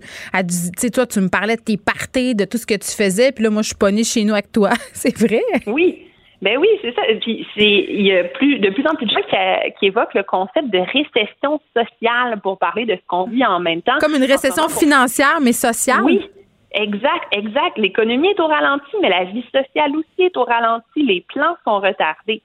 toi, 0.91 1.05
tu 1.05 1.21
me 1.21 1.29
parlais 1.29 1.55
de 1.55 1.61
tes 1.61 1.77
parties, 1.77 2.35
de 2.35 2.45
tout 2.45 2.57
ce 2.57 2.65
que 2.65 2.75
tu 2.75 2.91
faisais. 2.91 3.31
Puis 3.31 3.43
là, 3.43 3.49
moi, 3.49 3.61
je 3.61 3.67
suis 3.67 3.77
pognée 3.77 4.03
chez 4.03 4.25
nous 4.25 4.33
avec 4.33 4.51
toi. 4.51 4.71
c'est 4.93 5.17
vrai? 5.17 5.41
Oui. 5.65 6.03
Ben 6.39 6.55
oui, 6.59 6.67
c'est 6.83 6.93
ça. 6.93 7.01
Puis 7.21 7.47
c'est 7.55 7.63
il 7.63 8.05
y 8.05 8.15
a 8.15 8.23
plus 8.25 8.59
de 8.59 8.69
plus 8.69 8.85
en 8.85 8.93
plus 8.93 9.07
de 9.07 9.11
gens 9.11 9.23
qui, 9.27 9.73
qui, 9.79 9.85
évoquent 9.87 10.13
le 10.13 10.21
concept 10.21 10.69
de 10.69 10.77
récession 10.77 11.59
sociale 11.75 12.39
pour 12.43 12.59
parler 12.59 12.85
de 12.85 12.93
ce 12.93 13.01
qu'on 13.07 13.23
vit 13.23 13.43
en 13.43 13.59
même 13.59 13.81
temps. 13.81 13.97
Comme 13.99 14.13
une 14.13 14.23
récession 14.23 14.69
financière 14.69 15.39
mais 15.41 15.51
sociale. 15.51 16.03
Oui, 16.03 16.21
Exact, 16.79 17.25
exact. 17.31 17.77
L'économie 17.77 18.27
est 18.29 18.39
au 18.39 18.45
ralenti, 18.45 18.95
mais 19.01 19.09
la 19.09 19.23
vie 19.23 19.43
sociale 19.51 19.95
aussi 19.95 20.21
est 20.21 20.37
au 20.37 20.43
ralenti. 20.43 21.01
Les 21.01 21.25
plans 21.27 21.57
sont 21.63 21.79
retardés. 21.79 22.43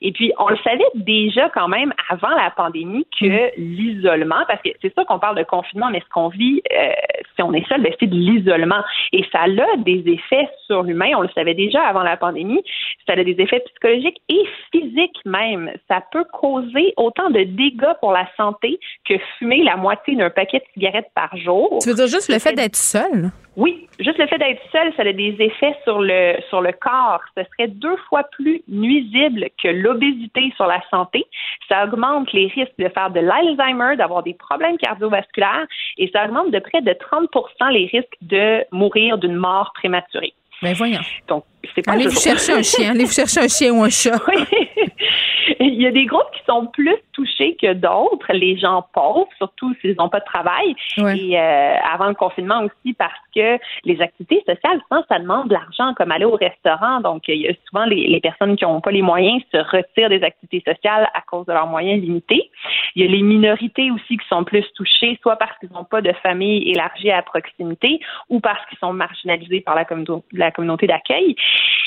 Et 0.00 0.10
puis, 0.10 0.32
on 0.38 0.48
le 0.48 0.56
savait 0.64 0.84
déjà 0.94 1.50
quand 1.50 1.68
même 1.68 1.92
avant 2.08 2.30
la 2.30 2.50
pandémie 2.50 3.06
que 3.20 3.26
mm. 3.26 3.50
l'isolement, 3.58 4.42
parce 4.48 4.62
que 4.62 4.70
c'est 4.80 4.94
ça 4.94 5.04
qu'on 5.04 5.18
parle 5.18 5.36
de 5.36 5.42
confinement, 5.42 5.90
mais 5.90 6.00
ce 6.00 6.08
qu'on 6.14 6.28
vit, 6.28 6.62
euh, 6.72 6.92
si 7.36 7.42
on 7.42 7.52
est 7.52 7.68
seul, 7.68 7.82
ben, 7.82 7.92
c'est 8.00 8.06
de 8.06 8.16
l'isolement. 8.16 8.82
Et 9.12 9.22
ça 9.30 9.42
a 9.42 9.76
des 9.76 10.02
effets 10.06 10.48
sur 10.66 10.82
l'humain. 10.82 11.10
On 11.16 11.20
le 11.20 11.28
savait 11.34 11.54
déjà 11.54 11.82
avant 11.82 12.02
la 12.02 12.16
pandémie. 12.16 12.64
Ça 13.06 13.12
a 13.12 13.22
des 13.22 13.36
effets 13.38 13.60
psychologiques 13.66 14.22
et 14.30 14.44
physiques 14.72 15.20
même. 15.26 15.70
Ça 15.88 16.02
peut 16.10 16.24
causer 16.32 16.94
autant 16.96 17.28
de 17.28 17.42
dégâts 17.42 17.94
pour 18.00 18.12
la 18.12 18.26
santé 18.38 18.80
que 19.06 19.14
fumer 19.38 19.62
la 19.62 19.76
moitié 19.76 20.16
d'un 20.16 20.30
paquet 20.30 20.60
de 20.60 20.64
cigarettes 20.72 21.10
par 21.14 21.36
jour. 21.36 21.80
Tu 21.82 21.90
veux 21.90 21.94
dire 21.94 22.06
juste 22.06 22.32
le 22.32 22.38
fait 22.38 22.54
d'être 22.54 22.76
seul? 22.76 23.30
Oui, 23.56 23.88
juste 24.00 24.18
le 24.18 24.26
fait 24.26 24.38
d'être 24.38 24.60
seul, 24.72 24.92
ça 24.96 25.02
a 25.02 25.12
des 25.12 25.36
effets 25.38 25.76
sur 25.84 26.00
le 26.00 26.36
sur 26.48 26.60
le 26.60 26.72
corps. 26.72 27.20
Ce 27.36 27.44
serait 27.44 27.68
deux 27.68 27.96
fois 28.08 28.24
plus 28.24 28.62
nuisible 28.66 29.48
que 29.62 29.68
l'obésité 29.68 30.52
sur 30.56 30.66
la 30.66 30.82
santé. 30.90 31.24
Ça 31.68 31.84
augmente 31.84 32.32
les 32.32 32.48
risques 32.48 32.76
de 32.78 32.88
faire 32.88 33.10
de 33.10 33.20
l'Alzheimer, 33.20 33.96
d'avoir 33.96 34.22
des 34.24 34.34
problèmes 34.34 34.76
cardiovasculaires 34.78 35.66
et 35.98 36.10
ça 36.12 36.24
augmente 36.24 36.50
de 36.50 36.58
près 36.58 36.82
de 36.82 36.92
30 36.92 37.28
les 37.70 37.86
risques 37.86 38.16
de 38.22 38.64
mourir 38.72 39.18
d'une 39.18 39.36
mort 39.36 39.72
prématurée. 39.74 40.34
Ben 40.62 40.74
voyons. 40.74 41.00
Donc, 41.28 41.44
pas 41.84 41.92
Allez 41.92 42.06
vous 42.06 42.20
chercher 42.20 42.52
un 42.52 42.62
chien, 42.62 42.90
allez 42.90 43.04
vous 43.04 43.12
chercher 43.12 43.40
un 43.40 43.48
chien 43.48 43.72
ou 43.72 43.82
un 43.82 43.90
chat. 43.90 44.20
Oui. 44.28 45.58
Il 45.60 45.80
y 45.80 45.86
a 45.86 45.90
des 45.90 46.06
groupes 46.06 46.30
qui 46.32 46.42
sont 46.46 46.66
plus 46.66 46.96
touchés 47.12 47.56
que 47.60 47.72
d'autres, 47.72 48.32
les 48.32 48.56
gens 48.56 48.86
pauvres, 48.92 49.28
surtout 49.38 49.74
s'ils 49.80 49.96
n'ont 49.96 50.08
pas 50.08 50.20
de 50.20 50.24
travail. 50.24 50.74
Et 50.96 51.38
euh, 51.38 51.76
avant 51.92 52.08
le 52.08 52.14
confinement 52.14 52.62
aussi, 52.64 52.92
parce 52.94 53.12
que 53.34 53.58
les 53.84 54.00
activités 54.00 54.42
sociales, 54.46 54.80
ça 55.08 55.18
demande 55.18 55.48
de 55.48 55.54
l'argent, 55.54 55.94
comme 55.94 56.12
aller 56.12 56.24
au 56.24 56.36
restaurant. 56.36 57.00
Donc, 57.00 57.24
il 57.28 57.42
y 57.42 57.48
a 57.48 57.52
souvent 57.68 57.84
les, 57.84 58.20
personnes 58.20 58.56
qui 58.56 58.64
n'ont 58.64 58.80
pas 58.80 58.90
les 58.90 59.02
moyens 59.02 59.42
se 59.52 59.58
retirent 59.58 60.08
des 60.08 60.22
activités 60.22 60.62
sociales 60.72 61.08
à 61.14 61.20
cause 61.22 61.46
de 61.46 61.52
leurs 61.52 61.66
moyens 61.66 62.00
limités. 62.00 62.50
Il 62.94 63.04
y 63.04 63.08
a 63.08 63.10
les 63.10 63.22
minorités 63.22 63.90
aussi 63.90 64.16
qui 64.16 64.28
sont 64.28 64.44
plus 64.44 64.64
touchées, 64.74 65.18
soit 65.22 65.36
parce 65.36 65.56
qu'ils 65.58 65.72
n'ont 65.72 65.84
pas 65.84 66.00
de 66.00 66.12
famille 66.22 66.70
élargie 66.70 67.10
à 67.10 67.22
proximité 67.22 68.00
ou 68.28 68.40
parce 68.40 68.64
qu'ils 68.66 68.78
sont 68.78 68.92
marginalisés 68.92 69.60
par 69.60 69.74
la, 69.74 69.84
la 70.32 70.50
communauté 70.50 70.86
d'accueil. 70.86 71.36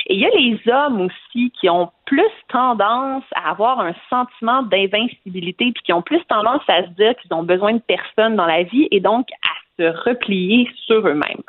Et 0.08 0.16
il 0.16 0.20
y 0.22 0.26
a 0.26 0.30
les 0.30 0.60
hommes 0.72 1.02
aussi 1.02 1.52
qui 1.60 1.70
ont 1.70 1.92
plus 2.06 2.32
tendance 2.48 3.24
à 3.36 3.52
avoir 3.52 3.80
un 3.82 3.94
sentiment 4.10 4.64
d'invincibilité, 4.64 5.72
puis 5.74 5.84
qui 5.84 5.94
ont 5.94 6.02
plus 6.02 6.24
tendance 6.26 6.64
à 6.68 6.84
se 6.84 6.90
dire 6.92 7.16
qu'ils 7.18 7.34
ont 7.34 7.44
besoin 7.44 7.74
de 7.74 7.82
personne 7.82 8.36
dans 8.36 8.46
la 8.46 8.64
vie 8.64 8.88
et 8.92 9.02
donc 9.02 9.28
à 9.44 9.54
se 9.78 10.10
replier 10.10 10.70
sur 10.86 11.06
eux-mêmes. 11.06 11.44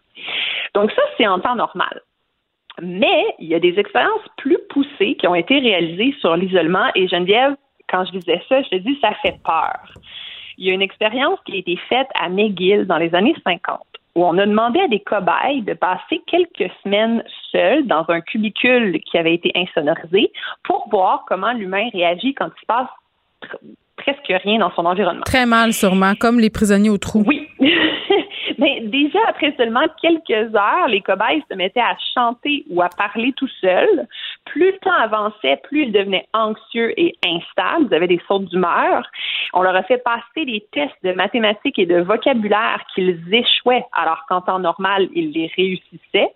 Donc 0.75 0.91
ça, 0.93 1.03
c'est 1.17 1.27
en 1.27 1.39
temps 1.39 1.55
normal. 1.55 2.03
Mais 2.81 3.25
il 3.39 3.49
y 3.49 3.55
a 3.55 3.61
des 3.61 3.79
expériences 3.79 4.27
plus 4.37 4.59
poussées 4.71 5.15
qui 5.17 5.27
ont 5.27 5.35
été 5.35 5.59
réalisées 5.59 6.15
sur 6.21 6.37
l'isolement 6.37 6.91
et 6.95 7.09
Geneviève, 7.09 7.57
quand 7.89 8.05
je 8.05 8.19
disais 8.19 8.43
ça, 8.49 8.63
je 8.63 8.69
te 8.69 8.77
dis, 8.77 8.99
ça 9.01 9.13
fait 9.23 9.37
peur. 9.45 9.93
Il 10.59 10.67
y 10.67 10.71
a 10.71 10.75
une 10.75 10.83
expérience 10.83 11.39
qui 11.45 11.53
a 11.53 11.57
été 11.57 11.77
faite 11.89 12.09
à 12.21 12.29
McGill 12.29 12.87
dans 12.87 12.99
les 12.99 13.15
années 13.15 13.37
50 13.45 13.81
où 14.19 14.25
on 14.25 14.37
a 14.37 14.47
demandé 14.47 14.81
à 14.81 14.89
des 14.89 14.99
cobayes 14.99 15.63
de 15.63 15.75
passer 15.75 16.21
quelques 16.27 16.73
semaines 16.83 17.23
seuls 17.53 17.87
dans 17.87 18.05
un 18.09 18.21
cubicule 18.21 18.99
qui 19.09 19.17
avait 19.17 19.35
été 19.35 19.53
insonorisé 19.55 20.33
pour 20.65 20.89
voir 20.91 21.25
comment 21.29 21.53
l'humain 21.53 21.89
réagit 21.93 22.35
quand 22.35 22.47
il 22.57 22.61
se 22.61 22.67
passe 22.67 22.89
presque 23.97 24.43
rien 24.43 24.59
dans 24.59 24.73
son 24.73 24.87
environnement. 24.87 25.23
Très 25.25 25.47
mal, 25.47 25.73
sûrement, 25.73 26.15
comme 26.19 26.41
les 26.41 26.51
prisonniers 26.51 26.91
au 26.91 26.99
trou. 26.99 27.23
Oui. 27.29 27.47
Mais 28.59 28.81
déjà 28.87 29.21
après 29.29 29.55
seulement 29.57 29.87
quelques 30.03 30.53
heures, 30.53 30.89
les 30.89 31.01
cobayes 31.01 31.45
se 31.49 31.55
mettaient 31.55 31.79
à 31.79 31.97
chanter 32.13 32.65
ou 32.71 32.83
à 32.83 32.89
parler 32.89 33.33
tout 33.37 33.49
seuls. 33.61 34.09
Plus 34.53 34.73
le 34.73 34.79
temps 34.79 34.93
avançait, 34.93 35.61
plus 35.65 35.85
ils 35.85 35.93
devenaient 35.93 36.27
anxieux 36.33 36.93
et 36.99 37.15
instables. 37.25 37.87
Ils 37.91 37.95
avaient 37.95 38.07
des 38.07 38.21
sautes 38.27 38.47
d'humeur. 38.47 39.05
On 39.53 39.63
leur 39.63 39.75
a 39.75 39.83
fait 39.83 39.99
passer 39.99 40.45
des 40.45 40.67
tests 40.73 40.97
de 41.03 41.13
mathématiques 41.13 41.79
et 41.79 41.87
de 41.87 42.01
vocabulaire 42.01 42.83
qu'ils 42.95 43.23
échouaient, 43.33 43.85
alors 43.93 44.25
qu'en 44.29 44.41
temps 44.41 44.59
normal, 44.59 45.09
ils 45.15 45.33
les 45.33 45.51
réussissaient. 45.57 46.33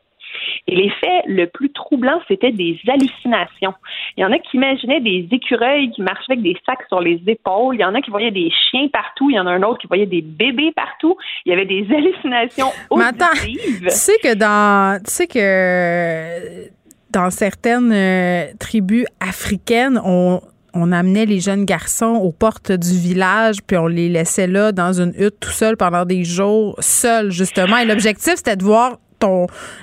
Et 0.67 0.77
l'effet 0.77 1.23
le 1.27 1.47
plus 1.47 1.71
troublant, 1.73 2.21
c'était 2.29 2.53
des 2.53 2.79
hallucinations. 2.89 3.75
Il 4.17 4.23
y 4.23 4.25
en 4.25 4.33
a 4.33 4.39
qui 4.39 4.57
imaginaient 4.57 5.01
des 5.01 5.29
écureuils 5.31 5.91
qui 5.91 6.03
marchaient 6.03 6.33
avec 6.33 6.43
des 6.43 6.57
sacs 6.65 6.87
sur 6.89 7.01
les 7.01 7.21
épaules. 7.27 7.77
Il 7.77 7.81
y 7.81 7.85
en 7.85 7.95
a 7.95 8.01
qui 8.01 8.11
voyaient 8.11 8.31
des 8.31 8.51
chiens 8.71 8.89
partout. 8.89 9.31
Il 9.31 9.37
y 9.37 9.41
en 9.41 9.47
a 9.47 9.51
un 9.51 9.63
autre 9.63 9.79
qui 9.79 9.87
voyait 9.87 10.07
des 10.07 10.23
bébés 10.23 10.73
partout. 10.73 11.17
Il 11.45 11.51
y 11.51 11.53
avait 11.53 11.67
des 11.67 11.87
hallucinations 11.95 12.71
auditives. 12.91 13.85
tu 13.85 13.91
sais 13.91 14.19
que 14.23 14.35
dans, 14.35 15.03
tu 15.03 15.11
sais 15.11 15.27
que 15.27 16.82
dans 17.13 17.31
certaines 17.31 17.93
euh, 17.93 18.47
tribus 18.59 19.05
africaines, 19.21 20.01
on, 20.05 20.41
on 20.75 20.93
amenait 20.93 21.27
les 21.27 21.41
jeunes 21.41 21.65
garçons 21.65 22.21
aux 22.23 22.33
portes 22.33 22.73
du 22.73 22.99
village, 22.99 23.59
puis 23.67 23.77
on 23.77 23.87
les 23.87 24.09
laissait 24.09 24.47
là 24.47 24.73
dans 24.73 25.01
une 25.01 25.13
hutte 25.19 25.39
tout 25.41 25.51
seul 25.51 25.77
pendant 25.77 26.05
des 26.05 26.25
jours, 26.25 26.77
seuls 26.81 27.31
justement. 27.31 27.77
Et 27.79 27.85
l'objectif, 27.85 28.35
c'était 28.37 28.57
de 28.57 28.65
voir 28.65 28.99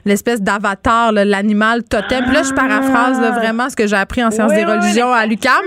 l'espèce 0.06 0.42
d'avatar, 0.42 1.12
l'animal 1.12 1.84
totem. 1.84 2.24
Puis 2.26 2.34
là, 2.34 2.44
je 2.44 2.54
paraphrase 2.54 3.20
vraiment 3.36 3.70
ce 3.70 3.76
que 3.76 3.88
j'ai 3.88 3.96
appris 3.96 4.24
en 4.24 4.32
sciences 4.32 4.54
des 4.54 4.66
religions 4.66 5.12
à 5.12 5.26
l'UCAM. 5.26 5.66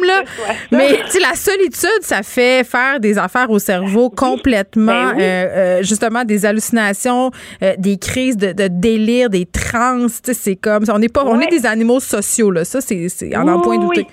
Mais 0.70 0.98
la 1.20 1.34
solitude, 1.34 2.02
ça 2.02 2.22
fait 2.22 2.64
faire 2.64 3.00
des 3.00 3.18
affaires 3.18 3.50
au 3.50 3.58
cerveau 3.58 4.10
complètement, 4.10 5.12
ben 5.12 5.20
euh, 5.20 5.20
euh, 5.22 5.82
justement, 5.82 6.24
des 6.24 6.46
hallucinations, 6.46 7.30
euh, 7.62 7.74
des 7.78 7.98
crises 7.98 8.36
de, 8.36 8.52
délire, 8.68 9.30
des 9.30 9.46
trans. 9.46 10.08
C'est 10.08 10.56
comme 10.56 10.84
On 10.92 11.00
est 11.00 11.12
pas, 11.12 11.24
on 11.24 11.40
est 11.40 11.50
des 11.50 11.66
animaux 11.66 12.00
sociaux. 12.00 12.50
Là. 12.50 12.64
Ça, 12.64 12.80
c'est 12.80 13.36
en 13.36 13.48
un 13.48 13.60
point 13.60 13.78
douter. 13.78 14.06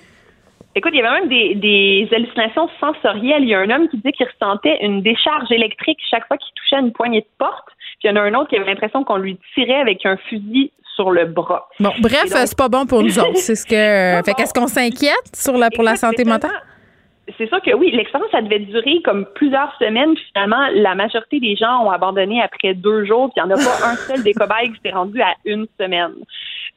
Écoute, 0.76 0.92
il 0.94 1.00
y 1.00 1.02
avait 1.02 1.20
même 1.20 1.28
des, 1.28 1.54
des, 1.56 2.08
hallucinations 2.14 2.68
sensorielles. 2.78 3.42
Il 3.42 3.48
y 3.48 3.54
a 3.54 3.58
un 3.58 3.70
homme 3.70 3.88
qui 3.88 3.96
dit 3.96 4.12
qu'il 4.12 4.26
ressentait 4.26 4.78
une 4.82 5.02
décharge 5.02 5.50
électrique 5.50 5.98
chaque 6.08 6.26
fois 6.28 6.36
qu'il 6.36 6.54
touchait 6.54 6.80
une 6.80 6.92
poignée 6.92 7.22
de 7.22 7.26
porte. 7.38 7.66
Puis 8.00 8.08
il 8.08 8.16
y 8.16 8.18
en 8.18 8.20
a 8.20 8.22
un 8.22 8.34
autre 8.34 8.48
qui 8.48 8.56
avait 8.56 8.66
l'impression 8.66 9.04
qu'on 9.04 9.18
lui 9.18 9.38
tirait 9.54 9.80
avec 9.80 10.04
un 10.06 10.16
fusil 10.16 10.72
sur 10.94 11.10
le 11.10 11.26
bras. 11.26 11.68
Bon, 11.78 11.92
bref, 12.00 12.24
c'est 12.26 12.56
pas 12.56 12.68
bon 12.68 12.86
pour 12.86 13.02
nous 13.02 13.18
autres. 13.18 13.36
C'est 13.36 13.54
ce 13.54 13.66
que. 13.66 14.24
fait 14.24 14.34
qu'est-ce 14.34 14.54
qu'on 14.54 14.66
s'inquiète 14.66 15.34
sur 15.34 15.56
la, 15.56 15.70
pour 15.70 15.84
la 15.84 15.96
santé 15.96 16.24
mentale? 16.24 16.50
C'est 17.38 17.46
sûr 17.46 17.60
que 17.62 17.72
oui, 17.74 17.90
l'expérience, 17.92 18.30
ça 18.32 18.42
devait 18.42 18.58
durer 18.58 19.00
comme 19.04 19.26
plusieurs 19.34 19.72
semaines. 19.78 20.14
Finalement, 20.32 20.68
la 20.74 20.94
majorité 20.94 21.38
des 21.38 21.54
gens 21.56 21.84
ont 21.84 21.90
abandonné 21.90 22.42
après 22.42 22.74
deux 22.74 23.04
jours, 23.04 23.30
puis 23.32 23.42
il 23.42 23.46
n'y 23.46 23.52
en 23.52 23.56
a 23.56 23.58
pas 23.58 23.90
un 23.90 23.94
seul 23.94 24.22
des 24.22 24.32
cobayes 24.32 24.72
qui 24.72 24.80
s'est 24.84 24.94
rendu 24.94 25.20
à 25.20 25.34
une 25.44 25.66
semaine. 25.78 26.12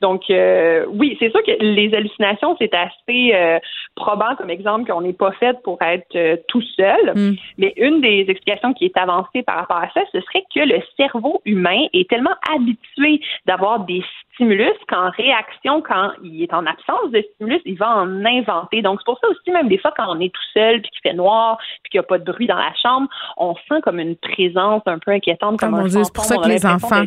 Donc, 0.02 0.24
euh, 0.30 0.86
oui, 0.90 1.16
c'est 1.20 1.30
sûr 1.32 1.42
que 1.44 1.52
les 1.60 1.94
hallucinations, 1.94 2.56
c'est 2.60 2.74
assez 2.74 3.34
euh, 3.34 3.60
probant 3.96 4.36
comme 4.38 4.50
exemple 4.50 4.92
qu'on 4.92 5.02
n'est 5.02 5.14
pas 5.14 5.32
fait 5.34 5.56
pour 5.64 5.82
être 5.82 6.16
euh, 6.16 6.38
tout 6.48 6.62
seul. 6.76 7.14
Mm. 7.16 7.36
Mais 7.58 7.74
une 7.78 8.02
des 8.02 8.26
explications 8.28 8.74
qui 8.74 8.86
est 8.86 8.98
avancée 8.98 9.44
par 9.44 9.58
rapport 9.58 9.78
à 9.78 9.90
ça, 9.94 10.02
ce 10.12 10.22
serait 10.22 10.44
que 10.54 10.60
le 10.60 10.82
cerveau 10.98 11.42
humain 11.46 11.86
est 11.94 12.10
tellement 12.10 12.36
habitué 12.54 13.22
d'avoir 13.46 13.82
des 13.82 14.04
stimulus 14.34 14.74
qu'en 14.88 15.10
réaction, 15.12 15.82
quand 15.82 16.12
il 16.24 16.44
est 16.44 16.54
en 16.54 16.66
absence 16.66 17.12
de 17.12 17.24
stimulus, 17.34 17.62
il 17.66 17.78
va 17.78 17.98
en 17.98 18.26
inventer. 18.26 18.82
Donc, 18.82 19.00
c'est 19.00 19.06
pour 19.06 19.20
ça 19.20 19.28
aussi, 19.30 19.52
même 19.52 19.68
des 19.68 19.78
fois, 19.78 19.94
quand 19.96 20.06
on 20.10 20.20
est 20.20 20.34
tout 20.34 20.42
seul, 20.54 20.82
puis 20.82 20.92
qu'il 20.92 21.12
fait 21.12 21.16
noir, 21.16 21.58
puis 21.84 21.92
qu'il 21.92 22.00
n'y 22.00 22.06
a 22.06 22.08
pas 22.08 22.18
de 22.18 22.24
bruit 22.24 22.48
dans 22.48 22.58
la 22.58 22.74
chambre, 22.82 23.08
on 23.38 23.56
sent 23.70 23.82
comme 23.84 24.00
une 24.00 24.16
présence 24.16 24.82
un 24.86 25.00
peu 25.00 25.12
inquiétante. 25.12 25.60
Comme 25.60 25.74
oh 25.76 25.88
c'est 25.88 26.14
pour 26.14 26.26
ça 26.26 26.38
que 26.38 26.48
les 26.48 26.66
enfants... 26.66 27.04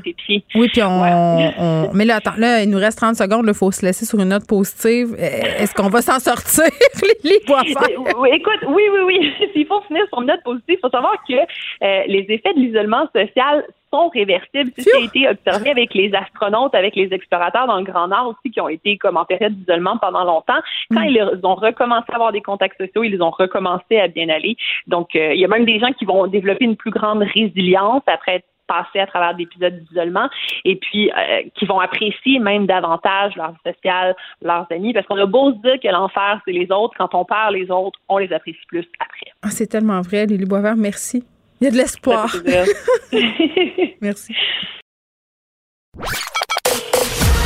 Oui, 0.55 0.69
puis 0.69 0.82
on, 0.82 1.90
Mais 1.94 2.05
là, 2.05 2.16
attends, 2.16 2.36
là, 2.36 2.62
il 2.62 2.70
nous 2.70 2.78
reste 2.78 2.98
30 2.98 3.16
secondes, 3.16 3.44
il 3.47 3.55
faut 3.55 3.70
se 3.70 3.85
laisser 3.85 4.05
sur 4.05 4.19
une 4.20 4.28
note 4.28 4.47
positive. 4.47 5.15
Euh, 5.19 5.62
est-ce 5.62 5.74
qu'on 5.74 5.89
va 5.89 6.03
s'en 6.03 6.19
sortir, 6.19 6.65
les 7.24 7.40
oui, 8.19 8.28
Écoute, 8.32 8.61
oui, 8.69 8.82
oui, 8.93 9.01
oui. 9.07 9.32
S'il 9.53 9.66
faut 9.66 9.81
finir 9.82 10.05
sur 10.09 10.20
une 10.20 10.28
note 10.28 10.43
positive, 10.44 10.77
il 10.77 10.81
faut 10.81 10.90
savoir 10.90 11.15
que 11.28 11.35
euh, 11.35 12.03
les 12.07 12.27
effets 12.28 12.55
de 12.55 12.61
l'isolement 12.61 13.09
social 13.15 13.65
sont 13.93 14.09
réversibles. 14.09 14.71
C'est 14.77 14.83
ce 14.83 14.91
qui 14.91 14.97
a 14.97 15.05
été 15.05 15.29
observé 15.29 15.71
avec 15.71 15.95
les 15.95 16.13
astronautes, 16.15 16.75
avec 16.75 16.97
les 16.97 17.13
explorateurs 17.13 17.67
dans 17.67 17.79
le 17.79 17.85
Grand 17.85 18.09
Nord 18.09 18.29
aussi, 18.29 18.53
qui 18.53 18.61
ont 18.61 18.69
été 18.69 18.97
comme 18.99 19.17
en 19.17 19.25
période 19.25 19.55
d'isolement 19.55 19.99
pendant 19.99 20.25
longtemps. 20.25 20.61
Quand 20.93 21.01
mm. 21.01 21.09
ils 21.09 21.41
ont 21.43 21.55
recommencé 21.55 22.07
à 22.11 22.15
avoir 22.15 22.33
des 22.33 22.43
contacts 22.43 22.79
sociaux, 22.79 23.05
ils 23.05 23.23
ont 23.23 23.31
recommencé 23.31 23.99
à 23.99 24.09
bien 24.09 24.29
aller. 24.29 24.57
Donc, 24.87 25.15
euh, 25.17 25.35
il 25.35 25.41
y 25.41 25.45
a 25.45 25.49
même 25.49 25.65
des 25.65 25.79
gens 25.79 25.93
qui 25.93 26.05
vont 26.05 26.27
développer 26.27 26.65
une 26.65 26.77
plus 26.77 26.91
grande 26.91 27.23
résilience 27.23 28.03
après 28.07 28.37
être 28.37 28.47
passés 28.67 28.99
à 28.99 29.07
travers 29.07 29.35
des 29.35 29.45
épisodes 29.45 29.79
d'isolement 29.89 30.29
et 30.65 30.77
puis 30.77 31.11
euh, 31.11 31.43
qui 31.55 31.67
vont 31.67 31.79
apprécier 31.79 32.39
même 32.39 32.67
davantage 32.67 33.37
leur 33.37 33.53
vie 33.53 33.73
sociale, 33.73 34.17
leurs 34.43 34.67
amis, 34.71 34.93
parce 34.93 35.07
qu'on 35.07 35.17
a 35.19 35.27
beau 35.27 35.53
se 35.53 35.59
dire 35.59 35.79
que 35.81 35.89
l'enfer, 35.89 36.41
c'est 36.45 36.53
les 36.53 36.71
autres, 36.71 36.95
quand 36.99 37.15
on 37.15 37.25
perd 37.25 37.55
les 37.55 37.71
autres, 37.71 37.99
on 38.09 38.19
les 38.19 38.33
apprécie 38.33 38.59
plus 38.69 38.85
après. 38.99 39.31
Ah, 39.43 39.51
c'est 39.51 39.69
tellement 39.69 40.01
vrai, 40.01 40.27
Lily 40.27 40.47
Boisvert, 40.47 40.77
merci. 40.77 41.25
Il 41.61 41.65
y 41.65 41.69
a 41.69 41.70
de 41.70 41.77
l'espoir. 41.77 42.35
Merci. 44.01 44.35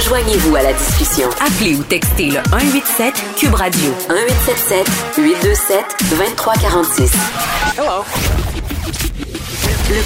Joignez-vous 0.05 0.57
à 0.57 0.63
la 0.63 0.73
discussion. 0.73 1.29
Appelez 1.41 1.77
ou 1.77 1.85
textez 1.85 2.31
le 2.31 2.43
187 2.51 3.15
Cube 3.37 3.55
Radio 3.55 3.91
1877 4.09 4.87
827 5.19 5.85
2346. 6.11 7.13
Hello. 7.79 8.05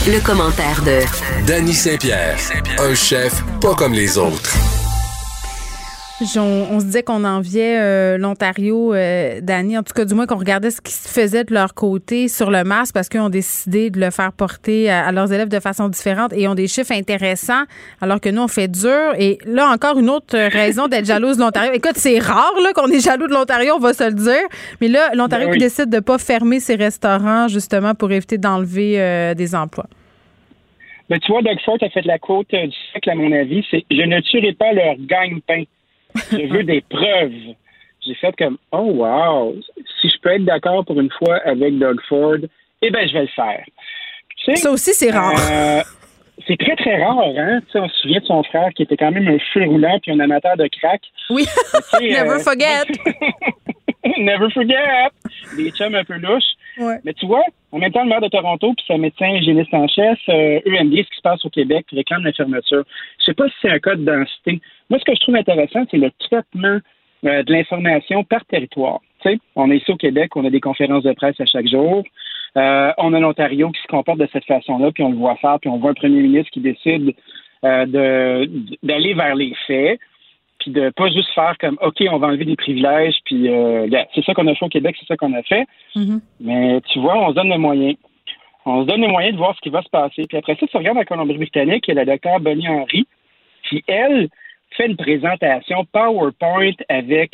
Le, 0.06 0.20
commentaire 0.20 0.82
de 0.82 1.00
Danny 1.46 1.72
Saint-Pierre, 1.72 2.38
un 2.78 2.94
chef 2.94 3.42
pas 3.60 3.74
comme 3.74 3.92
les 3.92 4.18
autres. 4.18 4.54
On, 6.36 6.80
se 6.80 6.84
disait 6.86 7.02
qu'on 7.02 7.24
enviait 7.24 7.78
euh, 7.78 8.18
l'Ontario, 8.18 8.94
euh, 8.94 9.40
Danny, 9.42 9.76
en 9.76 9.82
tout 9.82 9.92
cas 9.92 10.04
du 10.04 10.14
moins 10.14 10.26
qu'on 10.26 10.38
regardait 10.38 10.70
ce 10.70 10.80
qui 10.80 10.92
se 10.92 11.08
faisait 11.08 11.44
de 11.44 11.52
leur 11.52 11.74
côté 11.74 12.28
sur 12.28 12.50
le 12.50 12.64
masque 12.64 12.94
parce 12.94 13.08
qu'ils 13.08 13.20
ont 13.20 13.28
décidé 13.28 13.90
de 13.90 14.00
le 14.00 14.10
faire 14.10 14.32
porter 14.32 14.90
à, 14.90 15.12
leurs 15.12 15.32
élèves 15.32 15.48
de 15.48 15.60
façon 15.60 15.88
différente 15.88 16.32
et 16.32 16.48
ont 16.48 16.54
des 16.54 16.66
chiffres 16.66 16.92
intéressants 16.92 17.64
alors 18.00 18.20
que 18.20 18.28
nous 18.28 18.42
on 18.42 18.48
fait 18.48 18.68
dur. 18.68 19.14
Et 19.18 19.38
là 19.44 19.68
encore 19.68 19.98
une 19.98 20.08
autre 20.08 20.36
raison 20.36 20.88
d'être 20.88 21.04
jalouse 21.04 21.36
de 21.36 21.42
l'Ontario. 21.42 21.72
Écoute, 21.72 21.96
c'est 21.96 22.18
rare 22.18 22.54
là 22.62 22.72
qu'on 22.72 22.88
est 22.88 23.04
jaloux 23.04 23.26
de 23.26 23.32
l'Ontario, 23.32 23.74
on 23.76 23.80
va 23.80 23.92
se 23.92 24.04
le 24.04 24.14
dire. 24.14 24.48
Mais 24.80 24.88
là, 24.88 25.10
l'Ontario 25.14 25.48
ben 25.48 25.52
qui 25.54 25.58
décide 25.58 25.90
de 25.90 26.00
pas 26.00 26.18
fermer 26.18 26.60
ses 26.60 26.76
restaurants 26.76 27.48
justement 27.48 27.94
pour 27.94 28.10
éviter 28.12 28.38
d'enlever 28.38 29.00
euh, 29.00 29.34
des 29.34 29.54
emplois. 29.54 29.86
Mais 31.10 31.18
tu 31.18 31.32
vois, 31.32 31.42
Doug 31.42 31.58
Ford 31.64 31.76
a 31.82 31.88
fait 31.90 32.04
la 32.06 32.18
quote 32.18 32.48
du 32.50 32.72
siècle, 32.90 33.10
à 33.10 33.14
mon 33.14 33.30
avis, 33.32 33.64
c'est 33.70 33.84
Je 33.90 34.02
ne 34.02 34.20
tuerai 34.20 34.54
pas 34.54 34.72
leur 34.72 34.94
gagne-pain. 34.98 35.64
Je 36.30 36.52
veux 36.52 36.64
des 36.64 36.82
preuves. 36.88 37.54
J'ai 38.06 38.14
fait 38.14 38.34
comme, 38.36 38.58
oh 38.72 38.92
wow, 38.94 39.56
si 40.00 40.08
je 40.08 40.18
peux 40.20 40.30
être 40.30 40.44
d'accord 40.44 40.84
pour 40.84 41.00
une 41.00 41.10
fois 41.10 41.36
avec 41.44 41.78
Doug 41.78 41.98
Ford, 42.08 42.36
eh 42.82 42.90
bien, 42.90 43.06
je 43.06 43.12
vais 43.14 43.22
le 43.22 43.28
faire. 43.28 43.64
Ça 44.56 44.70
aussi, 44.70 44.92
c'est 44.92 45.10
rare. 45.10 45.32
Euh, 45.50 45.80
c'est 46.46 46.58
très, 46.58 46.76
très 46.76 47.02
rare, 47.02 47.18
hein. 47.36 47.60
on 47.74 47.88
se 47.88 47.96
souvient 47.98 48.20
de 48.20 48.26
son 48.26 48.42
frère 48.42 48.68
qui 48.74 48.82
était 48.82 48.96
quand 48.96 49.10
même 49.10 49.28
un 49.28 49.38
feu 49.52 49.64
roulant 49.64 49.98
puis 50.02 50.12
un 50.12 50.20
amateur 50.20 50.56
de 50.56 50.66
crack. 50.66 51.00
Oui, 51.30 51.46
never 52.00 52.30
euh, 52.30 52.38
forget. 52.40 52.84
never 54.18 54.50
forget. 54.50 55.10
Des 55.56 55.70
chums 55.70 55.94
un 55.94 56.04
peu 56.04 56.18
louches. 56.18 56.54
Mais 57.04 57.12
tu 57.14 57.26
vois, 57.26 57.44
en 57.72 57.78
même 57.78 57.92
temps, 57.92 58.02
le 58.02 58.08
maire 58.08 58.20
de 58.20 58.28
Toronto 58.28 58.74
puis 58.74 58.84
sa 58.86 58.98
médecin 58.98 59.28
hygiéniste 59.28 59.72
en 59.72 59.86
chef, 59.88 60.18
euh, 60.28 60.60
eux 60.66 60.74
aiment 60.74 60.90
ce 60.90 61.02
qui 61.02 61.16
se 61.16 61.22
passe 61.22 61.44
au 61.44 61.50
Québec, 61.50 61.84
puis 61.86 61.96
réclament 61.96 62.24
la 62.24 62.32
fermeture. 62.32 62.84
Je 63.20 63.24
sais 63.24 63.34
pas 63.34 63.48
si 63.48 63.54
c'est 63.62 63.70
un 63.70 63.78
cas 63.78 63.94
de 63.94 64.04
densité. 64.04 64.60
Moi, 64.90 64.98
ce 64.98 65.04
que 65.04 65.14
je 65.14 65.20
trouve 65.20 65.36
intéressant, 65.36 65.84
c'est 65.90 65.96
le 65.96 66.10
traitement 66.18 66.78
euh, 67.24 67.42
de 67.42 67.52
l'information 67.52 68.24
par 68.24 68.44
territoire. 68.44 69.00
Tu 69.22 69.30
sais, 69.30 69.38
on 69.56 69.70
est 69.70 69.78
ici 69.78 69.90
au 69.90 69.96
Québec, 69.96 70.36
on 70.36 70.44
a 70.44 70.50
des 70.50 70.60
conférences 70.60 71.04
de 71.04 71.12
presse 71.12 71.40
à 71.40 71.46
chaque 71.46 71.68
jour. 71.68 72.04
Euh, 72.56 72.92
on 72.98 73.14
a 73.14 73.20
l'Ontario 73.20 73.70
qui 73.70 73.80
se 73.80 73.88
comporte 73.88 74.18
de 74.18 74.28
cette 74.32 74.44
façon-là, 74.44 74.90
puis 74.92 75.02
on 75.02 75.10
le 75.10 75.16
voit 75.16 75.36
faire, 75.36 75.58
puis 75.60 75.70
on 75.70 75.78
voit 75.78 75.90
un 75.90 75.94
premier 75.94 76.20
ministre 76.20 76.50
qui 76.52 76.60
décide 76.60 77.14
euh, 77.64 78.46
d'aller 78.82 79.14
vers 79.14 79.34
les 79.34 79.54
faits 79.66 79.98
puis 80.64 80.72
de 80.72 80.88
pas 80.96 81.10
juste 81.10 81.28
faire 81.34 81.54
comme 81.60 81.78
OK, 81.82 82.02
on 82.10 82.16
va 82.16 82.28
enlever 82.28 82.46
des 82.46 82.56
privilèges, 82.56 83.16
puis 83.26 83.50
euh, 83.50 83.86
c'est 84.14 84.24
ça 84.24 84.32
qu'on 84.32 84.46
a 84.46 84.54
fait 84.54 84.64
au 84.64 84.70
Québec, 84.70 84.96
c'est 84.98 85.06
ça 85.06 85.16
qu'on 85.16 85.34
a 85.34 85.42
fait. 85.42 85.66
Mm-hmm. 85.94 86.20
Mais 86.40 86.80
tu 86.90 87.00
vois, 87.00 87.18
on 87.18 87.28
se 87.28 87.34
donne 87.34 87.50
les 87.50 87.58
moyens. 87.58 87.96
On 88.64 88.82
se 88.82 88.86
donne 88.86 89.02
les 89.02 89.08
moyens 89.08 89.34
de 89.34 89.38
voir 89.38 89.54
ce 89.54 89.60
qui 89.60 89.68
va 89.68 89.82
se 89.82 89.90
passer. 89.90 90.24
Puis 90.26 90.38
après 90.38 90.56
ça, 90.58 90.66
tu 90.66 90.76
regardes 90.78 90.96
la 90.96 91.04
Colombie-Britannique, 91.04 91.84
il 91.86 91.94
y 91.94 91.98
a 91.98 92.02
la 92.02 92.10
docteure 92.10 92.40
Bonnie 92.40 92.66
Henry, 92.66 93.06
qui, 93.68 93.84
elle, 93.86 94.30
fait 94.70 94.86
une 94.86 94.96
présentation 94.96 95.84
PowerPoint 95.92 96.72
avec 96.88 97.30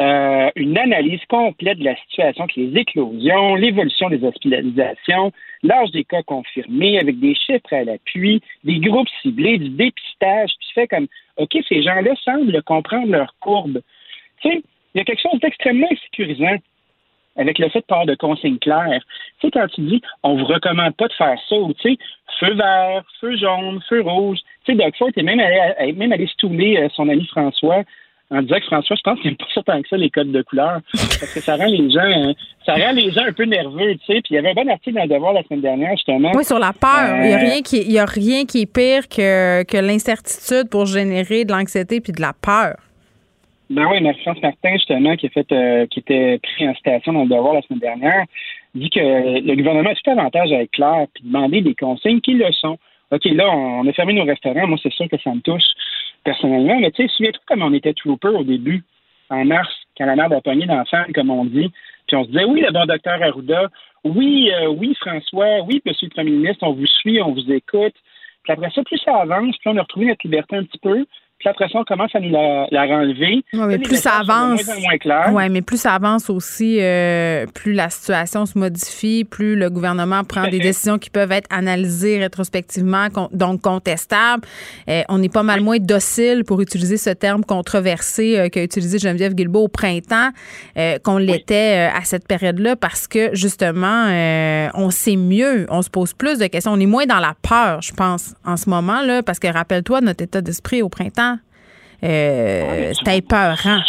euh, 0.00 0.50
une 0.56 0.78
analyse 0.78 1.20
complète 1.28 1.78
de 1.78 1.84
la 1.84 1.96
situation 1.96 2.44
avec 2.44 2.56
les 2.56 2.80
éclosions, 2.80 3.54
l'évolution 3.54 4.08
des 4.08 4.24
hospitalisations, 4.24 5.30
l'âge 5.62 5.90
des 5.90 6.04
cas 6.04 6.22
confirmés, 6.22 6.98
avec 6.98 7.20
des 7.20 7.34
chiffres 7.34 7.70
à 7.70 7.84
l'appui, 7.84 8.40
des 8.64 8.78
groupes 8.78 9.10
ciblés, 9.20 9.58
du 9.58 9.68
dépistage, 9.68 10.52
puis 10.58 10.68
fait 10.74 10.88
comme 10.88 11.06
OK, 11.36 11.56
ces 11.68 11.82
gens-là 11.82 12.14
semblent 12.24 12.62
comprendre 12.62 13.10
leur 13.10 13.34
courbe. 13.40 13.80
Tu 14.42 14.50
sais, 14.50 14.62
il 14.94 14.98
y 14.98 15.00
a 15.00 15.04
quelque 15.04 15.22
chose 15.22 15.40
d'extrêmement 15.40 15.88
insécurisant 15.90 16.56
avec 17.36 17.58
le 17.58 17.68
fait 17.70 17.80
de 17.80 17.86
parler 17.86 18.06
de 18.06 18.14
consignes 18.14 18.58
claires. 18.58 19.02
Tu 19.40 19.46
sais, 19.46 19.50
quand 19.50 19.66
tu 19.68 19.80
dis 19.82 20.02
on 20.22 20.36
vous 20.36 20.44
recommande 20.44 20.94
pas 20.96 21.08
de 21.08 21.12
faire 21.14 21.38
ça, 21.48 21.56
ou 21.56 21.72
tu 21.74 21.90
sais, 21.90 21.98
feu 22.38 22.54
vert, 22.54 23.02
feu 23.20 23.36
jaune, 23.36 23.80
feu 23.88 24.02
rouge. 24.02 24.38
Tu 24.64 24.72
sais, 24.72 24.78
Doug 24.78 24.94
Ford 24.96 25.10
est 25.16 25.22
même 25.22 25.40
allé, 25.40 25.92
même 25.92 26.12
allé 26.12 26.26
stouler 26.26 26.76
euh, 26.76 26.88
son 26.94 27.08
ami 27.08 27.26
François 27.26 27.84
en 28.32 28.40
disant 28.40 28.58
que 28.58 28.64
François, 28.64 28.96
je 28.96 29.02
pense 29.02 29.20
qu'il 29.20 29.30
n'aime 29.30 29.36
pas 29.36 29.46
ça 29.54 29.62
tant 29.62 29.80
que 29.82 29.88
ça, 29.88 29.96
les 29.96 30.08
codes 30.08 30.32
de 30.32 30.42
couleur. 30.42 30.80
Parce 30.92 31.34
que 31.34 31.40
ça 31.40 31.56
rend 31.56 31.66
les 31.66 31.90
gens 31.90 32.00
euh, 32.00 32.32
ça 32.64 32.74
rend 32.74 32.92
les 32.92 33.10
gens 33.10 33.24
un 33.28 33.32
peu 33.32 33.44
nerveux, 33.44 33.94
tu 33.96 34.06
sais. 34.06 34.20
Puis 34.22 34.30
il 34.30 34.34
y 34.36 34.38
avait 34.38 34.50
un 34.50 34.54
bon 34.54 34.68
article 34.70 34.96
dans 34.96 35.02
le 35.02 35.08
devoir 35.08 35.32
la 35.34 35.42
semaine 35.42 35.60
dernière, 35.60 35.90
justement. 35.92 36.32
Oui, 36.34 36.44
sur 36.44 36.58
la 36.58 36.72
peur. 36.72 37.16
Il 37.22 37.28
n'y 37.28 37.34
a, 37.34 37.36
euh, 37.36 37.40
rien 37.40 37.60
qui, 37.60 37.98
a 37.98 38.04
rien 38.06 38.44
qui 38.46 38.62
est 38.62 38.72
pire 38.72 39.06
que, 39.08 39.64
que 39.64 39.76
l'incertitude 39.76 40.70
pour 40.70 40.86
générer 40.86 41.44
de 41.44 41.52
l'anxiété 41.52 42.00
puis 42.00 42.12
de 42.12 42.22
la 42.22 42.32
peur. 42.32 42.76
Ben 43.68 43.86
oui, 43.90 44.00
Marie-France 44.00 44.38
Martin, 44.42 44.72
justement, 44.74 45.16
qui 45.16 45.26
a 45.26 45.30
fait 45.30 45.52
euh, 45.52 45.86
qui 45.86 46.00
était 46.00 46.38
pris 46.42 46.68
en 46.68 46.74
citation 46.74 47.12
dans 47.12 47.22
le 47.22 47.28
devoir 47.28 47.54
la 47.54 47.62
semaine 47.62 47.80
dernière, 47.80 48.24
dit 48.74 48.88
que 48.88 49.00
le 49.00 49.56
gouvernement 49.56 49.90
a 49.90 49.94
tout 49.94 50.10
avantage 50.10 50.52
à 50.52 50.62
être 50.62 50.70
clair 50.70 51.06
puis 51.14 51.24
demander 51.24 51.60
des 51.60 51.74
consignes 51.74 52.20
qui 52.20 52.34
le 52.34 52.50
sont. 52.52 52.78
OK, 53.10 53.24
là, 53.26 53.50
on 53.50 53.86
a 53.86 53.92
fermé 53.92 54.14
nos 54.14 54.24
restaurants. 54.24 54.66
Moi, 54.66 54.78
c'est 54.82 54.92
sûr 54.92 55.06
que 55.10 55.18
ça 55.22 55.34
me 55.34 55.40
touche 55.40 55.64
personnellement. 56.24 56.78
Mais 56.80 56.90
tu 56.90 57.02
sais, 57.02 57.08
souviens-toi 57.08 57.42
comme 57.46 57.62
on 57.62 57.72
était 57.72 57.94
trooper 57.94 58.28
au 58.28 58.44
début, 58.44 58.84
en 59.30 59.44
mars, 59.44 59.70
quand 59.96 60.06
la 60.06 60.16
mère 60.16 60.32
a 60.32 60.40
pogné 60.40 60.66
d'enfants, 60.66 61.04
comme 61.14 61.30
on 61.30 61.44
dit. 61.44 61.70
Puis 62.06 62.16
on 62.16 62.24
se 62.24 62.30
disait, 62.30 62.44
oui, 62.44 62.60
le 62.60 62.72
bon 62.72 62.84
docteur 62.86 63.22
Arruda, 63.22 63.68
oui, 64.04 64.50
euh, 64.52 64.68
oui, 64.68 64.94
François, 65.00 65.62
oui, 65.62 65.80
monsieur 65.86 66.08
le 66.08 66.14
premier 66.14 66.30
ministre, 66.32 66.64
on 66.66 66.72
vous 66.72 66.86
suit, 66.86 67.22
on 67.22 67.32
vous 67.32 67.52
écoute. 67.52 67.94
Puis 68.42 68.52
après 68.52 68.70
ça, 68.70 68.82
plus 68.82 68.98
ça 68.98 69.16
avance, 69.18 69.56
plus 69.58 69.70
on 69.70 69.76
a 69.76 69.82
retrouvé 69.82 70.06
notre 70.06 70.26
liberté 70.26 70.56
un 70.56 70.64
petit 70.64 70.78
peu. 70.78 71.06
Puis 71.42 71.50
après 71.50 71.68
ça, 71.70 71.80
on 71.80 71.84
commence 71.84 72.14
à 72.14 72.20
nous 72.20 72.30
la, 72.30 72.68
la 72.70 72.84
renlever. 72.84 73.42
Oui, 73.52 73.60
mais 73.66 73.78
plus 73.80 74.00
ça 74.00 74.20
avance. 74.20 74.60
Oui, 75.32 75.48
mais 75.50 75.60
plus 75.60 75.80
ça 75.80 75.94
avance 75.94 76.30
aussi, 76.30 76.78
euh, 76.80 77.46
plus 77.52 77.72
la 77.72 77.90
situation 77.90 78.46
se 78.46 78.56
modifie, 78.56 79.24
plus 79.24 79.56
le 79.56 79.68
gouvernement 79.68 80.22
prend 80.22 80.46
des 80.46 80.60
décisions 80.60 80.98
qui 80.98 81.10
peuvent 81.10 81.32
être 81.32 81.48
analysées 81.50 82.20
rétrospectivement, 82.20 83.08
donc 83.32 83.62
contestables. 83.62 84.44
Euh, 84.88 85.02
on 85.08 85.20
est 85.20 85.32
pas 85.32 85.42
mal 85.42 85.62
moins 85.62 85.78
docile 85.78 86.44
pour 86.44 86.60
utiliser 86.60 86.96
ce 86.96 87.10
terme 87.10 87.44
controversé 87.44 88.38
euh, 88.38 88.48
qu'a 88.48 88.62
utilisé 88.62 89.00
Geneviève 89.00 89.34
Guilbeault 89.34 89.64
au 89.64 89.68
printemps 89.68 90.30
qu'on 91.02 91.18
l'était 91.18 91.90
à 91.92 92.04
cette 92.04 92.28
période-là 92.28 92.76
parce 92.76 93.08
que 93.08 93.34
justement, 93.34 94.06
on 94.74 94.90
sait 94.90 95.16
mieux, 95.16 95.66
on 95.70 95.82
se 95.82 95.90
pose 95.90 96.12
plus 96.12 96.38
de 96.38 96.46
questions. 96.46 96.72
On 96.72 96.78
est 96.78 96.86
moins 96.86 97.06
dans 97.06 97.18
la 97.18 97.34
peur, 97.42 97.82
je 97.82 97.92
pense, 97.92 98.34
en 98.44 98.56
ce 98.56 98.70
moment-là, 98.70 99.24
parce 99.24 99.40
que 99.40 99.48
rappelle-toi 99.48 100.02
notre 100.02 100.22
état 100.22 100.40
d'esprit 100.40 100.82
au 100.82 100.88
printemps 100.88 101.31
euh, 102.04 102.92
c'était 102.94 103.18
épeurant. 103.18 103.80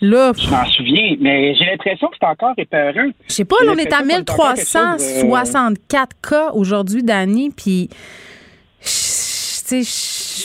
Là, 0.00 0.32
je 0.36 0.50
m'en 0.50 0.64
souviens, 0.66 1.16
mais 1.20 1.54
j'ai 1.54 1.64
l'impression 1.64 2.08
que 2.08 2.16
c'est 2.20 2.26
encore 2.26 2.54
épeurant. 2.58 3.10
Je 3.28 3.32
sais 3.32 3.44
pas, 3.44 3.56
là, 3.64 3.72
on 3.74 3.78
est 3.78 3.92
à 3.92 4.02
1364 4.02 6.16
cas 6.20 6.50
aujourd'hui, 6.52 7.02
Dani, 7.02 7.50
puis 7.50 7.88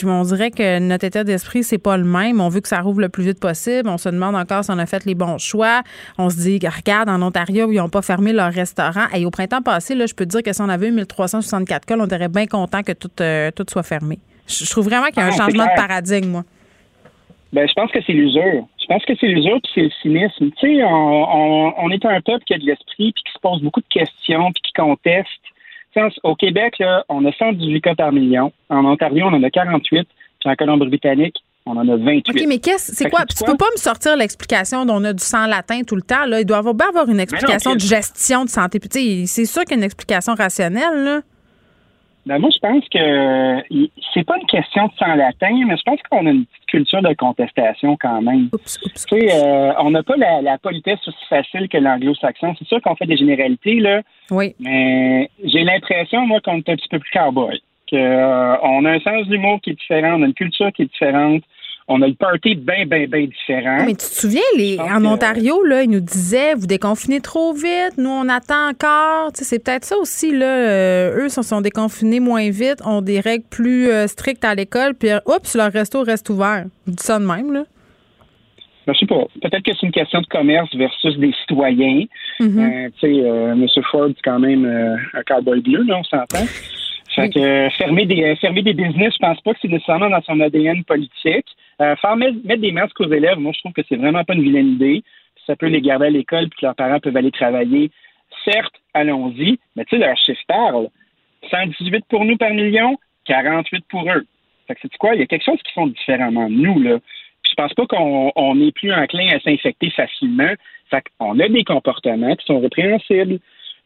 on 0.04 0.22
dirait 0.22 0.50
que 0.50 0.78
notre 0.78 1.04
état 1.04 1.24
d'esprit, 1.24 1.62
c'est 1.62 1.78
pas 1.78 1.96
le 1.96 2.04
même. 2.04 2.40
On 2.40 2.48
veut 2.48 2.60
que 2.60 2.68
ça 2.68 2.80
rouvre 2.80 3.00
le 3.00 3.08
plus 3.08 3.24
vite 3.24 3.40
possible. 3.40 3.88
On 3.88 3.98
se 3.98 4.08
demande 4.08 4.34
encore 4.34 4.64
si 4.64 4.70
on 4.70 4.78
a 4.78 4.86
fait 4.86 5.04
les 5.04 5.14
bons 5.14 5.38
choix. 5.38 5.82
On 6.18 6.30
se 6.30 6.36
dit, 6.36 6.60
regarde, 6.66 7.08
en 7.08 7.20
Ontario, 7.22 7.70
ils 7.70 7.76
n'ont 7.76 7.88
pas 7.88 8.02
fermé 8.02 8.32
leur 8.32 8.52
restaurant. 8.52 9.06
Et 9.14 9.26
au 9.26 9.30
printemps 9.30 9.62
passé, 9.62 9.94
là, 9.94 10.06
je 10.06 10.14
peux 10.14 10.24
te 10.24 10.30
dire 10.30 10.42
que 10.42 10.52
si 10.52 10.60
on 10.60 10.68
avait 10.68 10.88
eu 10.88 10.92
1364 10.92 11.84
cas, 11.84 11.96
on 11.98 12.08
serait 12.08 12.28
bien 12.28 12.46
content 12.46 12.82
que 12.82 12.92
tout, 12.92 13.10
euh, 13.20 13.50
tout 13.50 13.66
soit 13.68 13.82
fermé. 13.82 14.18
Je, 14.46 14.68
trouve 14.68 14.86
vraiment 14.86 15.06
qu'il 15.06 15.18
y 15.18 15.20
a 15.20 15.26
un 15.26 15.32
ah, 15.32 15.36
changement 15.36 15.64
de 15.64 15.76
paradigme, 15.76 16.28
moi. 16.28 16.44
Ben, 17.52 17.68
je 17.68 17.74
pense 17.74 17.90
que 17.90 17.98
c'est 18.06 18.12
l'usure. 18.12 18.66
Je 18.80 18.86
pense 18.86 19.04
que 19.04 19.12
c'est 19.18 19.26
l'usure 19.26 19.60
puis 19.62 19.72
c'est 19.74 19.82
le 19.82 19.90
cynisme. 20.02 20.50
Tu 20.58 20.76
sais, 20.76 20.84
on, 20.84 21.90
est 21.90 22.04
un 22.04 22.20
peuple 22.20 22.44
qui 22.44 22.54
a 22.54 22.58
de 22.58 22.64
l'esprit 22.64 23.12
puis 23.12 23.22
qui 23.24 23.32
se 23.32 23.38
pose 23.40 23.60
beaucoup 23.62 23.80
de 23.80 23.88
questions 23.90 24.52
puis 24.52 24.62
qui 24.62 24.72
conteste. 24.72 25.28
au 26.22 26.36
Québec, 26.36 26.78
là, 26.78 27.04
on 27.08 27.24
a 27.24 27.32
118 27.32 27.80
cas 27.80 27.94
par 27.94 28.12
million. 28.12 28.52
En 28.68 28.84
Ontario, 28.84 29.26
on 29.26 29.34
en 29.34 29.42
a 29.42 29.50
48. 29.50 30.06
Puis 30.40 30.48
en 30.48 30.54
Colombie-Britannique, 30.54 31.36
on 31.66 31.76
en 31.76 31.88
a 31.88 31.96
28. 31.96 32.30
OK, 32.30 32.44
mais 32.48 32.58
qu'est-ce, 32.58 32.94
c'est 32.94 33.10
quoi? 33.10 33.26
Tu 33.26 33.44
peux 33.44 33.56
pas 33.56 33.68
me 33.72 33.78
sortir 33.78 34.16
l'explication 34.16 34.86
dont 34.86 34.94
on 34.94 35.04
a 35.04 35.12
du 35.12 35.22
sang 35.22 35.46
latin 35.46 35.82
tout 35.82 35.96
le 35.96 36.02
temps. 36.02 36.24
Là. 36.26 36.40
Il 36.40 36.46
doit 36.46 36.62
bien 36.62 36.88
avoir 36.88 37.08
une 37.08 37.20
explication 37.20 37.74
de 37.74 37.80
gestion 37.80 38.44
de 38.44 38.50
santé. 38.50 38.78
Puis, 38.78 39.26
c'est 39.26 39.44
sûr 39.44 39.62
qu'il 39.62 39.72
y 39.72 39.74
a 39.74 39.78
une 39.78 39.84
explication 39.84 40.34
rationnelle. 40.34 41.04
Là. 41.04 41.20
Ben 42.30 42.38
moi, 42.38 42.50
je 42.54 42.60
pense 42.60 42.84
que 42.90 43.88
c'est 44.14 44.22
pas 44.22 44.36
une 44.36 44.46
question 44.46 44.86
de 44.86 44.92
sang 45.00 45.16
latin, 45.16 45.64
mais 45.66 45.76
je 45.76 45.82
pense 45.84 45.98
qu'on 46.08 46.26
a 46.26 46.30
une 46.30 46.46
petite 46.46 46.66
culture 46.66 47.02
de 47.02 47.12
contestation 47.14 47.96
quand 48.00 48.22
même. 48.22 48.50
Tu 48.52 48.90
sais, 48.94 49.32
euh, 49.32 49.72
on 49.80 49.90
n'a 49.90 50.04
pas 50.04 50.14
la, 50.16 50.56
politesse 50.58 51.00
aussi 51.08 51.26
facile 51.28 51.68
que 51.68 51.76
l'anglo-saxon. 51.76 52.54
C'est 52.56 52.68
sûr 52.68 52.80
qu'on 52.82 52.94
fait 52.94 53.06
des 53.06 53.16
généralités, 53.16 53.80
là. 53.80 54.02
Oui. 54.30 54.54
Mais 54.60 55.28
j'ai 55.42 55.64
l'impression, 55.64 56.24
moi, 56.24 56.38
qu'on 56.40 56.58
est 56.58 56.68
un 56.68 56.76
petit 56.76 56.88
peu 56.88 57.00
plus 57.00 57.10
cowboy. 57.10 57.60
Qu'on 57.90 57.96
euh, 57.96 58.54
a 58.54 58.90
un 58.90 59.00
sens 59.00 59.26
d'humour 59.26 59.60
qui 59.60 59.70
est 59.70 59.80
différent, 59.80 60.20
on 60.20 60.22
a 60.22 60.26
une 60.26 60.34
culture 60.34 60.70
qui 60.70 60.82
est 60.82 60.92
différente 60.92 61.42
on 61.90 62.00
a 62.02 62.06
le 62.06 62.14
party 62.14 62.54
bien, 62.54 62.86
bien, 62.86 63.06
bien 63.08 63.26
différent. 63.26 63.78
Mais 63.84 63.94
tu 63.94 64.06
te 64.06 64.14
souviens, 64.14 64.40
les, 64.56 64.78
en 64.78 65.04
Ontario, 65.04 65.64
là, 65.64 65.82
ils 65.82 65.90
nous 65.90 66.00
disaient, 66.00 66.54
vous 66.54 66.68
déconfinez 66.68 67.20
trop 67.20 67.52
vite, 67.52 67.98
nous, 67.98 68.10
on 68.10 68.28
attend 68.28 68.68
encore. 68.70 69.30
c'est 69.34 69.62
peut-être 69.62 69.84
ça 69.84 69.96
aussi, 69.98 70.30
là. 70.30 70.46
Euh, 70.46 71.24
eux 71.24 71.28
sont, 71.28 71.42
sont, 71.42 71.60
déconfinés 71.60 72.20
moins 72.20 72.48
vite, 72.50 72.80
ont 72.86 73.02
des 73.02 73.18
règles 73.18 73.44
plus 73.50 73.88
euh, 73.88 74.06
strictes 74.06 74.44
à 74.44 74.54
l'école, 74.54 74.94
puis, 74.94 75.08
oups, 75.26 75.56
leur 75.56 75.72
resto 75.72 76.02
reste 76.02 76.30
ouvert. 76.30 76.66
Je 76.86 76.92
dis 76.92 77.02
ça 77.02 77.18
de 77.18 77.24
même, 77.24 77.52
là. 77.52 77.64
Ben, 78.86 78.92
je 78.92 79.00
sais 79.00 79.06
pas. 79.06 79.24
Peut-être 79.42 79.64
que 79.64 79.72
c'est 79.74 79.86
une 79.86 79.92
question 79.92 80.20
de 80.20 80.26
commerce 80.26 80.72
versus 80.76 81.18
des 81.18 81.32
citoyens. 81.40 82.04
Euh, 82.40 82.88
tu 83.00 83.00
sais, 83.00 83.16
M. 83.16 83.66
Ford, 83.90 84.08
c'est 84.08 84.22
quand 84.22 84.38
même 84.38 84.64
un 84.64 85.22
cowboy 85.24 85.60
bleu, 85.60 85.82
là, 85.82 85.98
on 85.98 86.04
s'entend. 86.04 86.46
Fait 87.16 87.28
que 87.28 87.68
fermer 87.76 88.06
des 88.06 88.36
fermer 88.36 88.62
des 88.62 88.72
business, 88.72 89.12
je 89.14 89.18
pense 89.18 89.40
pas 89.40 89.52
que 89.52 89.58
c'est 89.60 89.68
nécessairement 89.68 90.08
dans 90.08 90.22
son 90.22 90.38
ADN 90.38 90.84
politique. 90.84 91.46
Euh, 91.80 91.96
faire 91.96 92.16
mettre, 92.16 92.36
des 92.42 92.72
masques 92.72 93.00
aux 93.00 93.10
élèves, 93.10 93.38
moi 93.38 93.52
je 93.54 93.60
trouve 93.60 93.72
que 93.72 93.82
c'est 93.88 93.96
vraiment 93.96 94.24
pas 94.24 94.34
une 94.34 94.42
vilaine 94.42 94.72
idée. 94.72 95.02
Ça 95.46 95.56
peut 95.56 95.66
les 95.66 95.80
garder 95.80 96.06
à 96.06 96.10
l'école 96.10 96.48
puis 96.48 96.60
que 96.60 96.66
leurs 96.66 96.74
parents 96.74 97.00
peuvent 97.00 97.16
aller 97.16 97.30
travailler. 97.30 97.90
Certes, 98.44 98.74
allons-y, 98.92 99.58
mais 99.76 99.84
tu 99.86 99.96
sais, 99.96 100.06
leur 100.06 100.16
chiffre 100.18 100.42
parle. 100.46 100.88
118 101.50 102.04
pour 102.08 102.24
nous 102.24 102.36
par 102.36 102.50
million, 102.50 102.98
48 103.24 103.84
pour 103.88 104.10
eux. 104.12 104.26
Fait 104.68 104.74
que 104.74 104.80
c'est 104.82 104.96
quoi? 104.98 105.14
Il 105.14 105.20
y 105.20 105.22
a 105.22 105.26
quelque 105.26 105.44
chose 105.44 105.60
qui 105.64 105.72
font 105.72 105.86
différemment 105.86 106.50
de 106.50 106.54
nous, 106.54 106.80
là. 106.80 106.98
Puis 107.42 107.52
je 107.52 107.54
pense 107.54 107.72
pas 107.72 107.86
qu'on 107.86 108.54
n'est 108.54 108.72
plus 108.72 108.92
enclin 108.92 109.28
à 109.34 109.40
s'infecter 109.40 109.90
facilement. 109.90 110.52
Fait 110.90 111.02
qu'on 111.18 111.38
a 111.40 111.48
des 111.48 111.64
comportements 111.64 112.36
qui 112.36 112.44
sont 112.44 112.60
répréhensibles. 112.60 113.38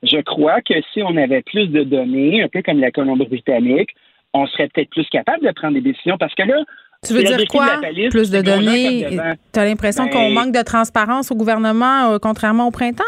Je 0.03 0.21
crois 0.21 0.61
que 0.63 0.75
si 0.93 1.03
on 1.03 1.17
avait 1.17 1.43
plus 1.43 1.69
de 1.69 1.85
données, 1.85 2.43
un 2.43 2.49
peu 2.49 2.61
comme 2.63 2.81
la 2.81 2.91
Colombie-Britannique, 2.91 3.91
on 4.33 4.47
serait 4.49 4.69
peut-être 4.69 4.91
plus 4.91 5.09
capable 5.09 5.47
de 5.47 5.53
prendre 5.53 5.75
des 5.75 5.81
décisions 5.81 6.19
parce 6.19 6.35
que 6.35 6.43
là, 6.43 6.57
tu 7.07 7.13
veux 7.13 7.23
dire 7.23 7.39
quoi? 7.49 7.81
plus 8.11 8.31
de 8.31 8.41
données? 8.41 9.07
Tu 9.53 9.61
as 9.61 9.65
l'impression 9.65 10.09
qu'on 10.09 10.29
ben, 10.29 10.35
manque 10.35 10.55
de 10.55 10.63
transparence 10.63 11.31
au 11.31 11.35
gouvernement, 11.35 12.13
euh, 12.13 12.19
contrairement 12.21 12.67
au 12.67 12.71
printemps? 12.71 13.05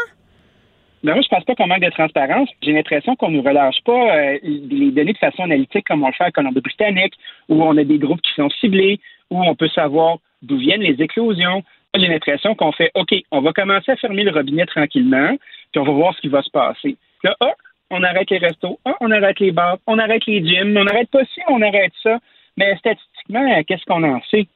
Ben 1.03 1.13
moi, 1.13 1.21
je 1.21 1.27
pense 1.27 1.43
pas 1.43 1.55
qu'on 1.55 1.67
manque 1.67 1.83
de 1.83 1.89
transparence. 1.91 2.49
J'ai 2.61 2.73
l'impression 2.73 3.15
qu'on 3.15 3.29
ne 3.29 3.39
relâche 3.39 3.81
pas 3.85 4.15
euh, 4.15 4.39
les 4.43 4.91
données 4.91 5.13
de 5.13 5.17
façon 5.17 5.43
analytique 5.43 5.85
comme 5.87 6.03
on 6.03 6.07
le 6.07 6.13
fait 6.13 6.25
à 6.25 6.31
Colombie-Britannique, 6.31 7.13
où 7.49 7.63
on 7.63 7.77
a 7.77 7.83
des 7.83 7.97
groupes 7.97 8.21
qui 8.21 8.33
sont 8.35 8.49
ciblés, 8.59 8.99
où 9.29 9.41
on 9.43 9.55
peut 9.55 9.69
savoir 9.69 10.17
d'où 10.41 10.57
viennent 10.57 10.81
les 10.81 11.01
éclosions. 11.01 11.63
J'ai 11.95 12.07
l'impression 12.07 12.55
qu'on 12.55 12.71
fait 12.71 12.91
OK, 12.95 13.13
on 13.31 13.41
va 13.41 13.53
commencer 13.53 13.91
à 13.91 13.95
fermer 13.95 14.23
le 14.23 14.31
robinet 14.31 14.65
tranquillement, 14.65 15.35
puis 15.71 15.79
on 15.79 15.83
va 15.83 15.91
voir 15.91 16.15
ce 16.15 16.21
qui 16.21 16.27
va 16.27 16.41
se 16.41 16.49
passer. 16.49 16.97
Là, 17.23 17.35
oh, 17.41 17.53
on 17.89 18.03
arrête 18.03 18.29
les 18.29 18.37
restos, 18.37 18.79
oh, 18.85 18.93
on 18.99 19.11
arrête 19.11 19.39
les 19.39 19.51
bars, 19.51 19.77
on 19.87 19.97
arrête 19.97 20.25
les 20.25 20.45
gyms, 20.45 20.75
on 20.77 20.85
arrête 20.87 21.09
pas 21.09 21.23
ci, 21.25 21.41
on 21.47 21.61
arrête 21.61 21.93
ça. 22.03 22.17
Mais 22.57 22.75
statistiquement, 22.77 23.63
qu'est-ce 23.67 23.85
qu'on 23.85 24.03
en 24.03 24.19
sait? 24.29 24.47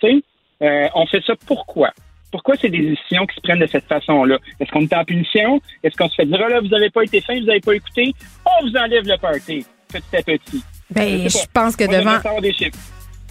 Tu 0.00 0.06
sais, 0.06 0.22
euh, 0.62 0.88
on 0.94 1.06
fait 1.06 1.22
ça 1.26 1.34
pourquoi? 1.46 1.90
Pourquoi 2.30 2.54
c'est 2.60 2.68
des 2.68 2.82
décisions 2.82 3.24
qui 3.26 3.36
se 3.36 3.40
prennent 3.40 3.60
de 3.60 3.66
cette 3.66 3.86
façon-là? 3.86 4.38
Est-ce 4.60 4.70
qu'on 4.70 4.82
est 4.82 4.94
en 4.94 5.04
punition? 5.04 5.60
Est-ce 5.82 5.96
qu'on 5.96 6.08
se 6.08 6.16
fait 6.16 6.26
dire, 6.26 6.38
oh 6.44 6.48
là, 6.48 6.60
vous 6.60 6.68
n'avez 6.68 6.90
pas 6.90 7.02
été 7.02 7.20
fin, 7.20 7.38
vous 7.38 7.46
n'avez 7.46 7.60
pas 7.60 7.74
écouté? 7.74 8.12
On 8.44 8.66
vous 8.66 8.76
enlève 8.76 9.06
le 9.06 9.16
party, 9.16 9.64
petit 9.88 10.16
à 10.16 10.22
petit. 10.22 10.62
Ben, 10.90 11.28
je, 11.28 11.46
pense 11.52 11.76
que 11.76 11.84
devant. 11.84 12.18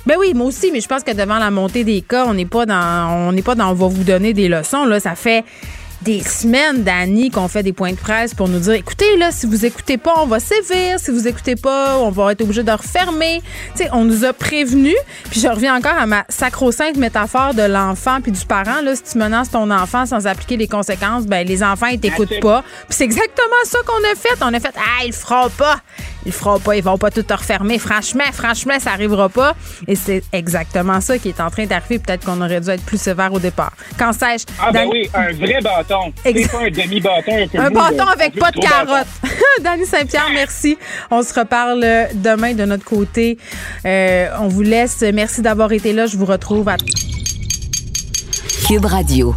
Ben 0.06 0.15
oui, 0.19 0.34
moi 0.34 0.47
aussi, 0.47 0.72
mais 0.72 0.81
je 0.81 0.88
pense 0.88 1.03
que 1.03 1.15
devant 1.15 1.39
la 1.39 1.52
montée 1.52 1.84
des 1.84 2.02
cas, 2.02 2.26
on 2.27 2.34
n'est 2.34 2.45
pas 2.45 2.65
dans, 2.65 3.27
on 3.27 3.31
n'est 3.31 3.41
pas 3.41 3.56
dans, 3.56 3.72
on 3.72 3.73
va 3.73 3.88
vous 3.88 4.03
donner 4.03 4.34
des 4.34 4.49
leçons 4.49 4.85
là. 4.85 4.99
Ça 4.99 5.15
fait 5.15 5.43
des 6.06 6.22
semaines 6.22 6.84
d'années 6.84 7.32
qu'on 7.32 7.48
fait 7.48 7.64
des 7.64 7.73
points 7.73 7.91
de 7.91 7.98
presse 7.98 8.36
pour 8.36 8.48
nous 8.48 8.60
dire 8.60 8.73
écoutez 8.73 9.18
là 9.18 9.32
si 9.32 9.48
vous 9.48 9.65
écoutez 9.65 9.98
pas 9.98 10.14
on 10.18 10.27
va 10.27 10.40
sévir. 10.40 10.99
Si 10.99 11.10
vous 11.10 11.27
écoutez 11.27 11.56
pas 11.56 11.98
on 11.98 12.11
va 12.11 12.32
être 12.32 12.41
obligé 12.41 12.61
de 12.61 12.72
refermer. 12.72 13.41
Tu 13.76 13.84
sais 13.84 13.90
on 13.91 14.06
nous 14.06 14.23
a 14.23 14.32
prévenu 14.32 14.94
puis 15.32 15.40
je 15.41 15.48
reviens 15.48 15.76
encore 15.76 15.98
à 15.98 16.06
ma 16.06 16.23
sacro-sainte 16.30 16.98
métaphore 16.98 17.56
de 17.56 17.64
l'enfant 17.64 18.22
puis 18.22 18.32
du 18.32 18.45
parent 18.45 18.82
là. 18.84 18.95
Si 18.95 19.02
tu 19.03 19.18
menaces 19.18 19.49
ton 19.49 19.72
enfant 19.72 20.06
sans 20.06 20.27
appliquer 20.27 20.57
les 20.57 20.68
conséquences 20.68 21.26
ben 21.26 21.45
les 21.45 21.64
enfants 21.64 21.88
ils 21.88 21.99
t'écoutent 21.99 22.40
pas. 22.40 22.64
Puis 22.88 22.98
c'est 22.98 23.06
exactement 23.06 23.64
ça 23.64 23.80
qu'on 23.88 24.03
a 24.11 24.15
fait. 24.15 24.38
On 24.41 24.53
a 24.53 24.60
fait 24.60 24.76
ah 24.77 25.03
il 25.06 25.11
fera 25.14 25.49
pas 25.49 25.82
il 26.26 26.31
fera 26.31 26.60
pas 26.60 26.76
ils 26.76 26.84
vont 26.84 26.97
pas 26.97 27.11
tout 27.11 27.26
refermer 27.30 27.80
franchement 27.80 28.23
franchement 28.34 28.80
ça 28.80 28.91
arrivera 28.91 29.30
pas 29.30 29.56
et 29.88 29.95
c'est 29.95 30.23
exactement 30.31 31.02
ça 31.02 31.18
qui 31.18 31.30
est 31.30 31.39
en 31.39 31.49
train 31.49 31.65
d'arriver 31.65 31.99
peut-être 31.99 32.26
qu'on 32.26 32.41
aurait 32.41 32.61
dû 32.61 32.69
être 32.69 32.84
plus 32.84 33.02
sévère 33.02 33.34
au 33.34 33.39
départ 33.39 33.73
quand 33.97 34.14
sais-je? 34.14 34.45
Ah 34.61 34.72
ben 34.72 34.88
oui 34.91 35.10
un 35.14 35.31
vrai 35.34 35.60
bâton 35.61 36.14
c'est 36.23 36.52
pas 36.52 36.60
un 36.60 36.69
demi-bâton. 36.69 37.47
Un, 37.57 37.72
bâton 37.72 38.07
avec 38.07 38.38
pas 38.38 38.52
de 38.52 38.60
carotte. 38.60 39.07
Dani 39.61 39.85
Saint-Pierre, 39.85 40.30
merci. 40.34 40.77
On 41.11 41.22
se 41.23 41.34
reparle 41.38 41.81
demain 42.15 42.53
de 42.53 42.65
notre 42.65 42.84
côté. 42.84 43.38
Euh, 43.85 44.27
on 44.39 44.47
vous 44.47 44.61
laisse. 44.61 45.03
Merci 45.14 45.41
d'avoir 45.41 45.72
été 45.72 45.93
là. 45.93 46.06
Je 46.07 46.18
vous 46.18 46.26
retrouve 46.26 46.68
à... 46.69 46.77
Cube 48.68 48.85
Radio. 48.85 49.35